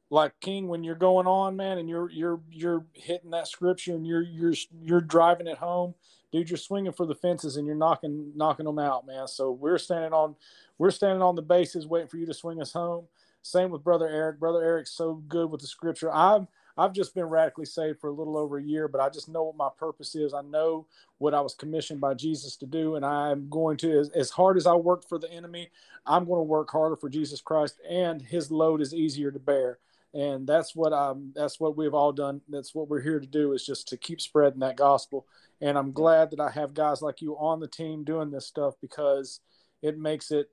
Like 0.09 0.39
King 0.39 0.67
when 0.67 0.83
you're 0.83 0.95
going 0.95 1.27
on, 1.27 1.55
man, 1.55 1.77
and 1.77 1.89
you're 1.89 2.09
you're 2.09 2.41
you're 2.51 2.85
hitting 2.93 3.31
that 3.31 3.47
scripture 3.47 3.93
and 3.93 4.07
you're 4.07 4.21
you're 4.23 4.53
you're 4.83 5.01
driving 5.01 5.47
it 5.47 5.57
home, 5.57 5.93
dude. 6.31 6.49
You're 6.49 6.57
swinging 6.57 6.93
for 6.93 7.05
the 7.05 7.15
fences 7.15 7.57
and 7.57 7.67
you're 7.67 7.75
knocking 7.75 8.31
knocking 8.35 8.65
them 8.65 8.79
out, 8.79 9.05
man. 9.05 9.27
So 9.27 9.51
we're 9.51 9.77
standing 9.77 10.13
on 10.13 10.35
we're 10.77 10.91
standing 10.91 11.21
on 11.21 11.35
the 11.35 11.41
bases 11.41 11.85
waiting 11.85 12.07
for 12.07 12.17
you 12.17 12.25
to 12.25 12.33
swing 12.33 12.61
us 12.61 12.73
home. 12.73 13.05
Same 13.41 13.69
with 13.69 13.83
brother 13.83 14.07
Eric. 14.07 14.39
Brother 14.39 14.63
Eric's 14.63 14.91
so 14.91 15.15
good 15.27 15.49
with 15.49 15.61
the 15.61 15.67
scripture. 15.67 16.13
I've 16.13 16.47
I've 16.77 16.93
just 16.93 17.13
been 17.13 17.25
radically 17.25 17.65
saved 17.65 17.99
for 17.99 18.07
a 18.07 18.13
little 18.13 18.37
over 18.37 18.57
a 18.57 18.63
year, 18.63 18.87
but 18.87 19.01
I 19.01 19.09
just 19.09 19.27
know 19.27 19.43
what 19.43 19.57
my 19.57 19.67
purpose 19.77 20.15
is. 20.15 20.33
I 20.33 20.41
know 20.41 20.87
what 21.17 21.33
I 21.33 21.41
was 21.41 21.53
commissioned 21.53 21.99
by 21.99 22.13
Jesus 22.13 22.55
to 22.57 22.65
do, 22.65 22.95
and 22.95 23.05
I'm 23.05 23.49
going 23.49 23.75
to, 23.77 23.99
as, 23.99 24.09
as 24.11 24.29
hard 24.29 24.55
as 24.55 24.65
I 24.65 24.75
work 24.75 25.07
for 25.07 25.19
the 25.19 25.29
enemy, 25.29 25.69
I'm 26.05 26.23
going 26.23 26.39
to 26.39 26.43
work 26.43 26.71
harder 26.71 26.95
for 26.95 27.09
Jesus 27.09 27.41
Christ, 27.41 27.81
and 27.87 28.21
His 28.21 28.49
load 28.49 28.81
is 28.81 28.93
easier 28.93 29.29
to 29.29 29.39
bear. 29.39 29.77
And 30.13 30.47
that's 30.47 30.75
what 30.75 30.91
I'm. 30.91 31.31
That's 31.35 31.59
what 31.59 31.77
we've 31.77 31.93
all 31.93 32.11
done. 32.11 32.41
That's 32.49 32.73
what 32.73 32.89
we're 32.89 33.01
here 33.01 33.19
to 33.19 33.27
do 33.27 33.53
is 33.53 33.65
just 33.65 33.87
to 33.89 33.97
keep 33.97 34.19
spreading 34.21 34.61
that 34.61 34.75
gospel. 34.75 35.27
And 35.61 35.77
I'm 35.77 35.91
glad 35.91 36.31
that 36.31 36.39
I 36.39 36.49
have 36.49 36.73
guys 36.73 37.01
like 37.01 37.21
you 37.21 37.37
on 37.37 37.59
the 37.59 37.67
team 37.67 38.03
doing 38.03 38.31
this 38.31 38.47
stuff 38.47 38.73
because 38.81 39.39
it 39.81 39.99
makes 39.99 40.31
it 40.31 40.49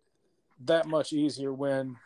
that 0.64 0.86
much 0.86 1.12
easier 1.12 1.52
when 1.52 1.96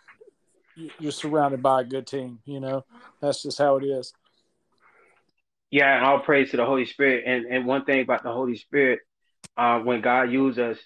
you're 0.98 1.12
surrounded 1.12 1.62
by 1.62 1.80
a 1.80 1.84
good 1.84 2.06
team. 2.06 2.38
You 2.44 2.60
know, 2.60 2.84
that's 3.20 3.42
just 3.42 3.58
how 3.58 3.76
it 3.76 3.84
is. 3.84 4.12
Yeah, 5.70 5.96
and 5.96 6.04
all 6.04 6.20
praise 6.20 6.50
to 6.50 6.56
the 6.56 6.64
Holy 6.64 6.86
Spirit. 6.86 7.24
And 7.26 7.46
and 7.46 7.66
one 7.66 7.84
thing 7.84 8.00
about 8.00 8.22
the 8.22 8.32
Holy 8.32 8.56
Spirit, 8.56 9.00
uh, 9.56 9.80
when 9.80 10.00
God 10.00 10.30
used 10.30 10.58
us 10.58 10.78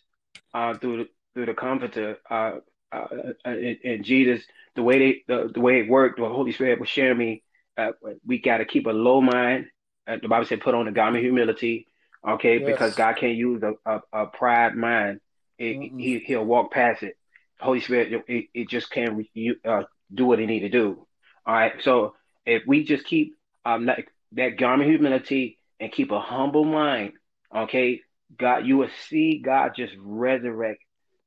uh, 0.52 0.74
through 0.74 0.96
the, 0.96 1.08
through 1.34 1.46
the 1.46 1.54
Comforter 1.54 2.18
uh, 2.30 2.52
uh, 2.92 3.06
and, 3.44 3.78
and 3.84 4.04
Jesus, 4.04 4.44
the 4.74 4.82
way 4.82 4.98
they 4.98 5.22
the, 5.28 5.50
the 5.52 5.60
way 5.60 5.80
it 5.80 5.88
worked, 5.88 6.18
the 6.18 6.28
Holy 6.28 6.52
Spirit 6.52 6.80
was 6.80 6.88
sharing 6.88 7.18
me. 7.18 7.42
Uh, 7.76 7.90
we 8.26 8.40
got 8.40 8.58
to 8.58 8.64
keep 8.64 8.86
a 8.86 8.90
low 8.90 9.20
mind. 9.20 9.66
Uh, 10.06 10.16
the 10.20 10.28
Bible 10.28 10.46
said, 10.46 10.60
"Put 10.60 10.74
on 10.74 10.86
the 10.86 10.92
garment 10.92 11.24
of 11.24 11.24
humility." 11.24 11.86
Okay, 12.26 12.58
yes. 12.58 12.66
because 12.66 12.94
God 12.94 13.16
can't 13.16 13.36
use 13.36 13.62
a, 13.62 13.74
a, 13.84 14.00
a 14.12 14.26
pride 14.26 14.74
mind. 14.76 15.20
It, 15.58 15.92
he 15.98 16.18
he'll 16.18 16.44
walk 16.44 16.72
past 16.72 17.02
it. 17.02 17.16
Holy 17.60 17.80
Spirit, 17.80 18.24
it, 18.28 18.46
it 18.52 18.68
just 18.68 18.90
can't 18.90 19.26
uh, 19.64 19.82
do 20.12 20.26
what 20.26 20.40
it 20.40 20.46
need 20.46 20.60
to 20.60 20.68
do. 20.68 21.06
All 21.46 21.54
right. 21.54 21.72
So 21.82 22.14
if 22.44 22.62
we 22.66 22.84
just 22.84 23.04
keep 23.04 23.36
um 23.64 23.86
that, 23.86 24.04
that 24.32 24.58
garment 24.58 24.90
humility 24.90 25.58
and 25.80 25.92
keep 25.92 26.10
a 26.10 26.20
humble 26.20 26.64
mind, 26.64 27.12
okay, 27.54 28.00
God, 28.36 28.66
you 28.66 28.78
will 28.78 28.90
see 29.08 29.38
God 29.38 29.72
just 29.76 29.94
resurrect. 29.98 30.82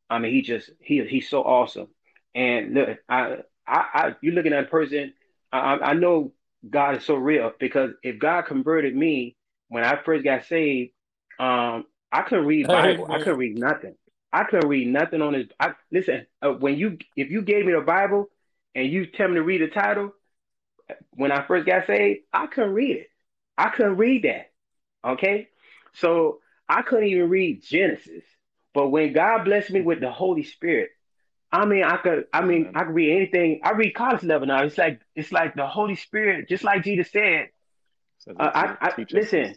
I 0.10 0.20
mean, 0.20 0.34
he 0.34 0.42
just 0.42 0.70
he 0.80 1.04
he's 1.06 1.30
so 1.30 1.42
awesome. 1.44 1.88
And 2.38 2.76
look, 2.76 3.00
I 3.10 3.38
I, 3.68 3.86
I 3.94 4.16
you're 4.22 4.36
looking 4.36 4.54
at 4.54 4.66
a 4.66 4.68
person. 4.68 5.14
I, 5.52 5.78
I 5.78 5.94
know 5.94 6.34
God 6.70 6.98
is 6.98 7.06
so 7.06 7.16
real 7.16 7.52
because 7.60 7.92
if 8.04 8.20
God 8.20 8.44
converted 8.44 8.96
me 8.96 9.36
when 9.70 9.84
I 9.84 10.00
first 10.06 10.24
got 10.24 10.46
saved, 10.46 10.92
um, 11.40 11.86
I 12.12 12.22
couldn't 12.22 12.46
read 12.46 12.68
Bible. 12.68 13.08
I 13.10 13.18
couldn't 13.18 13.40
read 13.40 13.58
nothing. 13.58 13.96
I 14.32 14.44
couldn't 14.44 14.70
read 14.70 14.88
nothing 14.88 15.24
on 15.24 15.34
it. 15.34 15.52
I 15.60 15.72
listen 15.92 16.28
uh, 16.44 16.52
when 16.52 16.78
you 16.78 17.00
if 17.16 17.32
you 17.32 17.42
gave 17.42 17.66
me 17.66 17.74
the 17.74 17.82
Bible 17.82 18.30
and 18.76 18.88
you 18.88 19.08
tell 19.08 19.30
me 19.30 19.36
to 19.36 19.44
read 19.44 19.62
the 19.62 19.68
title, 19.68 20.14
when 21.12 21.32
I 21.32 21.44
first 21.48 21.66
got 21.66 21.88
saved, 21.88 22.20
I 22.32 22.46
couldn't 22.46 22.74
read 22.74 22.98
it. 22.98 23.08
I 23.58 23.70
couldn't 23.70 23.98
read 23.98 24.26
that. 24.26 24.52
Okay, 25.04 25.48
so 25.94 26.40
I 26.70 26.84
couldn't 26.84 27.10
even 27.10 27.30
read 27.30 27.64
Genesis. 27.64 28.24
But 28.76 28.90
when 28.90 29.14
God 29.14 29.44
blessed 29.46 29.72
me 29.72 29.82
with 29.82 30.02
the 30.02 30.12
Holy 30.12 30.44
Spirit, 30.44 30.90
I 31.52 31.66
mean, 31.66 31.84
I 31.84 31.98
could, 31.98 32.26
I 32.34 32.42
mean, 32.42 32.72
I 32.76 32.84
could 32.84 32.94
read 32.94 33.16
anything. 33.16 33.62
I 33.64 33.72
read 33.72 33.94
college 33.96 34.24
level 34.24 34.48
now. 34.48 34.64
It's 34.64 34.78
like, 34.78 35.00
it's 35.16 35.32
like 35.32 35.56
the 35.56 35.66
Holy 35.66 35.96
Spirit, 35.96 36.50
just 36.50 36.64
like 36.64 36.84
Jesus 36.84 37.12
said. 37.12 37.50
So 38.20 38.34
uh, 38.38 38.52
I, 38.54 38.88
I 38.88 39.06
listen 39.12 39.56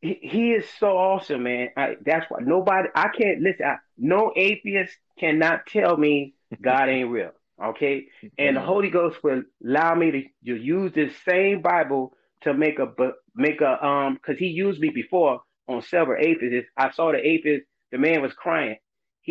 he, 0.00 0.18
he 0.22 0.52
is 0.52 0.64
so 0.78 0.96
awesome, 0.96 1.42
man. 1.42 1.68
I, 1.76 1.96
that's 2.04 2.26
why 2.30 2.38
nobody, 2.42 2.88
I 2.94 3.08
can't 3.08 3.40
listen. 3.40 3.66
I, 3.66 3.76
no 3.98 4.32
atheist 4.34 4.96
cannot 5.18 5.66
tell 5.66 5.96
me 5.96 6.34
God 6.62 6.88
ain't 6.88 7.10
real. 7.10 7.30
Okay, 7.62 8.06
and 8.38 8.56
the 8.56 8.60
Holy 8.60 8.88
Ghost 8.88 9.22
will 9.22 9.42
allow 9.62 9.94
me 9.94 10.10
to, 10.10 10.22
to 10.46 10.56
use 10.58 10.92
this 10.94 11.12
same 11.28 11.60
Bible 11.60 12.14
to 12.42 12.54
make 12.54 12.78
a 12.78 12.86
make 13.34 13.60
a 13.60 13.86
um 13.86 14.14
because 14.14 14.38
he 14.38 14.46
used 14.46 14.80
me 14.80 14.88
before 14.88 15.42
on 15.68 15.82
several 15.82 16.24
atheists. 16.24 16.70
I 16.78 16.90
saw 16.90 17.12
the 17.12 17.18
atheist. 17.18 17.66
The 17.92 17.98
man 17.98 18.22
was 18.22 18.32
crying. 18.32 18.76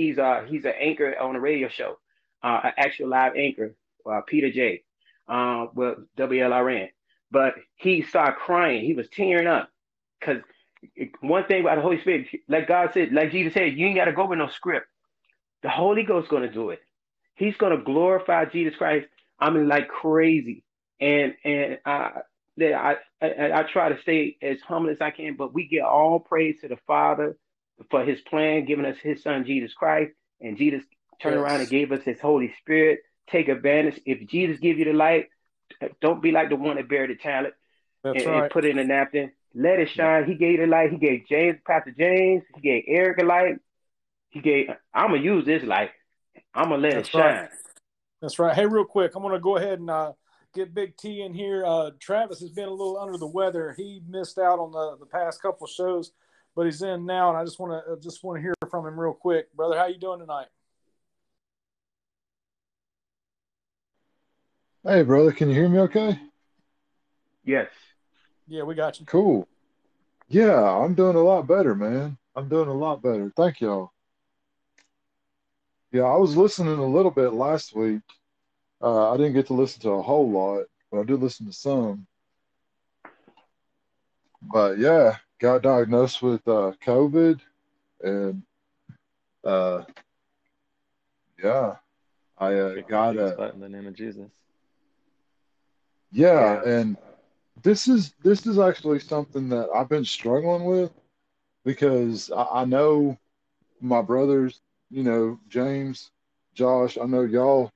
He's 0.01 0.19
uh 0.19 0.43
he's 0.47 0.65
an 0.65 0.73
anchor 0.79 1.15
on 1.19 1.35
a 1.35 1.41
radio 1.41 1.69
show, 1.69 1.99
uh, 2.43 2.61
an 2.65 2.73
actual 2.77 3.09
live 3.09 3.33
anchor, 3.37 3.75
uh, 4.09 4.21
Peter 4.27 4.51
J. 4.51 4.83
Uh, 5.27 5.67
with 5.75 5.97
WLRN. 6.17 6.89
But 7.31 7.55
he 7.75 8.01
started 8.03 8.37
crying. 8.37 8.85
He 8.85 8.93
was 8.95 9.09
tearing 9.09 9.47
up 9.47 9.69
because 10.19 10.41
one 11.21 11.45
thing 11.45 11.61
about 11.61 11.75
the 11.75 11.81
Holy 11.81 12.01
Spirit, 12.01 12.27
like 12.47 12.67
God 12.67 12.91
said, 12.93 13.13
like 13.13 13.31
Jesus 13.31 13.53
said, 13.53 13.77
you 13.77 13.87
ain't 13.87 13.97
got 13.97 14.05
to 14.05 14.13
go 14.13 14.27
with 14.27 14.39
no 14.39 14.49
script. 14.49 14.87
The 15.63 15.69
Holy 15.69 16.03
Ghost 16.03 16.29
going 16.29 16.43
to 16.43 16.51
do 16.51 16.71
it. 16.71 16.79
He's 17.35 17.57
going 17.57 17.77
to 17.77 17.83
glorify 17.83 18.45
Jesus 18.45 18.75
Christ. 18.77 19.07
I 19.39 19.49
mean, 19.51 19.67
like 19.67 19.89
crazy. 19.89 20.63
And 21.01 21.35
and 21.45 21.79
I, 21.85 22.11
I, 22.61 22.97
I 23.21 23.51
I 23.59 23.63
try 23.71 23.89
to 23.89 24.01
stay 24.01 24.37
as 24.41 24.59
humble 24.61 24.91
as 24.91 24.97
I 25.01 25.11
can, 25.11 25.35
but 25.37 25.53
we 25.53 25.67
get 25.67 25.83
all 25.83 26.19
praise 26.19 26.57
to 26.61 26.69
the 26.69 26.77
Father 26.87 27.37
for 27.89 28.03
His 28.03 28.19
plan, 28.21 28.65
giving 28.65 28.85
us 28.85 28.97
His 29.01 29.21
Son 29.23 29.45
Jesus 29.45 29.73
Christ, 29.73 30.11
and 30.41 30.57
Jesus 30.57 30.83
turned 31.21 31.35
yes. 31.35 31.43
around 31.43 31.61
and 31.61 31.69
gave 31.69 31.91
us 31.91 32.03
His 32.03 32.19
Holy 32.19 32.53
Spirit. 32.59 32.99
Take 33.29 33.47
advantage. 33.47 33.99
If 34.05 34.27
Jesus 34.27 34.59
give 34.59 34.79
you 34.79 34.85
the 34.85 34.93
light, 34.93 35.29
don't 36.01 36.21
be 36.21 36.31
like 36.31 36.49
the 36.49 36.55
one 36.55 36.77
that 36.77 36.89
buried 36.89 37.11
the 37.11 37.15
talent 37.15 37.53
and, 38.03 38.15
right. 38.15 38.43
and 38.43 38.51
put 38.51 38.65
it 38.65 38.71
in 38.71 38.79
a 38.79 38.83
napkin 38.83 39.31
let 39.55 39.79
it 39.79 39.89
shine. 39.89 40.25
He 40.25 40.35
gave 40.35 40.59
the 40.59 40.67
light. 40.67 40.91
He 40.91 40.97
gave 40.97 41.27
James, 41.27 41.57
Pastor 41.65 41.93
James. 41.97 42.43
He 42.55 42.61
gave 42.61 42.83
Eric 42.87 43.21
a 43.21 43.25
light. 43.25 43.55
He 44.29 44.41
gave. 44.41 44.69
I'm 44.93 45.11
gonna 45.11 45.21
use 45.21 45.45
this 45.45 45.63
light. 45.63 45.91
I'm 46.53 46.69
gonna 46.69 46.77
let 46.77 46.93
That's 46.93 47.09
it 47.09 47.11
shine. 47.11 47.21
Right. 47.21 47.49
That's 48.21 48.39
right. 48.39 48.55
Hey, 48.55 48.65
real 48.65 48.85
quick, 48.85 49.13
I'm 49.15 49.23
gonna 49.23 49.39
go 49.39 49.57
ahead 49.57 49.79
and 49.79 49.89
uh, 49.89 50.13
get 50.53 50.73
Big 50.73 50.97
T 50.97 51.21
in 51.21 51.33
here. 51.33 51.65
Uh, 51.65 51.91
Travis 51.99 52.39
has 52.41 52.51
been 52.51 52.67
a 52.67 52.71
little 52.71 52.99
under 52.99 53.17
the 53.17 53.27
weather. 53.27 53.73
He 53.75 54.01
missed 54.07 54.37
out 54.37 54.59
on 54.59 54.71
the, 54.71 54.97
the 54.99 55.05
past 55.05 55.41
couple 55.41 55.65
shows, 55.65 56.11
but 56.59 56.65
he's 56.65 56.81
in 56.81 57.05
now, 57.05 57.29
and 57.29 57.37
I 57.37 57.45
just 57.45 57.57
want 57.57 57.71
to 57.71 57.93
uh, 57.93 57.95
just 58.01 58.21
want 58.21 58.35
to 58.35 58.41
hear 58.41 58.53
from 58.69 58.85
him 58.85 58.99
real 58.99 59.13
quick, 59.13 59.55
brother. 59.55 59.77
How 59.77 59.87
you 59.87 59.97
doing 59.97 60.19
tonight? 60.19 60.47
Hey, 64.83 65.03
brother, 65.03 65.31
can 65.31 65.47
you 65.47 65.55
hear 65.55 65.69
me? 65.69 65.79
Okay. 65.79 66.19
Yes. 67.45 67.69
Yeah, 68.45 68.63
we 68.63 68.75
got 68.75 68.99
you. 68.99 69.05
Cool. 69.05 69.47
Yeah, 70.27 70.61
I'm 70.61 70.95
doing 70.95 71.15
a 71.15 71.23
lot 71.23 71.47
better, 71.47 71.75
man. 71.75 72.17
I'm 72.35 72.49
doing 72.49 72.67
a 72.67 72.73
lot 72.73 73.01
better. 73.01 73.31
Thank 73.37 73.61
y'all. 73.61 73.93
Yeah, 75.93 76.03
I 76.03 76.17
was 76.17 76.35
listening 76.35 76.77
a 76.77 76.85
little 76.85 77.09
bit 77.09 77.31
last 77.31 77.73
week. 77.73 78.01
Uh, 78.81 79.13
I 79.13 79.15
didn't 79.15 79.31
get 79.31 79.47
to 79.47 79.53
listen 79.53 79.81
to 79.83 79.91
a 79.91 80.01
whole 80.01 80.29
lot, 80.29 80.65
but 80.91 80.99
I 80.99 81.03
did 81.05 81.21
listen 81.21 81.45
to 81.45 81.53
some. 81.53 82.05
But 84.41 84.77
yeah, 84.77 85.15
got 85.39 85.61
diagnosed 85.61 86.21
with 86.21 86.45
uh, 86.47 86.73
COVID, 86.85 87.39
and 88.03 88.43
uh, 89.43 89.83
yeah, 91.43 91.75
I 92.37 92.53
uh, 92.53 92.75
got 92.87 93.17
a. 93.17 93.51
In 93.53 93.59
the 93.59 93.69
name 93.69 93.87
of 93.87 93.95
Jesus. 93.95 94.29
Yeah, 96.11 96.61
yeah, 96.63 96.69
and 96.69 96.97
this 97.63 97.87
is 97.87 98.13
this 98.23 98.45
is 98.45 98.59
actually 98.59 98.99
something 98.99 99.49
that 99.49 99.69
I've 99.75 99.89
been 99.89 100.05
struggling 100.05 100.65
with 100.65 100.91
because 101.63 102.31
I, 102.31 102.61
I 102.61 102.65
know 102.65 103.17
my 103.81 104.01
brothers, 104.01 104.61
you 104.89 105.03
know, 105.03 105.39
James, 105.49 106.11
Josh, 106.53 106.97
I 106.97 107.05
know 107.05 107.21
y'all 107.21 107.71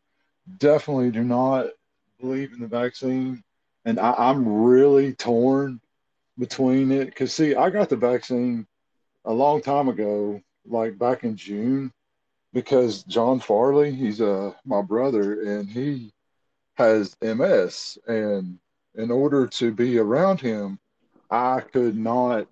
definitely 0.57 1.11
do 1.11 1.23
not 1.23 1.67
believe 2.19 2.53
in 2.53 2.59
the 2.59 2.67
vaccine. 2.67 3.43
And 3.85 3.99
I, 3.99 4.13
I'm 4.17 4.47
really 4.47 5.13
torn 5.13 5.79
between 6.37 6.91
it. 6.91 7.05
Because, 7.05 7.33
see, 7.33 7.55
I 7.55 7.69
got 7.69 7.89
the 7.89 7.95
vaccine 7.95 8.65
a 9.25 9.33
long 9.33 9.61
time 9.61 9.87
ago, 9.87 10.41
like 10.65 10.97
back 10.97 11.23
in 11.23 11.35
June, 11.35 11.91
because 12.53 13.03
John 13.03 13.39
Farley, 13.39 13.93
he's 13.93 14.21
uh, 14.21 14.53
my 14.65 14.81
brother, 14.81 15.41
and 15.41 15.69
he 15.69 16.11
has 16.75 17.15
MS. 17.21 17.97
And 18.07 18.59
in 18.95 19.11
order 19.11 19.47
to 19.47 19.71
be 19.71 19.97
around 19.97 20.39
him, 20.39 20.79
I 21.29 21.61
could 21.61 21.97
not 21.97 22.47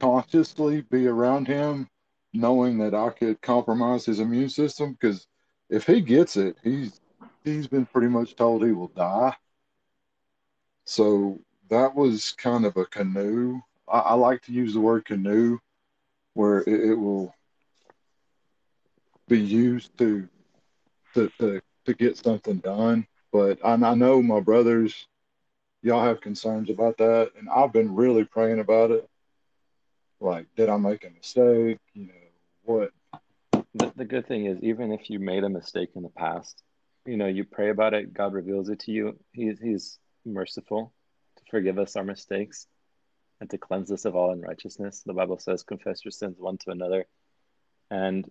consciously 0.00 0.80
be 0.82 1.06
around 1.06 1.46
him 1.46 1.88
knowing 2.32 2.78
that 2.78 2.94
I 2.94 3.10
could 3.10 3.40
compromise 3.40 4.04
his 4.04 4.18
immune 4.18 4.48
system 4.48 4.92
because 4.92 5.26
if 5.68 5.86
he 5.86 6.00
gets 6.00 6.36
it, 6.36 6.56
he's 6.62 7.00
he's 7.44 7.66
been 7.66 7.86
pretty 7.86 8.08
much 8.08 8.36
told 8.36 8.64
he 8.64 8.72
will 8.72 8.88
die. 8.88 9.34
So 10.84 11.40
that 11.72 11.96
was 11.96 12.32
kind 12.32 12.66
of 12.66 12.76
a 12.76 12.86
canoe. 12.86 13.60
I, 13.88 14.00
I 14.00 14.14
like 14.14 14.42
to 14.44 14.52
use 14.52 14.74
the 14.74 14.80
word 14.80 15.06
canoe 15.06 15.58
where 16.34 16.60
it, 16.60 16.90
it 16.90 16.94
will 16.94 17.34
be 19.28 19.40
used 19.40 19.96
to, 19.98 20.28
to 21.14 21.30
to 21.40 21.62
to 21.86 21.94
get 21.94 22.18
something 22.18 22.58
done 22.58 23.06
But 23.32 23.58
I, 23.64 23.72
I 23.74 23.94
know 23.94 24.22
my 24.22 24.40
brothers, 24.40 25.08
y'all 25.82 26.04
have 26.04 26.20
concerns 26.20 26.70
about 26.70 26.98
that, 26.98 27.32
and 27.38 27.48
I've 27.48 27.72
been 27.72 27.94
really 27.94 28.24
praying 28.24 28.60
about 28.60 28.90
it. 28.92 29.08
Like, 30.20 30.46
did 30.56 30.68
I 30.68 30.76
make 30.76 31.04
a 31.04 31.10
mistake? 31.10 31.78
You 31.94 32.06
know, 32.08 32.14
what? 32.64 32.92
The, 33.74 33.92
the 33.96 34.04
good 34.04 34.28
thing 34.28 34.46
is, 34.46 34.58
even 34.62 34.92
if 34.92 35.10
you 35.10 35.18
made 35.18 35.44
a 35.44 35.50
mistake 35.50 35.90
in 35.96 36.02
the 36.02 36.10
past, 36.10 36.62
you 37.06 37.16
know, 37.16 37.26
you 37.26 37.44
pray 37.44 37.70
about 37.70 37.94
it, 37.94 38.14
God 38.14 38.34
reveals 38.34 38.68
it 38.68 38.80
to 38.80 38.92
you. 38.92 39.18
He's, 39.32 39.60
he's 39.60 39.98
merciful 40.26 40.92
forgive 41.52 41.78
us 41.78 41.94
our 41.94 42.02
mistakes 42.02 42.66
and 43.40 43.48
to 43.50 43.58
cleanse 43.58 43.92
us 43.92 44.06
of 44.06 44.16
all 44.16 44.32
unrighteousness. 44.32 45.02
The 45.04 45.12
Bible 45.12 45.38
says, 45.38 45.62
confess 45.62 46.04
your 46.04 46.10
sins 46.10 46.38
one 46.38 46.58
to 46.58 46.70
another. 46.70 47.06
And 47.90 48.28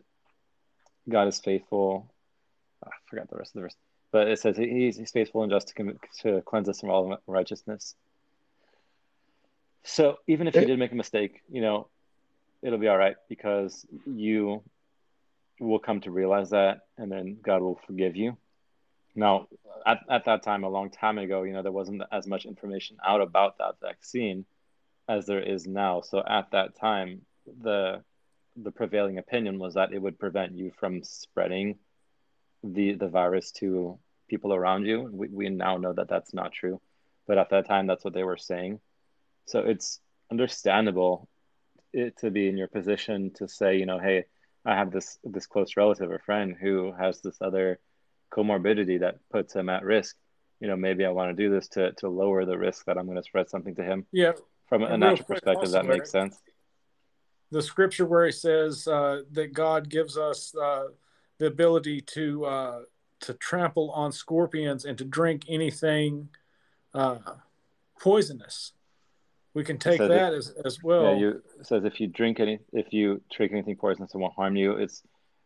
God 1.08 1.28
is 1.28 1.40
faithful. 1.40 2.12
Oh, 2.84 2.90
I 2.90 2.92
forgot 3.10 3.30
the 3.30 3.38
rest 3.38 3.52
of 3.52 3.54
the 3.56 3.62
verse, 3.62 3.76
but 4.12 4.28
it 4.28 4.40
says 4.40 4.58
he's, 4.58 4.98
he's 4.98 5.12
faithful 5.12 5.44
and 5.44 5.52
just 5.52 5.68
to, 5.78 5.96
to 6.22 6.42
cleanse 6.42 6.68
us 6.68 6.80
from 6.80 6.90
all 6.90 7.18
unrighteousness. 7.28 7.96
So 9.84 10.18
even 10.28 10.48
if 10.48 10.56
you 10.56 10.62
eh. 10.62 10.66
did 10.66 10.80
make 10.80 10.92
a 10.92 10.96
mistake, 10.96 11.42
you 11.50 11.62
know, 11.62 11.88
it'll 12.64 12.80
be 12.80 12.88
all 12.88 12.98
right 12.98 13.16
because 13.30 13.86
you 14.06 14.64
will 15.60 15.80
come 15.80 16.02
to 16.02 16.12
realize 16.12 16.50
that 16.50 16.80
and 16.98 17.12
then 17.12 17.38
God 17.44 17.62
will 17.62 17.80
forgive 17.86 18.16
you. 18.16 18.36
Now, 19.16 19.48
at, 19.86 20.00
at 20.10 20.26
that 20.26 20.44
time, 20.44 20.64
a 20.64 20.70
long 20.70 20.90
time 20.90 21.18
ago, 21.18 21.44
you 21.44 21.54
know, 21.54 21.64
there 21.64 21.72
wasn't 21.72 22.04
as 22.12 22.28
much 22.28 22.46
information 22.46 22.98
out 23.06 23.22
about 23.22 23.58
that 23.58 23.76
vaccine 23.82 24.46
as 25.08 25.26
there 25.26 25.42
is 25.42 25.68
now. 25.68 26.02
So 26.02 26.24
at 26.26 26.52
that 26.52 26.76
time, 26.76 27.22
the 27.46 28.04
the 28.58 28.72
prevailing 28.72 29.18
opinion 29.18 29.60
was 29.60 29.76
that 29.76 29.94
it 29.94 30.02
would 30.02 30.20
prevent 30.20 30.58
you 30.58 30.72
from 30.78 31.04
spreading 31.04 31.80
the 32.64 32.94
the 32.94 33.08
virus 33.08 33.52
to 33.54 33.98
people 34.30 34.54
around 34.54 34.86
you. 34.86 35.10
We 35.12 35.28
we 35.30 35.50
now 35.50 35.78
know 35.78 35.94
that 35.94 36.08
that's 36.08 36.34
not 36.34 36.54
true, 36.54 36.80
but 37.28 37.38
at 37.38 37.50
that 37.50 37.68
time, 37.68 37.88
that's 37.88 38.04
what 38.04 38.14
they 38.14 38.24
were 38.24 38.38
saying. 38.38 38.80
So 39.46 39.60
it's 39.60 40.00
understandable 40.30 41.28
it 41.94 42.18
to 42.20 42.32
be 42.32 42.48
in 42.48 42.58
your 42.58 42.70
position 42.70 43.32
to 43.36 43.48
say, 43.48 43.78
you 43.78 43.86
know, 43.86 44.00
hey, 44.00 44.26
I 44.66 44.76
have 44.76 44.92
this 44.92 45.18
this 45.24 45.48
close 45.48 45.76
relative 45.76 46.10
or 46.10 46.20
friend 46.20 46.56
who 46.60 46.94
has 46.94 47.22
this 47.22 47.38
other 47.42 47.80
comorbidity 48.32 49.00
that 49.02 49.20
puts 49.32 49.56
him 49.56 49.70
at 49.70 49.84
risk. 49.84 50.16
You 50.60 50.68
know, 50.68 50.76
maybe 50.76 51.06
I 51.06 51.10
want 51.10 51.36
to 51.36 51.44
do 51.44 51.50
this 51.50 51.68
to 51.70 51.92
to 51.94 52.10
lower 52.10 52.46
the 52.46 52.58
risk 52.58 52.86
that 52.86 52.98
I'm 52.98 53.06
going 53.06 53.18
to 53.18 53.24
spread 53.24 53.50
something 53.50 53.76
to 53.76 53.84
him. 53.84 54.06
Yeah. 54.12 54.34
From 54.68 54.84
a 54.84 54.98
natural 54.98 55.26
perspective, 55.26 55.72
that 55.72 55.86
makes 55.86 56.12
sense. 56.12 56.40
The 57.50 57.62
scripture 57.62 58.06
where 58.06 58.26
he 58.26 58.32
says 58.32 58.88
uh, 58.88 59.24
that 59.34 59.54
God 59.54 59.90
gives 59.90 60.18
us 60.18 60.56
uh, 60.56 60.86
the 61.40 61.48
ability 61.48 62.00
to 62.02 62.46
uh, 62.46 62.80
to 63.22 63.34
trample 63.34 63.92
on 63.92 64.12
scorpions 64.12 64.86
and 64.86 64.98
to 64.98 65.04
drink 65.04 65.46
anything 65.50 66.30
uh, 66.94 67.18
poisonous. 68.00 68.74
We 69.54 69.66
can 69.66 69.78
take 69.78 70.00
that 70.00 70.34
if, 70.34 70.38
as, 70.38 70.54
as 70.64 70.84
well. 70.84 71.14
Yeah, 71.14 71.20
you 71.20 71.44
says 71.64 71.84
if 71.84 72.00
you 72.00 72.08
drink 72.08 72.40
any, 72.40 72.60
if 72.72 72.94
you 72.94 73.22
drink 73.36 73.52
anything 73.52 73.76
poisonous, 73.76 74.16
it 74.16 74.18
won't 74.18 74.34
harm 74.34 74.56
you. 74.56 74.74
It's 74.78 75.04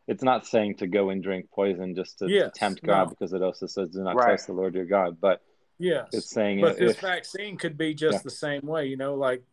it's 0.08 0.24
not 0.24 0.46
saying 0.46 0.76
to 0.78 0.88
go 0.88 1.10
and 1.10 1.24
drink 1.24 1.50
poison 1.52 1.96
just 1.96 2.20
to, 2.20 2.30
yes, 2.30 2.52
tempt 2.56 2.84
God, 2.84 3.06
no. 3.06 3.10
because 3.10 3.34
it 3.34 3.42
also 3.42 3.66
says 3.66 3.90
do 3.90 4.04
not 4.04 4.16
Right. 4.16 4.32
test 4.32 4.48
the 4.48 4.54
Lord 4.54 4.76
your 4.76 4.86
God. 4.86 5.20
But 5.20 5.42
Yes. 5.78 6.10
it's 6.14 6.30
saying 6.30 6.62
but 6.62 6.74
if, 6.74 6.80
this 6.80 6.98
vaccine 6.98 7.58
could 7.58 7.78
be 7.78 7.94
just 7.94 8.20
Yeah. 8.20 8.24
the 8.24 8.30
same 8.30 8.62
way, 8.62 8.86
you 8.86 8.98
know, 8.98 9.16
like 9.16 9.44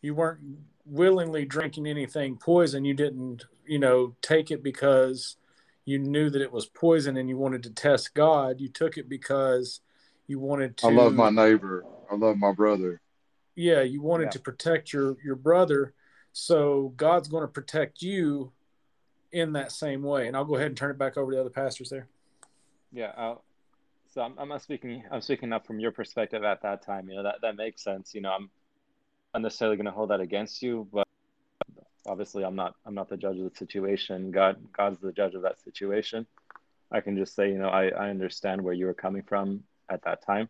you 0.00 0.14
weren't 0.14 0.40
willingly 0.84 1.44
drinking 1.44 1.86
anything 1.86 2.36
poison. 2.36 2.84
You 2.84 2.94
didn't, 2.94 3.44
you 3.66 3.78
know, 3.78 4.16
take 4.22 4.50
it 4.50 4.62
because 4.62 5.36
you 5.84 5.98
knew 5.98 6.30
that 6.30 6.42
it 6.42 6.52
was 6.52 6.66
poison 6.66 7.16
and 7.16 7.28
you 7.28 7.36
wanted 7.36 7.62
to 7.64 7.70
test 7.70 8.14
God. 8.14 8.60
You 8.60 8.68
took 8.68 8.96
it 8.96 9.08
because 9.08 9.80
you 10.26 10.38
wanted 10.38 10.76
to 10.78 10.86
I 10.86 10.90
love 10.90 11.14
my 11.14 11.30
neighbor. 11.30 11.84
I 12.10 12.14
love 12.14 12.36
my 12.38 12.52
brother. 12.52 13.00
yeah, 13.54 13.82
you 13.82 14.00
wanted 14.00 14.24
Yeah. 14.24 14.30
to 14.30 14.40
protect 14.40 14.92
your 14.92 15.16
your 15.22 15.36
brother. 15.36 15.92
So 16.32 16.92
God's 16.96 17.28
going 17.28 17.42
to 17.42 17.48
protect 17.48 18.02
you 18.02 18.52
in 19.32 19.52
that 19.52 19.72
same 19.72 20.02
way. 20.02 20.26
And 20.26 20.36
I'll 20.36 20.44
go 20.44 20.56
ahead 20.56 20.68
and 20.68 20.76
turn 20.76 20.90
it 20.90 20.98
back 20.98 21.16
over 21.16 21.30
to 21.30 21.36
the 21.36 21.40
other 21.40 21.50
pastors 21.50 21.90
there. 21.90 22.08
yeah. 22.92 23.12
I'll, 23.16 23.44
so 24.10 24.22
I'm, 24.22 24.34
I'm 24.38 24.48
not 24.48 24.62
speaking. 24.62 25.02
I'm 25.10 25.20
speaking 25.20 25.52
up 25.52 25.66
from 25.66 25.80
your 25.80 25.92
perspective 25.92 26.42
at 26.42 26.62
that 26.62 26.82
time. 26.82 27.08
You 27.08 27.16
know 27.16 27.22
that 27.24 27.36
that 27.42 27.56
makes 27.56 27.84
sense. 27.84 28.14
You 28.14 28.22
know, 28.22 28.32
I'm 28.32 28.50
not 29.34 29.42
necessarily 29.42 29.76
going 29.76 29.86
to 29.86 29.92
hold 29.92 30.10
that 30.10 30.20
against 30.20 30.62
you, 30.62 30.88
but 30.90 31.06
obviously 32.06 32.42
I'm 32.42 32.56
not. 32.56 32.74
I'm 32.86 32.94
not 32.94 33.08
the 33.08 33.18
judge 33.18 33.38
of 33.38 33.50
the 33.50 33.56
situation. 33.56 34.30
God, 34.30 34.56
God's 34.76 34.98
the 35.00 35.12
judge 35.12 35.34
of 35.34 35.42
that 35.42 35.60
situation. 35.60 36.26
I 36.90 37.02
can 37.02 37.16
just 37.18 37.34
say, 37.34 37.50
you 37.50 37.58
know, 37.58 37.68
I, 37.68 37.88
I 37.88 38.08
understand 38.08 38.62
where 38.62 38.72
you 38.72 38.86
were 38.86 38.94
coming 38.94 39.22
from 39.22 39.62
at 39.90 40.02
that 40.04 40.24
time. 40.24 40.48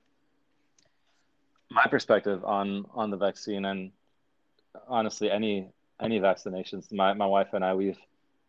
My 1.71 1.87
perspective 1.87 2.45
on 2.45 2.87
on 2.95 3.11
the 3.11 3.17
vaccine 3.17 3.65
and 3.65 3.91
honestly 4.87 5.31
any 5.31 5.69
any 6.01 6.21
vaccinations, 6.21 6.93
my, 6.93 7.13
my 7.13 7.27
wife 7.27 7.49
and 7.55 7.65
I 7.65 7.75
we've 7.75 7.99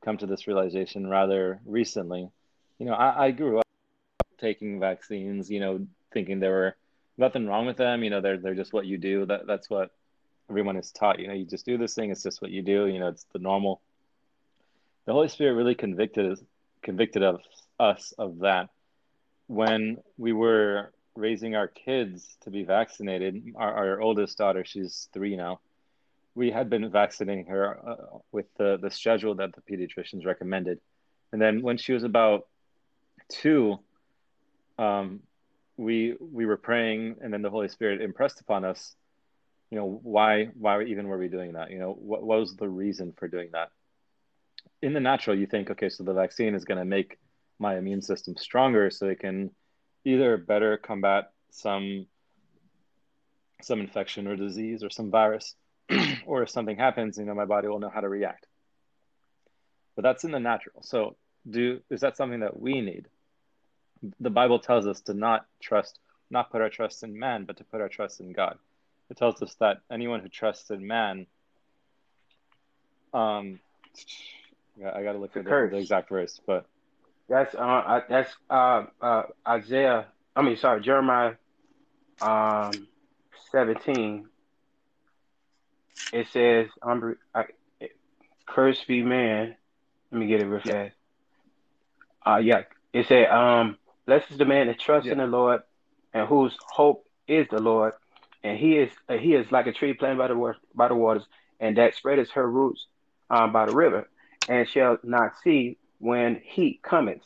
come 0.04 0.18
to 0.18 0.26
this 0.26 0.48
realization 0.48 1.08
rather 1.08 1.60
recently. 1.66 2.30
You 2.78 2.86
know, 2.86 2.94
I, 2.94 3.26
I 3.26 3.32
grew 3.32 3.60
up 3.60 3.66
taking 4.38 4.80
vaccines, 4.80 5.50
you 5.50 5.60
know, 5.60 5.86
thinking 6.14 6.40
there 6.40 6.52
were 6.52 6.76
nothing 7.18 7.48
wrong 7.48 7.66
with 7.66 7.78
them, 7.78 8.04
you 8.04 8.10
know, 8.10 8.22
they're 8.22 8.38
they're 8.38 8.56
just 8.56 8.74
what 8.74 8.86
you 8.86 8.98
do. 8.98 9.26
That 9.26 9.48
that's 9.48 9.70
what 9.70 9.92
everyone 10.50 10.78
is 10.78 10.92
taught. 10.92 11.20
You 11.20 11.28
know, 11.28 11.34
you 11.34 11.46
just 11.46 11.66
do 11.66 11.78
this 11.78 11.96
thing, 11.96 12.12
it's 12.12 12.24
just 12.24 12.42
what 12.42 12.52
you 12.52 12.62
do, 12.62 12.88
you 12.88 13.00
know, 13.00 13.10
it's 13.10 13.26
the 13.34 13.40
normal. 13.40 13.82
The 15.06 15.14
Holy 15.14 15.28
Spirit 15.28 15.56
really 15.56 15.76
convicted 15.76 16.40
convicted 16.82 17.24
of 17.24 17.42
us 17.80 18.14
of 18.18 18.40
that 18.40 18.70
when 19.48 19.98
we 20.18 20.32
were 20.32 20.94
raising 21.16 21.56
our 21.56 21.68
kids 21.68 22.38
to 22.42 22.50
be 22.50 22.64
vaccinated. 22.64 23.44
Our, 23.56 23.74
our 23.74 24.02
oldest 24.02 24.38
daughter, 24.38 24.64
she's 24.64 25.10
three 25.14 25.36
now. 25.36 25.60
We 26.36 26.52
had 26.52 26.70
been 26.70 26.90
vaccinating 26.92 27.48
her 27.48 27.80
uh, 27.90 28.18
with 28.32 28.46
the, 28.58 28.78
the 28.82 28.92
schedule 28.92 29.36
that 29.36 29.52
the 29.56 29.62
pediatricians 29.62 30.26
recommended. 30.26 30.80
And 31.32 31.42
then 31.42 31.62
when 31.62 31.78
she 31.78 31.94
was 31.94 32.04
about 32.04 32.48
two, 33.30 33.80
um, 34.78 35.22
we 35.78 36.16
we 36.20 36.46
were 36.46 36.58
praying, 36.58 37.18
and 37.22 37.32
then 37.34 37.42
the 37.42 37.50
Holy 37.50 37.70
Spirit 37.70 38.02
impressed 38.02 38.42
upon 38.42 38.66
us, 38.66 38.96
you 39.72 39.78
know, 39.78 40.00
why 40.04 40.46
why 40.58 40.84
even 40.84 41.08
were 41.08 41.18
we 41.18 41.28
doing 41.28 41.54
that? 41.54 41.72
You 41.72 41.80
know, 41.80 41.94
what, 41.94 42.24
what 42.24 42.40
was 42.40 42.56
the 42.56 42.68
reason 42.68 43.14
for 43.18 43.28
doing 43.28 43.50
that? 43.54 43.70
In 44.82 44.94
the 44.94 45.00
natural, 45.00 45.38
you 45.38 45.48
think, 45.48 45.70
okay, 45.72 45.90
so 45.90 46.04
the 46.04 46.14
vaccine 46.14 46.56
is 46.56 46.66
going 46.66 46.80
to 46.80 46.86
make 46.86 47.18
my 47.60 47.78
immune 47.78 48.02
system 48.02 48.36
stronger, 48.38 48.90
so 48.90 49.08
it 49.08 49.20
can 49.20 49.52
either 50.06 50.38
better 50.38 50.78
combat 50.78 51.32
some 51.52 52.08
some 53.62 53.82
infection 53.82 54.28
or 54.28 54.36
disease 54.36 54.84
or 54.84 54.90
some 54.90 55.12
virus, 55.12 55.56
or 56.26 56.44
if 56.44 56.50
something 56.50 56.78
happens, 56.78 57.18
you 57.18 57.26
know, 57.26 57.34
my 57.34 57.46
body 57.46 57.68
will 57.68 57.80
know 57.80 57.90
how 57.90 58.02
to 58.02 58.10
react. 58.10 58.46
But 59.96 60.04
that's 60.04 60.24
in 60.24 60.32
the 60.32 60.40
natural. 60.40 60.82
So, 60.84 61.16
do 61.50 61.80
is 61.90 62.02
that 62.02 62.18
something 62.18 62.42
that 62.42 62.60
we 62.60 62.82
need? 62.82 63.08
The 64.20 64.30
Bible 64.30 64.60
tells 64.60 64.88
us 64.88 65.02
to 65.02 65.14
not 65.14 65.46
trust, 65.62 66.00
not 66.30 66.52
put 66.52 66.62
our 66.62 66.70
trust 66.70 67.04
in 67.04 67.18
man, 67.18 67.46
but 67.46 67.58
to 67.58 67.64
put 67.64 67.82
our 67.82 67.90
trust 67.90 68.20
in 68.20 68.32
God. 68.32 68.58
It 69.10 69.18
tells 69.18 69.42
us 69.42 69.56
that 69.60 69.82
anyone 69.92 70.20
who 70.22 70.30
trusts 70.30 70.70
in 70.70 70.86
man, 70.86 71.26
um, 73.14 73.60
I 74.86 75.04
got 75.04 75.14
to 75.14 75.18
look 75.18 75.36
at 75.36 75.44
the, 75.44 75.50
the 75.72 75.78
exact 75.78 76.10
verse, 76.10 76.40
but 76.46 76.66
That's 77.28 77.54
uh, 77.56 78.02
that's 78.08 78.34
uh, 78.50 78.86
uh, 79.02 79.24
Isaiah. 79.48 80.08
I 80.36 80.42
mean, 80.42 80.58
sorry, 80.58 80.82
Jeremiah, 80.82 81.34
um, 82.22 82.72
seventeen. 83.52 84.28
It 86.12 86.28
says, 86.32 86.68
"I'm 86.82 87.18
I, 87.34 87.46
cursed 88.46 88.88
be 88.88 89.04
man." 89.04 89.56
Let 90.12 90.20
me 90.20 90.28
get 90.28 90.42
it 90.42 90.46
real 90.46 90.62
fast. 90.62 90.96
Uh, 92.26 92.38
yeah, 92.38 92.64
it 92.94 93.08
said, 93.08 93.28
"Um, 93.30 93.78
blessed 94.06 94.32
is 94.32 94.38
the 94.38 94.46
man 94.46 94.68
that 94.68 94.80
trusts 94.80 95.10
in 95.10 95.20
the 95.20 95.28
Lord, 95.28 95.62
and 96.14 96.28
whose 96.28 96.58
hope 96.66 97.06
is 97.28 97.48
the 97.50 97.60
Lord, 97.60 97.94
and 98.44 98.58
he 98.58 98.78
is 98.78 98.92
uh, 99.08 99.14
he 99.14 99.36
is 99.36 99.52
like 99.52 99.68
a 99.68 99.72
tree 99.72 99.94
planted 99.94 100.18
by 100.18 100.28
the 100.28 100.56
by 100.74 100.88
the 100.88 100.96
waters, 100.96 101.26
and 101.60 101.78
that 101.78 101.96
spreadeth 101.96 102.32
her 102.32 102.50
roots 102.50 102.88
um, 103.30 103.52
by 103.54 103.66
the 103.66 103.76
river, 103.76 104.10
and 104.48 104.68
shall 104.68 104.98
not 105.04 105.34
see 105.44 105.78
when 106.00 106.42
heat 106.44 106.82
cometh, 106.82 107.22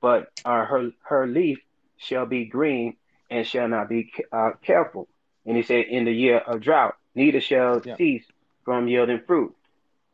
but 0.00 0.32
uh, 0.44 0.64
her 0.64 0.90
her 1.02 1.26
leaf 1.26 1.58
shall 1.96 2.26
be 2.26 2.46
green, 2.46 2.96
and 3.30 3.46
shall 3.46 3.68
not 3.68 3.88
be 3.88 4.12
uh, 4.32 4.50
careful." 4.62 5.08
And 5.46 5.56
he 5.56 5.62
said, 5.62 5.86
"In 5.86 6.04
the 6.04 6.12
year 6.12 6.38
of 6.38 6.60
drought, 6.60 6.96
neither 7.14 7.40
shall 7.40 7.80
Yeah. 7.84 7.96
cease 7.96 8.26
from 8.64 8.88
yielding 8.88 9.20
fruit." 9.20 9.54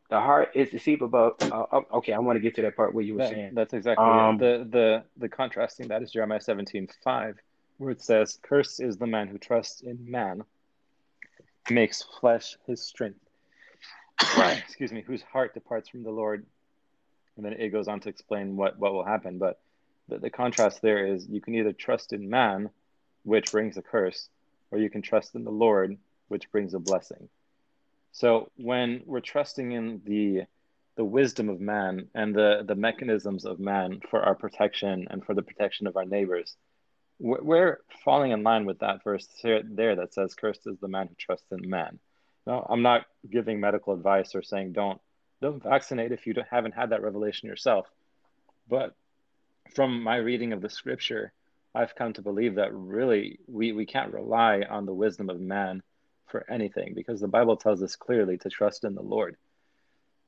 The 0.08 0.20
heart 0.20 0.50
is 0.56 0.70
deceivable. 0.70 1.36
Uh, 1.40 1.46
uh, 1.70 1.82
okay, 1.94 2.12
I 2.12 2.18
want 2.18 2.36
to 2.36 2.40
get 2.40 2.56
to 2.56 2.62
that 2.62 2.74
part 2.74 2.94
where 2.94 3.04
you 3.04 3.14
were 3.14 3.18
That- 3.18 3.30
saying. 3.30 3.54
that's 3.54 3.72
exactly 3.74 4.04
Um. 4.04 4.38
The 4.38 4.66
the 4.68 5.04
the 5.16 5.28
contrasting 5.28 5.88
that 5.88 6.02
is 6.02 6.10
Jeremiah 6.10 6.40
seventeen 6.40 6.88
five, 7.04 7.40
where 7.78 7.90
it 7.92 8.02
says, 8.02 8.38
"Cursed 8.42 8.80
is 8.80 8.96
the 8.98 9.06
man 9.06 9.28
who 9.28 9.38
trusts 9.38 9.82
in 9.82 10.10
man, 10.10 10.42
makes 11.70 12.02
flesh 12.02 12.56
his 12.66 12.82
strength." 12.82 13.20
Excuse 14.64 14.92
me, 14.92 15.02
whose 15.02 15.22
heart 15.22 15.54
departs 15.54 15.88
from 15.88 16.02
the 16.02 16.10
Lord. 16.10 16.44
And 17.36 17.44
then 17.46 17.54
it 17.54 17.70
goes 17.70 17.88
on 17.88 18.00
to 18.00 18.08
explain 18.08 18.56
what 18.56 18.78
what 18.78 18.92
will 18.92 19.04
happen. 19.04 19.38
But 19.38 19.60
the, 20.08 20.18
the 20.18 20.30
contrast 20.30 20.82
there 20.82 21.06
is 21.06 21.26
you 21.28 21.40
can 21.40 21.54
either 21.54 21.72
trust 21.72 22.12
in 22.12 22.28
man, 22.28 22.68
which 23.22 23.52
brings 23.52 23.76
a 23.76 23.82
curse, 23.82 24.28
or 24.72 24.78
you 24.78 24.90
can 24.90 25.00
trust 25.02 25.34
in 25.36 25.44
the 25.44 25.50
Lord, 25.52 25.96
which 26.31 26.50
brings 26.50 26.75
a 26.75 26.78
blessing. 26.78 27.28
So 28.12 28.50
when 28.57 29.02
we're 29.05 29.20
trusting 29.20 29.73
in 29.73 30.00
the 30.05 30.42
the 30.97 31.05
wisdom 31.05 31.49
of 31.49 31.60
man 31.60 32.09
and 32.15 32.34
the 32.34 32.62
the 32.67 32.75
mechanisms 32.75 33.44
of 33.44 33.59
man 33.59 34.00
for 34.10 34.20
our 34.23 34.34
protection 34.34 35.07
and 35.10 35.25
for 35.25 35.34
the 35.34 35.42
protection 35.42 35.86
of 35.86 35.97
our 35.97 36.05
neighbors, 36.05 36.57
we're, 37.18 37.78
falling 38.05 38.33
in 38.33 38.42
line 38.42 38.65
with 38.65 38.78
that 38.78 39.05
verse 39.05 39.28
there 39.42 39.97
that 39.97 40.15
says, 40.15 40.34
"Cursed 40.34 40.67
is 40.67 40.78
the 40.78 40.89
man 40.89 41.09
who 41.09 41.15
trusts 41.17 41.52
in 41.52 41.68
man." 41.68 41.99
No, 42.47 42.67
I'm 42.68 42.83
not 42.83 43.07
giving 43.28 43.60
medical 43.60 43.92
advice 43.92 44.34
or 44.34 44.42
saying 44.42 44.73
don't 44.73 45.00
don't 45.41 45.62
vaccinate 45.62 46.12
if 46.12 46.26
you 46.26 46.34
haven't 46.50 46.75
had 46.75 46.91
that 46.91 47.02
revelation 47.02 47.49
yourself. 47.49 47.86
But 48.68 48.94
from 49.75 50.02
my 50.02 50.17
reading 50.17 50.52
of 50.52 50.60
the 50.60 50.70
scripture, 50.70 51.33
I've 51.75 51.94
come 51.94 52.12
to 52.15 52.23
believe 52.23 52.57
that 52.57 52.75
really 52.75 53.39
we, 53.47 53.73
we 53.73 53.86
can't 53.86 54.12
rely 54.12 54.62
on 54.68 54.86
the 54.86 54.94
wisdom 54.94 55.31
of 55.31 55.41
man 55.41 55.83
for 56.31 56.50
anything 56.50 56.94
because 56.94 57.20
the 57.20 57.28
Bible 57.28 57.57
tells 57.57 57.83
us 57.83 57.97
clearly 57.97 58.39
to 58.39 58.49
trust 58.49 58.84
in 58.84 58.94
the 58.94 59.02
Lord. 59.02 59.36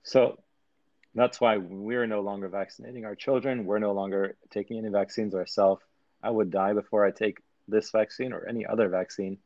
So 0.02 0.38
that's 1.14 1.40
why 1.40 1.58
we're 1.58 2.06
no 2.06 2.20
longer 2.20 2.48
vaccinating 2.48 3.04
our 3.04 3.14
children. 3.14 3.64
We're 3.64 3.78
no 3.78 3.92
longer 3.92 4.36
taking 4.50 4.78
any 4.78 4.88
vaccines 4.88 5.34
ourselves. 5.34 5.82
I 6.22 6.30
would 6.30 6.50
die 6.50 6.72
before 6.72 7.04
I 7.04 7.10
take 7.10 7.38
this 7.68 7.90
vaccine 7.90 8.32
or 8.32 8.46
any 8.46 8.66
other 8.66 8.88
vaccine 8.88 9.38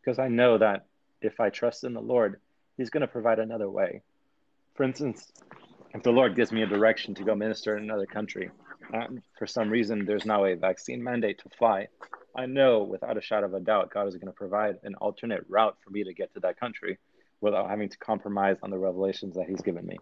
because 0.00 0.18
I 0.18 0.28
know 0.28 0.58
that 0.58 0.86
if 1.20 1.40
I 1.40 1.50
trust 1.50 1.84
in 1.84 1.94
the 1.94 2.00
Lord, 2.00 2.40
He's 2.76 2.90
going 2.90 3.00
to 3.00 3.08
provide 3.08 3.40
another 3.40 3.68
way. 3.68 4.02
For 4.74 4.84
instance, 4.84 5.32
if 5.92 6.04
the 6.04 6.12
Lord 6.12 6.36
gives 6.36 6.52
me 6.52 6.62
a 6.62 6.66
direction 6.66 7.14
to 7.16 7.24
go 7.24 7.34
minister 7.34 7.76
in 7.76 7.82
another 7.82 8.06
country, 8.06 8.50
for 9.36 9.46
some 9.46 9.68
reason 9.68 10.04
there's 10.04 10.24
now 10.24 10.44
a 10.44 10.54
vaccine 10.54 11.02
mandate 11.02 11.40
to 11.40 11.48
fly, 11.58 11.88
I 12.38 12.46
know 12.46 12.84
without 12.84 13.18
a 13.18 13.20
shadow 13.20 13.46
of 13.46 13.54
a 13.54 13.58
doubt 13.58 13.90
God 13.92 14.06
is 14.06 14.14
going 14.14 14.28
to 14.28 14.32
provide 14.32 14.76
an 14.84 14.94
alternate 14.94 15.44
route 15.48 15.76
for 15.82 15.90
me 15.90 16.04
to 16.04 16.14
get 16.14 16.32
to 16.34 16.40
that 16.40 16.58
country 16.58 16.96
without 17.40 17.68
having 17.68 17.88
to 17.88 17.98
compromise 17.98 18.58
on 18.62 18.70
the 18.70 18.78
revelations 18.78 19.34
that 19.34 19.48
He's 19.48 19.60
given 19.60 19.84
me. 19.84 19.98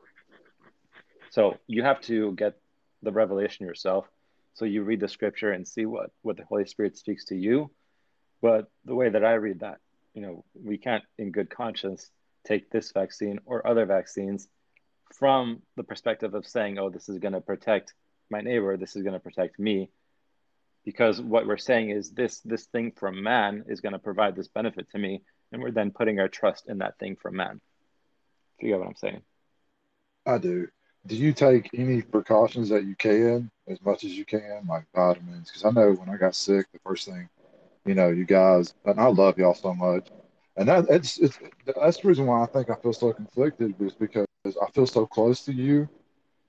So 1.30 1.56
you 1.66 1.82
have 1.82 2.02
to 2.02 2.32
get 2.32 2.58
the 3.02 3.10
revelation 3.10 3.64
yourself. 3.64 4.04
So 4.52 4.66
you 4.66 4.82
read 4.82 5.00
the 5.00 5.08
scripture 5.08 5.52
and 5.52 5.66
see 5.66 5.86
what, 5.86 6.10
what 6.20 6.36
the 6.36 6.44
Holy 6.44 6.66
Spirit 6.66 6.98
speaks 6.98 7.24
to 7.26 7.34
you. 7.34 7.70
But 8.42 8.70
the 8.84 8.94
way 8.94 9.08
that 9.08 9.24
I 9.24 9.32
read 9.34 9.60
that, 9.60 9.78
you 10.12 10.20
know, 10.20 10.44
we 10.62 10.76
can't 10.76 11.04
in 11.16 11.32
good 11.32 11.48
conscience 11.48 12.10
take 12.46 12.70
this 12.70 12.92
vaccine 12.92 13.38
or 13.46 13.66
other 13.66 13.86
vaccines 13.86 14.46
from 15.14 15.62
the 15.76 15.84
perspective 15.84 16.34
of 16.34 16.46
saying, 16.46 16.78
oh, 16.78 16.90
this 16.90 17.08
is 17.08 17.18
going 17.18 17.32
to 17.32 17.40
protect 17.40 17.94
my 18.28 18.42
neighbor, 18.42 18.76
this 18.76 18.94
is 18.94 19.02
going 19.02 19.14
to 19.14 19.20
protect 19.20 19.58
me. 19.58 19.88
Because 20.86 21.20
what 21.20 21.46
we're 21.46 21.58
saying 21.58 21.90
is 21.90 22.12
this 22.12 22.40
this 22.40 22.64
thing 22.66 22.92
from 22.92 23.22
man 23.22 23.64
is 23.68 23.82
going 23.82 23.92
to 23.92 23.98
provide 23.98 24.36
this 24.36 24.48
benefit 24.48 24.88
to 24.92 24.98
me, 24.98 25.20
and 25.52 25.60
we're 25.60 25.72
then 25.72 25.90
putting 25.90 26.20
our 26.20 26.28
trust 26.28 26.68
in 26.68 26.78
that 26.78 26.98
thing 26.98 27.16
from 27.20 27.36
man. 27.36 27.60
If 28.56 28.62
you 28.64 28.70
get 28.70 28.78
what 28.78 28.88
I'm 28.88 28.96
saying. 28.96 29.20
I 30.24 30.38
do. 30.38 30.68
Do 31.06 31.16
you 31.16 31.32
take 31.32 31.70
any 31.74 32.02
precautions 32.02 32.68
that 32.70 32.84
you 32.84 32.96
can, 32.96 33.50
as 33.68 33.80
much 33.82 34.04
as 34.04 34.12
you 34.12 34.24
can, 34.24 34.66
like 34.68 34.86
vitamins? 34.94 35.50
Because 35.50 35.64
I 35.64 35.70
know 35.70 35.92
when 35.92 36.08
I 36.08 36.16
got 36.16 36.34
sick, 36.34 36.66
the 36.72 36.78
first 36.84 37.06
thing, 37.06 37.28
you 37.84 37.94
know, 37.94 38.08
you 38.08 38.24
guys, 38.24 38.74
and 38.84 38.98
I 38.98 39.06
love 39.06 39.38
y'all 39.38 39.54
so 39.54 39.74
much, 39.74 40.08
and 40.56 40.68
that 40.68 40.86
it's, 40.88 41.18
it's 41.18 41.38
that's 41.66 41.98
the 41.98 42.08
reason 42.08 42.26
why 42.26 42.42
I 42.42 42.46
think 42.46 42.70
I 42.70 42.76
feel 42.76 42.92
so 42.92 43.12
conflicted 43.12 43.74
is 43.80 43.92
because 43.92 44.26
I 44.46 44.70
feel 44.72 44.86
so 44.86 45.04
close 45.04 45.44
to 45.46 45.52
you. 45.52 45.88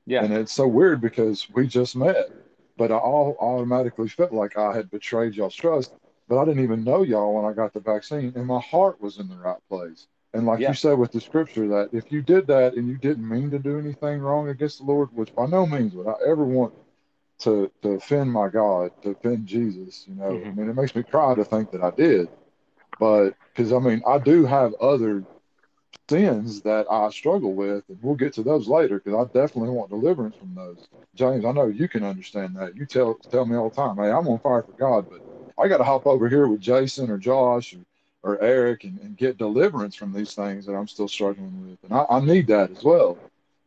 Yeah. 0.05 0.23
And 0.23 0.33
it's 0.33 0.53
so 0.53 0.67
weird 0.67 1.01
because 1.01 1.47
we 1.53 1.67
just 1.67 1.95
met, 1.95 2.29
but 2.77 2.91
I 2.91 2.97
all 2.97 3.35
automatically 3.39 4.07
felt 4.07 4.33
like 4.33 4.57
I 4.57 4.75
had 4.75 4.91
betrayed 4.91 5.35
y'all's 5.35 5.55
trust. 5.55 5.93
But 6.29 6.39
I 6.39 6.45
didn't 6.45 6.63
even 6.63 6.83
know 6.83 7.03
y'all 7.03 7.35
when 7.35 7.45
I 7.45 7.53
got 7.53 7.73
the 7.73 7.79
vaccine, 7.79 8.33
and 8.35 8.45
my 8.45 8.59
heart 8.59 9.01
was 9.01 9.17
in 9.17 9.29
the 9.29 9.37
right 9.37 9.61
place. 9.69 10.07
And 10.33 10.45
like 10.45 10.59
Yeah. 10.59 10.69
you 10.69 10.75
said 10.75 10.97
with 10.99 11.11
the 11.11 11.21
scripture, 11.21 11.67
that 11.69 11.89
if 11.93 12.11
you 12.11 12.21
did 12.21 12.47
that 12.47 12.75
and 12.75 12.87
you 12.87 12.97
didn't 12.97 13.27
mean 13.27 13.49
to 13.51 13.59
do 13.59 13.79
anything 13.79 14.19
wrong 14.21 14.49
against 14.49 14.79
the 14.79 14.85
Lord, 14.85 15.09
which 15.13 15.33
by 15.33 15.45
no 15.47 15.65
means 15.65 15.93
would 15.95 16.07
I 16.07 16.15
ever 16.27 16.43
want 16.45 16.73
to 17.39 17.71
to 17.81 17.91
offend 17.91 18.31
my 18.31 18.49
God, 18.49 18.91
to 19.03 19.11
offend 19.11 19.47
Jesus, 19.47 20.05
you 20.07 20.15
know, 20.15 20.33
mm-hmm. 20.33 20.47
I 20.47 20.51
mean, 20.51 20.69
it 20.69 20.75
makes 20.75 20.95
me 20.95 21.03
cry 21.03 21.35
to 21.35 21.45
think 21.45 21.71
that 21.71 21.83
I 21.83 21.91
did. 21.91 22.29
But 22.99 23.31
because 23.53 23.73
I 23.73 23.79
mean, 23.79 24.01
I 24.07 24.17
do 24.19 24.45
have 24.45 24.73
other 24.75 25.23
sins 26.09 26.61
that 26.61 26.85
I 26.91 27.09
struggle 27.09 27.53
with, 27.53 27.83
and 27.89 27.97
we'll 28.01 28.15
get 28.15 28.33
to 28.33 28.43
those 28.43 28.67
later 28.67 28.99
because 28.99 29.13
I 29.13 29.23
definitely 29.37 29.71
want 29.71 29.89
deliverance 29.89 30.35
from 30.35 30.53
those. 30.55 30.87
James, 31.15 31.45
I 31.45 31.51
know 31.51 31.67
you 31.67 31.87
can 31.87 32.03
understand 32.03 32.55
that. 32.55 32.75
You 32.75 32.85
tell 32.85 33.15
tell 33.31 33.45
me 33.45 33.55
all 33.55 33.69
the 33.69 33.75
time, 33.75 33.97
hey, 33.97 34.11
I'm 34.11 34.27
on 34.27 34.39
fire 34.39 34.63
for 34.63 34.73
God, 34.73 35.07
but 35.09 35.21
I 35.57 35.67
got 35.67 35.77
to 35.77 35.83
hop 35.83 36.05
over 36.05 36.29
here 36.29 36.47
with 36.47 36.61
Jason 36.61 37.09
or 37.09 37.17
Josh 37.17 37.73
or, 37.73 37.85
or 38.23 38.41
Eric 38.41 38.83
and, 38.83 38.99
and 38.99 39.17
get 39.17 39.37
deliverance 39.37 39.95
from 39.95 40.13
these 40.13 40.33
things 40.33 40.65
that 40.65 40.73
I'm 40.75 40.87
still 40.87 41.07
struggling 41.07 41.69
with, 41.69 41.79
and 41.83 41.93
I, 41.93 42.05
I 42.09 42.19
need 42.19 42.47
that 42.47 42.71
as 42.71 42.83
well. 42.83 43.17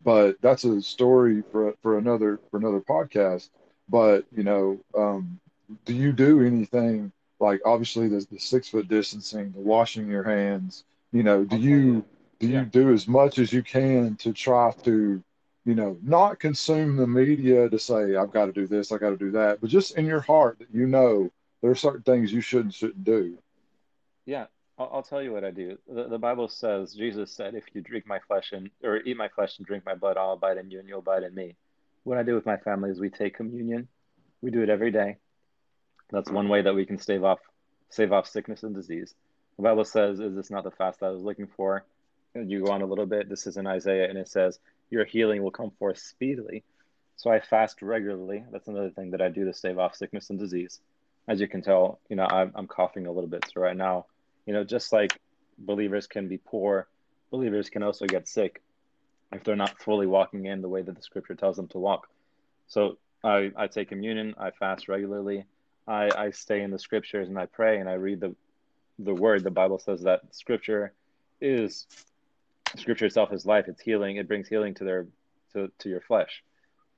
But 0.03 0.37
that's 0.41 0.65
a 0.65 0.81
story 0.83 1.43
for 1.51 1.75
for 1.83 1.99
another 1.99 2.41
for 2.51 2.59
another 2.59 2.81
podcast. 2.81 3.51
But 3.89 4.25
you 4.33 4.45
know, 4.45 4.79
um, 4.97 5.39
do 5.85 5.95
you 5.95 6.13
do 6.13 6.41
anything 6.45 7.13
like 7.41 7.61
obviously 7.65 8.09
the, 8.09 8.27
the 8.31 8.39
six 8.39 8.69
foot 8.69 8.89
distancing, 8.89 9.53
the 9.53 9.61
washing 9.61 10.09
your 10.09 10.25
hands? 10.25 10.85
You 11.13 11.23
know, 11.23 11.45
do 11.45 11.57
you 11.57 12.05
do 12.41 12.49
you 12.49 12.65
do 12.65 12.93
as 12.93 13.07
much 13.07 13.39
as 13.39 13.53
you 13.53 13.63
can 13.63 14.17
to 14.17 14.33
try 14.33 14.73
to, 14.85 15.23
you 15.67 15.75
know, 15.75 15.99
not 16.03 16.41
consume 16.41 16.97
the 16.97 17.07
media 17.07 17.69
to 17.69 17.79
say 17.79 18.17
I've 18.17 18.33
got 18.33 18.47
to 18.47 18.53
do 18.53 18.67
this, 18.67 18.91
I 18.91 18.99
got 18.99 19.11
to 19.11 19.17
do 19.17 19.31
that, 19.33 19.61
but 19.61 19.69
just 19.69 19.97
in 19.97 20.07
your 20.07 20.21
heart 20.21 20.59
that 20.59 20.69
you 20.73 20.87
know 20.87 21.31
there 21.61 21.71
are 21.71 21.77
certain 21.77 22.03
things 22.03 22.33
you 22.33 22.41
should 22.41 22.65
and 22.65 22.75
shouldn't 22.75 23.05
do. 23.05 23.39
Yeah, 24.25 24.47
I'll, 24.79 24.91
I'll 24.95 25.03
tell 25.03 25.23
you 25.23 25.33
what 25.33 25.45
I 25.45 25.51
do. 25.51 25.77
The, 25.87 26.09
the 26.09 26.19
Bible 26.19 26.49
says, 26.49 26.95
Jesus 26.95 27.31
said, 27.31 27.55
if 27.55 27.65
you 27.75 27.83
drink 27.83 28.07
my 28.07 28.19
flesh 28.27 28.53
and 28.53 28.71
or 28.83 28.97
eat 28.97 29.19
my 29.19 29.29
flesh 29.29 29.59
and 29.59 29.67
drink 29.67 29.85
my 29.85 29.95
blood, 29.95 30.17
I'll 30.17 30.33
abide 30.33 30.57
in 30.57 30.71
you 30.71 30.81
and 30.81 30.89
you'll 30.89 31.01
abide 31.01 31.23
in 31.23 31.35
me. 31.35 31.57
What 32.05 32.17
I 32.17 32.23
do 32.23 32.35
with 32.35 32.47
my 32.47 32.57
family 32.57 32.91
is 32.91 32.99
we 32.99 33.11
take 33.11 33.37
communion. 33.37 33.87
We 34.41 34.51
do 34.51 34.63
it 34.63 34.71
every 34.71 34.91
day. 34.91 35.19
That's 36.11 36.31
one 36.31 36.49
way 36.49 36.63
that 36.63 36.75
we 36.75 36.87
can 36.87 36.99
stave 36.99 37.23
off 37.23 37.41
save 37.91 38.13
off 38.13 38.27
sickness 38.27 38.63
and 38.63 38.75
disease. 38.75 39.15
The 39.57 39.65
Bible 39.65 39.85
says, 39.85 40.21
"Is 40.21 40.35
this 40.35 40.51
not 40.51 40.65
the 40.65 40.71
fast 40.71 41.01
that 41.01 41.07
I 41.07 41.11
was 41.11 41.23
looking 41.23 41.47
for?" 41.47 41.85
You 42.35 42.65
go 42.65 42.73
on 42.73 42.83
a 42.83 42.87
little 42.87 43.07
bit. 43.07 43.29
This 43.29 43.47
is 43.47 43.57
in 43.57 43.67
Isaiah, 43.67 44.09
and 44.09 44.19
it 44.19 44.29
says, 44.29 44.59
"Your 44.91 45.05
healing 45.05 45.43
will 45.43 45.51
come 45.51 45.71
forth 45.73 45.99
speedily." 45.99 46.65
So 47.17 47.31
I 47.31 47.41
fast 47.41 47.83
regularly. 47.83 48.45
That's 48.51 48.69
another 48.69 48.91
thing 48.91 49.11
that 49.11 49.21
I 49.21 49.29
do 49.29 49.45
to 49.45 49.53
stave 49.53 49.79
off 49.79 49.95
sickness 49.95 50.31
and 50.31 50.39
disease. 50.39 50.81
As 51.29 51.41
you 51.41 51.49
can 51.49 51.61
tell, 51.61 52.01
you 52.09 52.17
know, 52.17 52.25
I'm, 52.25 52.51
I'm 52.55 52.67
coughing 52.67 53.07
a 53.07 53.13
little 53.13 53.29
bit. 53.29 53.45
So 53.53 53.61
right 53.61 53.77
now, 53.77 54.07
you 54.47 54.55
know, 54.55 54.65
just 54.65 54.93
like 54.93 55.21
believers 55.59 56.07
can 56.07 56.29
be 56.29 56.39
poor, 56.39 56.89
believers 57.31 57.69
can 57.69 57.83
also 57.83 58.07
get 58.07 58.27
sick 58.27 58.63
if 59.33 59.45
they're 59.45 59.55
not 59.55 59.79
fully 59.79 60.07
walking 60.07 60.47
in 60.47 60.63
the 60.63 60.69
way 60.69 60.83
that 60.83 60.97
the 60.97 61.03
scripture 61.03 61.35
tells 61.35 61.57
them 61.57 61.69
to 61.69 61.79
walk. 61.79 62.09
So 62.69 62.97
I, 63.23 63.53
I 63.57 63.67
take 63.67 63.91
communion, 63.91 64.35
I 64.39 64.51
fast 64.51 64.89
regularly, 64.89 65.45
I, 65.87 66.09
I 66.17 66.31
stay 66.31 66.63
in 66.63 66.71
the 66.71 66.79
scriptures 66.79 67.29
and 67.29 67.39
I 67.39 67.47
pray 67.47 67.79
and 67.81 67.89
I 67.89 67.95
read 67.95 68.21
the 68.21 68.35
the 68.99 69.15
word. 69.15 69.45
The 69.45 69.51
Bible 69.51 69.79
says 69.79 70.03
that 70.03 70.21
scripture 70.35 70.93
is 71.41 71.87
scripture 72.77 73.07
itself 73.07 73.33
is 73.33 73.47
life, 73.47 73.67
it's 73.69 73.81
healing, 73.81 74.17
it 74.17 74.29
brings 74.29 74.49
healing 74.49 74.75
to 74.75 74.85
their 74.85 75.07
to, 75.53 75.71
to 75.81 75.89
your 75.89 76.01
flesh. 76.01 76.43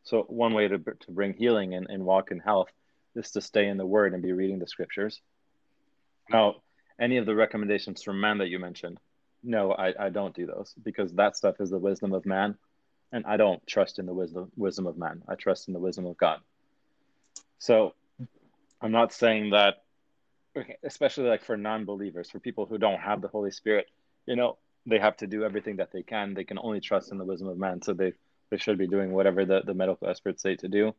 So 0.04 0.22
one 0.22 0.54
way 0.54 0.68
to 0.68 0.78
to 0.78 1.10
bring 1.10 1.34
healing 1.34 1.74
and, 1.74 1.86
and 1.88 2.04
walk 2.04 2.30
in 2.30 2.38
health 2.38 2.68
is 3.14 3.30
to 3.32 3.40
stay 3.40 3.68
in 3.68 3.76
the 3.76 3.86
word 3.86 4.14
and 4.14 4.22
be 4.22 4.32
reading 4.32 4.58
the 4.58 4.66
scriptures. 4.66 5.20
Now, 6.30 6.56
any 7.00 7.18
of 7.18 7.26
the 7.26 7.34
recommendations 7.34 8.02
from 8.02 8.20
man 8.20 8.38
that 8.38 8.48
you 8.48 8.58
mentioned, 8.58 8.98
no, 9.42 9.72
I, 9.72 9.92
I 9.98 10.08
don't 10.08 10.34
do 10.34 10.46
those 10.46 10.74
because 10.82 11.12
that 11.14 11.36
stuff 11.36 11.56
is 11.60 11.70
the 11.70 11.78
wisdom 11.78 12.12
of 12.12 12.24
man, 12.24 12.56
and 13.12 13.24
I 13.26 13.36
don't 13.36 13.64
trust 13.66 13.98
in 13.98 14.06
the 14.06 14.14
wisdom 14.14 14.50
wisdom 14.56 14.86
of 14.86 14.96
man. 14.96 15.22
I 15.28 15.34
trust 15.34 15.68
in 15.68 15.74
the 15.74 15.80
wisdom 15.80 16.06
of 16.06 16.16
God. 16.16 16.40
So 17.58 17.94
I'm 18.80 18.92
not 18.92 19.12
saying 19.12 19.50
that, 19.50 19.84
especially 20.82 21.28
like 21.28 21.44
for 21.44 21.56
non-believers, 21.56 22.30
for 22.30 22.40
people 22.40 22.66
who 22.66 22.78
don't 22.78 23.00
have 23.00 23.22
the 23.22 23.28
Holy 23.28 23.50
Spirit, 23.52 23.86
you 24.26 24.36
know, 24.36 24.58
they 24.86 24.98
have 24.98 25.16
to 25.18 25.26
do 25.26 25.44
everything 25.44 25.76
that 25.76 25.92
they 25.92 26.02
can. 26.02 26.34
They 26.34 26.44
can 26.44 26.58
only 26.58 26.80
trust 26.80 27.12
in 27.12 27.18
the 27.18 27.24
wisdom 27.24 27.48
of 27.48 27.58
man, 27.58 27.82
so 27.82 27.92
they 27.92 28.12
they 28.50 28.58
should 28.58 28.78
be 28.78 28.86
doing 28.86 29.12
whatever 29.12 29.44
the, 29.44 29.62
the 29.64 29.74
medical 29.74 30.08
experts 30.08 30.42
say 30.42 30.56
to 30.56 30.68
do. 30.68 30.94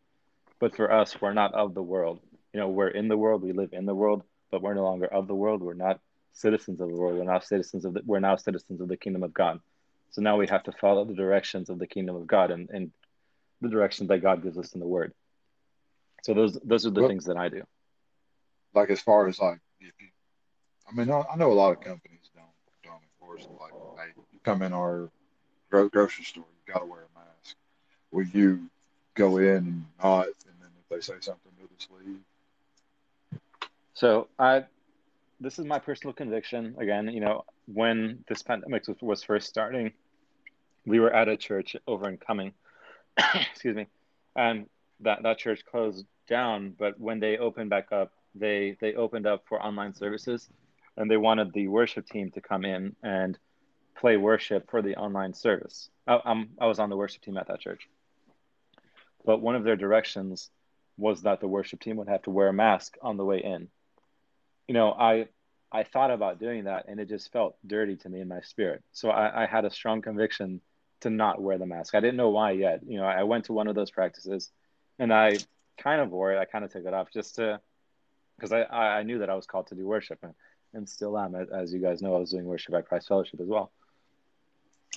But 0.59 0.75
for 0.75 0.91
us, 0.91 1.21
we're 1.21 1.33
not 1.33 1.53
of 1.53 1.73
the 1.73 1.83
world. 1.83 2.19
You 2.53 2.59
know, 2.59 2.69
we're 2.69 2.87
in 2.87 3.07
the 3.07 3.17
world, 3.17 3.43
we 3.43 3.51
live 3.51 3.73
in 3.73 3.85
the 3.85 3.93
world, 3.93 4.23
but 4.49 4.61
we're 4.61 4.73
no 4.73 4.83
longer 4.83 5.05
of 5.05 5.27
the 5.27 5.35
world. 5.35 5.61
We're 5.61 5.73
not 5.73 5.99
citizens 6.33 6.81
of 6.81 6.87
the 6.89 6.95
world. 6.95 7.17
We're 7.17 7.31
now 7.31 7.39
citizens 7.39 7.85
of 7.85 7.93
the, 7.93 8.01
we're 8.05 8.19
now 8.19 8.37
citizens 8.37 8.81
of 8.81 8.87
the 8.87 8.97
kingdom 8.97 9.23
of 9.23 9.33
God. 9.33 9.59
So 10.11 10.21
now 10.21 10.37
we 10.37 10.47
have 10.47 10.63
to 10.63 10.71
follow 10.71 11.05
the 11.05 11.13
directions 11.13 11.69
of 11.69 11.79
the 11.79 11.87
kingdom 11.87 12.15
of 12.15 12.27
God 12.27 12.51
and, 12.51 12.69
and 12.69 12.91
the 13.61 13.69
directions 13.69 14.09
that 14.09 14.19
God 14.19 14.43
gives 14.43 14.57
us 14.57 14.73
in 14.73 14.79
the 14.79 14.87
Word. 14.87 15.13
So 16.23 16.33
those 16.33 16.57
those 16.63 16.85
are 16.85 16.91
the 16.91 17.01
Well- 17.01 17.09
things 17.09 17.25
that 17.25 17.37
I 17.37 17.49
do. 17.49 17.63
Like 18.73 18.89
as 18.89 19.01
far 19.01 19.27
as 19.27 19.39
like, 19.39 19.59
I 20.89 20.95
mean, 20.95 21.11
I, 21.11 21.23
I 21.31 21.35
know 21.35 21.51
a 21.51 21.53
lot 21.53 21.71
of 21.71 21.81
companies 21.81 22.29
don't 22.35 22.45
don't 22.83 23.01
enforce 23.21 23.43
it. 23.45 23.51
Like, 23.51 23.73
hey, 23.97 24.13
you 24.15 24.25
come 24.43 24.61
in 24.61 24.73
our 24.73 25.09
gro- 25.69 25.89
grocery 25.89 26.25
store, 26.25 26.45
you 26.67 26.73
got 26.73 26.79
to 26.79 26.85
wear 26.85 27.01
a 27.01 27.19
mask. 27.19 27.55
Will 28.11 28.25
you 28.25 28.69
go 29.15 29.37
in 29.37 29.57
and 29.57 29.85
not, 30.01 30.25
and 30.25 30.55
then 30.61 30.69
if 30.79 30.89
they 30.89 31.01
say 31.01 31.19
something, 31.19 31.51
he'll 31.57 31.67
just 31.77 31.89
leave. 31.91 32.19
So 33.93 34.27
I, 34.39 34.65
this 35.39 35.59
is 35.59 35.65
my 35.65 35.79
personal 35.79 36.13
conviction. 36.13 36.75
Again, 36.77 37.07
you 37.09 37.19
know, 37.19 37.45
when 37.65 38.23
this 38.27 38.41
pandemic 38.41 38.87
was, 38.87 38.97
was 39.01 39.23
first 39.23 39.47
starting, 39.47 39.91
we 40.85 40.99
were 40.99 41.13
at 41.13 41.27
a 41.27 41.37
church 41.37 41.75
over 41.87 42.09
in 42.09 42.17
Cumming, 42.17 42.53
excuse 43.51 43.75
me, 43.75 43.87
and 44.35 44.67
that 45.01 45.23
that 45.23 45.37
church 45.37 45.63
closed 45.65 46.05
down. 46.27 46.75
But 46.77 46.99
when 46.99 47.19
they 47.19 47.37
opened 47.37 47.69
back 47.69 47.91
up, 47.91 48.11
they 48.35 48.75
they 48.81 48.95
opened 48.95 49.27
up 49.27 49.43
for 49.47 49.61
online 49.63 49.93
services, 49.93 50.49
and 50.97 51.09
they 51.09 51.17
wanted 51.17 51.53
the 51.53 51.67
worship 51.67 52.07
team 52.07 52.31
to 52.31 52.41
come 52.41 52.65
in 52.65 52.95
and 53.03 53.37
play 53.95 54.17
worship 54.17 54.69
for 54.69 54.81
the 54.81 54.95
online 54.95 55.33
service. 55.33 55.89
I, 56.07 56.19
I'm 56.25 56.49
I 56.59 56.67
was 56.67 56.79
on 56.79 56.89
the 56.89 56.97
worship 56.97 57.21
team 57.21 57.37
at 57.37 57.47
that 57.47 57.59
church, 57.59 57.87
but 59.25 59.41
one 59.41 59.55
of 59.55 59.63
their 59.63 59.75
directions 59.75 60.49
was 60.97 61.23
that 61.23 61.39
the 61.39 61.47
worship 61.47 61.79
team 61.79 61.97
would 61.97 62.07
have 62.07 62.21
to 62.23 62.29
wear 62.29 62.49
a 62.49 62.53
mask 62.53 62.97
on 63.01 63.17
the 63.17 63.25
way 63.25 63.39
in. 63.39 63.67
You 64.67 64.73
know, 64.73 64.91
I 64.91 65.27
I 65.71 65.83
thought 65.83 66.11
about 66.11 66.39
doing 66.39 66.65
that, 66.65 66.85
and 66.87 66.99
it 66.99 67.09
just 67.09 67.31
felt 67.31 67.57
dirty 67.65 67.95
to 67.97 68.09
me 68.09 68.21
in 68.21 68.27
my 68.27 68.41
spirit. 68.41 68.83
So 68.91 69.09
I, 69.09 69.43
I 69.43 69.45
had 69.47 69.65
a 69.65 69.71
strong 69.71 70.01
conviction 70.01 70.61
to 71.01 71.09
not 71.09 71.41
wear 71.41 71.57
the 71.57 71.65
mask. 71.65 71.95
I 71.95 71.99
didn't 71.99 72.17
know 72.17 72.29
why 72.29 72.51
yet. 72.51 72.81
You 72.85 72.99
know, 72.99 73.05
I 73.05 73.23
went 73.23 73.45
to 73.45 73.53
one 73.53 73.67
of 73.67 73.75
those 73.75 73.91
practices, 73.91 74.51
and 74.99 75.13
I 75.13 75.37
kind 75.77 75.99
of 76.01 76.11
wore 76.11 76.31
it. 76.31 76.39
I 76.39 76.45
kind 76.45 76.63
of 76.63 76.71
took 76.71 76.85
it 76.85 76.93
off 76.93 77.11
just 77.11 77.35
to 77.35 77.59
because 78.37 78.51
I, 78.51 78.63
I 78.63 79.03
knew 79.03 79.19
that 79.19 79.29
I 79.29 79.35
was 79.35 79.45
called 79.45 79.67
to 79.67 79.75
do 79.75 79.85
worship 79.85 80.19
and, 80.23 80.33
and 80.73 80.89
still 80.89 81.17
am. 81.17 81.35
As 81.35 81.73
you 81.73 81.79
guys 81.79 82.01
know, 82.01 82.15
I 82.15 82.19
was 82.19 82.31
doing 82.31 82.45
worship 82.45 82.73
at 82.75 82.87
Christ 82.87 83.07
Fellowship 83.07 83.39
as 83.39 83.47
well. 83.47 83.71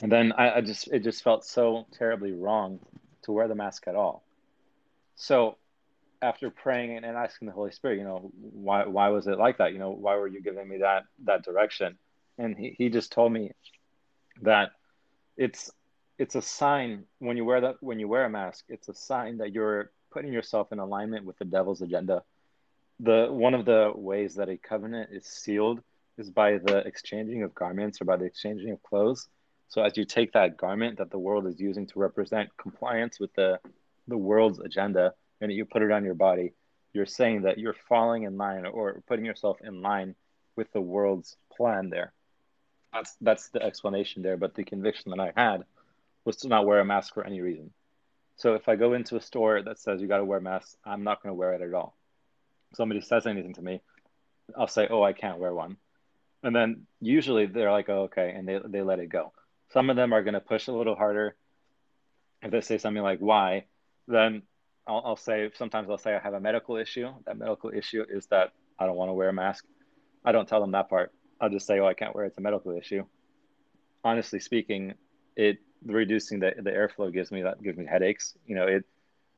And 0.02 0.12
then 0.12 0.32
I, 0.32 0.56
I 0.56 0.60
just 0.60 0.88
it 0.88 1.00
just 1.00 1.22
felt 1.24 1.44
so 1.44 1.86
terribly 1.92 2.32
wrong 2.32 2.80
to 3.22 3.32
wear 3.32 3.48
the 3.48 3.54
mask 3.54 3.84
at 3.88 3.94
all. 3.94 4.22
So 5.14 5.56
after 6.22 6.50
praying 6.50 6.96
and, 6.96 7.04
and 7.04 7.16
asking 7.16 7.46
the 7.46 7.52
Holy 7.52 7.72
Spirit, 7.72 7.98
you 7.98 8.04
know, 8.04 8.30
why 8.40 8.86
why 8.86 9.08
was 9.08 9.26
it 9.26 9.38
like 9.38 9.58
that? 9.58 9.72
You 9.72 9.78
know, 9.78 9.90
why 9.90 10.16
were 10.16 10.28
you 10.28 10.42
giving 10.42 10.68
me 10.68 10.78
that 10.78 11.04
that 11.24 11.44
direction? 11.44 11.96
And 12.38 12.56
he, 12.56 12.74
he 12.76 12.88
just 12.90 13.12
told 13.12 13.32
me 13.32 13.52
that 14.42 14.70
it's 15.36 15.70
it's 16.18 16.34
a 16.34 16.42
sign 16.42 17.04
when 17.18 17.36
you 17.36 17.44
wear 17.44 17.60
that 17.62 17.76
when 17.80 17.98
you 17.98 18.08
wear 18.08 18.24
a 18.24 18.30
mask, 18.30 18.64
it's 18.68 18.88
a 18.88 18.94
sign 18.94 19.38
that 19.38 19.52
you're 19.52 19.90
putting 20.10 20.32
yourself 20.32 20.72
in 20.72 20.78
alignment 20.78 21.24
with 21.24 21.38
the 21.38 21.44
devil's 21.44 21.82
agenda. 21.82 22.22
The 23.00 23.28
one 23.30 23.54
of 23.54 23.64
the 23.64 23.92
ways 23.94 24.34
that 24.36 24.48
a 24.48 24.56
covenant 24.56 25.10
is 25.12 25.26
sealed 25.26 25.82
is 26.18 26.30
by 26.30 26.58
the 26.58 26.78
exchanging 26.78 27.42
of 27.42 27.54
garments 27.54 28.00
or 28.00 28.04
by 28.04 28.16
the 28.16 28.24
exchanging 28.24 28.70
of 28.70 28.82
clothes. 28.82 29.28
So 29.68 29.82
as 29.82 29.96
you 29.96 30.04
take 30.04 30.32
that 30.32 30.56
garment 30.56 30.98
that 30.98 31.10
the 31.10 31.18
world 31.18 31.46
is 31.46 31.60
using 31.60 31.86
to 31.88 31.98
represent 31.98 32.56
compliance 32.56 33.18
with 33.18 33.32
the 33.34 33.58
the 34.08 34.16
world's 34.16 34.60
agenda 34.60 35.14
and 35.40 35.52
you 35.52 35.64
put 35.64 35.82
it 35.82 35.90
on 35.90 36.04
your 36.04 36.14
body, 36.14 36.52
you're 36.92 37.06
saying 37.06 37.42
that 37.42 37.58
you're 37.58 37.76
falling 37.88 38.22
in 38.22 38.36
line 38.36 38.64
or 38.64 39.02
putting 39.06 39.24
yourself 39.24 39.58
in 39.62 39.82
line 39.82 40.14
with 40.56 40.72
the 40.72 40.80
world's 40.80 41.36
plan 41.54 41.90
there. 41.90 42.12
That's 42.92 43.16
that's 43.20 43.48
the 43.48 43.62
explanation 43.62 44.22
there. 44.22 44.36
But 44.36 44.54
the 44.54 44.64
conviction 44.64 45.10
that 45.10 45.20
I 45.20 45.32
had 45.36 45.64
was 46.24 46.36
to 46.38 46.48
not 46.48 46.66
wear 46.66 46.80
a 46.80 46.84
mask 46.84 47.14
for 47.14 47.24
any 47.24 47.40
reason. 47.40 47.72
So 48.36 48.54
if 48.54 48.68
I 48.68 48.76
go 48.76 48.92
into 48.92 49.16
a 49.16 49.20
store 49.20 49.62
that 49.62 49.78
says 49.78 50.00
you 50.00 50.08
got 50.08 50.18
to 50.18 50.24
wear 50.24 50.38
a 50.38 50.42
mask, 50.42 50.76
I'm 50.84 51.04
not 51.04 51.22
going 51.22 51.30
to 51.30 51.38
wear 51.38 51.54
it 51.54 51.62
at 51.62 51.74
all. 51.74 51.96
Somebody 52.74 53.00
says 53.00 53.26
anything 53.26 53.54
to 53.54 53.62
me, 53.62 53.80
I'll 54.56 54.66
say, 54.66 54.86
"Oh, 54.90 55.02
I 55.02 55.12
can't 55.12 55.38
wear 55.38 55.54
one," 55.54 55.76
and 56.42 56.54
then 56.54 56.86
usually 57.00 57.46
they're 57.46 57.72
like, 57.72 57.88
"Oh, 57.88 58.04
okay," 58.04 58.32
and 58.34 58.46
they 58.46 58.60
they 58.64 58.82
let 58.82 58.98
it 58.98 59.08
go. 59.08 59.32
Some 59.72 59.90
of 59.90 59.96
them 59.96 60.12
are 60.12 60.22
going 60.22 60.34
to 60.34 60.40
push 60.40 60.68
a 60.68 60.72
little 60.72 60.94
harder. 60.94 61.36
If 62.42 62.50
they 62.50 62.60
say 62.60 62.78
something 62.78 63.02
like 63.02 63.18
"Why," 63.18 63.66
then 64.06 64.42
I'll, 64.86 65.02
I'll 65.04 65.16
say 65.16 65.50
sometimes 65.54 65.88
I'll 65.90 65.98
say 65.98 66.14
I 66.14 66.18
have 66.18 66.34
a 66.34 66.40
medical 66.40 66.76
issue. 66.76 67.08
That 67.26 67.38
medical 67.38 67.70
issue 67.70 68.04
is 68.08 68.26
that 68.26 68.52
I 68.78 68.86
don't 68.86 68.96
want 68.96 69.08
to 69.08 69.14
wear 69.14 69.28
a 69.28 69.32
mask. 69.32 69.64
I 70.24 70.32
don't 70.32 70.48
tell 70.48 70.60
them 70.60 70.72
that 70.72 70.88
part. 70.88 71.12
I'll 71.40 71.50
just 71.50 71.66
say, 71.66 71.78
"Oh, 71.80 71.86
I 71.86 71.94
can't 71.94 72.14
wear 72.14 72.24
it. 72.24 72.28
It's 72.28 72.38
a 72.38 72.42
medical 72.42 72.76
issue." 72.76 73.04
Honestly 74.04 74.38
speaking, 74.38 74.94
it 75.36 75.58
reducing 75.84 76.40
the, 76.40 76.52
the 76.56 76.70
airflow 76.70 77.12
gives 77.12 77.30
me 77.30 77.42
that 77.42 77.62
gives 77.62 77.78
me 77.78 77.86
headaches. 77.86 78.34
You 78.46 78.56
know, 78.56 78.66
it 78.66 78.84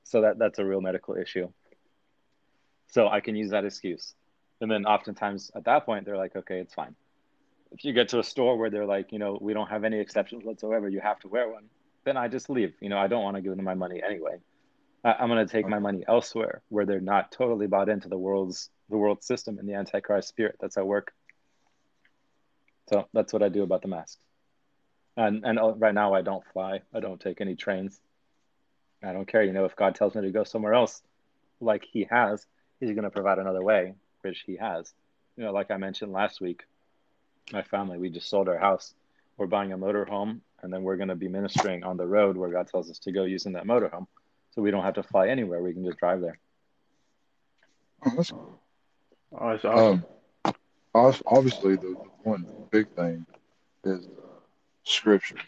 so 0.05 0.23
that 0.23 0.39
that's 0.39 0.59
a 0.59 0.65
real 0.65 0.81
medical 0.81 1.17
issue. 1.17 1.49
So 2.89 3.09
I 3.09 3.21
can 3.21 3.37
use 3.37 3.51
that 3.51 3.65
excuse. 3.65 4.15
And 4.61 4.71
then 4.71 4.87
oftentimes 4.87 5.51
at 5.55 5.65
that 5.65 5.87
point 5.87 6.05
they're 6.05 6.17
like, 6.17 6.35
okay, 6.35 6.59
it's 6.59 6.75
fine. 6.75 6.95
If 7.73 7.85
you 7.85 7.93
get 7.93 8.09
to 8.11 8.19
a 8.19 8.25
store 8.25 8.57
where 8.57 8.71
they're 8.71 8.87
like, 8.87 9.13
you 9.13 9.19
know, 9.19 9.39
we 9.41 9.53
don't 9.53 9.69
have 9.69 9.85
any 9.85 9.99
exceptions 10.01 10.45
whatsoever, 10.45 10.89
you 10.89 11.01
have 11.01 11.21
to 11.21 11.29
wear 11.29 11.49
one, 11.49 11.65
then 12.05 12.17
I 12.17 12.29
just 12.29 12.49
leave. 12.49 12.75
You 12.81 12.89
know, 12.89 12.99
I 12.99 13.07
don't 13.07 13.23
want 13.23 13.37
to 13.37 13.43
give 13.43 13.55
them 13.55 13.65
my 13.65 13.75
money 13.75 14.03
anyway. 14.05 14.39
I, 15.05 15.15
I'm 15.15 15.29
going 15.29 15.47
to 15.47 15.53
take 15.53 15.69
my 15.69 15.79
money 15.79 16.05
elsewhere 16.09 16.63
where 16.69 16.87
they're 16.87 17.01
not 17.01 17.31
totally 17.33 17.67
bought 17.67 17.89
into 17.89 18.09
the 18.09 18.19
world's 18.19 18.71
the 18.91 18.97
world 18.97 19.23
system 19.23 19.59
and 19.59 19.69
the 19.69 19.75
antichrist 19.75 20.29
spirit 20.29 20.57
that's 20.61 20.79
at 20.79 20.87
work. 20.87 21.13
So 22.89 23.07
that's 23.13 23.33
what 23.33 23.43
I 23.43 23.51
do 23.51 23.63
about 23.63 23.83
the 23.83 23.89
masks 23.89 24.25
and 25.19 25.45
and 25.45 25.59
uh, 25.59 25.75
right 25.75 25.93
now 25.93 26.15
I 26.15 26.23
don't 26.23 26.45
fly. 26.53 26.81
I 26.95 27.01
don't 27.01 27.21
take 27.21 27.41
any 27.41 27.57
trains. 27.57 28.01
I 29.03 29.13
don't 29.13 29.27
care. 29.27 29.43
You 29.43 29.53
know, 29.53 29.65
if 29.65 29.77
God 29.77 29.95
tells 29.95 30.15
me 30.15 30.23
to 30.23 30.31
go 30.31 30.45
somewhere 30.45 30.75
else, 30.75 31.03
like 31.61 31.85
He 31.85 32.07
has, 32.11 32.47
He's 32.81 32.93
going 32.93 33.03
to 33.03 33.11
provide 33.11 33.39
another 33.39 33.63
way, 33.63 33.95
which 34.23 34.45
He 34.47 34.57
has. 34.57 34.95
You 35.37 35.45
know, 35.45 35.53
like 35.53 35.71
I 35.71 35.77
mentioned 35.77 36.13
last 36.13 36.41
week, 36.41 36.63
my 37.53 37.63
family 37.63 37.99
we 37.99 38.11
just 38.11 38.29
sold 38.29 38.49
our 38.49 38.59
house. 38.59 38.95
We're 39.37 39.47
buying 39.47 39.73
a 39.73 39.79
motorhome, 39.79 40.41
and 40.63 40.73
then 40.73 40.83
we're 40.83 40.97
going 40.97 41.09
to 41.09 41.15
be 41.15 41.29
ministering 41.29 41.85
on 41.85 41.97
the 41.97 42.07
road 42.07 42.37
where 42.37 42.51
God 42.51 42.69
tells 42.69 42.91
us 42.91 42.99
to 43.01 43.13
go 43.13 43.25
using 43.25 43.53
that 43.53 43.65
motorhome, 43.65 44.07
so 44.51 44.63
we 44.63 44.71
don't 44.71 44.83
have 44.83 44.95
to 44.95 45.03
fly 45.03 45.29
anywhere. 45.29 45.63
We 45.63 45.73
can 45.73 45.85
just 45.85 45.99
drive 45.99 46.21
there. 46.21 46.39
Oh, 48.05 48.13
that's 48.17 48.33
Oh, 49.33 49.51
that's 49.51 49.65
awesome. 49.65 50.05
Um, 50.95 51.15
obviously, 51.27 51.77
the, 51.77 51.89
the 51.89 52.11
one 52.23 52.47
big 52.71 52.89
thing 52.91 53.27
is 53.85 54.07
uh, 54.07 54.41
scripture. 54.85 55.39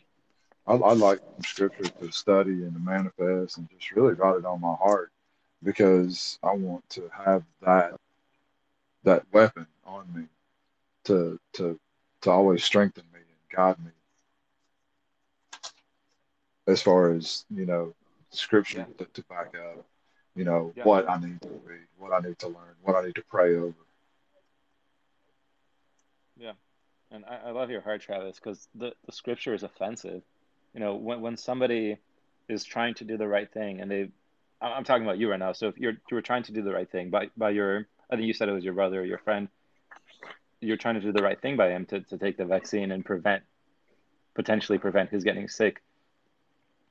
I, 0.67 0.75
I 0.75 0.93
like 0.93 1.20
scripture 1.45 1.85
to 1.85 2.12
study 2.12 2.51
and 2.51 2.75
to 2.75 2.81
manifest 2.81 3.57
and 3.57 3.69
just 3.70 3.91
really 3.93 4.15
write 4.15 4.37
it 4.37 4.45
on 4.45 4.61
my 4.61 4.75
heart 4.75 5.11
because 5.62 6.39
I 6.43 6.53
want 6.53 6.89
to 6.91 7.11
have 7.12 7.43
that 7.62 7.95
that 9.05 9.25
weapon 9.33 9.67
on 9.85 10.07
me 10.15 10.25
to 11.05 11.41
to 11.55 11.81
to 12.23 12.31
always 12.31 12.65
strengthen 12.65 13.05
me 13.12 13.20
and 13.20 13.57
guide 13.57 13.78
me 13.84 13.92
as 16.66 16.82
far 16.82 17.10
as 17.12 17.44
you 17.50 17.66
know 17.66 17.94
scripture 18.31 18.86
to, 18.99 19.05
to 19.07 19.23
back 19.24 19.55
up 19.55 19.84
you 20.34 20.44
know 20.44 20.74
Yeah. 20.74 20.84
what 20.84 21.08
I 21.08 21.18
need 21.20 21.40
to 21.42 21.49
read 21.65 21.86
what 21.99 22.12
I 22.12 22.20
need 22.26 22.39
to 22.40 22.49
learn, 22.49 22.74
what 22.82 22.97
I 22.97 23.05
need 23.07 23.15
to 23.16 23.23
pray 23.24 23.57
over. 23.57 23.74
Yeah, 26.36 26.52
and 27.10 27.24
I, 27.26 27.49
I 27.49 27.50
love 27.50 27.70
your 27.70 27.81
heart, 27.81 28.00
Travis, 28.02 28.39
because 28.39 28.68
the, 28.74 28.92
the 29.07 29.12
scripture 29.12 29.55
is 29.55 29.62
offensive. 29.62 30.23
You 30.74 30.81
know, 30.81 30.94
when 30.97 31.20
when 31.20 31.36
somebody 31.36 31.99
is 32.49 32.65
trying 32.65 32.94
to 32.94 33.05
do 33.05 33.16
the 33.16 33.28
right 33.28 33.50
thing, 33.52 33.81
and 33.81 33.90
they, 33.90 34.02
I'm 34.60 34.73
I'm 34.78 34.84
talking 34.84 35.05
about 35.05 35.18
you 35.18 35.31
right 35.31 35.39
now. 35.39 35.52
So 35.52 35.68
if 35.68 35.78
you're 35.78 35.92
you 36.10 36.15
were 36.15 36.23
trying 36.23 36.44
to 36.44 36.52
do 36.52 36.62
the 36.62 36.73
right 36.73 36.90
thing 36.90 37.10
by 37.10 37.31
by 37.36 37.50
your, 37.50 37.86
I 38.10 38.16
think 38.16 38.26
you 38.26 38.34
said 38.34 38.49
it 38.49 38.52
was 38.52 38.65
your 38.65 38.74
brother 38.74 39.00
or 39.00 39.05
your 39.05 39.18
friend. 39.18 39.49
You're 40.60 40.76
trying 40.76 40.97
to 40.97 41.00
do 41.00 41.12
the 41.12 41.22
right 41.22 41.40
thing 41.40 41.56
by 41.56 41.70
him 41.70 41.86
to, 41.86 42.00
to 42.00 42.18
take 42.18 42.36
the 42.36 42.44
vaccine 42.44 42.92
and 42.92 43.05
prevent, 43.05 43.42
potentially 44.34 44.78
prevent 44.78 45.10
his 45.10 45.24
getting 45.24 45.48
sick. 45.48 45.82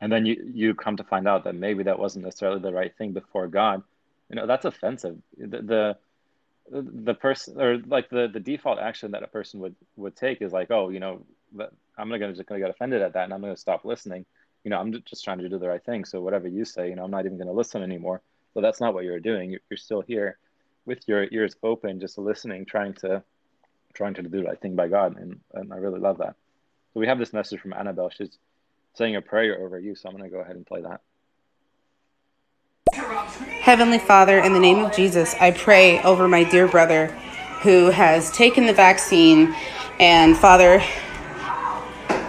And 0.01 0.11
then 0.11 0.25
you 0.25 0.51
you 0.53 0.73
come 0.75 0.97
to 0.97 1.03
find 1.03 1.27
out 1.27 1.43
that 1.43 1.55
maybe 1.55 1.83
that 1.83 1.99
wasn't 1.99 2.25
necessarily 2.25 2.61
the 2.61 2.71
right 2.71 2.95
thing 2.97 3.11
before 3.11 3.47
God. 3.47 3.83
You 4.29 4.37
know, 4.37 4.47
that's 4.47 4.65
offensive. 4.65 5.17
The, 5.37 5.61
the 5.61 5.97
the 6.71 7.13
person 7.13 7.59
or 7.59 7.77
like 7.87 8.09
the 8.09 8.29
the 8.31 8.39
default 8.39 8.79
action 8.79 9.11
that 9.11 9.23
a 9.23 9.27
person 9.27 9.59
would 9.59 9.75
would 9.95 10.15
take 10.15 10.41
is 10.41 10.51
like 10.51 10.69
oh 10.71 10.89
you 10.89 10.99
know 10.99 11.25
i'm 11.97 12.09
not 12.09 12.19
gonna 12.19 12.33
just 12.33 12.47
gonna 12.47 12.61
get 12.61 12.69
offended 12.69 13.01
at 13.01 13.13
that 13.13 13.23
and 13.23 13.33
i'm 13.33 13.41
gonna 13.41 13.57
stop 13.57 13.85
listening 13.85 14.25
you 14.63 14.69
know 14.69 14.77
i'm 14.77 14.91
just 15.03 15.23
trying 15.23 15.39
to 15.39 15.49
do 15.49 15.57
the 15.57 15.67
right 15.67 15.83
thing 15.83 16.05
so 16.05 16.21
whatever 16.21 16.47
you 16.47 16.63
say 16.63 16.87
you 16.87 16.95
know 16.95 17.03
i'm 17.03 17.11
not 17.11 17.25
even 17.25 17.37
gonna 17.37 17.51
listen 17.51 17.81
anymore 17.81 18.21
but 18.53 18.61
that's 18.61 18.79
not 18.79 18.93
what 18.93 19.03
you're 19.03 19.19
doing 19.19 19.49
you're 19.49 19.77
still 19.77 20.01
here 20.01 20.37
with 20.85 21.07
your 21.07 21.27
ears 21.31 21.55
open 21.63 21.99
just 21.99 22.17
listening 22.17 22.65
trying 22.65 22.93
to 22.93 23.23
trying 23.93 24.13
to 24.13 24.21
do 24.21 24.29
the 24.29 24.43
right 24.43 24.61
thing 24.61 24.75
by 24.75 24.87
god 24.87 25.17
and, 25.17 25.39
and 25.53 25.73
i 25.73 25.77
really 25.77 25.99
love 25.99 26.17
that 26.17 26.35
so 26.93 26.99
we 26.99 27.07
have 27.07 27.19
this 27.19 27.33
message 27.33 27.59
from 27.59 27.73
annabelle 27.73 28.09
she's 28.09 28.37
saying 28.95 29.15
a 29.15 29.21
prayer 29.21 29.59
over 29.59 29.79
you 29.79 29.95
so 29.95 30.09
i'm 30.09 30.15
gonna 30.15 30.29
go 30.29 30.39
ahead 30.39 30.55
and 30.55 30.65
play 30.65 30.81
that 30.81 31.01
Heavenly 33.61 33.99
Father, 33.99 34.39
in 34.39 34.53
the 34.53 34.59
name 34.59 34.83
of 34.83 34.95
Jesus, 34.95 35.35
I 35.39 35.51
pray 35.51 36.01
over 36.01 36.27
my 36.27 36.43
dear 36.43 36.67
brother 36.67 37.07
who 37.61 37.91
has 37.91 38.31
taken 38.31 38.65
the 38.65 38.73
vaccine. 38.73 39.53
And 39.99 40.35
Father, 40.35 40.81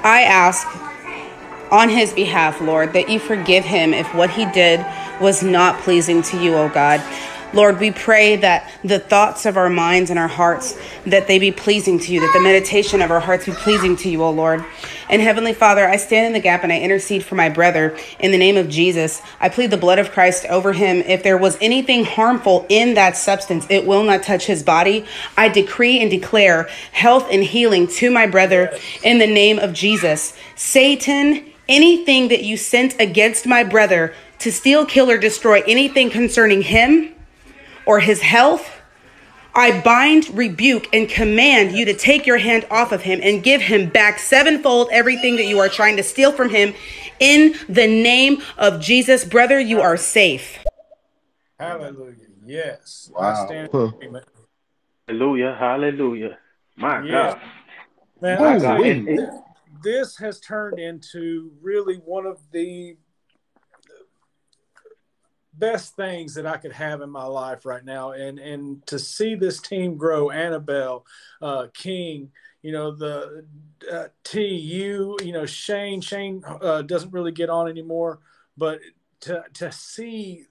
I 0.03 0.23
ask 0.23 0.67
on 1.71 1.89
his 1.89 2.13
behalf, 2.13 2.61
Lord, 2.61 2.93
that 2.95 3.09
you 3.09 3.19
forgive 3.19 3.65
him 3.65 3.95
if 3.95 4.13
what 4.15 4.31
he 4.31 4.45
did 4.47 4.85
was 5.21 5.43
not 5.43 5.81
pleasing 5.83 6.23
to 6.23 6.43
you, 6.43 6.55
O 6.55 6.69
God. 6.69 7.01
Lord, 7.53 7.81
we 7.81 7.91
pray 7.91 8.37
that 8.37 8.71
the 8.85 9.01
thoughts 9.01 9.45
of 9.45 9.57
our 9.57 9.69
minds 9.69 10.11
and 10.11 10.19
our 10.19 10.29
hearts 10.29 10.79
that 11.07 11.27
they 11.27 11.39
be 11.39 11.51
pleasing 11.51 11.99
to 11.99 12.13
you, 12.13 12.21
that 12.21 12.33
the 12.33 12.41
meditation 12.41 13.03
of 13.03 13.11
our 13.11 13.21
hearts 13.21 13.47
be 13.47 13.53
pleasing 13.53 13.97
to 13.97 14.09
you, 14.09 14.23
O 14.23 14.31
Lord. 14.31 14.65
And 15.09 15.21
Heavenly 15.21 15.53
Father, 15.53 15.89
I 15.89 15.97
stand 15.97 16.29
in 16.29 16.33
the 16.33 16.41
gap 16.41 16.63
and 16.63 16.73
I 16.73 16.79
intercede 16.79 17.25
for 17.25 17.35
my 17.35 17.49
brother 17.49 17.99
in 18.21 18.31
the 18.31 18.39
name 18.39 18.57
of 18.57 18.69
Jesus. 18.69 19.21
I 19.41 19.49
plead 19.49 19.73
the 19.73 19.77
blood 19.77 19.99
of 19.99 20.13
Christ 20.13 20.47
over 20.47 20.73
him. 20.73 20.99
If 20.99 21.25
there 21.25 21.37
was 21.37 21.59
anything 21.61 22.05
harmful 22.05 22.67
in 22.69 22.95
that 22.95 23.17
substance, 23.17 23.67
it 23.69 23.85
will 23.85 24.05
not 24.05 24.23
touch 24.23 24.47
his 24.47 24.63
body. 24.63 25.05
I 25.37 25.49
decree 25.49 26.01
and 26.01 26.09
declare 26.11 26.69
health 26.93 27.27
and 27.33 27.43
healing 27.43 27.89
to 27.89 28.11
my 28.13 28.29
brother 28.29 28.73
in 29.03 29.19
the 29.19 29.27
name 29.27 29.59
of 29.59 29.73
Jesus. 29.73 30.35
Satan, 30.55 31.45
anything 31.69 32.29
that 32.29 32.45
you 32.45 32.57
sent 32.57 32.95
against 33.01 33.47
my 33.47 33.65
brother 33.65 34.15
to 34.39 34.53
steal, 34.53 34.87
kill, 34.87 35.11
or 35.11 35.19
destroy 35.19 35.63
anything 35.67 36.09
concerning 36.09 36.63
him 36.63 37.15
or 37.91 37.99
his 37.99 38.21
health, 38.21 38.81
I 39.53 39.81
bind, 39.81 40.29
rebuke, 40.31 40.87
and 40.95 41.09
command 41.09 41.73
you 41.73 41.85
to 41.87 41.93
take 41.93 42.25
your 42.25 42.39
hand 42.39 42.65
off 42.71 42.93
of 42.93 43.03
him 43.03 43.19
and 43.21 43.43
give 43.43 43.61
him 43.61 43.89
back 43.89 44.21
sevenfold 44.21 44.91
everything 44.93 45.35
that 45.39 45.47
you 45.47 45.59
are 45.59 45.69
trying 45.69 45.97
to 45.97 46.05
steal 46.05 46.31
from 46.31 46.51
him. 46.51 46.73
In 47.19 47.57
the 47.69 47.89
name 47.89 48.43
of 48.57 48.81
Jesus, 48.81 49.25
brother, 49.25 49.59
you 49.59 49.81
are 49.81 49.97
safe. 49.97 50.61
Hallelujah. 51.59 52.15
Yes. 52.47 53.11
Wow. 53.13 53.29
I 53.29 53.47
stand 53.47 53.75
in 53.75 53.81
agreement. 53.81 54.25
Hallelujah. 55.09 55.57
Hallelujah. 55.59 56.39
My 56.77 57.03
Yeah. 57.03 57.11
God. 57.11 57.41
Man, 58.21 58.41
I 58.41 58.59
tell 58.61 58.77
you, 58.77 58.83
wait. 58.83 59.05
th- 59.17 59.29
this 59.83 60.17
has 60.19 60.39
turned 60.39 60.79
into 60.79 61.51
really 61.61 61.97
one 61.97 62.25
of 62.25 62.39
the 62.53 62.97
best 65.61 65.95
things 65.95 66.35
that 66.35 66.47
I 66.47 66.57
could 66.57 66.73
have 66.73 67.03
in 67.03 67.11
my 67.11 67.25
life 67.25 67.65
right 67.65 67.85
now, 67.85 68.13
and 68.13 68.39
and 68.39 68.85
to 68.87 68.99
see 68.99 69.35
this 69.37 69.61
team 69.61 69.97
grow, 69.97 70.31
Annabelle, 70.31 71.07
uh, 71.41 71.67
King, 71.75 72.33
you 72.63 72.73
know 72.73 72.91
the 72.91 73.45
uh, 73.93 74.07
T, 74.25 74.43
you, 74.47 75.17
you 75.23 75.33
know 75.33 75.47
Shane. 75.47 76.01
Shane 76.01 76.43
uh, 76.47 76.83
doesn't 76.83 77.13
really 77.13 77.33
get 77.33 77.51
on 77.51 77.69
anymore, 77.69 78.19
but 78.57 78.81
to 79.21 79.45
to 79.55 79.71
see 79.71 80.47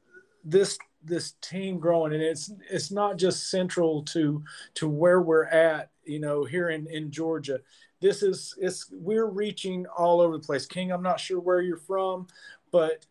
this 0.45 0.77
this 1.03 1.33
team 1.41 1.79
growing, 1.79 2.13
and 2.13 2.21
it's 2.21 2.51
it's 2.69 2.91
not 2.91 3.17
just 3.17 3.49
central 3.49 4.03
to 4.03 4.43
to 4.75 4.87
where 4.87 5.21
we're 5.21 5.45
at, 5.45 5.89
you 6.05 6.19
know, 6.19 6.45
here 6.45 6.69
in 6.69 6.87
in 6.87 7.11
Georgia. 7.11 7.59
This 7.99 8.23
is 8.23 8.55
it's 8.57 8.87
we're 8.91 9.27
reaching 9.27 9.85
all 9.87 10.21
over 10.21 10.37
the 10.37 10.43
place. 10.43 10.65
King 10.65 10.91
i'm 10.93 11.03
not 11.03 11.19
sure 11.19 11.37
where 11.37 11.59
you're 11.59 11.75
from 11.75 12.27
but 12.71 13.05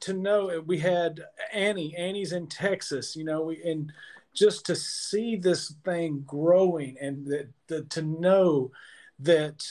to 0.00 0.12
know 0.12 0.50
uh, 0.50 0.60
we 0.64 0.78
had 0.78 1.20
annie 1.52 1.94
annie's 1.96 2.32
in 2.32 2.46
texas 2.46 3.16
you 3.16 3.24
know 3.24 3.42
we 3.42 3.62
and 3.62 3.92
just 4.34 4.66
to 4.66 4.76
see 4.76 5.36
this 5.36 5.74
thing 5.84 6.22
growing 6.26 6.96
and 7.00 7.26
that 7.26 7.48
the, 7.66 7.82
to 7.84 8.02
know 8.02 8.70
that 9.18 9.64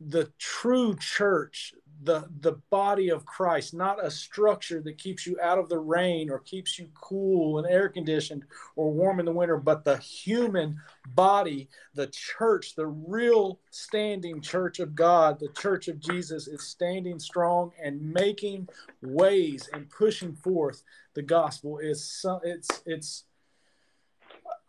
the 0.00 0.30
true 0.38 0.96
church 0.96 1.72
the 2.02 2.28
the 2.40 2.52
body 2.70 3.08
of 3.08 3.24
christ 3.24 3.72
not 3.72 4.04
a 4.04 4.10
structure 4.10 4.80
that 4.82 4.98
keeps 4.98 5.26
you 5.26 5.38
out 5.42 5.58
of 5.58 5.68
the 5.68 5.78
rain 5.78 6.30
or 6.30 6.40
keeps 6.40 6.78
you 6.78 6.88
cool 6.94 7.58
and 7.58 7.66
air 7.66 7.88
conditioned 7.88 8.44
or 8.76 8.92
warm 8.92 9.18
in 9.18 9.24
the 9.24 9.32
winter 9.32 9.56
but 9.56 9.84
the 9.84 9.96
human 9.98 10.78
body 11.08 11.68
the 11.94 12.06
church 12.08 12.74
the 12.74 12.86
real 12.86 13.58
standing 13.70 14.40
church 14.40 14.78
of 14.78 14.94
god 14.94 15.38
the 15.40 15.48
church 15.58 15.88
of 15.88 15.98
jesus 15.98 16.46
is 16.46 16.62
standing 16.62 17.18
strong 17.18 17.70
and 17.82 18.00
making 18.00 18.68
ways 19.02 19.68
and 19.72 19.88
pushing 19.90 20.34
forth 20.34 20.82
the 21.16 21.22
gospel. 21.22 21.78
Is 21.78 22.04
so 22.04 22.40
it's 22.44 22.82
it's 22.86 23.24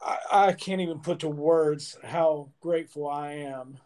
I, 0.01 0.17
I 0.31 0.53
can't 0.53 0.81
even 0.81 0.99
put 0.99 1.19
to 1.19 1.30
words 1.30 1.97
how 2.03 2.49
grateful 2.59 3.07
i 3.07 3.33
am 3.33 3.77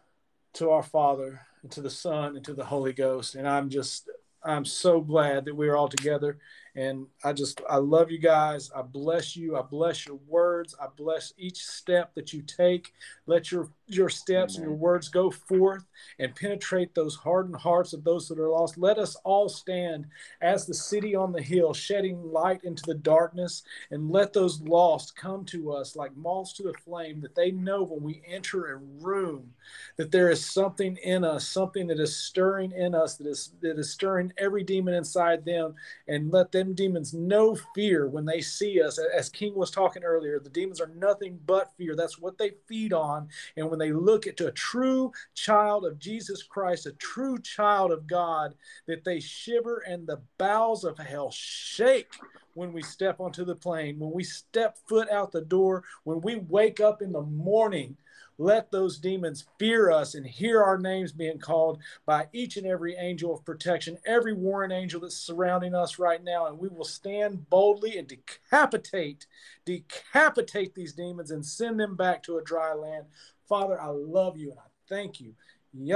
to 0.54 0.70
our 0.70 0.82
father 0.82 1.40
and 1.62 1.72
to 1.72 1.80
the 1.80 1.90
son 1.90 2.36
and 2.36 2.44
to 2.44 2.54
the 2.54 2.64
holy 2.64 2.92
ghost. 2.92 3.34
And 3.34 3.48
i'm 3.48 3.68
just 3.68 4.08
i'm 4.44 4.64
so 4.64 5.00
glad 5.00 5.44
that 5.44 5.54
we're 5.54 5.76
all 5.76 5.88
together. 5.88 6.38
And 6.74 7.06
i 7.24 7.32
just 7.32 7.60
i 7.68 7.76
love 7.76 8.10
you 8.10 8.18
guys. 8.18 8.70
I 8.74 8.82
bless 8.82 9.36
you. 9.36 9.56
I 9.56 9.62
bless 9.62 10.06
your 10.06 10.18
words. 10.26 10.74
I 10.80 10.86
bless 10.96 11.32
each 11.36 11.64
step 11.64 12.14
that 12.14 12.32
you 12.32 12.42
take. 12.42 12.92
Let 13.26 13.52
your 13.52 13.68
your 13.94 14.08
steps 14.08 14.56
and 14.56 14.64
your 14.64 14.74
words 14.74 15.08
go 15.08 15.30
forth 15.30 15.84
and 16.18 16.34
penetrate 16.34 16.94
those 16.94 17.16
hardened 17.16 17.56
hearts 17.56 17.92
of 17.92 18.04
those 18.04 18.28
that 18.28 18.38
are 18.38 18.50
lost. 18.50 18.78
Let 18.78 18.98
us 18.98 19.16
all 19.24 19.48
stand 19.48 20.06
as 20.40 20.66
the 20.66 20.74
city 20.74 21.14
on 21.14 21.32
the 21.32 21.42
hill 21.42 21.72
shedding 21.72 22.22
light 22.32 22.64
into 22.64 22.82
the 22.86 22.94
darkness 22.94 23.62
and 23.90 24.10
let 24.10 24.32
those 24.32 24.60
lost 24.62 25.16
come 25.16 25.44
to 25.46 25.72
us 25.72 25.96
like 25.96 26.16
moths 26.16 26.52
to 26.54 26.62
the 26.62 26.74
flame 26.84 27.20
that 27.20 27.34
they 27.34 27.50
know 27.50 27.82
when 27.82 28.02
we 28.02 28.22
enter 28.26 28.72
a 28.72 28.76
room 28.76 29.52
that 29.96 30.10
there 30.10 30.30
is 30.30 30.44
something 30.44 30.96
in 30.98 31.24
us 31.24 31.46
something 31.46 31.86
that 31.86 32.00
is 32.00 32.16
stirring 32.16 32.72
in 32.72 32.94
us 32.94 33.16
that 33.16 33.26
is 33.26 33.52
that 33.60 33.78
is 33.78 33.90
stirring 33.90 34.32
every 34.38 34.64
demon 34.64 34.94
inside 34.94 35.44
them. 35.44 35.74
And 36.08 36.30
let 36.30 36.52
them 36.52 36.74
demons 36.74 37.14
know 37.14 37.56
fear 37.74 38.08
when 38.08 38.24
they 38.24 38.40
see 38.40 38.82
us. 38.82 38.98
As 38.98 39.28
king 39.28 39.54
was 39.54 39.70
talking 39.70 40.04
earlier 40.04 40.38
the 40.40 40.50
demons 40.50 40.80
are 40.80 40.90
nothing 40.96 41.38
but 41.46 41.72
fear. 41.76 41.94
That's 41.94 42.18
what 42.18 42.38
they 42.38 42.52
feed 42.66 42.92
on. 42.92 43.28
And 43.56 43.68
when 43.68 43.78
they 43.82 43.92
look 43.92 44.26
at 44.26 44.40
a 44.40 44.52
true 44.52 45.10
child 45.34 45.84
of 45.84 45.98
jesus 45.98 46.42
christ 46.42 46.86
a 46.86 46.92
true 46.92 47.38
child 47.40 47.90
of 47.90 48.06
god 48.06 48.54
that 48.86 49.04
they 49.04 49.18
shiver 49.18 49.82
and 49.86 50.06
the 50.06 50.20
bowels 50.38 50.84
of 50.84 50.98
hell 50.98 51.30
shake 51.30 52.14
when 52.54 52.72
we 52.72 52.82
step 52.82 53.18
onto 53.18 53.44
the 53.44 53.56
plane 53.56 53.98
when 53.98 54.12
we 54.12 54.22
step 54.22 54.78
foot 54.88 55.10
out 55.10 55.32
the 55.32 55.40
door 55.40 55.82
when 56.04 56.20
we 56.20 56.36
wake 56.36 56.80
up 56.80 57.02
in 57.02 57.12
the 57.12 57.22
morning 57.22 57.96
let 58.38 58.70
those 58.70 58.98
demons 58.98 59.44
fear 59.58 59.90
us 59.90 60.14
and 60.14 60.26
hear 60.26 60.62
our 60.62 60.78
names 60.78 61.12
being 61.12 61.38
called 61.38 61.78
by 62.06 62.28
each 62.32 62.56
and 62.56 62.66
every 62.66 62.96
angel 62.96 63.34
of 63.34 63.44
protection, 63.44 63.98
every 64.06 64.32
warring 64.32 64.72
angel 64.72 65.00
that's 65.00 65.16
surrounding 65.16 65.74
us 65.74 65.98
right 65.98 66.22
now. 66.22 66.46
And 66.46 66.58
we 66.58 66.68
will 66.68 66.84
stand 66.84 67.48
boldly 67.50 67.98
and 67.98 68.08
decapitate, 68.08 69.26
decapitate 69.64 70.74
these 70.74 70.92
demons 70.92 71.30
and 71.30 71.44
send 71.44 71.78
them 71.78 71.94
back 71.94 72.22
to 72.24 72.38
a 72.38 72.42
dry 72.42 72.74
land. 72.74 73.06
Father, 73.48 73.80
I 73.80 73.88
love 73.88 74.36
you 74.36 74.50
and 74.50 74.58
I 74.58 74.68
thank 74.88 75.20
you. 75.20 75.34
Un 75.74 75.88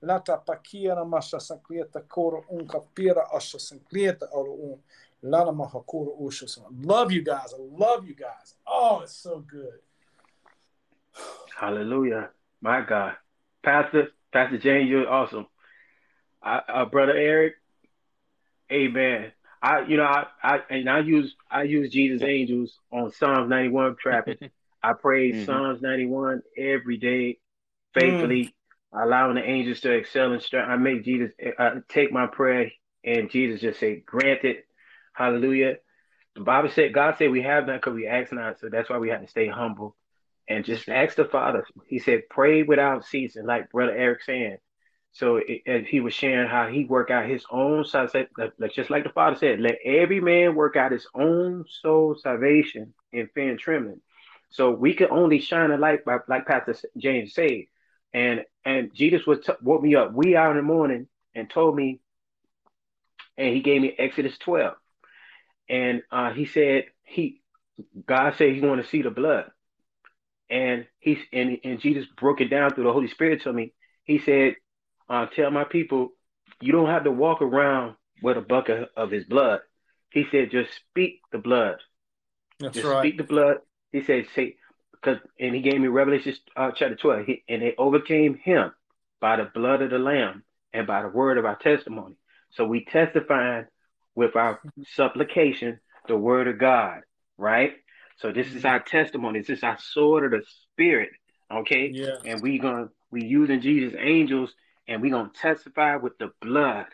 lata 0.00 0.42
masha 1.06 1.38
koro 2.08 2.44
un 2.50 2.66
kapira 2.66 3.30
asha 3.34 3.58
un 3.62 4.80
usha. 6.20 6.46
Love 6.82 7.12
you 7.12 7.22
guys. 7.22 7.52
I 7.54 7.60
love 7.60 8.06
you 8.06 8.14
guys. 8.14 8.54
Oh, 8.66 9.00
it's 9.02 9.14
so 9.14 9.40
good. 9.40 9.80
Hallelujah. 11.58 12.30
My 12.60 12.80
God. 12.80 13.14
Pastor, 13.62 14.08
Pastor 14.32 14.58
James, 14.58 14.88
you're 14.88 15.08
awesome. 15.08 15.46
I, 16.42 16.60
uh, 16.68 16.84
Brother 16.86 17.16
Eric, 17.16 17.54
amen. 18.72 19.32
I, 19.62 19.82
you 19.86 19.96
know, 19.96 20.04
I, 20.04 20.26
I, 20.42 20.58
and 20.70 20.90
I 20.90 21.00
use, 21.00 21.36
I 21.50 21.62
use 21.62 21.92
Jesus 21.92 22.22
angels 22.22 22.78
on 22.92 23.12
Psalms 23.12 23.48
91 23.48 23.96
trapping. 24.00 24.38
I 24.82 24.94
pray 24.94 25.32
Mhm. 25.32 25.46
Psalms 25.46 25.80
91 25.80 26.42
every 26.58 26.96
day, 26.96 27.38
faithfully, 27.94 28.52
allowing 28.92 29.36
the 29.36 29.44
angels 29.48 29.80
to 29.82 29.92
excel 29.92 30.32
and 30.32 30.42
strength. 30.42 30.68
I 30.68 30.76
make 30.76 31.04
Jesus 31.04 31.30
uh, 31.58 31.76
take 31.88 32.10
my 32.12 32.26
prayer, 32.26 32.72
and 33.04 33.30
Jesus 33.30 33.60
just 33.60 33.78
say, 33.78 34.00
"Granted." 34.00 34.64
Hallelujah. 35.14 35.76
The 36.34 36.40
Bible 36.40 36.70
said, 36.70 36.94
God 36.94 37.16
said 37.18 37.30
we 37.30 37.42
have 37.42 37.66
not 37.66 37.80
because 37.80 37.94
we 37.94 38.06
ask 38.06 38.32
not. 38.32 38.58
So 38.58 38.68
that's 38.70 38.88
why 38.88 38.98
we 38.98 39.10
have 39.10 39.20
to 39.20 39.28
stay 39.28 39.46
humble 39.48 39.94
and 40.48 40.64
just 40.64 40.88
ask 40.88 41.16
the 41.16 41.26
Father. 41.26 41.66
He 41.86 41.98
said, 41.98 42.22
pray 42.30 42.62
without 42.62 43.04
ceasing, 43.04 43.44
like 43.44 43.70
Brother 43.70 43.94
Eric 43.94 44.22
saying. 44.22 44.56
So 45.12 45.36
it, 45.36 45.62
as 45.66 45.86
he 45.86 46.00
was 46.00 46.14
sharing 46.14 46.48
how 46.48 46.68
he 46.68 46.84
work 46.84 47.10
out 47.10 47.28
his 47.28 47.44
own 47.50 47.84
salvation, 47.84 48.28
like 48.58 48.72
just 48.72 48.90
like 48.90 49.04
the 49.04 49.10
Father 49.10 49.36
said, 49.36 49.60
let 49.60 49.78
every 49.84 50.20
man 50.20 50.54
work 50.54 50.76
out 50.76 50.92
his 50.92 51.06
own 51.14 51.64
soul 51.82 52.16
salvation 52.20 52.94
in 53.12 53.28
fear 53.34 53.50
and 53.50 53.58
trembling. 53.58 54.00
So 54.50 54.70
we 54.70 54.94
can 54.94 55.10
only 55.10 55.40
shine 55.40 55.70
a 55.70 55.76
light 55.76 56.04
by, 56.04 56.18
like 56.28 56.46
Pastor 56.46 56.76
James 56.96 57.34
said. 57.34 57.64
And 58.14 58.44
and 58.64 58.94
Jesus 58.94 59.26
was 59.26 59.40
t- 59.40 59.52
woke 59.62 59.82
me 59.82 59.94
up 59.94 60.12
wee 60.12 60.36
hour 60.36 60.50
in 60.50 60.58
the 60.58 60.62
morning 60.62 61.08
and 61.34 61.48
told 61.48 61.74
me, 61.74 62.00
and 63.38 63.54
he 63.54 63.60
gave 63.60 63.80
me 63.80 63.94
Exodus 63.98 64.36
12. 64.38 64.74
And 65.68 66.02
uh, 66.10 66.32
he 66.32 66.44
said 66.44 66.84
he 67.04 67.40
God 68.06 68.34
said 68.36 68.52
he 68.52 68.60
want 68.60 68.82
to 68.82 68.88
see 68.88 69.02
the 69.02 69.10
blood. 69.10 69.50
And 70.50 70.86
he's 70.98 71.18
and, 71.32 71.58
and 71.64 71.80
Jesus 71.80 72.06
broke 72.18 72.42
it 72.42 72.48
down 72.48 72.74
through 72.74 72.84
the 72.84 72.92
Holy 72.92 73.08
Spirit 73.08 73.42
to 73.42 73.52
me. 73.52 73.72
He 74.04 74.18
said, 74.18 74.56
uh, 75.12 75.26
tell 75.26 75.50
my 75.50 75.64
people, 75.64 76.12
you 76.60 76.72
don't 76.72 76.88
have 76.88 77.04
to 77.04 77.10
walk 77.10 77.42
around 77.42 77.96
with 78.22 78.38
a 78.38 78.40
bucket 78.40 78.88
of 78.96 79.10
his 79.10 79.24
blood. 79.24 79.60
He 80.10 80.24
said, 80.30 80.50
just 80.50 80.70
speak 80.74 81.20
the 81.30 81.38
blood. 81.38 81.76
That's 82.58 82.74
just 82.74 82.86
right. 82.86 83.02
speak 83.02 83.18
the 83.18 83.24
blood. 83.24 83.58
He 83.92 84.02
said, 84.02 84.24
say, 84.34 84.56
because, 84.92 85.18
and 85.38 85.54
he 85.54 85.60
gave 85.60 85.78
me 85.78 85.88
Revelation 85.88 86.34
uh, 86.56 86.70
chapter 86.74 86.96
12. 86.96 87.26
He, 87.26 87.44
and 87.46 87.60
they 87.60 87.74
overcame 87.76 88.38
him 88.42 88.72
by 89.20 89.36
the 89.36 89.50
blood 89.54 89.82
of 89.82 89.90
the 89.90 89.98
Lamb 89.98 90.44
and 90.72 90.86
by 90.86 91.02
the 91.02 91.08
word 91.08 91.36
of 91.36 91.44
our 91.44 91.56
testimony. 91.56 92.16
So 92.52 92.64
we 92.64 92.86
testifying 92.86 93.66
with 94.14 94.34
our 94.34 94.60
supplication 94.94 95.78
the 96.08 96.16
word 96.16 96.48
of 96.48 96.58
God, 96.58 97.00
right? 97.36 97.72
So 98.16 98.32
this 98.32 98.54
is 98.54 98.64
our 98.64 98.80
testimony. 98.80 99.40
This 99.40 99.58
is 99.58 99.62
our 99.62 99.78
sword 99.78 100.24
of 100.24 100.30
the 100.40 100.46
spirit. 100.72 101.10
Okay. 101.52 101.90
Yeah. 101.92 102.16
And 102.24 102.40
we 102.40 102.58
gonna 102.58 102.88
we 103.10 103.24
using 103.24 103.60
Jesus 103.60 103.94
angels 103.98 104.54
and 104.88 105.02
we're 105.02 105.12
gonna 105.12 105.30
testify 105.34 105.96
with 105.96 106.18
the 106.18 106.32
blood. 106.40 106.86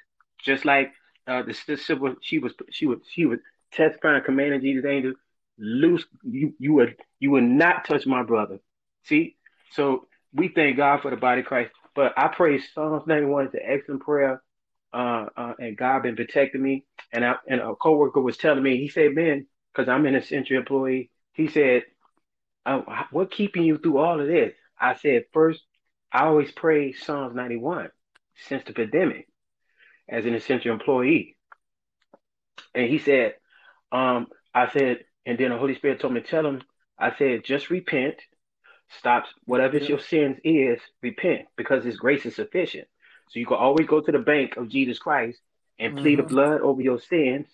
Just 0.44 0.64
like 0.64 0.92
uh 1.26 1.42
the 1.42 1.54
sister 1.54 1.96
she 2.22 2.38
was 2.38 2.52
she 2.70 2.86
was 2.86 2.98
she 3.10 3.26
was 3.26 3.38
testifying, 3.72 4.22
commanding 4.24 4.60
Jesus 4.60 4.84
angels, 4.84 5.16
loose 5.58 6.04
you 6.22 6.54
you 6.58 6.74
would 6.74 6.96
you 7.20 7.30
would 7.32 7.44
not 7.44 7.84
touch 7.84 8.06
my 8.06 8.22
brother. 8.22 8.58
See? 9.04 9.36
So 9.72 10.06
we 10.32 10.48
thank 10.48 10.76
God 10.76 11.02
for 11.02 11.10
the 11.10 11.16
body 11.16 11.40
of 11.40 11.46
Christ. 11.46 11.72
But 11.94 12.12
I 12.16 12.28
pray 12.28 12.60
Psalms 12.60 13.06
91 13.06 13.48
is 13.48 13.54
an 13.54 13.60
excellent 13.64 14.02
prayer. 14.02 14.42
Uh, 14.92 15.26
uh, 15.36 15.52
and 15.58 15.76
God 15.76 16.02
been 16.02 16.16
protecting 16.16 16.62
me. 16.62 16.84
And 17.12 17.24
I, 17.24 17.34
and 17.46 17.60
a 17.60 17.74
coworker 17.74 18.20
was 18.20 18.36
telling 18.36 18.62
me, 18.62 18.78
he 18.78 18.88
said, 18.88 19.14
man, 19.14 19.46
because 19.72 19.88
I'm 19.88 20.06
an 20.06 20.14
essential 20.14 20.56
employee, 20.56 21.10
he 21.32 21.48
said, 21.48 21.82
uh, 22.64 22.80
what 23.10 23.30
keeping 23.30 23.64
you 23.64 23.78
through 23.78 23.98
all 23.98 24.20
of 24.20 24.26
this? 24.26 24.54
I 24.80 24.94
said, 24.94 25.24
first, 25.32 25.60
I 26.12 26.24
always 26.24 26.50
pray 26.52 26.92
Psalms 26.92 27.34
91 27.34 27.90
since 28.36 28.64
the 28.64 28.72
pandemic 28.72 29.28
as 30.08 30.24
an 30.24 30.34
essential 30.34 30.72
employee. 30.72 31.36
And 32.74 32.88
he 32.88 32.98
said, 32.98 33.34
um, 33.92 34.28
I 34.54 34.70
said, 34.70 35.04
and 35.26 35.38
then 35.38 35.50
the 35.50 35.58
Holy 35.58 35.74
Spirit 35.74 36.00
told 36.00 36.14
me, 36.14 36.20
tell 36.20 36.46
him, 36.46 36.62
I 36.98 37.14
said, 37.16 37.44
just 37.44 37.70
repent, 37.70 38.16
stop 38.98 39.24
whatever 39.44 39.76
your 39.78 39.98
sins 39.98 40.38
is, 40.44 40.80
repent 41.02 41.46
because 41.56 41.84
his 41.84 41.96
grace 41.96 42.24
is 42.24 42.36
sufficient. 42.36 42.88
So 43.30 43.38
you 43.38 43.46
can 43.46 43.58
always 43.58 43.86
go 43.86 44.00
to 44.00 44.12
the 44.12 44.18
bank 44.18 44.56
of 44.56 44.68
Jesus 44.70 44.98
Christ 44.98 45.38
and 45.78 45.96
plead 45.96 46.18
Mhm. 46.18 46.22
the 46.22 46.28
blood 46.28 46.60
over 46.62 46.80
your 46.80 46.98
sins, 46.98 47.46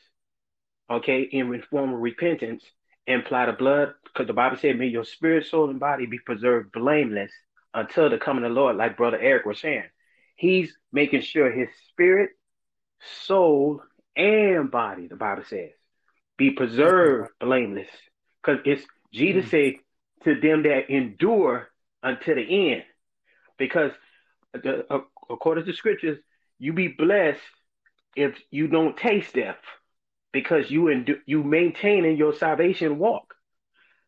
okay, 0.89 1.23
in 1.23 1.60
form 1.62 1.92
of 1.92 2.00
repentance, 2.00 2.65
and 3.07 3.23
apply 3.23 3.47
the 3.47 3.52
blood, 3.52 3.94
because 4.05 4.26
the 4.26 4.33
Bible 4.33 4.57
said, 4.57 4.78
may 4.78 4.86
your 4.86 5.05
spirit, 5.05 5.47
soul, 5.47 5.68
and 5.68 5.81
body 5.81 6.07
be 6.07 6.18
preserved 6.20 6.73
blameless 6.73 7.33
until 7.75 8.09
the 8.09 8.19
coming 8.19 8.44
of 8.44 8.51
the 8.51 8.55
Lord, 8.55 8.77
like 8.77 8.97
Brother 8.97 9.19
Eric 9.20 9.44
was 9.44 9.61
saying. 9.61 9.85
He's 10.36 10.73
making 10.93 11.23
sure 11.23 11.51
his 11.51 11.69
spirit, 11.91 12.31
soul, 13.27 13.83
and 14.17 14.70
body, 14.70 15.09
the 15.09 15.17
Bible 15.17 15.44
says, 15.49 15.70
be 16.36 16.51
preserved 16.51 17.31
blameless. 17.41 17.89
Because 18.43 18.61
it's 18.65 18.85
Jesus 19.12 19.51
said 19.51 19.75
to 20.25 20.41
them 20.41 20.62
that 20.65 20.91
endure 20.91 21.69
until 22.03 22.36
the 22.36 22.73
end. 22.73 22.83
Because 23.59 23.93
the, 24.53 24.85
uh, 24.93 25.01
according 25.31 25.65
to 25.67 25.73
scriptures, 25.73 26.19
you 26.59 26.73
be 26.73 26.89
blessed 26.89 27.41
if 28.17 28.35
you 28.51 28.69
don't 28.69 28.97
taste 28.97 29.35
death, 29.35 29.57
because 30.33 30.70
you 30.70 30.85
endu- 30.85 31.20
you 31.27 31.43
maintaining 31.43 32.17
your 32.17 32.35
salvation 32.35 32.99
walk. 32.99 33.35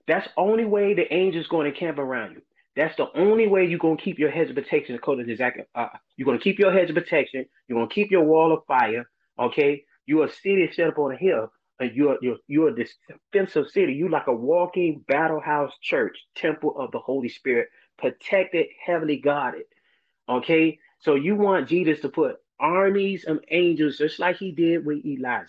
That's 0.06 0.28
only 0.36 0.64
way 0.64 0.94
the 0.94 1.12
angels 1.12 1.48
going 1.48 1.72
to 1.72 1.78
camp 1.78 1.98
around 1.98 2.34
you. 2.34 2.42
That's 2.76 2.94
the 2.96 3.08
only 3.14 3.46
way 3.46 3.64
you're 3.64 3.78
to 3.78 3.96
keep 3.96 4.18
your 4.18 4.30
hedge 4.30 4.50
of 4.50 4.56
protection. 4.56 4.98
Zach, 5.36 5.66
uh, 5.74 5.88
you're 6.16 6.32
to 6.32 6.42
keep 6.42 6.58
your 6.58 6.72
hedge 6.72 6.90
of 6.90 6.96
protection. 6.96 7.46
You're 7.68 7.86
to 7.86 7.94
keep 7.94 8.10
your 8.10 8.24
wall 8.24 8.52
of 8.52 8.64
fire. 8.66 9.08
Okay, 9.38 9.84
you're 10.04 10.26
a 10.26 10.30
city 10.30 10.70
set 10.72 10.88
up 10.88 10.98
on 10.98 11.12
a 11.12 11.16
hill, 11.16 11.50
and 11.80 11.92
you're 11.94 12.18
you're 12.20 12.36
you're 12.46 12.68
a 12.68 12.86
defensive 13.32 13.70
city. 13.70 13.94
You 13.94 14.10
like 14.10 14.26
a 14.26 14.32
walking 14.34 15.04
battle 15.08 15.40
house 15.40 15.72
church, 15.80 16.18
temple 16.34 16.78
of 16.78 16.90
the 16.92 16.98
Holy 16.98 17.30
Spirit, 17.30 17.68
protected, 17.98 18.66
heavily 18.84 19.16
guarded. 19.16 19.64
Okay, 20.28 20.78
so 20.98 21.14
you 21.14 21.34
want 21.34 21.68
Jesus 21.68 22.00
to 22.00 22.10
put 22.10 22.36
armies 22.60 23.24
of 23.24 23.40
angels, 23.50 23.96
just 23.96 24.18
like 24.18 24.36
he 24.36 24.52
did 24.52 24.84
with 24.84 25.04
Elijah, 25.04 25.48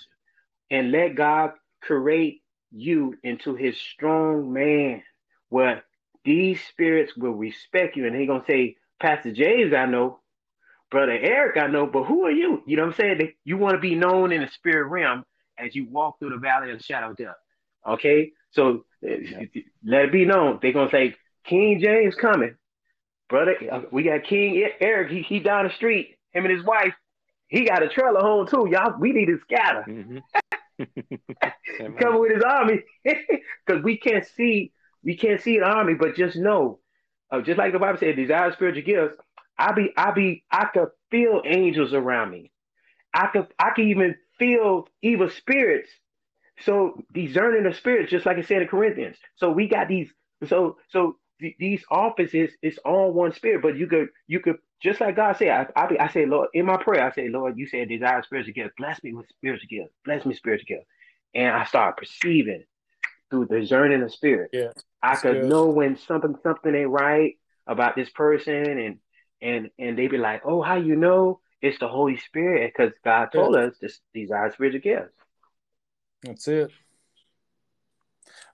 and 0.71 0.91
let 0.91 1.15
God 1.15 1.51
create 1.81 2.41
you 2.71 3.15
into 3.23 3.55
his 3.55 3.77
strong 3.77 4.53
man, 4.53 5.03
where 5.49 5.83
these 6.27 6.59
spirits 6.67 7.15
will 7.17 7.31
respect 7.31 7.95
you. 7.95 8.05
And 8.05 8.13
they're 8.13 8.27
gonna 8.27 8.43
say, 8.45 8.75
Pastor 9.01 9.31
James, 9.31 9.73
I 9.73 9.85
know, 9.85 10.19
Brother 10.91 11.13
Eric, 11.13 11.57
I 11.57 11.67
know, 11.67 11.87
but 11.87 12.03
who 12.03 12.25
are 12.25 12.31
you? 12.31 12.61
You 12.67 12.75
know 12.77 12.83
what 12.83 12.89
I'm 12.89 12.95
saying? 12.95 13.17
They- 13.17 13.35
You 13.45 13.57
want 13.57 13.75
to 13.75 13.79
be 13.79 13.95
known 13.95 14.31
in 14.31 14.41
the 14.41 14.47
spirit 14.49 14.89
realm 14.89 15.23
as 15.57 15.73
you 15.75 15.87
walk 15.89 16.19
through 16.19 16.31
the 16.31 16.37
valley 16.37 16.71
of 16.71 16.77
the 16.77 16.83
shadow 16.83 17.11
of 17.11 17.17
death. 17.17 17.35
Okay, 17.87 18.31
so 18.51 18.85
uh, 19.07 19.09
let 19.85 20.05
it 20.05 20.11
be 20.11 20.25
known. 20.25 20.59
They're 20.61 20.73
gonna 20.73 20.89
say, 20.91 21.15
King 21.45 21.79
James 21.79 22.15
coming 22.15 22.55
brother. 23.29 23.55
uh, 23.71 23.81
We 23.91 24.03
got 24.03 24.23
King 24.23 24.69
Eric. 24.81 25.11
He, 25.11 25.21
he 25.21 25.39
down 25.39 25.65
the 25.65 25.73
street. 25.73 26.17
Him 26.31 26.45
and 26.45 26.53
his 26.55 26.65
wife. 26.65 26.93
He 27.47 27.63
got 27.65 27.83
a 27.83 27.87
trailer 27.87 28.19
home 28.21 28.47
too. 28.47 28.67
Y'all, 28.69 28.99
we 28.99 29.13
need 29.13 29.27
to 29.27 29.39
scatter. 29.41 29.85
Coming 31.99 32.19
with 32.19 32.33
his 32.35 32.43
army, 32.43 32.81
because 33.05 33.83
we 33.83 33.97
can't 33.97 34.25
see. 34.25 34.71
We 35.07 35.17
can't 35.17 35.41
see 35.41 35.57
an 35.57 35.63
army, 35.65 35.95
but 35.95 36.17
just 36.17 36.37
know, 36.37 36.81
uh, 37.31 37.41
just 37.41 37.59
like 37.59 37.73
the 37.73 37.79
Bible 37.79 37.99
said, 37.99 38.17
desire 38.17 38.53
spiritual 38.53 38.83
gifts. 38.83 39.17
I 39.59 39.73
be, 39.73 39.91
I 39.97 40.11
be, 40.13 40.45
I 40.51 40.67
could 40.73 40.89
feel 41.11 41.43
angels 41.45 41.93
around 41.93 42.31
me. 42.31 42.51
I 43.13 43.27
could, 43.27 43.47
I 43.59 43.71
could 43.75 43.85
even 43.87 44.15
feel 44.39 44.87
evil 45.03 45.29
spirits. 45.29 45.91
So 46.61 47.03
discerning 47.13 47.63
the 47.69 47.75
spirits, 47.75 48.11
just 48.11 48.25
like 48.25 48.37
it 48.39 48.47
said 48.47 48.63
in 48.63 48.67
Corinthians. 48.67 49.17
So 49.37 49.51
we 49.51 49.67
got 49.69 49.87
these. 49.89 50.09
So, 50.47 50.77
so 50.89 51.17
th- 51.41 51.55
these 51.59 51.83
offices 51.91 52.51
is 52.63 52.79
all 52.85 53.13
one 53.13 53.33
spirit, 53.33 53.61
but 53.63 53.77
you 53.77 53.87
could 53.87 54.09
you 54.27 54.39
could 54.41 54.57
just 54.83 55.01
like 55.01 55.15
God 55.17 55.37
said, 55.37 55.49
I 55.49 55.67
I, 55.83 55.87
be, 55.87 55.99
I 55.99 56.09
say, 56.09 56.25
Lord, 56.27 56.49
in 56.53 56.65
my 56.65 56.77
prayer, 56.81 57.05
I 57.05 57.13
say, 57.13 57.29
Lord, 57.29 57.57
you 57.57 57.67
said 57.67 57.89
desire 57.89 58.23
spiritual 58.23 58.53
gifts. 58.53 58.73
Bless 58.77 59.03
me 59.03 59.13
with 59.13 59.27
spiritual 59.29 59.67
gifts. 59.69 59.93
Bless 60.05 60.25
me 60.25 60.35
spiritual 60.35 60.67
gifts. 60.67 60.87
And 61.35 61.55
I 61.55 61.65
start 61.65 61.97
perceiving 61.97 62.63
through 63.29 63.47
discerning 63.47 64.01
the 64.01 64.09
spirit. 64.09 64.49
Yeah. 64.53 64.71
I 65.01 65.15
could 65.15 65.41
good. 65.41 65.45
know 65.45 65.67
when 65.67 65.97
something 65.97 66.35
something 66.43 66.73
ain't 66.73 66.89
right 66.89 67.35
about 67.65 67.95
this 67.95 68.09
person 68.09 68.53
and 68.53 68.99
and 69.41 69.69
and 69.77 69.97
they 69.97 70.07
be 70.07 70.17
like, 70.17 70.41
Oh, 70.45 70.61
how 70.61 70.75
you 70.75 70.95
know? 70.95 71.39
It's 71.61 71.79
the 71.79 71.87
Holy 71.87 72.17
Spirit 72.17 72.71
because 72.75 72.93
God 73.03 73.29
told 73.33 73.55
us 73.55 73.73
this 73.81 73.99
desire 74.13 74.51
spiritual 74.51 74.81
gifts. 74.81 75.13
That's 76.21 76.47
it. 76.47 76.71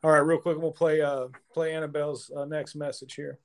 All 0.03 0.11
right, 0.11 0.19
real 0.19 0.37
quick, 0.37 0.57
we'll 0.57 0.71
play 0.71 1.01
uh 1.01 1.27
play 1.53 1.73
Annabelle's 1.73 2.31
uh, 2.35 2.45
next 2.45 2.75
message 2.75 3.15
here. 3.15 3.39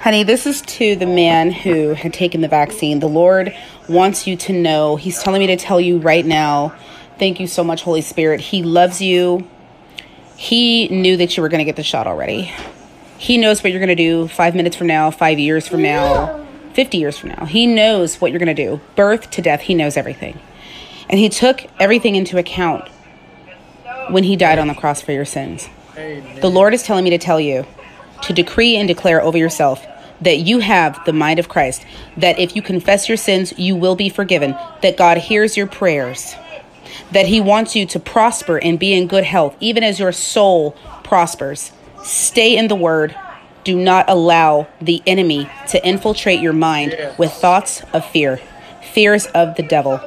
Honey, 0.00 0.22
this 0.22 0.46
is 0.46 0.62
to 0.62 0.94
the 0.94 1.06
man 1.06 1.50
who 1.50 1.94
had 1.94 2.12
taken 2.12 2.40
the 2.40 2.48
vaccine. 2.48 3.00
The 3.00 3.08
Lord 3.08 3.54
wants 3.88 4.26
you 4.26 4.36
to 4.36 4.52
know. 4.52 4.96
He's 4.96 5.22
telling 5.22 5.40
me 5.40 5.46
to 5.48 5.56
tell 5.56 5.80
you 5.80 5.98
right 5.98 6.24
now. 6.24 6.76
Thank 7.18 7.40
you 7.40 7.46
so 7.46 7.64
much, 7.64 7.82
Holy 7.82 8.02
Spirit. 8.02 8.40
He 8.40 8.62
loves 8.62 9.00
you. 9.00 9.48
He 10.36 10.88
knew 10.88 11.16
that 11.16 11.36
you 11.36 11.42
were 11.42 11.48
going 11.48 11.60
to 11.60 11.64
get 11.64 11.76
the 11.76 11.82
shot 11.82 12.06
already. 12.06 12.52
He 13.16 13.38
knows 13.38 13.62
what 13.62 13.72
you're 13.72 13.80
going 13.80 13.88
to 13.88 13.94
do 13.94 14.28
five 14.28 14.54
minutes 14.54 14.76
from 14.76 14.86
now, 14.86 15.10
five 15.10 15.38
years 15.38 15.66
from 15.66 15.80
now, 15.80 16.46
50 16.74 16.98
years 16.98 17.16
from 17.16 17.30
now. 17.30 17.46
He 17.46 17.66
knows 17.66 18.20
what 18.20 18.30
you're 18.30 18.38
going 18.38 18.54
to 18.54 18.66
do. 18.66 18.80
Birth 18.94 19.30
to 19.30 19.40
death, 19.40 19.62
He 19.62 19.74
knows 19.74 19.96
everything. 19.96 20.38
And 21.08 21.18
He 21.18 21.30
took 21.30 21.64
everything 21.80 22.16
into 22.16 22.36
account 22.36 22.86
when 24.10 24.24
He 24.24 24.36
died 24.36 24.58
on 24.58 24.68
the 24.68 24.74
cross 24.74 25.00
for 25.00 25.12
your 25.12 25.24
sins. 25.24 25.70
The 26.42 26.50
Lord 26.50 26.74
is 26.74 26.82
telling 26.82 27.04
me 27.04 27.10
to 27.10 27.18
tell 27.18 27.40
you 27.40 27.64
to 28.22 28.34
decree 28.34 28.76
and 28.76 28.86
declare 28.86 29.22
over 29.22 29.38
yourself 29.38 29.86
that 30.20 30.38
you 30.40 30.58
have 30.58 31.02
the 31.06 31.12
mind 31.14 31.38
of 31.38 31.48
Christ, 31.48 31.86
that 32.18 32.38
if 32.38 32.54
you 32.54 32.60
confess 32.60 33.08
your 33.08 33.16
sins, 33.16 33.58
you 33.58 33.74
will 33.74 33.96
be 33.96 34.10
forgiven, 34.10 34.54
that 34.82 34.98
God 34.98 35.16
hears 35.16 35.56
your 35.56 35.66
prayers, 35.66 36.34
that 37.12 37.26
He 37.26 37.40
wants 37.40 37.76
you 37.76 37.86
to 37.86 38.00
prosper 38.00 38.58
and 38.58 38.78
be 38.78 38.92
in 38.92 39.06
good 39.06 39.24
health, 39.24 39.56
even 39.60 39.82
as 39.82 39.98
your 39.98 40.12
soul 40.12 40.72
prospers. 41.04 41.72
Stay 42.02 42.56
in 42.56 42.68
the 42.68 42.74
Word. 42.74 43.16
Do 43.64 43.76
not 43.76 44.08
allow 44.08 44.68
the 44.80 45.02
enemy 45.06 45.50
to 45.68 45.84
infiltrate 45.84 46.40
your 46.40 46.52
mind 46.52 46.96
with 47.18 47.32
thoughts 47.32 47.82
of 47.92 48.04
fear, 48.04 48.40
fears 48.92 49.26
of 49.26 49.56
the 49.56 49.62
devil. 49.62 50.00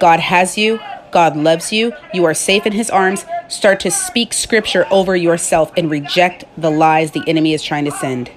God 0.00 0.20
has 0.20 0.58
you. 0.58 0.80
God 1.12 1.36
loves 1.36 1.72
you. 1.72 1.92
You 2.12 2.24
are 2.24 2.34
safe 2.34 2.66
in 2.66 2.72
his 2.72 2.90
arms. 2.90 3.24
Start 3.46 3.78
to 3.80 3.90
speak 3.92 4.32
scripture 4.32 4.84
over 4.90 5.14
yourself 5.14 5.72
and 5.76 5.88
reject 5.88 6.44
the 6.58 6.70
lies 6.70 7.12
the 7.12 7.22
enemy 7.28 7.54
is 7.54 7.62
trying 7.62 7.84
to 7.84 7.92
send. 7.92 8.32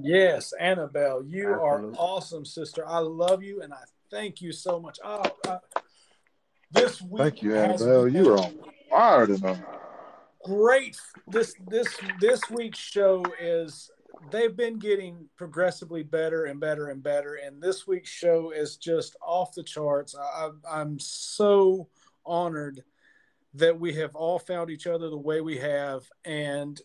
Yes, 0.00 0.52
Annabelle, 0.58 1.22
you 1.24 1.48
are 1.48 1.92
awesome, 1.96 2.44
sister. 2.44 2.84
I 2.86 2.98
love 2.98 3.44
you 3.44 3.62
and 3.62 3.72
I 3.72 3.78
thank 4.10 4.42
you 4.42 4.50
so 4.50 4.80
much. 4.80 4.98
Oh, 5.04 5.22
uh, 5.46 5.58
this 6.72 7.00
week 7.00 7.18
Thank 7.22 7.42
you, 7.42 7.56
Annabelle. 7.56 8.08
You 8.08 8.34
are 8.34 8.38
on 8.38 8.58
fire 8.90 9.26
tonight. 9.26 9.62
great. 10.44 10.96
This 11.26 11.54
this 11.68 11.96
this 12.20 12.40
week's 12.50 12.78
show 12.78 13.24
is 13.40 13.90
they've 14.30 14.56
been 14.56 14.78
getting 14.78 15.28
progressively 15.36 16.02
better 16.02 16.44
and 16.46 16.60
better 16.60 16.88
and 16.88 17.02
better, 17.02 17.34
and 17.36 17.62
this 17.62 17.86
week's 17.86 18.10
show 18.10 18.50
is 18.50 18.76
just 18.76 19.16
off 19.22 19.54
the 19.54 19.62
charts. 19.62 20.14
I, 20.18 20.50
I'm 20.70 20.98
so 20.98 21.88
honored 22.26 22.82
that 23.54 23.78
we 23.78 23.94
have 23.94 24.14
all 24.14 24.38
found 24.38 24.70
each 24.70 24.86
other 24.86 25.08
the 25.08 25.16
way 25.16 25.40
we 25.40 25.58
have, 25.58 26.02
and 26.24 26.80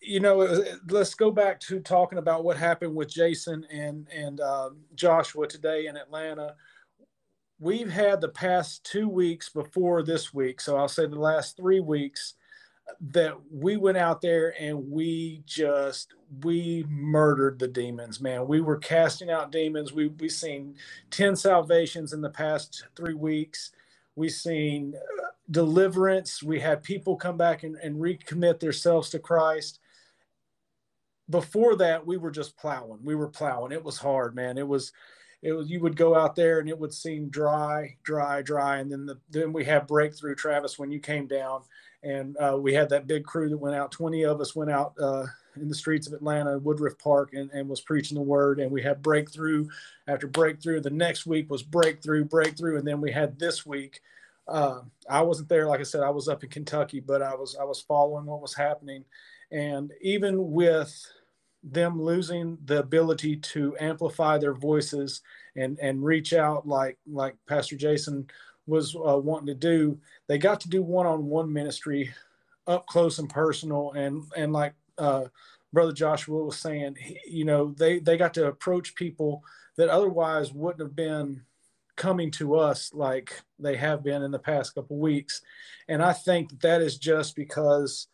you 0.00 0.20
know, 0.20 0.36
was- 0.38 0.60
let's 0.90 1.14
go 1.14 1.30
back 1.30 1.60
to 1.60 1.80
talking 1.80 2.18
about 2.18 2.44
what 2.44 2.56
happened 2.56 2.94
with 2.94 3.08
Jason 3.08 3.64
and 3.70 4.08
and 4.14 4.40
um, 4.40 4.78
Joshua 4.94 5.46
today 5.46 5.86
in 5.86 5.96
Atlanta. 5.96 6.54
We've 7.64 7.90
had 7.90 8.20
the 8.20 8.28
past 8.28 8.84
two 8.84 9.08
weeks 9.08 9.48
before 9.48 10.02
this 10.02 10.34
week, 10.34 10.60
so 10.60 10.76
I'll 10.76 10.86
say 10.86 11.06
the 11.06 11.18
last 11.18 11.56
three 11.56 11.80
weeks 11.80 12.34
that 13.00 13.38
we 13.50 13.78
went 13.78 13.96
out 13.96 14.20
there 14.20 14.54
and 14.60 14.90
we 14.90 15.42
just 15.46 16.12
we 16.42 16.84
murdered 16.90 17.58
the 17.58 17.66
demons 17.66 18.20
man. 18.20 18.46
We 18.46 18.60
were 18.60 18.76
casting 18.76 19.30
out 19.30 19.50
demons. 19.50 19.94
We 19.94 20.08
we 20.08 20.28
seen 20.28 20.74
10 21.10 21.36
salvations 21.36 22.12
in 22.12 22.20
the 22.20 22.28
past 22.28 22.84
three 22.96 23.14
weeks. 23.14 23.70
We 24.14 24.28
seen 24.28 24.92
uh, 24.94 25.28
deliverance. 25.50 26.42
We 26.42 26.60
had 26.60 26.82
people 26.82 27.16
come 27.16 27.38
back 27.38 27.62
and, 27.62 27.76
and 27.76 27.96
recommit 27.96 28.60
themselves 28.60 29.08
to 29.08 29.18
christ. 29.18 29.78
Before 31.30 31.76
that 31.76 32.06
we 32.06 32.18
were 32.18 32.30
just 32.30 32.58
plowing. 32.58 32.98
We 33.02 33.14
were 33.14 33.28
plowing. 33.28 33.72
It 33.72 33.82
was 33.82 33.96
hard 33.96 34.34
man. 34.34 34.58
It 34.58 34.68
was 34.68 34.92
it 35.44 35.52
was 35.52 35.68
you 35.70 35.78
would 35.80 35.94
go 35.94 36.16
out 36.16 36.34
there 36.34 36.58
and 36.58 36.70
it 36.70 36.78
would 36.78 36.92
seem 36.92 37.28
dry 37.28 37.94
dry 38.02 38.40
dry. 38.40 38.78
And 38.78 38.90
then 38.90 39.04
the 39.04 39.20
then 39.28 39.52
we 39.52 39.62
had 39.62 39.86
breakthrough 39.86 40.34
travis 40.34 40.78
when 40.78 40.90
you 40.90 40.98
came 40.98 41.26
down. 41.26 41.60
And 42.02 42.36
uh, 42.38 42.56
we 42.58 42.74
had 42.74 42.88
that 42.88 43.06
big 43.06 43.24
crew 43.24 43.50
that 43.50 43.58
went 43.58 43.76
out 43.76 43.92
20 43.92 44.24
of 44.24 44.40
us 44.40 44.56
went 44.56 44.70
out 44.70 44.94
uh, 45.00 45.26
in 45.56 45.68
the 45.68 45.74
streets 45.74 46.06
of 46.06 46.12
atlanta 46.12 46.58
woodruff 46.58 46.98
park 46.98 47.30
and, 47.32 47.50
and 47.50 47.68
was 47.68 47.82
preaching 47.82 48.16
the 48.16 48.22
word. 48.22 48.58
And 48.58 48.70
we 48.70 48.82
had 48.82 49.02
breakthrough 49.02 49.68
after 50.08 50.26
breakthrough. 50.26 50.80
The 50.80 50.90
next 50.90 51.26
week 51.26 51.50
was 51.50 51.62
breakthrough 51.62 52.24
breakthrough. 52.24 52.78
And 52.78 52.88
then 52.88 53.02
we 53.02 53.12
had 53.12 53.38
this 53.38 53.66
week 53.66 54.00
uh, 54.48 54.80
i 55.10 55.20
wasn't 55.20 55.50
there. 55.50 55.66
Like 55.66 55.80
i 55.80 55.84
said 55.84 56.02
i 56.02 56.10
was 56.10 56.26
up 56.26 56.42
in 56.42 56.50
kentucky 56.50 57.00
but 57.00 57.22
i 57.22 57.34
was 57.34 57.56
i 57.60 57.64
was 57.64 57.82
following 57.82 58.24
what 58.24 58.40
was 58.40 58.54
happening. 58.54 59.04
And 59.52 59.92
even 60.00 60.52
with 60.52 61.06
them 61.64 62.00
losing 62.02 62.58
the 62.66 62.78
ability 62.78 63.36
to 63.36 63.74
amplify 63.80 64.36
their 64.36 64.54
voices 64.54 65.22
and 65.56 65.78
and 65.80 66.04
reach 66.04 66.34
out 66.34 66.68
like 66.68 66.98
like 67.06 67.36
pastor 67.46 67.76
jason 67.76 68.26
was 68.66 68.94
uh, 68.94 69.18
wanting 69.18 69.46
to 69.46 69.54
do. 69.54 69.98
They 70.26 70.38
got 70.38 70.60
to 70.60 70.68
do 70.68 70.82
one-on-one 70.82 71.52
ministry 71.52 72.14
up 72.66 72.86
close 72.86 73.18
and 73.18 73.28
personal. 73.28 73.92
And 73.92 74.24
and 74.36 74.52
like 74.52 74.74
uh, 74.98 75.24
brother 75.72 75.92
joshua 75.92 76.44
was 76.44 76.58
saying 76.58 76.96
he, 77.00 77.18
you 77.26 77.44
know 77.44 77.74
they 77.76 77.98
they 77.98 78.16
got 78.16 78.34
to 78.34 78.46
approach 78.46 78.94
people 78.94 79.42
that 79.76 79.88
otherwise 79.88 80.52
wouldn't 80.52 80.80
have 80.80 80.96
been 80.96 81.42
coming 81.96 82.30
to 82.30 82.56
us 82.56 82.92
like 82.94 83.40
they 83.58 83.76
have 83.76 84.02
been 84.02 84.22
in 84.22 84.30
the 84.30 84.38
past 84.38 84.74
couple 84.74 84.96
weeks. 84.98 85.42
And 85.88 86.02
i 86.02 86.12
think 86.12 86.50
that, 86.50 86.60
that 86.60 86.80
is 86.80 86.96
just 86.96 87.36
because 87.36 88.08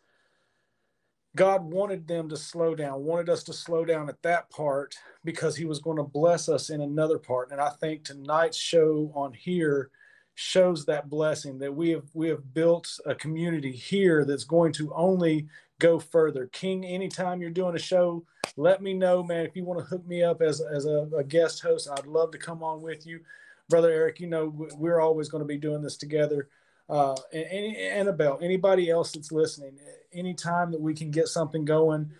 God 1.35 1.63
wanted 1.63 2.07
them 2.07 2.27
to 2.29 2.37
slow 2.37 2.75
down, 2.75 3.03
wanted 3.03 3.29
us 3.29 3.43
to 3.43 3.53
slow 3.53 3.85
down 3.85 4.09
at 4.09 4.21
that 4.23 4.49
part 4.49 4.95
because 5.23 5.55
he 5.55 5.65
was 5.65 5.79
going 5.79 5.97
to 5.97 6.03
bless 6.03 6.49
us 6.49 6.69
in 6.69 6.81
another 6.81 7.17
part. 7.17 7.51
And 7.51 7.61
I 7.61 7.69
think 7.69 8.03
tonight's 8.03 8.57
show 8.57 9.11
on 9.15 9.31
here 9.33 9.91
shows 10.35 10.85
that 10.85 11.09
blessing 11.09 11.59
that 11.59 11.73
we 11.73 11.89
have 11.89 12.05
we 12.13 12.27
have 12.29 12.53
built 12.53 12.99
a 13.05 13.13
community 13.13 13.71
here 13.71 14.25
that's 14.25 14.43
going 14.43 14.73
to 14.73 14.93
only 14.93 15.47
go 15.79 15.99
further. 15.99 16.47
King, 16.47 16.85
anytime 16.85 17.41
you're 17.41 17.49
doing 17.49 17.75
a 17.75 17.79
show, 17.79 18.23
let 18.57 18.81
me 18.81 18.93
know, 18.93 19.23
man. 19.23 19.45
If 19.45 19.55
you 19.55 19.63
want 19.63 19.79
to 19.79 19.85
hook 19.85 20.05
me 20.05 20.23
up 20.23 20.41
as, 20.41 20.61
as 20.61 20.85
a, 20.85 21.09
a 21.17 21.23
guest 21.23 21.61
host, 21.61 21.89
I'd 21.91 22.05
love 22.05 22.31
to 22.31 22.37
come 22.37 22.61
on 22.63 22.81
with 22.81 23.05
you. 23.05 23.21
Brother 23.69 23.91
Eric, 23.91 24.19
you 24.19 24.27
know, 24.27 24.53
we're 24.77 24.99
always 24.99 25.29
going 25.29 25.41
to 25.41 25.47
be 25.47 25.57
doing 25.57 25.81
this 25.81 25.97
together. 25.97 26.49
Uh, 26.89 27.15
and, 27.33 27.45
and 27.45 27.77
Annabelle, 27.77 28.37
anybody 28.41 28.89
else 28.89 29.13
that's 29.13 29.31
listening, 29.31 29.77
anytime 30.13 30.71
that 30.71 30.81
we 30.81 30.93
can 30.93 31.11
get 31.11 31.27
something 31.27 31.65
going, 31.65 32.11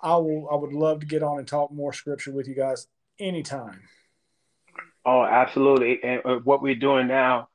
I 0.00 0.16
will. 0.16 0.48
I 0.50 0.56
would 0.56 0.72
love 0.72 1.00
to 1.00 1.06
get 1.06 1.22
on 1.22 1.38
and 1.38 1.46
talk 1.46 1.72
more 1.72 1.92
scripture 1.92 2.32
with 2.32 2.48
you 2.48 2.54
guys 2.54 2.86
anytime. 3.18 3.80
Oh, 5.04 5.22
absolutely. 5.22 6.02
And 6.02 6.22
uh, 6.24 6.36
what 6.44 6.62
we're 6.62 6.74
doing 6.74 7.06
now, 7.06 7.48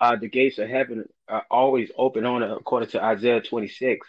uh, 0.00 0.16
the 0.16 0.28
gates 0.28 0.58
of 0.58 0.68
heaven 0.68 1.04
are 1.28 1.44
always 1.50 1.90
open 1.96 2.24
on 2.24 2.42
it, 2.42 2.50
according 2.50 2.90
to 2.90 3.02
Isaiah 3.02 3.40
26. 3.40 4.06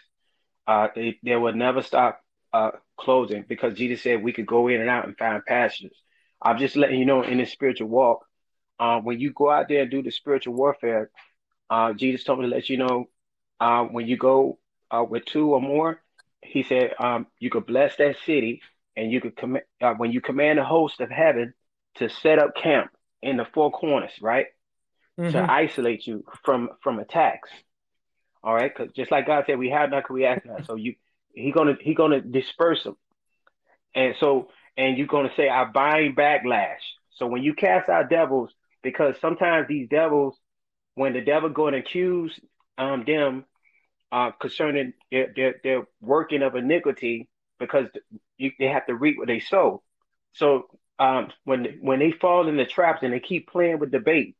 Uh, 0.66 0.88
they, 0.94 1.18
they 1.22 1.36
will 1.36 1.54
never 1.54 1.82
stop 1.82 2.20
uh, 2.52 2.70
closing 2.96 3.44
because 3.48 3.74
Jesus 3.74 4.02
said 4.02 4.22
we 4.22 4.32
could 4.32 4.46
go 4.46 4.68
in 4.68 4.80
and 4.80 4.88
out 4.88 5.06
and 5.06 5.16
find 5.16 5.44
pastures. 5.44 5.96
I'm 6.40 6.58
just 6.58 6.76
letting 6.76 6.98
you 6.98 7.04
know 7.06 7.22
in 7.22 7.38
the 7.38 7.46
spiritual 7.46 7.88
walk, 7.88 8.24
uh, 8.78 9.00
when 9.00 9.20
you 9.20 9.32
go 9.32 9.50
out 9.50 9.68
there 9.68 9.82
and 9.82 9.90
do 9.90 10.02
the 10.02 10.10
spiritual 10.10 10.54
warfare, 10.54 11.10
uh, 11.70 11.92
Jesus 11.92 12.24
told 12.24 12.40
me 12.40 12.46
to 12.46 12.54
let 12.54 12.68
you 12.68 12.78
know 12.78 13.06
uh, 13.60 13.84
when 13.84 14.06
you 14.06 14.16
go 14.16 14.58
uh, 14.92 15.02
with 15.02 15.24
two 15.24 15.54
or 15.54 15.60
more, 15.60 16.00
he 16.42 16.62
said 16.62 16.94
um, 16.98 17.26
you 17.38 17.50
could 17.50 17.66
bless 17.66 17.96
that 17.96 18.16
city 18.26 18.60
and 18.96 19.10
you 19.10 19.20
could 19.20 19.36
command 19.36 19.64
uh, 19.80 19.94
when 19.94 20.12
you 20.12 20.20
command 20.20 20.58
the 20.58 20.64
host 20.64 21.00
of 21.00 21.10
heaven 21.10 21.54
to 21.96 22.08
set 22.08 22.38
up 22.38 22.54
camp 22.54 22.90
in 23.22 23.36
the 23.36 23.46
four 23.54 23.70
corners, 23.70 24.12
right? 24.20 24.46
Mm-hmm. 25.18 25.32
To 25.32 25.50
isolate 25.50 26.06
you 26.06 26.24
from 26.44 26.70
from 26.82 26.98
attacks. 26.98 27.50
All 28.44 28.54
right, 28.54 28.72
because 28.74 28.92
just 28.92 29.10
like 29.10 29.26
God 29.26 29.44
said, 29.46 29.58
we 29.58 29.70
have 29.70 29.90
not, 29.90 30.10
we 30.10 30.24
ask 30.24 30.44
not. 30.44 30.66
So 30.66 30.74
you, 30.74 30.94
he 31.34 31.52
gonna 31.52 31.76
he 31.80 31.94
gonna 31.94 32.20
disperse 32.20 32.82
them, 32.82 32.96
and 33.94 34.14
so 34.18 34.48
and 34.76 34.98
you're 34.98 35.06
gonna 35.06 35.30
say, 35.36 35.48
I 35.48 35.64
bind 35.64 36.16
backlash. 36.16 36.80
So 37.14 37.26
when 37.26 37.42
you 37.42 37.54
cast 37.54 37.88
out 37.88 38.10
devils, 38.10 38.50
because 38.82 39.14
sometimes 39.20 39.68
these 39.68 39.88
devils, 39.88 40.36
when 40.94 41.12
the 41.12 41.20
devil 41.20 41.50
go 41.50 41.68
and 41.68 41.76
accuse 41.76 42.38
um 42.78 43.04
them 43.06 43.44
uh, 44.12 44.30
concerning 44.32 44.92
their, 45.10 45.32
their, 45.34 45.54
their 45.64 45.82
working 46.00 46.42
of 46.42 46.54
iniquity 46.54 47.28
because 47.58 47.86
you, 48.36 48.52
they 48.58 48.66
have 48.66 48.86
to 48.86 48.94
reap 48.94 49.18
what 49.18 49.26
they 49.26 49.40
sow. 49.40 49.82
So 50.34 50.66
um, 50.98 51.28
when 51.44 51.78
when 51.80 51.98
they 51.98 52.12
fall 52.12 52.48
in 52.48 52.56
the 52.56 52.66
traps 52.66 53.00
and 53.02 53.12
they 53.12 53.20
keep 53.20 53.48
playing 53.48 53.78
with 53.78 53.90
the 53.90 53.98
bait, 53.98 54.36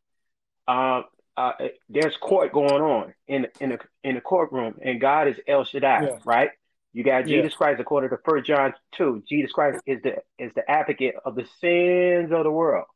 uh, 0.69 1.03
uh, 1.37 1.53
there's 1.89 2.17
court 2.19 2.53
going 2.53 2.83
on 2.83 3.15
in 3.27 3.47
in 3.61 3.73
a 3.73 3.79
in 4.05 4.15
the 4.17 4.21
courtroom, 4.21 4.75
and 4.83 5.01
God 5.01 5.29
is 5.29 5.37
El 5.49 5.65
Shaddai, 5.65 6.03
yeah. 6.03 6.19
right? 6.25 6.51
You 6.93 7.05
got 7.05 7.27
Jesus 7.27 7.55
Christ, 7.55 7.81
according 7.81 8.11
to 8.11 8.19
First 8.23 8.47
John 8.47 8.75
two. 8.95 9.23
Jesus 9.27 9.51
Christ 9.51 9.83
is 9.87 10.03
the 10.03 10.17
is 10.39 10.53
the 10.55 10.71
advocate 10.71 11.15
of 11.25 11.35
the 11.35 11.47
sins 11.61 12.33
of 12.33 12.45
the 12.45 12.51
world, 12.51 12.87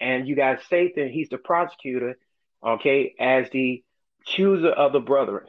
and 0.00 0.28
you 0.28 0.36
got 0.36 0.60
Satan. 0.70 1.08
He's 1.10 1.28
the 1.28 1.38
prosecutor, 1.38 2.16
okay, 2.64 3.14
as 3.18 3.50
the 3.50 3.82
accuser 4.20 4.70
of 4.70 4.92
the 4.92 5.00
brethren. 5.00 5.46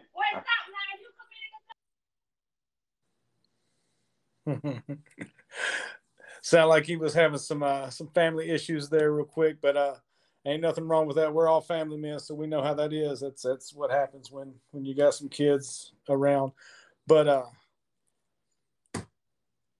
Sound 6.41 6.69
like 6.69 6.85
he 6.85 6.97
was 6.97 7.13
having 7.13 7.37
some 7.37 7.63
uh, 7.63 7.89
some 7.89 8.07
family 8.07 8.49
issues 8.49 8.89
there, 8.89 9.13
real 9.13 9.25
quick, 9.25 9.57
but 9.61 9.77
uh, 9.77 9.95
ain't 10.45 10.61
nothing 10.61 10.87
wrong 10.87 11.07
with 11.07 11.15
that. 11.15 11.33
We're 11.33 11.47
all 11.47 11.61
family 11.61 11.97
men, 11.97 12.19
so 12.19 12.35
we 12.35 12.47
know 12.47 12.61
how 12.61 12.73
that 12.73 12.91
is. 12.91 13.21
That's 13.21 13.41
that's 13.41 13.73
what 13.73 13.91
happens 13.91 14.31
when 14.31 14.53
when 14.71 14.85
you 14.85 14.95
got 14.95 15.13
some 15.13 15.29
kids 15.29 15.93
around. 16.09 16.51
But 17.07 17.27
uh, 17.27 17.45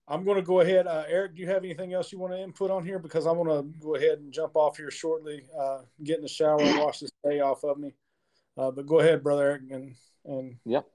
I'm 0.06 0.24
going 0.24 0.36
to 0.36 0.42
go 0.42 0.60
ahead. 0.60 0.86
Uh, 0.86 1.04
Eric, 1.08 1.34
do 1.34 1.42
you 1.42 1.48
have 1.48 1.64
anything 1.64 1.94
else 1.94 2.12
you 2.12 2.18
want 2.18 2.32
to 2.32 2.40
input 2.40 2.70
on 2.70 2.84
here? 2.84 2.98
Because 2.98 3.26
I 3.26 3.32
want 3.32 3.50
to 3.50 3.78
go 3.80 3.94
ahead 3.94 4.18
and 4.18 4.32
jump 4.32 4.56
off 4.56 4.76
here 4.76 4.90
shortly, 4.90 5.44
uh, 5.58 5.80
get 6.02 6.16
in 6.16 6.22
the 6.22 6.28
shower 6.28 6.60
and 6.60 6.78
wash 6.78 7.00
this 7.00 7.10
day 7.24 7.40
off 7.40 7.64
of 7.64 7.78
me. 7.78 7.94
Uh, 8.56 8.70
but 8.70 8.86
go 8.86 9.00
ahead, 9.00 9.22
brother 9.22 9.44
Eric, 9.44 9.62
and 9.70 9.94
and 10.24 10.56
yep. 10.64 10.86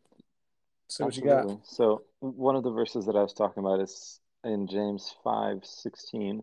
See 0.89 1.03
what 1.03 1.15
you 1.15 1.23
got. 1.23 1.65
So 1.65 2.03
one 2.19 2.55
of 2.55 2.63
the 2.63 2.71
verses 2.71 3.05
that 3.05 3.15
I 3.15 3.21
was 3.21 3.33
talking 3.33 3.63
about 3.63 3.79
is 3.79 4.19
in 4.43 4.67
James 4.67 5.13
five 5.23 5.59
sixteen. 5.63 6.41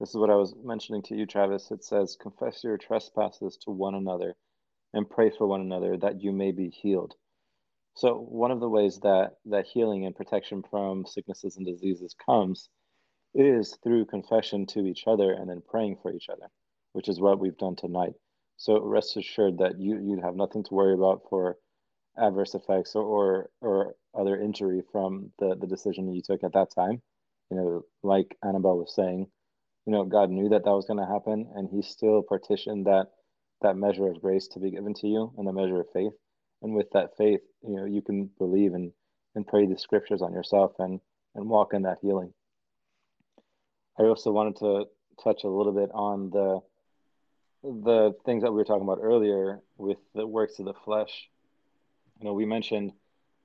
This 0.00 0.10
is 0.10 0.16
what 0.16 0.30
I 0.30 0.34
was 0.34 0.54
mentioning 0.62 1.02
to 1.02 1.14
you, 1.14 1.24
Travis. 1.24 1.70
It 1.70 1.84
says, 1.84 2.16
Confess 2.20 2.64
your 2.64 2.76
trespasses 2.76 3.56
to 3.58 3.70
one 3.70 3.94
another 3.94 4.34
and 4.92 5.08
pray 5.08 5.30
for 5.30 5.46
one 5.46 5.60
another 5.60 5.96
that 5.98 6.20
you 6.20 6.32
may 6.32 6.50
be 6.50 6.68
healed. 6.68 7.14
So 7.94 8.16
one 8.16 8.50
of 8.50 8.58
the 8.58 8.68
ways 8.68 8.98
that 9.00 9.36
that 9.46 9.66
healing 9.66 10.04
and 10.04 10.16
protection 10.16 10.64
from 10.68 11.06
sicknesses 11.06 11.56
and 11.56 11.64
diseases 11.64 12.14
comes 12.26 12.68
is 13.34 13.78
through 13.84 14.06
confession 14.06 14.66
to 14.66 14.80
each 14.80 15.04
other 15.06 15.32
and 15.32 15.48
then 15.48 15.62
praying 15.68 15.98
for 16.02 16.12
each 16.12 16.28
other, 16.28 16.48
which 16.92 17.08
is 17.08 17.20
what 17.20 17.38
we've 17.38 17.56
done 17.56 17.76
tonight. 17.76 18.14
So 18.56 18.80
rest 18.80 19.16
assured 19.16 19.58
that 19.58 19.78
you 19.78 20.00
you 20.00 20.20
have 20.22 20.34
nothing 20.34 20.64
to 20.64 20.74
worry 20.74 20.94
about 20.94 21.22
for 21.30 21.56
adverse 22.16 22.54
effects 22.54 22.94
or, 22.94 23.50
or, 23.60 23.94
other 24.16 24.40
injury 24.40 24.80
from 24.92 25.32
the, 25.40 25.56
the 25.60 25.66
decision 25.66 26.12
you 26.12 26.22
took 26.22 26.44
at 26.44 26.52
that 26.52 26.72
time. 26.72 27.02
You 27.50 27.56
know, 27.56 27.84
like 28.04 28.36
Annabelle 28.44 28.78
was 28.78 28.94
saying, 28.94 29.26
you 29.86 29.92
know, 29.92 30.04
God 30.04 30.30
knew 30.30 30.48
that 30.50 30.64
that 30.64 30.70
was 30.70 30.86
going 30.86 31.00
to 31.00 31.12
happen, 31.12 31.50
and 31.56 31.68
He 31.68 31.82
still 31.82 32.22
partitioned 32.22 32.86
that 32.86 33.08
that 33.62 33.76
measure 33.76 34.06
of 34.06 34.20
grace 34.20 34.46
to 34.48 34.60
be 34.60 34.70
given 34.70 34.94
to 34.94 35.08
you 35.08 35.32
and 35.36 35.48
the 35.48 35.52
measure 35.52 35.80
of 35.80 35.90
faith. 35.92 36.12
And 36.62 36.74
with 36.74 36.90
that 36.92 37.16
faith, 37.16 37.40
you 37.66 37.76
know, 37.76 37.86
you 37.86 38.02
can 38.02 38.30
believe 38.38 38.72
and 38.74 38.92
and 39.34 39.46
pray 39.46 39.66
the 39.66 39.76
scriptures 39.76 40.22
on 40.22 40.32
yourself 40.32 40.72
and 40.78 41.00
and 41.34 41.48
walk 41.48 41.74
in 41.74 41.82
that 41.82 41.98
healing. 42.00 42.32
I 43.98 44.04
also 44.04 44.30
wanted 44.30 44.56
to 44.58 44.84
touch 45.22 45.44
a 45.44 45.48
little 45.48 45.72
bit 45.72 45.90
on 45.92 46.30
the 46.30 46.60
the 47.62 48.14
things 48.24 48.42
that 48.42 48.52
we 48.52 48.58
were 48.58 48.64
talking 48.64 48.82
about 48.84 48.98
earlier 49.00 49.60
with 49.76 49.98
the 50.14 50.26
works 50.26 50.58
of 50.58 50.66
the 50.66 50.74
flesh 50.84 51.28
you 52.18 52.24
know, 52.24 52.32
we 52.32 52.46
mentioned 52.46 52.92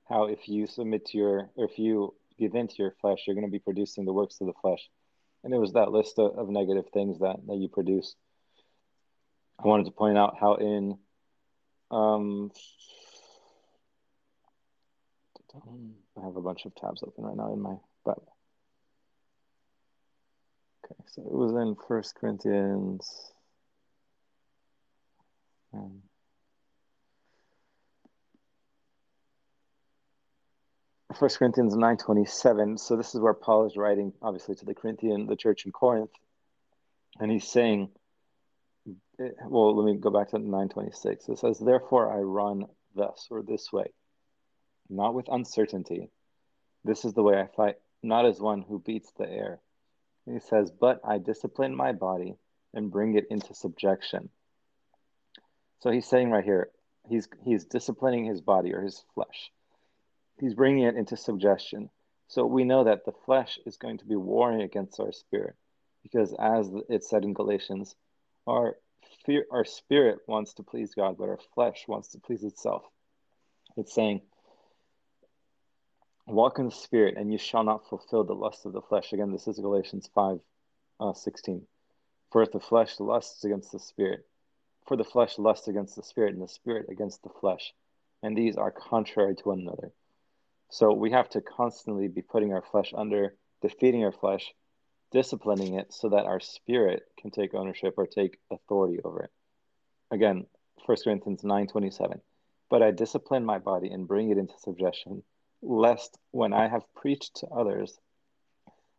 how 0.08 0.26
if 0.26 0.48
you 0.48 0.68
submit 0.68 1.06
to 1.08 1.18
your, 1.18 1.50
or 1.56 1.66
if 1.66 1.78
you 1.80 2.14
give 2.38 2.56
into 2.56 2.76
your 2.78 2.94
flesh, 3.02 3.20
you're 3.26 3.36
going 3.36 3.48
to 3.48 3.52
be 3.52 3.60
producing 3.60 4.06
the 4.06 4.14
works 4.14 4.42
of 4.42 4.48
the 4.48 4.54
flesh. 4.62 4.90
And 5.44 5.54
it 5.54 5.58
was 5.58 5.74
that 5.74 5.92
list 5.92 6.20
of, 6.20 6.38
of 6.38 6.50
negative 6.50 6.86
things 6.94 7.20
that, 7.20 7.38
that 7.48 7.58
you 7.58 7.70
produce. 7.70 8.16
I 9.64 9.68
wanted 9.68 9.86
to 9.86 9.92
point 9.92 10.18
out 10.18 10.38
how 10.40 10.56
in 10.56 10.98
um, 11.92 12.52
Um, 15.56 15.96
I 16.16 16.26
have 16.26 16.36
a 16.36 16.42
bunch 16.42 16.66
of 16.66 16.76
tabs 16.76 17.02
open 17.02 17.24
right 17.24 17.36
now 17.36 17.52
in 17.54 17.60
my 17.60 17.76
Bible. 18.06 18.36
Okay, 20.86 21.02
so 21.08 21.24
it 21.24 21.34
was 21.34 21.52
in 21.54 21.76
First 21.88 22.16
Corinthians. 22.16 23.34
Um, 25.74 26.04
First 31.16 31.40
Corinthians 31.40 31.76
nine 31.76 31.98
twenty 31.98 32.26
seven. 32.26 32.78
So 32.78 32.96
this 32.96 33.16
is 33.16 33.22
where 33.22 33.34
Paul 33.34 33.66
is 33.66 33.76
writing, 33.76 34.14
obviously, 34.22 34.54
to 34.56 34.66
the 34.66 34.76
Corinthian, 34.76 35.26
the 35.26 35.36
church 35.36 35.66
in 35.66 35.72
Corinth, 35.72 36.12
and 37.20 37.32
he's 37.32 37.48
saying, 37.48 37.90
eh, 39.20 39.30
well, 39.48 39.76
let 39.76 39.92
me 39.92 40.00
go 40.00 40.12
back 40.12 40.30
to 40.30 40.40
nine 40.40 40.70
twenty 40.70 40.92
six. 40.92 41.28
It 41.28 41.40
says, 41.40 41.58
"Therefore 41.58 42.14
I 42.14 42.20
run 42.20 42.68
thus 42.94 43.28
or 43.32 43.42
this 43.42 43.74
way, 43.74 43.92
not 44.88 45.16
with 45.16 45.28
uncertainty. 45.30 46.12
This 46.84 47.04
is 47.04 47.14
the 47.14 47.24
way 47.24 47.40
I 47.40 47.48
fight, 47.48 47.78
not 48.04 48.28
as 48.28 48.40
one 48.40 48.62
who 48.62 48.78
beats 48.80 49.12
the 49.14 49.28
air." 49.28 49.60
And 50.28 50.36
he 50.36 50.48
says, 50.48 50.70
"But 50.70 51.02
I 51.04 51.18
discipline 51.18 51.76
my 51.76 51.92
body 51.92 52.38
and 52.76 52.92
bring 52.92 53.16
it 53.16 53.26
into 53.32 53.56
subjection." 53.56 54.30
So 55.80 55.90
he's 55.90 56.08
saying 56.08 56.30
right 56.30 56.44
here, 56.44 56.70
he's 57.08 57.28
he's 57.44 57.66
disciplining 57.66 58.26
his 58.26 58.42
body 58.42 58.76
or 58.76 58.82
his 58.82 59.04
flesh 59.16 59.52
he's 60.40 60.54
bringing 60.54 60.84
it 60.84 60.96
into 60.96 61.18
suggestion. 61.18 61.90
So 62.28 62.46
we 62.46 62.64
know 62.64 62.84
that 62.84 63.06
the 63.06 63.14
flesh 63.26 63.60
is 63.66 63.78
going 63.78 63.98
to 64.00 64.06
be 64.06 64.16
warring 64.16 64.62
against 64.62 65.00
our 65.00 65.12
spirit, 65.12 65.56
because 66.04 66.34
as 66.40 66.70
it 66.88 67.04
said 67.04 67.24
in 67.24 67.34
Galatians, 67.34 67.96
our 68.46 68.78
fear, 69.26 69.46
our 69.52 69.66
spirit 69.66 70.20
wants 70.28 70.54
to 70.54 70.64
please 70.64 70.94
God, 70.94 71.18
but 71.18 71.30
our 71.30 71.40
flesh 71.56 71.86
wants 71.88 72.10
to 72.10 72.20
please 72.20 72.44
itself. 72.44 72.84
It's 73.78 73.94
saying, 73.94 74.22
"Walk 76.28 76.60
in 76.60 76.66
the 76.66 76.72
spirit, 76.72 77.18
and 77.18 77.32
you 77.32 77.38
shall 77.38 77.64
not 77.64 77.88
fulfill 77.88 78.24
the 78.24 78.36
lust 78.36 78.66
of 78.66 78.74
the 78.74 78.82
flesh." 78.82 79.12
Again, 79.12 79.32
this 79.32 79.48
is 79.48 79.60
Galatians 79.60 80.10
five, 80.14 80.40
uh, 81.00 81.14
sixteen. 81.14 81.66
For 82.32 82.44
if 82.44 82.52
the 82.52 82.60
flesh 82.60 83.00
lusts 83.00 83.44
against 83.44 83.72
the 83.72 83.80
spirit, 83.80 84.28
for 84.86 84.96
the 84.96 85.04
flesh 85.04 85.40
lusts 85.40 85.68
against 85.68 85.96
the 85.96 86.04
spirit, 86.04 86.34
and 86.34 86.44
the 86.44 86.48
spirit 86.48 86.90
against 86.90 87.24
the 87.24 87.30
flesh, 87.30 87.74
and 88.22 88.38
these 88.38 88.56
are 88.56 88.72
contrary 88.72 89.36
to 89.36 89.50
one 89.50 89.62
another 89.62 89.92
so 90.70 90.94
we 90.94 91.12
have 91.12 91.30
to 91.30 91.42
constantly 91.42 92.08
be 92.08 92.22
putting 92.22 92.54
our 92.54 92.62
flesh 92.62 92.94
under, 92.96 93.36
defeating 93.62 94.04
our 94.04 94.12
flesh, 94.12 94.54
disciplining 95.12 95.74
it 95.74 95.92
so 95.92 96.10
that 96.10 96.26
our 96.26 96.40
spirit 96.40 97.04
can 97.18 97.32
take 97.32 97.54
ownership 97.54 97.96
or 97.98 98.06
take 98.06 98.40
authority 98.52 99.00
over 99.04 99.24
it. 99.24 99.32
Again, 100.12 100.46
1 100.86 100.98
Corinthians 101.04 101.44
9:27. 101.44 102.22
But 102.70 102.84
I 102.84 102.92
discipline 102.92 103.46
my 103.46 103.58
body 103.58 103.90
and 103.90 104.08
bring 104.08 104.30
it 104.30 104.38
into 104.38 104.58
subjection, 104.60 105.24
lest 105.62 106.20
when 106.32 106.54
I 106.54 106.68
have 106.68 106.94
preached 106.94 107.38
to 107.38 107.48
others, 107.48 108.00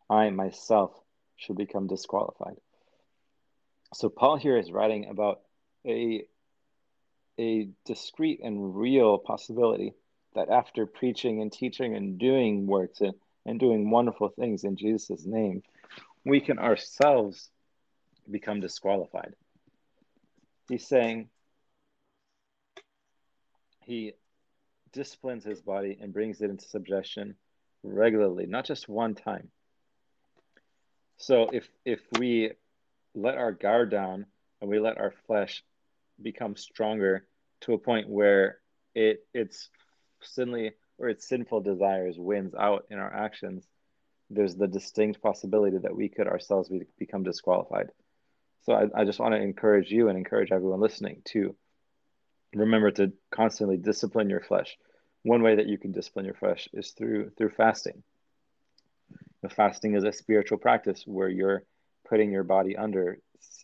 I 0.09 0.29
myself 0.29 0.91
should 1.37 1.55
become 1.55 1.87
disqualified. 1.87 2.57
So 3.93 4.09
Paul 4.09 4.35
here 4.35 4.57
is 4.57 4.71
writing 4.71 5.07
about 5.07 5.41
a 5.85 6.27
a 7.39 7.69
discrete 7.85 8.41
and 8.43 8.75
real 8.75 9.17
possibility 9.17 9.95
that 10.35 10.49
after 10.49 10.85
preaching 10.85 11.41
and 11.41 11.51
teaching 11.51 11.95
and 11.95 12.17
doing 12.17 12.65
works 12.65 13.01
and, 13.01 13.13
and 13.45 13.59
doing 13.59 13.89
wonderful 13.89 14.29
things 14.29 14.63
in 14.63 14.75
Jesus' 14.77 15.25
name, 15.25 15.63
we 16.25 16.39
can 16.39 16.59
ourselves 16.59 17.49
become 18.29 18.59
disqualified. 18.59 19.33
He's 20.69 20.87
saying 20.87 21.29
he 23.85 24.13
disciplines 24.93 25.43
his 25.43 25.61
body 25.61 25.97
and 25.99 26.13
brings 26.13 26.41
it 26.41 26.49
into 26.49 26.65
subjection 26.65 27.35
regularly, 27.83 28.45
not 28.45 28.65
just 28.65 28.87
one 28.87 29.15
time. 29.15 29.49
So 31.17 31.49
if 31.51 31.69
if 31.85 31.99
we 32.17 32.51
let 33.13 33.37
our 33.37 33.51
guard 33.51 33.91
down 33.91 34.25
and 34.59 34.69
we 34.69 34.79
let 34.79 34.97
our 34.97 35.13
flesh 35.27 35.63
become 36.21 36.55
stronger 36.55 37.25
to 37.61 37.73
a 37.73 37.77
point 37.77 38.09
where 38.09 38.59
it 38.95 39.25
it's 39.33 39.69
sinly 40.23 40.71
or 40.97 41.09
its 41.09 41.27
sinful 41.27 41.61
desires 41.61 42.15
wins 42.17 42.53
out 42.55 42.85
in 42.89 42.99
our 42.99 43.13
actions, 43.13 43.67
there's 44.29 44.55
the 44.55 44.67
distinct 44.67 45.21
possibility 45.21 45.77
that 45.77 45.95
we 45.95 46.09
could 46.09 46.27
ourselves 46.27 46.69
be, 46.69 46.83
become 46.97 47.23
disqualified. 47.23 47.89
So 48.63 48.73
I, 48.73 49.01
I 49.01 49.05
just 49.05 49.19
want 49.19 49.33
to 49.33 49.41
encourage 49.41 49.91
you 49.91 50.07
and 50.07 50.17
encourage 50.17 50.51
everyone 50.51 50.79
listening 50.79 51.21
to 51.25 51.55
remember 52.53 52.91
to 52.91 53.11
constantly 53.31 53.77
discipline 53.77 54.29
your 54.29 54.41
flesh. 54.41 54.77
One 55.23 55.41
way 55.41 55.55
that 55.55 55.67
you 55.67 55.77
can 55.77 55.91
discipline 55.91 56.25
your 56.25 56.35
flesh 56.35 56.67
is 56.73 56.91
through 56.91 57.31
through 57.37 57.49
fasting. 57.49 58.03
The 59.41 59.49
fasting 59.49 59.95
is 59.95 60.03
a 60.03 60.13
spiritual 60.13 60.57
practice 60.57 61.03
where 61.05 61.29
you're 61.29 61.63
putting 62.07 62.31
your 62.31 62.43
body 62.43 62.77
under, 62.77 63.17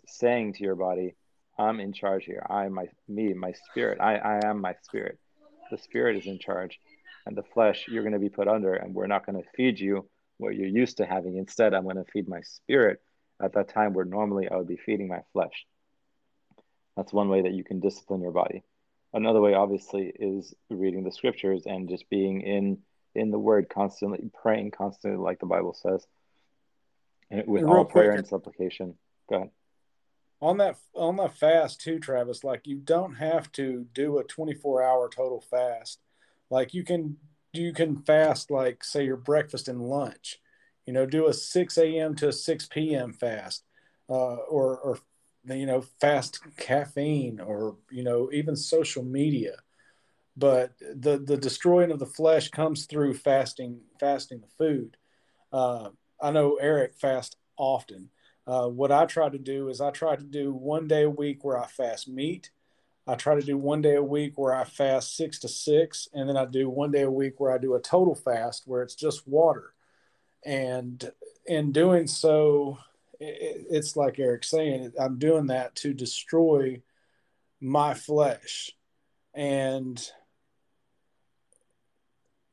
saying 0.08 0.54
to 0.54 0.64
your 0.64 0.76
body, 0.76 1.16
"I'm 1.58 1.80
in 1.80 1.94
charge 1.94 2.26
here. 2.26 2.46
I'm 2.50 2.74
my, 2.74 2.88
me, 3.08 3.34
my 3.34 3.54
spirit. 3.54 4.00
I, 4.02 4.16
I 4.18 4.46
am 4.46 4.62
my 4.62 4.76
spirit." 4.84 5.20
The 5.70 5.78
spirit 5.78 6.18
is 6.18 6.28
in 6.28 6.40
charge 6.40 6.80
and 7.26 7.36
the 7.36 7.44
flesh 7.44 7.86
you're 7.88 8.04
going 8.04 8.14
to 8.14 8.20
be 8.20 8.30
put 8.30 8.48
under 8.48 8.74
and 8.74 8.94
we're 8.94 9.08
not 9.08 9.26
going 9.26 9.42
to 9.42 9.50
feed 9.56 9.80
you 9.80 10.08
what 10.38 10.56
you're 10.56 10.68
used 10.68 10.98
to 10.98 11.06
having. 11.06 11.38
Instead 11.38 11.74
i'm 11.74 11.84
going 11.84 11.98
to 11.98 12.12
feed 12.12 12.28
my 12.28 12.42
spirit. 12.42 13.02
At 13.42 13.54
that 13.54 13.70
time 13.70 13.94
where 13.94 14.06
normally 14.06 14.50
i 14.50 14.56
would 14.56 14.68
be 14.68 14.78
feeding 14.78 15.08
my 15.08 15.22
flesh. 15.34 15.66
That's 16.96 17.14
one 17.14 17.30
way 17.30 17.44
that 17.44 17.54
you 17.54 17.64
can 17.64 17.80
discipline 17.80 18.22
your 18.22 18.32
body. 18.32 18.64
Another 19.14 19.42
way 19.42 19.54
obviously 19.54 20.12
is 20.20 20.54
reading 20.70 21.04
the 21.04 21.12
scriptures 21.12 21.64
and 21.66 21.90
just 21.90 22.10
being 22.10 22.42
in 22.42 22.80
in 23.16 23.32
the 23.32 23.40
word 23.40 23.68
constantly 23.70 24.30
praying 24.42 24.72
constantly 24.72 25.20
like 25.20 25.40
the 25.40 25.46
bible 25.48 25.74
says 25.74 26.06
and 27.32 27.48
with 27.48 27.64
all 27.64 27.86
prayer 27.86 28.12
and 28.12 28.28
supplication. 28.28 28.96
Go 29.30 29.36
ahead 29.38 29.50
on 30.42 30.58
that 30.58 30.78
on 30.94 31.16
that 31.18 31.36
fast 31.38 31.82
too 31.82 32.00
travis 32.00 32.44
like 32.44 32.62
you 32.66 32.78
don't 32.78 33.16
have 33.16 33.52
to 33.54 33.86
do 33.94 34.20
a 34.20 34.24
24 34.24 34.84
hour 34.84 35.10
total 35.10 35.42
fast. 35.42 36.00
Like 36.50 36.74
you 36.74 36.84
can 36.84 37.18
you 37.54 37.74
can 37.74 37.98
fast 38.04 38.52
like 38.52 38.84
say 38.84 39.06
your 39.06 39.18
breakfast 39.18 39.68
and 39.68 39.82
lunch 39.82 40.40
you 40.86 40.94
know 40.94 41.06
do 41.06 41.28
a 41.28 41.34
6 41.34 41.78
a.m 41.78 42.16
to 42.16 42.28
a 42.30 42.34
6 42.34 42.68
p.m 42.68 43.14
fast 43.14 43.64
uh, 44.10 44.36
or 44.36 44.78
or 44.78 45.00
you 45.50 45.66
know 45.66 45.82
fast 46.00 46.40
caffeine 46.58 47.40
or 47.40 47.78
you 47.90 48.04
know 48.04 48.30
even 48.32 48.56
social 48.56 49.04
media. 49.04 49.56
But 50.36 50.78
the 50.80 51.18
the 51.18 51.38
destroying 51.38 51.92
of 51.92 52.00
the 52.00 52.06
flesh 52.06 52.50
comes 52.50 52.86
through 52.86 53.16
fasting 53.16 53.82
fasting 54.00 54.42
the 54.42 54.48
food. 54.58 54.98
Uh, 55.52 55.90
i 56.22 56.30
know 56.30 56.56
eric 56.56 56.94
fasts 56.94 57.38
often 57.58 58.10
uh, 58.48 58.68
what 58.68 58.94
I 58.94 59.06
try 59.06 59.28
to 59.28 59.38
do 59.38 59.68
is 59.68 59.82
I 59.82 59.92
try 59.92 60.16
to 60.16 60.24
do 60.24 60.54
one 60.54 60.88
day 60.88 61.04
a 61.04 61.10
week 61.10 61.44
where 61.44 61.58
I 61.58 61.68
fast 61.68 62.08
meat. 62.08 62.50
I 63.06 63.16
try 63.16 63.36
to 63.36 63.46
do 63.46 63.58
one 63.58 63.82
day 63.82 63.96
a 63.96 64.04
week 64.04 64.34
where 64.38 64.56
I 64.56 64.64
fast 64.64 65.18
six 65.18 65.40
to 65.40 65.50
six, 65.50 66.08
and 66.14 66.28
then 66.28 66.38
I 66.38 66.46
do 66.46 66.70
one 66.70 66.92
day 66.92 67.04
a 67.04 67.12
week 67.12 67.40
where 67.40 67.52
I 67.52 67.58
do 67.58 67.76
a 67.76 67.82
total 67.82 68.16
fast 68.16 68.64
where 68.66 68.82
it's 68.84 68.96
just 68.96 69.28
water. 69.28 69.74
And 70.46 71.12
in 71.46 71.74
doing 71.74 72.08
so, 72.08 72.78
it, 73.20 73.68
it's 73.70 73.98
like 73.98 74.18
Eric's 74.18 74.50
saying, 74.50 74.94
I'm 75.00 75.20
doing 75.20 75.48
that 75.48 75.76
to 75.78 75.94
destroy 75.94 76.82
my 77.60 77.94
flesh. 77.96 78.72
And 79.34 80.02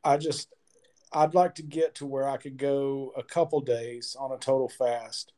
I 0.02 0.16
just, 0.16 0.48
I'd 1.12 1.34
like 1.34 1.56
to 1.56 1.62
get 1.62 1.96
to 1.96 2.06
where 2.06 2.28
I 2.28 2.36
could 2.36 2.56
go 2.56 3.12
a 3.16 3.22
couple 3.22 3.60
days 3.60 4.16
on 4.18 4.32
a 4.32 4.38
total 4.38 4.68
fast 4.68 5.32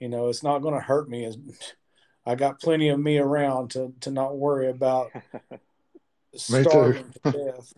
you 0.00 0.08
know, 0.08 0.28
it's 0.28 0.42
not 0.42 0.60
going 0.60 0.74
to 0.74 0.80
hurt 0.80 1.08
me. 1.08 1.24
As 1.24 1.38
I 2.26 2.34
got 2.34 2.60
plenty 2.60 2.88
of 2.88 2.98
me 2.98 3.18
around 3.18 3.70
to 3.72 3.92
to 4.00 4.10
not 4.10 4.36
worry 4.36 4.68
about 4.68 5.10
starving 6.34 7.12
to 7.24 7.32
death. 7.32 7.72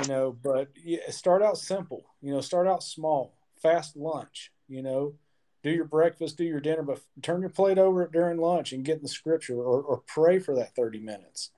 You 0.00 0.08
know, 0.08 0.36
but 0.42 0.68
yeah, 0.82 1.10
start 1.10 1.42
out 1.42 1.58
simple. 1.58 2.04
You 2.20 2.32
know, 2.32 2.40
start 2.40 2.66
out 2.66 2.82
small. 2.82 3.34
Fast 3.60 3.96
lunch. 3.96 4.52
You 4.68 4.82
know, 4.82 5.14
do 5.62 5.70
your 5.70 5.84
breakfast, 5.84 6.36
do 6.36 6.44
your 6.44 6.60
dinner, 6.60 6.82
but 6.82 7.00
turn 7.22 7.40
your 7.40 7.50
plate 7.50 7.78
over 7.78 8.06
during 8.06 8.38
lunch 8.38 8.72
and 8.72 8.84
get 8.84 8.96
in 8.96 9.02
the 9.02 9.08
scripture 9.08 9.56
or, 9.56 9.82
or 9.82 9.98
pray 10.06 10.38
for 10.38 10.54
that 10.54 10.74
30 10.74 11.00
minutes. 11.00 11.50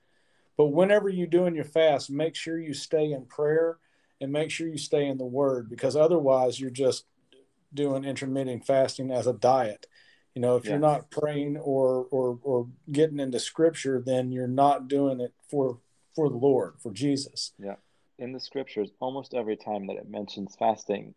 But 0.57 0.67
whenever 0.67 1.09
you're 1.09 1.27
doing 1.27 1.55
your 1.55 1.65
fast, 1.65 2.11
make 2.11 2.35
sure 2.35 2.59
you 2.59 2.75
stay 2.75 3.13
in 3.13 3.25
prayer 3.27 3.79
and 4.21 4.33
make 4.33 4.51
sure 4.51 4.69
you 4.69 4.79
stay 4.79 5.07
in 5.07 5.19
the 5.19 5.25
word 5.25 5.69
because 5.71 5.97
otherwise 5.97 6.61
you're 6.61 6.71
just 6.71 7.05
doing 7.73 8.05
intermittent 8.05 8.67
fasting 8.67 9.11
as 9.11 9.27
a 9.27 9.33
diet. 9.33 9.87
You 10.35 10.43
know, 10.43 10.57
if 10.57 10.65
yeah. 10.65 10.73
you're 10.73 10.81
not 10.81 11.11
praying 11.11 11.57
or 11.59 12.07
or 12.11 12.39
or 12.43 12.69
getting 12.91 13.19
into 13.19 13.41
scripture, 13.41 14.01
then 14.05 14.31
you're 14.31 14.47
not 14.47 14.89
doing 14.89 15.21
it 15.21 15.35
for 15.51 15.81
for 16.15 16.29
the 16.29 16.37
Lord, 16.37 16.75
for 16.81 16.93
Jesus. 16.93 17.53
Yeah. 17.59 17.77
In 18.19 18.33
the 18.33 18.41
scriptures, 18.41 18.91
almost 19.01 19.35
every 19.35 19.57
time 19.57 19.87
that 19.87 19.97
it 19.97 20.09
mentions 20.09 20.55
fasting, 20.57 21.15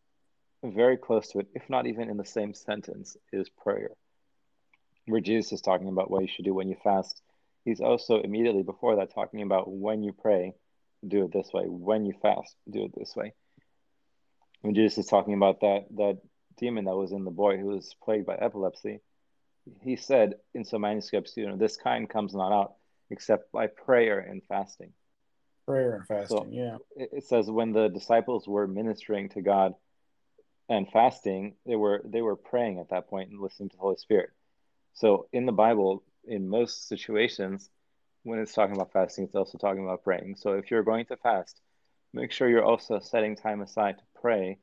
very 0.64 0.98
close 0.98 1.27
to 1.30 1.40
it, 1.40 1.48
if 1.53 1.69
not 1.69 1.85
even 1.85 2.09
in 2.09 2.17
the 2.17 2.25
same 2.25 2.53
sentence, 2.53 3.17
is 3.32 3.49
prayer. 3.49 3.90
Where 5.06 5.19
Jesus 5.19 5.51
is 5.51 5.61
talking 5.61 5.90
about 5.90 6.09
what 6.09 6.22
you 6.22 6.30
should 6.30 6.45
do 6.45 6.53
when 6.53 6.69
you 6.69 6.77
fast, 6.82 7.22
he's 7.65 7.82
also 7.82 8.22
immediately 8.22 8.64
before 8.64 8.95
that 8.95 9.14
talking 9.14 9.41
about 9.41 9.69
when 9.69 10.01
you 10.01 10.14
pray, 10.14 10.53
do 11.06 11.25
it 11.25 11.33
this 11.33 11.51
way. 11.53 11.65
When 11.65 12.06
you 12.06 12.14
fast, 12.22 12.56
do 12.69 12.85
it 12.85 12.93
this 12.95 13.14
way. 13.15 13.33
When 14.61 14.75
Jesus 14.75 14.99
is 14.99 15.07
talking 15.07 15.33
about 15.33 15.59
that 15.59 15.88
that 15.98 16.19
demon 16.57 16.85
that 16.85 16.95
was 16.95 17.11
in 17.11 17.23
the 17.23 17.32
boy 17.32 17.57
who 17.57 17.67
was 17.67 17.95
plagued 18.03 18.25
by 18.25 18.35
epilepsy, 18.35 19.01
he 19.82 19.95
said 19.95 20.35
in 20.53 20.65
some 20.65 20.82
manuscripts, 20.82 21.38
you 21.38 21.48
know, 21.48 21.56
this 21.57 21.77
kind 21.77 22.09
comes 22.09 22.33
not 22.33 22.51
out 22.51 22.75
except 23.09 23.51
by 23.51 23.67
prayer 23.67 24.19
and 24.19 24.43
fasting. 24.45 24.93
Prayer 25.65 25.95
and 25.95 26.07
fasting, 26.07 26.38
So 26.38 26.48
yeah. 26.51 26.77
it 26.95 27.09
it 27.14 27.23
says 27.25 27.49
when 27.49 27.72
the 27.72 27.88
disciples 27.90 28.48
were 28.48 28.67
ministering 28.67 29.30
to 29.30 29.41
God 29.41 29.75
and 30.69 30.90
fasting, 30.91 31.56
they 31.65 31.75
were 31.75 32.01
they 32.03 32.22
were 32.22 32.35
praying 32.35 32.80
at 32.80 32.90
that 32.90 33.07
point 33.07 33.30
and 33.30 33.40
listening 33.40 33.69
to 33.69 33.75
the 33.77 33.82
Holy 33.82 33.95
Spirit. 33.98 34.30
So 34.93 35.27
in 35.32 35.45
the 35.45 35.51
Bible, 35.51 36.03
in 36.25 36.48
most 36.49 36.88
situations, 36.88 37.69
when 38.23 38.40
it's 38.40 38.53
talking 38.53 38.75
about 38.75 38.91
fasting, 38.91 39.25
it's 39.25 39.35
also 39.35 39.57
talking 39.57 39.83
about 39.83 40.03
praying. 40.03 40.35
So 40.35 40.53
if 40.53 40.72
you're 40.72 40.83
going 40.83 41.06
to 41.07 41.17
fast, 41.17 41.61
make 42.14 42.32
sure 42.32 42.49
you're 42.49 42.64
also 42.65 42.99
setting 42.99 43.35
time 43.35 43.61
aside 43.61 43.98
to 43.99 44.03
pray 44.22 44.59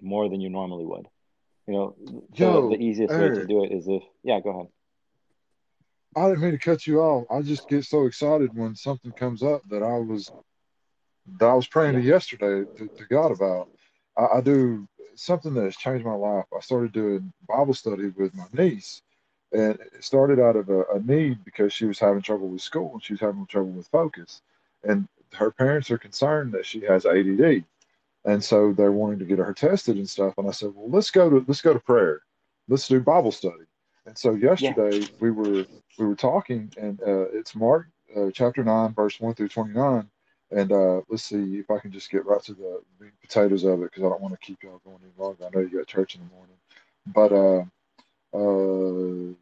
more 0.00 0.28
than 0.28 0.40
you 0.40 0.50
normally 0.50 0.84
would. 0.84 1.06
You 1.66 1.74
know, 1.74 1.94
the, 2.36 2.44
Yo, 2.44 2.68
the 2.70 2.76
easiest 2.76 3.18
way 3.18 3.30
to 3.30 3.46
do 3.46 3.64
it 3.64 3.72
is 3.72 3.86
if, 3.88 4.02
yeah, 4.22 4.40
go 4.40 4.50
ahead. 4.50 4.66
I 6.16 6.28
didn't 6.28 6.42
mean 6.42 6.52
to 6.52 6.58
cut 6.58 6.86
you 6.86 7.00
off. 7.00 7.26
I 7.30 7.42
just 7.42 7.68
get 7.68 7.84
so 7.84 8.06
excited 8.06 8.56
when 8.56 8.76
something 8.76 9.12
comes 9.12 9.42
up 9.42 9.62
that 9.70 9.82
I 9.82 9.98
was 9.98 10.30
that 11.38 11.46
I 11.48 11.54
was 11.54 11.66
praying 11.66 11.94
Yeah. 11.94 12.00
to 12.00 12.06
yesterday 12.06 12.70
to, 12.76 12.88
to 12.96 13.04
God 13.08 13.32
about. 13.32 13.68
I, 14.16 14.38
I 14.38 14.40
do 14.40 14.86
something 15.16 15.54
that 15.54 15.64
has 15.64 15.76
changed 15.76 16.04
my 16.04 16.14
life. 16.14 16.44
I 16.54 16.60
started 16.60 16.92
doing 16.92 17.32
Bible 17.48 17.74
study 17.74 18.08
with 18.08 18.34
my 18.34 18.46
niece, 18.52 19.02
and 19.52 19.78
it 19.80 20.04
started 20.04 20.38
out 20.38 20.56
of 20.56 20.68
a, 20.68 20.82
a 20.94 21.00
need 21.00 21.44
because 21.44 21.72
she 21.72 21.86
was 21.86 21.98
having 21.98 22.22
trouble 22.22 22.48
with 22.48 22.60
school 22.60 22.92
and 22.92 23.02
she 23.02 23.14
was 23.14 23.20
having 23.20 23.46
trouble 23.46 23.70
with 23.70 23.88
focus, 23.88 24.42
and 24.84 25.08
her 25.32 25.50
parents 25.50 25.90
are 25.90 25.98
concerned 25.98 26.52
that 26.52 26.66
she 26.66 26.80
has 26.82 27.06
ADD, 27.06 27.64
and 28.24 28.42
so 28.42 28.72
they're 28.72 28.92
wanting 28.92 29.18
to 29.18 29.24
get 29.24 29.38
her 29.38 29.52
tested 29.54 29.96
and 29.96 30.08
stuff. 30.08 30.34
And 30.38 30.48
I 30.48 30.52
said, 30.52 30.72
well, 30.74 30.90
let's 30.90 31.10
go 31.10 31.30
to 31.30 31.44
let's 31.48 31.62
go 31.62 31.72
to 31.72 31.80
prayer, 31.80 32.22
let's 32.68 32.88
do 32.88 33.00
Bible 33.00 33.32
study. 33.32 33.64
And 34.06 34.16
so 34.16 34.34
Yeah. 34.58 34.74
yesterday 34.74 35.08
we 35.20 35.30
were 35.30 35.66
we 35.98 36.06
were 36.06 36.16
talking, 36.16 36.70
and 36.76 37.00
uh, 37.02 37.26
it's 37.32 37.54
Mark 37.54 37.86
uh, 38.16 38.30
chapter 38.32 38.64
nine, 38.64 38.92
verse 38.94 39.20
one 39.20 39.34
through 39.34 39.48
twenty 39.48 39.74
nine. 39.74 40.08
And 40.50 40.70
uh, 40.72 41.00
let's 41.08 41.24
see 41.24 41.56
if 41.58 41.70
I 41.70 41.78
can 41.78 41.90
just 41.90 42.10
get 42.10 42.26
right 42.26 42.42
to 42.44 42.54
the 42.54 42.80
meat 43.00 43.12
potatoes 43.20 43.64
of 43.64 43.80
it 43.82 43.90
because 43.90 44.04
I 44.04 44.08
don't 44.08 44.20
want 44.20 44.34
to 44.34 44.46
keep 44.46 44.62
y'all 44.62 44.80
going 44.84 44.98
any 45.02 45.12
longer. 45.18 45.44
I 45.46 45.50
know 45.50 45.60
you 45.60 45.78
got 45.78 45.86
church 45.88 46.14
in 46.14 46.20
the 46.20 46.34
morning, 46.34 46.56
but 47.06 47.32
uh, 47.32 47.64
uh, 48.34 49.34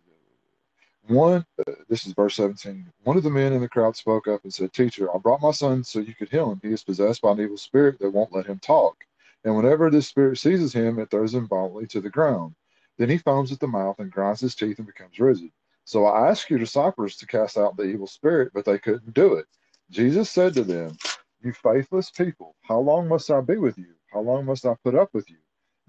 one, 1.08 1.44
uh, 1.66 1.72
this 1.88 2.06
is 2.06 2.12
verse 2.12 2.36
17. 2.36 2.86
One 3.04 3.16
of 3.16 3.22
the 3.22 3.30
men 3.30 3.52
in 3.52 3.60
the 3.60 3.68
crowd 3.68 3.96
spoke 3.96 4.28
up 4.28 4.44
and 4.44 4.54
said, 4.54 4.72
Teacher, 4.72 5.14
I 5.14 5.18
brought 5.18 5.42
my 5.42 5.50
son 5.50 5.84
so 5.84 6.00
you 6.00 6.14
could 6.14 6.28
heal 6.30 6.52
him. 6.52 6.60
He 6.62 6.72
is 6.72 6.84
possessed 6.84 7.22
by 7.22 7.32
an 7.32 7.40
evil 7.40 7.56
spirit 7.56 7.98
that 8.00 8.10
won't 8.10 8.32
let 8.32 8.46
him 8.46 8.58
talk. 8.60 8.96
And 9.44 9.56
whenever 9.56 9.90
this 9.90 10.08
spirit 10.08 10.38
seizes 10.38 10.72
him, 10.72 10.98
it 10.98 11.10
throws 11.10 11.34
him 11.34 11.48
violently 11.48 11.86
to 11.88 12.00
the 12.00 12.10
ground. 12.10 12.54
Then 12.98 13.08
he 13.08 13.18
foams 13.18 13.52
at 13.52 13.60
the 13.60 13.66
mouth 13.66 13.98
and 13.98 14.12
grinds 14.12 14.40
his 14.40 14.54
teeth 14.54 14.78
and 14.78 14.86
becomes 14.86 15.18
rigid. 15.18 15.50
So 15.84 16.06
I 16.06 16.30
asked 16.30 16.50
your 16.50 16.60
disciples 16.60 17.16
to 17.16 17.26
cast 17.26 17.56
out 17.56 17.76
the 17.76 17.84
evil 17.84 18.06
spirit, 18.06 18.52
but 18.54 18.64
they 18.64 18.78
couldn't 18.78 19.14
do 19.14 19.34
it. 19.34 19.46
Jesus 19.90 20.30
said 20.30 20.54
to 20.54 20.62
them, 20.62 20.96
You 21.42 21.52
faithless 21.52 22.10
people, 22.10 22.54
how 22.62 22.78
long 22.78 23.08
must 23.08 23.30
I 23.30 23.40
be 23.40 23.56
with 23.56 23.76
you? 23.78 23.94
How 24.12 24.20
long 24.20 24.44
must 24.44 24.64
I 24.66 24.74
put 24.84 24.94
up 24.94 25.12
with 25.12 25.28
you? 25.28 25.38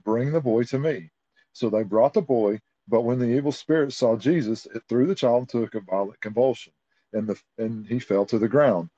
Bring 0.03 0.31
the 0.31 0.41
boy 0.41 0.63
to 0.63 0.79
me. 0.79 1.11
So 1.53 1.69
they 1.69 1.83
brought 1.83 2.13
the 2.13 2.21
boy, 2.21 2.59
but 2.87 3.01
when 3.01 3.19
the 3.19 3.27
evil 3.27 3.51
spirit 3.51 3.93
saw 3.93 4.17
Jesus, 4.17 4.65
it 4.65 4.83
threw 4.89 5.07
the 5.07 5.15
child 5.15 5.43
into 5.43 5.63
a 5.77 5.81
violent 5.81 6.19
convulsion, 6.21 6.73
and 7.13 7.27
the 7.27 7.39
and 7.57 7.87
he 7.87 7.99
fell 7.99 8.25
to 8.25 8.39
the 8.39 8.49
ground, 8.49 8.89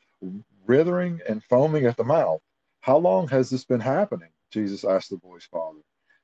writhing 0.65 1.21
and 1.27 1.43
foaming 1.43 1.85
at 1.85 1.97
the 1.97 2.03
mouth. 2.03 2.41
How 2.81 2.97
long 2.97 3.27
has 3.29 3.49
this 3.49 3.65
been 3.65 3.79
happening? 3.79 4.29
Jesus 4.51 4.83
asked 4.83 5.11
the 5.11 5.17
boy's 5.17 5.45
father. 5.45 5.79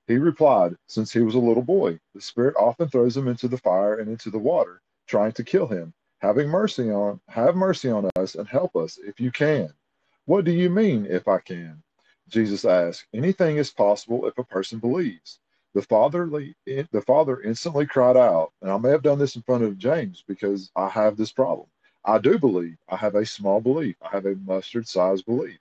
He 0.07 0.17
replied, 0.17 0.75
Since 0.87 1.13
he 1.13 1.21
was 1.21 1.35
a 1.35 1.39
little 1.39 1.63
boy, 1.63 1.99
the 2.15 2.21
spirit 2.21 2.55
often 2.57 2.89
throws 2.89 3.15
him 3.15 3.27
into 3.27 3.47
the 3.47 3.57
fire 3.57 3.99
and 3.99 4.09
into 4.09 4.31
the 4.31 4.39
water, 4.39 4.81
trying 5.07 5.33
to 5.33 5.43
kill 5.43 5.67
him. 5.67 5.93
Having 6.19 6.49
mercy 6.49 6.91
on 6.91 7.21
have 7.27 7.55
mercy 7.55 7.89
on 7.89 8.09
us 8.15 8.35
and 8.35 8.47
help 8.47 8.75
us 8.75 8.97
if 8.97 9.19
you 9.19 9.31
can. 9.31 9.73
What 10.25 10.45
do 10.45 10.51
you 10.51 10.69
mean, 10.69 11.05
if 11.05 11.27
I 11.27 11.39
can? 11.39 11.83
Jesus 12.27 12.65
asked. 12.65 13.05
Anything 13.13 13.57
is 13.57 13.71
possible 13.71 14.27
if 14.27 14.37
a 14.37 14.43
person 14.43 14.79
believes. 14.79 15.39
The 15.73 15.81
fatherly 15.81 16.55
the 16.65 17.03
father 17.05 17.41
instantly 17.41 17.85
cried 17.85 18.17
out, 18.17 18.51
and 18.61 18.69
I 18.71 18.77
may 18.77 18.89
have 18.89 19.03
done 19.03 19.19
this 19.19 19.35
in 19.35 19.41
front 19.43 19.63
of 19.63 19.77
James 19.77 20.23
because 20.27 20.71
I 20.75 20.89
have 20.89 21.15
this 21.15 21.31
problem. 21.31 21.67
I 22.03 22.17
do 22.17 22.37
believe. 22.37 22.77
I 22.89 22.97
have 22.97 23.15
a 23.15 23.25
small 23.25 23.61
belief. 23.61 23.95
I 24.01 24.09
have 24.09 24.25
a 24.25 24.35
mustard 24.35 24.87
sized 24.87 25.25
belief. 25.25 25.59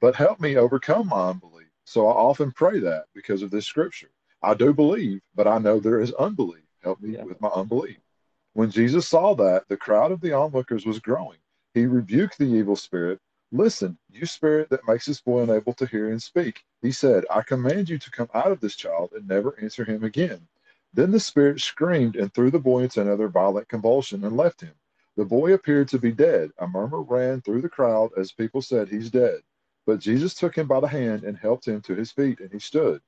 But 0.00 0.14
help 0.14 0.38
me 0.38 0.56
overcome 0.56 1.08
my 1.08 1.30
unbelief. 1.30 1.68
So 1.84 2.06
I 2.06 2.12
often 2.12 2.52
pray 2.52 2.78
that 2.80 3.06
because 3.14 3.42
of 3.42 3.50
this 3.50 3.66
scripture. 3.66 4.10
I 4.42 4.54
do 4.54 4.72
believe, 4.72 5.20
but 5.34 5.48
I 5.48 5.58
know 5.58 5.80
there 5.80 6.00
is 6.00 6.12
unbelief. 6.12 6.64
Help 6.84 7.00
me 7.00 7.14
Yeah. 7.14 7.24
with 7.24 7.40
my 7.40 7.48
unbelief. 7.48 7.98
When 8.52 8.70
Jesus 8.70 9.08
saw 9.08 9.34
that, 9.34 9.66
the 9.68 9.76
crowd 9.76 10.12
of 10.12 10.20
the 10.20 10.32
onlookers 10.32 10.86
was 10.86 11.00
growing. 11.00 11.38
He 11.74 11.86
rebuked 11.86 12.38
the 12.38 12.44
evil 12.44 12.76
spirit. 12.76 13.20
Listen, 13.52 13.96
you 14.10 14.26
spirit 14.26 14.68
that 14.68 14.86
makes 14.86 15.06
this 15.06 15.22
boy 15.22 15.42
unable 15.42 15.72
to 15.72 15.86
hear 15.86 16.10
and 16.10 16.22
speak. 16.22 16.64
He 16.82 16.92
said, 16.92 17.24
I 17.30 17.42
command 17.42 17.88
you 17.88 17.98
to 17.98 18.10
come 18.10 18.28
out 18.34 18.52
of 18.52 18.60
this 18.60 18.76
child 18.76 19.12
and 19.14 19.26
never 19.26 19.58
answer 19.60 19.84
him 19.84 20.04
again. 20.04 20.46
Then 20.92 21.12
the 21.12 21.20
spirit 21.20 21.60
screamed 21.60 22.16
and 22.16 22.32
threw 22.32 22.50
the 22.50 22.58
boy 22.58 22.82
into 22.82 23.00
another 23.00 23.28
violent 23.28 23.68
convulsion 23.68 24.24
and 24.24 24.36
left 24.36 24.60
him. 24.60 24.74
The 25.16 25.24
boy 25.24 25.54
appeared 25.54 25.88
to 25.88 25.98
be 25.98 26.12
dead. 26.12 26.50
A 26.58 26.68
murmur 26.68 27.00
ran 27.02 27.40
through 27.40 27.62
the 27.62 27.70
crowd 27.70 28.10
as 28.18 28.32
people 28.32 28.60
said, 28.60 28.88
He's 28.88 29.10
dead. 29.10 29.40
But 29.86 30.00
Jesus 30.00 30.34
took 30.34 30.54
him 30.56 30.66
by 30.66 30.80
the 30.80 30.88
hand 30.88 31.24
and 31.24 31.36
helped 31.36 31.66
him 31.66 31.80
to 31.82 31.94
his 31.94 32.12
feet, 32.12 32.40
and 32.40 32.52
he 32.52 32.58
stood. 32.58 33.00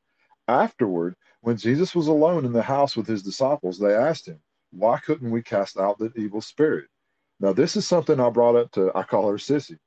Afterward, 0.49 1.17
when 1.43 1.59
Jesus 1.59 1.95
was 1.95 2.09
alone 2.09 2.47
in 2.47 2.53
the 2.53 2.63
house 2.63 2.97
with 2.97 3.07
his 3.07 3.23
disciples, 3.23 3.79
they 3.79 3.95
asked 3.95 4.27
him, 4.27 4.41
Why 4.73 4.99
couldn't 4.99 5.31
we 5.31 5.43
cast 5.43 5.79
out 5.79 5.99
the 5.99 6.13
evil 6.17 6.41
spirit? 6.41 6.89
Now, 7.41 7.53
this 7.53 7.77
is 7.77 7.87
something 7.87 8.19
I 8.21 8.31
brought 8.31 8.57
up 8.57 8.73
to, 8.73 8.91
I 8.95 9.03
call 9.03 9.29
her 9.31 9.37
Sissy. 9.37 9.79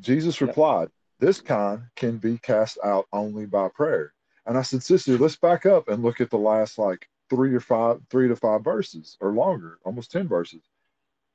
Jesus 0.00 0.40
replied, 0.40 0.88
This 1.18 1.40
kind 1.40 1.82
can 1.96 2.18
be 2.18 2.38
cast 2.38 2.78
out 2.82 3.06
only 3.12 3.46
by 3.46 3.68
prayer. 3.68 4.12
And 4.46 4.56
I 4.56 4.62
said, 4.62 4.82
Sister, 4.82 5.18
let's 5.18 5.36
back 5.36 5.66
up 5.66 5.88
and 5.88 6.02
look 6.02 6.20
at 6.20 6.30
the 6.30 6.38
last 6.38 6.78
like 6.78 7.08
three 7.28 7.54
or 7.54 7.60
five, 7.60 8.00
three 8.10 8.28
to 8.28 8.36
five 8.36 8.64
verses 8.64 9.16
or 9.20 9.32
longer, 9.32 9.78
almost 9.84 10.10
10 10.10 10.26
verses. 10.28 10.62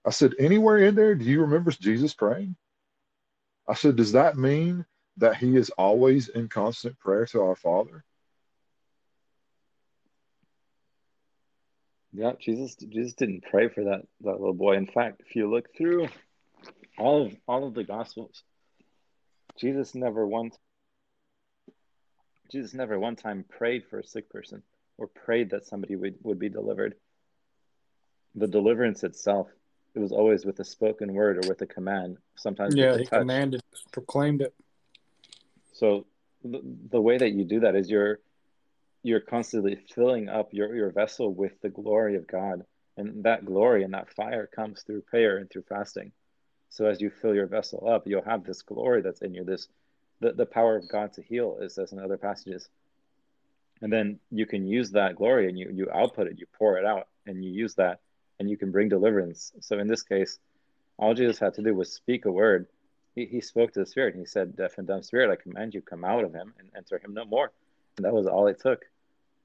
I 0.05 0.09
said, 0.09 0.33
Anywhere 0.39 0.79
in 0.79 0.95
there, 0.95 1.15
do 1.15 1.25
you 1.25 1.41
remember 1.41 1.71
Jesus 1.71 2.13
praying? 2.13 2.55
I 3.67 3.73
said, 3.73 3.95
Does 3.95 4.11
that 4.13 4.37
mean 4.37 4.85
that 5.17 5.37
he 5.37 5.55
is 5.55 5.69
always 5.71 6.27
in 6.29 6.49
constant 6.49 6.99
prayer 6.99 7.25
to 7.27 7.41
our 7.41 7.55
Father? 7.55 8.03
Yeah, 12.11 12.31
Jesus 12.39 12.75
Jesus 12.75 13.13
didn't 13.13 13.43
pray 13.51 13.67
for 13.67 13.83
that 13.85 14.03
that 14.21 14.39
little 14.39 14.53
boy. 14.53 14.77
In 14.77 14.87
fact, 14.87 15.21
if 15.25 15.35
you 15.35 15.49
look 15.49 15.75
through 15.75 16.07
all 16.97 17.25
of 17.25 17.35
all 17.45 17.67
of 17.67 17.73
the 17.73 17.83
gospels, 17.83 18.43
Jesus 19.57 19.95
never 19.95 20.25
once 20.27 20.57
Jesus 22.51 22.73
never 22.73 22.99
one 22.99 23.15
time 23.15 23.43
prayed 23.49 23.83
for 23.89 23.99
a 23.99 24.03
sick 24.03 24.29
person 24.29 24.61
or 24.97 25.07
prayed 25.07 25.49
that 25.49 25.65
somebody 25.65 25.95
would, 25.95 26.15
would 26.23 26.39
be 26.39 26.49
delivered. 26.49 26.95
The 28.35 28.47
deliverance 28.47 29.03
itself, 29.03 29.47
it 29.93 29.99
was 29.99 30.11
always 30.11 30.45
with 30.45 30.59
a 30.59 30.65
spoken 30.65 31.13
word 31.13 31.43
or 31.43 31.49
with 31.49 31.61
a 31.61 31.65
command, 31.65 32.17
sometimes 32.35 32.75
Yeah, 32.75 32.97
he 32.97 33.05
touch. 33.05 33.21
commanded, 33.21 33.61
proclaimed 33.91 34.41
it. 34.41 34.53
So 35.73 36.05
the, 36.43 36.61
the 36.91 37.01
way 37.01 37.17
that 37.17 37.31
you 37.31 37.43
do 37.45 37.61
that 37.61 37.75
is 37.75 37.89
you're 37.89 38.19
you're 39.03 39.19
constantly 39.19 39.75
filling 39.93 40.29
up 40.29 40.49
your, 40.51 40.75
your 40.75 40.89
vessel 40.91 41.31
with 41.31 41.61
the 41.61 41.69
glory 41.69 42.15
of 42.15 42.25
God. 42.25 42.63
And 42.97 43.23
that 43.23 43.45
glory 43.45 43.83
and 43.83 43.93
that 43.93 44.09
fire 44.09 44.47
comes 44.47 44.81
through 44.81 45.01
prayer 45.01 45.37
and 45.37 45.47
through 45.49 45.65
fasting. 45.69 46.11
So 46.75 46.87
as 46.87 46.99
you 46.99 47.09
fill 47.09 47.33
your 47.33 47.47
vessel 47.47 47.87
up, 47.87 48.05
you'll 48.05 48.25
have 48.25 48.43
this 48.43 48.61
glory 48.61 49.01
that's 49.01 49.21
in 49.21 49.33
you, 49.33 49.45
this 49.45 49.69
the, 50.19 50.33
the 50.33 50.45
power 50.45 50.75
of 50.75 50.89
God 50.89 51.13
to 51.13 51.21
heal, 51.21 51.57
it 51.61 51.71
says 51.71 51.93
in 51.93 51.99
other 51.99 52.17
passages. 52.17 52.67
And 53.81 53.93
then 53.93 54.19
you 54.29 54.45
can 54.45 54.67
use 54.67 54.91
that 54.91 55.15
glory 55.15 55.47
and 55.47 55.57
you, 55.57 55.71
you 55.73 55.89
output 55.89 56.27
it, 56.27 56.37
you 56.37 56.47
pour 56.51 56.77
it 56.77 56.85
out, 56.85 57.07
and 57.25 57.45
you 57.45 57.49
use 57.49 57.75
that 57.75 58.01
and 58.41 58.49
you 58.49 58.57
can 58.57 58.71
bring 58.71 58.89
deliverance. 58.89 59.53
So 59.61 59.79
in 59.79 59.87
this 59.87 60.03
case, 60.03 60.37
all 60.97 61.13
Jesus 61.13 61.39
had 61.39 61.53
to 61.53 61.61
do 61.61 61.73
was 61.73 61.93
speak 61.93 62.25
a 62.25 62.31
word. 62.31 62.67
He, 63.15 63.25
he 63.25 63.39
spoke 63.39 63.71
to 63.71 63.79
the 63.79 63.85
spirit 63.85 64.13
and 64.13 64.21
he 64.21 64.27
said, 64.27 64.57
Deaf 64.57 64.77
and 64.77 64.85
dumb 64.85 65.01
spirit, 65.01 65.31
I 65.31 65.41
command 65.41 65.73
you, 65.73 65.81
come 65.81 66.03
out 66.03 66.25
of 66.25 66.33
him 66.33 66.53
and 66.59 66.69
enter 66.75 66.97
him 66.97 67.13
no 67.13 67.23
more. 67.23 67.53
And 67.95 68.05
that 68.05 68.13
was 68.13 68.27
all 68.27 68.47
it 68.47 68.59
took. 68.59 68.83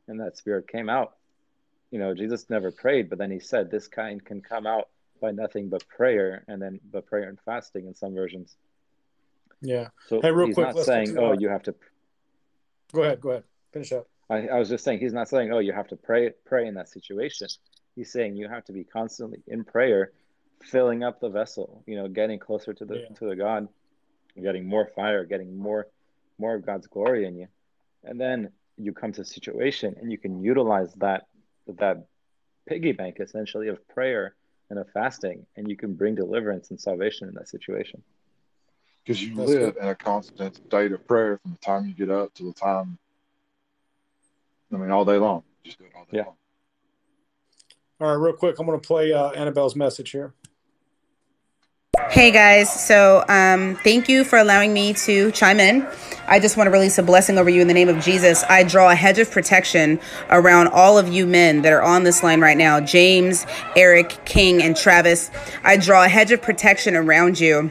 And 0.09 0.19
that 0.19 0.37
spirit 0.37 0.67
came 0.67 0.89
out. 0.89 1.15
You 1.93 2.01
know, 2.01 2.13
Jesus 2.13 2.51
never 2.51 2.73
prayed, 2.73 3.09
but 3.09 3.19
then 3.19 3.31
he 3.31 3.39
said, 3.39 3.71
This 3.71 3.87
kind 3.87 4.25
can 4.25 4.41
come 4.41 4.67
out 4.67 4.89
by 5.21 5.31
nothing 5.31 5.69
but 5.69 5.87
prayer, 5.89 6.45
and 6.49 6.61
then 6.61 6.81
but 6.91 7.07
prayer 7.07 7.29
and 7.29 7.39
fasting 7.45 7.87
in 7.87 7.95
some 7.95 8.15
versions. 8.15 8.57
Yeah. 9.61 9.89
So 10.07 10.21
Hey, 10.21 10.31
real 10.31 10.47
he's 10.47 10.55
quick, 10.55 10.75
not 10.75 10.85
saying, 10.85 11.17
Oh, 11.19 11.33
you 11.33 11.49
have 11.49 11.63
to 11.65 11.75
Go 12.93 13.03
ahead. 13.03 13.21
Go 13.21 13.31
ahead. 13.31 13.45
Finish 13.73 13.93
up. 13.93 14.09
I, 14.29 14.49
I 14.49 14.59
was 14.59 14.69
just 14.69 14.85
saying 14.85 15.01
he's 15.01 15.13
not 15.13 15.29
saying, 15.29 15.53
Oh, 15.53 15.59
you 15.59 15.73
have 15.73 15.89
to 15.89 15.97
pray 15.97 16.31
pray 16.45 16.67
in 16.67 16.75
that 16.75 16.89
situation. 16.89 17.49
He's 17.97 18.11
saying 18.13 18.37
you 18.37 18.49
have 18.49 18.65
to 18.67 18.73
be 18.73 18.85
constantly 18.85 19.43
in 19.47 19.65
prayer, 19.65 20.13
filling 20.63 21.03
up 21.03 21.21
the 21.21 21.29
vessel, 21.29 21.83
you 21.87 21.97
know, 21.97 22.09
getting 22.09 22.39
closer 22.39 22.73
to 22.73 22.85
the 22.85 22.95
Yeah. 23.01 23.15
to 23.17 23.27
the 23.27 23.37
God 23.37 23.69
getting 24.41 24.67
more 24.67 24.87
fire, 24.95 25.25
getting 25.25 25.59
more 25.59 25.87
more 26.39 26.55
of 26.55 26.65
God's 26.65 26.87
glory 26.87 27.27
in 27.27 27.37
you. 27.37 27.49
And 28.05 28.19
then 28.21 28.51
you 28.79 28.93
come 28.93 29.13
to 29.13 29.21
a 29.21 29.25
situation 29.25 29.97
and 30.01 30.11
you 30.11 30.19
can 30.19 30.43
utilize 30.43 30.93
that 30.95 31.27
that 31.67 32.07
piggy 32.67 32.93
bank 32.93 33.17
essentially 33.21 33.69
of 33.69 33.87
prayer 33.89 34.35
and 34.71 34.79
of 34.79 34.89
fasting, 34.91 35.45
and 35.57 35.69
you 35.69 35.77
can 35.77 35.95
bring 35.95 36.15
deliverance 36.15 36.71
and 36.71 36.81
salvation 36.81 37.29
in 37.29 37.35
that 37.35 37.49
situation. 37.49 38.03
Because 39.05 39.23
you 39.23 39.35
That's 39.35 39.49
live 39.49 39.75
good. 39.75 39.83
in 39.83 39.89
a 39.89 39.95
constant 39.95 40.57
state 40.57 40.93
of 40.93 41.07
prayer 41.07 41.39
from 41.43 41.53
the 41.53 41.59
time 41.59 41.87
you 41.87 41.95
get 41.95 42.11
up 42.11 42.33
to 42.35 42.45
the 42.45 42.53
time. 42.53 42.99
I 44.73 44.77
mean, 44.77 44.91
all 44.91 45.05
day 45.05 45.17
long. 45.17 45.43
Just 45.65 45.79
do 45.79 45.85
it 45.85 45.93
all 45.97 46.05
day 46.05 46.19
Yeah. 46.19 46.25
long. 46.25 46.37
All 48.01 48.09
right, 48.17 48.25
real 48.25 48.33
quick, 48.35 48.59
I'm 48.59 48.67
going 48.67 48.81
to 48.81 48.87
play 48.87 49.13
uh, 49.13 49.31
Annabelle's 49.33 49.77
message 49.77 50.11
here. 50.13 50.33
Hey 52.11 52.33
guys, 52.33 52.69
so 52.69 53.25
um, 53.29 53.77
thank 53.85 54.09
you 54.09 54.25
for 54.25 54.37
allowing 54.37 54.75
me 54.75 54.95
to 54.95 55.31
chime 55.31 55.61
in. 55.61 55.87
I 56.27 56.41
just 56.41 56.57
want 56.57 56.67
to 56.67 56.73
release 56.73 56.99
a 56.99 57.05
blessing 57.05 57.39
over 57.39 57.49
you 57.49 57.61
in 57.61 57.69
the 57.69 57.73
name 57.73 57.89
of 57.89 58.03
Jesus. 58.03 58.43
I 58.49 58.65
draw 58.65 58.91
a 58.91 58.97
hedge 58.97 59.21
of 59.21 59.31
protection 59.31 60.01
around 60.29 60.67
all 60.73 60.99
of 60.99 61.07
you 61.07 61.25
men 61.25 61.63
that 61.63 61.73
are 61.73 61.85
on 61.85 62.03
this 62.03 62.25
line 62.25 62.41
right 62.41 62.57
now 62.57 62.81
James, 62.81 63.47
Eric, 63.77 64.19
King, 64.25 64.61
and 64.61 64.77
Travis. 64.77 65.31
I 65.63 65.77
draw 65.77 66.03
a 66.03 66.09
hedge 66.09 66.33
of 66.33 66.43
protection 66.43 66.97
around 66.97 67.39
you. 67.39 67.71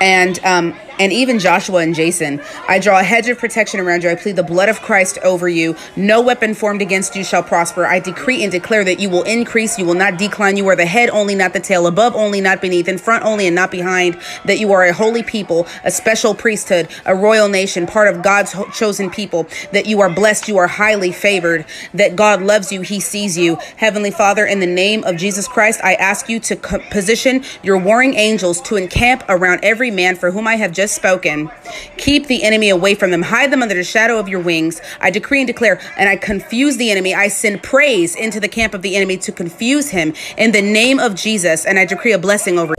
And 0.00 0.38
um, 0.44 0.76
and 0.98 1.12
even 1.12 1.38
Joshua 1.38 1.78
and 1.78 1.94
Jason, 1.94 2.40
I 2.68 2.78
draw 2.78 2.98
a 2.98 3.02
hedge 3.02 3.28
of 3.28 3.38
protection 3.38 3.80
around 3.80 4.02
you. 4.02 4.10
I 4.10 4.14
plead 4.14 4.36
the 4.36 4.42
blood 4.42 4.68
of 4.68 4.80
Christ 4.80 5.18
over 5.22 5.48
you. 5.48 5.76
No 5.96 6.20
weapon 6.20 6.54
formed 6.54 6.82
against 6.82 7.16
you 7.16 7.24
shall 7.24 7.42
prosper. 7.42 7.84
I 7.86 8.00
decree 8.00 8.42
and 8.42 8.50
declare 8.52 8.84
that 8.84 9.00
you 9.00 9.10
will 9.10 9.24
increase, 9.24 9.78
you 9.78 9.84
will 9.84 9.94
not 9.94 10.18
decline. 10.18 10.56
You 10.56 10.66
are 10.68 10.76
the 10.76 10.86
head 10.86 11.10
only, 11.10 11.34
not 11.34 11.52
the 11.52 11.60
tail, 11.60 11.86
above 11.86 12.14
only, 12.14 12.40
not 12.40 12.60
beneath, 12.60 12.88
in 12.88 12.98
front 12.98 13.24
only, 13.24 13.46
and 13.46 13.54
not 13.54 13.70
behind. 13.70 14.18
That 14.44 14.58
you 14.58 14.72
are 14.72 14.84
a 14.84 14.92
holy 14.92 15.22
people, 15.22 15.66
a 15.84 15.90
special 15.90 16.34
priesthood, 16.34 16.88
a 17.04 17.14
royal 17.14 17.48
nation, 17.48 17.86
part 17.86 18.08
of 18.08 18.22
God's 18.22 18.52
ho- 18.52 18.68
chosen 18.70 19.10
people. 19.10 19.46
That 19.72 19.86
you 19.86 20.00
are 20.00 20.10
blessed, 20.10 20.48
you 20.48 20.56
are 20.58 20.66
highly 20.66 21.12
favored. 21.12 21.66
That 21.94 22.16
God 22.16 22.42
loves 22.42 22.72
you, 22.72 22.80
He 22.82 23.00
sees 23.00 23.36
you. 23.36 23.56
Heavenly 23.76 24.10
Father, 24.10 24.46
in 24.46 24.60
the 24.60 24.66
name 24.66 25.04
of 25.04 25.16
Jesus 25.16 25.48
Christ, 25.48 25.80
I 25.82 25.94
ask 25.94 26.28
you 26.28 26.40
to 26.40 26.56
co- 26.56 26.78
position 26.90 27.44
your 27.62 27.78
warring 27.78 28.14
angels 28.14 28.60
to 28.62 28.76
encamp 28.76 29.24
around 29.28 29.60
every 29.62 29.90
man 29.90 30.16
for 30.16 30.30
whom 30.30 30.46
I 30.46 30.56
have 30.56 30.72
just 30.72 30.85
spoken. 30.88 31.50
Keep 31.98 32.26
the 32.26 32.42
enemy 32.44 32.68
away 32.70 32.94
from 32.94 33.10
them. 33.10 33.22
Hide 33.22 33.52
them 33.52 33.62
under 33.62 33.74
the 33.74 33.84
shadow 33.84 34.18
of 34.18 34.28
your 34.28 34.40
wings. 34.40 34.80
I 35.00 35.10
decree 35.10 35.40
and 35.40 35.46
declare, 35.46 35.80
and 35.98 36.08
I 36.08 36.16
confuse 36.16 36.76
the 36.76 36.90
enemy. 36.90 37.14
I 37.14 37.28
send 37.28 37.62
praise 37.62 38.14
into 38.16 38.40
the 38.40 38.48
camp 38.48 38.74
of 38.74 38.82
the 38.82 38.96
enemy 38.96 39.16
to 39.18 39.32
confuse 39.32 39.90
him 39.90 40.14
in 40.36 40.52
the 40.52 40.62
name 40.62 40.98
of 40.98 41.14
Jesus. 41.14 41.64
And 41.64 41.78
I 41.78 41.84
decree 41.84 42.12
a 42.12 42.18
blessing 42.18 42.58
over. 42.58 42.74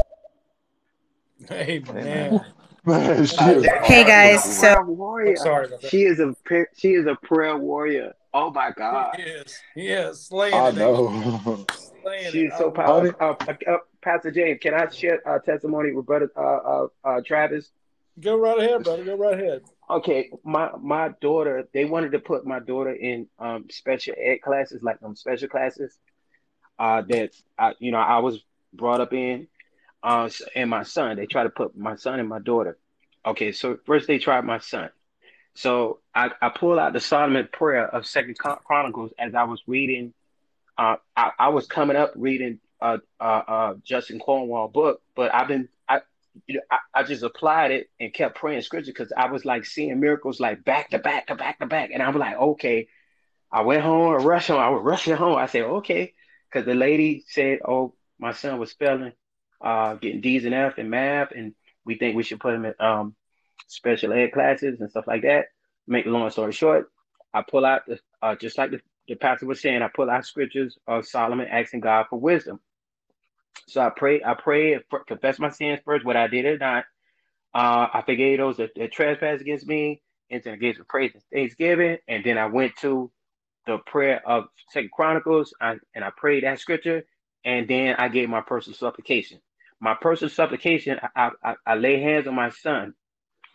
Hey, 1.49 1.81
Amen. 1.87 2.03
man. 2.05 2.45
Man, 2.85 3.25
she 3.25 3.35
is 3.35 3.63
that, 3.63 3.83
Hey 3.83 4.05
guys, 4.05 4.41
so 4.57 4.73
prayer 4.73 4.83
warrior. 4.85 5.29
I'm 5.31 5.35
sorry. 5.37 5.67
She 5.89 6.03
is 6.03 6.19
a 6.19 6.33
prayer- 6.45 6.69
she 6.77 6.93
is 6.93 7.05
a 7.05 7.15
prayer 7.15 7.57
warrior. 7.57 8.13
Oh 8.33 8.49
my 8.49 8.71
God, 8.71 9.15
Yes, 9.17 9.59
yes, 9.75 10.21
He 10.21 10.25
slaying 10.27 10.53
I 10.53 10.71
know. 10.71 11.09
he? 11.09 11.65
Slaying 12.01 12.31
she 12.31 12.39
it. 12.43 12.47
is 12.47 12.53
I 12.53 12.57
so 12.59 12.71
powerful. 12.71 13.13
Uh, 13.19 13.35
uh, 13.47 13.53
uh, 13.73 13.77
Pastor 14.01 14.31
James, 14.31 14.59
can 14.61 14.73
I 14.73 14.87
share 14.89 15.19
a 15.25 15.39
testimony 15.41 15.91
with 15.91 16.05
brother 16.05 16.31
uh, 16.37 16.41
uh, 16.41 16.87
uh, 17.03 17.21
Travis? 17.25 17.71
Go 18.19 18.37
right 18.37 18.57
ahead, 18.57 18.83
brother. 18.83 19.03
Go 19.03 19.15
right 19.15 19.39
ahead. 19.39 19.61
Okay, 19.89 20.29
my 20.43 20.71
my 20.81 21.09
daughter, 21.21 21.67
they 21.73 21.85
wanted 21.85 22.13
to 22.13 22.19
put 22.19 22.45
my 22.45 22.59
daughter 22.59 22.91
in 22.91 23.27
um 23.39 23.65
special 23.69 24.15
ed 24.17 24.37
classes, 24.41 24.81
like 24.81 24.99
them 24.99 25.15
special 25.15 25.47
classes, 25.47 25.97
uh 26.79 27.03
that 27.09 27.31
I 27.57 27.73
you 27.79 27.91
know 27.91 27.99
I 27.99 28.19
was 28.19 28.39
brought 28.73 29.01
up 29.01 29.13
in, 29.13 29.47
uh 30.03 30.29
and 30.55 30.69
my 30.69 30.83
son. 30.83 31.17
They 31.17 31.27
tried 31.27 31.43
to 31.43 31.49
put 31.49 31.77
my 31.77 31.95
son 31.95 32.19
and 32.19 32.27
my 32.27 32.39
daughter. 32.39 32.77
Okay, 33.25 33.51
so 33.51 33.77
first 33.85 34.07
they 34.07 34.17
tried 34.17 34.45
my 34.45 34.59
son. 34.59 34.89
So 35.53 35.99
I 36.13 36.31
I 36.41 36.49
pulled 36.49 36.79
out 36.79 36.93
the 36.93 36.99
Solomon 36.99 37.47
prayer 37.51 37.87
of 37.87 38.05
Second 38.05 38.37
Chronicles 38.39 39.13
as 39.19 39.35
I 39.35 39.43
was 39.43 39.61
reading. 39.67 40.13
Uh, 40.77 40.97
I 41.15 41.31
I 41.37 41.49
was 41.49 41.67
coming 41.67 41.97
up 41.97 42.13
reading 42.15 42.59
uh 42.81 42.97
uh 43.19 43.23
uh 43.23 43.73
Judson 43.83 44.19
Cornwall 44.19 44.67
book, 44.67 45.01
but 45.15 45.33
I've 45.33 45.47
been 45.47 45.69
you 46.47 46.55
know, 46.55 46.61
I, 46.71 46.77
I 46.93 47.03
just 47.03 47.23
applied 47.23 47.71
it 47.71 47.89
and 47.99 48.13
kept 48.13 48.37
praying 48.37 48.61
scripture 48.61 48.91
because 48.91 49.11
I 49.15 49.29
was 49.29 49.45
like 49.45 49.65
seeing 49.65 49.99
miracles 49.99 50.39
like 50.39 50.63
back 50.63 50.89
to 50.91 50.99
back 50.99 51.27
to 51.27 51.35
back 51.35 51.59
to 51.59 51.65
back. 51.65 51.91
And 51.93 52.03
I'm 52.03 52.17
like, 52.17 52.35
okay. 52.37 52.87
I 53.51 53.61
went 53.61 53.81
home, 53.81 54.13
I 54.13 54.17
rushed 54.17 54.49
home. 54.49 54.59
I 54.59 54.69
was 54.69 54.83
rushing 54.83 55.15
home. 55.15 55.37
I 55.37 55.45
said, 55.45 55.63
okay. 55.63 56.13
Because 56.49 56.65
the 56.65 56.75
lady 56.75 57.23
said, 57.27 57.59
oh, 57.65 57.93
my 58.19 58.33
son 58.33 58.59
was 58.59 58.73
failing, 58.73 59.13
uh, 59.61 59.95
getting 59.95 60.21
D's 60.21 60.45
and 60.45 60.53
F 60.53 60.77
in 60.77 60.89
math. 60.89 61.31
And 61.31 61.53
we 61.85 61.95
think 61.95 62.15
we 62.15 62.23
should 62.23 62.39
put 62.39 62.53
him 62.53 62.65
in 62.65 62.73
um, 62.79 63.15
special 63.67 64.13
ed 64.13 64.33
classes 64.33 64.79
and 64.79 64.89
stuff 64.89 65.07
like 65.07 65.21
that. 65.21 65.45
Make 65.87 66.05
the 66.05 66.11
long 66.11 66.29
story 66.29 66.51
short, 66.51 66.91
I 67.33 67.43
pull 67.49 67.65
out, 67.65 67.83
the, 67.87 67.99
uh, 68.21 68.35
just 68.35 68.57
like 68.57 68.71
the, 68.71 68.81
the 69.07 69.15
pastor 69.15 69.45
was 69.45 69.61
saying, 69.61 69.81
I 69.81 69.89
pull 69.95 70.09
out 70.09 70.25
scriptures 70.25 70.77
of 70.85 71.05
Solomon 71.05 71.47
asking 71.47 71.79
God 71.79 72.07
for 72.09 72.19
wisdom. 72.19 72.59
So 73.67 73.81
I 73.81 73.91
pray, 73.95 74.23
I 74.23 74.35
pray, 74.35 74.79
confess 75.07 75.39
my 75.39 75.49
sins 75.49 75.79
first, 75.85 76.05
what 76.05 76.17
I 76.17 76.27
did 76.27 76.45
or 76.45 76.57
not. 76.57 76.85
Uh, 77.53 77.87
I 77.93 78.03
forgave 78.05 78.39
those 78.39 78.57
that, 78.57 78.71
that 78.77 78.93
trespass 78.93 79.41
against 79.41 79.67
me, 79.67 80.01
into 80.29 80.51
the 80.51 80.57
gates 80.57 80.79
of 80.79 80.87
praise 80.87 81.11
and 81.13 81.23
thanksgiving, 81.33 81.97
and 82.07 82.23
then 82.23 82.37
I 82.37 82.47
went 82.47 82.75
to 82.81 83.11
the 83.67 83.79
prayer 83.79 84.21
of 84.27 84.45
Second 84.71 84.91
Chronicles, 84.91 85.53
I, 85.61 85.77
and 85.95 86.05
I 86.05 86.11
prayed 86.15 86.43
that 86.43 86.59
scripture, 86.59 87.03
and 87.45 87.67
then 87.67 87.95
I 87.97 88.09
gave 88.09 88.29
my 88.29 88.41
personal 88.41 88.77
supplication. 88.77 89.39
My 89.81 89.95
personal 89.99 90.29
supplication, 90.31 90.99
I, 91.15 91.31
I, 91.43 91.55
I 91.65 91.75
lay 91.75 92.01
hands 92.01 92.27
on 92.27 92.35
my 92.35 92.49
son, 92.51 92.93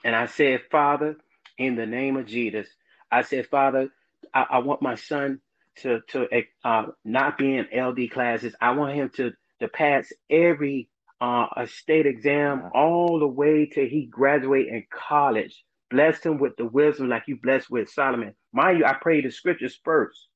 and 0.04 0.16
I 0.16 0.26
said, 0.26 0.62
Father, 0.70 1.16
in 1.58 1.76
the 1.76 1.86
name 1.86 2.16
of 2.16 2.26
Jesus, 2.26 2.68
I 3.10 3.22
said, 3.22 3.48
Father, 3.48 3.90
I, 4.34 4.46
I 4.52 4.58
want 4.58 4.82
my 4.82 4.94
son 4.96 5.40
to 5.82 6.00
to 6.08 6.28
uh, 6.64 6.86
not 7.04 7.38
be 7.38 7.56
in 7.56 7.66
LD 7.74 8.10
classes. 8.10 8.54
I 8.60 8.72
want 8.72 8.94
him 8.94 9.10
to 9.16 9.32
to 9.62 9.68
pass 9.68 10.12
every 10.30 10.88
uh, 11.20 11.46
a 11.56 11.66
state 11.68 12.06
exam 12.06 12.70
all 12.74 13.18
the 13.20 13.28
way 13.28 13.66
till 13.66 13.86
he 13.86 14.06
graduate 14.06 14.68
in 14.68 14.84
college. 14.92 15.64
Bless 15.90 16.22
him 16.22 16.38
with 16.38 16.56
the 16.56 16.66
wisdom 16.66 17.08
like 17.08 17.24
you 17.28 17.38
blessed 17.42 17.70
with 17.70 17.90
Solomon. 17.90 18.34
Mind 18.52 18.78
you, 18.78 18.84
I 18.86 18.94
pray 18.94 19.22
the 19.22 19.30
scriptures 19.30 19.78
first. 19.84 20.28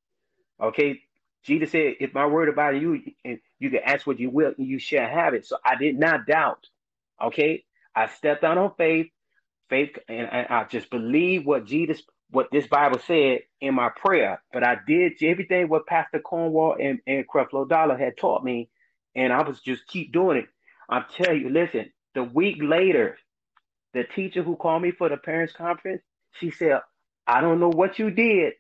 Okay. 0.63 1.01
Jesus 1.45 1.73
said, 1.73 1.95
if 2.01 2.13
my 2.15 2.27
word 2.27 2.49
about 2.49 2.81
you, 2.81 3.01
and 3.25 3.39
you 3.61 3.71
can 3.71 3.81
ask 3.85 4.07
what 4.07 4.21
you 4.21 4.31
will, 4.31 4.53
and 4.59 4.67
you 4.67 4.79
shall 4.81 5.09
have 5.09 5.35
it. 5.35 5.47
So 5.47 5.57
I 5.65 5.77
did 5.77 5.99
not 5.99 6.27
doubt. 6.27 6.67
Okay. 7.23 7.65
I 7.95 8.09
stepped 8.09 8.45
out 8.45 8.59
on 8.59 8.73
faith, 8.77 9.09
faith, 9.71 9.97
and 10.09 10.27
I, 10.29 10.47
I 10.51 10.65
just 10.65 10.91
believe 10.91 11.47
what 11.47 11.67
Jesus, 11.67 12.03
what 12.31 12.49
this 12.53 12.67
Bible 12.67 13.01
said 13.07 13.41
in 13.61 13.75
my 13.75 13.91
prayer. 13.91 14.43
But 14.53 14.65
I 14.65 14.79
did 14.87 15.15
everything 15.23 15.69
what 15.69 15.87
Pastor 15.87 16.21
Cornwall 16.21 16.77
and, 16.81 17.01
and 17.07 17.25
Creflo 17.29 17.69
Dollar 17.69 17.97
had 17.97 18.19
taught 18.19 18.45
me, 18.45 18.69
and 19.17 19.33
I 19.33 19.43
was 19.43 19.61
just 19.63 19.89
keep 19.89 20.13
doing 20.13 20.39
it. 20.39 20.47
I'm 20.91 21.07
telling 21.17 21.43
you, 21.43 21.51
listen, 21.51 21.93
the 22.15 22.25
week 22.25 22.59
later, 22.63 23.19
the 23.95 24.05
teacher 24.05 24.43
who 24.45 24.57
called 24.57 24.83
me 24.83 24.93
for 24.93 25.11
the 25.11 25.19
parents 25.19 25.55
conference, 25.55 26.03
she 26.41 26.53
said, 26.53 26.81
I 27.27 27.43
don't 27.43 27.61
know 27.61 27.71
what 27.71 27.99
you 27.99 28.11
did, 28.11 28.55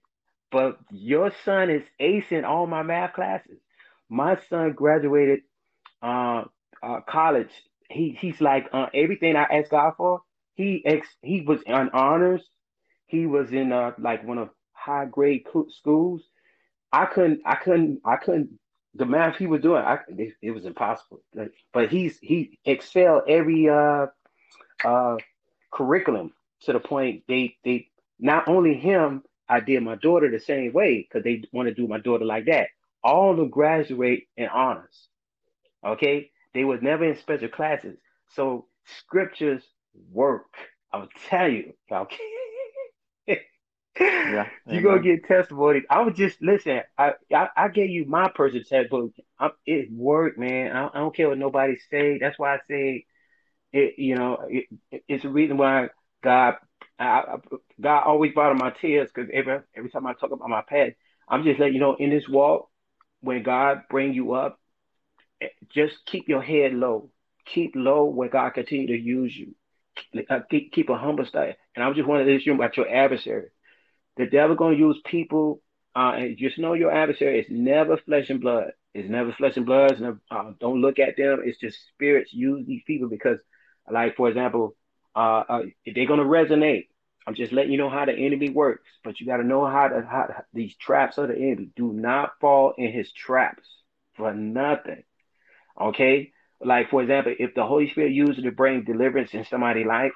but 0.52 0.78
your 0.92 1.32
son 1.44 1.70
is 1.70 1.84
acing 2.00 2.44
all 2.44 2.66
my 2.66 2.82
math 2.84 3.14
classes. 3.14 3.58
My 4.10 4.38
son 4.50 4.74
graduated 4.74 5.40
uh, 6.02 6.44
uh, 6.82 7.00
college. 7.08 7.50
He 7.90 8.16
he's 8.20 8.40
like 8.40 8.68
uh, 8.72 8.86
everything 8.94 9.36
I 9.36 9.44
asked 9.44 9.72
God 9.72 9.94
for. 9.96 10.22
He 10.54 10.82
ex 10.86 11.08
he 11.22 11.42
was 11.42 11.60
on 11.68 11.90
honors. 11.92 12.42
He 13.06 13.26
was 13.26 13.52
in 13.52 13.72
uh, 13.72 13.92
like 13.98 14.26
one 14.26 14.38
of 14.38 14.50
high 14.72 15.06
grade 15.06 15.46
schools. 15.70 16.22
I 16.92 17.06
couldn't 17.06 17.42
I 17.46 17.56
couldn't 17.56 18.00
I 18.04 18.16
couldn't 18.16 18.58
the 18.96 19.06
math 19.06 19.36
he 19.36 19.46
was 19.46 19.62
doing. 19.62 19.82
I 19.82 19.98
it, 20.08 20.34
it 20.42 20.50
was 20.52 20.64
impossible. 20.64 21.20
Like, 21.34 21.52
but 21.72 21.90
he's 21.90 22.18
he 22.20 22.58
excelled 22.64 23.22
every 23.28 23.68
uh 23.68 24.06
uh 24.84 25.16
curriculum 25.72 26.32
to 26.62 26.72
the 26.72 26.80
point 26.80 27.24
they 27.28 27.56
they 27.64 27.88
not 28.18 28.48
only 28.48 28.74
him 28.74 29.22
I 29.48 29.60
did 29.60 29.82
my 29.82 29.96
daughter 29.96 30.30
the 30.30 30.40
same 30.40 30.72
way 30.72 31.02
because 31.08 31.24
they 31.24 31.44
want 31.52 31.68
to 31.68 31.74
do 31.74 31.86
my 31.86 31.98
daughter 32.00 32.24
like 32.24 32.46
that. 32.46 32.68
All 33.04 33.30
of 33.30 33.36
them 33.36 33.50
graduate 33.50 34.26
in 34.36 34.48
honors. 34.48 35.08
Okay, 35.84 36.30
they 36.54 36.64
was 36.64 36.82
never 36.82 37.04
in 37.04 37.16
special 37.16 37.48
classes. 37.48 37.96
So 38.34 38.66
scriptures 38.98 39.62
work. 40.12 40.52
I'll 40.92 41.08
tell 41.28 41.48
you. 41.48 41.74
Okay. 41.90 42.16
Yeah, 44.24 44.48
you 44.68 44.82
gonna 44.82 45.00
get 45.02 45.24
testimonies. 45.26 45.84
I 45.90 46.02
would 46.02 46.16
just 46.16 46.40
listen. 46.42 46.82
I 46.98 47.12
I, 47.34 47.48
I 47.56 47.68
gave 47.68 47.90
you 47.90 48.06
my 48.06 48.30
personal 48.34 48.64
testimony. 48.64 49.12
I, 49.38 49.50
it 49.66 49.90
worked, 49.92 50.38
man. 50.38 50.76
I, 50.76 50.88
I 50.88 50.98
don't 50.98 51.14
care 51.14 51.28
what 51.28 51.38
nobody 51.38 51.76
say. 51.90 52.18
That's 52.20 52.38
why 52.38 52.56
I 52.56 52.58
say 52.68 53.06
it. 53.72 53.94
You 53.98 54.16
know, 54.16 54.38
it, 54.48 54.66
it's 55.08 55.24
a 55.24 55.28
reason 55.28 55.56
why 55.58 55.88
God, 56.22 56.54
I, 56.98 57.36
God 57.80 58.04
always 58.04 58.34
bottom 58.34 58.58
my 58.58 58.70
tears 58.70 59.10
because 59.14 59.30
every 59.32 59.60
every 59.76 59.90
time 59.90 60.06
I 60.06 60.14
talk 60.14 60.32
about 60.32 60.48
my 60.48 60.62
past, 60.68 60.92
I'm 61.28 61.44
just 61.44 61.58
letting 61.60 61.74
you 61.74 61.80
know 61.80 61.96
in 61.96 62.10
this 62.10 62.28
walk, 62.28 62.68
when 63.20 63.42
God 63.42 63.82
bring 63.90 64.12
you 64.14 64.34
up, 64.34 64.58
just 65.70 65.94
keep 66.06 66.28
your 66.28 66.42
head 66.42 66.74
low. 66.74 67.10
Keep 67.46 67.72
low 67.76 68.04
when 68.06 68.30
God 68.30 68.50
continue 68.50 68.88
to 68.88 68.98
use 68.98 69.36
you. 69.36 69.54
uh, 70.30 70.40
keep, 70.50 70.72
keep 70.72 70.88
a 70.90 70.96
humble 70.96 71.26
style. 71.26 71.54
And 71.74 71.84
I'm 71.84 71.94
just 71.94 72.08
wanted 72.08 72.24
to 72.24 72.34
issue 72.36 72.54
about 72.54 72.76
your 72.76 72.88
adversary. 72.88 73.48
The 74.16 74.26
devil 74.26 74.56
gonna 74.56 74.76
use 74.76 75.00
people. 75.04 75.62
Uh, 75.94 76.12
and 76.16 76.36
just 76.36 76.58
know 76.58 76.74
your 76.74 76.92
adversary 76.92 77.40
is 77.40 77.46
never 77.48 77.96
flesh 77.96 78.28
and 78.28 78.40
blood. 78.40 78.72
It's 78.92 79.08
never 79.08 79.32
flesh 79.32 79.56
and 79.56 79.64
blood. 79.64 79.92
It's 79.92 80.00
never, 80.00 80.20
uh, 80.30 80.52
don't 80.60 80.82
look 80.82 80.98
at 80.98 81.16
them. 81.16 81.40
It's 81.42 81.58
just 81.58 81.78
spirits 81.88 82.34
use 82.34 82.66
these 82.66 82.82
people 82.86 83.08
because, 83.08 83.38
like 83.90 84.14
for 84.16 84.28
example, 84.28 84.76
uh, 85.14 85.44
uh 85.48 85.62
they're 85.94 86.06
gonna 86.06 86.24
resonate. 86.24 86.88
I'm 87.26 87.34
just 87.34 87.52
letting 87.52 87.72
you 87.72 87.78
know 87.78 87.90
how 87.90 88.04
the 88.04 88.12
enemy 88.12 88.50
works, 88.50 88.88
but 89.02 89.18
you 89.18 89.26
got 89.26 89.38
to 89.38 89.44
know 89.44 89.66
how 89.66 89.88
to 89.88 90.06
how 90.08 90.44
these 90.52 90.76
traps 90.76 91.18
of 91.18 91.28
the 91.28 91.34
enemy. 91.34 91.70
Do 91.74 91.92
not 91.92 92.32
fall 92.40 92.74
in 92.78 92.92
his 92.92 93.10
traps 93.12 93.66
for 94.14 94.32
nothing. 94.32 95.02
Okay, 95.78 96.32
like 96.60 96.88
for 96.88 97.02
example, 97.02 97.34
if 97.36 97.54
the 97.54 97.66
Holy 97.66 97.90
Spirit 97.90 98.12
uses 98.12 98.44
to 98.44 98.52
bring 98.52 98.84
deliverance 98.84 99.34
in 99.34 99.44
somebody's 99.44 99.86
life, 99.86 100.12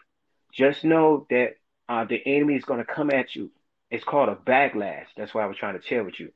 just 0.52 0.84
know 0.84 1.26
that 1.30 1.54
uh, 1.88 2.04
the 2.04 2.20
enemy 2.24 2.54
is 2.54 2.64
going 2.64 2.78
to 2.78 2.84
come 2.84 3.10
at 3.10 3.34
you. 3.34 3.50
It's 3.90 4.04
called 4.04 4.28
a 4.28 4.36
backlash. 4.36 5.06
That's 5.16 5.34
why 5.34 5.42
I 5.42 5.46
was 5.46 5.56
trying 5.56 5.78
to 5.78 5.86
share 5.86 6.04
with 6.04 6.20
you. 6.20 6.30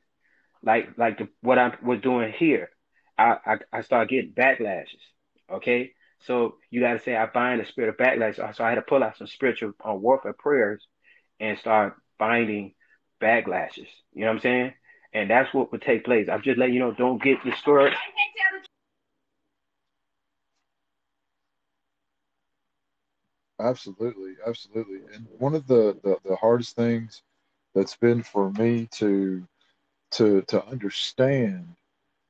Like 0.63 0.97
like 0.97 1.19
the, 1.19 1.29
what 1.41 1.59
I 1.59 1.73
was 1.83 2.01
doing 2.01 2.33
here, 2.33 2.69
I, 3.17 3.37
I 3.45 3.57
I 3.71 3.81
started 3.81 4.09
getting 4.09 4.33
backlashes. 4.33 5.01
Okay, 5.51 5.93
so 6.21 6.55
you 6.71 6.81
got 6.81 6.93
to 6.93 6.99
say 6.99 7.15
I 7.15 7.27
bind 7.27 7.61
the 7.61 7.65
spirit 7.65 7.89
of 7.89 7.97
backlash. 7.97 8.35
So 8.55 8.63
I 8.63 8.69
had 8.69 8.75
to 8.75 8.81
pull 8.81 9.03
out 9.03 9.17
some 9.17 9.27
spiritual 9.27 9.73
uh, 9.87 9.93
warfare 9.93 10.33
prayers 10.33 10.85
and 11.39 11.57
start 11.59 11.95
binding 12.17 12.73
backlashes. 13.21 13.87
You 14.13 14.21
know 14.21 14.27
what 14.27 14.33
I'm 14.35 14.41
saying? 14.41 14.73
And 15.13 15.29
that's 15.29 15.53
what 15.53 15.71
would 15.71 15.81
take 15.81 16.03
place. 16.05 16.27
I'm 16.31 16.41
just 16.41 16.57
letting 16.57 16.73
you 16.73 16.81
know, 16.81 16.93
don't 16.93 17.21
get 17.21 17.43
discouraged. 17.43 17.97
Absolutely, 23.59 24.33
absolutely. 24.45 24.99
And 25.13 25.27
one 25.39 25.55
of 25.55 25.67
the, 25.67 25.97
the, 26.03 26.17
the 26.25 26.35
hardest 26.35 26.75
things 26.75 27.23
that's 27.75 27.97
been 27.97 28.23
for 28.23 28.51
me 28.53 28.87
to 28.93 29.45
to 30.11 30.41
to 30.43 30.65
understand, 30.67 31.67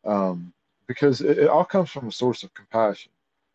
um, 0.05 0.53
because 0.87 1.21
it, 1.21 1.37
it 1.39 1.49
all 1.49 1.65
comes 1.65 1.91
from 1.91 2.07
a 2.07 2.11
source 2.11 2.43
of 2.43 2.53
compassion, 2.53 3.11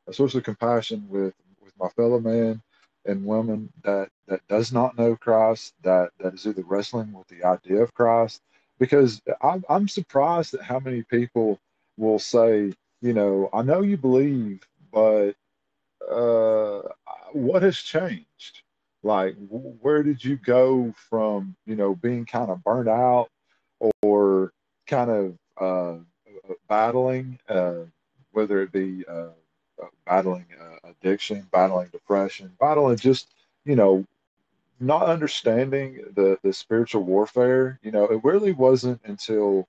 a 0.09 0.13
source 0.15 0.35
of 0.35 0.45
compassion 0.45 1.07
with 1.11 1.35
with 1.63 1.73
my 1.79 1.89
fellow 1.91 2.21
man 2.21 2.63
and 3.07 3.25
woman 3.25 3.73
that 3.85 4.11
that 4.29 4.47
does 4.49 4.73
not 4.73 4.99
know 4.99 5.17
Christ, 5.17 5.75
that 5.83 6.11
that 6.21 6.35
is 6.35 6.47
either 6.47 6.63
wrestling 6.63 7.13
with 7.13 7.29
the 7.29 7.45
idea 7.45 7.83
of 7.83 7.95
Christ. 7.95 8.41
Because 8.79 9.21
I'm 9.43 9.65
I'm 9.69 9.89
surprised 9.89 10.55
at 10.55 10.63
how 10.63 10.81
many 10.81 11.03
people 11.03 11.59
will 11.99 12.19
say, 12.21 12.73
you 13.03 13.13
know, 13.13 13.51
I 13.53 13.63
know 13.63 13.83
you 13.83 13.97
believe, 13.97 14.67
but 14.93 15.35
uh, 16.11 16.83
what 17.33 17.63
has 17.63 17.79
changed? 17.79 18.63
Like, 19.03 19.35
where 19.49 20.03
did 20.03 20.23
you 20.23 20.37
go 20.37 20.93
from, 21.09 21.57
you 21.65 21.75
know, 21.75 21.95
being 21.95 22.27
kind 22.27 22.51
of 22.51 22.63
burnt 22.63 22.89
out 22.89 23.29
or 24.03 24.53
kind 24.87 25.11
of 25.11 25.39
uh, 25.59 25.99
battling, 26.69 27.39
uh, 27.49 27.85
whether 28.33 28.61
it 28.61 28.73
be 28.73 29.05
uh, 29.09 29.31
uh 29.83 29.87
battling 30.07 30.47
uh, 30.61 30.91
addiction, 30.91 31.47
battling 31.51 31.89
depression, 31.89 32.53
battling 32.61 32.97
just, 32.97 33.29
you 33.65 33.75
know, 33.75 34.05
not 34.81 35.05
understanding 35.05 36.05
the, 36.15 36.39
the 36.43 36.53
spiritual 36.53 37.03
warfare. 37.03 37.79
You 37.83 37.93
know, 37.93 38.05
it 38.05 38.23
really 38.23 38.53
wasn't 38.53 39.01
until 39.05 39.67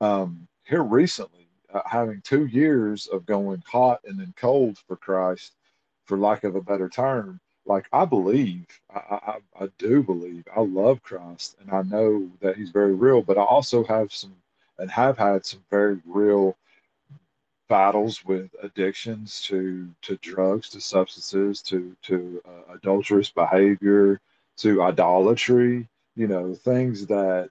um, 0.00 0.48
here 0.64 0.82
recently, 0.82 1.48
uh, 1.72 1.82
having 1.86 2.20
two 2.22 2.46
years 2.46 3.06
of 3.06 3.26
going 3.26 3.62
hot 3.66 4.00
and 4.04 4.18
then 4.18 4.34
cold 4.36 4.78
for 4.86 4.96
Christ, 4.96 5.52
for 6.04 6.18
lack 6.18 6.44
of 6.44 6.56
a 6.56 6.62
better 6.62 6.88
term, 6.88 7.40
like 7.66 7.86
I 7.92 8.04
believe, 8.04 8.66
I, 8.94 8.98
I, 8.98 9.64
I 9.64 9.68
do 9.78 10.02
believe, 10.02 10.44
I 10.54 10.60
love 10.60 11.02
Christ, 11.02 11.56
and 11.60 11.70
I 11.70 11.82
know 11.82 12.28
that 12.40 12.56
He's 12.56 12.70
very 12.70 12.94
real. 12.94 13.22
But 13.22 13.38
I 13.38 13.42
also 13.42 13.84
have 13.84 14.12
some, 14.12 14.34
and 14.78 14.90
have 14.90 15.18
had 15.18 15.44
some 15.44 15.62
very 15.70 16.00
real 16.06 16.56
battles 17.68 18.24
with 18.24 18.50
addictions 18.62 19.42
to 19.42 19.88
to 20.02 20.16
drugs, 20.16 20.70
to 20.70 20.80
substances, 20.80 21.62
to 21.62 21.96
to 22.02 22.42
uh, 22.46 22.74
adulterous 22.74 23.30
behavior, 23.30 24.20
to 24.58 24.82
idolatry. 24.82 25.88
You 26.16 26.26
know, 26.26 26.54
things 26.54 27.06
that 27.06 27.50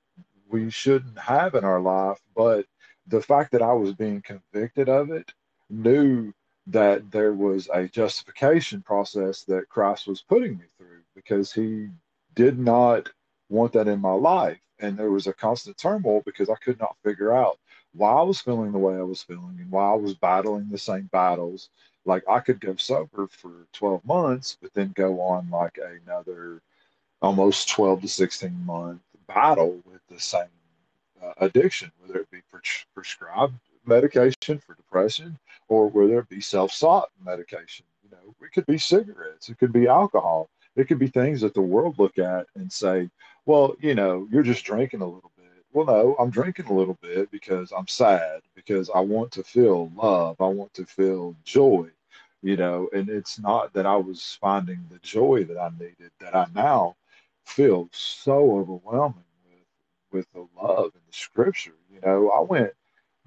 we 0.50 0.70
shouldn't 0.70 1.18
have 1.18 1.56
in 1.56 1.64
our 1.64 1.80
life. 1.80 2.20
But 2.36 2.66
the 3.08 3.22
fact 3.22 3.52
that 3.54 3.62
I 3.62 3.74
was 3.74 3.94
being 3.94 4.22
convicted 4.22 4.90
of 4.90 5.12
it, 5.12 5.34
knew 5.70 6.34
that 6.70 7.10
there 7.10 7.34
was 7.34 7.68
a 7.74 7.88
justification 7.88 8.82
process 8.82 9.44
that 9.44 9.70
Christ 9.70 10.08
was 10.08 10.22
putting 10.22 10.58
me 10.58 10.66
through 10.78 11.02
because 11.16 11.52
he 11.52 11.90
did 12.36 12.60
not 12.60 13.10
want 13.50 13.74
that 13.74 13.88
in 13.88 14.00
my 14.00 14.14
life. 14.14 14.60
And 14.80 14.96
there 14.96 15.12
was 15.12 15.28
a 15.28 15.34
constant 15.34 15.78
turmoil 15.78 16.22
because 16.26 16.50
I 16.50 16.56
could 16.56 16.80
not 16.80 16.96
figure 17.04 17.34
out 17.34 17.58
why 17.94 18.12
I 18.12 18.22
was 18.22 18.40
feeling 18.40 18.72
the 18.72 18.78
way 18.78 18.96
I 18.96 19.02
was 19.02 19.24
feeling 19.24 19.58
and 19.60 19.72
why 19.72 19.92
I 19.92 19.96
was 19.96 20.14
battling 20.14 20.70
the 20.70 20.78
same 20.78 21.10
battles. 21.12 21.70
Like 22.06 22.24
I 22.30 22.40
could 22.40 22.62
go 22.62 22.76
sober 22.76 23.28
for 23.28 23.52
12 23.74 24.06
months, 24.06 24.58
but 24.62 24.74
then 24.74 24.94
go 24.96 25.20
on 25.22 25.50
like 25.50 25.80
another 26.06 26.62
almost 27.22 27.70
12 27.70 28.04
to 28.04 28.08
16 28.08 28.66
month 28.66 29.02
battle 29.28 29.82
with 29.86 30.02
the 30.08 30.20
same 30.20 30.48
uh, 31.22 31.34
addiction, 31.38 31.92
whether 32.00 32.20
it 32.20 32.32
be 32.32 32.42
prescribed 32.94 33.56
medication 33.86 34.60
for 34.60 34.74
depression 34.76 35.38
or 35.68 35.88
whether 35.88 36.20
it 36.20 36.30
be 36.30 36.42
self-sought 36.42 37.10
medication. 37.24 37.86
You 38.04 38.12
know, 38.12 38.36
it 38.42 38.52
could 38.52 38.66
be 38.66 38.78
cigarettes, 38.78 39.50
it 39.50 39.58
could 39.60 39.74
be 39.74 39.88
alcohol, 39.88 40.50
it 40.76 40.88
could 40.88 41.00
be 41.00 41.08
things 41.08 41.42
that 41.42 41.54
the 41.54 41.62
world 41.62 42.00
look 42.00 42.18
at 42.18 42.48
and 42.56 42.72
say, 42.72 43.10
well, 43.46 43.76
you 43.80 43.96
know, 43.96 44.28
you're 44.32 44.44
just 44.44 44.66
drinking 44.66 45.02
a 45.02 45.06
little 45.06 45.32
bit. 45.38 45.46
Well, 45.72 45.86
no, 45.86 46.16
I'm 46.20 46.32
drinking 46.32 46.66
a 46.68 46.74
little 46.74 46.98
bit 47.02 47.30
because 47.32 47.72
I'm 47.72 47.88
sad, 47.88 48.42
because 48.56 48.90
I 48.90 49.00
want 49.00 49.32
to 49.34 49.44
feel 49.44 49.92
love, 49.96 50.38
I 50.40 50.48
want 50.48 50.74
to 50.76 50.86
feel 50.86 51.36
joy, 51.44 51.90
you 52.42 52.58
know, 52.58 52.90
and 52.94 53.10
it's 53.10 53.40
not 53.40 53.74
that 53.74 53.86
I 53.86 53.96
was 53.96 54.38
finding 54.42 54.80
the 54.90 55.00
joy 55.00 55.44
that 55.44 55.58
I 55.60 55.70
needed, 55.80 56.12
that 56.20 56.36
I 56.36 56.48
now 56.56 56.96
feel 57.46 57.90
so 57.92 58.60
overwhelming 58.60 59.24
with 60.12 60.20
with 60.20 60.28
the 60.34 60.48
love 60.62 60.92
and 60.94 61.04
the 61.08 61.14
scripture. 61.14 61.76
You 61.94 62.02
know, 62.02 62.30
I 62.30 62.42
went 62.42 62.72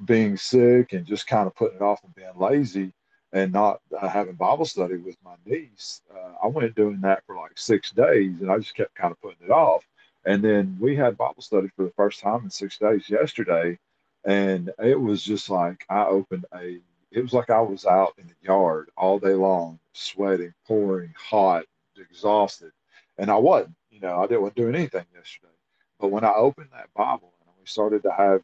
being 0.05 0.37
sick 0.37 0.93
and 0.93 1.07
just 1.07 1.27
kind 1.27 1.47
of 1.47 1.55
putting 1.55 1.77
it 1.77 1.83
off 1.83 2.03
and 2.05 2.15
being 2.15 2.37
lazy 2.37 2.93
and 3.33 3.53
not 3.53 3.81
uh, 3.99 4.09
having 4.09 4.35
Bible 4.35 4.65
study 4.65 4.97
with 4.97 5.17
my 5.25 5.35
niece. 5.47 6.03
Uh, 6.15 6.33
I 6.43 6.47
went 6.49 6.75
doing 6.75 7.01
that 7.03 7.25
for 7.27 7.37
like 7.37 7.53
six 7.57 7.91
days 7.91 8.41
and 8.41 8.51
I 8.51 8.59
just 8.59 8.75
kept 8.75 8.95
kind 8.95 9.13
of 9.13 9.21
putting 9.21 9.45
it 9.45 9.51
off. 9.51 9.87
And 10.25 10.43
then 10.43 10.77
we 10.81 10.95
had 10.95 11.17
Bible 11.17 11.43
study 11.43 11.69
for 11.75 11.85
the 11.85 11.93
first 11.97 12.21
time 12.21 12.45
in 12.45 12.51
six 12.51 12.79
days 12.79 13.09
yesterday. 13.09 13.79
And 14.25 14.71
it 14.79 15.01
was 15.01 15.23
just 15.23 15.51
like 15.51 15.85
I 15.89 16.05
opened 16.05 16.45
a, 16.55 16.79
it 17.11 17.23
was 17.23 17.33
like 17.33 17.51
I 17.51 17.61
was 17.61 17.87
out 17.87 18.15
in 18.19 18.27
the 18.27 18.35
yard 18.43 18.91
all 18.97 19.19
day 19.19 19.35
long, 19.35 19.79
sweating, 19.93 20.55
pouring, 20.67 21.13
hot, 21.17 21.65
exhausted. 21.97 22.73
And 23.19 23.31
I 23.31 23.37
wasn't, 23.37 23.75
you 23.91 24.01
know, 24.01 24.21
I 24.21 24.27
didn't 24.27 24.43
want 24.43 24.57
to 24.57 24.63
do 24.63 24.69
anything 24.69 25.05
yesterday. 25.15 25.53
But 25.99 26.09
when 26.11 26.25
I 26.25 26.33
opened 26.35 26.69
that 26.73 26.93
Bible 26.95 27.33
and 27.41 27.51
we 27.59 27.67
started 27.67 28.03
to 28.05 28.13
have 28.13 28.43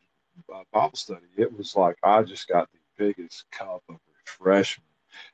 Bible 0.72 0.96
study, 0.96 1.26
it 1.36 1.56
was 1.56 1.76
like 1.76 1.96
I 2.02 2.22
just 2.22 2.48
got 2.48 2.68
the 2.72 2.78
biggest 2.96 3.44
cup 3.50 3.82
of 3.88 3.96
refreshment. 4.24 4.88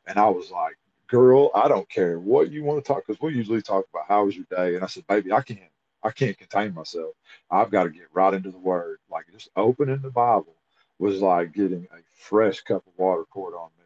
And 0.07 0.19
I 0.19 0.29
was 0.29 0.51
like, 0.51 0.77
girl, 1.07 1.51
I 1.55 1.69
don't 1.69 1.89
care 1.89 2.19
what 2.19 2.51
you 2.51 2.65
want 2.65 2.83
to 2.83 2.87
talk, 2.87 3.07
because 3.07 3.21
we 3.21 3.35
usually 3.35 3.63
talk 3.63 3.87
about 3.93 4.07
how 4.09 4.25
was 4.25 4.37
your 4.37 4.47
day. 4.51 4.75
And 4.75 4.85
I 4.85 4.87
said, 4.87 5.07
baby, 5.07 5.33
I 5.33 5.43
can't, 5.43 5.61
I 6.03 6.11
can't 6.11 6.39
contain 6.39 6.75
myself. 6.75 7.15
I've 7.51 7.71
got 7.71 7.85
to 7.85 7.91
get 7.91 8.09
right 8.13 8.35
into 8.35 8.51
the 8.51 8.59
word. 8.59 8.99
Like 9.11 9.27
just 9.33 9.51
opening 9.57 10.01
the 10.01 10.11
Bible 10.11 10.57
was 10.99 11.21
like 11.21 11.53
getting 11.53 11.87
a 11.93 11.99
fresh 12.13 12.61
cup 12.61 12.87
of 12.87 12.93
water 12.97 13.25
poured 13.33 13.55
on 13.55 13.71
me. 13.79 13.85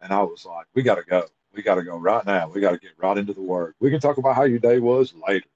And 0.00 0.12
I 0.12 0.22
was 0.22 0.44
like, 0.46 0.66
we 0.74 0.82
got 0.82 0.96
to 0.96 1.02
go. 1.02 1.24
We 1.54 1.62
got 1.62 1.76
to 1.76 1.82
go 1.82 1.96
right 1.96 2.24
now. 2.26 2.48
We 2.48 2.60
got 2.60 2.72
to 2.72 2.78
get 2.78 2.92
right 2.98 3.16
into 3.16 3.32
the 3.32 3.40
word. 3.40 3.74
We 3.80 3.90
can 3.90 4.00
talk 4.00 4.18
about 4.18 4.34
how 4.34 4.44
your 4.44 4.58
day 4.58 4.80
was 4.80 5.14
later, 5.14 5.46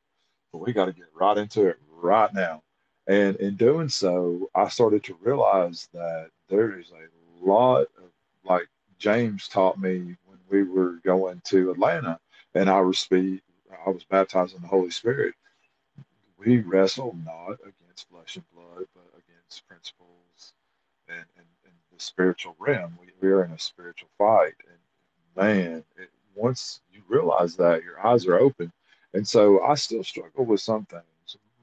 but 0.53 0.59
we 0.59 0.73
got 0.73 0.87
to 0.87 0.93
get 0.93 1.07
right 1.15 1.37
into 1.37 1.67
it 1.67 1.79
right 1.91 2.33
now. 2.33 2.63
And 3.09 3.37
in 3.37 3.57
doing 3.57 3.89
so, 3.89 4.51
I 4.55 4.69
started 4.69 5.03
to 5.05 5.19
realize 5.23 5.89
that 5.95 6.29
there 6.51 6.79
is 6.79 6.93
a 6.93 7.47
lot 7.47 7.83
of, 7.99 8.11
like 8.45 8.69
James 8.99 9.49
taught 9.49 9.81
me 9.81 10.17
when 10.27 10.39
we 10.51 10.63
were 10.63 11.01
going 11.05 11.41
to 11.47 11.71
Atlanta 11.71 12.21
and 12.55 12.69
I 12.69 12.83
was, 12.83 13.09
I 13.11 13.91
was 13.91 14.05
baptized 14.05 14.55
in 14.55 14.63
the 14.63 14.69
Holy 14.69 14.91
Spirit. 14.91 15.35
We 16.39 16.59
wrestle 16.61 17.17
not 17.25 17.59
against 17.63 18.11
flesh 18.11 18.37
and 18.37 18.45
blood, 18.55 18.87
but 18.95 19.07
against 19.19 19.67
principles 19.67 20.53
and, 21.09 21.25
and, 21.37 21.47
and 21.65 21.75
the 21.93 22.01
spiritual 22.01 22.57
realm. 22.59 22.99
We, 23.01 23.09
we 23.23 23.33
are 23.33 23.45
in 23.45 23.53
a 23.53 23.59
spiritual 23.59 24.11
fight. 24.19 24.55
And 24.69 24.79
man, 25.37 25.85
it, 25.97 26.11
once 26.35 26.81
you 26.93 27.01
realize 27.09 27.57
that, 27.57 27.85
your 27.85 28.07
eyes 28.07 28.27
are 28.27 28.39
open. 28.39 28.71
And 29.15 29.27
so 29.27 29.63
I 29.63 29.75
still 29.77 30.05
struggle 30.05 30.45
with 30.45 30.61
some 30.61 30.85
things 30.85 31.05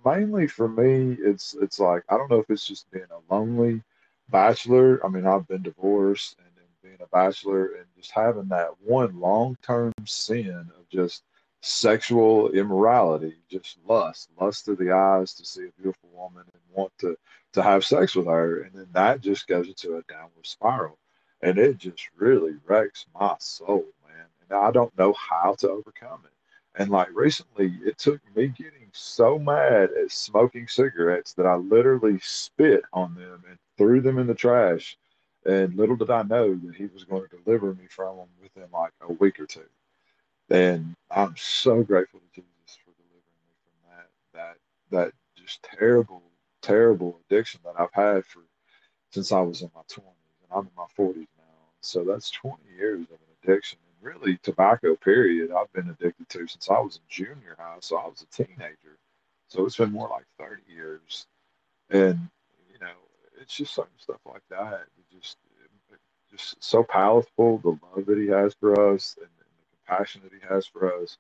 mainly 0.06 0.48
for 0.48 0.68
me, 0.68 1.18
it's 1.20 1.56
it's 1.62 1.80
like 1.80 2.04
I 2.10 2.18
don't 2.18 2.30
know 2.30 2.40
if 2.40 2.50
it's 2.50 2.68
just 2.68 2.90
being 2.92 3.06
a 3.12 3.34
lonely 3.34 3.82
bachelor. 4.30 5.04
I 5.06 5.10
mean, 5.10 5.26
I've 5.26 5.48
been 5.48 5.64
divorced 5.64 6.38
and 6.40 6.56
being 6.86 6.98
a 7.02 7.08
bachelor 7.08 7.76
and 7.76 7.86
just 7.98 8.12
having 8.12 8.48
that 8.50 8.70
one 8.84 9.20
long 9.20 9.58
term 9.64 9.92
sin 10.06 10.70
of 10.78 10.88
just 10.90 11.24
sexual 11.62 12.52
immorality, 12.52 13.36
just 13.50 13.80
lust, 13.88 14.30
lust 14.40 14.68
of 14.68 14.78
the 14.78 14.92
eyes 14.92 15.34
to 15.34 15.46
see 15.46 15.64
a 15.64 15.82
beautiful 15.82 16.10
woman 16.14 16.44
and 16.54 16.62
want 16.72 16.92
to 17.00 17.18
to 17.54 17.64
have 17.64 17.84
sex 17.84 18.16
with 18.16 18.28
her, 18.28 18.62
and 18.62 18.74
then 18.74 18.88
that 18.92 19.22
just 19.22 19.48
goes 19.48 19.68
into 19.68 19.98
a 19.98 20.04
downward 20.04 20.46
spiral, 20.46 20.98
and 21.42 21.58
it 21.58 21.78
just 21.78 22.10
really 22.18 22.56
wrecks 22.68 23.06
my 23.20 23.36
soul, 23.40 23.86
man. 24.08 24.26
And 24.42 24.60
I 24.60 24.72
don't 24.72 24.96
know 24.98 25.14
how 25.14 25.56
to 25.60 25.70
overcome 25.70 26.22
it. 26.26 26.35
And 26.78 26.90
like 26.90 27.10
recently, 27.14 27.74
it 27.86 27.98
took 27.98 28.22
me 28.36 28.48
getting 28.48 28.90
so 28.92 29.40
mad 29.40 29.90
at 30.02 30.12
smoking 30.12 30.68
cigarettes 30.68 31.34
that 31.34 31.46
I 31.46 31.56
literally 31.56 32.20
spit 32.22 32.84
on 32.94 33.16
them 33.16 33.44
and 33.48 33.58
threw 33.78 34.02
them 34.02 34.20
in 34.20 34.28
the 34.28 34.36
trash. 34.36 34.98
And 35.46 35.76
little 35.76 35.96
did 35.96 36.10
I 36.10 36.24
know 36.24 36.56
that 36.56 36.76
he 36.76 36.88
was 36.88 37.04
going 37.06 37.28
to 37.30 37.38
deliver 37.44 37.74
me 37.74 37.86
from 37.90 38.18
them 38.18 38.28
within 38.42 38.68
like 38.74 38.92
a 39.02 39.14
week 39.14 39.40
or 39.40 39.46
two. 39.46 39.68
And 40.50 40.96
I'm 41.12 41.36
so 41.38 41.82
grateful 41.84 42.20
to 42.20 42.42
Jesus 42.42 42.78
for 42.84 42.92
delivering 42.92 43.42
me 43.46 43.56
from 43.64 43.90
that 43.90 44.10
that 44.34 44.58
that 44.92 45.14
just 45.36 45.64
terrible, 45.64 46.24
terrible 46.62 47.20
addiction 47.26 47.62
that 47.64 47.80
I've 47.80 47.94
had 47.94 48.26
for 48.26 48.42
since 49.12 49.32
I 49.32 49.40
was 49.40 49.62
in 49.62 49.72
my 49.74 49.82
20s, 49.82 50.04
and 50.04 50.52
I'm 50.52 50.68
in 50.68 50.72
my 50.76 50.88
40s 50.98 51.28
now. 51.38 51.44
So 51.82 52.04
that's 52.04 52.32
20 52.32 52.58
years 52.78 53.02
of 53.06 53.12
an 53.14 53.38
addiction, 53.44 53.80
really 54.06 54.38
tobacco. 54.44 54.96
Period. 54.96 55.52
I've 55.52 55.74
been 55.74 55.90
addicted 55.90 56.30
to 56.30 56.48
since 56.48 56.70
I 56.70 56.80
was 56.80 56.98
in 56.98 57.04
junior 57.10 57.58
high, 57.60 57.78
so 57.82 57.98
I 57.98 58.08
was 58.08 58.24
a 58.24 58.44
teenager. 58.44 58.98
So 59.50 59.66
it's 59.66 59.78
been 59.78 59.94
more 59.94 60.10
like 60.10 60.26
30 60.40 60.62
years, 60.74 61.28
and 61.90 62.30
you 62.72 62.80
know, 62.80 62.94
it's 63.42 63.56
just 63.56 63.76
certain 63.76 64.00
stuff 64.00 64.22
like 64.26 64.44
that. 64.50 64.86
It 64.98 65.18
just, 65.18 65.38
it, 65.92 66.00
just 66.32 66.64
so 66.64 66.84
powerful. 66.84 67.60
The 67.60 67.70
love 67.70 68.08
that 68.08 68.20
He 68.20 68.28
has 68.28 68.56
for 68.60 68.94
us, 68.94 69.18
and 69.20 69.30
the 69.40 69.46
compassion 69.88 70.22
that 70.24 70.34
he 70.34 70.40
has 70.50 70.68
for 70.68 70.94
us. 71.02 71.18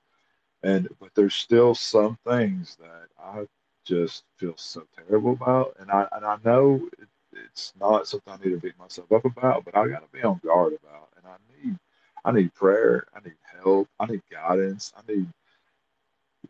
And 0.63 0.89
but 0.99 1.11
there's 1.15 1.35
still 1.35 1.75
some 1.75 2.17
things 2.27 2.77
that 2.79 3.07
I 3.23 3.45
just 3.85 4.23
feel 4.37 4.55
so 4.57 4.83
terrible 4.95 5.33
about, 5.33 5.75
and 5.79 5.91
I 5.91 6.07
and 6.13 6.25
I 6.25 6.37
know 6.45 6.89
it, 6.99 7.07
it's 7.51 7.73
not 7.79 8.07
something 8.07 8.33
I 8.33 8.37
need 8.37 8.51
to 8.51 8.59
beat 8.59 8.79
myself 8.79 9.11
up 9.11 9.25
about, 9.25 9.65
but 9.65 9.77
I 9.77 9.87
got 9.87 10.01
to 10.01 10.17
be 10.17 10.23
on 10.23 10.41
guard 10.43 10.73
about. 10.73 11.09
And 11.17 11.25
I 11.27 11.35
need 11.63 11.77
I 12.25 12.31
need 12.31 12.53
prayer, 12.53 13.05
I 13.15 13.19
need 13.23 13.35
help, 13.61 13.87
I 13.99 14.07
need 14.07 14.21
guidance, 14.31 14.91
I 14.97 15.11
need 15.11 15.27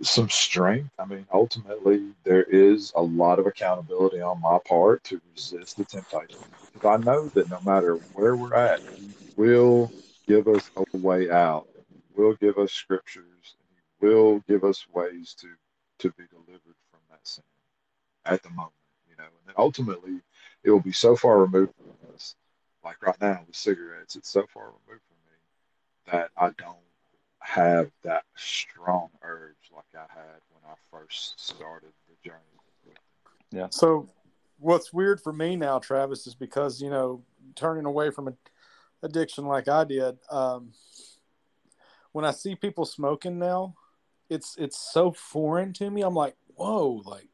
some 0.01 0.29
strength. 0.29 0.89
I 0.97 1.05
mean, 1.05 1.27
ultimately, 1.31 2.11
there 2.23 2.43
is 2.43 2.93
a 2.95 3.01
lot 3.01 3.39
of 3.39 3.45
accountability 3.45 4.21
on 4.21 4.41
my 4.41 4.57
part 4.67 5.03
to 5.05 5.21
resist 5.33 5.77
the 5.77 5.85
temptation. 5.85 6.39
Because 6.73 6.99
I 6.99 7.03
know 7.03 7.27
that 7.29 7.49
no 7.49 7.59
matter 7.65 7.95
where 8.13 8.35
we're 8.35 8.55
at, 8.55 8.79
He 8.81 9.11
will 9.35 9.91
give 10.27 10.47
us 10.47 10.71
a 10.77 10.97
way 10.97 11.29
out. 11.29 11.67
He 11.89 12.21
will 12.21 12.35
give 12.35 12.57
us 12.57 12.71
scriptures. 12.71 13.55
He 13.99 14.07
will 14.07 14.39
give 14.47 14.63
us 14.63 14.87
ways 14.93 15.35
to 15.39 15.49
to 15.99 16.09
be 16.17 16.25
delivered 16.29 16.75
from 16.91 16.99
that 17.09 17.25
sin 17.25 17.43
at 18.25 18.43
the 18.43 18.49
moment 18.49 18.73
you 19.09 19.15
know. 19.17 19.29
And 19.29 19.47
then 19.47 19.55
ultimately 19.57 20.21
it 20.63 20.71
will 20.71 20.79
be 20.79 20.91
so 20.91 21.15
far 21.15 21.39
removed 21.39 21.73
from 21.75 22.13
us. 22.13 22.35
Like 22.83 23.01
right 23.01 23.19
now 23.21 23.43
with 23.45 23.55
cigarettes 23.55 24.15
it's 24.15 24.29
so 24.29 24.45
far 24.53 24.65
removed 24.65 25.03
from 25.07 25.14
that 26.11 26.29
i 26.37 26.49
don't 26.57 26.77
have 27.39 27.91
that 28.03 28.23
strong 28.35 29.09
urge 29.21 29.55
like 29.73 29.85
i 29.95 30.05
had 30.13 30.41
when 30.51 30.71
i 30.71 30.75
first 30.91 31.39
started 31.39 31.91
the 32.07 32.29
journey. 32.29 32.39
Yeah. 33.51 33.67
So 33.69 34.09
what's 34.59 34.91
weird 34.91 35.21
for 35.21 35.31
me 35.31 35.55
now 35.55 35.79
travis 35.79 36.27
is 36.27 36.35
because 36.35 36.81
you 36.81 36.89
know 36.89 37.23
turning 37.55 37.85
away 37.85 38.09
from 38.09 38.27
an 38.27 38.37
addiction 39.03 39.45
like 39.45 39.67
i 39.67 39.83
did 39.83 40.17
um, 40.31 40.71
when 42.15 42.23
I 42.23 42.31
see 42.31 42.55
people 42.55 42.85
smoking 42.85 43.37
now, 43.37 43.75
it's 44.29 44.55
it's 44.55 44.79
so 44.79 45.11
foreign 45.11 45.73
to 45.73 45.91
me. 45.91 46.01
I'm 46.01 46.15
like, 46.15 46.37
whoa, 46.55 47.01
like 47.03 47.27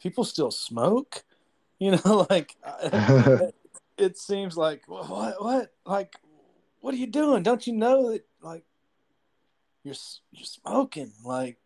people 0.00 0.24
still 0.24 0.50
smoke, 0.50 1.22
you 1.78 1.90
know, 1.90 2.26
like 2.30 2.56
it 3.98 4.16
seems 4.16 4.56
like 4.56 4.88
what 4.88 5.42
what? 5.42 5.74
Like 5.84 6.16
what 6.84 6.92
are 6.92 6.98
you 6.98 7.06
doing? 7.06 7.42
Don't 7.42 7.66
you 7.66 7.72
know 7.72 8.10
that 8.10 8.26
like 8.42 8.62
you're 9.84 9.94
you're 10.32 10.44
smoking 10.44 11.10
like 11.24 11.56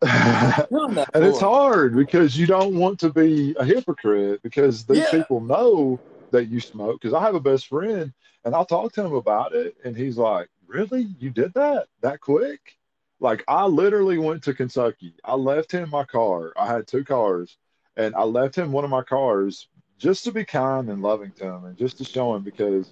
and 0.00 1.06
it's 1.14 1.40
hard 1.40 1.94
because 1.94 2.38
you 2.38 2.46
don't 2.46 2.74
want 2.74 2.98
to 3.00 3.10
be 3.10 3.54
a 3.58 3.66
hypocrite 3.66 4.42
because 4.42 4.86
these 4.86 4.96
yeah. 4.96 5.10
people 5.10 5.42
know 5.42 6.00
that 6.30 6.46
you 6.46 6.58
smoke. 6.58 7.02
Because 7.02 7.12
I 7.12 7.20
have 7.20 7.34
a 7.34 7.40
best 7.40 7.66
friend 7.66 8.14
and 8.42 8.54
I'll 8.54 8.64
talk 8.64 8.94
to 8.94 9.04
him 9.04 9.12
about 9.12 9.54
it, 9.54 9.76
and 9.84 9.94
he's 9.94 10.16
like, 10.16 10.48
really? 10.66 11.14
You 11.18 11.28
did 11.28 11.52
that 11.52 11.88
that 12.00 12.22
quick? 12.22 12.78
Like 13.20 13.44
I 13.46 13.66
literally 13.66 14.16
went 14.16 14.42
to 14.44 14.54
Kentucky. 14.54 15.12
I 15.22 15.34
left 15.34 15.70
him 15.70 15.90
my 15.90 16.04
car. 16.04 16.54
I 16.56 16.66
had 16.66 16.86
two 16.86 17.04
cars, 17.04 17.58
and 17.98 18.14
I 18.14 18.22
left 18.22 18.56
him 18.56 18.72
one 18.72 18.84
of 18.84 18.90
my 18.90 19.02
cars 19.02 19.68
just 19.98 20.24
to 20.24 20.32
be 20.32 20.46
kind 20.46 20.88
and 20.88 21.02
loving 21.02 21.32
to 21.32 21.44
him, 21.44 21.66
and 21.66 21.76
just 21.76 21.98
to 21.98 22.04
show 22.04 22.34
him 22.34 22.42
because 22.42 22.90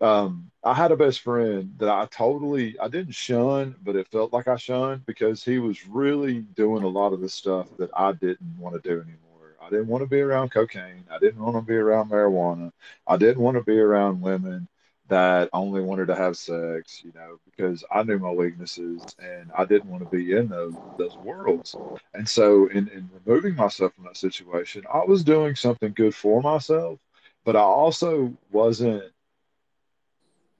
um, 0.00 0.50
I 0.62 0.74
had 0.74 0.92
a 0.92 0.96
best 0.96 1.20
friend 1.20 1.72
that 1.78 1.88
I 1.88 2.06
totally 2.10 2.78
I 2.80 2.88
didn't 2.88 3.14
shun, 3.14 3.76
but 3.82 3.96
it 3.96 4.08
felt 4.08 4.32
like 4.32 4.48
I 4.48 4.56
shunned 4.56 5.06
because 5.06 5.44
he 5.44 5.58
was 5.58 5.86
really 5.86 6.40
doing 6.40 6.82
a 6.82 6.88
lot 6.88 7.12
of 7.12 7.20
the 7.20 7.28
stuff 7.28 7.68
that 7.78 7.90
I 7.96 8.12
didn't 8.12 8.58
want 8.58 8.74
to 8.80 8.88
do 8.88 9.00
anymore. 9.00 9.56
I 9.60 9.70
didn't 9.70 9.88
want 9.88 10.02
to 10.02 10.08
be 10.08 10.20
around 10.20 10.50
cocaine. 10.50 11.04
I 11.10 11.18
didn't 11.18 11.42
want 11.42 11.56
to 11.56 11.62
be 11.62 11.74
around 11.76 12.10
marijuana. 12.10 12.72
I 13.06 13.16
didn't 13.16 13.42
want 13.42 13.56
to 13.56 13.64
be 13.64 13.78
around 13.78 14.20
women 14.20 14.68
that 15.08 15.48
only 15.52 15.80
wanted 15.82 16.08
to 16.08 16.16
have 16.16 16.36
sex, 16.36 17.02
you 17.04 17.12
know, 17.14 17.38
because 17.44 17.84
I 17.90 18.02
knew 18.02 18.18
my 18.18 18.30
weaknesses 18.32 19.14
and 19.18 19.50
I 19.56 19.64
didn't 19.64 19.90
want 19.90 20.02
to 20.02 20.16
be 20.16 20.32
in 20.36 20.48
those 20.48 20.76
those 20.98 21.16
worlds. 21.18 21.78
And 22.14 22.28
so 22.28 22.66
in, 22.68 22.88
in 22.88 23.08
removing 23.24 23.54
myself 23.56 23.94
from 23.94 24.04
that 24.04 24.16
situation, 24.16 24.84
I 24.92 25.04
was 25.04 25.24
doing 25.24 25.54
something 25.56 25.92
good 25.92 26.14
for 26.14 26.42
myself, 26.42 26.98
but 27.44 27.56
I 27.56 27.60
also 27.60 28.36
wasn't 28.50 29.04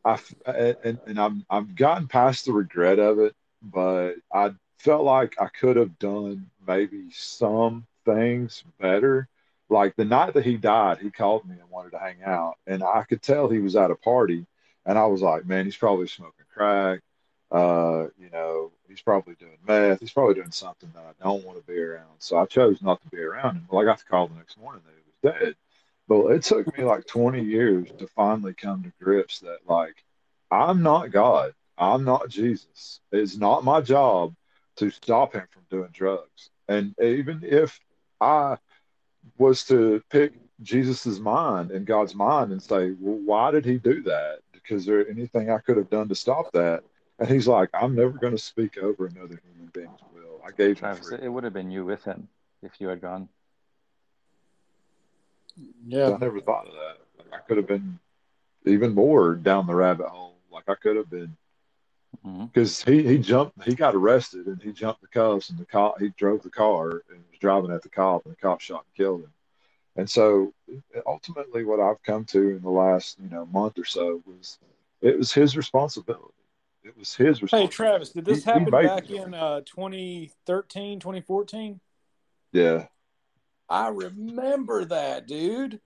I 0.06 0.18
and, 0.84 0.98
and 1.06 1.20
I'm 1.20 1.46
I've 1.50 1.74
gotten 1.76 2.08
past 2.08 2.44
the 2.46 2.52
regret 2.52 2.98
of 2.98 3.18
it, 3.18 3.34
but 3.62 4.14
I 4.32 4.52
felt 4.78 5.04
like 5.04 5.36
I 5.40 5.48
could 5.48 5.76
have 5.76 5.98
done 5.98 6.50
maybe 6.66 7.08
some 7.12 7.86
things 8.04 8.64
better 8.80 9.28
like 9.68 9.96
the 9.96 10.04
night 10.04 10.34
that 10.34 10.44
he 10.44 10.56
died, 10.56 10.98
he 10.98 11.10
called 11.10 11.48
me 11.48 11.56
and 11.60 11.70
wanted 11.70 11.90
to 11.90 11.98
hang 11.98 12.22
out, 12.24 12.56
and 12.66 12.82
I 12.82 13.04
could 13.08 13.22
tell 13.22 13.48
he 13.48 13.58
was 13.58 13.76
at 13.76 13.90
a 13.90 13.96
party, 13.96 14.46
and 14.84 14.98
I 14.98 15.06
was 15.06 15.22
like, 15.22 15.46
man, 15.46 15.64
he's 15.64 15.76
probably 15.76 16.06
smoking 16.06 16.44
crack. 16.52 17.00
Uh, 17.50 18.06
you 18.18 18.30
know, 18.32 18.72
he's 18.88 19.00
probably 19.00 19.34
doing 19.36 19.56
meth. 19.66 20.00
He's 20.00 20.12
probably 20.12 20.34
doing 20.34 20.50
something 20.50 20.90
that 20.94 21.04
I 21.04 21.22
don't 21.22 21.44
want 21.44 21.58
to 21.58 21.64
be 21.64 21.78
around. 21.78 22.16
So 22.18 22.38
I 22.38 22.46
chose 22.46 22.82
not 22.82 23.00
to 23.02 23.08
be 23.08 23.22
around 23.22 23.56
him. 23.56 23.68
Well, 23.70 23.80
I 23.80 23.84
got 23.84 23.98
the 23.98 24.04
call 24.04 24.26
the 24.28 24.34
next 24.34 24.58
morning 24.58 24.82
that 24.84 24.94
he 24.94 25.30
was 25.30 25.40
dead. 25.40 25.56
But 26.08 26.26
it 26.32 26.42
took 26.42 26.76
me 26.76 26.84
like 26.84 27.06
20 27.06 27.42
years 27.42 27.88
to 27.98 28.06
finally 28.08 28.54
come 28.54 28.82
to 28.84 28.92
grips 29.02 29.40
that 29.40 29.58
like 29.66 30.04
I'm 30.50 30.82
not 30.82 31.10
God. 31.10 31.52
I'm 31.78 32.04
not 32.04 32.28
Jesus. 32.28 33.00
It's 33.12 33.36
not 33.36 33.64
my 33.64 33.80
job 33.80 34.34
to 34.76 34.90
stop 34.90 35.34
him 35.34 35.46
from 35.50 35.62
doing 35.70 35.90
drugs. 35.92 36.50
And 36.68 36.94
even 37.00 37.40
if 37.42 37.78
I 38.20 38.56
was 39.38 39.64
to 39.64 40.02
pick 40.10 40.32
Jesus's 40.62 41.20
mind 41.20 41.70
and 41.70 41.86
God's 41.86 42.14
mind 42.14 42.52
and 42.52 42.62
say, 42.62 42.92
well, 42.98 43.20
why 43.24 43.50
did 43.50 43.64
he 43.64 43.78
do 43.78 44.02
that? 44.02 44.38
Because 44.52 44.86
there 44.86 45.06
anything 45.08 45.50
I 45.50 45.58
could 45.58 45.76
have 45.76 45.90
done 45.90 46.08
to 46.08 46.14
stop 46.14 46.52
that? 46.52 46.82
And 47.18 47.28
he's 47.28 47.48
like, 47.48 47.70
I'm 47.74 47.94
never 47.94 48.10
going 48.10 48.36
to 48.36 48.42
speak 48.42 48.78
over 48.78 49.06
another 49.06 49.40
human 49.44 49.70
being's 49.72 50.00
will. 50.14 50.40
I 50.46 50.50
gave 50.52 50.78
Travis, 50.78 51.12
it 51.12 51.28
would 51.28 51.44
have 51.44 51.52
been 51.52 51.70
you 51.70 51.84
with 51.84 52.04
him 52.04 52.28
if 52.62 52.80
you 52.80 52.88
had 52.88 53.00
gone. 53.00 53.28
Yeah, 55.86 56.10
I 56.10 56.18
never 56.18 56.40
thought 56.40 56.66
of 56.66 56.74
that. 56.74 56.96
Like, 57.18 57.40
I 57.40 57.46
could 57.46 57.56
have 57.56 57.66
been 57.66 57.98
even 58.66 58.94
more 58.94 59.34
down 59.34 59.66
the 59.66 59.74
rabbit 59.74 60.08
hole. 60.08 60.36
Like 60.50 60.68
I 60.68 60.74
could 60.74 60.96
have 60.96 61.10
been 61.10 61.36
because 62.22 62.82
mm-hmm. 62.82 62.92
he 62.92 63.06
he 63.06 63.18
jumped 63.18 63.62
he 63.64 63.74
got 63.74 63.94
arrested 63.94 64.46
and 64.46 64.60
he 64.62 64.72
jumped 64.72 65.00
the 65.00 65.06
cuffs 65.06 65.50
and 65.50 65.58
the 65.58 65.64
cop 65.64 65.98
he 66.00 66.08
drove 66.16 66.42
the 66.42 66.50
car 66.50 67.02
and 67.10 67.22
was 67.30 67.38
driving 67.40 67.70
at 67.70 67.82
the 67.82 67.88
cop 67.88 68.24
and 68.24 68.32
the 68.32 68.40
cop 68.40 68.60
shot 68.60 68.84
and 68.84 68.96
killed 68.96 69.20
him 69.20 69.32
and 69.96 70.08
so 70.10 70.52
ultimately 71.06 71.64
what 71.64 71.78
i've 71.78 72.02
come 72.02 72.24
to 72.24 72.56
in 72.56 72.62
the 72.62 72.70
last 72.70 73.18
you 73.22 73.28
know 73.28 73.46
month 73.46 73.78
or 73.78 73.84
so 73.84 74.22
was 74.26 74.58
it 75.00 75.16
was 75.16 75.32
his 75.32 75.56
responsibility 75.56 76.32
it 76.82 76.96
was 76.96 77.14
his 77.14 77.42
responsibility. 77.42 77.66
hey 77.66 77.76
travis 77.76 78.10
did 78.10 78.24
this 78.24 78.44
he, 78.44 78.50
happen 78.50 78.64
he 78.64 78.70
back 78.70 79.10
in 79.10 79.34
uh 79.34 79.60
2013 79.60 80.98
2014 80.98 81.80
yeah 82.52 82.86
i 83.68 83.88
remember 83.88 84.84
that 84.84 85.26
dude 85.26 85.80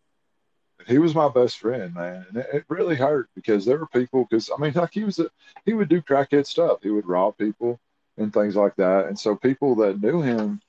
he 0.87 0.99
was 0.99 1.15
my 1.15 1.29
best 1.29 1.59
friend, 1.59 1.95
man, 1.95 2.27
and 2.29 2.39
it, 2.39 2.47
it 2.53 2.65
really 2.69 2.97
hurt 2.97 3.29
because 3.35 3.65
there 3.65 3.79
were 3.79 3.87
people. 3.87 4.27
Because 4.29 4.51
I 4.51 4.61
mean, 4.61 4.73
like 4.75 4.93
he 4.93 5.05
was, 5.05 5.19
a, 5.19 5.31
he 5.65 5.75
would 5.75 5.89
do 5.89 6.03
crackhead 6.03 6.47
stuff. 6.47 6.79
He 6.83 6.91
would 6.91 7.07
rob 7.07 7.37
people 7.39 7.79
and 8.17 8.33
things 8.33 8.57
like 8.57 8.77
that. 8.77 9.07
And 9.07 9.19
so 9.19 9.37
people 9.37 9.75
that 9.77 10.03
knew 10.03 10.23
him 10.23 10.61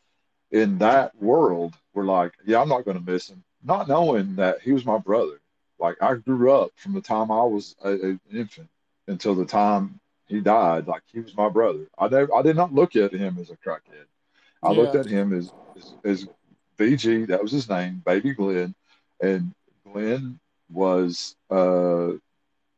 in 0.52 0.78
that 0.80 1.16
world 1.22 1.76
were 1.94 2.06
like, 2.06 2.34
"Yeah, 2.46 2.62
I'm 2.62 2.70
not 2.70 2.86
going 2.86 2.98
to 2.98 3.12
miss 3.12 3.30
him," 3.30 3.44
not 3.64 3.88
knowing 3.88 4.36
that 4.36 4.62
he 4.62 4.72
was 4.72 4.86
my 4.86 4.98
brother. 4.98 5.40
Like 5.80 6.02
I 6.02 6.16
grew 6.16 6.52
up 6.52 6.72
from 6.76 6.94
the 6.94 7.02
time 7.02 7.32
I 7.32 7.44
was 7.44 7.76
a, 7.84 7.92
an 7.92 8.20
infant 8.32 8.70
until 9.08 9.36
the 9.36 9.46
time 9.46 10.00
he 10.28 10.40
died. 10.40 10.88
Like 10.88 11.04
he 11.12 11.20
was 11.20 11.36
my 11.36 11.50
brother. 11.50 11.88
I 11.98 12.08
never, 12.08 12.34
I 12.36 12.42
did 12.42 12.56
not 12.56 12.74
look 12.74 12.96
at 12.96 13.14
him 13.14 13.38
as 13.40 13.50
a 13.50 13.58
crackhead. 13.58 14.06
I 14.64 14.72
looked 14.72 14.96
at 14.96 15.08
him 15.08 15.34
as, 15.34 15.52
as 15.76 15.94
as 16.04 16.28
BG. 16.82 17.28
That 17.28 17.44
was 17.44 17.52
his 17.52 17.70
name, 17.70 18.02
Baby 18.04 18.34
Glenn, 18.34 18.74
and 19.22 19.54
Glenn 19.86 20.40
was 20.72 21.36
uh, 21.52 22.14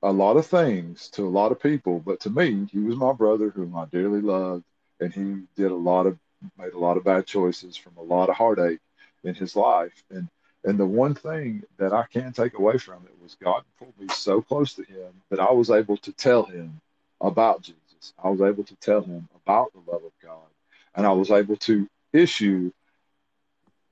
a 0.01 0.11
lot 0.11 0.35
of 0.35 0.45
things 0.45 1.07
to 1.11 1.25
a 1.25 1.29
lot 1.29 1.53
of 1.53 1.61
people, 1.61 1.99
but 1.99 2.19
to 2.21 2.29
me, 2.29 2.67
he 2.69 2.79
was 2.79 2.97
my 2.97 3.13
brother 3.13 3.49
whom 3.49 3.77
I 3.77 3.85
dearly 3.85 4.19
loved, 4.19 4.65
and 4.99 5.13
he 5.13 5.43
did 5.55 5.71
a 5.71 5.75
lot 5.75 6.05
of 6.05 6.17
made 6.57 6.73
a 6.73 6.79
lot 6.79 6.97
of 6.97 7.05
bad 7.05 7.25
choices 7.25 7.77
from 7.77 7.93
a 7.95 8.01
lot 8.01 8.29
of 8.29 8.35
heartache 8.35 8.81
in 9.23 9.33
his 9.33 9.55
life. 9.55 10.03
And 10.09 10.27
and 10.65 10.77
the 10.77 10.85
one 10.85 11.13
thing 11.13 11.63
that 11.77 11.93
I 11.93 12.03
can 12.11 12.33
take 12.33 12.57
away 12.57 12.77
from 12.77 13.05
it 13.05 13.21
was 13.21 13.37
God 13.41 13.63
pulled 13.79 13.97
me 13.97 14.07
so 14.09 14.41
close 14.41 14.73
to 14.73 14.83
him 14.83 15.13
that 15.29 15.39
I 15.39 15.51
was 15.51 15.69
able 15.69 15.95
to 15.97 16.11
tell 16.11 16.43
him 16.43 16.81
about 17.21 17.61
Jesus. 17.61 18.13
I 18.21 18.29
was 18.29 18.41
able 18.41 18.65
to 18.65 18.75
tell 18.77 19.01
him 19.01 19.29
about 19.45 19.71
the 19.71 19.79
love 19.89 20.03
of 20.03 20.11
God. 20.21 20.49
And 20.95 21.07
I 21.07 21.13
was 21.13 21.31
able 21.31 21.55
to 21.57 21.87
issue 22.11 22.71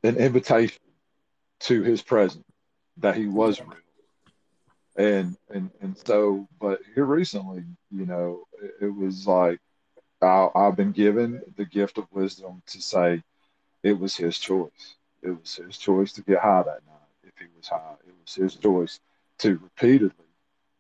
an 0.04 0.18
invitation 0.18 0.82
to 1.62 1.82
his 1.84 2.02
presence 2.02 2.46
that 2.98 3.16
he 3.16 3.28
was 3.28 3.60
real. 3.60 3.78
And 4.98 5.38
and 5.50 5.72
and 5.82 5.98
so, 5.98 6.48
but 6.60 6.82
here 6.94 7.06
recently, 7.06 7.64
you 7.92 8.06
know, 8.06 8.44
it, 8.62 8.86
it 8.88 8.96
was 8.96 9.26
like 9.26 9.60
I, 10.22 10.50
I've 10.54 10.76
been 10.76 10.92
given 10.92 11.42
the 11.56 11.66
gift 11.66 11.98
of 11.98 12.12
wisdom 12.12 12.62
to 12.68 12.82
say 12.82 13.24
it 13.84 13.98
was 13.98 14.16
his 14.16 14.38
choice. 14.38 14.96
It 15.22 15.30
was 15.30 15.56
his 15.56 15.78
choice 15.78 16.12
to 16.14 16.22
get 16.24 16.40
high 16.40 16.64
that 16.64 16.86
night 16.86 17.10
if 17.24 17.34
he 17.38 17.46
was 17.56 17.68
high. 17.68 17.96
It 18.08 18.14
was 18.22 18.36
his 18.36 18.56
choice 18.56 19.00
to 19.40 19.60
repeatedly 19.64 20.26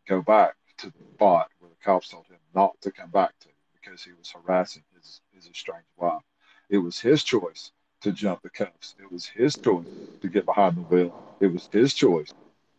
go 0.07 0.21
back 0.21 0.55
to 0.79 0.87
the 0.87 1.13
spot 1.13 1.49
where 1.59 1.69
the 1.69 1.83
cops 1.83 2.09
told 2.09 2.27
him 2.27 2.37
not 2.53 2.73
to 2.81 2.91
come 2.91 3.11
back 3.11 3.31
to 3.39 3.47
because 3.81 4.03
he 4.03 4.11
was 4.11 4.31
harassing 4.31 4.83
his, 4.95 5.21
his 5.33 5.47
estranged 5.47 5.87
wife. 5.97 6.21
It 6.69 6.79
was 6.79 6.99
his 6.99 7.23
choice 7.23 7.71
to 8.01 8.11
jump 8.11 8.41
the 8.41 8.49
cuffs. 8.49 8.95
It 8.99 9.11
was 9.11 9.25
his 9.25 9.55
choice 9.55 9.85
to 10.21 10.27
get 10.27 10.45
behind 10.45 10.75
the 10.75 10.81
wheel. 10.81 11.35
It 11.39 11.47
was 11.47 11.69
his 11.71 11.93
choice 11.93 12.33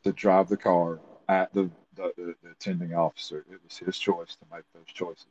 to 0.05 0.12
drive 0.12 0.49
the 0.49 0.57
car 0.57 0.99
at 1.28 1.52
the, 1.55 1.70
the, 1.94 2.12
the, 2.17 2.34
the 2.42 2.51
attending 2.51 2.94
officer. 2.94 3.44
It 3.51 3.60
was 3.65 3.78
his 3.78 3.99
choice 3.99 4.36
to 4.36 4.47
make 4.55 4.65
those 4.75 4.92
choices. 4.92 5.26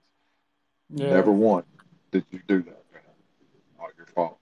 Yeah. 0.90 1.10
Never 1.10 1.32
one 1.32 1.64
did 2.12 2.26
you 2.32 2.40
do 2.48 2.62
that. 2.64 2.84
Not 3.80 3.90
your 3.98 4.08
fault. 4.08 4.38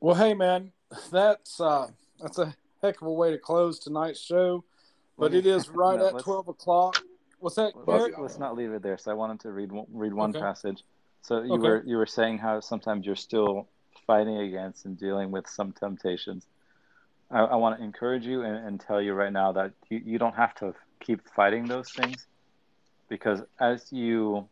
Well, 0.00 0.14
hey 0.14 0.34
man, 0.34 0.72
that's 1.10 1.60
uh 1.60 1.88
that's 2.20 2.38
a 2.38 2.54
heck 2.82 3.00
of 3.00 3.08
a 3.08 3.12
way 3.12 3.30
to 3.30 3.38
close 3.38 3.78
tonight's 3.78 4.20
show. 4.20 4.64
But 5.18 5.34
it 5.34 5.46
is 5.46 5.68
right 5.74 5.98
no, 5.98 6.08
at 6.08 6.22
twelve 6.22 6.48
o'clock. 6.48 7.02
What's 7.38 7.56
that, 7.56 7.72
Let's, 7.86 8.14
let's 8.18 8.38
not 8.38 8.56
leave 8.56 8.72
it 8.72 8.82
there. 8.82 8.96
So 8.96 9.10
I 9.10 9.14
wanted 9.14 9.40
to 9.40 9.52
read 9.52 9.72
one- 9.72 9.86
read 9.92 10.14
one 10.14 10.30
Okay. 10.30 10.40
passage. 10.40 10.84
So 11.22 11.42
you 11.42 11.52
Okay. 11.54 11.62
were 11.62 11.82
you 11.86 11.96
were 11.96 12.06
saying 12.06 12.38
how 12.38 12.60
sometimes 12.60 13.06
you're 13.06 13.16
still 13.16 13.68
fighting 14.06 14.38
against 14.38 14.84
and 14.84 14.98
dealing 14.98 15.30
with 15.30 15.48
some 15.48 15.72
temptations. 15.72 16.46
I, 17.30 17.40
I 17.40 17.56
want 17.56 17.78
to 17.78 17.84
encourage 17.84 18.26
you 18.26 18.42
and, 18.42 18.56
and 18.66 18.80
tell 18.80 19.00
you 19.00 19.14
right 19.14 19.32
now 19.32 19.52
that 19.52 19.72
you, 19.88 20.00
you 20.04 20.18
don't 20.18 20.36
have 20.36 20.54
to 20.56 20.74
keep 21.00 21.20
fighting 21.34 21.66
those 21.66 21.90
things 21.90 22.26
because 23.08 23.42
as 23.60 23.92
you 23.92 24.48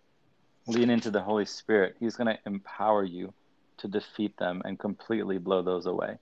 lean 0.66 0.90
into 0.90 1.10
the 1.10 1.20
Holy 1.20 1.44
Spirit, 1.44 1.96
He's 1.98 2.16
going 2.16 2.28
to 2.28 2.38
empower 2.46 3.04
you 3.04 3.32
to 3.78 3.88
defeat 3.88 4.36
them 4.36 4.62
and 4.64 4.78
completely 4.78 5.38
blow 5.38 5.62
those 5.62 5.86
away. 5.86 6.18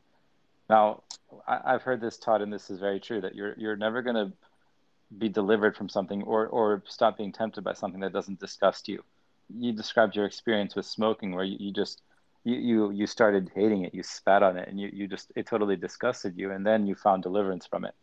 Now, 0.69 1.03
I, 1.47 1.61
I've 1.65 1.83
heard 1.83 2.01
this 2.01 2.19
taught, 2.19 2.43
and 2.43 2.53
this 2.53 2.71
is 2.71 2.79
very 2.79 3.01
true, 3.01 3.21
that 3.21 3.35
you're 3.35 3.55
you're 3.59 3.77
never 3.77 4.03
going 4.03 4.17
to 4.17 4.33
be 5.19 5.29
delivered 5.29 5.77
from 5.77 5.89
something 5.89 6.23
or 6.23 6.47
or 6.47 6.83
stop 6.87 7.19
being 7.19 7.33
tempted 7.33 7.65
by 7.65 7.73
something 7.75 8.01
that 8.01 8.13
doesn't 8.13 8.41
disgust 8.41 8.89
you. 8.89 9.03
You 9.53 9.73
described 9.73 10.15
your 10.15 10.27
experience 10.27 10.77
with 10.77 10.87
smoking, 10.87 11.35
where 11.35 11.45
you, 11.45 11.57
you 11.59 11.73
just 11.73 12.03
you, 12.45 12.55
you 12.55 12.91
you 12.91 13.07
started 13.07 13.51
hating 13.55 13.85
it, 13.85 13.95
you 13.95 14.03
spat 14.03 14.43
on 14.43 14.57
it, 14.57 14.69
and 14.69 14.81
you, 14.81 14.91
you 14.93 15.07
just 15.07 15.31
it 15.37 15.47
totally 15.47 15.77
disgusted 15.77 16.37
you, 16.37 16.51
and 16.51 16.67
then 16.67 16.87
you 16.87 16.95
found 16.95 17.23
deliverance 17.23 17.67
from 17.67 17.85
it. 17.85 17.95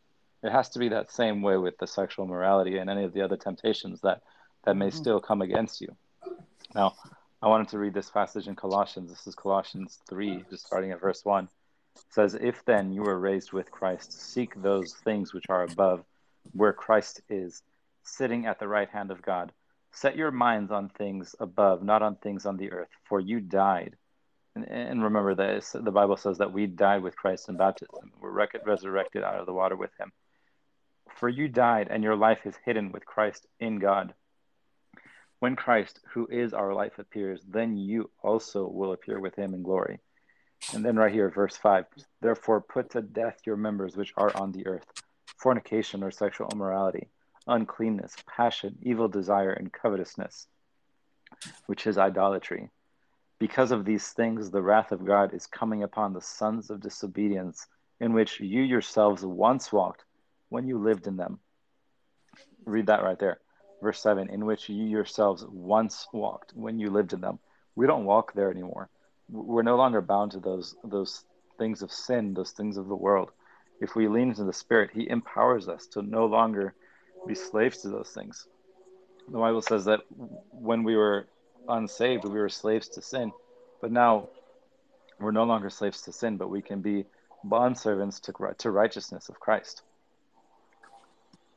It 0.44 0.52
has 0.52 0.70
to 0.70 0.80
be 0.80 0.90
that 0.90 1.12
same 1.12 1.42
way 1.42 1.58
with 1.58 1.78
the 1.80 1.88
sexual 1.88 2.28
morality 2.28 2.78
and 2.78 2.90
any 2.90 3.04
of 3.04 3.14
the 3.14 3.22
other 3.22 3.38
temptations 3.38 4.02
that 4.02 4.22
that 4.66 4.76
may 4.76 4.88
Mhm. 4.88 4.94
still 4.94 5.20
come 5.20 5.42
against 5.42 5.82
you. 5.82 5.96
Now, 6.76 6.96
I 7.42 7.48
wanted 7.48 7.70
to 7.70 7.80
read 7.80 7.94
this 7.94 8.10
passage 8.10 8.48
in 8.48 8.56
Colossians. 8.56 9.10
This 9.10 9.28
is 9.28 9.36
Colossians 9.36 10.00
3, 10.10 10.44
just 10.50 10.66
starting 10.66 10.92
at 10.92 11.00
verse 11.00 11.24
1. 11.24 11.46
It 11.96 12.04
says, 12.10 12.36
If 12.36 12.64
then 12.66 12.92
you 12.92 13.02
were 13.02 13.20
raised 13.20 13.54
with 13.54 13.72
Christ, 13.72 14.12
seek 14.12 14.60
those 14.62 14.94
things 15.06 15.34
which 15.34 15.46
are 15.50 15.64
above, 15.64 16.04
where 16.52 16.74
Christ 16.74 17.22
is, 17.30 17.64
sitting 18.04 18.46
at 18.46 18.60
the 18.60 18.68
right 18.68 18.90
hand 18.90 19.12
of 19.12 19.22
God. 19.22 19.52
Set 19.92 20.16
your 20.16 20.32
minds 20.32 20.72
on 20.72 20.90
things 20.90 21.36
above, 21.40 21.84
not 21.84 22.02
on 22.02 22.16
things 22.18 22.46
on 22.46 22.58
the 22.58 22.72
earth, 22.72 22.90
for 23.04 23.20
you 23.20 23.40
died. 23.40 23.96
And, 24.66 24.88
and 24.90 25.04
remember 25.04 25.36
that 25.36 25.70
the 25.74 25.92
Bible 25.92 26.18
says 26.18 26.40
that 26.40 26.52
we 26.52 26.66
died 26.66 27.04
with 27.04 27.16
Christ 27.16 27.48
in 27.48 27.58
baptism. 27.58 28.12
We're 28.20 28.32
rec- 28.32 28.66
resurrected 28.66 29.24
out 29.24 29.40
of 29.40 29.46
the 29.46 29.54
water 29.54 29.76
with 29.76 29.92
him. 30.00 30.12
For 31.16 31.30
you 31.30 31.48
died, 31.48 31.88
and 31.92 32.04
your 32.04 32.16
life 32.16 32.40
is 32.46 32.56
hidden 32.66 32.92
with 32.92 33.06
Christ 33.06 33.46
in 33.60 33.78
God. 33.78 34.14
When 35.40 35.56
Christ, 35.56 36.00
who 36.14 36.28
is 36.32 36.54
our 36.54 36.74
life, 36.74 36.98
appears, 36.98 37.44
then 37.48 37.78
you 37.78 38.10
also 38.24 38.68
will 38.68 38.94
appear 38.94 39.20
with 39.20 39.36
him 39.36 39.54
in 39.54 39.62
glory. 39.62 40.00
And 40.74 40.84
then 40.84 40.96
right 40.96 41.14
here, 41.14 41.30
verse 41.30 41.56
5 41.56 41.86
Therefore, 42.22 42.62
put 42.62 42.90
to 42.92 43.04
death 43.04 43.42
your 43.46 43.58
members 43.58 43.96
which 43.96 44.14
are 44.18 44.36
on 44.36 44.52
the 44.52 44.66
earth 44.66 44.86
fornication 45.38 46.04
or 46.04 46.10
sexual 46.10 46.50
immorality, 46.52 47.10
uncleanness, 47.46 48.16
passion, 48.26 48.76
evil 48.82 49.08
desire, 49.08 49.52
and 49.52 49.72
covetousness, 49.72 50.48
which 51.68 51.86
is 51.86 52.00
idolatry. 52.00 52.72
Because 53.40 53.72
of 53.72 53.86
these 53.86 54.10
things, 54.10 54.50
the 54.50 54.62
wrath 54.62 54.92
of 54.92 55.06
God 55.06 55.34
is 55.34 55.46
coming 55.46 55.84
upon 55.84 56.14
the 56.14 56.22
sons 56.22 56.70
of 56.70 56.82
disobedience, 56.82 57.68
in 58.00 58.14
which 58.14 58.40
you 58.40 58.62
yourselves 58.62 59.24
once 59.24 59.72
walked 59.72 60.06
when 60.50 60.68
you 60.68 60.80
lived 60.80 61.08
in 61.08 61.18
them. 61.18 61.40
Read 62.66 62.88
that 62.88 63.04
right 63.04 63.20
there. 63.20 63.40
Verse 63.82 64.02
7 64.02 64.30
In 64.30 64.46
which 64.46 64.70
you 64.70 64.84
yourselves 64.84 65.46
once 65.48 66.08
walked 66.12 66.54
when 66.56 66.80
you 66.80 66.90
lived 66.90 67.14
in 67.14 67.22
them. 67.22 67.40
We 67.76 67.86
don't 67.86 68.06
walk 68.06 68.34
there 68.34 68.50
anymore. 68.50 68.90
We're 69.30 69.62
no 69.62 69.76
longer 69.76 70.02
bound 70.02 70.32
to 70.32 70.40
those, 70.40 70.76
those 70.84 71.24
things 71.60 71.82
of 71.82 71.92
sin, 71.92 72.34
those 72.34 72.52
things 72.52 72.78
of 72.78 72.88
the 72.88 72.96
world. 72.96 73.32
If 73.80 73.96
we 73.96 74.08
lean 74.08 74.30
into 74.30 74.46
the 74.46 74.54
Spirit, 74.54 74.90
He 74.94 75.10
empowers 75.10 75.70
us 75.70 75.86
to 75.88 76.02
no 76.02 76.26
longer 76.26 76.74
be 77.28 77.36
slaves 77.36 77.82
to 77.82 77.90
those 77.90 78.10
things. 78.10 78.48
The 79.30 79.38
Bible 79.38 79.62
says 79.62 79.86
that 79.86 80.00
when 80.10 80.84
we 80.84 80.96
were 80.96 81.28
unsaved, 81.68 82.26
we 82.26 82.40
were 82.40 82.50
slaves 82.50 82.88
to 82.90 83.02
sin, 83.02 83.32
but 83.82 83.92
now 83.92 84.30
we're 85.20 85.32
no 85.32 85.44
longer 85.44 85.70
slaves 85.70 86.02
to 86.04 86.14
sin, 86.14 86.38
but 86.38 86.50
we 86.50 86.62
can 86.62 86.82
be 86.82 87.06
bondservants 87.46 88.22
to, 88.22 88.56
to 88.58 88.72
righteousness 88.72 89.30
of 89.30 89.40
Christ. 89.40 89.82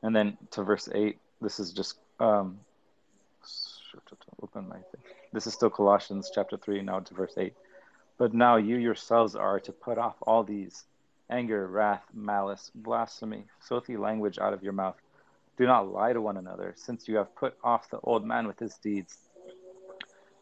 And 0.02 0.14
then 0.14 0.38
to 0.52 0.62
verse 0.62 0.88
8, 0.92 1.18
this 1.40 1.60
is 1.60 1.72
just, 1.72 1.98
um, 2.18 2.60
open 4.42 4.68
my 4.68 4.76
thing. 4.76 5.02
This 5.32 5.46
is 5.46 5.54
still 5.54 5.70
Colossians 5.70 6.30
chapter 6.34 6.56
3, 6.56 6.82
now 6.82 7.00
to 7.00 7.14
verse 7.14 7.34
8. 7.36 7.54
But 8.18 8.34
now 8.34 8.56
you 8.56 8.76
yourselves 8.76 9.34
are 9.34 9.60
to 9.60 9.72
put 9.72 9.98
off 9.98 10.16
all 10.22 10.42
these 10.42 10.84
anger, 11.30 11.66
wrath, 11.66 12.04
malice, 12.12 12.70
blasphemy, 12.74 13.44
filthy 13.60 13.96
language 13.96 14.38
out 14.38 14.52
of 14.52 14.62
your 14.62 14.72
mouth. 14.72 14.96
Do 15.56 15.66
not 15.66 15.92
lie 15.92 16.12
to 16.12 16.20
one 16.20 16.36
another, 16.36 16.74
since 16.76 17.06
you 17.06 17.16
have 17.16 17.34
put 17.36 17.56
off 17.62 17.90
the 17.90 18.00
old 18.02 18.24
man 18.24 18.46
with 18.46 18.58
his 18.58 18.74
deeds. 18.76 19.16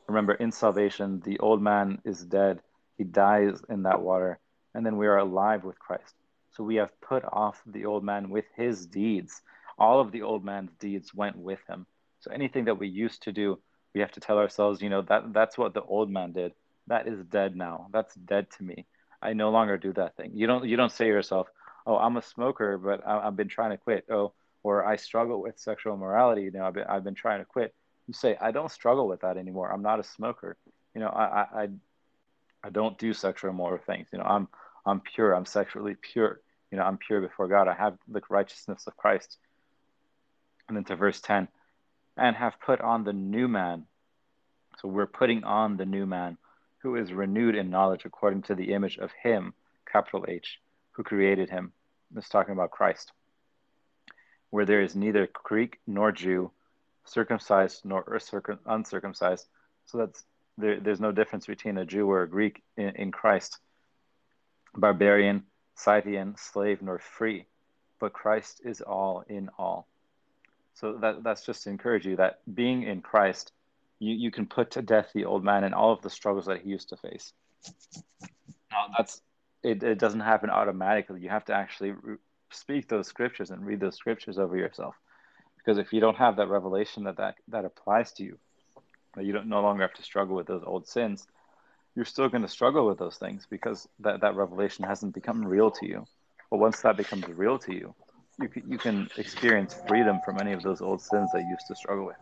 Remember, 0.09 0.35
in 0.35 0.51
salvation, 0.51 1.21
the 1.21 1.39
old 1.39 1.63
man 1.63 2.01
is 2.05 2.25
dead. 2.25 2.61
He 2.97 3.05
dies 3.05 3.61
in 3.69 3.83
that 3.83 4.01
water, 4.01 4.39
and 4.75 4.85
then 4.85 4.97
we 4.97 5.07
are 5.07 5.19
alive 5.19 5.65
with 5.65 5.79
Christ. 5.79 6.15
So 6.51 6.65
we 6.65 6.77
have 6.77 7.01
put 7.01 7.25
off 7.25 7.63
the 7.67 7.85
old 7.85 8.03
man 8.03 8.31
with 8.31 8.47
his 8.57 8.87
deeds. 8.87 9.43
All 9.79 10.01
of 10.01 10.11
the 10.11 10.23
old 10.23 10.45
man's 10.45 10.73
deeds 10.81 11.15
went 11.15 11.37
with 11.37 11.61
him. 11.69 11.87
So 12.21 12.31
anything 12.33 12.65
that 12.65 12.79
we 12.79 12.89
used 12.89 13.23
to 13.25 13.33
do, 13.33 13.59
we 13.95 14.01
have 14.01 14.11
to 14.13 14.21
tell 14.21 14.39
ourselves, 14.39 14.83
you 14.83 14.89
know, 14.89 15.03
that 15.03 15.33
that's 15.33 15.57
what 15.57 15.75
the 15.75 15.83
old 15.83 16.11
man 16.11 16.33
did. 16.33 16.53
That 16.89 17.07
is 17.07 17.25
dead 17.27 17.55
now. 17.55 17.89
That's 17.93 18.15
dead 18.15 18.51
to 18.57 18.65
me. 18.65 18.87
I 19.23 19.35
no 19.35 19.51
longer 19.51 19.77
do 19.77 19.93
that 19.93 20.17
thing. 20.17 20.33
You 20.35 20.47
don't 20.47 20.65
you 20.65 20.77
don't 20.77 20.93
say 20.93 21.05
to 21.05 21.11
yourself, 21.11 21.49
"Oh, 21.87 21.97
I'm 21.97 22.17
a 22.17 22.23
smoker, 22.23 22.79
but 22.79 23.07
I, 23.07 23.27
I've 23.27 23.37
been 23.37 23.49
trying 23.49 23.71
to 23.71 23.77
quit." 23.77 24.07
Oh, 24.11 24.33
or 24.63 24.85
I 24.85 24.97
struggle 24.97 25.43
with 25.43 25.59
sexual 25.59 25.95
immorality. 25.95 26.43
You 26.43 26.51
know, 26.53 26.65
I've 26.65 26.75
been 26.75 26.85
I've 26.89 27.05
been 27.05 27.15
trying 27.15 27.41
to 27.41 27.45
quit. 27.45 27.75
You 28.09 28.15
say, 28.15 28.37
"I 28.41 28.53
don't 28.53 28.73
struggle 28.73 29.09
with 29.09 29.23
that 29.23 29.39
anymore. 29.39 29.73
I'm 29.73 29.83
not 29.83 30.01
a 30.01 30.05
smoker." 30.05 30.59
You 30.95 31.03
know, 31.03 31.09
I 31.11 31.25
I 31.65 31.69
I, 32.65 32.71
don't 32.71 32.99
do 32.99 33.15
sexual 33.15 33.51
immoral 33.51 33.79
things. 33.87 34.09
You 34.13 34.19
know, 34.21 34.27
I'm 34.27 34.49
I'm 34.87 35.01
pure. 35.01 35.35
I'm 35.35 35.47
sexually 35.47 35.97
pure. 35.97 36.41
You 36.73 36.79
know, 36.79 36.85
I'm 36.85 36.99
pure 36.99 37.21
before 37.23 37.49
God. 37.49 37.69
I 37.69 37.75
have 37.75 37.99
the 38.09 38.23
righteousness 38.31 38.87
of 38.89 38.97
Christ. 38.97 39.39
And 40.69 40.77
then 40.77 40.85
to 40.87 40.97
verse 40.97 41.21
ten, 41.21 41.49
and 42.17 42.37
have 42.37 42.61
put 42.61 42.81
on 42.83 43.05
the 43.05 43.15
new 43.15 43.49
man. 43.49 43.87
So 44.81 44.89
we're 44.89 45.07
putting 45.07 45.45
on 45.45 45.77
the 45.79 45.87
new 45.87 46.07
man 46.07 46.39
who 46.79 46.97
is 46.97 47.13
renewed 47.13 47.57
in 47.57 47.71
knowledge 47.71 48.05
according 48.07 48.43
to 48.45 48.55
the 48.57 48.73
image 48.75 48.99
of 48.99 49.13
him, 49.23 49.55
capital 49.93 50.27
H, 50.29 50.61
who 50.93 51.05
created 51.05 51.51
him. 51.51 51.73
Is 52.17 52.29
talking 52.29 52.55
about 52.55 52.71
Christ. 52.73 53.13
where 54.51 54.65
there 54.67 54.83
is 54.83 54.97
neither 54.97 55.29
Greek 55.45 55.81
nor 55.87 56.13
Jew, 56.13 56.51
circumcised 57.09 57.85
nor 57.85 58.05
uncircumcised. 58.67 59.47
So 59.87 59.99
that's 59.99 60.25
there, 60.57 60.81
there's 60.81 61.01
no 61.01 61.13
difference 61.13 61.47
between 61.47 61.79
a 61.79 61.85
Jew 61.87 62.11
or 62.11 62.23
a 62.23 62.29
Greek 62.29 62.63
in, 62.77 62.91
in 62.97 63.13
Christ, 63.13 63.59
barbarian, 64.77 65.45
Scythian, 65.77 66.35
slave, 66.37 66.83
nor 66.83 66.99
free, 66.99 67.47
but 68.01 68.13
Christ 68.13 68.61
is 68.65 68.81
all 68.81 69.25
in 69.29 69.49
all. 69.59 69.87
So 70.75 70.99
that 71.01 71.23
that's 71.23 71.45
just 71.45 71.65
to 71.65 71.71
encourage 71.71 72.07
you 72.07 72.17
that 72.17 72.41
being 72.53 72.83
in 72.83 73.01
Christ, 73.01 73.53
you, 73.99 74.15
you 74.15 74.31
can 74.31 74.47
put 74.47 74.73
to 74.73 74.83
death 74.83 75.11
the 75.15 75.25
old 75.25 75.45
man 75.45 75.65
and 75.65 75.75
all 75.75 75.93
of 75.93 76.03
the 76.03 76.11
struggles 76.11 76.47
that 76.47 76.63
he 76.63 76.71
used 76.71 76.89
to 76.91 76.97
face. 76.97 77.33
Now 78.71 78.87
that's 78.97 79.23
it, 79.63 79.83
it 79.83 79.99
doesn't 79.99 80.21
happen 80.21 80.51
automatically. 80.51 81.21
You 81.21 81.31
have 81.31 81.45
to 81.47 81.55
actually 81.55 81.93
re- 81.93 82.17
speak 82.51 82.89
those 82.89 83.09
scriptures 83.09 83.51
and 83.51 83.67
read 83.67 83.81
those 83.81 83.97
scriptures 83.97 84.39
over 84.39 84.57
yourself. 84.57 84.95
Because 85.59 85.79
if 85.79 85.93
you 85.93 86.01
don't 86.01 86.17
have 86.17 86.37
that 86.37 86.49
revelation 86.49 87.05
that 87.05 87.19
that, 87.19 87.35
that 87.49 87.65
applies 87.65 88.13
to 88.13 88.25
you, 88.25 88.39
that 89.15 89.25
you 89.25 89.33
don't 89.33 89.49
no 89.49 89.61
longer 89.61 89.83
have 89.83 89.95
to 89.95 90.03
struggle 90.03 90.37
with 90.37 90.47
those 90.47 90.63
old 90.65 90.87
sins, 90.89 91.27
you're 91.95 92.05
still 92.05 92.29
going 92.29 92.43
to 92.43 92.49
struggle 92.49 92.87
with 92.87 92.99
those 92.99 93.17
things 93.17 93.47
because 93.51 93.89
that, 94.01 94.21
that 94.21 94.37
revelation 94.37 94.85
hasn't 94.85 95.15
become 95.15 95.45
real 95.45 95.71
to 95.73 95.87
you. 95.87 96.07
But 96.51 96.59
once 96.59 96.81
that 96.83 96.97
becomes 96.97 97.27
real 97.29 97.59
to 97.61 97.75
you, 97.75 97.95
you 98.39 98.49
can, 98.49 98.71
you 98.71 98.79
can 98.79 99.11
experience 99.19 99.75
freedom 99.87 100.21
from 100.21 100.39
any 100.39 100.53
of 100.53 100.63
those 100.63 100.81
old 100.81 101.03
sins 101.03 101.33
that 101.33 101.43
you 101.43 101.51
used 101.51 101.67
to 101.67 101.75
struggle 101.75 102.07
with. 102.07 102.17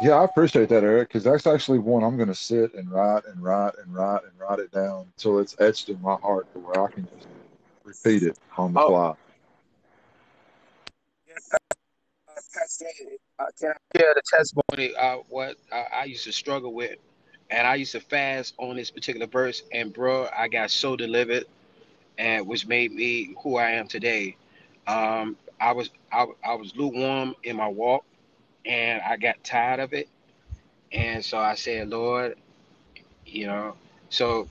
Yeah, 0.00 0.12
I 0.12 0.24
appreciate 0.24 0.68
that, 0.68 0.84
Eric, 0.84 1.08
because 1.08 1.24
that's 1.24 1.46
actually 1.46 1.80
one 1.80 2.04
I'm 2.04 2.16
going 2.16 2.28
to 2.28 2.34
sit 2.34 2.74
and 2.74 2.88
write 2.90 3.24
and 3.26 3.42
write 3.42 3.72
and 3.82 3.92
write 3.92 4.22
and 4.22 4.32
write 4.38 4.60
it 4.60 4.70
down 4.70 5.06
until 5.16 5.40
it's 5.40 5.56
etched 5.60 5.88
in 5.88 6.00
my 6.00 6.14
heart 6.22 6.46
to 6.52 6.60
where 6.60 6.84
I 6.84 6.88
can 6.92 7.08
just 7.16 7.26
repeat 7.82 8.22
it 8.22 8.38
on 8.56 8.74
the 8.74 8.80
Oh. 8.80 8.88
fly. 8.88 9.14
Can 13.60 13.70
I 13.72 13.98
share 13.98 14.14
the 14.14 14.22
testimony 14.24 14.94
uh, 14.96 15.18
what 15.28 15.56
uh, 15.72 15.84
I 15.94 16.04
used 16.04 16.24
to 16.24 16.32
struggle 16.32 16.74
with, 16.74 16.98
and 17.50 17.66
I 17.66 17.76
used 17.76 17.92
to 17.92 18.00
fast 18.00 18.54
on 18.58 18.76
this 18.76 18.90
particular 18.90 19.26
verse, 19.26 19.62
and 19.72 19.92
bro, 19.92 20.28
I 20.36 20.48
got 20.48 20.70
so 20.70 20.96
delivered, 20.96 21.44
and 22.18 22.46
which 22.46 22.66
made 22.66 22.92
me 22.92 23.34
who 23.42 23.56
I 23.56 23.72
am 23.72 23.88
today. 23.88 24.36
Um, 24.86 25.36
I 25.60 25.72
was 25.72 25.90
I, 26.12 26.26
I 26.44 26.54
was 26.54 26.74
lukewarm 26.76 27.34
in 27.44 27.56
my 27.56 27.68
walk, 27.68 28.04
and 28.66 29.02
I 29.02 29.16
got 29.16 29.42
tired 29.44 29.80
of 29.80 29.92
it, 29.94 30.08
and 30.92 31.24
so 31.24 31.38
I 31.38 31.54
said, 31.56 31.90
Lord, 31.90 32.36
you 33.26 33.46
know, 33.46 33.76
so 34.10 34.48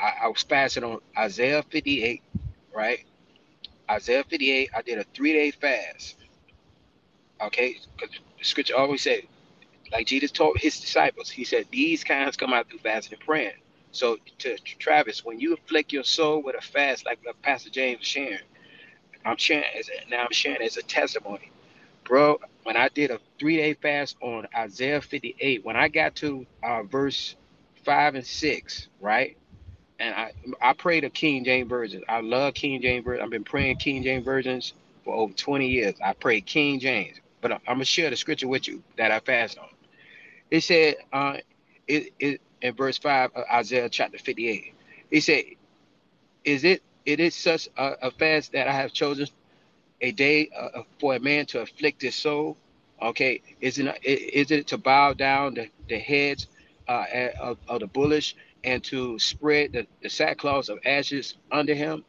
I, 0.00 0.24
I 0.24 0.28
was 0.28 0.42
fasting 0.42 0.84
on 0.84 1.00
Isaiah 1.18 1.62
58, 1.70 2.22
right? 2.74 3.04
Isaiah 3.90 4.24
58. 4.24 4.70
I 4.76 4.82
did 4.82 4.98
a 4.98 5.04
three 5.14 5.32
day 5.32 5.50
fast. 5.50 6.16
Okay, 7.42 7.78
because 7.98 8.16
scripture 8.42 8.76
always 8.76 9.02
said, 9.02 9.22
like 9.92 10.06
Jesus 10.06 10.30
told 10.30 10.58
his 10.58 10.78
disciples, 10.80 11.30
he 11.30 11.44
said, 11.44 11.66
these 11.72 12.04
kinds 12.04 12.36
come 12.36 12.52
out 12.52 12.68
through 12.68 12.80
fasting 12.80 13.14
and 13.18 13.26
praying. 13.26 13.52
So 13.92 14.18
to 14.38 14.56
Travis, 14.78 15.24
when 15.24 15.40
you 15.40 15.54
afflict 15.54 15.92
your 15.92 16.04
soul 16.04 16.42
with 16.42 16.56
a 16.56 16.60
fast, 16.60 17.06
like 17.06 17.20
Pastor 17.42 17.70
James 17.70 18.06
sharing, 18.06 18.38
I'm 19.24 19.36
sharing 19.36 19.64
as 19.78 19.88
a, 19.88 20.10
now 20.10 20.22
I'm 20.24 20.32
sharing 20.32 20.62
as 20.62 20.76
a 20.76 20.82
testimony, 20.82 21.50
bro. 22.04 22.38
When 22.64 22.76
I 22.76 22.88
did 22.88 23.10
a 23.10 23.20
three 23.38 23.56
day 23.56 23.74
fast 23.74 24.16
on 24.22 24.46
Isaiah 24.56 25.00
58, 25.02 25.64
when 25.64 25.76
I 25.76 25.88
got 25.88 26.16
to 26.16 26.46
uh, 26.62 26.82
verse 26.84 27.36
five 27.84 28.14
and 28.14 28.26
six, 28.26 28.88
right? 29.00 29.36
And 30.00 30.14
I 30.14 30.32
I 30.62 30.72
prayed 30.74 31.04
a 31.04 31.10
King 31.10 31.44
James 31.44 31.68
version. 31.68 32.02
I 32.08 32.20
love 32.20 32.54
King 32.54 32.82
James 32.82 33.04
version. 33.04 33.24
I've 33.24 33.30
been 33.30 33.44
praying 33.44 33.76
King 33.76 34.02
James 34.02 34.24
versions 34.24 34.74
for 35.04 35.14
over 35.14 35.32
20 35.34 35.68
years. 35.68 35.94
I 36.04 36.14
pray 36.14 36.40
King 36.40 36.80
James, 36.80 37.18
but 37.40 37.52
I'm 37.52 37.60
gonna 37.66 37.84
share 37.84 38.10
the 38.10 38.16
scripture 38.16 38.48
with 38.48 38.68
you 38.68 38.82
that 38.96 39.10
I 39.10 39.20
fast 39.20 39.58
on. 39.58 39.68
It 40.50 40.62
said, 40.62 40.96
uh, 41.12 41.38
it, 41.88 42.12
it 42.20 42.40
in 42.62 42.74
verse 42.74 42.98
five 42.98 43.30
of 43.34 43.44
Isaiah 43.52 43.88
chapter 43.88 44.18
58. 44.18 44.74
He 45.10 45.20
said, 45.20 45.44
"Is 46.44 46.64
it 46.64 46.82
it 47.06 47.20
is 47.20 47.34
such 47.34 47.68
a, 47.76 48.08
a 48.08 48.10
fast 48.12 48.52
that 48.52 48.68
I 48.68 48.72
have 48.72 48.92
chosen 48.92 49.26
a 50.00 50.12
day 50.12 50.50
uh, 50.58 50.82
for 50.98 51.14
a 51.14 51.20
man 51.20 51.46
to 51.46 51.60
afflict 51.60 52.02
his 52.02 52.14
soul? 52.14 52.56
Okay, 53.02 53.42
is 53.60 53.78
it 53.78 53.86
is 54.04 54.50
it 54.50 54.68
to 54.68 54.78
bow 54.78 55.14
down 55.14 55.54
the, 55.54 55.68
the 55.88 55.98
heads 55.98 56.46
uh, 56.88 57.06
of, 57.40 57.58
of 57.68 57.80
the 57.80 57.86
bullish 57.86 58.36
and 58.64 58.82
to 58.84 59.18
spread 59.18 59.72
the, 59.72 59.86
the 60.02 60.10
sackcloth 60.10 60.68
of 60.68 60.78
ashes 60.84 61.36
under 61.50 61.74
him? 61.74 62.04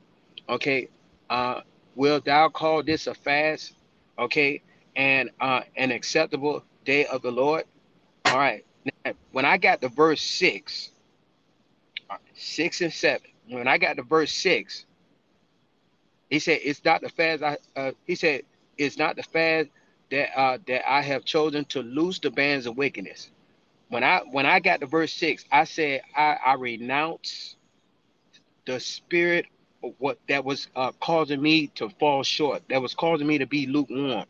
Okay, 0.50 0.90
uh, 1.30 1.62
will 1.96 2.20
thou 2.22 2.50
call 2.50 2.84
this 2.84 3.08
a 3.08 3.14
fast? 3.16 3.74
Okay, 4.20 4.62
and 4.96 5.30
uh, 5.40 5.62
an 5.76 5.92
acceptable 5.92 6.64
day 6.86 7.06
of 7.06 7.22
the 7.22 7.32
Lord? 7.32 7.66
All 8.26 8.38
right. 8.38 8.66
Now, 9.06 9.14
when 9.32 9.46
I 9.46 9.58
got 9.58 9.82
to 9.82 9.90
verse 9.90 10.22
six, 10.22 10.92
six 12.36 12.82
and 12.82 12.94
seven, 12.94 13.28
when 13.50 13.68
I 13.68 13.78
got 13.78 13.98
to 13.98 14.04
verse 14.04 14.32
six, 14.32 14.86
he 16.30 16.40
said, 16.40 16.60
"It's 16.64 16.84
not 16.84 17.02
the 17.02 17.10
fast." 17.10 17.44
I 17.44 17.58
uh, 17.76 17.92
he 18.08 18.16
said, 18.16 18.44
"It's 18.78 18.98
not 18.98 19.16
the 19.16 19.24
fast 19.24 19.70
that 20.12 20.40
uh, 20.40 20.58
that 20.68 20.90
I 20.90 21.02
have 21.02 21.26
chosen 21.26 21.66
to 21.66 21.82
loose 21.82 22.20
the 22.20 22.32
bands 22.32 22.66
of 22.66 22.78
wickedness." 22.78 23.30
When 23.90 24.04
I 24.04 24.22
when 24.32 24.46
I 24.46 24.60
got 24.60 24.80
to 24.82 24.88
verse 24.88 25.14
six, 25.14 25.46
I 25.52 25.66
said, 25.66 26.02
"I, 26.16 26.38
I 26.46 26.54
renounce 26.56 27.58
the 28.66 28.80
spirit 28.80 29.46
of 29.84 29.94
what 30.00 30.20
that 30.30 30.46
was 30.46 30.68
uh, 30.76 30.92
causing 31.02 31.42
me 31.42 31.68
to 31.76 31.90
fall 32.00 32.24
short, 32.24 32.64
that 32.70 32.82
was 32.82 32.96
causing 32.96 33.28
me 33.28 33.40
to 33.40 33.48
be 33.48 33.68
lukewarm." 33.68 34.26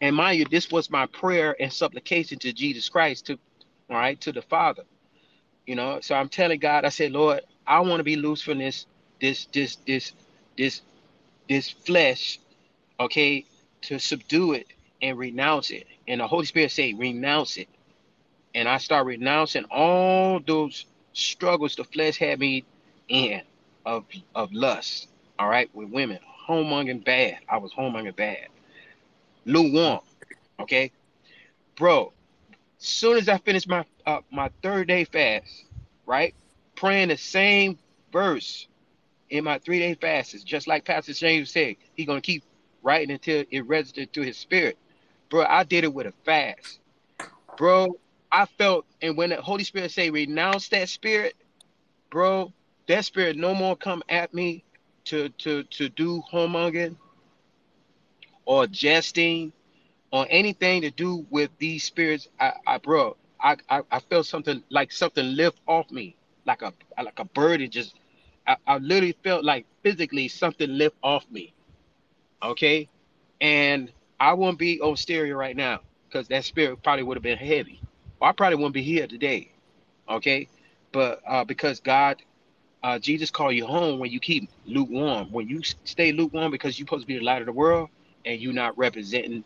And 0.00 0.16
mind 0.16 0.38
you, 0.38 0.44
this 0.46 0.70
was 0.70 0.90
my 0.90 1.06
prayer 1.06 1.56
and 1.58 1.72
supplication 1.72 2.38
to 2.40 2.52
Jesus 2.52 2.88
Christ, 2.88 3.26
to 3.26 3.38
all 3.90 3.96
right, 3.96 4.20
to 4.22 4.32
the 4.32 4.42
Father. 4.42 4.84
You 5.66 5.76
know, 5.76 6.00
so 6.00 6.14
I'm 6.14 6.28
telling 6.28 6.58
God, 6.58 6.84
I 6.84 6.88
said, 6.90 7.12
Lord, 7.12 7.40
I 7.66 7.80
want 7.80 8.00
to 8.00 8.04
be 8.04 8.16
loose 8.16 8.42
from 8.42 8.58
this, 8.58 8.86
this, 9.20 9.46
this, 9.46 9.76
this, 9.86 10.12
this, 10.56 10.82
this 11.48 11.70
flesh, 11.70 12.38
okay, 13.00 13.44
to 13.82 13.98
subdue 13.98 14.52
it 14.52 14.66
and 15.00 15.18
renounce 15.18 15.70
it. 15.70 15.86
And 16.06 16.20
the 16.20 16.26
Holy 16.26 16.46
Spirit 16.46 16.70
say, 16.70 16.92
renounce 16.92 17.56
it. 17.56 17.68
And 18.54 18.68
I 18.68 18.78
start 18.78 19.06
renouncing 19.06 19.64
all 19.64 20.40
those 20.40 20.86
struggles 21.12 21.76
the 21.76 21.84
flesh 21.84 22.16
had 22.18 22.38
me 22.38 22.64
in 23.08 23.42
of 23.84 24.04
of 24.34 24.52
lust. 24.52 25.08
All 25.38 25.48
right, 25.48 25.68
with 25.74 25.88
women, 25.90 26.20
homongering 26.48 27.04
bad. 27.04 27.38
I 27.48 27.56
was 27.58 27.72
homongering 27.72 28.16
bad 28.16 28.48
lukewarm. 29.44 30.00
Okay, 30.60 30.90
bro. 31.76 32.12
Soon 32.78 33.16
as 33.16 33.28
I 33.28 33.38
finished 33.38 33.68
my 33.68 33.84
uh, 34.06 34.20
my 34.30 34.50
third 34.62 34.88
day 34.88 35.04
fast, 35.04 35.64
right, 36.06 36.34
praying 36.76 37.08
the 37.08 37.16
same 37.16 37.78
verse 38.12 38.66
in 39.30 39.44
my 39.44 39.58
three 39.58 39.78
day 39.78 39.94
fast, 39.94 40.34
is 40.34 40.44
just 40.44 40.66
like 40.66 40.84
Pastor 40.84 41.12
James 41.12 41.50
said, 41.50 41.76
he 41.94 42.04
gonna 42.04 42.20
keep 42.20 42.44
writing 42.82 43.10
until 43.10 43.44
it 43.50 43.66
registered 43.66 44.12
to 44.12 44.22
his 44.22 44.36
spirit, 44.36 44.78
bro. 45.30 45.44
I 45.44 45.64
did 45.64 45.84
it 45.84 45.94
with 45.94 46.06
a 46.06 46.12
fast, 46.24 46.80
bro. 47.56 47.98
I 48.30 48.46
felt, 48.46 48.84
and 49.00 49.16
when 49.16 49.30
the 49.30 49.40
Holy 49.40 49.64
Spirit 49.64 49.92
say 49.92 50.10
renounce 50.10 50.68
that 50.70 50.88
spirit, 50.88 51.36
bro, 52.10 52.52
that 52.88 53.04
spirit 53.04 53.36
no 53.36 53.54
more 53.54 53.76
come 53.76 54.02
at 54.08 54.34
me 54.34 54.64
to 55.04 55.28
to 55.30 55.62
to 55.64 55.88
do 55.88 56.22
homongering 56.32 56.96
or 58.46 58.66
jesting 58.66 59.52
or 60.10 60.26
anything 60.30 60.82
to 60.82 60.90
do 60.90 61.26
with 61.30 61.50
these 61.58 61.84
spirits, 61.84 62.28
I, 62.38 62.52
I 62.66 62.78
bro, 62.78 63.16
I, 63.40 63.56
I, 63.68 63.82
I 63.90 64.00
felt 64.00 64.26
something 64.26 64.62
like 64.70 64.92
something 64.92 65.36
lift 65.36 65.58
off 65.66 65.90
me, 65.90 66.16
like 66.46 66.62
a 66.62 66.72
like 67.02 67.18
a 67.18 67.24
bird. 67.24 67.60
It 67.60 67.68
just, 67.68 67.94
I, 68.46 68.56
I 68.66 68.78
literally 68.78 69.16
felt 69.24 69.44
like 69.44 69.66
physically 69.82 70.28
something 70.28 70.70
lift 70.70 70.96
off 71.02 71.24
me. 71.30 71.52
Okay, 72.42 72.88
and 73.40 73.90
I 74.20 74.34
wouldn't 74.34 74.58
be 74.58 74.80
on 74.80 74.96
stereo 74.96 75.36
right 75.36 75.56
now 75.56 75.80
because 76.08 76.28
that 76.28 76.44
spirit 76.44 76.82
probably 76.82 77.02
would 77.02 77.16
have 77.16 77.22
been 77.22 77.38
heavy. 77.38 77.80
I 78.22 78.32
probably 78.32 78.56
wouldn't 78.56 78.74
be 78.74 78.82
here 78.82 79.06
today. 79.06 79.52
Okay, 80.08 80.48
but 80.92 81.20
uh, 81.26 81.44
because 81.44 81.80
God 81.80 82.22
uh, 82.84 82.98
Jesus 82.98 83.30
called 83.30 83.54
you 83.54 83.66
home 83.66 83.98
when 83.98 84.10
you 84.10 84.20
keep 84.20 84.48
lukewarm. 84.66 85.32
When 85.32 85.48
you 85.48 85.62
stay 85.84 86.12
lukewarm 86.12 86.50
because 86.50 86.78
you're 86.78 86.86
supposed 86.86 87.02
to 87.02 87.06
be 87.06 87.18
the 87.18 87.24
light 87.24 87.40
of 87.42 87.46
the 87.46 87.52
world 87.52 87.88
and 88.26 88.40
you're 88.40 88.52
not 88.54 88.78
representing 88.78 89.44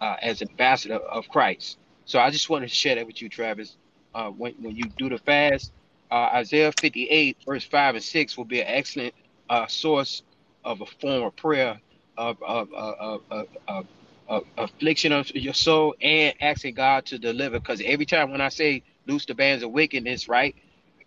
uh, 0.00 0.16
as 0.22 0.42
ambassador 0.42 0.96
of 0.96 1.28
Christ. 1.28 1.78
So 2.06 2.20
I 2.20 2.30
just 2.30 2.50
wanted 2.50 2.68
to 2.70 2.74
share 2.76 2.96
that 2.96 3.06
with 3.06 3.22
you, 3.22 3.30
Travis. 3.30 3.76
Uh, 4.14 4.30
when, 4.30 4.54
when 4.62 4.76
you 4.76 4.90
do 4.98 5.10
the 5.10 5.18
fast, 5.18 5.72
uh, 6.10 6.30
Isaiah 6.34 6.72
58, 6.72 7.38
verse 7.46 7.64
5 7.66 7.96
and 7.96 8.04
6 8.04 8.38
will 8.38 8.46
be 8.46 8.60
an 8.62 8.68
excellent 8.68 9.14
uh, 9.50 9.66
source 9.68 10.22
of 10.64 10.82
a 10.82 10.86
form 11.00 11.24
of 11.24 11.36
prayer 11.36 11.80
of, 12.16 12.38
of, 12.42 12.72
of, 12.74 13.22
of, 13.30 13.48
of, 13.68 13.86
of 14.28 14.44
affliction 14.58 15.12
of 15.12 15.30
your 15.34 15.54
soul 15.54 15.94
and 16.02 16.34
asking 16.40 16.74
God 16.74 17.06
to 17.06 17.18
deliver. 17.18 17.60
Because 17.60 17.82
every 17.84 18.06
time 18.06 18.32
when 18.32 18.42
I 18.42 18.50
say 18.50 18.84
loose 19.06 19.26
the 19.26 19.34
bands 19.34 19.64
of 19.64 19.72
wickedness, 19.72 20.28
right? 20.28 20.54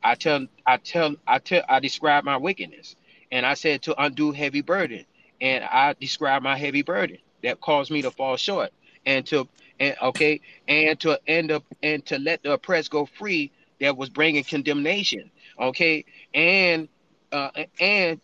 I 0.03 0.16
tell, 0.16 0.48
I 0.66 0.77
tell, 0.77 1.16
I 1.27 1.40
tell, 1.40 1.64
I 1.68 1.80
describe 1.80 2.24
my 2.24 2.38
wickedness, 2.38 2.95
and 3.32 3.45
I 3.45 3.53
said 3.56 3.84
to 3.84 4.02
undo 4.02 4.32
heavy 4.32 4.61
burden, 4.61 5.06
and 5.43 5.65
I 5.65 5.93
describe 5.99 6.43
my 6.43 6.57
heavy 6.57 6.83
burden 6.83 7.19
that 7.43 7.61
caused 7.61 7.91
me 7.91 8.03
to 8.03 8.11
fall 8.11 8.38
short, 8.38 8.72
and 9.05 9.27
to 9.27 9.49
and 9.80 9.95
okay, 10.01 10.41
and 10.69 10.99
to 11.01 11.19
end 11.27 11.51
up 11.51 11.65
and 11.83 12.05
to 12.07 12.19
let 12.19 12.43
the 12.43 12.53
oppressed 12.53 12.91
go 12.91 13.05
free 13.05 13.51
that 13.81 13.97
was 13.97 14.09
bringing 14.09 14.45
condemnation, 14.45 15.31
okay, 15.61 16.05
and 16.33 16.89
uh, 17.33 17.51
and 17.80 18.22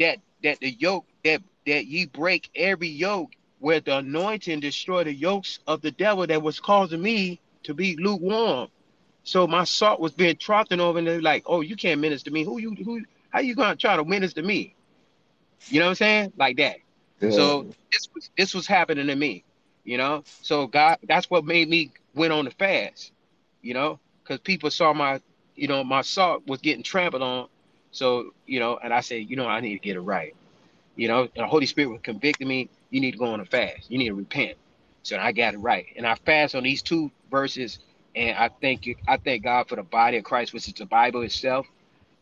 that 0.00 0.18
that 0.44 0.60
the 0.60 0.72
yoke 0.72 1.06
that 1.24 1.42
that 1.68 1.86
ye 1.86 2.06
break 2.06 2.50
every 2.56 2.88
yoke 2.88 3.32
where 3.60 3.80
the 3.80 3.98
anointing 3.98 4.60
destroy 4.60 5.04
the 5.04 5.14
yokes 5.14 5.60
of 5.68 5.82
the 5.82 5.92
devil 5.92 6.26
that 6.26 6.42
was 6.42 6.60
causing 6.60 7.02
me 7.02 7.40
to 7.64 7.74
be 7.74 7.96
lukewarm. 7.96 8.68
So 9.24 9.46
my 9.46 9.64
salt 9.64 10.00
was 10.00 10.12
being 10.12 10.36
trodden 10.36 10.80
over, 10.80 10.98
and 10.98 11.08
they're 11.08 11.22
like, 11.22 11.44
"Oh, 11.46 11.60
you 11.62 11.76
can't 11.76 12.00
minister 12.00 12.30
to 12.30 12.34
me. 12.34 12.44
Who 12.44 12.58
you 12.60 12.74
who? 12.84 13.02
How 13.30 13.40
you 13.40 13.54
gonna 13.56 13.76
try 13.76 13.96
to 13.96 14.04
minister 14.04 14.42
to 14.42 14.48
me?" 14.48 14.74
You 15.68 15.80
know 15.80 15.86
what 15.86 15.90
I'm 15.90 15.96
saying? 15.96 16.32
Like 16.36 16.56
that. 16.58 16.76
Yeah. 17.20 17.30
So 17.30 17.66
this 17.92 18.08
was 18.14 18.30
this 18.36 18.54
was 18.54 18.66
happening 18.66 19.06
to 19.06 19.16
me. 19.16 19.44
You 19.84 19.98
know. 19.98 20.24
So 20.42 20.66
God, 20.66 20.98
that's 21.08 21.30
what 21.30 21.44
made 21.44 21.68
me 21.68 21.90
went 22.14 22.32
on 22.32 22.44
the 22.46 22.50
fast. 22.52 23.12
You 23.62 23.74
know, 23.74 24.00
because 24.22 24.40
people 24.40 24.70
saw 24.70 24.92
my, 24.92 25.20
you 25.56 25.68
know, 25.68 25.84
my 25.84 26.02
salt 26.02 26.46
was 26.46 26.60
getting 26.60 26.82
trampled 26.82 27.22
on. 27.22 27.48
So 27.92 28.32
you 28.46 28.60
know, 28.60 28.78
and 28.82 28.92
I 28.92 29.00
said, 29.00 29.28
you 29.30 29.36
know, 29.36 29.46
I 29.46 29.60
need 29.60 29.74
to 29.74 29.80
get 29.80 29.96
it 29.96 30.00
right. 30.00 30.34
You 30.96 31.08
know, 31.08 31.22
And 31.22 31.44
the 31.44 31.46
Holy 31.46 31.66
Spirit 31.66 31.90
was 31.90 32.00
convicting 32.02 32.48
me. 32.48 32.70
You 32.90 33.00
need 33.00 33.12
to 33.12 33.18
go 33.18 33.26
on 33.26 33.40
a 33.40 33.46
fast. 33.46 33.90
You 33.90 33.98
need 33.98 34.08
to 34.08 34.14
repent. 34.14 34.58
So 35.04 35.18
I 35.18 35.32
got 35.32 35.54
it 35.54 35.58
right, 35.58 35.86
and 35.96 36.06
I 36.06 36.14
fast 36.16 36.54
on 36.54 36.62
these 36.64 36.82
two 36.82 37.10
verses, 37.30 37.80
and 38.14 38.36
I 38.38 38.50
thank 38.60 38.86
you. 38.86 38.96
I 39.08 39.16
thank 39.16 39.44
God 39.44 39.68
for 39.68 39.76
the 39.76 39.82
body 39.82 40.18
of 40.18 40.24
Christ, 40.24 40.52
which 40.54 40.68
is 40.68 40.74
the 40.74 40.86
Bible 40.86 41.22
itself, 41.22 41.66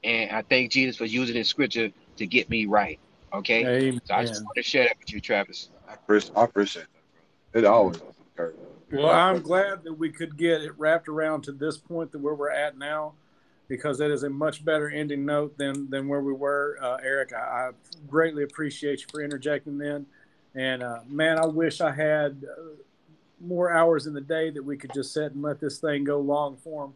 and 0.05 0.31
I 0.31 0.43
thank 0.43 0.73
Jesus 0.73 0.97
for 0.97 1.05
using 1.05 1.37
His 1.37 1.49
Scripture 1.49 1.91
to 2.19 2.27
get 2.27 2.49
me 2.51 2.67
right. 2.67 3.01
Okay, 3.33 3.65
Amen. 3.65 4.01
so 4.05 4.15
I 4.15 4.25
just 4.25 4.43
want 4.45 4.57
to 4.57 4.63
share 4.63 4.85
that 4.85 4.99
with 4.99 5.13
you, 5.13 5.21
Travis. 5.21 5.69
I 5.89 5.95
appreciate, 5.95 6.37
I 6.37 6.45
appreciate 6.45 6.87
that, 6.93 7.13
brother. 7.53 7.67
It 7.67 7.71
always 7.71 7.97
is. 7.97 8.03
Well, 8.93 9.11
I'm 9.11 9.41
glad 9.41 9.85
that 9.85 9.93
we 9.93 10.11
could 10.11 10.37
get 10.37 10.63
it 10.63 10.73
wrapped 10.77 11.09
around 11.09 11.43
to 11.43 11.53
this 11.53 11.77
point 11.77 12.11
that 12.13 12.19
where 12.19 12.35
we're 12.35 12.51
at 12.51 12.77
now, 12.77 13.13
because 13.69 13.99
that 13.99 14.11
is 14.11 14.25
a 14.25 14.31
much 14.31 14.65
better 14.65 14.91
ending 14.91 15.25
note 15.25 15.57
than 15.57 15.89
than 15.91 16.09
where 16.09 16.21
we 16.21 16.33
were. 16.33 16.77
Uh, 16.83 16.97
Eric, 17.03 17.33
I, 17.33 17.39
I 17.39 17.71
greatly 18.09 18.43
appreciate 18.43 19.03
you 19.03 19.07
for 19.11 19.23
interjecting 19.23 19.79
then, 19.79 20.07
and 20.57 20.83
uh, 20.83 21.01
man, 21.07 21.39
I 21.39 21.47
wish 21.47 21.81
I 21.81 21.93
had 21.93 22.45
uh, 22.45 22.63
more 23.41 23.73
hours 23.73 24.07
in 24.07 24.13
the 24.13 24.21
day 24.21 24.51
that 24.51 24.65
we 24.65 24.77
could 24.77 24.93
just 24.93 25.13
sit 25.13 25.33
and 25.33 25.43
let 25.43 25.61
this 25.61 25.79
thing 25.79 26.03
go 26.03 26.19
long 26.19 26.57
form 26.57 26.95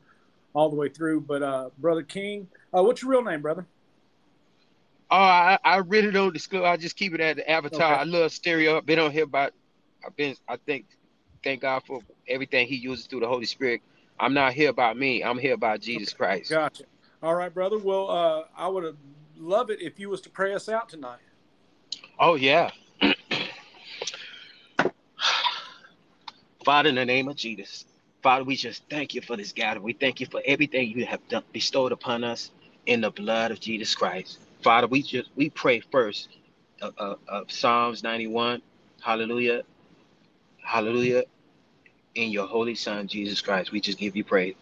all 0.52 0.68
the 0.68 0.76
way 0.76 0.88
through. 0.88 1.20
But 1.20 1.44
uh, 1.44 1.70
brother 1.78 2.02
King, 2.02 2.48
uh, 2.76 2.82
what's 2.82 3.02
your 3.02 3.12
real 3.12 3.22
name, 3.22 3.40
brother? 3.40 3.66
Oh, 5.10 5.16
I, 5.16 5.58
I 5.64 5.76
really 5.76 6.10
don't 6.10 6.32
disclose. 6.32 6.64
I 6.64 6.76
just 6.76 6.96
keep 6.96 7.14
it 7.14 7.20
at 7.20 7.36
the 7.36 7.48
avatar. 7.48 7.92
Okay. 7.92 8.00
I 8.00 8.04
love 8.04 8.32
stereo. 8.32 8.78
I've 8.78 8.86
been 8.86 8.98
on 8.98 9.10
here 9.10 9.24
about. 9.24 9.52
I've 10.04 10.16
been. 10.16 10.34
I 10.48 10.56
think. 10.56 10.86
Thank 11.42 11.60
God 11.60 11.82
for 11.86 12.00
everything 12.26 12.66
He 12.66 12.76
uses 12.76 13.06
through 13.06 13.20
the 13.20 13.28
Holy 13.28 13.44
Spirit. 13.44 13.82
I'm 14.18 14.32
not 14.32 14.54
here 14.54 14.70
about 14.70 14.96
me. 14.96 15.22
I'm 15.22 15.38
here 15.38 15.54
about 15.54 15.80
Jesus 15.80 16.12
Christ. 16.12 16.50
Gotcha. 16.50 16.84
All 17.22 17.34
right, 17.34 17.52
brother. 17.52 17.78
Well, 17.78 18.10
uh, 18.10 18.44
I 18.56 18.68
would 18.68 18.96
love 19.36 19.70
it 19.70 19.80
if 19.82 19.98
you 19.98 20.08
was 20.08 20.20
to 20.22 20.30
pray 20.30 20.54
us 20.54 20.68
out 20.68 20.88
tonight. 20.88 21.18
Oh 22.18 22.34
yeah. 22.34 22.70
Father, 26.64 26.88
in 26.88 26.94
the 26.94 27.04
name 27.04 27.28
of 27.28 27.36
Jesus, 27.36 27.84
Father, 28.22 28.44
we 28.44 28.56
just 28.56 28.82
thank 28.88 29.14
you 29.14 29.20
for 29.20 29.36
this 29.36 29.52
gathering. 29.52 29.84
We 29.84 29.92
thank 29.92 30.18
you 30.20 30.26
for 30.26 30.40
everything 30.46 30.88
you 30.90 31.04
have 31.04 31.26
done, 31.28 31.42
bestowed 31.52 31.92
upon 31.92 32.24
us 32.24 32.50
in 32.86 33.02
the 33.02 33.10
blood 33.10 33.50
of 33.50 33.60
Jesus 33.60 33.94
Christ. 33.94 34.38
Father, 34.64 34.88
we 34.88 35.02
just 35.04 35.30
we 35.36 35.50
pray 35.50 35.80
first 35.92 36.30
of, 36.82 36.94
of, 36.98 37.20
of 37.28 37.52
Psalms 37.52 38.02
91. 38.04 38.62
Hallelujah. 39.02 39.62
Hallelujah. 40.62 41.24
In 42.14 42.30
your 42.30 42.46
holy 42.46 42.74
Son, 42.76 43.08
Jesus 43.08 43.42
Christ, 43.42 43.72
we 43.72 43.80
just 43.80 43.98
give 43.98 44.16
you 44.16 44.24
praise. 44.24 44.54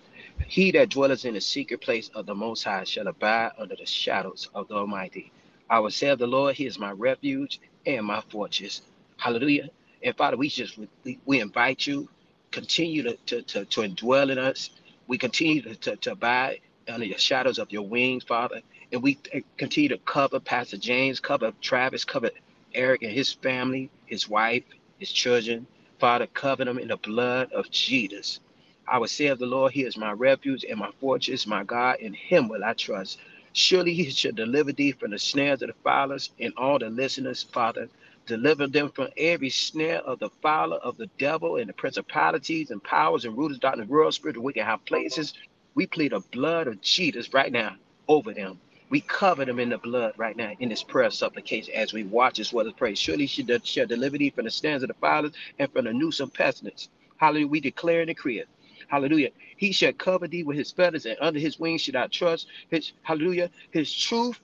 He 0.48 0.70
that 0.72 0.90
dwelleth 0.90 1.24
in 1.26 1.34
the 1.34 1.40
secret 1.42 1.80
place 1.82 2.10
of 2.14 2.26
the 2.26 2.34
Most 2.34 2.64
High 2.64 2.84
shall 2.84 3.08
abide 3.08 3.52
under 3.58 3.76
the 3.76 3.86
shadows 3.86 4.50
of 4.54 4.68
the 4.68 4.74
Almighty. 4.76 5.32
I 5.70 5.80
will 5.80 5.90
say 5.90 6.08
of 6.08 6.20
the 6.20 6.26
Lord, 6.28 6.56
He 6.56 6.66
is 6.66 6.78
my 6.78 6.92
refuge 6.92 7.60
and 7.86 8.06
my 8.06 8.22
fortress. 8.30 8.82
Hallelujah. 9.18 9.70
And 10.02 10.16
Father, 10.16 10.36
we 10.38 10.48
just 10.48 10.78
we, 11.04 11.20
we 11.26 11.40
invite 11.40 11.86
you, 11.86 12.08
continue 12.52 13.02
to, 13.04 13.16
to, 13.26 13.42
to, 13.42 13.64
to 13.66 13.80
indwell 13.82 14.30
in 14.32 14.38
us. 14.38 14.70
We 15.08 15.18
continue 15.18 15.62
to, 15.62 15.76
to, 15.76 15.96
to 15.96 16.12
abide 16.12 16.60
under 16.88 17.06
the 17.08 17.18
shadows 17.18 17.58
of 17.58 17.72
your 17.72 17.82
wings, 17.88 18.24
Father. 18.24 18.60
And 18.92 19.02
we 19.02 19.18
uh, 19.34 19.40
continue 19.58 19.90
to 19.90 19.98
cover 19.98 20.40
Pastor 20.40 20.78
James, 20.78 21.20
cover 21.20 21.52
Travis, 21.62 22.04
cover 22.04 22.30
Eric 22.74 23.02
and 23.02 23.12
his 23.12 23.32
family, 23.32 23.90
his 24.06 24.28
wife, 24.28 24.64
his 24.98 25.12
children. 25.12 25.66
Father, 26.00 26.28
cover 26.28 26.64
them 26.64 26.78
in 26.78 26.88
the 26.88 26.98
blood 26.98 27.52
of 27.52 27.70
Jesus. 27.70 28.40
I 28.88 28.98
will 28.98 29.08
say 29.08 29.28
of 29.28 29.38
the 29.40 29.46
Lord, 29.46 29.72
He 29.72 29.84
is 29.84 29.96
my 29.98 30.12
refuge 30.12 30.64
and 30.68 30.78
my 30.80 30.90
fortress, 31.00 31.46
my 31.46 31.64
God, 31.64 31.98
in 32.00 32.14
Him 32.14 32.48
will 32.48 32.64
I 32.64 32.74
trust. 32.74 33.18
Surely 33.54 33.94
He 33.94 34.10
shall 34.10 34.32
deliver 34.32 34.72
thee 34.72 34.92
from 34.92 35.12
the 35.12 35.18
snares 35.20 35.62
of 35.62 35.68
the 35.68 35.74
fowlers 35.84 36.30
and 36.40 36.54
all 36.58 36.78
the 36.78 36.90
listeners, 36.90 37.42
Father. 37.44 37.88
Deliver 38.26 38.68
them 38.68 38.90
from 38.90 39.08
every 39.18 39.50
snare 39.50 40.00
of 40.00 40.20
the 40.20 40.30
fowler 40.42 40.78
of 40.78 40.96
the 40.98 41.08
devil 41.18 41.56
and 41.56 41.68
the 41.68 41.74
principalities 41.74 42.70
and 42.70 42.82
powers 42.84 43.24
and 43.26 43.36
rulers, 43.38 43.58
darkness, 43.58 43.88
world, 43.88 44.14
spiritual 44.14 44.44
wicked 44.44 44.64
high 44.64 44.78
places. 44.86 45.34
We 45.74 45.86
plead 45.88 46.12
the 46.12 46.20
blood 46.32 46.68
of 46.68 46.80
Jesus 46.82 47.34
right 47.34 47.52
now 47.52 47.76
over 48.08 48.34
them. 48.34 48.60
We 48.92 49.00
cover 49.00 49.46
them 49.46 49.58
in 49.58 49.70
the 49.70 49.78
blood 49.78 50.14
right 50.18 50.36
now 50.36 50.52
in 50.60 50.68
this 50.68 50.84
prayer 50.84 51.10
supplication 51.10 51.74
as 51.74 51.94
we 51.94 52.04
watch 52.04 52.40
as 52.40 52.52
well 52.52 52.68
as 52.68 52.74
pray. 52.74 52.94
Surely 52.94 53.26
she 53.26 53.42
shall 53.64 53.86
deliver 53.86 54.18
thee 54.18 54.30
from 54.30 54.44
the 54.44 54.52
snares 54.52 54.84
of 54.84 54.90
the 54.90 54.94
fathers 54.96 55.32
and 55.58 55.72
from 55.72 55.86
the 55.86 55.94
noose 55.94 56.20
of 56.20 56.34
pestilence. 56.34 56.90
Hallelujah. 57.16 57.48
We 57.48 57.60
declare 57.60 58.02
and 58.02 58.08
decree. 58.08 58.44
Hallelujah. 58.88 59.30
He 59.56 59.72
shall 59.72 59.94
cover 59.94 60.28
thee 60.28 60.44
with 60.44 60.58
his 60.58 60.72
feathers, 60.72 61.06
and 61.06 61.16
under 61.22 61.40
his 61.40 61.58
wings 61.58 61.80
should 61.80 61.96
I 61.96 62.08
trust. 62.08 62.48
His 62.70 62.92
hallelujah. 63.02 63.50
His 63.72 63.94
truth 63.94 64.38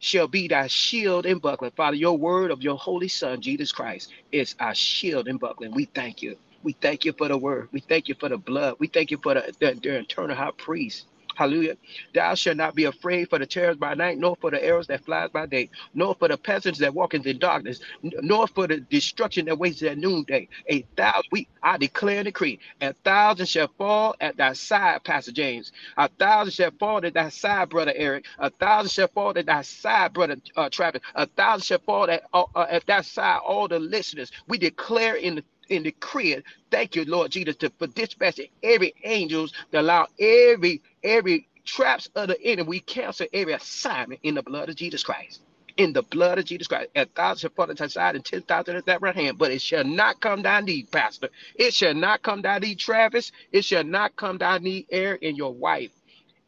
shall 0.00 0.28
be 0.28 0.48
thy 0.48 0.66
shield 0.66 1.26
and 1.26 1.40
buckler. 1.40 1.70
Father, 1.70 1.96
your 1.96 2.18
word 2.18 2.50
of 2.50 2.62
your 2.62 2.78
holy 2.78 3.08
son, 3.08 3.40
Jesus 3.40 3.72
Christ, 3.72 4.12
is 4.32 4.56
our 4.60 4.74
shield 4.74 5.28
and 5.28 5.40
buckler. 5.40 5.70
We 5.70 5.86
thank 5.86 6.22
you. 6.22 6.36
We 6.64 6.72
thank 6.72 7.06
you 7.06 7.14
for 7.14 7.28
the 7.28 7.38
word. 7.38 7.68
We 7.72 7.80
thank 7.80 8.08
you 8.08 8.16
for 8.18 8.28
the 8.28 8.38
blood. 8.38 8.76
We 8.80 8.88
thank 8.88 9.12
you 9.12 9.18
for 9.22 9.34
the, 9.34 9.54
the, 9.60 9.74
the 9.80 9.98
eternal 10.00 10.36
high 10.36 10.52
priest. 10.58 11.06
Hallelujah. 11.34 11.76
Thou 12.14 12.34
shalt 12.34 12.56
not 12.56 12.74
be 12.74 12.84
afraid 12.84 13.30
for 13.30 13.38
the 13.38 13.46
terrors 13.46 13.76
by 13.76 13.94
night, 13.94 14.18
nor 14.18 14.36
for 14.40 14.50
the 14.50 14.62
arrows 14.64 14.86
that 14.88 15.04
flies 15.04 15.30
by 15.30 15.46
day, 15.46 15.70
nor 15.94 16.14
for 16.16 16.28
the 16.28 16.36
pestilence 16.36 16.78
that 16.78 16.94
walketh 16.94 17.26
in 17.26 17.38
darkness, 17.38 17.80
nor 18.02 18.46
for 18.48 18.66
the 18.66 18.80
destruction 18.80 19.46
that 19.46 19.58
waits 19.58 19.82
at 19.82 19.98
noonday. 19.98 20.48
A 20.68 20.82
thousand, 20.96 21.24
we 21.32 21.48
I 21.62 21.78
declare 21.78 22.18
and 22.18 22.26
decree, 22.26 22.58
a 22.80 22.92
thousand 23.04 23.46
shall 23.48 23.68
fall 23.78 24.16
at 24.20 24.36
thy 24.36 24.52
side, 24.54 25.04
Pastor 25.04 25.32
James. 25.32 25.72
A 25.96 26.08
thousand 26.08 26.52
shall 26.52 26.70
fall 26.78 27.04
at 27.04 27.14
thy 27.14 27.28
side, 27.30 27.70
brother 27.70 27.92
Eric. 27.96 28.26
A 28.38 28.50
thousand 28.50 28.90
shall 28.90 29.08
fall 29.08 29.36
at 29.38 29.46
thy 29.46 29.62
side, 29.62 30.12
brother 30.12 30.36
uh, 30.56 30.68
Travis. 30.70 31.02
A 31.14 31.26
thousand 31.26 31.64
shall 31.64 31.80
fall 31.80 32.10
at 32.10 32.24
uh, 32.34 32.44
uh, 32.54 32.66
at 32.70 32.86
that 32.86 33.06
side, 33.06 33.40
all 33.46 33.68
the 33.68 33.78
listeners. 33.78 34.30
We 34.48 34.58
declare 34.58 35.16
in 35.16 35.36
the 35.36 35.44
in 35.70 35.84
the 35.84 35.92
it. 35.92 36.44
Thank 36.70 36.96
you, 36.96 37.04
Lord 37.06 37.32
Jesus, 37.32 37.56
to, 37.58 37.70
for 37.78 37.88
dispatching 37.88 38.48
every 38.62 38.94
angels 39.04 39.52
to 39.72 39.80
allow 39.80 40.08
every 40.20 40.82
every 41.04 41.48
traps 41.64 42.10
of 42.16 42.28
the 42.28 42.42
enemy. 42.42 42.68
We 42.68 42.80
cancel 42.80 43.26
every 43.32 43.54
assignment 43.54 44.20
in 44.24 44.34
the 44.36 44.42
blood 44.42 44.70
of 44.70 44.76
Jesus 44.76 45.02
Christ. 45.04 45.40
In 45.78 45.92
the 45.94 46.02
blood 46.02 46.38
of 46.38 46.46
Jesus 46.46 46.68
Christ, 46.68 46.90
a 46.96 47.06
thousand 47.06 47.52
at 47.58 47.78
thy 47.78 47.86
side 47.88 48.16
and 48.16 48.24
ten 48.24 48.42
thousand 48.42 48.76
at 48.76 48.86
that 48.86 49.02
right 49.02 49.14
hand, 49.16 49.38
but 49.38 49.52
it 49.52 49.62
shall 49.62 49.84
not 49.84 50.20
come 50.20 50.42
down 50.42 50.66
thee, 50.66 50.86
Pastor. 50.90 51.30
It 51.56 51.74
shall 51.74 51.94
not 51.94 52.22
come 52.22 52.42
down 52.42 52.62
thee, 52.62 52.76
Travis. 52.76 53.32
It 53.52 53.64
shall 53.64 53.84
not 53.84 54.16
come 54.16 54.38
down 54.38 54.64
thee, 54.64 54.86
Eric, 54.90 55.22
and 55.24 55.36
your 55.36 55.54
wife 55.54 55.90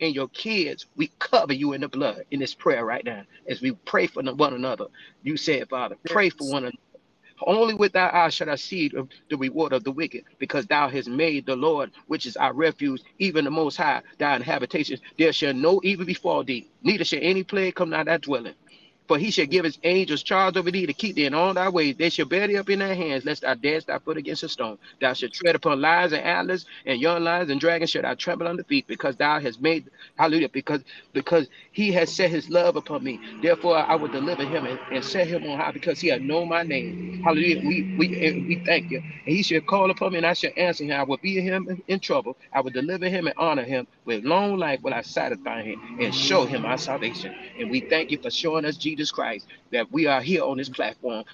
and 0.00 0.14
your 0.14 0.28
kids. 0.28 0.86
We 0.96 1.10
cover 1.18 1.54
you 1.54 1.72
in 1.74 1.82
the 1.82 1.88
blood 1.88 2.24
in 2.30 2.40
this 2.40 2.54
prayer 2.54 2.84
right 2.84 3.04
now 3.04 3.24
as 3.48 3.62
we 3.62 3.72
pray 3.72 4.06
for 4.08 4.22
one 4.24 4.54
another. 4.54 4.86
You 5.22 5.36
said, 5.36 5.68
Father, 5.70 5.96
pray 6.06 6.30
for 6.30 6.48
one 6.48 6.64
another. 6.64 6.78
Only 7.46 7.74
with 7.74 7.92
thy 7.92 8.10
eyes 8.12 8.34
shall 8.34 8.50
I 8.50 8.56
see 8.56 8.88
the, 8.88 9.08
reward 9.36 9.72
of 9.72 9.84
the 9.84 9.92
wicked, 9.92 10.24
because 10.38 10.66
thou 10.66 10.88
hast 10.88 11.08
made 11.08 11.46
the 11.46 11.56
Lord, 11.56 11.92
which 12.08 12.26
is 12.26 12.36
our 12.36 12.52
refuge, 12.54 13.02
even 13.18 13.44
the 13.44 13.50
Most 13.50 13.76
High, 13.76 14.02
thy 14.18 14.38
habitation. 14.42 15.00
There 15.18 15.32
shall 15.32 15.54
no 15.54 15.80
evil 15.84 16.06
befall 16.06 16.44
thee, 16.44 16.68
neither 16.82 17.04
shall 17.04 17.20
any 17.22 17.44
plague 17.44 17.76
come 17.76 17.90
nigh 17.90 18.04
thy 18.04 18.18
dwelling. 18.18 18.54
For 19.08 19.18
he 19.18 19.30
shall 19.30 19.46
give 19.46 19.64
his 19.64 19.78
angels 19.84 20.22
charge 20.22 20.56
over 20.56 20.70
thee 20.70 20.86
to 20.86 20.94
keep 20.94 21.16
thee 21.16 21.26
in 21.26 21.34
all 21.34 21.54
thy 21.54 21.68
ways. 21.68 21.96
They 21.98 22.10
shall 22.10 22.26
bear 22.26 22.48
thee 22.48 22.56
up 22.58 22.70
in 22.70 22.80
their 22.80 22.94
hands, 22.94 23.24
lest 23.24 23.42
thou 23.42 23.54
dash 23.54 23.84
thy 23.84 23.98
foot 23.98 24.16
against 24.16 24.44
a 24.44 24.48
stone. 24.48 24.78
Thou 25.00 25.12
shalt 25.14 25.32
tread 25.32 25.56
upon 25.56 25.80
lions 25.80 26.12
and 26.12 26.22
antlers, 26.24 26.66
and 26.86 27.00
young 27.00 27.24
lions 27.24 27.50
and 27.50 27.60
dragons 27.60 27.90
shall 27.90 28.02
thou 28.02 28.14
trample 28.14 28.48
under 28.48 28.64
feet, 28.64 28.86
because 28.86 29.16
thou 29.16 29.40
hast 29.40 29.60
made, 29.60 29.90
hallelujah, 30.18 30.48
because 30.50 30.82
because 31.12 31.48
he 31.72 31.92
has 31.92 32.10
set 32.12 32.30
his 32.30 32.48
love 32.50 32.76
upon 32.76 33.04
me. 33.04 33.20
Therefore 33.42 33.78
I 33.78 33.96
will 33.96 34.08
deliver 34.08 34.44
him 34.44 34.66
and, 34.66 34.80
and 34.90 35.04
set 35.04 35.28
him 35.28 35.44
on 35.46 35.58
high, 35.58 35.72
because 35.72 36.00
he 36.00 36.08
hath 36.08 36.22
known 36.22 36.48
my 36.48 36.62
name. 36.62 36.96
Hallelujah. 37.22 37.58
We 37.62 37.86
we 37.96 38.08
we 38.46 38.60
thank 38.64 38.90
you. 38.90 39.02
And 39.26 39.36
he 39.36 39.42
shall 39.42 39.60
call 39.62 39.90
upon 39.90 40.12
me, 40.12 40.18
and 40.18 40.26
I 40.26 40.34
shall 40.34 40.50
answer 40.56 40.84
him. 40.84 40.92
I 41.00 41.04
will 41.04 41.18
be 41.18 41.40
him 41.40 41.66
in, 41.68 41.82
in 41.88 42.00
trouble. 42.00 42.36
I 42.52 42.60
will 42.60 42.70
deliver 42.70 43.08
him 43.08 43.26
and 43.26 43.34
honor 43.38 43.64
him. 43.64 43.88
With 44.04 44.24
long 44.24 44.58
life 44.58 44.80
will 44.82 44.94
I 44.94 45.02
satisfy 45.02 45.62
him 45.62 45.78
and 45.98 46.14
show 46.14 46.46
him 46.46 46.62
my 46.62 46.76
salvation. 46.76 47.34
And 47.58 47.70
we 47.70 47.80
thank 47.82 48.10
you 48.10 48.18
for 48.22 48.30
showing 48.30 48.64
us 48.64 48.76
Jesus. 48.76 48.95
Jesus 48.96 49.10
Christ 49.10 49.46
that 49.72 49.90
we 49.92 50.06
are 50.06 50.20
here 50.20 50.42
on 50.42 50.56
this 50.56 50.68
platform 50.68 51.24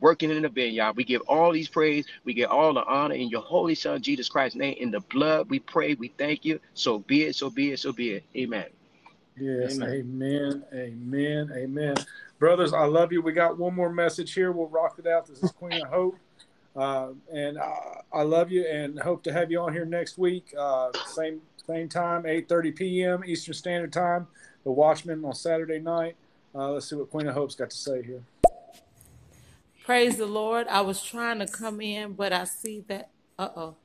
working 0.00 0.30
in 0.30 0.42
the 0.42 0.48
vineyard. 0.48 0.96
We 0.96 1.04
give 1.04 1.22
all 1.22 1.52
these 1.52 1.68
praise, 1.68 2.04
we 2.24 2.34
give 2.34 2.50
all 2.50 2.74
the 2.74 2.84
honor 2.84 3.14
in 3.14 3.28
your 3.28 3.42
holy 3.42 3.74
son 3.74 4.02
Jesus 4.02 4.28
Christ's 4.28 4.56
name. 4.56 4.76
In 4.78 4.90
the 4.90 5.00
blood, 5.00 5.48
we 5.48 5.60
pray, 5.60 5.94
we 5.94 6.08
thank 6.18 6.44
you. 6.44 6.60
So 6.74 6.98
be 7.00 7.22
it, 7.22 7.36
so 7.36 7.50
be 7.50 7.72
it, 7.72 7.78
so 7.78 7.92
be 7.92 8.10
it. 8.10 8.24
Amen. 8.36 8.66
Yes, 9.36 9.78
amen. 9.80 9.88
amen, 9.88 10.64
amen, 10.74 11.52
amen. 11.56 11.96
Brothers, 12.38 12.72
I 12.72 12.84
love 12.84 13.12
you. 13.12 13.22
We 13.22 13.32
got 13.32 13.56
one 13.56 13.74
more 13.74 13.90
message 13.90 14.34
here. 14.34 14.52
We'll 14.52 14.66
rock 14.66 14.96
it 14.98 15.06
out. 15.06 15.26
This 15.26 15.42
is 15.42 15.52
Queen 15.52 15.80
of 15.80 15.88
Hope. 15.88 16.18
Uh, 16.74 17.10
and 17.32 17.58
I, 17.58 18.00
I, 18.12 18.22
love 18.22 18.50
you 18.50 18.64
and 18.66 18.98
hope 18.98 19.22
to 19.24 19.32
have 19.32 19.50
you 19.50 19.60
on 19.60 19.74
here 19.74 19.84
next 19.84 20.16
week. 20.16 20.54
Uh, 20.58 20.90
same 21.04 21.42
same 21.66 21.88
time, 21.88 22.22
8:30 22.22 22.76
p.m. 22.76 23.24
Eastern 23.26 23.54
Standard 23.54 23.92
Time. 23.92 24.26
The 24.64 24.72
Watchmen 24.72 25.24
on 25.24 25.34
Saturday 25.34 25.78
night. 25.78 26.16
Uh, 26.54 26.70
let's 26.70 26.88
see 26.88 26.96
what 26.96 27.10
Queen 27.10 27.26
of 27.28 27.34
Hope's 27.34 27.54
got 27.54 27.70
to 27.70 27.76
say 27.76 28.02
here. 28.02 28.22
Praise 29.84 30.16
the 30.16 30.26
Lord. 30.26 30.68
I 30.68 30.80
was 30.82 31.02
trying 31.02 31.38
to 31.40 31.46
come 31.46 31.80
in, 31.80 32.12
but 32.12 32.32
I 32.32 32.44
see 32.44 32.84
that. 32.88 33.10
Uh 33.38 33.48
oh. 33.56 33.76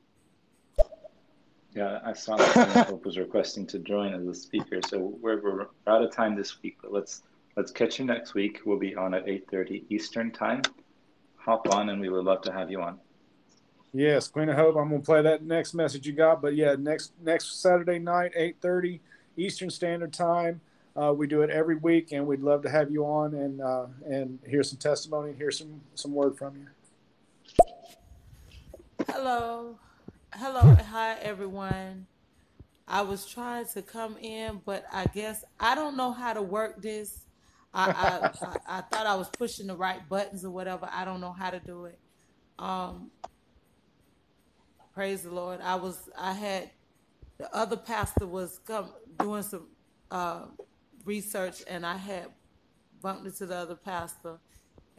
Yeah, 1.74 2.00
I 2.04 2.14
saw 2.14 2.36
that 2.38 2.54
Queen 2.54 2.66
of 2.66 2.88
Hope 2.88 3.06
was 3.06 3.18
requesting 3.18 3.66
to 3.68 3.80
join 3.80 4.14
as 4.14 4.26
a 4.26 4.34
speaker. 4.34 4.80
So 4.88 5.18
we're, 5.22 5.42
we're 5.42 5.68
out 5.88 6.04
of 6.04 6.12
time 6.12 6.36
this 6.36 6.62
week, 6.62 6.78
but 6.82 6.92
let's 6.92 7.24
let's 7.56 7.72
catch 7.72 8.00
you 8.00 8.06
next 8.06 8.34
week. 8.34 8.60
We'll 8.66 8.80
be 8.80 8.96
on 8.96 9.14
at 9.14 9.26
8:30 9.26 9.86
Eastern 9.90 10.32
Time 10.32 10.62
hop 11.48 11.74
on 11.74 11.88
and 11.90 12.02
we 12.02 12.10
would 12.10 12.26
love 12.26 12.42
to 12.42 12.52
have 12.52 12.70
you 12.70 12.82
on. 12.82 13.00
Yes, 13.94 14.28
Queen 14.28 14.50
of 14.50 14.58
Hope. 14.58 14.76
I'm 14.76 14.90
gonna 14.90 15.02
play 15.02 15.22
that 15.22 15.44
next 15.44 15.74
message 15.74 16.06
you 16.06 16.12
got, 16.12 16.42
but 16.42 16.56
yeah, 16.56 16.76
next 16.78 17.14
next 17.24 17.62
Saturday 17.62 18.00
night, 18.00 18.34
8:30 18.36 19.00
Eastern 19.38 19.70
Standard 19.70 20.12
Time. 20.12 20.60
Uh, 20.98 21.14
we 21.14 21.27
do 21.27 21.43
it 21.43 21.51
every 21.51 21.76
week, 21.76 22.11
and 22.11 22.26
we'd 22.26 22.42
love 22.42 22.64
to 22.64 22.69
have 22.69 22.90
you 22.90 23.06
on 23.06 23.35
and 23.35 23.61
uh, 23.61 23.85
and 24.08 24.40
hear 24.48 24.64
some 24.64 24.80
testimony, 24.80 25.32
hear 25.38 25.51
some 25.51 25.80
some 25.93 26.11
word 26.11 26.35
from 26.35 26.56
you. 26.56 26.66
Hello, 29.08 29.77
hello, 30.34 30.76
hi 30.90 31.16
everyone. 31.22 32.08
I 32.88 33.01
was 33.01 33.27
trying 33.27 33.66
to 33.74 33.84
come 33.84 34.17
in, 34.17 34.61
but 34.66 34.85
I 34.92 35.06
guess 35.06 35.43
I 35.59 35.76
don't 35.76 35.98
know 35.98 36.11
how 36.11 36.34
to 36.34 36.42
work 36.42 36.82
this. 36.82 37.26
I, 37.74 37.92
I, 37.92 38.77
I, 38.77 38.82
thought 38.82 39.06
I 39.06 39.16
was 39.16 39.30
pushing 39.30 39.67
the 39.67 39.76
right 39.76 40.08
buttons 40.09 40.45
or 40.45 40.50
whatever. 40.50 40.90
I 40.92 41.06
don't 41.06 41.22
know 41.22 41.34
how 41.34 41.51
to 41.51 41.59
do 41.59 41.85
it. 41.85 42.00
Um, 42.58 43.11
praise 44.95 45.22
the 45.22 45.32
Lord. 45.32 45.59
I 45.61 45.76
was 45.76 46.09
I 46.17 46.34
had 46.34 46.72
the 47.38 47.53
other 47.56 47.77
pastor 47.77 48.26
was 48.26 48.59
come 48.66 48.90
doing 49.19 49.43
some 49.43 49.67
uh, 50.09 50.45
research 51.08 51.64
and 51.68 51.86
I 51.86 51.95
had 51.95 52.27
bumped 53.02 53.26
into 53.26 53.45
the 53.48 53.56
other 53.56 53.76
pastor. 53.76 54.38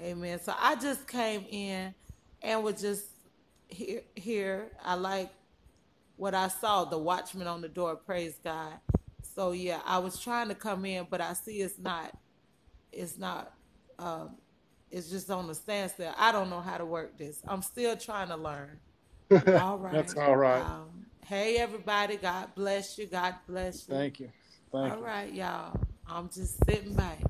Amen. 0.00 0.40
So 0.40 0.54
I 0.58 0.74
just 0.76 1.06
came 1.06 1.44
in 1.50 1.94
and 2.42 2.64
was 2.64 2.80
just 2.80 3.04
here 3.68 4.02
here. 4.16 4.72
I 4.82 4.94
like 4.94 5.30
what 6.16 6.34
I 6.34 6.48
saw, 6.48 6.84
the 6.84 6.98
watchman 6.98 7.46
on 7.46 7.60
the 7.60 7.68
door, 7.68 7.94
praise 7.94 8.38
God. 8.42 8.72
So 9.22 9.52
yeah, 9.52 9.80
I 9.84 9.98
was 9.98 10.18
trying 10.18 10.48
to 10.48 10.54
come 10.54 10.84
in, 10.84 11.06
but 11.08 11.20
I 11.20 11.34
see 11.34 11.60
it's 11.60 11.78
not 11.78 12.16
it's 12.90 13.18
not 13.18 13.52
um, 13.98 14.36
it's 14.90 15.10
just 15.10 15.30
on 15.30 15.46
the 15.46 15.54
standstill. 15.54 16.14
I 16.16 16.32
don't 16.32 16.48
know 16.48 16.60
how 16.60 16.78
to 16.78 16.86
work 16.86 17.18
this. 17.18 17.42
I'm 17.46 17.62
still 17.62 17.96
trying 17.96 18.28
to 18.28 18.36
learn. 18.36 18.78
All 19.46 19.76
right. 19.78 19.92
That's 19.92 20.16
all 20.16 20.36
right. 20.36 20.62
Um, 20.62 21.04
hey 21.26 21.58
everybody, 21.58 22.16
God 22.16 22.54
bless 22.54 22.96
you. 22.96 23.06
God 23.06 23.34
bless 23.46 23.86
you. 23.86 23.94
Thank 23.94 24.20
you. 24.20 24.30
Thank 24.72 24.92
all 24.92 24.98
you. 24.98 25.04
right, 25.04 25.32
y'all. 25.32 25.78
I'm 26.08 26.28
just 26.30 26.64
sitting 26.64 26.94
back. 26.94 27.20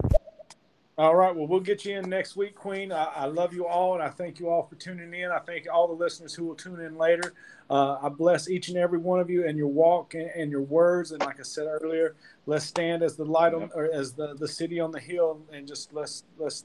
All 0.96 1.14
right. 1.14 1.34
Well, 1.34 1.46
we'll 1.46 1.60
get 1.60 1.84
you 1.84 1.96
in 1.96 2.08
next 2.08 2.36
week, 2.36 2.56
Queen. 2.56 2.90
I, 2.90 3.04
I, 3.04 3.24
love 3.26 3.54
you 3.54 3.66
all, 3.66 3.94
and 3.94 4.02
I 4.02 4.08
thank 4.08 4.40
you 4.40 4.48
all 4.48 4.64
for 4.64 4.74
tuning 4.74 5.14
in. 5.14 5.30
I 5.30 5.38
thank 5.38 5.66
all 5.72 5.86
the 5.86 5.94
listeners 5.94 6.34
who 6.34 6.44
will 6.44 6.56
tune 6.56 6.80
in 6.80 6.98
later. 6.98 7.34
Uh, 7.70 7.98
I 8.02 8.08
bless 8.08 8.50
each 8.50 8.68
and 8.68 8.76
every 8.76 8.98
one 8.98 9.20
of 9.20 9.30
you 9.30 9.46
and 9.46 9.56
your 9.56 9.68
walk 9.68 10.14
and, 10.14 10.28
and, 10.34 10.50
your 10.50 10.62
words. 10.62 11.12
And 11.12 11.20
like 11.20 11.38
I 11.38 11.44
said 11.44 11.68
earlier, 11.68 12.16
let's 12.46 12.64
stand 12.64 13.04
as 13.04 13.14
the 13.14 13.24
light 13.24 13.54
on, 13.54 13.70
or 13.76 13.88
as 13.92 14.12
the, 14.12 14.34
the 14.34 14.48
city 14.48 14.80
on 14.80 14.90
the 14.90 14.98
hill, 14.98 15.40
and 15.52 15.68
just 15.68 15.92
let's 15.92 16.24
let's 16.36 16.64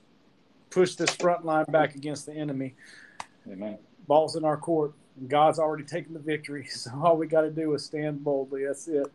push 0.72 0.96
this 0.96 1.12
front 1.12 1.46
line 1.46 1.66
back 1.70 1.94
against 1.94 2.26
the 2.26 2.34
enemy. 2.34 2.74
Amen. 3.48 3.78
Balls 4.08 4.36
in 4.36 4.44
our 4.44 4.58
court. 4.58 4.94
God's 5.28 5.60
already 5.60 5.84
taken 5.84 6.14
the 6.14 6.20
victory. 6.20 6.68
So 6.72 6.92
all 7.04 7.18
we 7.18 7.28
got 7.28 7.42
to 7.42 7.52
do 7.52 7.72
is 7.76 7.86
stand 7.86 8.24
boldly. 8.24 8.66
That's 8.66 8.88
it. 8.88 9.06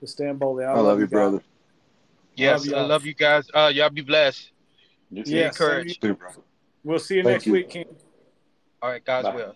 Just 0.00 0.14
stand 0.14 0.40
boldly. 0.40 0.64
I, 0.64 0.72
I 0.72 0.74
love, 0.74 0.86
love, 0.86 1.00
you, 1.00 1.06
brother. 1.06 1.42
Yes, 2.36 2.68
I 2.68 2.72
love, 2.72 2.84
I 2.84 2.86
love 2.86 3.06
you 3.06 3.14
guys. 3.14 3.48
Uh, 3.52 3.72
y'all 3.74 3.90
be 3.90 4.02
blessed. 4.02 4.50
You 5.10 5.22
yeah, 5.26 5.48
encouraged. 5.48 6.06
We'll 6.84 6.98
see 6.98 7.16
you 7.16 7.22
Thank 7.22 7.34
next 7.34 7.46
you. 7.46 7.52
week, 7.52 7.70
King. 7.70 7.86
All 8.82 8.90
right, 8.90 9.04
guys. 9.04 9.24
Will. 9.34 9.54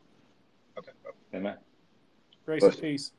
Okay. 0.79 0.93
Amen. 1.35 1.57
Grace 2.47 2.63
and 2.63 2.81
peace. 2.81 3.13